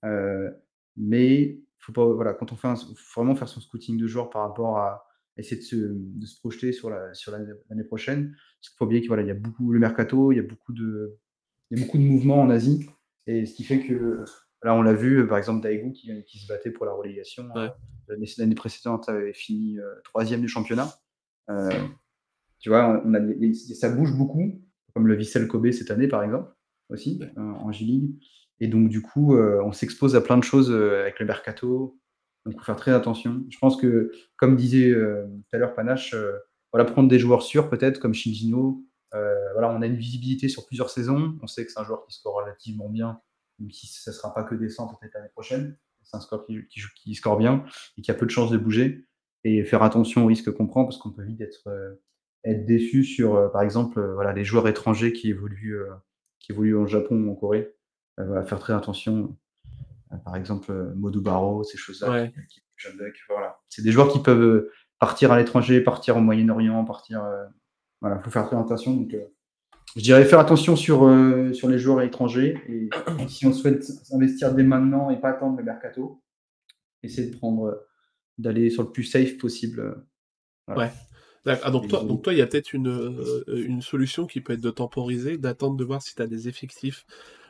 Mais 0.98 1.60
faut 1.78 1.94
pas, 1.94 2.06
voilà, 2.06 2.34
quand 2.34 2.52
on 2.52 2.56
fait 2.56 2.68
vraiment 3.15 3.36
faire 3.36 3.48
son 3.48 3.61
scouting 3.61 3.98
de 3.98 4.07
joueurs 4.07 4.30
par 4.30 4.41
rapport 4.41 4.78
à 4.78 5.07
essayer 5.38 5.57
de 5.57 5.65
se, 5.65 5.76
de 5.76 6.26
se 6.26 6.40
projeter 6.40 6.72
sur 6.72 6.90
la 6.90 7.14
sur 7.14 7.32
l'année 7.32 7.84
prochaine. 7.84 8.32
Parce 8.32 8.69
qu'il 8.69 8.78
faut 8.78 8.86
oublier 8.86 9.02
qu'il 9.02 9.10
voilà, 9.10 9.24
il 9.24 9.28
y 9.28 9.32
a 9.32 9.36
beaucoup 9.36 9.72
le 9.72 9.80
mercato, 9.80 10.32
il 10.32 10.38
y 10.38 10.40
a 10.40 10.44
beaucoup 10.44 10.74
de 10.74 11.18
il 11.69 11.78
y 11.78 11.82
a 11.82 11.86
beaucoup 11.86 11.98
de 11.98 12.03
mouvements 12.03 12.41
en 12.41 12.49
Asie 12.49 12.88
et 13.26 13.45
ce 13.45 13.53
qui 13.53 13.64
fait 13.64 13.80
que 13.82 14.24
là 14.64 14.74
on 14.74 14.82
l'a 14.82 14.94
vu 14.94 15.28
par 15.28 15.38
exemple 15.38 15.61
Daegu 15.61 15.91
qui, 15.91 16.10
qui 16.26 16.40
se 16.40 16.48
battait 16.48 16.72
pour 16.72 16.86
la 16.86 16.94
relégation 16.94 17.44
ouais. 17.56 17.69
euh, 18.10 18.26
l'année 18.38 18.56
précédente 18.56 19.10
avait 19.10 19.34
fini 19.34 19.80
euh, 19.80 19.95
troisième 20.03 20.41
du 20.41 20.48
championnat. 20.48 20.90
Euh, 21.49 21.69
tu 22.60 22.69
vois, 22.69 23.02
on 23.06 23.14
a, 23.14 23.19
ça 23.76 23.90
bouge 23.90 24.14
beaucoup, 24.18 24.61
comme 24.94 25.07
le 25.07 25.15
Vissel 25.15 25.48
Kobe 25.48 25.72
cette 25.72 25.91
année 25.91 26.07
par 26.07 26.24
exemple 26.24 26.52
aussi 26.90 27.19
en 27.36 27.72
J-League. 27.72 28.15
Et 28.60 28.68
donc, 28.68 28.90
du 28.90 29.02
coup, 29.02 29.36
euh, 29.36 29.62
on 29.64 29.72
s'expose 29.72 30.16
à 30.16 30.22
plein 30.22 30.38
de 30.38 30.44
choses 30.44 30.72
euh, 30.72 31.02
avec 31.02 31.20
le 31.20 31.26
mercato. 31.26 32.00
Donc, 32.46 32.56
il 32.56 32.60
faut 32.60 32.66
faire 32.66 32.76
très 32.76 32.92
attention. 32.92 33.44
Je 33.50 33.58
pense 33.60 33.80
que, 33.80 34.12
comme 34.38 34.56
disait 34.56 34.90
euh, 34.90 35.26
tout 35.28 35.56
à 35.56 35.58
l'heure 35.58 35.76
Panache, 35.76 36.16
voilà, 36.72 36.90
prendre 36.90 37.10
des 37.10 37.20
joueurs 37.20 37.44
sûrs, 37.44 37.70
peut-être, 37.70 38.00
comme 38.00 38.14
Shinjino. 38.14 38.84
voilà, 39.12 39.70
on 39.70 39.82
a 39.82 39.86
une 39.86 39.96
visibilité 39.96 40.48
sur 40.48 40.66
plusieurs 40.66 40.90
saisons. 40.90 41.38
On 41.42 41.48
sait 41.48 41.66
que 41.66 41.72
c'est 41.72 41.80
un 41.80 41.86
joueur 41.86 42.06
qui 42.06 42.14
score 42.14 42.36
relativement 42.36 42.90
bien, 42.90 43.20
même 43.60 43.72
si 43.72 43.88
ce 43.88 44.10
ne 44.10 44.16
sera 44.16 44.34
pas 44.34 44.44
que 44.44 44.56
descend 44.56 44.90
peut-être 44.90 45.14
l'année 45.14 45.30
prochaine. 45.30 45.78
C'est 46.04 46.16
un 46.16 46.22
score 46.22 46.46
qui, 46.46 46.66
qui, 46.96 47.16
score 47.16 47.38
bien 47.38 47.66
et 47.98 48.02
qui 48.02 48.12
a 48.12 48.14
peu 48.14 48.26
de 48.26 48.32
chances 48.32 48.52
de 48.52 48.58
bouger. 48.58 49.06
Et 49.44 49.64
faire 49.64 49.84
attention 49.84 50.24
au 50.24 50.28
risque 50.28 50.52
qu'on 50.52 50.68
prend, 50.68 50.84
parce 50.84 50.98
qu'on 50.98 51.12
peut 51.12 51.24
vite 51.24 51.42
être, 51.42 51.70
être 52.44 52.66
déçu 52.66 53.04
sur, 53.04 53.52
par 53.52 53.62
exemple, 53.62 54.02
voilà, 54.14 54.34
les 54.34 54.44
joueurs 54.44 54.68
étrangers 54.68 55.14
qui 55.14 55.30
évoluent, 55.30 55.80
qui 56.40 56.54
évoluent 56.54 56.76
au 56.76 56.88
Japon 56.88 57.16
ou 57.22 57.32
en 57.32 57.36
Corée 57.36 57.77
va 58.18 58.44
faire 58.44 58.60
très 58.60 58.73
attention. 58.73 59.35
Euh, 60.14 60.18
par 60.18 60.35
exemple, 60.35 60.72
euh, 60.72 60.94
Modou 60.95 61.22
Barreau, 61.22 61.64
ces 61.64 61.77
choses-là. 61.77 62.30
Voilà. 63.30 63.60
C'est 63.69 63.81
des 63.81 63.91
joueurs 63.91 64.11
qui 64.11 64.19
peuvent 64.19 64.41
euh, 64.41 64.72
partir 64.99 65.31
à 65.31 65.38
l'étranger, 65.38 65.81
partir 65.81 66.18
au 66.18 66.22
Moyen-Orient, 66.22 66.84
partir. 66.85 67.23
voilà, 68.02 68.18
il 68.18 68.23
faut 68.23 68.31
faire 68.31 68.48
très 68.48 68.57
attention. 68.57 68.94
Donc, 68.94 69.15
je 69.95 70.02
dirais 70.02 70.26
faire 70.26 70.39
attention 70.39 70.76
sur, 70.76 71.10
sur 71.53 71.69
les 71.69 71.80
joueurs 71.80 72.02
étrangers. 72.02 72.60
Et 72.68 72.89
si 73.27 73.45
on 73.45 73.53
souhaite 73.53 73.85
investir 74.11 74.53
dès 74.53 74.64
maintenant 74.64 75.10
et 75.10 75.19
pas 75.19 75.30
attendre 75.30 75.57
le 75.57 75.64
mercato, 75.64 76.22
essayer 77.03 77.30
de 77.30 77.35
prendre, 77.35 77.84
d'aller 78.38 78.69
sur 78.69 78.84
le 78.84 78.91
plus 78.91 79.03
safe 79.03 79.38
possible. 79.38 80.03
Ouais. 80.68 80.91
Ah, 81.45 81.72
donc, 81.72 81.88
toi, 81.88 82.03
donc 82.03 82.23
toi, 82.23 82.34
il 82.34 82.39
y 82.39 82.41
a 82.41 82.48
peut-être 82.48 82.73
une, 82.73 83.23
une 83.48 83.81
solution 83.81 84.26
qui 84.26 84.41
peut 84.41 84.53
être 84.53 84.61
de 84.61 84.72
temporiser, 84.72 85.38
d'attendre 85.38 85.77
de 85.77 85.84
voir 85.85 86.02
si 86.02 86.14
tu 86.14 86.22
as 86.22 86.27
des 86.27 86.49
effectifs 86.49 87.06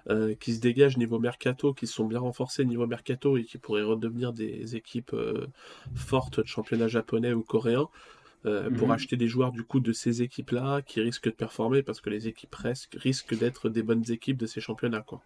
euh, 0.09 0.35
qui 0.39 0.53
se 0.53 0.61
dégagent 0.61 0.95
niveau 0.95 1.19
mercato, 1.19 1.73
qui 1.73 1.85
sont 1.85 2.05
bien 2.05 2.19
renforcés 2.19 2.63
niveau 2.63 2.87
mercato 2.87 3.35
et 3.35 3.43
qui 3.43 3.57
pourraient 3.57 3.83
redevenir 3.83 4.31
des 4.31 4.77
équipes 4.77 5.11
euh, 5.13 5.47
fortes 5.95 6.39
de 6.39 6.47
championnat 6.47 6.87
japonais 6.87 7.33
ou 7.33 7.41
coréen. 7.41 7.89
Euh, 8.45 8.69
pour 8.69 8.87
mhm. 8.87 8.93
acheter 8.93 9.17
des 9.17 9.27
joueurs 9.27 9.51
du 9.51 9.63
coup 9.63 9.79
de 9.81 9.91
ces 9.91 10.21
équipes-là 10.21 10.81
qui 10.83 11.01
risquent 11.01 11.25
de 11.25 11.31
performer 11.31 11.81
parce 11.81 11.99
que 11.99 12.09
les 12.09 12.27
équipes 12.29 12.55
risquent 12.95 13.37
d'être 13.37 13.67
des 13.67 13.83
bonnes 13.83 14.03
équipes 14.09 14.37
de 14.37 14.45
ces 14.45 14.61
championnats. 14.61 15.01
Quoi. 15.01 15.21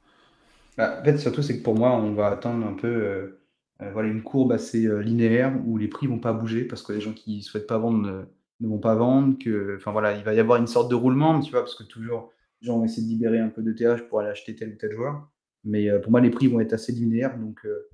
Bah, 0.77 0.97
en 0.99 1.03
fait, 1.03 1.17
surtout, 1.17 1.43
c'est 1.43 1.59
que 1.59 1.63
pour 1.63 1.75
moi, 1.75 1.91
on 1.91 2.13
va 2.13 2.29
attendre 2.29 2.65
un 2.65 2.73
peu 2.73 3.37
voilà, 3.79 4.09
une 4.09 4.23
courbe 4.23 4.53
assez 4.53 4.87
linéaire 5.03 5.53
où 5.65 5.77
les 5.77 5.89
prix 5.89 6.07
vont 6.07 6.19
pas 6.19 6.33
bouger 6.33 6.63
parce 6.63 6.81
que 6.81 6.93
les 6.93 7.01
gens 7.01 7.13
qui 7.13 7.43
souhaitent 7.43 7.67
pas 7.67 7.77
vendre 7.77 8.25
ne, 8.61 8.67
vont 8.67 8.79
pas 8.79 8.95
vendre. 8.95 9.37
Que, 9.37 9.75
enfin, 9.75 9.91
voilà, 9.91 10.17
il 10.17 10.23
va 10.23 10.33
y 10.33 10.39
avoir 10.39 10.57
une 10.57 10.67
sorte 10.67 10.89
de 10.89 10.95
roulement, 10.95 11.39
tu 11.41 11.51
vois, 11.51 11.59
parce 11.59 11.75
que 11.75 11.83
toujours, 11.83 12.31
gens 12.61 12.77
vont 12.77 12.85
essayer 12.85 13.03
de 13.03 13.11
libérer 13.11 13.39
un 13.39 13.49
peu 13.49 13.61
de 13.61 13.71
TH 13.71 14.07
pour 14.07 14.19
aller 14.19 14.29
acheter 14.29 14.55
tel 14.55 14.73
ou 14.73 14.75
tel 14.75 14.91
joueur. 14.91 15.27
Mais 15.63 15.89
euh, 15.89 15.99
pour 15.99 16.11
moi, 16.11 16.21
les 16.21 16.29
prix 16.29 16.47
vont 16.47 16.59
être 16.59 16.73
assez 16.73 16.91
linéaires. 16.91 17.37
Donc, 17.37 17.65
euh, 17.65 17.89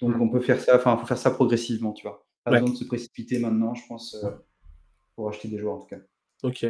donc 0.00 0.16
on 0.20 0.28
peut 0.28 0.40
faire 0.40 0.60
ça, 0.60 0.76
enfin, 0.76 0.96
faut 0.96 1.06
faire 1.06 1.18
ça 1.18 1.30
progressivement, 1.30 1.92
tu 1.92 2.06
vois. 2.06 2.26
Pas 2.44 2.52
besoin 2.52 2.70
de 2.70 2.76
se 2.76 2.84
précipiter 2.84 3.38
maintenant, 3.38 3.74
je 3.74 3.82
pense, 3.88 4.14
euh, 4.22 4.30
pour 5.14 5.28
acheter 5.28 5.48
des 5.48 5.58
joueurs 5.58 5.74
en 5.74 5.78
tout 5.80 5.88
cas. 5.88 5.98
Ok. 6.44 6.66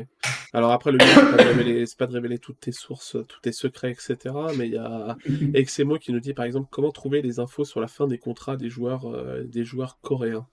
Alors 0.54 0.72
après, 0.72 0.92
le 0.92 0.98
but, 0.98 1.06
c'est 1.06 1.36
pas, 1.36 1.44
de 1.44 1.48
révéler, 1.48 1.84
pas 1.98 2.06
de 2.06 2.12
révéler 2.12 2.38
toutes 2.38 2.58
tes 2.58 2.72
sources, 2.72 3.16
tous 3.28 3.40
tes 3.42 3.52
secrets, 3.52 3.90
etc. 3.90 4.34
Mais 4.56 4.66
il 4.66 4.74
y 4.74 4.78
a 4.78 5.16
Exemo 5.54 5.98
qui 5.98 6.12
nous 6.12 6.20
dit 6.20 6.32
par 6.32 6.46
exemple 6.46 6.68
comment 6.70 6.90
trouver 6.90 7.20
les 7.20 7.38
infos 7.38 7.66
sur 7.66 7.80
la 7.80 7.86
fin 7.86 8.06
des 8.06 8.18
contrats 8.18 8.56
des 8.56 8.70
joueurs, 8.70 9.44
des 9.44 9.64
joueurs 9.64 9.98
coréens? 10.00 10.46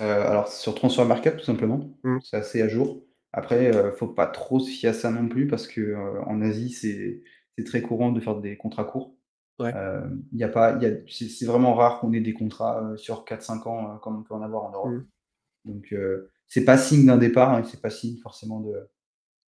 alors 0.00 0.48
sur 0.48 0.74
Transfer 0.74 1.04
Market 1.04 1.36
tout 1.36 1.44
simplement, 1.44 1.88
mmh. 2.02 2.18
c'est 2.24 2.36
assez 2.36 2.62
à 2.62 2.68
jour. 2.68 3.00
Après, 3.36 3.72
ne 3.72 3.76
euh, 3.76 3.92
faut 3.92 4.06
pas 4.06 4.28
trop 4.28 4.60
se 4.60 4.70
fier 4.70 4.90
à 4.90 4.92
ça 4.92 5.10
non 5.10 5.28
plus 5.28 5.48
parce 5.48 5.66
que 5.66 5.80
euh, 5.80 6.22
en 6.24 6.40
Asie, 6.40 6.70
c'est 6.70 7.64
très 7.64 7.82
courant 7.82 8.12
de 8.12 8.20
faire 8.20 8.40
des 8.40 8.56
contrats 8.56 8.84
courts. 8.84 9.12
Euh, 9.60 10.08
y 10.32 10.44
a 10.44 10.48
pas, 10.48 10.78
y 10.80 10.86
a, 10.86 10.90
c'est 11.08 11.44
vraiment 11.44 11.74
rare 11.74 12.00
qu'on 12.00 12.12
ait 12.12 12.20
des 12.20 12.32
contrats 12.32 12.92
sur 12.96 13.24
4-5 13.24 13.68
ans 13.68 13.98
comme 13.98 14.18
on 14.18 14.22
peut 14.22 14.34
en 14.34 14.42
avoir 14.42 14.64
en 14.64 14.70
Europe. 14.70 14.92
Mmh. 14.92 15.04
Donc, 15.64 15.94
c'est 16.46 16.64
pas 16.64 16.78
signe 16.78 17.06
d'un 17.06 17.18
départ, 17.18 17.52
hein, 17.52 17.64
c'est 17.64 17.80
pas 17.80 17.90
signe 17.90 18.18
forcément 18.18 18.60
de, 18.60 18.88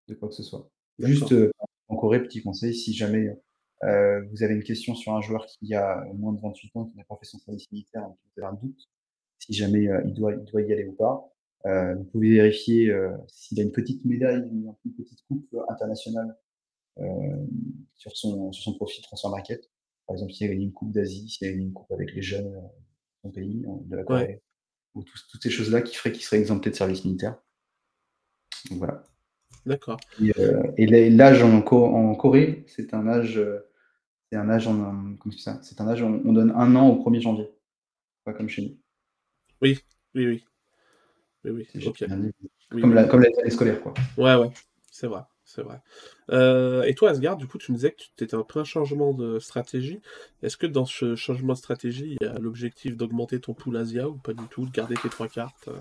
de 0.09 0.15
quoi 0.15 0.29
que 0.29 0.35
ce 0.35 0.43
soit. 0.43 0.69
Juste 0.99 1.35
en 1.87 1.97
Corée, 1.97 2.23
petit 2.23 2.43
conseil, 2.43 2.75
si 2.75 2.93
jamais 2.95 3.29
vous 3.83 4.43
avez 4.43 4.55
une 4.55 4.65
question 4.65 4.97
sur 4.97 5.15
un 5.15 5.21
joueur 5.21 5.47
qui 5.47 5.75
a 5.75 6.05
moins 6.15 6.33
de 6.33 6.41
28 6.41 6.77
ans, 6.77 6.87
qui 6.87 6.97
n'a 6.97 7.05
pas 7.05 7.17
fait 7.17 7.27
son 7.27 7.39
service 7.39 7.71
militaire, 7.71 8.09
qui 8.35 8.41
a 8.41 8.49
un 8.49 8.55
doute, 8.55 8.89
si 9.39 9.53
jamais 9.53 9.89
il, 10.05 10.15
doit, 10.15 10.33
il 10.33 10.45
doit 10.45 10.63
y 10.63 10.73
aller 10.73 10.87
ou 10.87 10.95
pas, 10.95 11.33
euh, 11.67 11.95
vous 11.95 12.05
pouvez 12.05 12.31
vérifier 12.31 12.91
euh, 12.91 13.11
s'il 13.27 13.59
a 13.61 13.63
une 13.63 13.73
petite 13.73 14.05
médaille, 14.05 14.49
une, 14.49 14.73
une 14.85 14.95
petite 14.95 15.23
coupe 15.27 15.57
internationale 15.69 16.37
euh, 16.99 17.05
sur, 17.95 18.17
son, 18.17 18.53
sur 18.53 18.63
son 18.63 18.75
profil 18.75 19.03
Transfer 19.03 19.29
Market. 19.29 19.71
Par 20.07 20.15
exemple, 20.15 20.33
s'il 20.33 20.47
y 20.47 20.51
a 20.51 20.53
une 20.53 20.73
coupe 20.73 20.93
d'Asie, 20.93 21.29
s'il 21.29 21.49
y 21.49 21.51
a 21.51 21.55
une 21.55 21.73
coupe 21.73 21.91
avec 21.93 22.15
les 22.15 22.23
jeunes 22.23 22.51
de 22.53 22.59
son 23.23 23.31
pays, 23.31 23.65
de 23.87 23.97
la 23.97 24.05
Corée, 24.05 24.41
ou 24.95 25.03
toutes 25.03 25.43
ces 25.43 25.51
choses-là 25.51 25.83
qui 25.83 25.95
feraient 25.97 26.13
qu'il 26.13 26.23
serait 26.23 26.39
exempté 26.39 26.71
de 26.71 26.75
service 26.75 27.05
militaire. 27.05 27.37
Donc 28.71 28.79
voilà. 28.79 29.05
D'accord. 29.67 30.01
Et, 30.79 31.11
l'âge 31.11 31.43
en, 31.43 31.59
en, 31.59 32.15
Corée, 32.15 32.65
c'est 32.69 32.95
un 32.95 33.07
âge, 33.07 33.39
c'est 34.31 34.39
un 34.39 34.49
âge 34.49 34.67
en, 34.67 35.17
ça, 35.37 35.61
c'est 35.63 35.81
un 35.81 35.89
âge, 35.89 36.03
on, 36.03 36.23
on, 36.25 36.33
donne 36.33 36.53
un 36.53 36.75
an 36.75 36.89
au 36.89 37.05
1er 37.05 37.21
janvier, 37.21 37.51
pas 38.25 38.33
comme 38.33 38.49
chez 38.49 38.63
nous. 38.63 38.79
Oui, 39.61 39.79
oui, 40.15 40.27
oui. 40.27 40.45
Oui, 41.51 41.67
oui, 41.75 42.81
comme, 42.81 42.95
La, 42.95 43.05
comme 43.05 43.23
l'année 43.23 43.51
scolaire, 43.51 43.81
quoi. 43.81 43.95
Ouais, 44.17 44.35
ouais, 44.35 44.51
c'est 44.91 45.07
vrai. 45.07 45.23
C'est 45.49 45.63
vrai. 45.63 45.81
Euh, 46.31 46.83
et 46.83 46.95
toi, 46.95 47.09
Asgard, 47.09 47.39
du 47.39 47.47
coup, 47.47 47.57
tu 47.57 47.73
me 47.73 47.77
disais 47.77 47.93
que 47.93 48.03
tu 48.15 48.23
étais 48.23 48.35
en 48.35 48.45
plein 48.45 48.65
changement 48.65 49.15
de 49.15 49.39
stratégie. 49.39 49.99
Est-ce 50.43 50.59
que 50.59 50.67
dans 50.67 50.85
ce 50.85 51.17
changement 51.17 51.55
de 51.55 51.59
stratégie, 51.59 52.19
il 52.21 52.27
y 52.27 52.29
a 52.29 52.39
l'objectif 52.39 52.99
d'augmenter 52.99 53.41
ton 53.41 53.55
pool 53.55 53.79
Asia 53.79 54.11
ou 54.11 54.17
pas 54.17 54.35
du 54.35 54.45
tout, 54.49 54.67
de 54.67 54.71
garder 54.71 54.95
tes 54.97 55.09
trois 55.09 55.27
cartes 55.27 55.69
euh? 55.69 55.81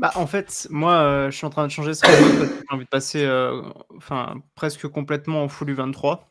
Bah, 0.00 0.10
en 0.16 0.26
fait, 0.26 0.66
moi, 0.70 0.94
euh, 0.94 1.30
je 1.30 1.36
suis 1.36 1.46
en 1.46 1.50
train 1.50 1.64
de 1.64 1.70
changer 1.70 1.92
parce 1.92 2.00
que 2.00 2.46
j'ai 2.46 2.74
envie 2.74 2.84
de 2.84 2.90
passer 2.90 3.24
enfin, 3.96 4.42
presque 4.56 4.88
complètement 4.88 5.44
en 5.44 5.48
full 5.48 5.72
U23. 5.72 6.22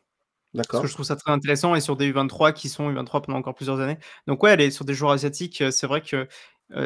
Parce 0.54 0.82
que 0.82 0.86
je 0.86 0.92
trouve 0.92 1.06
ça 1.06 1.16
très 1.16 1.32
intéressant 1.32 1.74
et 1.74 1.80
sur 1.80 1.96
des 1.96 2.12
U23 2.12 2.52
qui 2.52 2.68
sont 2.68 2.92
U23 2.92 3.22
pendant 3.22 3.38
encore 3.38 3.54
plusieurs 3.54 3.80
années. 3.80 3.98
Donc 4.26 4.42
ouais, 4.42 4.50
aller 4.50 4.70
sur 4.70 4.84
des 4.84 4.92
joueurs 4.94 5.12
asiatiques, 5.12 5.64
c'est 5.70 5.86
vrai 5.86 6.02
que 6.02 6.28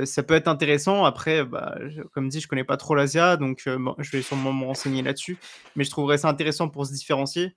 ça 0.04 0.22
peut 0.22 0.34
être 0.34 0.48
intéressant. 0.48 1.04
Après, 1.04 1.44
bah, 1.44 1.78
comme 2.12 2.28
dit, 2.28 2.40
je 2.40 2.48
connais 2.48 2.64
pas 2.64 2.76
trop 2.76 2.94
l'Asia, 2.94 3.36
donc 3.36 3.62
je 3.64 4.10
vais 4.10 4.22
sûrement 4.22 4.52
me 4.52 4.64
renseigner 4.64 5.02
là-dessus. 5.02 5.38
Mais 5.76 5.84
je 5.84 5.90
trouverais 5.90 6.18
ça 6.18 6.28
intéressant 6.28 6.68
pour 6.68 6.86
se 6.86 6.92
différencier 6.92 7.56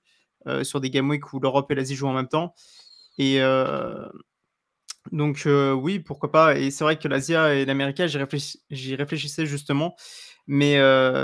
sur 0.64 0.81
des 0.81 0.89
Game 0.89 1.10
Week 1.10 1.34
où 1.34 1.39
l'Europe 1.39 1.72
et 1.72 1.76
l'Asie 1.76 1.95
jouent 1.95 2.07
en 2.07 2.14
même 2.14 2.27
temps. 2.27 2.53
Et 3.18 3.41
donc 5.11 5.48
oui, 5.48 5.99
pourquoi 5.99 6.31
pas. 6.31 6.57
Et 6.57 6.72
c'est 6.72 6.84
vrai 6.84 6.98
que 6.98 7.07
l'Asia 7.07 7.56
et 7.56 7.65
l'Amérique, 7.65 8.02
j'y 8.69 8.95
réfléchissais 8.95 9.45
justement. 9.45 9.95
Mais, 10.48 10.77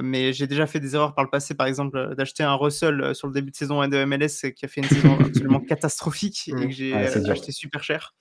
mais 0.03 0.33
j'ai 0.33 0.47
déjà 0.47 0.67
fait 0.67 0.79
des 0.79 0.95
erreurs 0.95 1.15
par 1.15 1.23
le 1.23 1.29
passé, 1.29 1.55
par 1.55 1.67
exemple, 1.67 2.15
d'acheter 2.15 2.43
un 2.43 2.55
Russell 2.55 3.13
sur 3.15 3.27
le 3.27 3.33
début 3.33 3.51
de 3.51 3.55
saison 3.55 3.85
de 3.87 4.05
MLS 4.05 4.51
qui 4.55 4.65
a 4.65 4.67
fait 4.67 4.81
une 4.81 4.87
saison 4.87 5.17
absolument 5.25 5.59
catastrophique 5.59 6.47
et 6.49 6.67
que 6.67 6.69
j'ai 6.69 6.93
acheté 6.93 7.51
super 7.51 7.83
cher. 7.83 8.15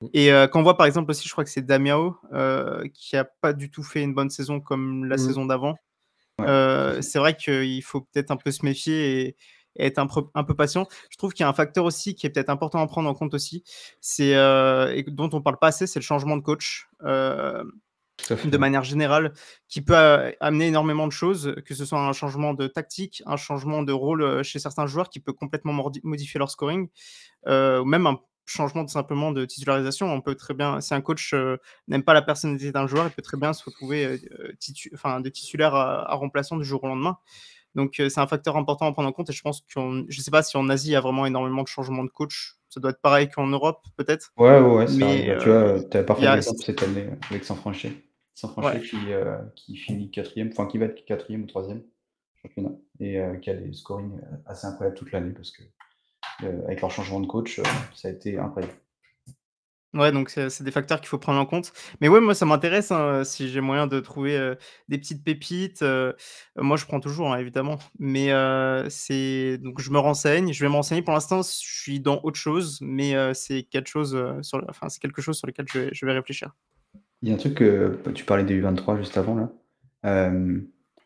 Mmh. 0.00 0.06
Et 0.12 0.28
quand 0.52 0.60
on 0.60 0.62
voit 0.62 0.76
par 0.76 0.86
exemple 0.86 1.10
aussi, 1.10 1.26
je 1.26 1.32
crois 1.32 1.44
que 1.44 1.50
c'est 1.50 1.64
Damiao 1.64 2.16
qui 2.94 3.16
a 3.16 3.24
pas 3.24 3.52
du 3.52 3.70
tout 3.70 3.82
fait 3.82 4.02
une 4.02 4.14
bonne 4.14 4.30
saison 4.30 4.60
comme 4.60 5.04
la 5.06 5.16
mmh. 5.16 5.18
saison 5.18 5.46
d'avant. 5.46 5.74
c'est 6.38 7.18
vrai 7.18 7.36
qu'il 7.36 7.82
faut 7.82 8.02
peut-être 8.02 8.30
un 8.30 8.36
peu 8.36 8.50
se 8.50 8.64
méfier 8.64 9.20
et, 9.20 9.36
être 9.78 9.98
un, 9.98 10.08
un, 10.34 10.44
peu 10.44 10.54
patient. 10.54 10.86
Je 11.10 11.18
trouve 11.18 11.34
qu'il 11.34 11.44
y 11.44 11.46
a 11.46 11.50
un 11.50 11.52
facteur 11.52 11.84
aussi 11.84 12.14
qui 12.14 12.26
est 12.26 12.30
peut-être 12.30 12.48
important 12.48 12.80
à 12.80 12.86
prendre 12.86 13.10
en 13.10 13.14
compte 13.14 13.34
aussi, 13.34 13.62
c'est 14.00 14.30
et 14.30 15.04
dont 15.08 15.30
on 15.32 15.42
parle 15.42 15.58
pas 15.58 15.68
assez, 15.68 15.86
c'est 15.86 15.98
le 15.98 16.04
changement 16.04 16.36
de 16.36 16.42
coach. 16.42 16.88
de 18.44 18.56
manière 18.56 18.82
générale, 18.82 19.34
qui 19.68 19.82
peut 19.82 19.94
amener 20.40 20.68
énormément 20.68 21.06
de 21.06 21.12
choses, 21.12 21.54
que 21.66 21.74
ce 21.74 21.84
soit 21.84 22.00
un 22.00 22.14
changement 22.14 22.54
de 22.54 22.66
tactique, 22.66 23.22
un 23.26 23.36
changement 23.36 23.82
de 23.82 23.92
rôle 23.92 24.42
chez 24.42 24.58
certains 24.58 24.86
joueurs 24.86 25.10
qui 25.10 25.20
peut 25.20 25.34
complètement 25.34 25.74
modifier 26.02 26.38
leur 26.38 26.50
scoring, 26.50 26.88
ou 27.46 27.84
même 27.84 28.06
un 28.06 28.18
changement 28.46 28.84
de, 28.84 28.90
simplement 28.90 29.32
de 29.32 29.44
titularisation. 29.44 30.12
On 30.12 30.20
peut 30.20 30.34
très 30.34 30.54
bien, 30.54 30.80
si 30.80 30.94
un 30.94 31.00
coach 31.00 31.34
euh, 31.34 31.58
n'aime 31.88 32.02
pas 32.02 32.14
la 32.14 32.22
personnalité 32.22 32.72
d'un 32.72 32.86
joueur, 32.86 33.06
il 33.06 33.10
peut 33.10 33.22
très 33.22 33.36
bien 33.36 33.52
se 33.52 33.64
retrouver 33.64 34.04
euh, 34.04 34.18
euh, 34.40 34.52
enfin, 34.94 35.20
de 35.20 35.28
titulaire 35.28 35.74
à, 35.74 36.14
remplaçant 36.14 36.56
du 36.56 36.64
jour 36.64 36.82
au 36.84 36.86
lendemain. 36.86 37.18
Donc 37.74 37.96
c'est 37.96 38.18
un 38.18 38.26
facteur 38.26 38.56
important 38.56 38.86
à 38.86 38.92
prendre 38.92 39.08
en 39.08 39.12
compte 39.12 39.28
et 39.28 39.34
je 39.34 39.42
pense 39.42 39.60
que 39.60 39.66
je 39.74 39.80
ne 39.80 40.22
sais 40.22 40.30
pas 40.30 40.42
si 40.42 40.56
en 40.56 40.70
Asie 40.70 40.88
il 40.88 40.92
y 40.92 40.96
a 40.96 41.00
vraiment 41.02 41.26
énormément 41.26 41.62
de 41.62 41.68
changements 41.68 42.04
de 42.04 42.08
coach. 42.08 42.54
Ça 42.70 42.80
doit 42.80 42.90
être 42.90 43.02
pareil 43.02 43.28
qu'en 43.28 43.46
Europe 43.48 43.84
peut-être. 43.98 44.32
Ouais, 44.38 44.58
ouais, 44.58 44.86
Mais, 44.96 45.36
tu 45.38 45.50
vois, 45.50 45.82
tu 45.84 45.98
as 45.98 46.02
parfait 46.02 46.40
cette 46.40 46.82
année 46.82 47.08
avec 47.28 47.44
Saint-Franché. 47.44 48.08
Saint-Franché 48.34 48.80
qui, 48.80 48.96
qui 49.56 49.76
finit 49.76 50.10
quatrième, 50.10 50.48
enfin 50.52 50.64
qui 50.66 50.78
va 50.78 50.86
être 50.86 51.04
quatrième 51.04 51.42
ou 51.42 51.46
troisième 51.46 51.82
championnat 52.40 52.72
et 52.98 53.20
qui 53.42 53.50
a 53.50 53.54
des 53.54 53.74
scorings 53.74 54.20
assez 54.46 54.66
incroyables 54.66 54.96
toute 54.96 55.12
l'année 55.12 55.34
parce 55.34 55.50
que 55.50 55.62
euh, 55.62 55.85
avec 56.42 56.80
leur 56.80 56.90
changement 56.90 57.20
de 57.20 57.26
coach, 57.26 57.58
euh, 57.58 57.62
ça 57.94 58.08
a 58.08 58.10
été 58.10 58.38
incroyable. 58.38 58.74
Ouais, 59.94 60.12
donc 60.12 60.28
c'est 60.28 60.62
des 60.62 60.70
facteurs 60.70 61.00
qu'il 61.00 61.08
faut 61.08 61.16
prendre 61.16 61.40
en 61.40 61.46
compte. 61.46 61.72
Mais 62.02 62.08
ouais, 62.08 62.20
moi, 62.20 62.34
ça 62.34 62.44
m'intéresse 62.44 62.92
hein, 62.92 63.24
si 63.24 63.48
j'ai 63.48 63.62
moyen 63.62 63.86
de 63.86 63.98
trouver 64.00 64.36
euh, 64.36 64.54
des 64.88 64.98
petites 64.98 65.24
pépites. 65.24 65.82
moi, 66.56 66.76
je 66.76 66.84
prends 66.84 67.00
toujours, 67.00 67.32
hein, 67.32 67.38
évidemment. 67.38 67.78
Mais 67.98 68.28
c'est 68.90 69.56
donc 69.58 69.80
je 69.80 69.90
me 69.90 69.98
renseigne. 69.98 70.52
Je 70.52 70.62
vais 70.62 70.68
me 70.68 70.74
renseigner. 70.74 71.00
Pour 71.00 71.14
l'instant, 71.14 71.40
je 71.40 71.48
suis 71.50 72.00
dans 72.00 72.20
autre 72.24 72.36
chose, 72.36 72.78
mais 72.82 73.14
c'est 73.32 73.62
quelque 73.62 73.88
chose 73.88 74.22
sur, 74.42 74.62
enfin, 74.68 74.90
c'est 74.90 75.00
quelque 75.00 75.22
chose 75.22 75.38
sur 75.38 75.46
lequel 75.46 75.64
je 75.72 75.78
vais, 75.78 75.88
je 75.92 76.04
vais, 76.04 76.12
réfléchir. 76.12 76.54
Il 77.22 77.30
y 77.30 77.32
a 77.32 77.34
un 77.34 77.38
truc 77.38 77.54
que 77.54 77.98
tu 78.14 78.24
parlais 78.24 78.44
des 78.44 78.60
U23 78.60 78.98
juste 78.98 79.16
avant 79.16 79.34
là. 79.34 80.30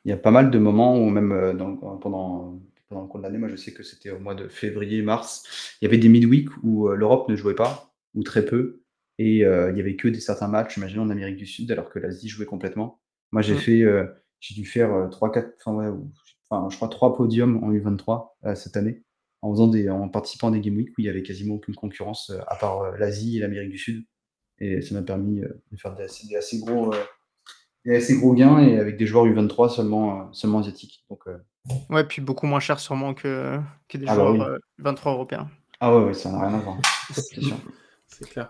il 0.04 0.08
y 0.08 0.12
a 0.12 0.16
pas 0.16 0.32
mal 0.32 0.50
de 0.50 0.58
moments 0.58 0.96
où 0.96 1.10
même 1.10 1.56
dans, 1.56 1.76
pendant 1.76 2.58
pendant 2.90 3.02
le 3.02 3.08
cours 3.08 3.20
de 3.20 3.24
l'année. 3.24 3.38
Moi, 3.38 3.48
je 3.48 3.56
sais 3.56 3.72
que 3.72 3.82
c'était 3.82 4.10
au 4.10 4.18
mois 4.18 4.34
de 4.34 4.48
février, 4.48 5.00
mars. 5.00 5.76
Il 5.80 5.86
y 5.86 5.88
avait 5.88 5.96
des 5.96 6.10
midweek 6.10 6.48
où 6.62 6.88
euh, 6.88 6.96
l'Europe 6.96 7.28
ne 7.28 7.36
jouait 7.36 7.54
pas, 7.54 7.94
ou 8.14 8.22
très 8.22 8.44
peu. 8.44 8.82
Et 9.18 9.44
euh, 9.46 9.70
il 9.70 9.78
y 9.78 9.80
avait 9.80 9.96
que 9.96 10.08
des 10.08 10.20
certains 10.20 10.48
matchs, 10.48 10.76
imaginons 10.76 11.04
en 11.04 11.10
Amérique 11.10 11.36
du 11.36 11.46
Sud, 11.46 11.70
alors 11.70 11.88
que 11.88 11.98
l'Asie 11.98 12.28
jouait 12.28 12.46
complètement. 12.46 13.00
Moi, 13.32 13.42
j'ai 13.42 13.54
mmh. 13.54 13.58
fait, 13.58 13.82
euh, 13.82 14.06
j'ai 14.40 14.54
dû 14.54 14.66
faire 14.66 15.08
3, 15.10 15.32
4, 15.32 15.54
enfin, 15.66 16.68
je 16.68 16.76
crois 16.76 16.88
3 16.88 17.16
podiums 17.16 17.62
en 17.62 17.70
U23 17.70 18.56
cette 18.56 18.76
année, 18.76 19.04
en, 19.42 19.52
faisant 19.52 19.68
des, 19.68 19.88
en 19.88 20.08
participant 20.08 20.48
à 20.48 20.50
des 20.50 20.60
Game 20.60 20.76
Week 20.76 20.88
où 20.90 20.94
il 20.98 21.04
y 21.04 21.08
avait 21.08 21.22
quasiment 21.22 21.54
aucune 21.54 21.76
concurrence 21.76 22.32
à 22.48 22.56
part 22.56 22.96
l'Asie 22.96 23.36
et 23.36 23.40
l'Amérique 23.40 23.70
du 23.70 23.78
Sud. 23.78 24.04
Et 24.58 24.80
ça 24.80 24.94
m'a 24.94 25.02
permis 25.02 25.40
de 25.40 25.76
faire 25.76 25.94
des 25.94 26.02
assez, 26.02 26.34
assez 26.34 26.58
gros 26.58 26.92
et 27.84 27.96
assez 27.96 28.16
gros 28.16 28.34
gains 28.34 28.58
et 28.60 28.78
avec 28.78 28.96
des 28.96 29.06
joueurs 29.06 29.26
U23 29.26 29.70
seulement, 29.70 30.32
seulement 30.32 30.58
asiatiques. 30.58 31.04
Donc, 31.10 31.24
Ouais, 31.88 32.04
puis 32.04 32.22
beaucoup 32.22 32.46
moins 32.46 32.60
cher 32.60 32.80
sûrement 32.80 33.14
que, 33.14 33.58
que 33.88 33.98
des 33.98 34.06
ah 34.08 34.16
bah 34.16 34.34
joueurs 34.34 34.58
23 34.78 35.12
euh, 35.12 35.14
européens. 35.14 35.50
Ah 35.80 35.96
ouais, 35.96 36.14
ça 36.14 36.30
n'a 36.30 36.46
rien 36.46 36.58
à 36.58 36.60
voir. 36.60 36.78
C'est. 37.12 37.40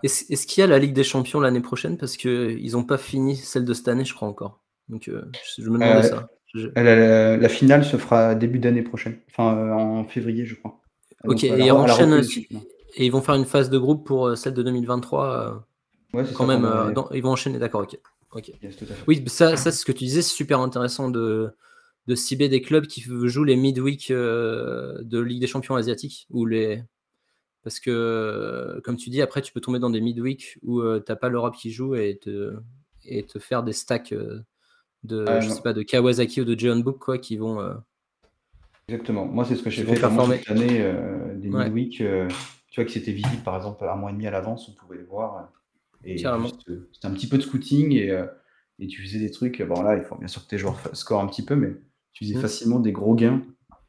Est-ce 0.03 0.47
qu'il 0.47 0.61
y 0.61 0.63
a 0.63 0.67
la 0.67 0.79
Ligue 0.79 0.93
des 0.93 1.03
Champions 1.03 1.39
l'année 1.39 1.61
prochaine 1.61 1.97
Parce 1.97 2.17
qu'ils 2.17 2.71
n'ont 2.71 2.83
pas 2.83 2.97
fini 2.97 3.35
celle 3.35 3.63
de 3.63 3.73
cette 3.73 3.87
année, 3.87 4.05
je 4.05 4.13
crois 4.13 4.27
encore. 4.27 4.59
Donc 4.89 5.07
euh, 5.07 5.23
je, 5.57 5.61
me 5.69 5.77
demandais 5.77 6.03
ça. 6.03 6.27
La, 6.75 7.49
finale 7.49 7.85
se 7.85 7.95
fera 7.97 8.35
début 8.35 8.59
d'année 8.59 8.81
prochaine. 8.81 9.17
Enfin, 9.29 9.55
euh, 9.55 9.71
en 9.71 10.03
février, 10.05 10.45
je 10.45 10.55
crois. 10.55 10.79
Ok, 11.23 11.43
et 11.43 11.47
ils 11.47 11.71
enchaînent 11.71 12.21
Et 12.95 13.05
ils 13.05 13.11
vont 13.11 13.21
faire 13.21 13.35
une 13.35 13.45
phase 13.45 13.69
de 13.69 13.77
groupe 13.77 14.05
pour 14.05 14.37
celle 14.37 14.53
de 14.53 14.63
2023. 14.63 15.65
Ouais, 16.13 16.23
quand 16.33 16.45
même. 16.45 16.67
ils 17.13 17.23
vont 17.23 17.31
enchaîner, 17.31 17.59
d'accord, 17.59 17.81
ok. 17.81 17.97
Oui, 19.07 19.23
ça, 19.27 19.57
ça 19.57 19.71
c'est 19.71 19.79
ce 19.79 19.85
que 19.85 19.91
tu 19.91 20.05
disais, 20.05 20.21
c'est 20.21 20.35
super 20.35 20.59
intéressant 20.59 21.09
de 21.09 21.53
de 22.07 22.15
cibler 22.15 22.49
des 22.49 22.61
clubs 22.61 22.87
qui 22.87 23.01
jouent 23.01 23.43
les 23.43 23.55
midweek 23.55 24.11
euh, 24.11 25.01
de 25.03 25.19
Ligue 25.19 25.41
des 25.41 25.47
Champions 25.47 25.75
asiatiques 25.75 26.27
ou 26.29 26.45
les 26.45 26.83
parce 27.63 27.79
que 27.79 28.81
comme 28.83 28.97
tu 28.97 29.09
dis 29.09 29.21
après 29.21 29.41
tu 29.41 29.53
peux 29.53 29.61
tomber 29.61 29.79
dans 29.79 29.91
des 29.91 30.01
midweek 30.01 30.57
où 30.63 30.79
euh, 30.79 30.99
tu 31.05 31.11
n'as 31.11 31.15
pas 31.15 31.29
l'Europe 31.29 31.55
qui 31.55 31.71
joue 31.71 31.95
et 31.95 32.17
te 32.17 32.55
et 33.05 33.23
te 33.23 33.39
faire 33.39 33.63
des 33.63 33.73
stacks 33.73 34.13
euh, 34.13 34.41
de 35.03 35.25
je 35.41 35.49
sais 35.49 35.61
pas 35.61 35.73
de 35.73 35.83
Kawasaki 35.83 36.41
ou 36.41 36.45
de 36.45 36.57
Jeon 36.57 36.77
Book 36.79 36.99
quoi 36.99 37.17
qui 37.17 37.37
vont 37.37 37.59
exactement. 38.87 39.25
Moi 39.25 39.45
c'est 39.45 39.55
ce 39.55 39.63
que 39.63 39.69
j'ai 39.69 39.83
fait 39.83 39.95
cette 39.95 40.49
année 40.49 40.93
des 41.35 41.49
midweek 41.49 41.97
tu 41.97 42.79
vois 42.79 42.85
que 42.85 42.91
c'était 42.91 43.11
visible 43.11 43.43
par 43.43 43.57
exemple 43.57 43.85
un 43.85 43.95
mois 43.95 44.09
et 44.09 44.13
demi 44.13 44.25
à 44.25 44.31
l'avance 44.31 44.67
on 44.69 44.73
pouvait 44.73 44.97
les 44.97 45.03
voir 45.03 45.49
et 46.03 46.17
c'était 46.17 46.27
un 47.07 47.11
petit 47.11 47.27
peu 47.27 47.37
de 47.37 47.43
scouting 47.43 47.93
et, 47.93 48.17
et 48.79 48.87
tu 48.87 49.01
faisais 49.03 49.19
des 49.19 49.31
trucs 49.31 49.61
bon 49.61 49.81
là 49.81 49.97
il 49.97 50.03
faut 50.03 50.15
bien 50.15 50.27
sûr 50.27 50.43
que 50.43 50.47
tes 50.47 50.57
joueurs 50.57 50.77
scorent 50.93 51.21
un 51.21 51.27
petit 51.27 51.43
peu 51.45 51.55
mais 51.55 51.73
tu 52.13 52.25
faisais 52.25 52.37
mmh. 52.37 52.41
facilement 52.41 52.79
des 52.79 52.91
gros 52.91 53.15
gains 53.15 53.41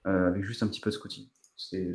euh, 0.07 0.29
avec 0.29 0.43
juste 0.43 0.63
un 0.63 0.67
petit 0.67 0.81
peu 0.81 0.91
de 0.91 0.95
scouting. 0.95 1.27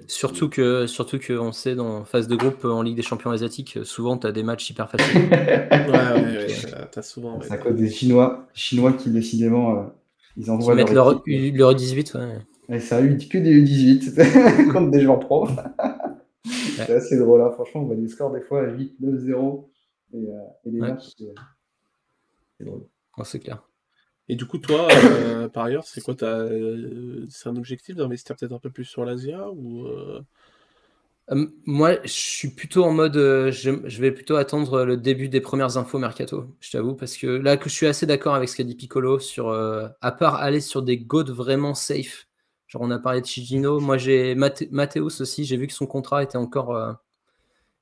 Surtout 0.07 0.47
que, 0.47 0.87
surtout 0.87 1.19
qu'on 1.19 1.51
sait 1.51 1.75
dans 1.75 2.05
phase 2.05 2.29
de 2.29 2.37
groupe 2.37 2.63
en 2.63 2.81
Ligue 2.81 2.95
des 2.95 3.01
Champions 3.01 3.31
asiatiques, 3.31 3.79
souvent 3.83 4.17
tu 4.17 4.25
as 4.25 4.31
des 4.31 4.43
matchs 4.43 4.69
hyper 4.69 4.89
faciles. 4.89 5.17
ouais, 5.31 5.67
ouais, 5.69 6.47
ouais, 6.95 7.01
souvent. 7.01 7.39
C'est 7.41 7.51
à 7.51 7.57
cause 7.57 7.75
des 7.75 7.89
Chinois, 7.89 8.47
Chinois 8.53 8.93
qui 8.93 9.09
décidément 9.09 9.77
euh, 9.77 9.83
ils 10.37 10.49
envoient 10.49 10.73
ils 10.73 10.77
mettent 10.77 10.93
leur, 10.93 11.21
leur 11.25 11.75
18 11.75 12.13
ouais. 12.13 12.75
Et 12.75 12.79
ça 12.79 12.97
a 12.97 13.01
eu 13.01 13.17
que 13.17 13.37
des 13.37 13.61
U18 13.61 14.71
contre 14.71 14.91
des 14.91 15.01
joueurs 15.01 15.19
pro. 15.19 15.49
c'est 16.45 16.89
assez 16.89 17.17
drôle 17.17 17.39
là, 17.39 17.47
hein. 17.47 17.51
franchement, 17.51 17.81
on 17.81 17.85
voit 17.85 17.95
des 17.95 18.07
scores 18.07 18.31
des 18.31 18.41
fois 18.41 18.61
à 18.61 18.67
8, 18.67 18.95
9, 19.01 19.19
0 19.19 19.69
et, 20.13 20.17
euh, 20.17 20.39
et 20.65 20.71
les 20.71 20.79
matchs, 20.79 21.15
c'est 22.57 22.65
drôle. 22.65 22.85
c'est 23.23 23.39
clair. 23.39 23.63
Et 24.29 24.35
du 24.35 24.45
coup, 24.45 24.57
toi, 24.57 24.87
euh, 24.91 25.47
par 25.49 25.65
ailleurs, 25.65 25.85
c'est 25.85 26.01
quoi 26.01 26.15
euh, 26.23 27.25
C'est 27.29 27.49
un 27.49 27.55
objectif 27.55 27.95
d'investir 27.95 28.35
peut-être 28.35 28.53
un 28.53 28.59
peu 28.59 28.69
plus 28.69 28.85
sur 28.85 29.05
l'Asia 29.05 29.49
ou 29.51 29.85
euh? 29.85 30.21
Moi, 31.65 31.97
je 32.03 32.09
suis 32.09 32.47
plutôt 32.47 32.85
en 32.85 32.93
mode, 32.93 33.15
je, 33.15 33.99
vais 33.99 34.11
plutôt 34.13 34.37
attendre 34.37 34.85
le 34.85 34.95
début 34.95 35.27
des 35.27 35.41
premières 35.41 35.75
infos 35.75 35.99
mercato, 35.99 36.55
je 36.61 36.71
t'avoue, 36.71 36.95
parce 36.95 37.17
que 37.17 37.27
là, 37.27 37.57
que 37.57 37.67
je 37.67 37.75
suis 37.75 37.85
assez 37.85 38.05
d'accord 38.05 38.33
avec 38.33 38.47
ce 38.47 38.55
qu'a 38.55 38.63
dit 38.63 38.75
Piccolo 38.75 39.19
sur, 39.19 39.51
à 39.51 40.11
part 40.13 40.35
aller 40.35 40.61
sur 40.61 40.83
des 40.83 40.97
godes 40.97 41.31
vraiment 41.31 41.73
safe, 41.73 42.29
genre 42.67 42.83
on 42.83 42.91
a 42.91 42.97
parlé 42.99 43.19
de 43.19 43.25
Chigino, 43.25 43.81
moi 43.81 43.97
j'ai 43.97 44.35
Mathéus 44.35 45.19
aussi, 45.19 45.43
j'ai 45.43 45.57
vu 45.57 45.67
que 45.67 45.73
son 45.73 45.85
contrat 45.85 46.23
était 46.23 46.37
encore, 46.37 46.97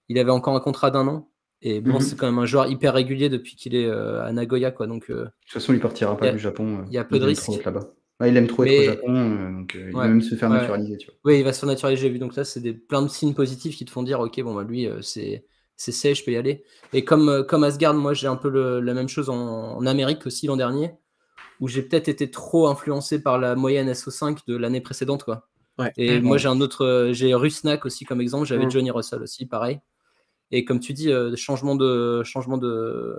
il 0.10 0.18
avait 0.18 0.32
encore 0.32 0.56
un 0.56 0.60
contrat 0.60 0.90
d'un 0.90 1.08
an, 1.08 1.30
et 1.62 1.82
bon, 1.82 1.96
mhm. 1.96 2.02
c'est 2.02 2.18
quand 2.18 2.28
même 2.28 2.40
un 2.40 2.46
joueur 2.46 2.68
hyper 2.68 2.94
régulier 2.94 3.30
depuis 3.30 3.56
qu'il 3.56 3.76
est 3.76 3.86
euh, 3.86 4.24
à 4.24 4.32
Nagoya. 4.32 4.72
Quoi, 4.72 4.88
donc, 4.88 5.10
euh, 5.10 5.24
de 5.24 5.24
toute 5.24 5.54
façon, 5.54 5.74
il 5.74 5.80
partira 5.80 6.16
pas 6.18 6.32
du 6.32 6.40
Japon. 6.40 6.80
Euh, 6.80 6.84
il 6.88 6.94
y 6.94 6.98
a 6.98 7.04
peu 7.04 7.20
de 7.20 7.26
risques. 7.26 7.64
là-bas. 7.64 7.92
il 8.26 8.38
aime 8.38 8.48
trop 8.48 8.64
être 8.64 8.80
au 8.80 8.84
Japon, 8.84 9.52
donc 9.52 9.76
il 9.76 9.94
va 9.94 10.08
même 10.08 10.22
se 10.22 10.36
faire 10.36 10.50
naturaliser. 10.50 10.98
Tu 10.98 11.08
vois. 11.08 11.16
Oui, 11.26 11.40
il 11.40 11.44
va 11.44 11.54
se 11.54 11.60
faire 11.60 11.68
naturaliser, 11.68 12.04
j'ai 12.04 12.10
vu. 12.10 12.20
Donc 12.20 12.34
ça, 12.34 12.44
c'est 12.44 12.60
des, 12.60 12.74
plein 12.74 13.02
de 13.02 13.08
signes 13.08 13.34
positifs 13.34 13.76
qui 13.76 13.86
te 13.86 13.92
font 13.92 14.04
dire, 14.04 14.20
ok, 14.20 14.42
bon, 14.42 14.54
bah, 14.54 14.64
lui, 14.64 14.88
c'est 15.02 15.46
c'est 15.78 15.92
safe, 15.92 16.20
je 16.20 16.24
peux 16.24 16.32
y 16.32 16.38
aller. 16.38 16.64
Et 16.94 17.04
comme, 17.04 17.46
comme 17.50 17.66
Asgard, 17.66 17.94
moi, 17.96 18.14
j'ai 18.14 18.28
un 18.28 18.38
peu 18.38 18.80
la 18.80 18.94
même 18.94 19.10
chose 19.10 19.30
en, 19.30 19.86
Amérique 19.86 20.26
aussi 20.26 20.48
l'an 20.48 20.56
dernier, 20.56 20.92
où 21.60 21.68
j'ai 21.68 21.82
peut-être 21.82 22.08
été 22.08 22.32
trop 22.32 22.68
influencé 22.68 23.22
par 23.22 23.40
la 23.40 23.56
moyenne 23.56 23.92
SO5 23.92 24.40
de 24.48 24.56
l'année 24.56 24.82
précédente, 24.82 25.24
quoi. 25.24 25.50
Ouais. 25.78 25.92
Et 25.98 26.22
moi, 26.22 26.38
j'ai 26.38 26.48
un 26.48 26.62
autre, 26.62 26.86
euh, 26.86 27.14
j'ai 27.14 27.34
Rusnak 27.34 27.86
aussi 27.86 28.06
comme 28.06 28.22
exemple. 28.22 28.48
J'avais 28.48 28.64
Mhm. 28.64 28.72
Johnny 28.72 28.92
Russell 28.92 29.22
aussi, 29.22 29.46
pareil. 29.46 29.80
Et 30.52 30.64
comme 30.66 30.80
tu 30.80 30.94
dis, 30.94 31.12
euh, 31.12 31.36
changement 31.36 31.76
de 31.76 32.24
changement 32.24 32.58
de, 32.58 33.18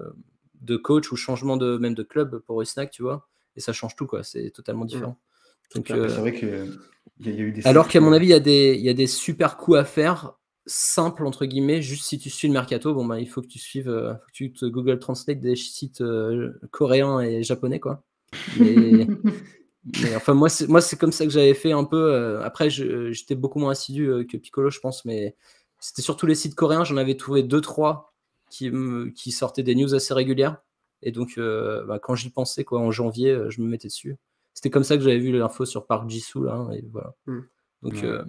de 0.60 0.76
coach 0.76 1.10
ou 1.12 1.16
changement 1.16 1.56
de 1.56 1.76
même 1.78 1.94
de 1.94 2.02
club 2.02 2.38
pour 2.46 2.58
Rusnak, 2.58 2.90
tu 2.90 3.02
vois. 3.02 3.28
Et 3.56 3.60
ça 3.60 3.72
change 3.72 3.96
tout, 3.96 4.06
quoi. 4.06 4.22
C'est 4.22 4.50
totalement 4.50 4.84
différent. 4.84 5.18
Donc, 5.74 5.86
clair. 5.86 5.98
euh, 5.98 6.08
C'est 6.08 6.20
vrai 6.20 6.32
qu'il 6.32 6.48
y, 6.48 6.52
a- 6.52 6.64
il 7.20 7.34
y 7.34 7.40
a 7.40 7.44
eu 7.44 7.52
des. 7.52 7.66
alors 7.66 7.88
qu'à 7.88 8.00
mon 8.00 8.12
avis, 8.12 8.26
il 8.26 8.30
y, 8.30 8.34
a 8.34 8.40
des- 8.40 8.74
il 8.78 8.84
y 8.84 8.88
a 8.88 8.94
des 8.94 9.06
super 9.06 9.56
coups 9.56 9.78
à 9.78 9.84
faire, 9.84 10.34
simples 10.66 11.24
entre 11.26 11.46
guillemets, 11.46 11.80
juste 11.82 12.04
si 12.04 12.18
tu 12.18 12.28
suis 12.30 12.48
le 12.48 12.54
mercato, 12.54 12.92
bon 12.94 13.04
bah 13.04 13.20
il 13.20 13.28
faut 13.28 13.40
que 13.40 13.46
tu 13.46 13.58
suives, 13.58 13.88
euh, 13.88 14.12
faut 14.14 14.26
que 14.26 14.32
tu 14.32 14.52
te 14.52 14.66
Google 14.66 14.98
Translate 14.98 15.38
des 15.40 15.54
sites 15.56 16.00
euh, 16.00 16.52
coréens 16.72 17.20
et 17.20 17.42
japonais 17.44 17.78
quoi. 17.80 18.02
Mais, 18.58 19.06
mais 20.02 20.14
enfin 20.16 20.34
moi 20.34 20.48
c'est 20.48 20.66
moi 20.68 20.80
c'est 20.80 20.96
comme 20.98 21.12
ça 21.12 21.24
que 21.24 21.30
j'avais 21.30 21.54
fait 21.54 21.72
un 21.72 21.84
peu. 21.84 22.12
euh, 22.12 22.42
après 22.42 22.68
j'étais 22.70 23.36
beaucoup 23.36 23.58
moins 23.60 23.70
assidu 23.72 24.08
euh, 24.10 24.24
que 24.24 24.36
Piccolo 24.36 24.70
je 24.70 24.80
pense, 24.80 25.04
mais 25.04 25.36
c'était 25.86 26.02
surtout 26.02 26.26
les 26.26 26.34
sites 26.34 26.54
coréens. 26.56 26.82
J'en 26.84 26.96
avais 26.96 27.16
trouvé 27.16 27.42
deux 27.44 27.60
trois 27.60 28.12
qui 28.50 29.30
sortaient 29.30 29.62
des 29.62 29.74
news 29.74 29.94
assez 29.94 30.14
régulières. 30.14 30.58
Et 31.02 31.12
donc 31.12 31.34
euh, 31.38 31.84
bah, 31.86 31.98
quand 31.98 32.14
j'y 32.14 32.30
pensais 32.30 32.64
quoi 32.64 32.80
en 32.80 32.90
janvier, 32.90 33.30
euh, 33.30 33.50
je 33.50 33.60
me 33.60 33.68
mettais 33.68 33.88
dessus. 33.88 34.16
C'était 34.54 34.70
comme 34.70 34.82
ça 34.84 34.96
que 34.96 35.02
j'avais 35.02 35.18
vu 35.18 35.30
l'info 35.36 35.64
sur 35.64 35.86
Park 35.86 36.08
Jisoo 36.08 36.42
là 36.44 36.54
hein, 36.54 36.70
et 36.72 36.84
voilà. 36.90 37.14
Hmm. 37.26 37.40
Donc 37.82 37.92
Ouais. 37.94 38.04
euh, 38.04 38.24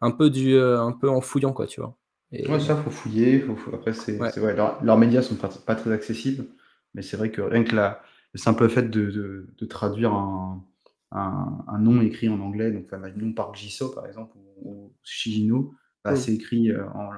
un 0.00 0.10
peu 0.12 0.30
du 0.30 0.54
euh, 0.54 0.80
un 0.80 0.92
peu 0.92 1.10
en 1.10 1.20
fouillant 1.20 1.52
quoi 1.52 1.66
tu 1.66 1.80
vois. 1.80 1.96
Et- 2.30 2.48
Ouais, 2.50 2.60
ça, 2.60 2.76
faut 2.76 2.90
fouiller. 2.90 3.40
faut- 3.40 3.56
faut- 3.56 3.74
Après, 3.74 3.92
c'est 3.92 4.18
Ouais. 4.20 4.30
c'est 4.30 4.40
vrai, 4.40 4.54
leurs, 4.54 4.82
leurs 4.84 4.96
médias 4.98 5.22
sont 5.22 5.34
pas, 5.36 5.48
pas 5.48 5.74
très 5.74 5.90
accessibles, 5.92 6.46
mais 6.94 7.02
c'est 7.02 7.16
vrai 7.16 7.30
que 7.32 7.40
rien 7.42 7.64
que 7.64 7.74
la, 7.74 8.00
le 8.32 8.38
simple 8.38 8.68
fait 8.68 8.84
de, 8.90 9.10
de- 9.10 9.48
de 9.58 9.66
traduire 9.66 10.12
un, 10.14 10.62
un- 11.10 11.64
un 11.66 11.78
nom 11.78 12.00
écrit 12.02 12.28
en 12.28 12.38
anglais, 12.40 12.70
donc 12.70 12.84
enfin, 12.86 12.98
imaginons 12.98 13.32
Park 13.32 13.56
Jiso 13.56 13.88
par 13.90 14.06
exemple, 14.06 14.36
ou, 14.36 14.70
ou 14.70 14.92
Shijino, 15.02 15.72
c'est 16.16 16.32
écrit 16.32 16.70
euh, 16.70 16.84
en, 16.94 17.10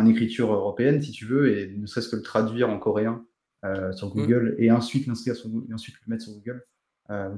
en 0.00 0.06
écriture 0.06 0.52
européenne 0.52 1.00
si 1.02 1.10
tu 1.12 1.24
veux, 1.26 1.56
et 1.58 1.66
ne 1.76 1.86
serait-ce 1.86 2.08
que 2.08 2.16
le 2.16 2.22
traduire 2.22 2.68
en 2.70 2.78
coréen 2.78 3.24
euh, 3.64 3.92
sur 3.92 4.08
Google 4.14 4.54
et 4.58 4.70
ensuite 4.70 5.06
l'inscrire 5.06 5.34
sur 5.36 5.48
Google- 5.48 5.66
et 5.70 5.74
ensuite 5.74 5.96
le 6.06 6.10
mettre 6.12 6.24
sur 6.24 6.32
Google, 6.34 6.64
euh, 7.10 7.28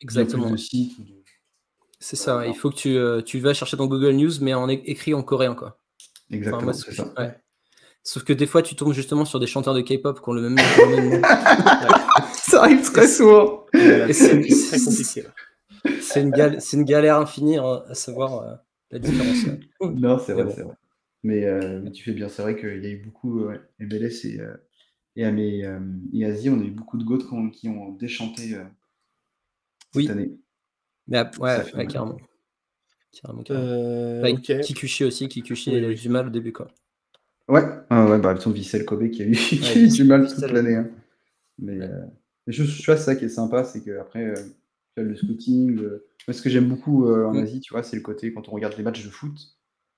exactement. 0.00 0.44
plus 0.44 0.52
de 0.52 0.56
sites. 0.56 0.98
ou 0.98 1.02
de- 1.04 1.22
C'est 1.98 2.16
ça. 2.16 2.38
ouais. 2.38 2.48
Il 2.50 2.54
faut 2.56 2.70
que 2.70 2.76
tu, 2.76 2.96
euh, 2.96 3.22
tu 3.22 3.38
vas 3.40 3.54
chercher 3.54 3.76
dans 3.76 3.86
Google 3.86 4.12
News 4.12 4.32
mais 4.42 4.52
en 4.54 4.68
é- 4.68 4.82
écrit 4.86 5.14
en 5.14 5.22
coréen 5.22 5.54
quoi. 5.54 5.78
Enfin, 6.28 6.36
Exactement, 6.36 6.62
moi, 6.64 6.72
c'est 6.74 6.90
c'est- 6.90 6.96
ça. 6.96 7.12
ouais. 7.18 7.34
Sauf 8.02 8.22
que 8.24 8.32
des 8.32 8.46
fois 8.46 8.62
tu 8.62 8.74
tombes 8.76 8.92
justement 8.92 9.24
sur 9.24 9.40
des 9.40 9.46
chanteurs 9.46 9.74
de 9.74 9.80
K-pop 9.80 10.20
qui 10.22 10.28
ont 10.28 10.32
le 10.32 10.42
même, 10.42 10.56
le 10.56 10.96
même 10.96 11.20
nom. 11.20 11.22
Ça 12.34 12.62
arrive 12.62 12.82
très 12.92 13.08
souvent. 13.08 13.66
Et 13.74 14.12
c'est 14.12 14.42
c'est- 14.50 14.84
compliqué. 14.84 15.24
C'est 16.00 16.22
une, 16.22 16.30
gal- 16.30 16.60
c'est 16.60 16.76
une 16.76 16.84
galère 16.84 17.16
infinie 17.18 17.58
hein, 17.58 17.82
à 17.88 17.94
savoir 17.94 18.42
euh, 18.42 18.54
la 18.90 18.98
différence. 18.98 19.46
Non, 19.80 20.18
c'est 20.18 20.32
vrai, 20.32 20.44
bon. 20.44 20.50
c'est 20.54 20.62
vrai. 20.62 20.74
Mais, 21.22 21.44
euh, 21.44 21.80
mais 21.82 21.90
tu 21.92 22.02
fais 22.04 22.12
bien, 22.12 22.28
c'est 22.28 22.42
vrai 22.42 22.56
qu'il 22.58 22.82
y 22.82 22.86
a 22.86 22.90
eu 22.90 23.02
beaucoup, 23.04 23.40
euh, 23.44 23.58
MLS 23.80 24.24
et, 24.26 24.40
euh, 24.40 24.54
et, 25.16 25.24
à 25.24 25.32
mes, 25.32 25.64
euh, 25.64 25.80
et 26.12 26.24
Asie, 26.24 26.50
on 26.50 26.60
a 26.60 26.64
eu 26.64 26.70
beaucoup 26.70 26.98
de 26.98 27.04
GOAT 27.04 27.18
qui 27.18 27.34
ont, 27.34 27.50
qui 27.50 27.68
ont 27.68 27.92
déchanté 27.92 28.54
euh, 28.54 28.64
cette 29.92 29.94
Oui. 29.94 30.10
année. 30.10 30.32
Mais 31.08 31.18
ouais, 31.38 31.64
ouais, 31.72 31.72
mal. 31.74 31.88
carrément. 31.88 32.18
Carrément, 33.12 33.42
carrément. 33.42 33.66
Euh, 33.66 34.22
Ouais. 34.22 34.34
Kikuchi 34.40 35.04
aussi, 35.04 35.28
Kikuchi 35.28 35.70
Oui, 35.70 35.78
il 35.78 35.84
a 35.84 35.88
eu 35.88 35.90
oui. 35.90 36.00
du 36.00 36.08
mal 36.08 36.26
au 36.26 36.30
début 36.30 36.52
quoi. 36.52 36.68
Ouais, 37.48 37.62
ah 37.90 38.06
ouais, 38.10 38.18
bah, 38.18 38.36
son 38.38 38.50
Vissel 38.50 38.84
Kobe 38.84 39.08
qui 39.10 39.22
a 39.22 39.26
eu, 39.26 39.32
qui 39.36 39.64
a 39.64 39.74
eu 39.76 39.88
du 39.88 40.04
mal 40.04 40.26
toute 40.28 40.50
l'année. 40.50 40.74
hein. 40.76 40.90
Mais, 41.58 41.78
Ouais. 41.78 41.84
euh, 41.84 42.06
mais 42.46 42.52
je, 42.52 42.64
je 42.64 42.86
vois 42.86 42.96
ça 42.96 43.16
qui 43.16 43.26
est 43.26 43.28
sympa, 43.28 43.64
c'est 43.64 43.82
qu'après, 43.82 44.24
euh, 44.24 44.34
le 45.02 45.14
scouting, 45.16 45.74
le- 45.76 46.06
moi, 46.26 46.34
ce 46.34 46.42
que 46.42 46.50
j'aime 46.50 46.68
beaucoup 46.68 47.06
euh, 47.06 47.26
en 47.26 47.34
Mm. 47.34 47.38
Asie, 47.38 47.60
tu 47.60 47.72
vois, 47.72 47.82
c'est 47.82 47.96
le 47.96 48.02
côté 48.02 48.32
quand 48.32 48.48
on 48.48 48.52
regarde 48.52 48.74
les 48.76 48.82
matchs 48.82 49.04
de 49.04 49.10
foot, 49.10 49.38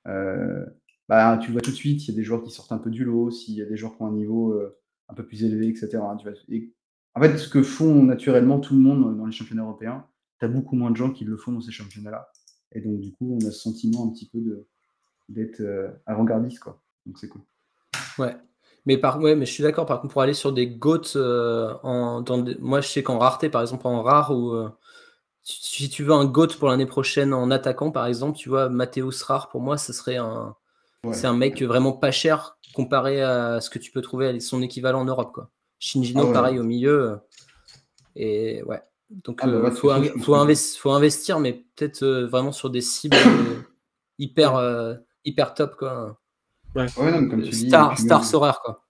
euh, 0.06 0.64
bah, 1.08 1.38
tu 1.42 1.52
vois 1.52 1.60
tout 1.60 1.70
de 1.70 1.76
suite, 1.76 2.06
il 2.06 2.10
y 2.10 2.14
a 2.14 2.16
des 2.16 2.24
joueurs 2.24 2.42
qui 2.42 2.50
sortent 2.50 2.72
un 2.72 2.78
peu 2.78 2.90
du 2.90 3.04
lot, 3.04 3.30
s'il 3.30 3.54
y 3.54 3.62
a 3.62 3.66
des 3.66 3.76
joueurs 3.76 3.96
qui 3.96 4.02
ont 4.02 4.06
un 4.06 4.12
niveau 4.12 4.52
euh, 4.52 4.76
un 5.08 5.14
peu 5.14 5.24
plus 5.26 5.44
élevé, 5.44 5.68
etc. 5.68 6.16
Tu 6.18 6.28
vois, 6.28 6.36
et 6.50 6.72
en 7.14 7.20
fait, 7.22 7.36
ce 7.38 7.48
que 7.48 7.62
font 7.62 8.02
naturellement 8.04 8.60
tout 8.60 8.74
le 8.74 8.80
monde 8.80 9.16
dans 9.16 9.26
les 9.26 9.32
championnats 9.32 9.62
européens, 9.62 10.06
tu 10.38 10.44
as 10.44 10.48
beaucoup 10.48 10.76
moins 10.76 10.90
de 10.90 10.96
gens 10.96 11.10
qui 11.10 11.24
le 11.24 11.36
font 11.36 11.52
dans 11.52 11.60
ces 11.60 11.72
championnats-là. 11.72 12.30
Et 12.72 12.80
donc, 12.80 13.00
du 13.00 13.12
coup, 13.12 13.38
on 13.40 13.46
a 13.46 13.50
ce 13.50 13.60
sentiment 13.60 14.04
un 14.06 14.10
petit 14.10 14.28
peu 14.28 14.66
d'être 15.28 15.62
avant-gardiste, 16.06 16.60
quoi. 16.60 16.80
Donc, 17.06 17.18
c'est 17.18 17.28
cool. 17.28 17.42
Ouais. 18.18 18.36
Mais, 18.86 18.96
par, 18.98 19.20
ouais, 19.20 19.34
mais 19.36 19.46
je 19.46 19.52
suis 19.52 19.62
d'accord, 19.62 19.86
par 19.86 20.00
contre, 20.00 20.12
pour 20.12 20.22
aller 20.22 20.34
sur 20.34 20.52
des 20.52 20.66
GOAT, 20.68 21.16
euh, 21.16 21.74
en, 21.82 22.22
dans 22.22 22.38
des- 22.38 22.56
moi 22.58 22.80
je 22.80 22.88
sais 22.88 23.02
qu'en 23.02 23.18
rareté, 23.18 23.50
par 23.50 23.60
exemple 23.60 23.86
en 23.86 24.02
rare, 24.02 24.30
ou 24.30 24.52
euh, 24.52 24.68
si, 25.52 25.88
tu 25.88 26.04
veux 26.04 26.12
un 26.12 26.24
GOAT 26.26 26.48
pour 26.58 26.68
l'année 26.68 26.86
prochaine 26.86 27.32
en 27.32 27.50
attaquant, 27.50 27.90
par 27.90 28.06
exemple, 28.06 28.36
tu 28.36 28.48
vois, 28.48 28.68
Mathéus 28.68 29.22
Rare, 29.22 29.48
pour 29.48 29.60
moi, 29.60 29.78
ce 29.78 29.92
serait 29.92 30.16
un, 30.16 30.54
Ouais. 31.04 31.14
c'est 31.14 31.26
un 31.28 31.36
mec 31.36 31.62
vraiment 31.62 31.92
pas 31.92 32.10
cher 32.10 32.58
comparé 32.74 33.22
à 33.22 33.60
ce 33.60 33.70
que 33.70 33.78
tu 33.78 33.92
peux 33.92 34.00
trouver 34.02 34.26
à 34.28 34.40
son 34.40 34.60
équivalent 34.62 35.00
en 35.00 35.04
Europe. 35.04 35.32
Quoi. 35.32 35.50
Shinjino, 35.78 36.22
Ah 36.22 36.26
ouais. 36.26 36.32
pareil, 36.32 36.58
au 36.58 36.64
milieu. 36.64 37.02
euh, 37.12 37.16
Et 38.16 38.62
ouais. 38.64 38.82
Donc, 39.10 39.38
Ah 39.42 39.46
bah 39.46 39.52
euh, 39.52 39.70
de 39.70 39.74
faut, 39.76 39.88
pense 39.88 40.24
faut, 40.24 40.32
que- 40.34 40.38
investi- 40.38 40.78
faut 40.78 40.90
investir, 40.90 41.38
mais 41.40 41.64
peut-être 41.76 42.02
euh, 42.02 42.26
vraiment 42.26 42.52
sur 42.52 42.68
des 42.68 42.80
cibles 42.82 43.16
euh, 43.16 43.62
hyper, 44.18 44.56
euh, 44.56 44.94
hyper 45.24 45.54
top. 45.54 45.76
Quoi. 45.76 46.18
Ouais, 46.74 46.86
non, 46.98 47.20
mais 47.22 47.28
comme 47.28 47.42
tu 47.42 47.50
dis. 47.50 47.68
Star, 47.68 47.96
Star 47.98 48.18
même- 48.20 48.28
Sorare, 48.28 48.60
quoi. 48.60 48.84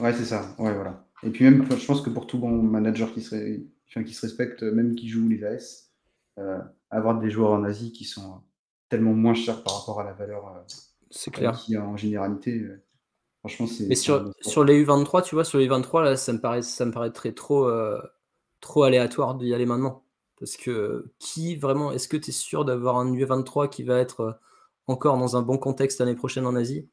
Ouais, 0.00 0.12
c'est 0.14 0.24
ça. 0.24 0.54
Ouais, 0.58 0.72
voilà. 0.74 1.04
Et 1.22 1.30
puis 1.30 1.44
même, 1.44 1.66
je 1.70 1.86
pense 1.86 2.00
que 2.00 2.10
pour 2.10 2.26
tout 2.26 2.38
bon 2.38 2.50
manager 2.50 3.12
qui 3.12 3.20
se, 3.20 3.34
ré- 3.34 3.62
enfin, 3.88 4.02
qui 4.02 4.14
se 4.14 4.22
respecte, 4.22 4.62
même 4.62 4.94
qui 4.96 5.08
joue 5.08 5.28
les 5.28 5.44
AS, 5.44 5.50
euh, 5.52 5.89
avoir 6.90 7.18
des 7.18 7.30
joueurs 7.30 7.52
en 7.52 7.64
Asie 7.64 7.92
qui 7.92 8.04
sont 8.04 8.32
euh, 8.32 8.38
tellement 8.88 9.14
moins 9.14 9.34
chers 9.34 9.62
par 9.62 9.78
rapport 9.78 10.00
à 10.00 10.04
la 10.04 10.12
valeur 10.12 10.48
euh, 10.48 10.60
C'est 11.10 11.30
clair. 11.30 11.54
a 11.54 11.80
en 11.80 11.96
généralité, 11.96 12.58
euh, 12.58 12.82
franchement, 13.40 13.66
c'est. 13.66 13.86
Mais 13.86 13.94
sur, 13.94 14.24
les 14.64 14.84
U23, 14.84 15.22
tu 15.22 15.34
vois, 15.34 15.44
sur 15.44 15.58
les 15.58 15.68
U23, 15.68 16.02
là, 16.02 16.16
ça 16.16 16.32
me, 16.32 16.40
paraît, 16.40 16.62
ça 16.62 16.84
me 16.84 16.92
paraîtrait 16.92 17.32
trop, 17.32 17.66
euh, 17.66 18.00
trop 18.60 18.82
aléatoire 18.82 19.36
d'y 19.36 19.54
aller 19.54 19.66
maintenant. 19.66 20.04
Parce 20.38 20.56
que 20.56 21.12
qui 21.18 21.56
vraiment, 21.56 21.92
est-ce 21.92 22.08
que 22.08 22.16
tu 22.16 22.30
es 22.30 22.32
sûr 22.32 22.64
d'avoir 22.64 22.96
un 22.96 23.12
U23 23.12 23.68
qui 23.68 23.82
va 23.82 23.98
être 23.98 24.20
euh, 24.20 24.32
encore 24.86 25.18
dans 25.18 25.36
un 25.36 25.42
bon 25.42 25.58
contexte 25.58 26.00
l'année 26.00 26.14
prochaine 26.14 26.46
en 26.46 26.56
Asie? 26.56 26.88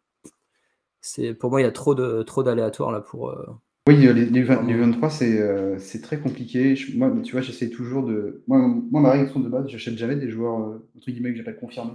C'est, 0.99 1.34
Pour 1.34 1.52
moi, 1.52 1.61
il 1.61 1.64
y 1.64 1.68
a 1.68 1.72
trop, 1.72 1.95
de, 1.95 2.24
trop 2.24 2.44
d'aléatoires 2.44 2.91
là 2.91 3.02
pour. 3.02 3.34
Oui, 3.88 4.05
euh, 4.07 4.14
les, 4.14 4.26
les, 4.26 4.43
vingt- 4.43 4.55
Vraiment. 4.55 4.68
les 4.69 4.77
23, 4.77 5.09
c'est 5.09 5.39
euh, 5.39 5.80
c'est 5.80 6.01
très 6.01 6.19
compliqué. 6.19 6.76
Je- 6.76 6.97
moi, 6.97 7.11
tu 7.23 7.31
vois, 7.31 7.41
j'essaie 7.41 7.69
toujours 7.69 8.05
de. 8.05 8.43
Moi, 8.47 8.59
moi, 8.68 9.01
ma 9.01 9.11
réaction 9.11 9.39
de 9.39 9.49
base, 9.49 9.68
j'achète 9.68 9.97
jamais 9.97 10.15
des 10.15 10.30
joueurs, 10.30 10.59
euh, 10.59 10.89
entre 10.97 11.09
guillemets, 11.11 11.31
que 11.31 11.38
j'appelle 11.38 11.57
confirmés. 11.57 11.93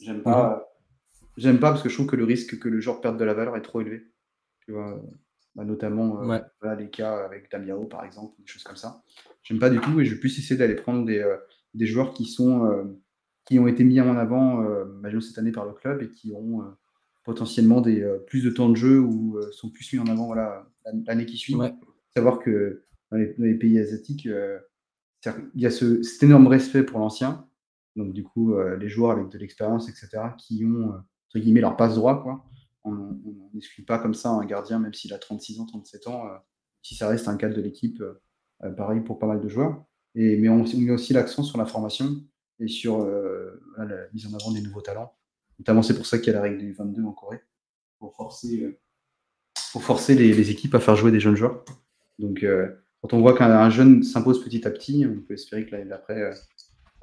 J'aime 0.00 0.22
pas, 0.22 0.68
j'aime 1.36 1.58
pas 1.58 1.70
parce 1.70 1.82
que 1.82 1.88
je 1.88 1.94
trouve 1.94 2.06
que 2.06 2.16
le 2.16 2.24
risque 2.24 2.58
que 2.58 2.68
le 2.68 2.80
joueur 2.80 3.00
perde 3.00 3.18
de 3.18 3.24
la 3.24 3.34
valeur 3.34 3.56
est 3.56 3.62
trop 3.62 3.80
élevé. 3.80 4.06
Tu 4.66 4.72
vois, 4.72 5.02
bah, 5.54 5.64
notamment 5.64 6.20
euh, 6.22 6.26
Ouais. 6.26 6.42
voilà, 6.60 6.76
les 6.80 6.90
cas 6.90 7.24
avec 7.24 7.50
Damiao, 7.50 7.84
par 7.86 8.04
exemple, 8.04 8.34
des 8.40 8.46
choses 8.46 8.62
comme 8.64 8.76
ça. 8.76 9.02
J'aime 9.42 9.58
pas 9.58 9.70
du 9.70 9.80
tout 9.80 10.00
et 10.00 10.04
je 10.04 10.14
vais 10.14 10.20
plus 10.20 10.38
essayer 10.38 10.56
d'aller 10.56 10.74
prendre 10.74 11.04
des, 11.06 11.18
euh, 11.18 11.36
des 11.74 11.86
joueurs 11.86 12.12
qui 12.12 12.26
sont 12.26 12.66
euh, 12.66 12.84
qui 13.46 13.58
ont 13.58 13.66
été 13.66 13.84
mis 13.84 14.00
en 14.00 14.16
avant, 14.16 14.62
euh, 14.62 14.84
imaginons 14.98 15.22
cette 15.22 15.38
année 15.38 15.50
par 15.52 15.64
le 15.64 15.72
club 15.72 16.02
et 16.02 16.10
qui 16.10 16.32
ont 16.32 16.60
euh, 16.62 16.66
potentiellement 17.24 17.80
des, 17.80 18.02
euh, 18.02 18.18
plus 18.18 18.42
de 18.42 18.50
temps 18.50 18.68
de 18.68 18.76
jeu 18.76 19.00
ou 19.00 19.38
euh, 19.38 19.50
sont 19.52 19.70
plus 19.70 19.92
mis 19.92 19.98
en 19.98 20.06
avant 20.06 20.26
voilà, 20.26 20.66
l'année 21.06 21.26
qui 21.26 21.36
suit. 21.36 21.54
Ouais. 21.54 21.72
Savoir 22.14 22.38
que 22.38 22.84
dans 23.10 23.18
les, 23.18 23.34
dans 23.34 23.44
les 23.44 23.54
pays 23.54 23.78
asiatiques, 23.78 24.26
euh, 24.26 24.58
qu'il 25.22 25.32
y 25.54 25.66
a 25.66 25.70
ce, 25.70 26.02
cet 26.02 26.22
énorme 26.22 26.46
respect 26.46 26.82
pour 26.82 26.98
l'ancien. 26.98 27.46
Donc, 27.96 28.12
du 28.12 28.22
coup, 28.22 28.54
les 28.78 28.88
joueurs 28.88 29.10
avec 29.10 29.28
de 29.28 29.36
l'expérience, 29.36 29.88
etc., 29.88 30.22
qui 30.38 30.64
ont, 30.64 30.94
entre 30.94 31.38
guillemets, 31.38 31.60
leur 31.60 31.76
passe-droit, 31.76 32.22
quoi. 32.22 32.46
On 32.84 33.50
n'exclut 33.52 33.84
pas 33.84 33.98
comme 33.98 34.14
ça 34.14 34.30
un 34.30 34.44
gardien, 34.44 34.78
même 34.78 34.94
s'il 34.94 35.12
a 35.12 35.18
36 35.18 35.60
ans, 35.60 35.66
37 35.66 36.06
ans, 36.06 36.26
euh, 36.26 36.36
si 36.82 36.94
ça 36.94 37.08
reste 37.08 37.28
un 37.28 37.36
cadre 37.36 37.54
de 37.54 37.60
l'équipe, 37.60 38.00
euh, 38.00 38.70
pareil 38.72 39.00
pour 39.00 39.18
pas 39.18 39.26
mal 39.26 39.40
de 39.40 39.48
joueurs. 39.48 39.84
Et, 40.14 40.38
mais 40.38 40.48
on, 40.48 40.64
on 40.64 40.78
met 40.78 40.90
aussi 40.90 41.12
l'accent 41.12 41.42
sur 41.42 41.58
la 41.58 41.66
formation 41.66 42.24
et 42.58 42.68
sur 42.68 43.00
euh, 43.00 43.62
voilà, 43.76 43.96
la 43.96 44.06
mise 44.12 44.26
en 44.26 44.38
avant 44.38 44.52
des 44.52 44.62
nouveaux 44.62 44.80
talents. 44.80 45.14
Notamment, 45.60 45.82
c'est 45.82 45.94
pour 45.94 46.06
ça 46.06 46.18
qu'il 46.18 46.28
y 46.28 46.30
a 46.30 46.38
la 46.38 46.42
règle 46.42 46.56
du 46.56 46.72
22 46.72 47.02
en 47.04 47.12
Corée, 47.12 47.42
pour 47.98 48.16
forcer, 48.16 48.64
euh, 48.64 48.78
pour 49.72 49.84
forcer 49.84 50.14
les, 50.14 50.50
équipes 50.50 50.74
à 50.74 50.80
faire 50.80 50.96
jouer 50.96 51.12
des 51.12 51.20
jeunes 51.20 51.36
joueurs. 51.36 51.66
Donc, 52.18 52.42
euh, 52.42 52.66
quand 53.02 53.12
on 53.12 53.20
voit 53.20 53.36
qu'un 53.36 53.50
un 53.50 53.68
jeune 53.68 54.02
s'impose 54.02 54.42
petit 54.42 54.66
à 54.66 54.70
petit, 54.70 55.06
on 55.06 55.20
peut 55.20 55.34
espérer 55.34 55.66
que 55.66 55.72
l'année 55.72 55.90
d'après, 55.90 56.32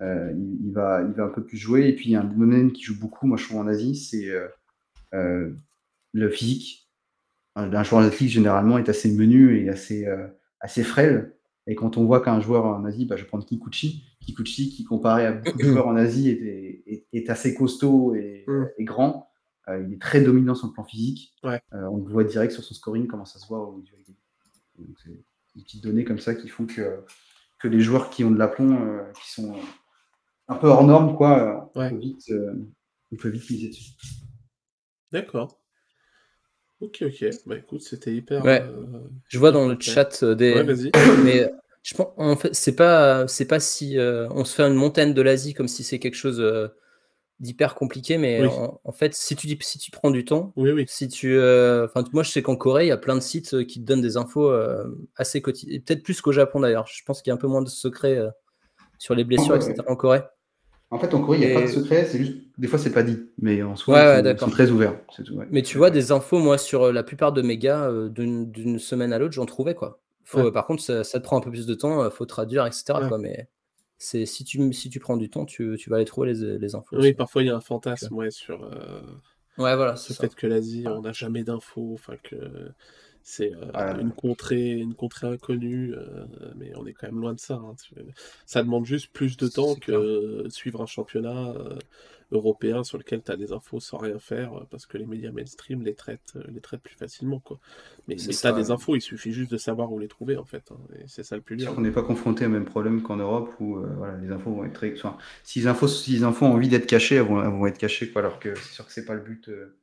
euh, 0.02 0.34
il, 0.36 0.72
va, 0.74 1.04
il 1.04 1.14
va 1.14 1.26
un 1.26 1.30
peu 1.30 1.46
plus 1.46 1.58
jouer. 1.58 1.88
Et 1.88 1.94
puis, 1.94 2.06
il 2.06 2.12
y 2.14 2.16
a 2.16 2.22
un 2.22 2.26
domaine 2.26 2.72
qui 2.72 2.82
joue 2.82 3.00
beaucoup, 3.00 3.28
moi 3.28 3.38
je 3.38 3.46
trouve 3.46 3.60
en 3.60 3.68
Asie, 3.68 3.96
c'est 3.96 4.28
le 5.12 6.30
physique. 6.32 6.90
Un, 7.56 7.84
joueur 7.84 8.02
athlétique, 8.02 8.30
généralement, 8.30 8.80
est 8.80 8.90
assez 8.90 9.12
menu 9.12 9.64
et 9.64 9.70
assez, 9.70 10.08
assez 10.62 10.84
frêle. 10.84 11.37
Et 11.70 11.76
quand 11.76 11.98
on 11.98 12.06
voit 12.06 12.22
qu'un 12.22 12.40
joueur 12.40 12.66
en 12.66 12.86
Asie, 12.86 13.06
bah, 13.06 13.18
je 13.18 13.24
vais 13.24 13.28
prendre 13.28 13.46
Kikuchi, 13.46 14.04
Kikuchi 14.22 14.70
qui, 14.70 14.84
comparé 14.86 15.26
à 15.26 15.34
beaucoup 15.34 15.58
de 15.58 15.64
joueurs 15.74 15.88
en 15.88 15.96
Asie, 15.98 16.30
est, 16.30 16.84
est, 16.88 17.06
est 17.14 17.30
assez 17.30 17.54
costaud 17.54 18.16
et, 18.16 18.46
Mm. 18.48 18.66
et 18.78 18.84
grand. 18.86 19.30
Euh, 19.68 19.84
il 19.86 19.94
est 19.94 20.02
très 20.02 20.22
dominant 20.22 20.56
sur 20.56 20.68
le 20.68 20.74
plan 20.74 20.86
physique. 20.86 21.34
Ouais. 21.44 21.60
Euh, 21.74 21.84
on 21.92 21.98
le 21.98 22.10
voit 22.10 22.24
direct 22.24 22.54
sur 22.54 22.64
son 22.64 22.74
scoring, 22.74 23.08
comment 23.08 23.26
ça 23.26 23.38
se 23.40 23.48
voit 23.48 23.60
au. 23.60 23.84
Donc, 24.80 24.98
c'est- 25.04 25.12
des 25.56 25.64
petites 25.64 25.84
données 25.84 26.04
comme 26.06 26.20
ça 26.20 26.36
qui 26.36 26.48
font 26.48 26.66
que, 26.68 27.04
que 27.60 27.68
les 27.68 27.82
joueurs 27.82 28.10
qui 28.12 28.24
ont 28.24 28.30
de 28.32 28.38
l'aplomb, 28.38 29.00
qui 29.20 29.30
sont 29.32 29.56
un 30.48 30.56
peu 30.56 30.68
hors 30.68 30.86
norme, 30.86 31.18
quoi, 31.18 31.70
on, 31.76 31.90
peut 31.90 31.96
vite, 31.98 32.32
on 33.12 33.16
peut 33.18 33.30
vite 33.30 33.50
miser 33.50 33.68
dessus. 33.70 33.92
D'accord. 35.12 35.60
Ok, 36.80 37.04
ok. 37.06 37.30
Bah 37.46 37.56
écoute, 37.58 37.82
c'était 37.82 38.14
hyper. 38.14 38.44
Ouais. 38.46 38.64
je 39.28 39.40
vois 39.40 39.52
dans 39.52 39.68
le 39.68 39.78
chat 39.80 40.24
des. 40.24 40.54
Ouais, 40.54 40.64
vas-y. 40.64 40.92
Mais 41.24 41.52
je 41.84 41.96
pense, 41.96 42.08
en 42.18 42.36
fait, 42.36 42.54
c'est 42.54 42.76
pas, 42.76 43.28
c'est 43.28 43.48
pas 43.48 43.60
si 43.60 43.98
on 44.00 44.46
se 44.46 44.56
fait 44.56 44.64
une 44.64 44.76
montagne 44.76 45.14
de 45.14 45.22
l'Asie 45.22 45.54
comme 45.54 45.68
si 45.68 45.84
c'est 45.84 46.00
quelque 46.00 46.16
chose 46.16 46.44
d'hyper 47.40 47.76
compliqué, 47.76 48.18
mais 48.18 48.44
en, 48.84 48.92
fait, 48.92 49.14
si 49.14 49.36
tu 49.36 49.48
dis, 49.48 49.58
si 49.62 49.78
tu 49.78 49.92
prends 49.92 50.10
du 50.10 50.26
temps, 50.26 50.54
oui, 50.56 50.72
oui. 50.72 50.86
si 50.88 51.08
tu, 51.08 51.36
enfin, 51.38 52.04
moi, 52.14 52.24
je 52.24 52.32
sais 52.32 52.42
qu'en 52.42 52.56
Corée, 52.56 52.86
il 52.86 52.90
y 52.90 52.92
a 52.92 52.98
plein 52.98 53.16
de 53.16 53.22
sites 53.22 53.66
qui 53.66 53.80
te 53.80 53.86
donnent 53.86 54.02
des 54.02 54.18
infos 54.18 54.52
assez 55.16 55.42
quotidiennes, 55.42 55.82
peut-être 55.82 56.04
plus 56.04 56.22
qu'au 56.22 56.32
Japon 56.32 56.60
d'ailleurs. 56.60 56.88
Je 56.88 57.04
pense 57.06 57.22
qu'il 57.22 57.32
y 57.32 57.32
a 57.32 57.36
un 57.36 57.40
peu 57.40 57.48
moins 57.48 57.62
de 57.62 57.70
secrets 57.70 58.20
sur 59.00 59.16
les 59.16 59.24
blessures, 59.24 59.56
etc. 59.56 59.76
En 59.88 59.96
Corée. 59.96 60.22
En 60.90 61.00
fait, 61.00 61.14
en 61.14 61.22
Corée, 61.22 61.40
il 61.40 61.46
n'y 61.46 61.52
a 61.52 61.60
pas 61.60 61.66
de 61.66 61.72
secret, 61.72 62.06
c'est 62.06 62.18
juste 62.18 62.38
des 62.58 62.68
fois 62.68 62.80
c'est 62.80 62.94
pas 62.94 63.04
dit, 63.04 63.20
mais 63.40 63.62
en 63.62 63.76
soi, 63.76 64.22
ils, 64.24 64.40
sont, 64.40 64.50
très 64.50 64.72
ouverts. 64.72 64.98
Mais 65.52 65.62
tu 65.62 65.78
vois, 65.78 65.90
des 65.92 66.14
infos, 66.14 66.40
moi, 66.40 66.58
sur 66.58 66.94
la 66.94 67.04
plupart 67.04 67.34
de 67.34 67.42
mes 67.42 67.58
gars, 67.58 67.92
d'une 68.10 68.80
semaine 68.80 69.12
à 69.12 69.20
l'autre, 69.20 69.34
j'en 69.34 69.46
trouvais 69.46 69.76
quoi. 69.76 70.00
Faut, 70.24 70.52
Par 70.52 70.66
contre, 70.66 70.82
ça, 70.82 71.04
te 71.04 71.24
prend 71.24 71.38
un 71.38 71.42
peu 71.42 71.52
plus 71.52 71.66
de 71.66 71.74
temps, 71.74 72.10
faut 72.10 72.26
traduire, 72.26 72.66
etc. 72.66 72.94
Quoi, 73.08 73.18
mais 73.18 73.50
c'est 73.98 74.26
si 74.26 74.44
tu, 74.44 74.72
si 74.74 74.90
tu 74.90 75.00
prends 75.00 75.18
du 75.18 75.30
temps, 75.30 75.46
tu, 75.46 75.76
tu 75.78 75.90
vas 75.90 75.98
aller 75.98 76.06
trouver 76.06 76.34
les, 76.34 76.58
les 76.58 76.76
infos. 76.76 76.98
Oui, 76.98 77.14
parfois 77.14 77.42
il 77.44 77.48
y 77.48 77.50
a 77.50 77.56
un 77.56 77.62
fantasme 77.62 78.14
ouais, 78.16 78.30
sur, 78.30 78.64
euh, 78.64 79.02
ouais, 79.58 79.76
voilà, 79.76 79.96
le 80.10 80.16
fait 80.16 80.36
que 80.36 80.48
l'Asie, 80.48 80.86
on 80.88 81.02
n'a 81.02 81.12
jamais 81.12 81.44
d'infos, 81.44 81.92
enfin 81.94 82.16
que 82.24 82.36
c'est 83.30 83.52
euh, 83.54 84.00
une 84.00 84.12
contrée, 84.12 84.72
une 84.72 84.94
contrée 84.94 85.28
inconnue, 85.28 85.94
euh, 85.94 86.26
mais 86.56 86.72
on 86.76 86.86
est 86.86 86.94
quand 86.94 87.08
même 87.08 87.20
loin 87.20 87.34
de 87.34 87.40
ça. 87.40 87.56
Hein. 87.56 87.76
Ça 88.46 88.64
demande 88.64 88.86
juste 88.86 89.12
plus 89.12 89.36
de 89.36 89.48
temps 89.48 89.76
que 89.76 90.46
suivre 90.50 90.82
un 90.82 90.86
championnat 90.86 91.54
européen 92.32 92.84
sur 92.84 92.98
lequel 92.98 93.22
tu 93.24 93.32
as 93.32 93.38
des 93.38 93.52
infos 93.54 93.80
sans 93.80 93.98
rien 93.98 94.20
faire 94.20 94.54
euh, 94.54 94.68
parce 94.70 94.86
que 94.86 94.98
les 94.98 95.06
médias 95.06 95.32
mainstream 95.32 95.84
les 95.84 95.94
traitent, 95.94 96.34
euh, 96.36 96.44
les 96.50 96.60
traitent 96.60 96.82
plus 96.82 96.96
facilement. 96.96 97.40
Quoi. 97.40 97.60
Mais, 98.08 98.16
mais 98.16 98.34
tu 98.34 98.48
as 98.48 98.52
des 98.52 98.72
infos, 98.72 98.96
il 98.96 99.02
suffit 99.02 99.32
juste 99.32 99.52
de 99.52 99.58
savoir 99.58 99.92
où 99.92 100.00
les 100.00 100.08
trouver 100.08 100.38
en 100.38 100.46
fait. 100.46 100.72
Hein, 100.72 100.78
et 100.96 101.04
c'est 101.08 101.24
ça 101.24 101.36
le 101.36 101.42
plus 101.42 101.56
dur. 101.56 101.74
On 101.78 101.82
n'est 101.82 101.92
pas 101.92 102.04
confronté 102.04 102.46
au 102.46 102.50
même 102.50 102.66
problème 102.66 103.02
qu'en 103.02 103.18
Europe 103.18 103.54
où 103.60 103.78
euh, 103.78 103.88
voilà, 103.98 104.18
les 104.18 104.32
infos 104.32 104.52
vont 104.52 104.66
être 104.66 104.74
très. 104.74 104.94
Enfin, 104.94 105.18
si, 105.44 105.60
les 105.60 105.68
infos, 105.68 105.88
si 105.88 106.12
les 106.12 106.24
infos 106.24 106.46
ont 106.46 106.54
envie 106.54 106.70
d'être 106.70 106.88
cachées, 106.88 107.16
elles 107.16 107.24
vont, 107.24 107.68
être 107.68 107.78
cachées. 107.78 108.12
Quoi, 108.12 108.22
alors 108.22 108.40
que 108.40 108.56
c'est 108.56 108.74
sûr 108.74 108.86
que 108.86 108.92
c'est 108.92 109.06
pas 109.06 109.16
le 109.16 109.22
but 109.22 109.50
de 109.50 109.76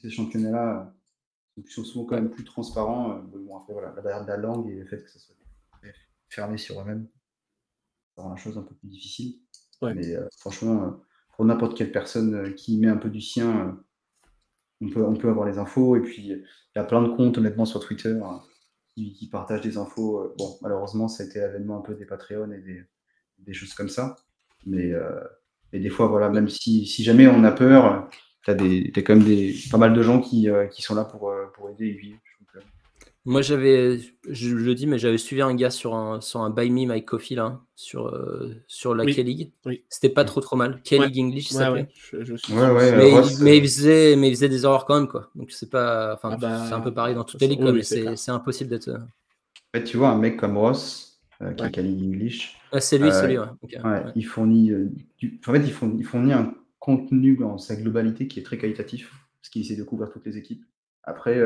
ces 0.00 0.10
championnats-là. 0.10 0.94
Ils 1.64 1.70
sont 1.70 1.84
souvent 1.84 2.04
quand 2.04 2.16
même 2.16 2.30
plus 2.30 2.44
transparents. 2.44 3.18
bon, 3.18 3.56
après, 3.58 3.72
voilà, 3.72 3.92
la 3.94 4.02
barrière 4.02 4.22
de 4.22 4.28
la 4.28 4.36
langue 4.36 4.68
et 4.70 4.76
le 4.76 4.86
fait 4.86 5.02
que 5.02 5.10
ça 5.10 5.18
soit 5.18 5.34
fermé 6.28 6.58
sur 6.58 6.80
eux-mêmes, 6.80 7.08
ça 8.14 8.22
rend 8.22 8.30
la 8.30 8.36
chose 8.36 8.56
un 8.56 8.62
peu 8.62 8.74
plus 8.74 8.88
difficile. 8.88 9.40
Mais 9.82 10.16
franchement 10.36 11.00
pour 11.40 11.46
n'importe 11.46 11.74
quelle 11.74 11.90
personne 11.90 12.34
euh, 12.34 12.50
qui 12.50 12.76
met 12.76 12.88
un 12.88 12.98
peu 12.98 13.08
du 13.08 13.22
sien, 13.22 13.60
euh, 13.66 13.72
on 14.82 14.90
peut, 14.90 15.02
on 15.02 15.16
peut 15.16 15.30
avoir 15.30 15.46
les 15.46 15.56
infos. 15.56 15.96
Et 15.96 16.00
puis, 16.00 16.20
il 16.20 16.44
y 16.76 16.78
a 16.78 16.84
plein 16.84 17.00
de 17.00 17.08
comptes, 17.16 17.38
honnêtement, 17.38 17.64
sur 17.64 17.80
Twitter 17.80 18.14
hein, 18.22 18.42
qui, 18.94 19.26
partagent 19.32 19.62
des 19.62 19.78
infos. 19.78 20.20
Euh, 20.20 20.34
bon, 20.36 20.58
malheureusement, 20.60 21.08
ça 21.08 21.22
a 21.22 21.26
été 21.26 21.38
l'avènement 21.38 21.78
un 21.78 21.80
peu 21.80 21.94
des 21.94 22.04
Patreons 22.04 22.52
et 22.52 22.84
des, 23.38 23.54
choses 23.54 23.72
comme 23.72 23.88
ça. 23.88 24.16
Mais 24.66 24.92
des 25.72 25.88
fois, 25.88 26.08
voilà, 26.08 26.28
même 26.28 26.50
si, 26.50 26.84
si 26.84 27.02
jamais 27.04 27.26
on 27.26 27.42
a 27.44 27.52
peur, 27.52 28.10
tu 28.44 28.50
as, 28.50 28.54
as, 28.54 29.02
quand 29.02 29.16
même 29.16 29.24
des, 29.24 29.54
pas 29.70 29.78
mal 29.78 29.92
de 29.94 30.02
gens 30.02 30.20
qui, 30.20 30.48
qui 30.70 30.82
sont 30.82 30.94
là 30.94 31.04
pour, 31.04 31.32
pour 31.54 31.70
aider 31.70 31.86
et 31.86 32.14
moi, 33.26 33.42
j'avais, 33.42 34.00
je 34.30 34.54
le 34.54 34.74
dis, 34.74 34.86
mais 34.86 34.98
j'avais 34.98 35.18
suivi 35.18 35.42
un 35.42 35.54
gars 35.54 35.70
sur 35.70 35.94
un, 35.94 36.22
sur 36.22 36.40
un 36.40 36.48
Buy 36.48 36.70
Me 36.70 36.90
My 36.90 37.04
Coffee, 37.04 37.34
là, 37.34 37.60
sur, 37.76 38.06
euh, 38.06 38.54
sur 38.66 38.94
la 38.94 39.04
K-League. 39.04 39.52
C'était 39.90 40.08
pas 40.08 40.24
trop 40.24 40.40
trop 40.40 40.56
mal. 40.56 40.80
K-League 40.82 41.18
English, 41.18 41.48
ça 41.48 41.70
ouais, 41.70 41.86
mais, 42.18 43.58
il, 43.58 43.62
faisait, 43.62 44.16
mais 44.16 44.28
il 44.28 44.34
faisait 44.34 44.48
des 44.48 44.64
erreurs 44.64 44.86
quand 44.86 44.98
même, 44.98 45.08
quoi. 45.08 45.28
Donc, 45.34 45.50
c'est 45.50 45.68
pas. 45.68 46.14
Enfin, 46.14 46.30
ah 46.32 46.36
bah, 46.38 46.64
c'est 46.66 46.72
un 46.72 46.80
peu 46.80 46.94
pareil 46.94 47.14
dans 47.14 47.24
toutes 47.24 47.42
les 47.42 47.48
ligues, 47.48 47.60
mais 47.60 47.82
c'est 47.82 48.30
impossible 48.30 48.70
d'être. 48.70 48.88
Euh, 48.88 48.96
en 48.98 49.78
fait, 49.78 49.84
tu 49.84 49.98
vois, 49.98 50.08
un 50.08 50.18
mec 50.18 50.38
comme 50.38 50.56
Ross, 50.56 51.20
euh, 51.42 51.52
qui 51.52 51.64
est 51.64 51.70
K-League 51.70 52.02
English. 52.02 52.58
c'est 52.78 52.96
lui, 52.96 53.12
c'est 53.12 53.28
lui, 53.28 53.36
Il 54.16 54.24
fournit. 54.24 54.72
En 55.46 55.52
fait, 55.52 55.58
il 55.58 55.72
fournit, 55.72 55.96
il 55.98 56.04
fournit 56.04 56.32
un 56.32 56.54
contenu 56.80 57.36
dans 57.36 57.56
sa 57.58 57.76
globalité 57.76 58.26
qui 58.26 58.40
est 58.40 58.42
très 58.42 58.58
qualitatif, 58.58 59.12
parce 59.40 59.50
qu'il 59.50 59.62
essaie 59.62 59.76
de 59.76 59.84
couvrir 59.84 60.10
toutes 60.10 60.26
les 60.26 60.36
équipes. 60.36 60.64
Après 61.04 61.40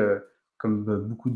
comme 0.57 0.89
euh, 0.89 0.99
beaucoup 0.99 1.29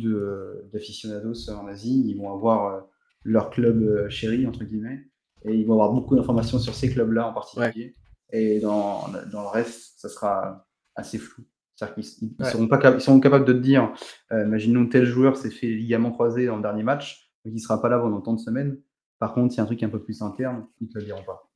d'aficionados 0.74 1.50
en 1.50 1.68
Asie, 1.68 2.04
ils 2.08 2.18
vont 2.18 2.34
avoir 2.34 2.74
euh, 2.74 2.82
leur 3.24 3.50
club 3.50 3.82
euh, 3.82 4.10
chéri, 4.10 4.48
entre 4.48 4.64
guillemets, 4.64 5.08
et 5.44 5.56
ils 5.56 5.66
vont 5.66 5.74
avoir 5.74 5.94
beaucoup 5.94 6.16
d'informations 6.16 6.60
sur 6.60 6.74
ces 6.74 6.90
clubs-là 6.90 7.28
en 7.28 7.34
particulier. 7.34 7.96
Et 8.32 8.60
dans, 8.60 9.08
dans, 9.32 9.42
le 9.42 9.48
reste, 9.48 10.00
ça 10.00 10.10
sera 10.10 10.68
assez 10.96 11.18
flou. 11.18 11.44
C'est-à-dire 11.76 11.96
qu'ils 11.96 12.34
ils 12.40 12.46
seront, 12.46 13.00
seront 13.00 13.20
capables 13.20 13.46
de 13.46 13.54
te 13.54 13.58
dire, 13.58 13.94
imaginons 14.32 14.88
tel 14.88 15.06
joueur 15.06 15.38
s'est 15.38 15.50
fait 15.50 15.68
ligament 15.68 16.12
croisé 16.12 16.46
dans 16.46 16.58
le 16.58 16.62
dernier 16.62 16.84
match, 16.84 17.32
donc 17.46 17.54
il 17.54 17.56
ne 17.56 17.62
sera 17.62 17.82
pas 17.82 17.90
là 17.90 17.98
pendant 17.98 18.22
tant 18.22 18.34
de 18.34 18.40
semaines. 18.40 18.78
Par 19.18 19.34
contre, 19.34 19.54
il 19.54 19.58
y 19.58 19.60
a 19.62 19.64
un 19.64 19.66
truc 19.66 19.82
un 19.82 19.90
peu 19.90 20.04
plus 20.04 20.22
interne, 20.22 20.68
ils 20.80 20.88
ne 20.88 20.92
te 20.92 21.00
le 21.00 21.06
diront 21.06 21.24
pas. 21.24 21.49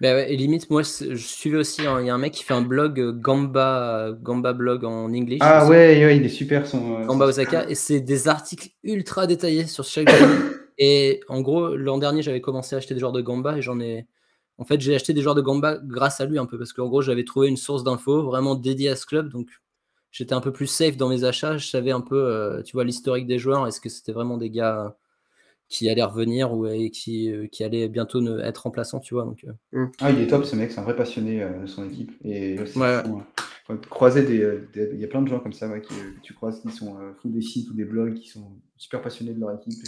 Bah 0.00 0.28
et 0.28 0.36
limite, 0.36 0.68
moi, 0.70 0.82
je 0.82 1.14
suivais 1.16 1.58
aussi, 1.58 1.82
il 1.82 2.06
y 2.06 2.10
a 2.10 2.14
un 2.14 2.18
mec 2.18 2.32
qui 2.32 2.42
fait 2.42 2.54
un 2.54 2.62
blog 2.62 3.00
euh, 3.00 3.12
Gamba, 3.12 4.10
Gamba 4.20 4.52
blog 4.52 4.84
en 4.84 5.12
anglais. 5.12 5.38
Ah 5.40 5.66
ouais, 5.66 6.04
ouais, 6.04 6.16
il 6.16 6.24
est 6.24 6.28
super 6.28 6.66
son. 6.66 7.00
Euh, 7.00 7.04
Gamba 7.06 7.26
Osaka, 7.26 7.68
et 7.68 7.74
c'est 7.74 8.00
des 8.00 8.26
articles 8.28 8.70
ultra 8.82 9.26
détaillés 9.26 9.66
sur 9.66 9.84
chaque 9.84 10.08
et 10.78 11.20
en 11.28 11.40
gros, 11.40 11.76
l'an 11.76 11.98
dernier, 11.98 12.22
j'avais 12.22 12.40
commencé 12.40 12.74
à 12.74 12.78
acheter 12.78 12.94
des 12.94 13.00
joueurs 13.00 13.12
de 13.12 13.20
Gamba 13.20 13.56
et 13.56 13.62
j'en 13.62 13.78
ai. 13.80 14.06
En 14.58 14.64
fait, 14.64 14.80
j'ai 14.80 14.94
acheté 14.94 15.12
des 15.12 15.22
joueurs 15.22 15.34
de 15.34 15.40
Gamba 15.40 15.78
grâce 15.82 16.20
à 16.20 16.26
lui 16.26 16.38
un 16.38 16.46
peu 16.46 16.58
parce 16.58 16.72
qu'en 16.72 16.88
gros, 16.88 17.02
j'avais 17.02 17.24
trouvé 17.24 17.48
une 17.48 17.56
source 17.56 17.84
d'infos 17.84 18.22
vraiment 18.22 18.54
dédiée 18.54 18.88
à 18.88 18.96
ce 18.96 19.06
club, 19.06 19.28
donc 19.28 19.48
j'étais 20.10 20.34
un 20.34 20.40
peu 20.40 20.52
plus 20.52 20.66
safe 20.66 20.96
dans 20.96 21.08
mes 21.08 21.24
achats. 21.24 21.56
Je 21.58 21.66
savais 21.66 21.90
un 21.90 22.00
peu, 22.00 22.16
euh, 22.16 22.62
tu 22.62 22.72
vois, 22.72 22.84
l'historique 22.84 23.26
des 23.26 23.38
joueurs. 23.38 23.66
Est-ce 23.66 23.80
que 23.80 23.88
c'était 23.88 24.12
vraiment 24.12 24.36
des 24.36 24.50
gars 24.50 24.96
qui 25.68 25.88
allait 25.88 26.02
revenir 26.02 26.52
ou 26.52 26.66
et 26.66 26.90
qui, 26.90 27.32
euh, 27.32 27.46
qui 27.46 27.64
allait 27.64 27.88
bientôt 27.88 28.20
ne, 28.20 28.38
être 28.40 28.58
remplaçant, 28.58 29.00
tu 29.00 29.14
vois. 29.14 29.24
Donc, 29.24 29.44
euh. 29.44 29.52
mmh. 29.78 29.92
Ah, 30.00 30.10
il 30.10 30.20
est 30.20 30.26
top 30.26 30.44
ce 30.44 30.56
mec, 30.56 30.70
c'est 30.70 30.80
un 30.80 30.84
vrai 30.84 30.96
passionné 30.96 31.42
euh, 31.42 31.62
de 31.62 31.66
son 31.66 31.88
équipe. 31.88 32.12
Et 32.24 32.58
ouais. 32.76 33.02
croiser 33.90 34.22
des, 34.22 34.90
Il 34.92 35.00
y 35.00 35.04
a 35.04 35.08
plein 35.08 35.22
de 35.22 35.28
gens 35.28 35.40
comme 35.40 35.52
ça 35.52 35.68
qui, 35.80 35.94
tu 36.22 36.34
croises 36.34 36.60
qui 36.60 36.70
sont, 36.70 36.96
font 37.22 37.28
des 37.28 37.40
sites 37.40 37.70
ou 37.70 37.74
des 37.74 37.84
blogs 37.84 38.14
qui 38.14 38.28
sont 38.28 38.52
super 38.76 39.00
passionnés 39.00 39.32
de 39.32 39.40
leur 39.40 39.52
équipe. 39.52 39.82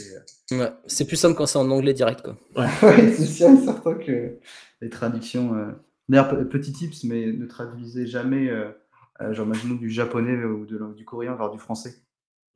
Et, 0.51 0.57
ouais. 0.57 0.73
C'est 0.87 1.07
plus 1.07 1.17
simple 1.17 1.37
quand 1.37 1.47
c'est 1.47 1.59
en 1.59 1.71
anglais 1.71 1.95
direct. 1.95 2.23
Quoi. 2.23 2.37
Ouais, 2.83 3.13
c'est 3.13 3.27
sûr 3.27 3.49
certain 3.65 3.95
que 3.95 4.39
les 4.81 4.91
traductions. 4.91 5.53
D'ailleurs, 6.09 6.49
petit 6.49 6.73
tips, 6.73 7.05
mais 7.05 7.27
ne 7.27 7.47
traduisez 7.47 8.07
jamais, 8.07 8.51
genre, 9.31 9.47
imaginons 9.47 9.75
du 9.75 9.91
japonais 9.91 10.43
ou 10.45 10.65
de, 10.65 10.81
du 10.95 11.05
coréen 11.05 11.35
vers 11.35 11.51
du 11.51 11.59
français. 11.59 11.95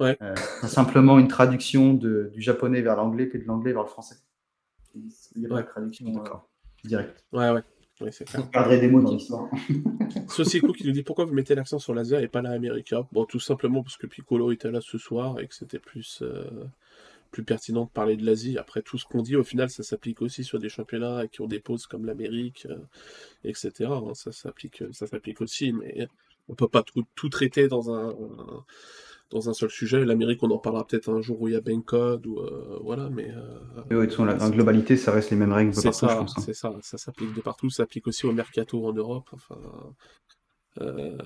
Ouais. 0.01 0.16
Euh, 0.22 0.35
simplement 0.66 1.18
une 1.18 1.28
traduction 1.28 1.93
de, 1.93 2.31
du 2.32 2.40
japonais 2.40 2.81
vers 2.81 2.97
l'anglais 2.97 3.28
que 3.28 3.36
de 3.36 3.44
l'anglais 3.44 3.72
vers 3.72 3.82
le 3.82 3.89
français. 3.89 4.16
Il 4.94 5.10
n'y 5.36 5.47
a 5.47 5.48
pas 5.51 5.62
de 5.62 5.66
traduction 5.66 6.06
euh, 6.06 6.28
directe. 6.85 7.24
Ouais, 7.32 7.51
ouais. 7.51 7.60
Oui. 8.01 8.09
Vous 8.35 8.47
perdrez 8.47 8.81
des 8.81 8.89
mots 8.89 9.02
dans 9.02 9.12
l'histoire. 9.12 9.51
Socico 10.28 10.72
qui 10.72 10.86
nous 10.86 10.93
dit 10.93 11.02
pourquoi 11.02 11.27
vous 11.27 11.35
mettez 11.35 11.55
l'accent 11.55 11.78
sur 11.78 11.93
l'Asia 11.93 12.22
et 12.22 12.28
pas 12.28 12.40
l'Amérique 12.40 12.94
Bon, 13.12 13.27
tout 13.27 13.40
simplement 13.40 13.82
parce 13.82 13.98
que 13.98 14.06
Piccolo 14.06 14.52
était 14.52 14.70
là 14.70 14.81
ce 14.81 14.97
soir 14.97 15.39
et 15.39 15.47
que 15.47 15.55
c'était 15.55 15.78
plus, 15.78 16.22
euh, 16.22 16.64
plus 17.31 17.44
pertinent 17.44 17.85
de 17.85 17.90
parler 17.90 18.16
de 18.16 18.24
l'Asie. 18.24 18.56
Après, 18.56 18.81
tout 18.81 18.97
ce 18.97 19.05
qu'on 19.05 19.20
dit, 19.20 19.36
au 19.36 19.44
final, 19.44 19.68
ça 19.68 19.82
s'applique 19.82 20.22
aussi 20.22 20.44
sur 20.44 20.59
des 20.59 20.70
championnats 20.70 21.27
qui 21.27 21.43
ont 21.43 21.47
des 21.47 21.60
pauses 21.60 21.86
comme 21.86 22.06
l'Amérique, 22.06 22.66
etc. 23.44 23.70
Hein. 23.90 24.14
ça 24.14 24.32
s'applique 24.32 24.82
ça 24.93 25.06
s'applique 25.06 25.43
aussi, 25.43 25.72
mais 25.74 26.09
on 26.48 26.55
peut 26.55 26.68
pas 26.68 26.82
tout, 26.82 27.05
tout 27.14 27.28
traiter 27.28 27.68
dans 27.68 27.94
un 27.94 28.14
dans 29.31 29.48
un 29.48 29.52
seul 29.52 29.70
sujet. 29.70 30.05
L'Amérique, 30.05 30.43
on 30.43 30.51
en 30.51 30.59
parlera 30.59 30.86
peut-être 30.86 31.11
un 31.11 31.20
jour 31.20 31.40
où 31.40 31.48
il 31.48 31.55
y 31.55 31.57
a 31.57 31.61
Code 31.85 32.27
ou 32.27 32.39
euh, 32.39 32.78
voilà, 32.82 33.09
mais. 33.11 33.31
Euh, 33.90 34.07
en 34.19 34.51
globalité, 34.51 34.97
ça 34.97 35.12
reste 35.12 35.31
les 35.31 35.36
mêmes 35.36 35.52
règles 35.52 35.74
de 35.74 35.81
partout, 35.81 36.07
hein. 36.07 36.27
C'est 36.39 36.55
ça, 36.55 36.74
ça 36.82 36.98
s'applique 36.98 37.35
de 37.35 37.40
partout, 37.40 37.70
ça 37.70 37.85
s'applique 37.85 38.07
aussi 38.07 38.27
au 38.27 38.32
mercato 38.32 38.85
en 38.86 38.93
Europe. 38.93 39.28
Enfin, 39.32 39.57
euh, 40.81 41.16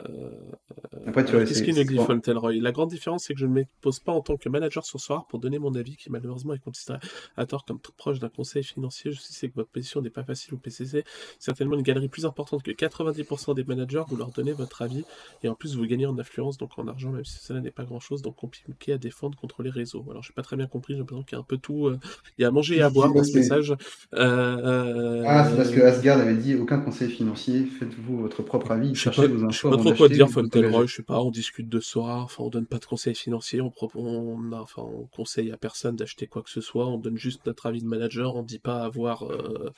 qu'est-ce 1.12 1.62
qu'il 1.62 1.74
nous 1.74 1.84
dit 1.84 1.96
Fontelroy 1.96 2.54
La 2.54 2.72
grande 2.72 2.90
différence, 2.90 3.24
c'est 3.24 3.34
que 3.34 3.40
je 3.40 3.46
ne 3.46 3.52
me 3.52 3.64
pose 3.80 4.00
pas 4.00 4.12
en 4.12 4.20
tant 4.20 4.36
que 4.36 4.48
manager 4.48 4.84
sur 4.84 5.00
soir 5.00 5.26
pour 5.26 5.38
donner 5.38 5.58
mon 5.58 5.74
avis, 5.74 5.96
qui 5.96 6.10
malheureusement 6.10 6.54
est 6.54 6.58
considéré 6.58 6.98
à 7.36 7.46
tort 7.46 7.64
comme 7.64 7.78
proche 7.96 8.18
d'un 8.18 8.28
conseil 8.28 8.62
financier. 8.62 9.12
Je 9.12 9.20
sais 9.20 9.48
que 9.48 9.54
votre 9.54 9.70
position 9.70 10.00
n'est 10.00 10.10
pas 10.10 10.24
facile 10.24 10.54
au 10.54 10.56
PCC. 10.56 11.04
Certainement 11.38 11.76
une 11.76 11.82
galerie 11.82 12.08
plus 12.08 12.26
importante 12.26 12.62
que 12.62 12.70
90% 12.70 13.54
des 13.54 13.64
managers. 13.64 14.02
Vous 14.08 14.16
leur 14.16 14.30
donnez 14.30 14.52
votre 14.52 14.82
avis 14.82 15.04
et 15.42 15.48
en 15.48 15.54
plus 15.54 15.76
vous 15.76 15.86
gagnez 15.86 16.06
en 16.06 16.18
influence, 16.18 16.58
donc 16.58 16.70
en 16.78 16.86
argent, 16.88 17.10
même 17.10 17.24
si 17.24 17.38
cela 17.38 17.60
n'est 17.60 17.70
pas 17.70 17.84
grand-chose, 17.84 18.22
donc 18.22 18.36
compliqué 18.36 18.92
à 18.92 18.98
défendre 18.98 19.38
contre 19.38 19.62
les 19.62 19.70
réseaux. 19.70 20.04
Alors 20.10 20.22
je 20.22 20.30
n'ai 20.30 20.34
pas 20.34 20.42
très 20.42 20.56
bien 20.56 20.66
compris. 20.66 20.94
J'ai 20.94 21.00
l'impression 21.00 21.22
qu'il 21.24 21.36
y 21.36 21.38
a 21.38 21.40
un 21.40 21.46
peu 21.46 21.58
tout. 21.58 21.86
Euh, 21.86 21.98
il 22.38 22.42
y 22.42 22.44
a 22.44 22.48
à 22.48 22.50
manger 22.50 22.76
et 22.76 22.82
à 22.82 22.90
boire 22.90 23.12
dans 23.12 23.24
ce 23.24 23.36
message. 23.36 23.74
Euh, 24.14 25.22
ah, 25.26 25.46
c'est 25.48 25.56
parce 25.56 25.70
que 25.70 25.80
Asgard 25.80 26.18
avait 26.18 26.36
dit 26.36 26.54
aucun 26.54 26.78
conseil 26.78 27.08
financier. 27.08 27.66
Faites-vous 27.66 28.18
votre 28.18 28.42
propre 28.42 28.72
avis. 28.72 28.94
Cherchez 28.94 29.26
vos 29.26 29.43
infos. 29.44 29.52
Je 29.52 29.58
sais 29.60 29.66
pas 29.68 29.76
trop 29.76 29.92
quoi 29.94 30.08
dire, 30.08 30.28
Fontainebleau, 30.30 30.86
je 30.86 30.96
sais 30.96 31.02
pas, 31.02 31.20
on 31.22 31.30
discute 31.30 31.68
de 31.68 31.80
Sora, 31.80 32.22
enfin 32.22 32.44
on 32.44 32.50
donne 32.50 32.66
pas 32.66 32.78
de 32.78 32.84
conseils 32.86 33.14
financiers, 33.14 33.60
on, 33.60 33.72
on, 33.94 34.52
enfin, 34.52 34.82
on 34.82 35.06
conseille 35.06 35.50
à 35.52 35.56
personne 35.56 35.96
d'acheter 35.96 36.26
quoi 36.26 36.42
que 36.42 36.50
ce 36.50 36.60
soit, 36.60 36.86
on 36.88 36.98
donne 36.98 37.16
juste 37.18 37.46
notre 37.46 37.66
avis 37.66 37.82
de 37.82 37.86
manager, 37.86 38.36
on 38.36 38.42
dit 38.42 38.58
pas 38.58 38.82
avoir, 38.84 39.24
euh, 39.30 39.70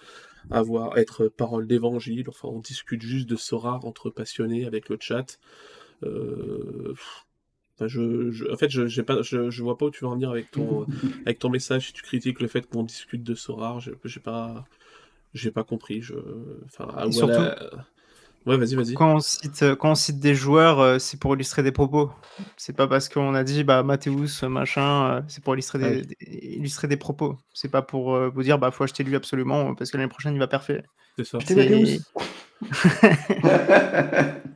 avoir 0.51 0.99
être 0.99 1.29
parole 1.29 1.67
d'évangile, 1.67 2.25
enfin 2.29 2.49
on 2.49 2.61
discute 2.61 3.03
juste 3.03 3.29
de 3.29 3.37
Sora 3.37 3.81
entre 3.85 4.11
passionnés 4.11 4.67
avec 4.67 4.89
le 4.89 4.97
chat. 5.01 5.39
Euh, 6.05 6.91
pff, 6.91 7.25
enfin, 7.77 7.89
je, 7.89 8.31
je- 8.31 8.51
en 8.53 8.57
fait, 8.57 8.69
je, 8.71 9.01
pas, 9.03 9.23
je, 9.23 9.51
je 9.51 9.63
vois 9.63 9.79
pas 9.79 9.87
où 9.87 9.91
tu 9.91 10.05
veux 10.05 10.11
en 10.11 10.15
venir 10.15 10.31
avec 10.31 10.51
ton, 10.51 10.87
avec 11.27 11.39
ton 11.39 11.49
message 11.51 11.89
si 11.89 11.93
tu 11.93 12.03
critiques 12.03 12.41
le 12.41 12.49
fait 12.49 12.67
qu'on 12.67 12.83
discute 12.83 13.23
de 13.23 13.35
Sora, 13.35 13.79
j'ai 14.05 14.21
pas, 14.21 14.65
j'ai 15.35 15.51
pas 15.51 15.65
compris, 15.65 16.03
je, 16.03 16.15
enfin, 16.67 16.89
voilà. 17.13 17.57
Ouais, 18.47 18.57
vas-y, 18.57 18.77
vas-y. 18.77 18.95
Quand 18.95 19.17
on 19.17 19.21
cite, 19.21 19.63
euh, 19.63 19.75
quand 19.75 19.91
on 19.91 19.95
cite 19.97 20.21
des 20.21 20.37
joueurs, 20.37 20.79
euh, 20.79 20.99
c'est 21.01 21.19
pour 21.19 21.35
illustrer 21.35 21.65
des 21.65 21.73
propos. 21.73 22.13
C'est 22.57 22.77
pas 22.77 22.87
parce 22.87 23.09
qu'on 23.09 23.35
a 23.35 23.43
dit 23.43 23.65
bah 23.65 23.83
Mathéus, 23.83 24.45
machin, 24.45 25.17
euh, 25.17 25.23
c'est 25.27 25.43
pour 25.43 25.55
illustrer 25.55 25.81
des, 25.81 26.03
oui. 26.03 26.07
des- 26.07 26.17
illustrer 26.57 26.87
des 26.87 26.97
propos. 26.97 27.37
C'est 27.53 27.71
pas 27.71 27.83
pour 27.83 28.15
euh, 28.15 28.29
vous 28.29 28.45
dire 28.45 28.61
bah 28.61 28.71
faut 28.71 28.85
acheter 28.85 29.03
lui 29.03 29.17
absolument 29.17 29.75
parce 29.75 29.91
que 29.91 29.97
l'année 29.97 30.09
prochaine 30.09 30.35
il 30.35 30.39
va 30.39 30.47
parfait. 30.47 30.85
C'est 31.17 31.25
ça. 31.25 31.39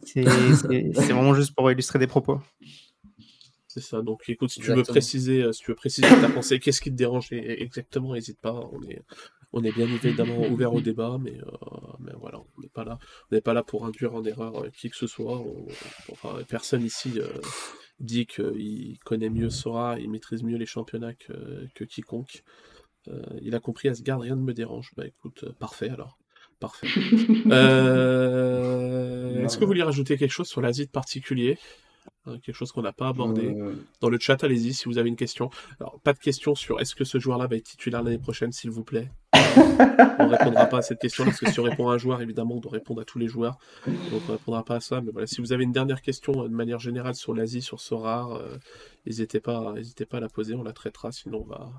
C'est 0.05 0.23
vraiment 1.13 1.35
juste 1.35 1.55
pour 1.55 1.71
illustrer 1.71 1.99
des 1.99 2.07
propos. 2.07 2.41
C'est 3.67 3.83
ça. 3.83 4.03
Donc, 4.03 4.23
écoute, 4.29 4.51
si 4.51 4.61
tu 4.61 4.73
veux 4.73 4.83
préciser, 4.83 5.53
si 5.53 5.63
tu 5.63 5.71
veux 5.71 5.77
préciser 5.77 6.09
ta 6.09 6.29
pensée, 6.29 6.59
qu'est-ce 6.59 6.81
qui 6.81 6.91
te 6.91 6.97
dérange 6.97 7.29
exactement, 7.33 8.15
n'hésite 8.15 8.41
pas. 8.41 8.69
On 8.73 8.83
est, 8.89 9.01
on 9.53 9.63
est 9.65 9.73
bien 9.73 9.87
évidemment 9.87 10.41
ouvert 10.51 10.73
au 10.75 10.81
débat, 10.81 11.19
mais, 11.21 11.37
euh, 11.39 11.47
mais 12.01 12.13
voilà, 12.19 12.39
on 12.39 12.61
n'est 12.61 12.69
pas 12.69 12.85
là, 12.85 12.99
on 13.31 13.35
n'est 13.35 13.41
pas 13.41 13.55
là 13.55 13.63
pour 13.63 13.85
induire 13.87 14.15
en 14.15 14.25
erreur 14.25 14.65
euh, 14.65 14.69
qui 14.71 14.91
que 14.91 14.97
ce 14.97 15.07
soit. 15.07 15.39
On- 15.39 15.67
enfin, 16.13 16.39
personne 16.49 16.83
ici 16.85 17.13
euh, 17.17 17.29
dit 17.99 18.27
qu'il 18.27 18.99
connaît 19.05 19.31
mieux 19.31 19.51
Sora, 19.51 19.99
il 19.99 20.11
maîtrise 20.11 20.43
mieux 20.43 20.57
les 20.57 20.67
championnats 20.67 21.15
que, 21.15 21.67
que 21.75 21.85
quiconque. 21.85 22.43
Il 23.41 23.55
a 23.55 23.61
compris 23.61 23.89
Asgard, 23.89 24.21
rien 24.21 24.37
ne 24.37 24.43
me 24.43 24.53
dérange. 24.55 24.93
Bah 24.97 25.07
écoute, 25.07 25.45
parfait 25.59 25.89
alors. 25.89 26.19
Parfait. 26.61 26.87
Est-ce 29.45 29.57
que 29.57 29.61
vous 29.61 29.67
voulez 29.67 29.83
rajouter 29.83 30.17
quelque 30.17 30.31
chose 30.31 30.49
sur 30.49 30.61
l'Asie 30.61 30.87
de 30.87 30.91
particulier? 30.91 31.59
Quelque 32.27 32.53
chose 32.53 32.71
qu'on 32.71 32.83
n'a 32.83 32.93
pas 32.93 33.09
abordé 33.09 33.47
Euh, 33.47 33.75
dans 34.01 34.09
le 34.11 34.19
chat, 34.21 34.43
allez-y 34.45 34.75
si 34.75 34.85
vous 34.85 34.99
avez 34.99 35.09
une 35.09 35.17
question. 35.17 35.51
Alors, 35.81 35.99
pas 36.01 36.13
de 36.13 36.19
question 36.19 36.55
sur 36.55 36.81
est-ce 36.81 36.95
que 36.95 37.05
ce 37.05 37.19
joueur-là 37.19 37.47
va 37.47 37.57
être 37.57 37.65
titulaire 37.65 38.03
l'année 38.03 38.19
prochaine, 38.19 38.53
s'il 38.53 38.71
vous 38.71 38.85
plaît. 38.85 39.11
on 39.57 40.27
ne 40.27 40.37
répondra 40.37 40.67
pas 40.67 40.79
à 40.79 40.83
cette 40.83 41.01
question 41.01 41.25
parce 41.25 41.39
que 41.41 41.51
si 41.51 41.59
on 41.59 41.63
répond 41.65 41.89
à 41.89 41.95
un 41.95 41.99
joueur, 41.99 42.21
évidemment, 42.21 42.57
on 42.57 42.61
doit 42.61 42.71
répondre 42.73 43.01
à 43.01 43.05
tous 43.05 43.19
les 43.19 43.27
joueurs. 43.27 43.59
Donc 43.87 43.97
on 44.29 44.33
ne 44.33 44.37
répondra 44.37 44.65
pas 44.65 44.77
à 44.77 44.81
ça. 44.81 45.01
Mais 45.01 45.11
voilà, 45.11 45.27
si 45.27 45.41
vous 45.41 45.53
avez 45.53 45.65
une 45.65 45.73
dernière 45.73 46.03
question 46.03 46.45
euh, 46.45 46.49
de 46.49 46.55
manière 46.55 46.79
générale 46.79 47.15
sur 47.15 47.35
l'Asie, 47.35 47.63
sur 47.63 47.81
Sorar, 47.81 48.33
euh, 48.37 48.59
n'hésitez 49.07 49.41
pas, 49.41 49.73
n'hésitez 49.75 50.05
pas 50.05 50.19
à 50.19 50.21
la 50.21 50.29
poser, 50.29 50.55
on 50.55 50.63
la 50.63 50.73
traitera. 50.73 51.11
Sinon, 51.13 51.43
on 51.47 51.49
va, 51.51 51.73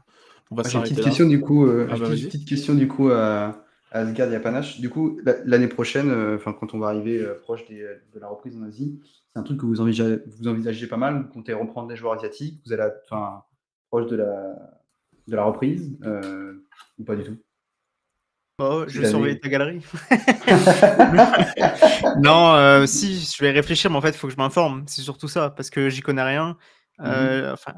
on 0.50 0.56
va 0.56 0.64
Ah, 0.66 0.70
J'ai 0.70 0.70
une 0.70 0.72
s'arrêter 0.72 0.90
petite 0.96 0.98
là. 0.98 1.04
question 1.12 1.28
du 1.28 1.40
coup. 1.40 1.66
euh, 1.68 1.88
Ah 1.90 1.96
j'ai 1.96 2.02
bah, 2.02 2.10
petite 2.10 2.46
question 2.48 2.74
du 2.74 2.88
coup 2.88 3.10
à, 3.10 3.16
à 3.50 3.66
Asgard 3.92 4.32
et 4.32 4.36
à 4.36 4.40
Panache. 4.40 4.80
Du 4.80 4.90
coup, 4.90 5.20
la- 5.24 5.44
l'année 5.46 5.68
prochaine, 5.68 6.10
euh, 6.10 6.38
quand 6.38 6.74
on 6.74 6.80
va 6.80 6.88
arriver 6.88 7.20
euh, 7.20 7.40
proche 7.40 7.66
des- 7.68 7.88
de 8.14 8.20
la 8.20 8.28
reprise 8.28 8.58
en 8.58 8.64
Asie, 8.64 9.00
c'est 9.32 9.40
un 9.40 9.44
truc 9.44 9.60
que 9.60 9.66
vous 9.66 9.82
envisagez, 9.82 10.20
vous 10.28 10.48
envisagez 10.48 10.88
pas 10.88 10.98
mal. 10.98 11.24
Vous 11.24 11.28
comptez 11.28 11.54
reprendre 11.54 11.88
des 11.88 11.96
joueurs 11.96 12.14
asiatiques. 12.14 12.62
Vous 12.66 12.74
allez, 12.74 12.90
enfin, 13.06 13.44
proche 13.90 14.08
de 14.08 14.16
la 14.16 14.56
de 15.28 15.36
la 15.36 15.44
reprise 15.44 15.98
euh, 16.04 16.66
ou 16.98 17.04
pas 17.04 17.16
du 17.16 17.24
tout? 17.24 17.38
Oh, 18.60 18.84
je 18.88 19.00
vais 19.00 19.10
surveiller 19.10 19.40
ta 19.40 19.50
galerie. 19.50 19.82
non, 22.22 22.86
si, 22.86 23.20
je 23.20 23.44
vais 23.44 23.52
réfléchir, 23.52 23.90
mais 23.90 23.98
en 23.98 24.02
fait, 24.02 24.10
il 24.10 24.18
faut 24.18 24.28
que 24.28 24.34
je 24.34 24.38
m'informe. 24.38 24.84
C'est 24.88 25.02
surtout 25.02 25.28
ça, 25.28 25.50
parce 25.50 25.70
que 25.70 25.90
j'y 25.90 26.02
connais 26.02 26.24
rien. 26.24 26.58
Euh, 27.02 27.54
Enfin, 27.54 27.74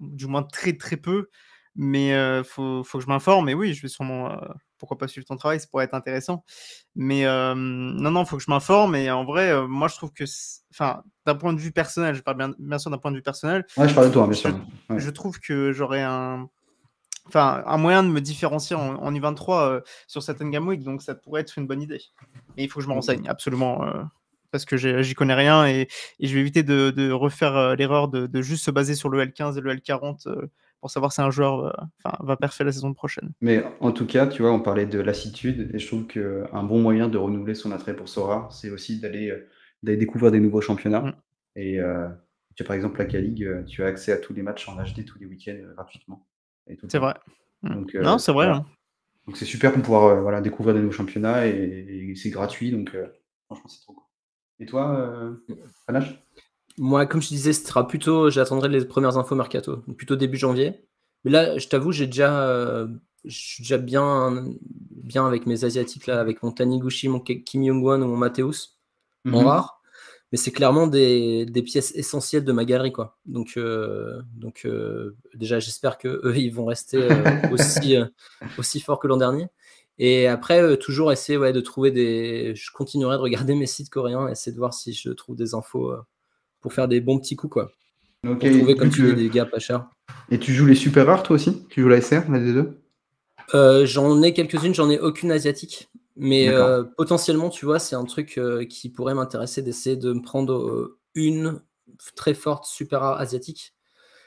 du 0.00 0.26
moins 0.26 0.42
très 0.42 0.74
très 0.74 0.96
peu. 0.96 1.28
Mais 1.74 2.08
il 2.08 2.44
faut, 2.44 2.82
faut 2.84 2.98
que 2.98 3.04
je 3.04 3.08
m'informe. 3.08 3.48
Et 3.48 3.54
oui, 3.54 3.74
je 3.74 3.82
vais 3.82 3.88
sûrement, 3.88 4.36
pourquoi 4.78 4.98
pas 4.98 5.08
suivre 5.08 5.26
ton 5.26 5.36
travail, 5.36 5.60
ça 5.60 5.66
pourrait 5.70 5.84
être 5.84 5.94
intéressant. 5.94 6.44
Mais 6.94 7.24
euh, 7.26 7.54
non, 7.54 8.10
non, 8.10 8.22
il 8.22 8.26
faut 8.26 8.36
que 8.36 8.42
je 8.42 8.50
m'informe. 8.50 8.94
Et 8.96 9.10
en 9.10 9.24
vrai, 9.24 9.50
euh, 9.50 9.66
moi, 9.66 9.88
je 9.88 9.96
trouve 9.96 10.12
que, 10.12 10.24
enfin, 10.72 11.02
d'un 11.26 11.34
point 11.34 11.52
de 11.52 11.58
vue 11.60 11.72
personnel, 11.72 12.14
je 12.14 12.22
parle 12.22 12.36
bien, 12.38 12.52
bien 12.58 12.78
sûr 12.78 12.90
d'un 12.90 12.98
point 12.98 13.10
de 13.10 13.16
vue 13.16 13.22
personnel, 13.22 13.64
Ouais, 13.76 13.88
je 13.88 13.94
parle 13.94 14.08
de 14.08 14.12
toi, 14.12 14.24
bien 14.24 14.32
Je- 14.32 14.38
sûr. 14.38 14.54
Ouais. 14.90 14.98
je 15.00 15.10
trouve 15.10 15.38
que 15.40 15.72
j'aurais 15.72 16.02
un, 16.02 16.48
enfin, 17.26 17.62
un 17.66 17.76
moyen 17.76 18.02
de 18.02 18.08
me 18.08 18.20
différencier 18.20 18.76
en, 18.76 18.96
en 18.96 19.12
U23 19.12 19.60
euh, 19.68 19.80
sur 20.06 20.22
certaines 20.22 20.50
Game 20.50 20.66
Week, 20.68 20.82
donc 20.82 21.02
ça 21.02 21.14
pourrait 21.14 21.40
être 21.42 21.58
une 21.58 21.66
bonne 21.66 21.82
idée. 21.82 22.02
Mais 22.56 22.64
il 22.64 22.68
faut 22.70 22.80
que 22.80 22.84
je 22.84 22.88
me 22.88 22.94
renseigne, 22.94 23.28
absolument, 23.28 23.84
parce 24.52 24.64
que 24.64 24.76
j'y 25.02 25.14
connais 25.14 25.34
rien 25.34 25.66
et, 25.66 25.88
et 26.20 26.26
je 26.26 26.34
vais 26.34 26.40
éviter 26.40 26.62
de, 26.62 26.90
de 26.90 27.10
refaire 27.10 27.76
l'erreur 27.76 28.08
de, 28.08 28.26
de 28.26 28.42
juste 28.42 28.64
se 28.64 28.70
baser 28.70 28.94
sur 28.94 29.08
le 29.10 29.22
L15 29.24 29.58
et 29.58 29.60
le 29.60 29.74
L40 29.74 30.28
euh, 30.28 30.46
pour 30.80 30.90
savoir 30.90 31.12
si 31.12 31.20
un 31.20 31.30
joueur 31.30 31.66
euh, 31.66 31.70
enfin, 32.04 32.16
va 32.24 32.36
parfait 32.36 32.64
la 32.64 32.72
saison 32.72 32.92
prochaine. 32.94 33.32
Mais 33.40 33.64
en 33.80 33.92
tout 33.92 34.06
cas, 34.06 34.26
tu 34.26 34.42
vois, 34.42 34.52
on 34.52 34.60
parlait 34.60 34.86
de 34.86 34.98
lassitude 35.00 35.70
et 35.74 35.78
je 35.78 35.86
trouve 35.86 36.06
qu'un 36.06 36.62
bon 36.62 36.80
moyen 36.80 37.08
de 37.08 37.18
renouveler 37.18 37.54
son 37.54 37.72
attrait 37.72 37.96
pour 37.96 38.08
Sora, 38.08 38.48
c'est 38.50 38.70
aussi 38.70 39.00
d'aller 39.00 39.30
euh, 39.30 39.96
découvrir 39.96 40.30
des 40.32 40.40
nouveaux 40.40 40.60
championnats. 40.60 41.00
Mm. 41.02 41.14
Et 41.56 41.80
euh, 41.80 42.08
tu 42.54 42.62
as 42.62 42.66
par 42.66 42.76
exemple 42.76 42.98
la 42.98 43.06
K-League, 43.06 43.44
euh, 43.44 43.62
tu 43.64 43.82
as 43.82 43.86
accès 43.86 44.12
à 44.12 44.18
tous 44.18 44.34
les 44.34 44.42
matchs 44.42 44.68
en 44.68 44.76
HD 44.76 45.04
tous 45.04 45.18
les 45.18 45.26
week-ends 45.26 45.52
euh, 45.56 45.74
gratuitement. 45.74 46.26
C'est 46.88 46.98
vrai. 46.98 47.14
Mm. 47.62 47.74
Donc, 47.74 47.94
euh, 47.94 48.02
non, 48.02 48.18
c'est 48.18 48.32
vrai. 48.32 48.46
voilà. 48.46 48.60
hein. 48.60 48.66
Donc 49.26 49.36
c'est 49.36 49.44
super 49.44 49.72
pour 49.72 49.82
pouvoir 49.82 50.04
euh, 50.04 50.20
voilà, 50.20 50.40
découvrir 50.40 50.74
des 50.74 50.80
nouveaux 50.80 50.92
championnats 50.92 51.46
et, 51.46 51.50
et 52.10 52.14
c'est 52.14 52.30
gratuit. 52.30 52.70
Donc 52.70 52.94
euh, 52.94 53.08
franchement, 53.46 53.68
c'est 53.68 53.80
trop 53.80 53.92
cool. 53.94 54.04
Et 54.58 54.66
toi, 54.66 54.96
euh, 54.98 55.34
Panache? 55.86 56.14
Moi, 56.78 57.06
comme 57.06 57.22
je 57.22 57.28
disais, 57.28 57.52
ce 57.52 57.66
sera 57.66 57.86
plutôt, 57.88 58.28
j'attendrai 58.30 58.68
les 58.68 58.84
premières 58.84 59.16
infos 59.16 59.34
mercato, 59.34 59.76
donc 59.86 59.96
plutôt 59.96 60.16
début 60.16 60.36
janvier. 60.36 60.86
Mais 61.24 61.30
là, 61.30 61.56
je 61.58 61.68
t'avoue, 61.68 61.90
j'ai 61.92 62.06
déjà, 62.06 62.42
euh, 62.48 62.86
je 63.24 63.36
suis 63.38 63.62
déjà 63.62 63.78
bien, 63.78 64.44
bien 64.90 65.26
avec 65.26 65.46
mes 65.46 65.64
asiatiques 65.64 66.06
là, 66.06 66.20
avec 66.20 66.42
mon 66.42 66.52
Taniguchi, 66.52 67.08
mon 67.08 67.20
Kim 67.20 67.62
Young-won 67.62 68.02
ou 68.02 68.06
mon 68.08 68.16
Mathéus, 68.16 68.78
en 69.32 69.40
Mhm. 69.40 69.44
rare. 69.44 69.80
Mais 70.32 70.38
c'est 70.38 70.52
clairement 70.52 70.86
des, 70.88 71.46
des 71.46 71.62
pièces 71.62 71.92
essentielles 71.96 72.44
de 72.44 72.52
ma 72.52 72.64
galerie, 72.66 72.92
quoi. 72.92 73.18
Donc, 73.26 73.54
euh, 73.56 74.20
donc 74.34 74.62
euh, 74.66 75.16
déjà, 75.34 75.60
j'espère 75.60 75.98
que 75.98 76.08
eux, 76.24 76.36
ils 76.36 76.50
vont 76.50 76.66
rester 76.66 76.98
aussi, 77.48 77.96
aussi 78.58 78.80
forts 78.80 78.98
que 79.00 79.06
l'an 79.08 79.16
dernier. 79.18 79.48
Et 79.98 80.26
après, 80.28 80.62
euh, 80.62 80.76
toujours 80.76 81.12
essayer 81.12 81.38
ouais, 81.38 81.52
de 81.52 81.60
trouver 81.60 81.90
des. 81.90 82.54
Je 82.54 82.70
continuerai 82.72 83.16
de 83.16 83.22
regarder 83.22 83.54
mes 83.54 83.66
sites 83.66 83.88
coréens, 83.90 84.28
essayer 84.28 84.52
de 84.52 84.58
voir 84.58 84.74
si 84.74 84.92
je 84.92 85.10
trouve 85.10 85.36
des 85.36 85.54
infos 85.54 85.90
euh, 85.92 86.00
pour 86.66 86.72
faire 86.72 86.88
des 86.88 87.00
bons 87.00 87.20
petits 87.20 87.36
coups, 87.36 87.52
quoi. 87.52 87.70
Pour 88.24 88.36
trouver, 88.40 88.74
comme 88.74 88.90
tu 88.90 89.02
dis, 89.02 89.14
des 89.14 89.28
gars 89.30 89.46
pas 89.46 89.60
chers. 89.60 89.88
Et 90.32 90.40
tu 90.40 90.52
joues 90.52 90.66
les 90.66 90.74
super 90.74 91.06
rares 91.06 91.22
toi 91.22 91.36
aussi? 91.36 91.64
Tu 91.68 91.80
joues 91.80 91.88
la 91.88 92.00
SR, 92.00 92.28
la 92.28 92.40
D2 92.40 92.72
Euh, 93.54 93.86
j'en 93.86 94.20
ai 94.20 94.32
quelques-unes, 94.32 94.74
j'en 94.74 94.90
ai 94.90 94.98
aucune 94.98 95.30
asiatique. 95.30 95.88
Mais 96.16 96.48
euh, 96.48 96.82
potentiellement, 96.82 97.50
tu 97.50 97.66
vois, 97.66 97.78
c'est 97.78 97.94
un 97.94 98.04
truc 98.04 98.36
euh, 98.36 98.64
qui 98.64 98.88
pourrait 98.88 99.14
m'intéresser 99.14 99.62
d'essayer 99.62 99.94
de 99.94 100.12
me 100.12 100.22
prendre 100.22 100.96
une 101.14 101.62
très 102.16 102.34
forte 102.34 102.64
super 102.64 102.98
rare 102.98 103.20
asiatique. 103.20 103.72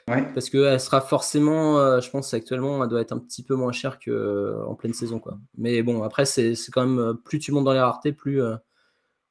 Ouais. 0.08 0.26
Parce 0.32 0.48
qu'elle 0.48 0.80
sera 0.80 1.02
forcément, 1.02 2.00
je 2.00 2.08
pense 2.08 2.32
actuellement, 2.32 2.82
elle 2.82 2.88
doit 2.88 3.02
être 3.02 3.12
un 3.12 3.18
petit 3.18 3.42
peu 3.42 3.54
moins 3.54 3.72
chère 3.72 3.98
qu'en 3.98 4.74
pleine 4.76 4.94
saison. 4.94 5.18
Quoi. 5.18 5.36
Mais 5.58 5.82
bon, 5.82 6.04
après, 6.04 6.24
c'est 6.24 6.54
quand 6.72 6.86
même, 6.86 7.18
plus 7.22 7.38
tu 7.38 7.52
montes 7.52 7.66
dans 7.66 7.74
les 7.74 7.80
raretés, 7.80 8.12
plus, 8.12 8.40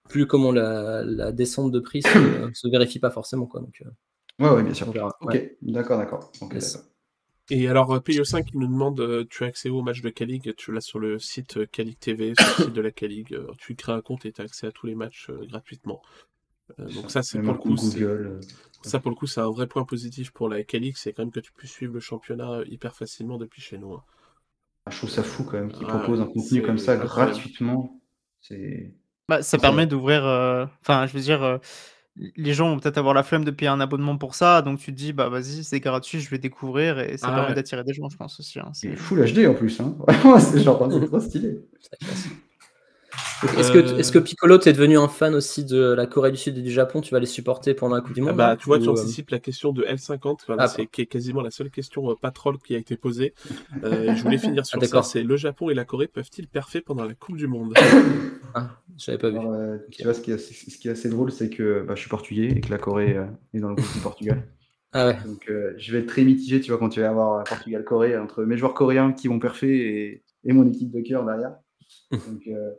plus 0.09 0.27
comment 0.27 0.51
la, 0.51 1.03
la 1.05 1.31
descente 1.31 1.71
de 1.71 1.79
prix 1.79 2.01
se, 2.01 2.09
se 2.53 2.67
vérifie 2.67 2.99
pas 2.99 3.11
forcément. 3.11 3.45
Quoi. 3.45 3.61
Donc, 3.61 3.81
euh, 3.85 3.89
Ouais, 4.43 4.49
ouais, 4.49 4.63
bien 4.63 4.73
sûr. 4.73 4.87
on 4.87 4.91
verra. 4.91 5.15
Ok, 5.21 5.33
Ouais. 5.33 5.57
d'accord, 5.61 5.97
d'accord. 5.97 6.31
Yes. 6.53 6.85
Et 7.51 7.67
alors, 7.67 7.91
euh, 7.93 7.99
PIO5 7.99 8.43
qui 8.45 8.57
nous 8.57 8.67
demande 8.67 8.99
euh, 8.99 9.25
tu 9.29 9.43
as 9.43 9.47
accès 9.47 9.69
au 9.69 9.81
match 9.81 10.01
de 10.01 10.09
K-League, 10.09 10.53
tu 10.55 10.71
l'as 10.71 10.81
sur 10.81 10.99
le 10.99 11.17
site 11.19 11.65
K-League 11.71 11.97
TV, 11.99 12.33
sur 12.37 12.47
le 12.47 12.63
site 12.65 12.73
de 12.73 12.81
la 12.81 12.89
euh, 12.89 13.47
tu 13.57 13.75
crées 13.75 13.91
un 13.93 14.01
compte 14.01 14.25
et 14.25 14.31
tu 14.31 14.39
as 14.41 14.45
accès 14.45 14.67
à 14.67 14.71
tous 14.71 14.85
les 14.87 14.95
matchs 14.95 15.29
euh, 15.29 15.45
gratuitement. 15.47 16.01
Euh, 16.79 16.87
donc, 16.89 17.09
ça, 17.11 17.23
c'est 17.23 17.39
pour 17.39 17.49
un 17.49 17.53
le 17.53 17.57
coup 17.59 17.75
Google. 17.75 18.39
Ça, 18.83 18.99
pour 18.99 19.09
le 19.11 19.15
coup, 19.15 19.27
c'est 19.27 19.41
un 19.41 19.49
vrai 19.49 19.67
point 19.67 19.83
positif 19.83 20.31
pour 20.31 20.47
la 20.47 20.63
K-League, 20.63 20.95
c'est 20.95 21.11
quand 21.11 21.23
même 21.23 21.31
que 21.31 21.39
tu 21.41 21.51
puisses 21.51 21.71
suivre 21.71 21.93
le 21.93 21.99
championnat 21.99 22.61
hyper 22.67 22.95
facilement 22.95 23.37
depuis 23.37 23.61
chez 23.61 23.77
nous. 23.77 23.93
hein. 23.93 24.03
Je 24.89 24.97
trouve 24.97 25.09
ça 25.09 25.23
fou 25.23 25.43
quand 25.43 25.53
même 25.59 25.71
qu'ils 25.71 25.85
proposent 25.85 26.21
un 26.21 26.25
contenu 26.27 26.61
comme 26.61 26.77
ça 26.77 26.93
incroyable. 26.93 27.31
gratuitement. 27.33 27.99
C'est. 28.39 28.93
Bah, 29.29 29.41
ça 29.43 29.57
permet 29.57 29.85
d'ouvrir. 29.87 30.25
euh, 30.25 30.65
Enfin, 30.81 31.05
je 31.07 31.13
veux 31.13 31.21
dire, 31.21 31.41
euh, 31.43 31.57
les 32.35 32.53
gens 32.53 32.69
vont 32.69 32.79
peut-être 32.79 32.97
avoir 32.97 33.13
la 33.13 33.23
flemme 33.23 33.45
de 33.45 33.51
payer 33.51 33.69
un 33.69 33.79
abonnement 33.79 34.17
pour 34.17 34.35
ça, 34.35 34.61
donc 34.61 34.79
tu 34.79 34.91
te 34.91 34.97
dis, 34.97 35.13
bah 35.13 35.29
vas-y, 35.29 35.63
c'est 35.63 35.79
gratuit, 35.79 36.19
je 36.19 36.29
vais 36.29 36.37
découvrir 36.39 36.99
et 36.99 37.17
ça 37.17 37.27
Ah 37.29 37.33
permet 37.35 37.49
ouais. 37.49 37.55
d'attirer 37.55 37.83
des 37.85 37.93
gens, 37.93 38.09
je 38.09 38.17
pense 38.17 38.39
aussi. 38.41 38.59
hein, 38.59 38.71
C'est 38.73 38.95
full 38.95 39.23
HD 39.31 39.47
en 39.47 39.53
plus. 39.53 39.79
Hein. 39.79 39.95
C'est 40.39 40.59
genre 40.61 40.85
c'est 40.91 41.05
trop 41.05 41.19
stylé. 41.21 41.59
Est-ce 43.57 43.71
que, 43.71 43.99
est 43.99 44.11
que 44.11 44.19
Piccolo, 44.19 44.57
tu 44.57 44.69
es 44.69 44.73
devenu 44.73 44.97
un 44.97 45.07
fan 45.07 45.33
aussi 45.35 45.63
de 45.63 45.93
la 45.93 46.05
Corée 46.05 46.31
du 46.31 46.37
Sud 46.37 46.57
et 46.57 46.61
du 46.61 46.71
Japon? 46.71 47.01
Tu 47.01 47.13
vas 47.13 47.19
les 47.19 47.25
supporter 47.25 47.73
pendant 47.73 47.95
la 47.95 48.01
Coupe 48.01 48.13
du 48.13 48.21
ah 48.21 48.25
Monde 48.25 48.35
bah, 48.35 48.57
Tu 48.57 48.65
vois, 48.65 48.79
tu 48.79 48.87
ou, 48.87 48.91
anticipes 48.91 49.29
la 49.29 49.39
question 49.39 49.71
de 49.71 49.83
L50, 49.83 50.39
voilà, 50.47 50.63
Ah, 50.63 50.67
c'est 50.67 50.87
qui 50.87 51.01
est 51.01 51.05
quasiment 51.05 51.41
la 51.41 51.51
seule 51.51 51.69
question 51.69 52.11
euh, 52.11 52.51
qui 52.63 52.75
a 52.75 52.77
été 52.77 52.97
posée. 52.97 53.33
Euh, 53.83 54.15
je 54.15 54.23
voulais 54.23 54.37
finir 54.37 54.65
sur 54.65 54.79
ça, 54.79 54.85
d'accord. 54.85 55.05
c'est 55.05 55.23
le 55.23 55.37
Japon 55.37 55.69
et 55.69 55.73
la 55.73 55.85
Corée 55.85 56.07
peuvent-ils 56.07 56.47
parfait 56.47 56.81
pendant 56.81 57.05
la 57.05 57.13
Coupe 57.13 57.37
du 57.37 57.47
Monde? 57.47 57.73
Ah, 58.55 58.81
j'avais 58.97 59.19
pas 59.19 59.29
vu. 59.29 59.37
Alors, 59.37 59.53
euh, 59.53 59.77
tu 59.91 60.03
vois, 60.03 60.15
ce 60.15 60.21
qui 60.21 60.31
est 60.31 60.33
assez, 60.33 60.53
ce 60.53 60.77
qui 60.79 60.87
est 60.87 60.91
assez 60.91 61.07
drôle, 61.07 61.31
c'est 61.31 61.51
que 61.51 61.83
bah, 61.87 61.93
je 61.95 62.01
suis 62.01 62.09
portugais 62.09 62.47
et 62.47 62.61
que 62.61 62.71
la 62.71 62.79
Corée 62.79 63.15
euh, 63.15 63.25
est 63.53 63.59
dans 63.59 63.69
le 63.69 63.75
groupe 63.75 63.93
du 63.93 63.99
Portugal. 63.99 64.43
Ah 64.91 65.05
ouais. 65.05 65.17
Donc, 65.23 65.47
euh, 65.51 65.75
je 65.77 65.91
vais 65.91 65.99
être 65.99 66.07
très 66.07 66.23
mitigé, 66.23 66.59
tu 66.59 66.71
vois, 66.71 66.79
quand 66.79 66.89
tu 66.89 66.99
vas 66.99 67.09
avoir 67.09 67.43
Portugal-Corée 67.43 68.17
entre 68.17 68.43
mes 68.43 68.57
joueurs 68.57 68.73
coréens 68.73 69.13
qui 69.13 69.27
vont 69.27 69.37
parfait 69.37 69.67
et, 69.67 70.23
et 70.45 70.51
mon 70.51 70.67
équipe 70.67 70.89
de 70.89 71.01
cœur 71.01 71.23
derrière. 71.25 71.51
Donc, 72.11 72.47
euh, 72.47 72.71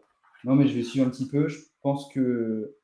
non, 0.45 0.55
mais 0.55 0.67
je 0.67 0.75
vais 0.75 0.83
suivre 0.83 1.07
un 1.07 1.11
petit 1.11 1.29
peu. 1.29 1.49
Je 1.49 1.59
pense 1.83 2.13
que 2.13 2.77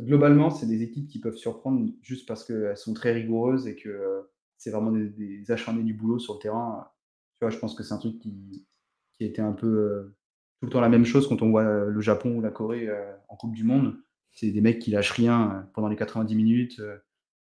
globalement, 0.00 0.50
c'est 0.50 0.66
des 0.66 0.82
équipes 0.82 1.08
qui 1.08 1.20
peuvent 1.20 1.36
surprendre 1.36 1.90
juste 2.02 2.26
parce 2.26 2.44
qu'elles 2.44 2.76
sont 2.76 2.94
très 2.94 3.12
rigoureuses 3.12 3.66
et 3.66 3.76
que 3.76 3.88
euh, 3.88 4.22
c'est 4.56 4.70
vraiment 4.70 4.92
des, 4.92 5.50
acharnés 5.50 5.82
du 5.82 5.94
boulot 5.94 6.18
sur 6.18 6.34
le 6.34 6.40
terrain. 6.40 6.88
Tu 7.34 7.44
vois, 7.44 7.50
je 7.50 7.58
pense 7.58 7.74
que 7.74 7.82
c'est 7.82 7.94
un 7.94 7.98
truc 7.98 8.18
qui, 8.18 8.66
qui 9.14 9.24
a 9.24 9.26
été 9.26 9.42
un 9.42 9.52
peu 9.52 9.66
euh, 9.66 10.16
tout 10.60 10.66
le 10.66 10.70
temps 10.70 10.80
la 10.80 10.88
même 10.88 11.04
chose 11.04 11.28
quand 11.28 11.42
on 11.42 11.50
voit 11.50 11.64
euh, 11.64 11.90
le 11.90 12.00
Japon 12.00 12.36
ou 12.36 12.40
la 12.40 12.50
Corée 12.50 12.88
en 13.28 13.36
Coupe 13.36 13.54
du 13.54 13.64
Monde. 13.64 13.96
C'est 14.32 14.50
des 14.50 14.60
mecs 14.62 14.78
qui 14.78 14.90
lâchent 14.90 15.12
rien 15.12 15.68
pendant 15.74 15.88
les 15.88 15.96
90 15.96 16.34
minutes, 16.34 16.80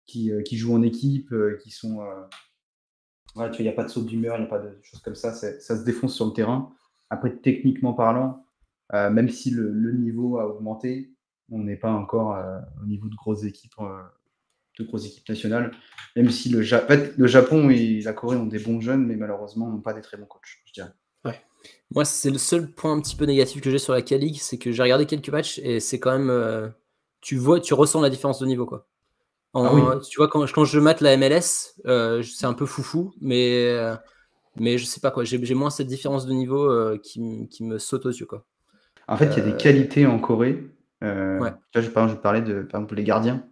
qui, 0.07 0.31
qui 0.45 0.57
jouent 0.57 0.75
en 0.75 0.83
équipe, 0.83 1.35
qui 1.61 1.73
sont. 1.73 1.99
il 3.35 3.63
n'y 3.63 3.69
a 3.69 3.73
pas 3.73 3.83
de 3.83 3.89
saut 3.89 4.05
d'humeur, 4.05 4.37
il 4.37 4.43
n'y 4.43 4.47
a 4.47 4.49
pas 4.49 4.61
de 4.61 4.79
choses 4.83 5.01
comme 5.01 5.17
ça. 5.17 5.33
Ça 5.33 5.77
se 5.77 5.85
défonce 5.85 6.15
sur 6.15 6.27
le 6.27 6.33
terrain. 6.33 6.73
Après, 7.11 7.37
techniquement 7.37 7.93
parlant, 7.93 8.46
euh, 8.95 9.11
même 9.11 9.29
si 9.29 9.51
le, 9.51 9.71
le 9.71 9.93
niveau 9.93 10.39
a 10.39 10.47
augmenté, 10.47 11.13
on 11.51 11.59
n'est 11.61 11.77
pas 11.77 11.93
encore 11.93 12.35
euh, 12.37 12.59
au 12.83 12.87
niveau 12.87 13.09
de 13.09 13.15
grosses 13.17 13.45
équipes, 13.45 13.73
euh, 13.81 14.03
de 14.79 14.85
grosses 14.85 15.07
équipes 15.07 15.29
nationales. 15.29 15.73
Même 16.17 16.31
si 16.31 16.51
le, 16.51 16.63
Ja- 16.63 16.85
en 16.85 16.87
fait, 16.87 17.17
le 17.19 17.27
Japon 17.27 17.71
et 17.71 18.01
la 18.03 18.13
Corée 18.13 18.37
ont 18.37 18.47
des 18.47 18.59
bons 18.61 18.81
jeunes, 18.81 19.07
mais 19.07 19.17
malheureusement 19.17 19.69
n'ont 19.71 19.81
pas 19.83 19.95
des 19.95 20.03
très 20.03 20.17
bons 20.17 20.27
coachs, 20.27 20.43
je 20.67 20.73
dirais. 20.75 20.93
Moi, 21.95 22.05
c'est 22.05 22.31
le 22.31 22.39
seul 22.39 22.71
point 22.71 22.93
un 22.93 23.01
petit 23.01 23.17
peu 23.17 23.25
négatif 23.25 23.61
que 23.63 23.71
j'ai 23.71 23.79
sur 23.79 23.93
la 23.93 24.03
K-League, 24.03 24.39
c'est 24.41 24.59
que 24.59 24.73
j'ai 24.73 24.83
regardé 24.83 25.07
quelques 25.07 25.29
matchs 25.29 25.59
et 25.61 25.81
c'est 25.81 26.01
quand 26.01 26.17
même. 26.19 26.73
tu 27.21 27.37
vois, 27.37 27.61
tu 27.61 27.75
ressens 27.75 28.01
la 28.01 28.11
différence 28.11 28.39
de 28.41 28.47
niveau, 28.47 28.67
quoi. 28.67 28.89
En- 29.55 29.67
Ah 29.67 29.75
oui. 29.75 29.83
Tu 30.11 30.19
vois, 30.19 30.29
quand, 30.29 30.45
quand 30.53 30.65
je 30.67 30.81
mate 30.81 31.01
la 31.03 31.15
MLS, 31.15 31.75
c'est 32.23 32.47
un 32.47 32.55
peu 32.55 32.67
foufou, 32.67 33.15
mais, 33.21 33.75
mais 34.57 34.79
je 34.79 34.85
sais 34.87 35.01
pas 35.01 35.11
quoi. 35.11 35.25
J'ai 35.25 35.55
moins 35.55 35.71
cette 35.71 35.89
différence 35.89 36.27
de 36.27 36.33
niveau 36.33 36.99
qui, 37.01 37.49
qui 37.51 37.65
me 37.65 37.79
saute 37.79 38.07
aux 38.07 38.11
yeux, 38.13 38.27
quoi. 38.27 38.47
En 39.09 39.17
fait, 39.17 39.27
il 39.27 39.37
y 39.39 39.41
a 39.41 39.45
des 39.53 39.57
qualités 39.57 40.07
en 40.07 40.19
Corée. 40.19 40.65
Euh, 41.05 41.41
Ouais. 41.41 41.53
je, 41.75 41.89
par 41.91 42.05
exemple, 42.05 42.19
je 42.19 42.23
parlais 42.23 42.43
de 42.43 42.63
par 42.63 42.81
exemple, 42.81 42.95
les 42.97 43.05
gardiens. 43.05 43.47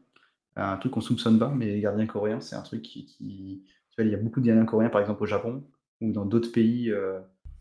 Un 0.56 0.76
truc 0.78 0.92
qu'on 0.92 1.00
soupçonne 1.00 1.38
pas, 1.38 1.48
mais 1.50 1.66
les 1.66 1.80
gardiens 1.80 2.06
coréens, 2.06 2.40
c'est 2.40 2.56
un 2.56 2.62
truc 2.62 2.82
qui, 2.82 3.06
qui- 3.06 3.64
Tu 3.90 4.02
vois, 4.02 4.06
il 4.08 4.12
y 4.12 4.14
a 4.14 4.18
beaucoup 4.18 4.40
de 4.40 4.46
gardiens 4.46 4.66
coréens, 4.66 4.90
par 4.90 5.00
exemple 5.00 5.22
au 5.22 5.26
Japon, 5.26 5.64
ou 6.00 6.12
dans 6.12 6.26
d'autres 6.26 6.52
pays. 6.52 6.90
euh, 6.90 7.20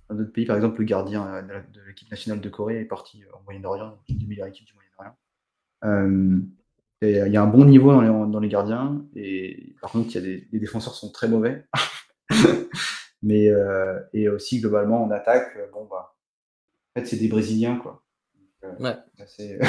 dans 0.10 0.16
d'autres 0.16 0.34
pays, 0.34 0.46
par 0.46 0.56
exemple, 0.58 0.80
le 0.80 0.86
gardien 0.86 1.26
euh, 1.28 1.42
de 1.74 1.82
l'équipe 1.88 2.12
nationale 2.12 2.42
de 2.42 2.50
Corée 2.50 2.82
est 2.82 2.86
parti 2.86 3.24
euh, 3.24 3.28
au 3.40 3.44
Moyen-Orient, 3.46 3.98
une 4.10 4.18
des 4.20 4.28
meilleures 4.28 4.48
équipes 4.48 4.68
du 4.68 4.74
Moyen-Orient. 4.76 5.16
Euh, 5.86 6.40
euh, 7.06 7.28
il 7.28 7.34
y 7.34 7.38
a 7.38 7.44
un 7.44 7.48
bon 7.48 7.66
niveau 7.66 7.92
dans 7.92 8.02
les, 8.02 8.10
dans 8.32 8.40
les 8.42 8.50
gardiens, 8.50 9.06
et 9.16 9.76
par 9.82 9.92
contre, 9.92 10.10
il 10.12 10.16
y 10.16 10.18
a 10.18 10.22
des, 10.22 10.48
les 10.52 10.60
défenseurs 10.60 10.96
sont 10.96 11.12
très 11.12 11.28
mauvais. 11.30 11.66
mais 13.22 13.50
euh, 13.50 14.00
et 14.14 14.30
aussi 14.30 14.60
globalement 14.60 15.04
en 15.04 15.12
attaque, 15.12 15.56
euh, 15.58 15.68
bon 15.74 15.88
bah, 15.90 16.13
en 16.96 17.00
fait, 17.00 17.06
c'est 17.08 17.18
des 17.18 17.28
Brésiliens 17.28 17.78
quoi. 17.78 18.04
Donc, 18.64 18.80
euh, 18.80 18.84
Ouais. 18.84 18.98
c'est- 19.28 19.60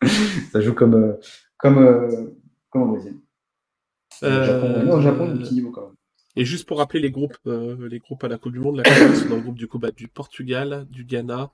ça 0.52 0.60
joue 0.60 0.74
comme 0.74 0.94
euh, 0.94 1.14
comme 1.58 1.78
euh, 1.78 2.26
comme 2.70 2.82
au 2.82 2.92
Brésil. 2.92 3.16
Euh, 4.22 4.44
Japon, 4.46 4.84
non, 4.84 4.96
au 4.96 5.00
Japon, 5.00 5.38
petit 5.38 5.54
niveau 5.54 5.70
quand 5.70 5.86
même. 5.86 5.94
Et 6.36 6.44
juste 6.44 6.68
pour 6.68 6.78
rappeler 6.78 7.00
les 7.00 7.10
groupes, 7.10 7.36
euh, 7.46 7.88
les 7.88 7.98
groupes 7.98 8.22
à 8.22 8.28
la 8.28 8.38
Coupe 8.38 8.52
du 8.52 8.60
Monde, 8.60 8.76
la 8.76 8.82
Corée 8.84 9.14
sont 9.14 9.28
dans 9.28 9.36
le 9.36 9.42
groupe 9.42 9.56
du 9.58 9.66
coup 9.66 9.78
bah, 9.78 9.90
du 9.90 10.06
Portugal, 10.08 10.86
du 10.90 11.04
Ghana 11.04 11.50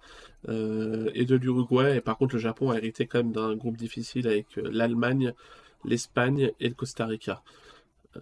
euh, 0.48 1.10
et 1.14 1.24
de 1.24 1.36
l'Uruguay. 1.36 1.96
Et 1.96 2.00
par 2.00 2.18
contre, 2.18 2.34
le 2.34 2.40
Japon 2.40 2.70
a 2.70 2.76
hérité 2.76 3.06
quand 3.06 3.18
même 3.18 3.32
d'un 3.32 3.56
groupe 3.56 3.76
difficile 3.78 4.26
avec 4.28 4.46
euh, 4.58 4.68
l'Allemagne, 4.70 5.32
l'Espagne 5.84 6.50
et 6.60 6.68
le 6.68 6.74
Costa 6.74 7.06
Rica. 7.06 7.42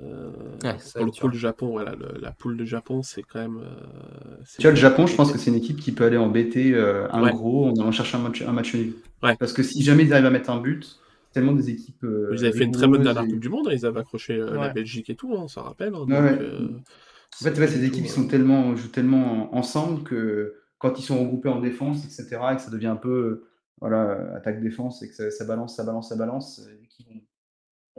Euh, 0.00 0.30
Ouais, 0.64 0.76
pour 0.94 1.04
le 1.04 1.12
pool 1.12 1.30
du 1.32 1.38
Japon, 1.38 1.68
voilà, 1.70 1.94
le- 1.94 2.18
la 2.20 2.30
poule 2.32 2.56
du 2.56 2.66
Japon, 2.66 3.02
c'est 3.02 3.22
quand 3.22 3.40
même. 3.40 3.58
euh, 3.58 4.36
Tu 4.56 4.62
vois, 4.62 4.70
le 4.70 4.76
Japon, 4.76 5.06
je 5.06 5.14
pense 5.16 5.32
que 5.32 5.38
c'est 5.38 5.50
une 5.50 5.56
équipe 5.56 5.78
qui 5.78 5.92
peut 5.92 6.04
aller 6.04 6.16
embêter 6.16 6.72
euh, 6.74 7.06
un 7.10 7.22
Ouais. 7.22 7.32
gros 7.32 7.66
en 7.68 7.74
allant 7.74 7.92
chercher 7.92 8.16
un 8.16 8.20
match, 8.20 8.42
un 8.42 8.52
match 8.52 8.74
nul. 8.74 8.94
Ouais. 9.22 9.36
Parce 9.36 9.52
que 9.52 9.62
si 9.62 9.82
jamais 9.82 10.04
ils 10.04 10.12
arrivent 10.12 10.26
à 10.26 10.30
mettre 10.30 10.50
un 10.50 10.60
but, 10.60 10.98
tellement 11.32 11.52
des 11.52 11.70
équipes. 11.70 12.04
euh, 12.04 12.30
Ils 12.32 12.44
avaient 12.44 12.56
fait 12.56 12.64
une 12.64 12.72
très 12.72 12.86
bonne 12.86 13.02
dernière 13.02 13.24
et- 13.24 13.28
Coupe 13.28 13.40
du 13.40 13.48
Monde, 13.48 13.68
hein, 13.68 13.72
ils 13.74 13.86
avaient 13.86 14.00
accroché 14.00 14.34
euh, 14.38 14.54
la. 14.56 14.68
Belgique 14.70 15.10
et 15.10 15.14
tout, 15.16 15.32
hein, 15.34 15.40
on 15.42 15.48
s'en 15.48 15.62
rappelle. 15.62 15.94
hein, 15.94 16.00
Ouais, 16.00 16.06
donc, 16.06 16.22
ouais. 16.22 16.38
euh, 16.40 16.68
En 17.40 17.44
fait, 17.44 17.66
ces 17.66 17.84
équipes 17.84 18.06
sont 18.06 18.26
tellement, 18.28 18.76
jouent 18.76 18.88
tellement 18.88 19.54
ensemble 19.56 20.02
que 20.04 20.54
quand 20.78 20.98
ils 20.98 21.02
sont 21.02 21.18
regroupés 21.20 21.48
en 21.48 21.60
défense, 21.60 22.04
etc., 22.04 22.52
et 22.52 22.56
que 22.56 22.62
ça 22.62 22.70
devient 22.70 22.86
un 22.88 22.96
peu 22.96 23.44
voilà, 23.80 24.34
attaque-défense 24.36 25.02
et 25.02 25.08
que 25.08 25.14
ça, 25.14 25.30
ça 25.30 25.44
balance, 25.44 25.74
ça 25.76 25.82
balance, 25.84 26.08
ça 26.10 26.16
balance, 26.16 26.60
et 26.82 26.86
qu'ils 26.88 27.04
vont- 27.06 27.20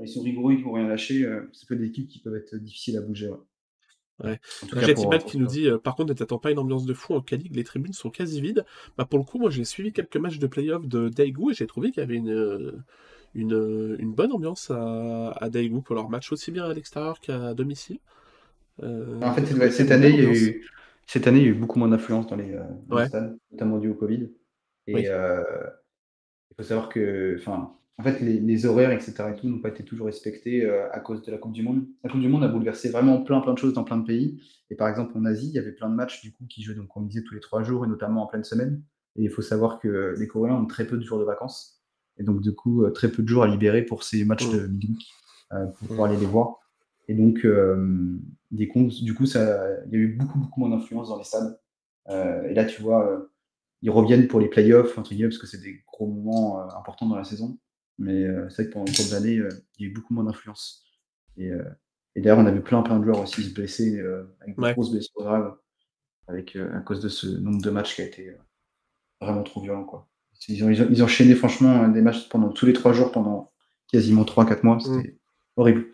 ils 0.01 0.09
sont 0.09 0.21
rigoureux, 0.21 0.53
ils 0.53 0.63
vont 0.63 0.73
rien 0.73 0.87
lâcher, 0.87 1.25
euh, 1.25 1.49
c'est 1.53 1.67
peut 1.67 1.75
des 1.75 1.85
équipes 1.87 2.07
qui 2.07 2.19
peuvent 2.19 2.35
être 2.35 2.55
difficiles 2.55 2.97
à 2.97 3.01
bouger. 3.01 3.29
Ouais. 3.29 3.37
Ouais. 4.23 4.39
Jatibal 4.81 5.23
qui 5.23 5.37
nous 5.37 5.47
dit 5.47 5.67
euh, 5.67 5.77
par 5.79 5.95
contre 5.95 6.09
ne 6.09 6.17
t'attends 6.17 6.37
pas 6.37 6.51
une 6.51 6.59
ambiance 6.59 6.85
de 6.85 6.93
fou 6.93 7.13
en 7.15 7.21
K-League, 7.21 7.55
les 7.55 7.63
tribunes 7.63 7.93
sont 7.93 8.09
quasi 8.09 8.41
vides. 8.41 8.63
Bah, 8.97 9.05
pour 9.05 9.19
le 9.19 9.25
coup, 9.25 9.39
moi 9.39 9.49
j'ai 9.49 9.65
suivi 9.65 9.91
quelques 9.91 10.17
matchs 10.17 10.37
de 10.39 10.47
playoff 10.47 10.87
de 10.87 11.09
Daegu 11.09 11.51
et 11.51 11.53
j'ai 11.53 11.67
trouvé 11.67 11.91
qu'il 11.91 12.01
y 12.01 12.03
avait 12.03 12.15
une, 12.15 12.29
euh, 12.29 12.71
une, 13.33 13.95
une 13.99 14.13
bonne 14.13 14.31
ambiance 14.31 14.69
à, 14.71 15.31
à 15.31 15.49
Daegu 15.49 15.81
pour 15.81 15.95
leur 15.95 16.09
match 16.09 16.31
aussi 16.31 16.51
bien 16.51 16.65
à 16.65 16.73
l'extérieur 16.73 17.19
qu'à 17.19 17.53
domicile. 17.53 17.97
Euh, 18.83 19.19
En 19.21 19.33
fait, 19.33 19.45
cette, 19.71 19.91
année, 19.91 20.09
il 20.09 20.23
y 20.23 20.25
a 20.25 20.31
eu, 20.31 20.65
cette 21.07 21.27
année, 21.27 21.39
il 21.39 21.45
y 21.45 21.47
a 21.47 21.51
eu 21.51 21.55
beaucoup 21.55 21.79
moins 21.79 21.89
d'influence 21.89 22.27
dans 22.27 22.35
les, 22.35 22.53
euh, 22.53 22.63
dans 22.87 22.97
les 22.97 23.03
Ouais. 23.03 23.09
stades, 23.09 23.37
notamment 23.51 23.77
dû 23.79 23.89
au 23.89 23.95
Covid. 23.95 24.29
Et 24.87 24.93
Oui. 24.93 25.05
il 25.07 26.55
faut 26.57 26.63
savoir 26.63 26.89
que, 26.89 27.35
enfin, 27.39 27.75
en 27.99 28.03
fait, 28.03 28.19
les, 28.21 28.39
les 28.39 28.65
horaires, 28.65 28.91
etc., 28.91 29.13
et 29.31 29.35
tout, 29.35 29.47
n'ont 29.47 29.59
pas 29.59 29.69
été 29.69 29.83
toujours 29.83 30.07
respectés 30.07 30.65
euh, 30.65 30.91
à 30.91 30.99
cause 30.99 31.21
de 31.21 31.31
la 31.31 31.37
Coupe 31.37 31.53
du 31.53 31.61
Monde. 31.61 31.85
La 32.03 32.09
Coupe 32.09 32.21
du 32.21 32.27
Monde 32.27 32.43
a 32.43 32.47
bouleversé 32.47 32.89
vraiment 32.89 33.21
plein, 33.21 33.39
plein 33.41 33.53
de 33.53 33.59
choses 33.59 33.73
dans 33.73 33.83
plein 33.83 33.97
de 33.97 34.05
pays. 34.05 34.41
Et 34.69 34.75
par 34.75 34.89
exemple, 34.89 35.15
en 35.15 35.25
Asie, 35.25 35.49
il 35.49 35.53
y 35.53 35.59
avait 35.59 35.71
plein 35.71 35.89
de 35.89 35.95
matchs 35.95 36.21
du 36.21 36.33
coup 36.33 36.45
qui 36.49 36.63
jouaient, 36.63 36.75
donc, 36.75 36.87
comme 36.87 37.03
on 37.03 37.05
disait, 37.05 37.23
tous 37.23 37.35
les 37.35 37.39
trois 37.39 37.61
jours, 37.63 37.85
et 37.85 37.87
notamment 37.87 38.23
en 38.23 38.27
pleine 38.27 38.43
semaine. 38.43 38.81
Et 39.15 39.23
il 39.23 39.29
faut 39.29 39.43
savoir 39.43 39.79
que 39.79 40.15
les 40.17 40.27
Coréens 40.27 40.55
ont 40.55 40.65
très 40.65 40.87
peu 40.87 40.97
de 40.97 41.03
jours 41.03 41.19
de 41.19 41.23
vacances. 41.23 41.83
Et 42.17 42.23
donc, 42.23 42.41
du 42.41 42.53
coup, 42.53 42.83
euh, 42.83 42.91
très 42.91 43.09
peu 43.09 43.23
de 43.23 43.27
jours 43.27 43.43
à 43.43 43.47
libérer 43.47 43.83
pour 43.83 44.03
ces 44.03 44.23
matchs 44.25 44.49
de 44.49 44.67
midweek, 44.67 45.07
euh, 45.53 45.65
pour 45.67 45.87
pouvoir 45.87 46.09
aller 46.09 46.19
les 46.19 46.25
voir. 46.25 46.59
Et 47.07 47.13
donc, 47.13 47.45
euh, 47.45 48.17
des 48.51 48.67
comptes, 48.67 49.03
du 49.03 49.13
coup, 49.13 49.25
ça, 49.25 49.67
il 49.85 49.93
y 49.93 49.95
a 49.95 49.99
eu 49.99 50.15
beaucoup, 50.15 50.39
beaucoup 50.39 50.59
moins 50.59 50.69
d'influence 50.69 51.09
dans 51.09 51.17
les 51.17 51.23
stades. 51.23 51.59
Et 52.09 52.53
là, 52.53 52.65
tu 52.65 52.81
vois, 52.81 53.29
ils 53.81 53.89
reviennent 53.89 54.27
pour 54.27 54.39
les 54.39 54.49
playoffs, 54.49 54.97
entre 54.97 55.11
guillemets, 55.11 55.29
parce 55.29 55.37
que 55.37 55.47
c'est 55.47 55.61
des 55.61 55.83
gros 55.87 56.07
moments 56.07 56.59
importants 56.77 57.07
dans 57.07 57.15
la 57.15 57.23
saison. 57.23 57.57
Mais 57.99 58.23
euh, 58.23 58.49
c'est 58.49 58.63
vrai 58.63 58.65
que 58.67 58.73
pendant 58.73 58.85
de 58.91 59.11
l'année, 59.11 59.37
euh, 59.37 59.49
il 59.77 59.85
y 59.85 59.87
a 59.87 59.91
eu 59.91 59.93
beaucoup 59.93 60.13
moins 60.13 60.23
d'influence. 60.23 60.83
Et, 61.37 61.51
euh, 61.51 61.63
et 62.15 62.21
d'ailleurs, 62.21 62.39
on 62.39 62.45
a 62.45 62.51
vu 62.51 62.61
plein, 62.61 62.81
plein 62.81 62.99
de 62.99 63.03
joueurs 63.05 63.21
aussi 63.21 63.43
se 63.43 63.53
blesser, 63.53 63.99
avec 64.41 64.55
de 64.55 64.61
Ouais. 64.61 64.73
grosses 64.73 64.91
blessures 64.91 65.21
graves, 65.21 65.57
avec, 66.27 66.55
à 66.55 66.79
cause 66.79 67.01
de 67.01 67.09
ce 67.09 67.27
nombre 67.27 67.61
de 67.61 67.69
matchs 67.69 67.95
qui 67.95 68.01
a 68.01 68.05
été 68.05 68.35
vraiment 69.21 69.43
trop 69.43 69.61
violent. 69.61 69.83
Quoi. 69.83 70.07
Ils, 70.47 70.63
ont, 70.63 70.69
ils, 70.69 70.81
ont, 70.81 70.87
ils 70.89 71.01
ont 71.01 71.05
enchaîné 71.05 71.35
franchement 71.35 71.87
des 71.87 72.01
matchs 72.01 72.29
pendant 72.29 72.49
tous 72.49 72.65
les 72.65 72.73
trois 72.73 72.93
jours, 72.93 73.11
pendant 73.11 73.51
quasiment 73.91 74.23
3-4 74.23 74.63
mois. 74.63 74.79
C'était 74.79 75.17
horrible. 75.55 75.85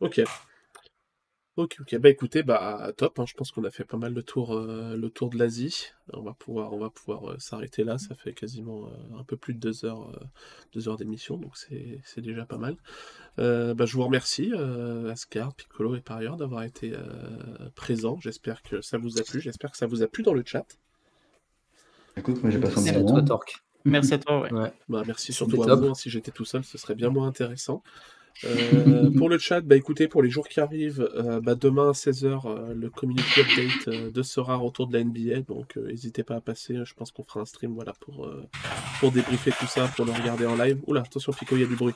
Ok. 0.00 0.20
Ok, 1.56 1.76
ok. 1.80 1.98
Bah 1.98 2.08
écoutez, 2.08 2.42
bah 2.42 2.90
top. 2.96 3.18
hein, 3.18 3.24
Je 3.26 3.34
pense 3.34 3.50
qu'on 3.50 3.64
a 3.64 3.70
fait 3.70 3.84
pas 3.84 3.96
mal 3.98 4.14
le 4.14 4.22
tour, 4.22 4.54
euh, 4.56 4.96
le 4.96 5.10
tour 5.10 5.28
de 5.30 5.36
l'Asie. 5.36 5.88
On 6.14 6.22
va 6.22 6.32
pouvoir, 6.32 6.72
on 6.72 6.78
va 6.78 6.90
pouvoir 6.90 7.32
euh, 7.32 7.38
s'arrêter 7.38 7.84
là. 7.84 7.98
Ça 7.98 8.14
fait 8.14 8.32
quasiment 8.32 8.86
euh, 8.86 9.18
un 9.18 9.24
peu 9.24 9.36
plus 9.36 9.52
de 9.54 9.58
deux 9.58 9.84
heures, 9.84 10.08
euh, 10.10 10.24
deux 10.72 10.88
heures 10.88 10.96
d'émission, 10.96 11.36
donc 11.36 11.56
c'est 11.56 12.00
c'est 12.04 12.20
déjà 12.22 12.46
pas 12.46 12.56
mal. 12.56 12.76
Euh, 13.40 13.74
bah, 13.74 13.84
je 13.84 13.94
vous 13.96 14.04
remercie, 14.04 14.52
euh, 14.54 15.10
Ascar, 15.10 15.52
Piccolo 15.54 15.96
et 15.96 16.00
Parieur, 16.00 16.36
d'avoir 16.36 16.62
été 16.62 16.92
euh, 16.94 17.00
présents. 17.74 18.18
J'espère 18.20 18.62
que 18.62 18.80
ça 18.80 18.96
vous 18.96 19.18
a 19.18 19.22
plu. 19.22 19.40
J'espère 19.40 19.70
que 19.72 19.76
ça 19.76 19.86
vous 19.86 20.02
a 20.02 20.06
plu 20.06 20.22
dans 20.22 20.34
le 20.34 20.42
chat. 20.46 20.64
Écoute, 22.16 22.42
moi 22.42 22.50
j'ai 22.50 22.58
passé 22.60 22.78
un 22.78 22.82
Merci 22.82 22.92
bon 22.92 23.00
à 23.00 23.04
toi, 23.04 23.12
moment. 23.14 23.24
Torque. 23.26 23.54
Merci 23.84 24.14
à 24.14 24.18
toi. 24.18 24.40
Ouais. 24.42 24.52
Ouais. 24.52 24.72
Bah, 24.88 25.02
merci 25.06 25.32
surtout 25.32 25.62
à 25.62 25.66
top. 25.66 25.80
vous. 25.80 25.88
hein. 25.88 25.94
Si 25.94 26.10
j'étais 26.10 26.30
tout 26.30 26.44
seul, 26.44 26.64
ce 26.64 26.78
serait 26.78 26.94
bien 26.94 27.10
moins 27.10 27.26
intéressant. 27.26 27.82
Euh, 28.44 29.10
pour 29.16 29.28
le 29.28 29.38
chat, 29.38 29.60
bah 29.60 29.76
écoutez, 29.76 30.08
pour 30.08 30.22
les 30.22 30.30
jours 30.30 30.48
qui 30.48 30.60
arrivent, 30.60 31.08
euh, 31.14 31.40
bah, 31.40 31.54
demain 31.54 31.90
à 31.90 31.92
16h, 31.92 32.72
le 32.72 32.90
community 32.90 33.40
update 33.40 33.88
euh, 33.88 34.10
de 34.10 34.22
Sora 34.22 34.58
autour 34.62 34.86
de 34.86 34.96
la 34.96 35.04
NBA. 35.04 35.42
Donc 35.48 35.76
euh, 35.76 35.88
n'hésitez 35.88 36.22
pas 36.22 36.36
à 36.36 36.40
passer. 36.40 36.76
Je 36.84 36.94
pense 36.94 37.10
qu'on 37.10 37.24
fera 37.24 37.40
un 37.40 37.44
stream 37.44 37.74
voilà, 37.74 37.92
pour, 38.00 38.26
euh, 38.26 38.46
pour 38.98 39.12
débriefer 39.12 39.52
tout 39.58 39.66
ça, 39.66 39.90
pour 39.94 40.06
le 40.06 40.12
regarder 40.12 40.46
en 40.46 40.56
live. 40.56 40.78
Oula, 40.86 41.02
attention, 41.02 41.32
Pico, 41.32 41.56
il 41.56 41.62
y 41.62 41.64
a 41.64 41.68
du 41.68 41.76
bruit. 41.76 41.94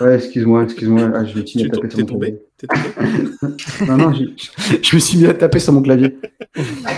Ouais, 0.00 0.16
excuse-moi, 0.16 0.64
excuse-moi. 0.64 1.10
Ah, 1.14 1.24
je 1.24 1.38
à 1.38 1.42
Tu 1.42 1.70
taper 1.70 1.88
sur 1.90 2.00
mon 2.00 2.06
tombé 2.06 2.26
clavier. 2.26 2.42
T'es 2.58 2.66
tombé 2.66 3.86
Non, 3.88 3.96
non, 3.96 4.12
je 4.12 4.94
me 4.94 5.00
suis 5.00 5.18
mis 5.18 5.26
à 5.26 5.34
taper 5.34 5.58
sur 5.58 5.72
mon 5.72 5.80
clavier. 5.80 6.18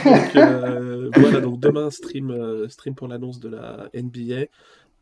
Donc, 0.04 0.36
euh, 0.36 1.10
voilà, 1.14 1.40
donc 1.40 1.60
demain, 1.60 1.90
stream, 1.90 2.30
euh, 2.30 2.68
stream 2.68 2.94
pour 2.94 3.06
l'annonce 3.06 3.38
de 3.38 3.50
la 3.50 3.88
NBA. 3.94 4.46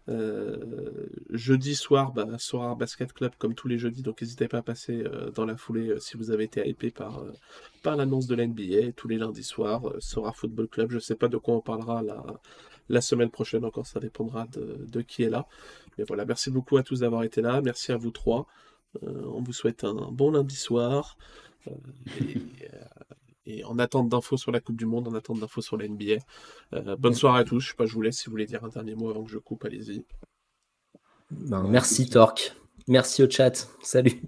Euh, 0.08 1.08
jeudi 1.30 1.74
soir, 1.74 2.12
bah, 2.12 2.26
Basket 2.78 3.12
Club 3.12 3.32
comme 3.38 3.54
tous 3.54 3.66
les 3.66 3.78
jeudis, 3.78 4.02
donc 4.02 4.22
n'hésitez 4.22 4.46
pas 4.46 4.58
à 4.58 4.62
passer 4.62 5.02
euh, 5.04 5.30
dans 5.32 5.44
la 5.44 5.56
foulée 5.56 5.88
euh, 5.88 5.98
si 5.98 6.16
vous 6.16 6.30
avez 6.30 6.44
été 6.44 6.66
hypé 6.68 6.92
par, 6.92 7.24
par 7.82 7.96
l'annonce 7.96 8.26
de 8.26 8.36
la 8.36 8.46
NBA. 8.46 8.92
Tous 8.94 9.08
les 9.08 9.18
lundis 9.18 9.42
soirs, 9.42 9.82
Sorar 9.98 10.36
Football 10.36 10.68
Club. 10.68 10.90
Je 10.92 10.98
sais 10.98 11.16
pas 11.16 11.28
de 11.28 11.36
quoi 11.36 11.56
on 11.56 11.60
parlera 11.60 12.02
la, 12.88 13.00
semaine 13.00 13.30
prochaine 13.30 13.64
encore, 13.64 13.86
ça 13.86 13.98
dépendra 13.98 14.46
de, 14.52 14.86
de 14.86 15.00
qui 15.00 15.24
est 15.24 15.30
là. 15.30 15.46
Mais 15.98 16.04
voilà, 16.04 16.24
merci 16.24 16.50
beaucoup 16.50 16.76
à 16.76 16.82
tous 16.82 17.00
d'avoir 17.00 17.24
été 17.24 17.40
là. 17.40 17.60
Merci 17.62 17.92
à 17.92 17.96
vous 17.96 18.10
trois. 18.10 18.46
On 19.02 19.42
vous 19.42 19.52
souhaite 19.52 19.84
un 19.84 20.10
bon 20.12 20.30
lundi 20.30 20.56
soir. 20.56 21.18
Et 23.46 23.64
en 23.64 23.78
attente 23.78 24.08
d'infos 24.08 24.36
sur 24.36 24.52
la 24.52 24.60
Coupe 24.60 24.76
du 24.76 24.86
Monde, 24.86 25.08
en 25.08 25.14
attente 25.14 25.40
d'infos 25.40 25.62
sur 25.62 25.76
la 25.76 25.88
NBA. 25.88 26.16
Euh, 26.74 26.96
bonne 26.96 27.14
soirée 27.14 27.40
à 27.40 27.44
tous. 27.44 27.60
Je 27.60 27.68
sais 27.70 27.74
pas, 27.76 27.86
je 27.86 27.94
vous 27.94 28.02
laisse 28.02 28.18
si 28.18 28.26
vous 28.26 28.32
voulez 28.32 28.46
dire 28.46 28.64
un 28.64 28.68
dernier 28.68 28.94
mot 28.94 29.10
avant 29.10 29.24
que 29.24 29.30
je 29.30 29.38
coupe, 29.38 29.64
allez-y. 29.64 30.04
Ben, 31.30 31.62
merci 31.64 32.08
Torque. 32.08 32.54
Merci 32.88 33.22
au 33.22 33.30
chat. 33.30 33.68
Salut. 33.82 34.22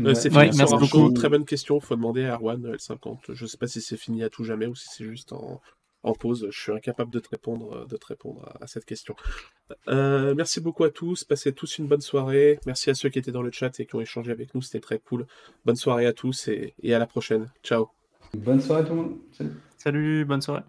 Euh, 0.00 0.14
c'est 0.14 0.34
Ouais, 0.34 0.50
merci 0.56 0.76
beaucoup. 0.76 1.10
Très 1.12 1.28
bonne 1.28 1.44
question. 1.44 1.80
Faut 1.80 1.96
demander 1.96 2.24
à 2.24 2.34
Erwan 2.36 2.74
L50. 2.74 3.34
Je 3.34 3.46
sais 3.46 3.58
pas 3.58 3.66
si 3.66 3.80
c'est 3.80 3.96
fini 3.96 4.22
à 4.22 4.30
tout 4.30 4.44
jamais 4.44 4.66
ou 4.66 4.74
si 4.74 4.88
c'est 4.88 5.04
juste 5.04 5.32
en, 5.32 5.60
en 6.02 6.12
pause. 6.14 6.48
Je 6.50 6.58
suis 6.58 6.72
incapable 6.72 7.10
de 7.10 7.18
te 7.18 7.28
répondre, 7.28 7.72
euh, 7.72 7.84
de 7.86 7.96
te 7.96 8.06
répondre 8.06 8.44
à, 8.46 8.64
à 8.64 8.66
cette 8.66 8.84
question. 8.84 9.14
Euh, 9.88 10.34
merci 10.34 10.60
beaucoup 10.60 10.84
à 10.84 10.90
tous. 10.90 11.24
Passez 11.24 11.52
tous 11.52 11.78
une 11.78 11.86
bonne 11.86 12.00
soirée. 12.00 12.58
Merci 12.66 12.90
à 12.90 12.94
ceux 12.94 13.08
qui 13.10 13.18
étaient 13.18 13.32
dans 13.32 13.42
le 13.42 13.52
chat 13.52 13.78
et 13.80 13.86
qui 13.86 13.94
ont 13.94 14.00
échangé 14.00 14.32
avec 14.32 14.54
nous. 14.54 14.62
C'était 14.62 14.80
très 14.80 14.98
cool. 14.98 15.26
Bonne 15.64 15.76
soirée 15.76 16.06
à 16.06 16.12
tous 16.12 16.48
et, 16.48 16.74
et 16.82 16.94
à 16.94 16.98
la 16.98 17.06
prochaine. 17.06 17.50
Ciao. 17.62 17.99
Bonne 18.36 18.60
soirée 18.60 18.84
tout 18.84 18.90
le 18.90 18.96
monde. 18.96 19.16
Salut. 19.32 19.50
Salut, 19.76 20.24
bonne 20.24 20.40
soirée. 20.40 20.62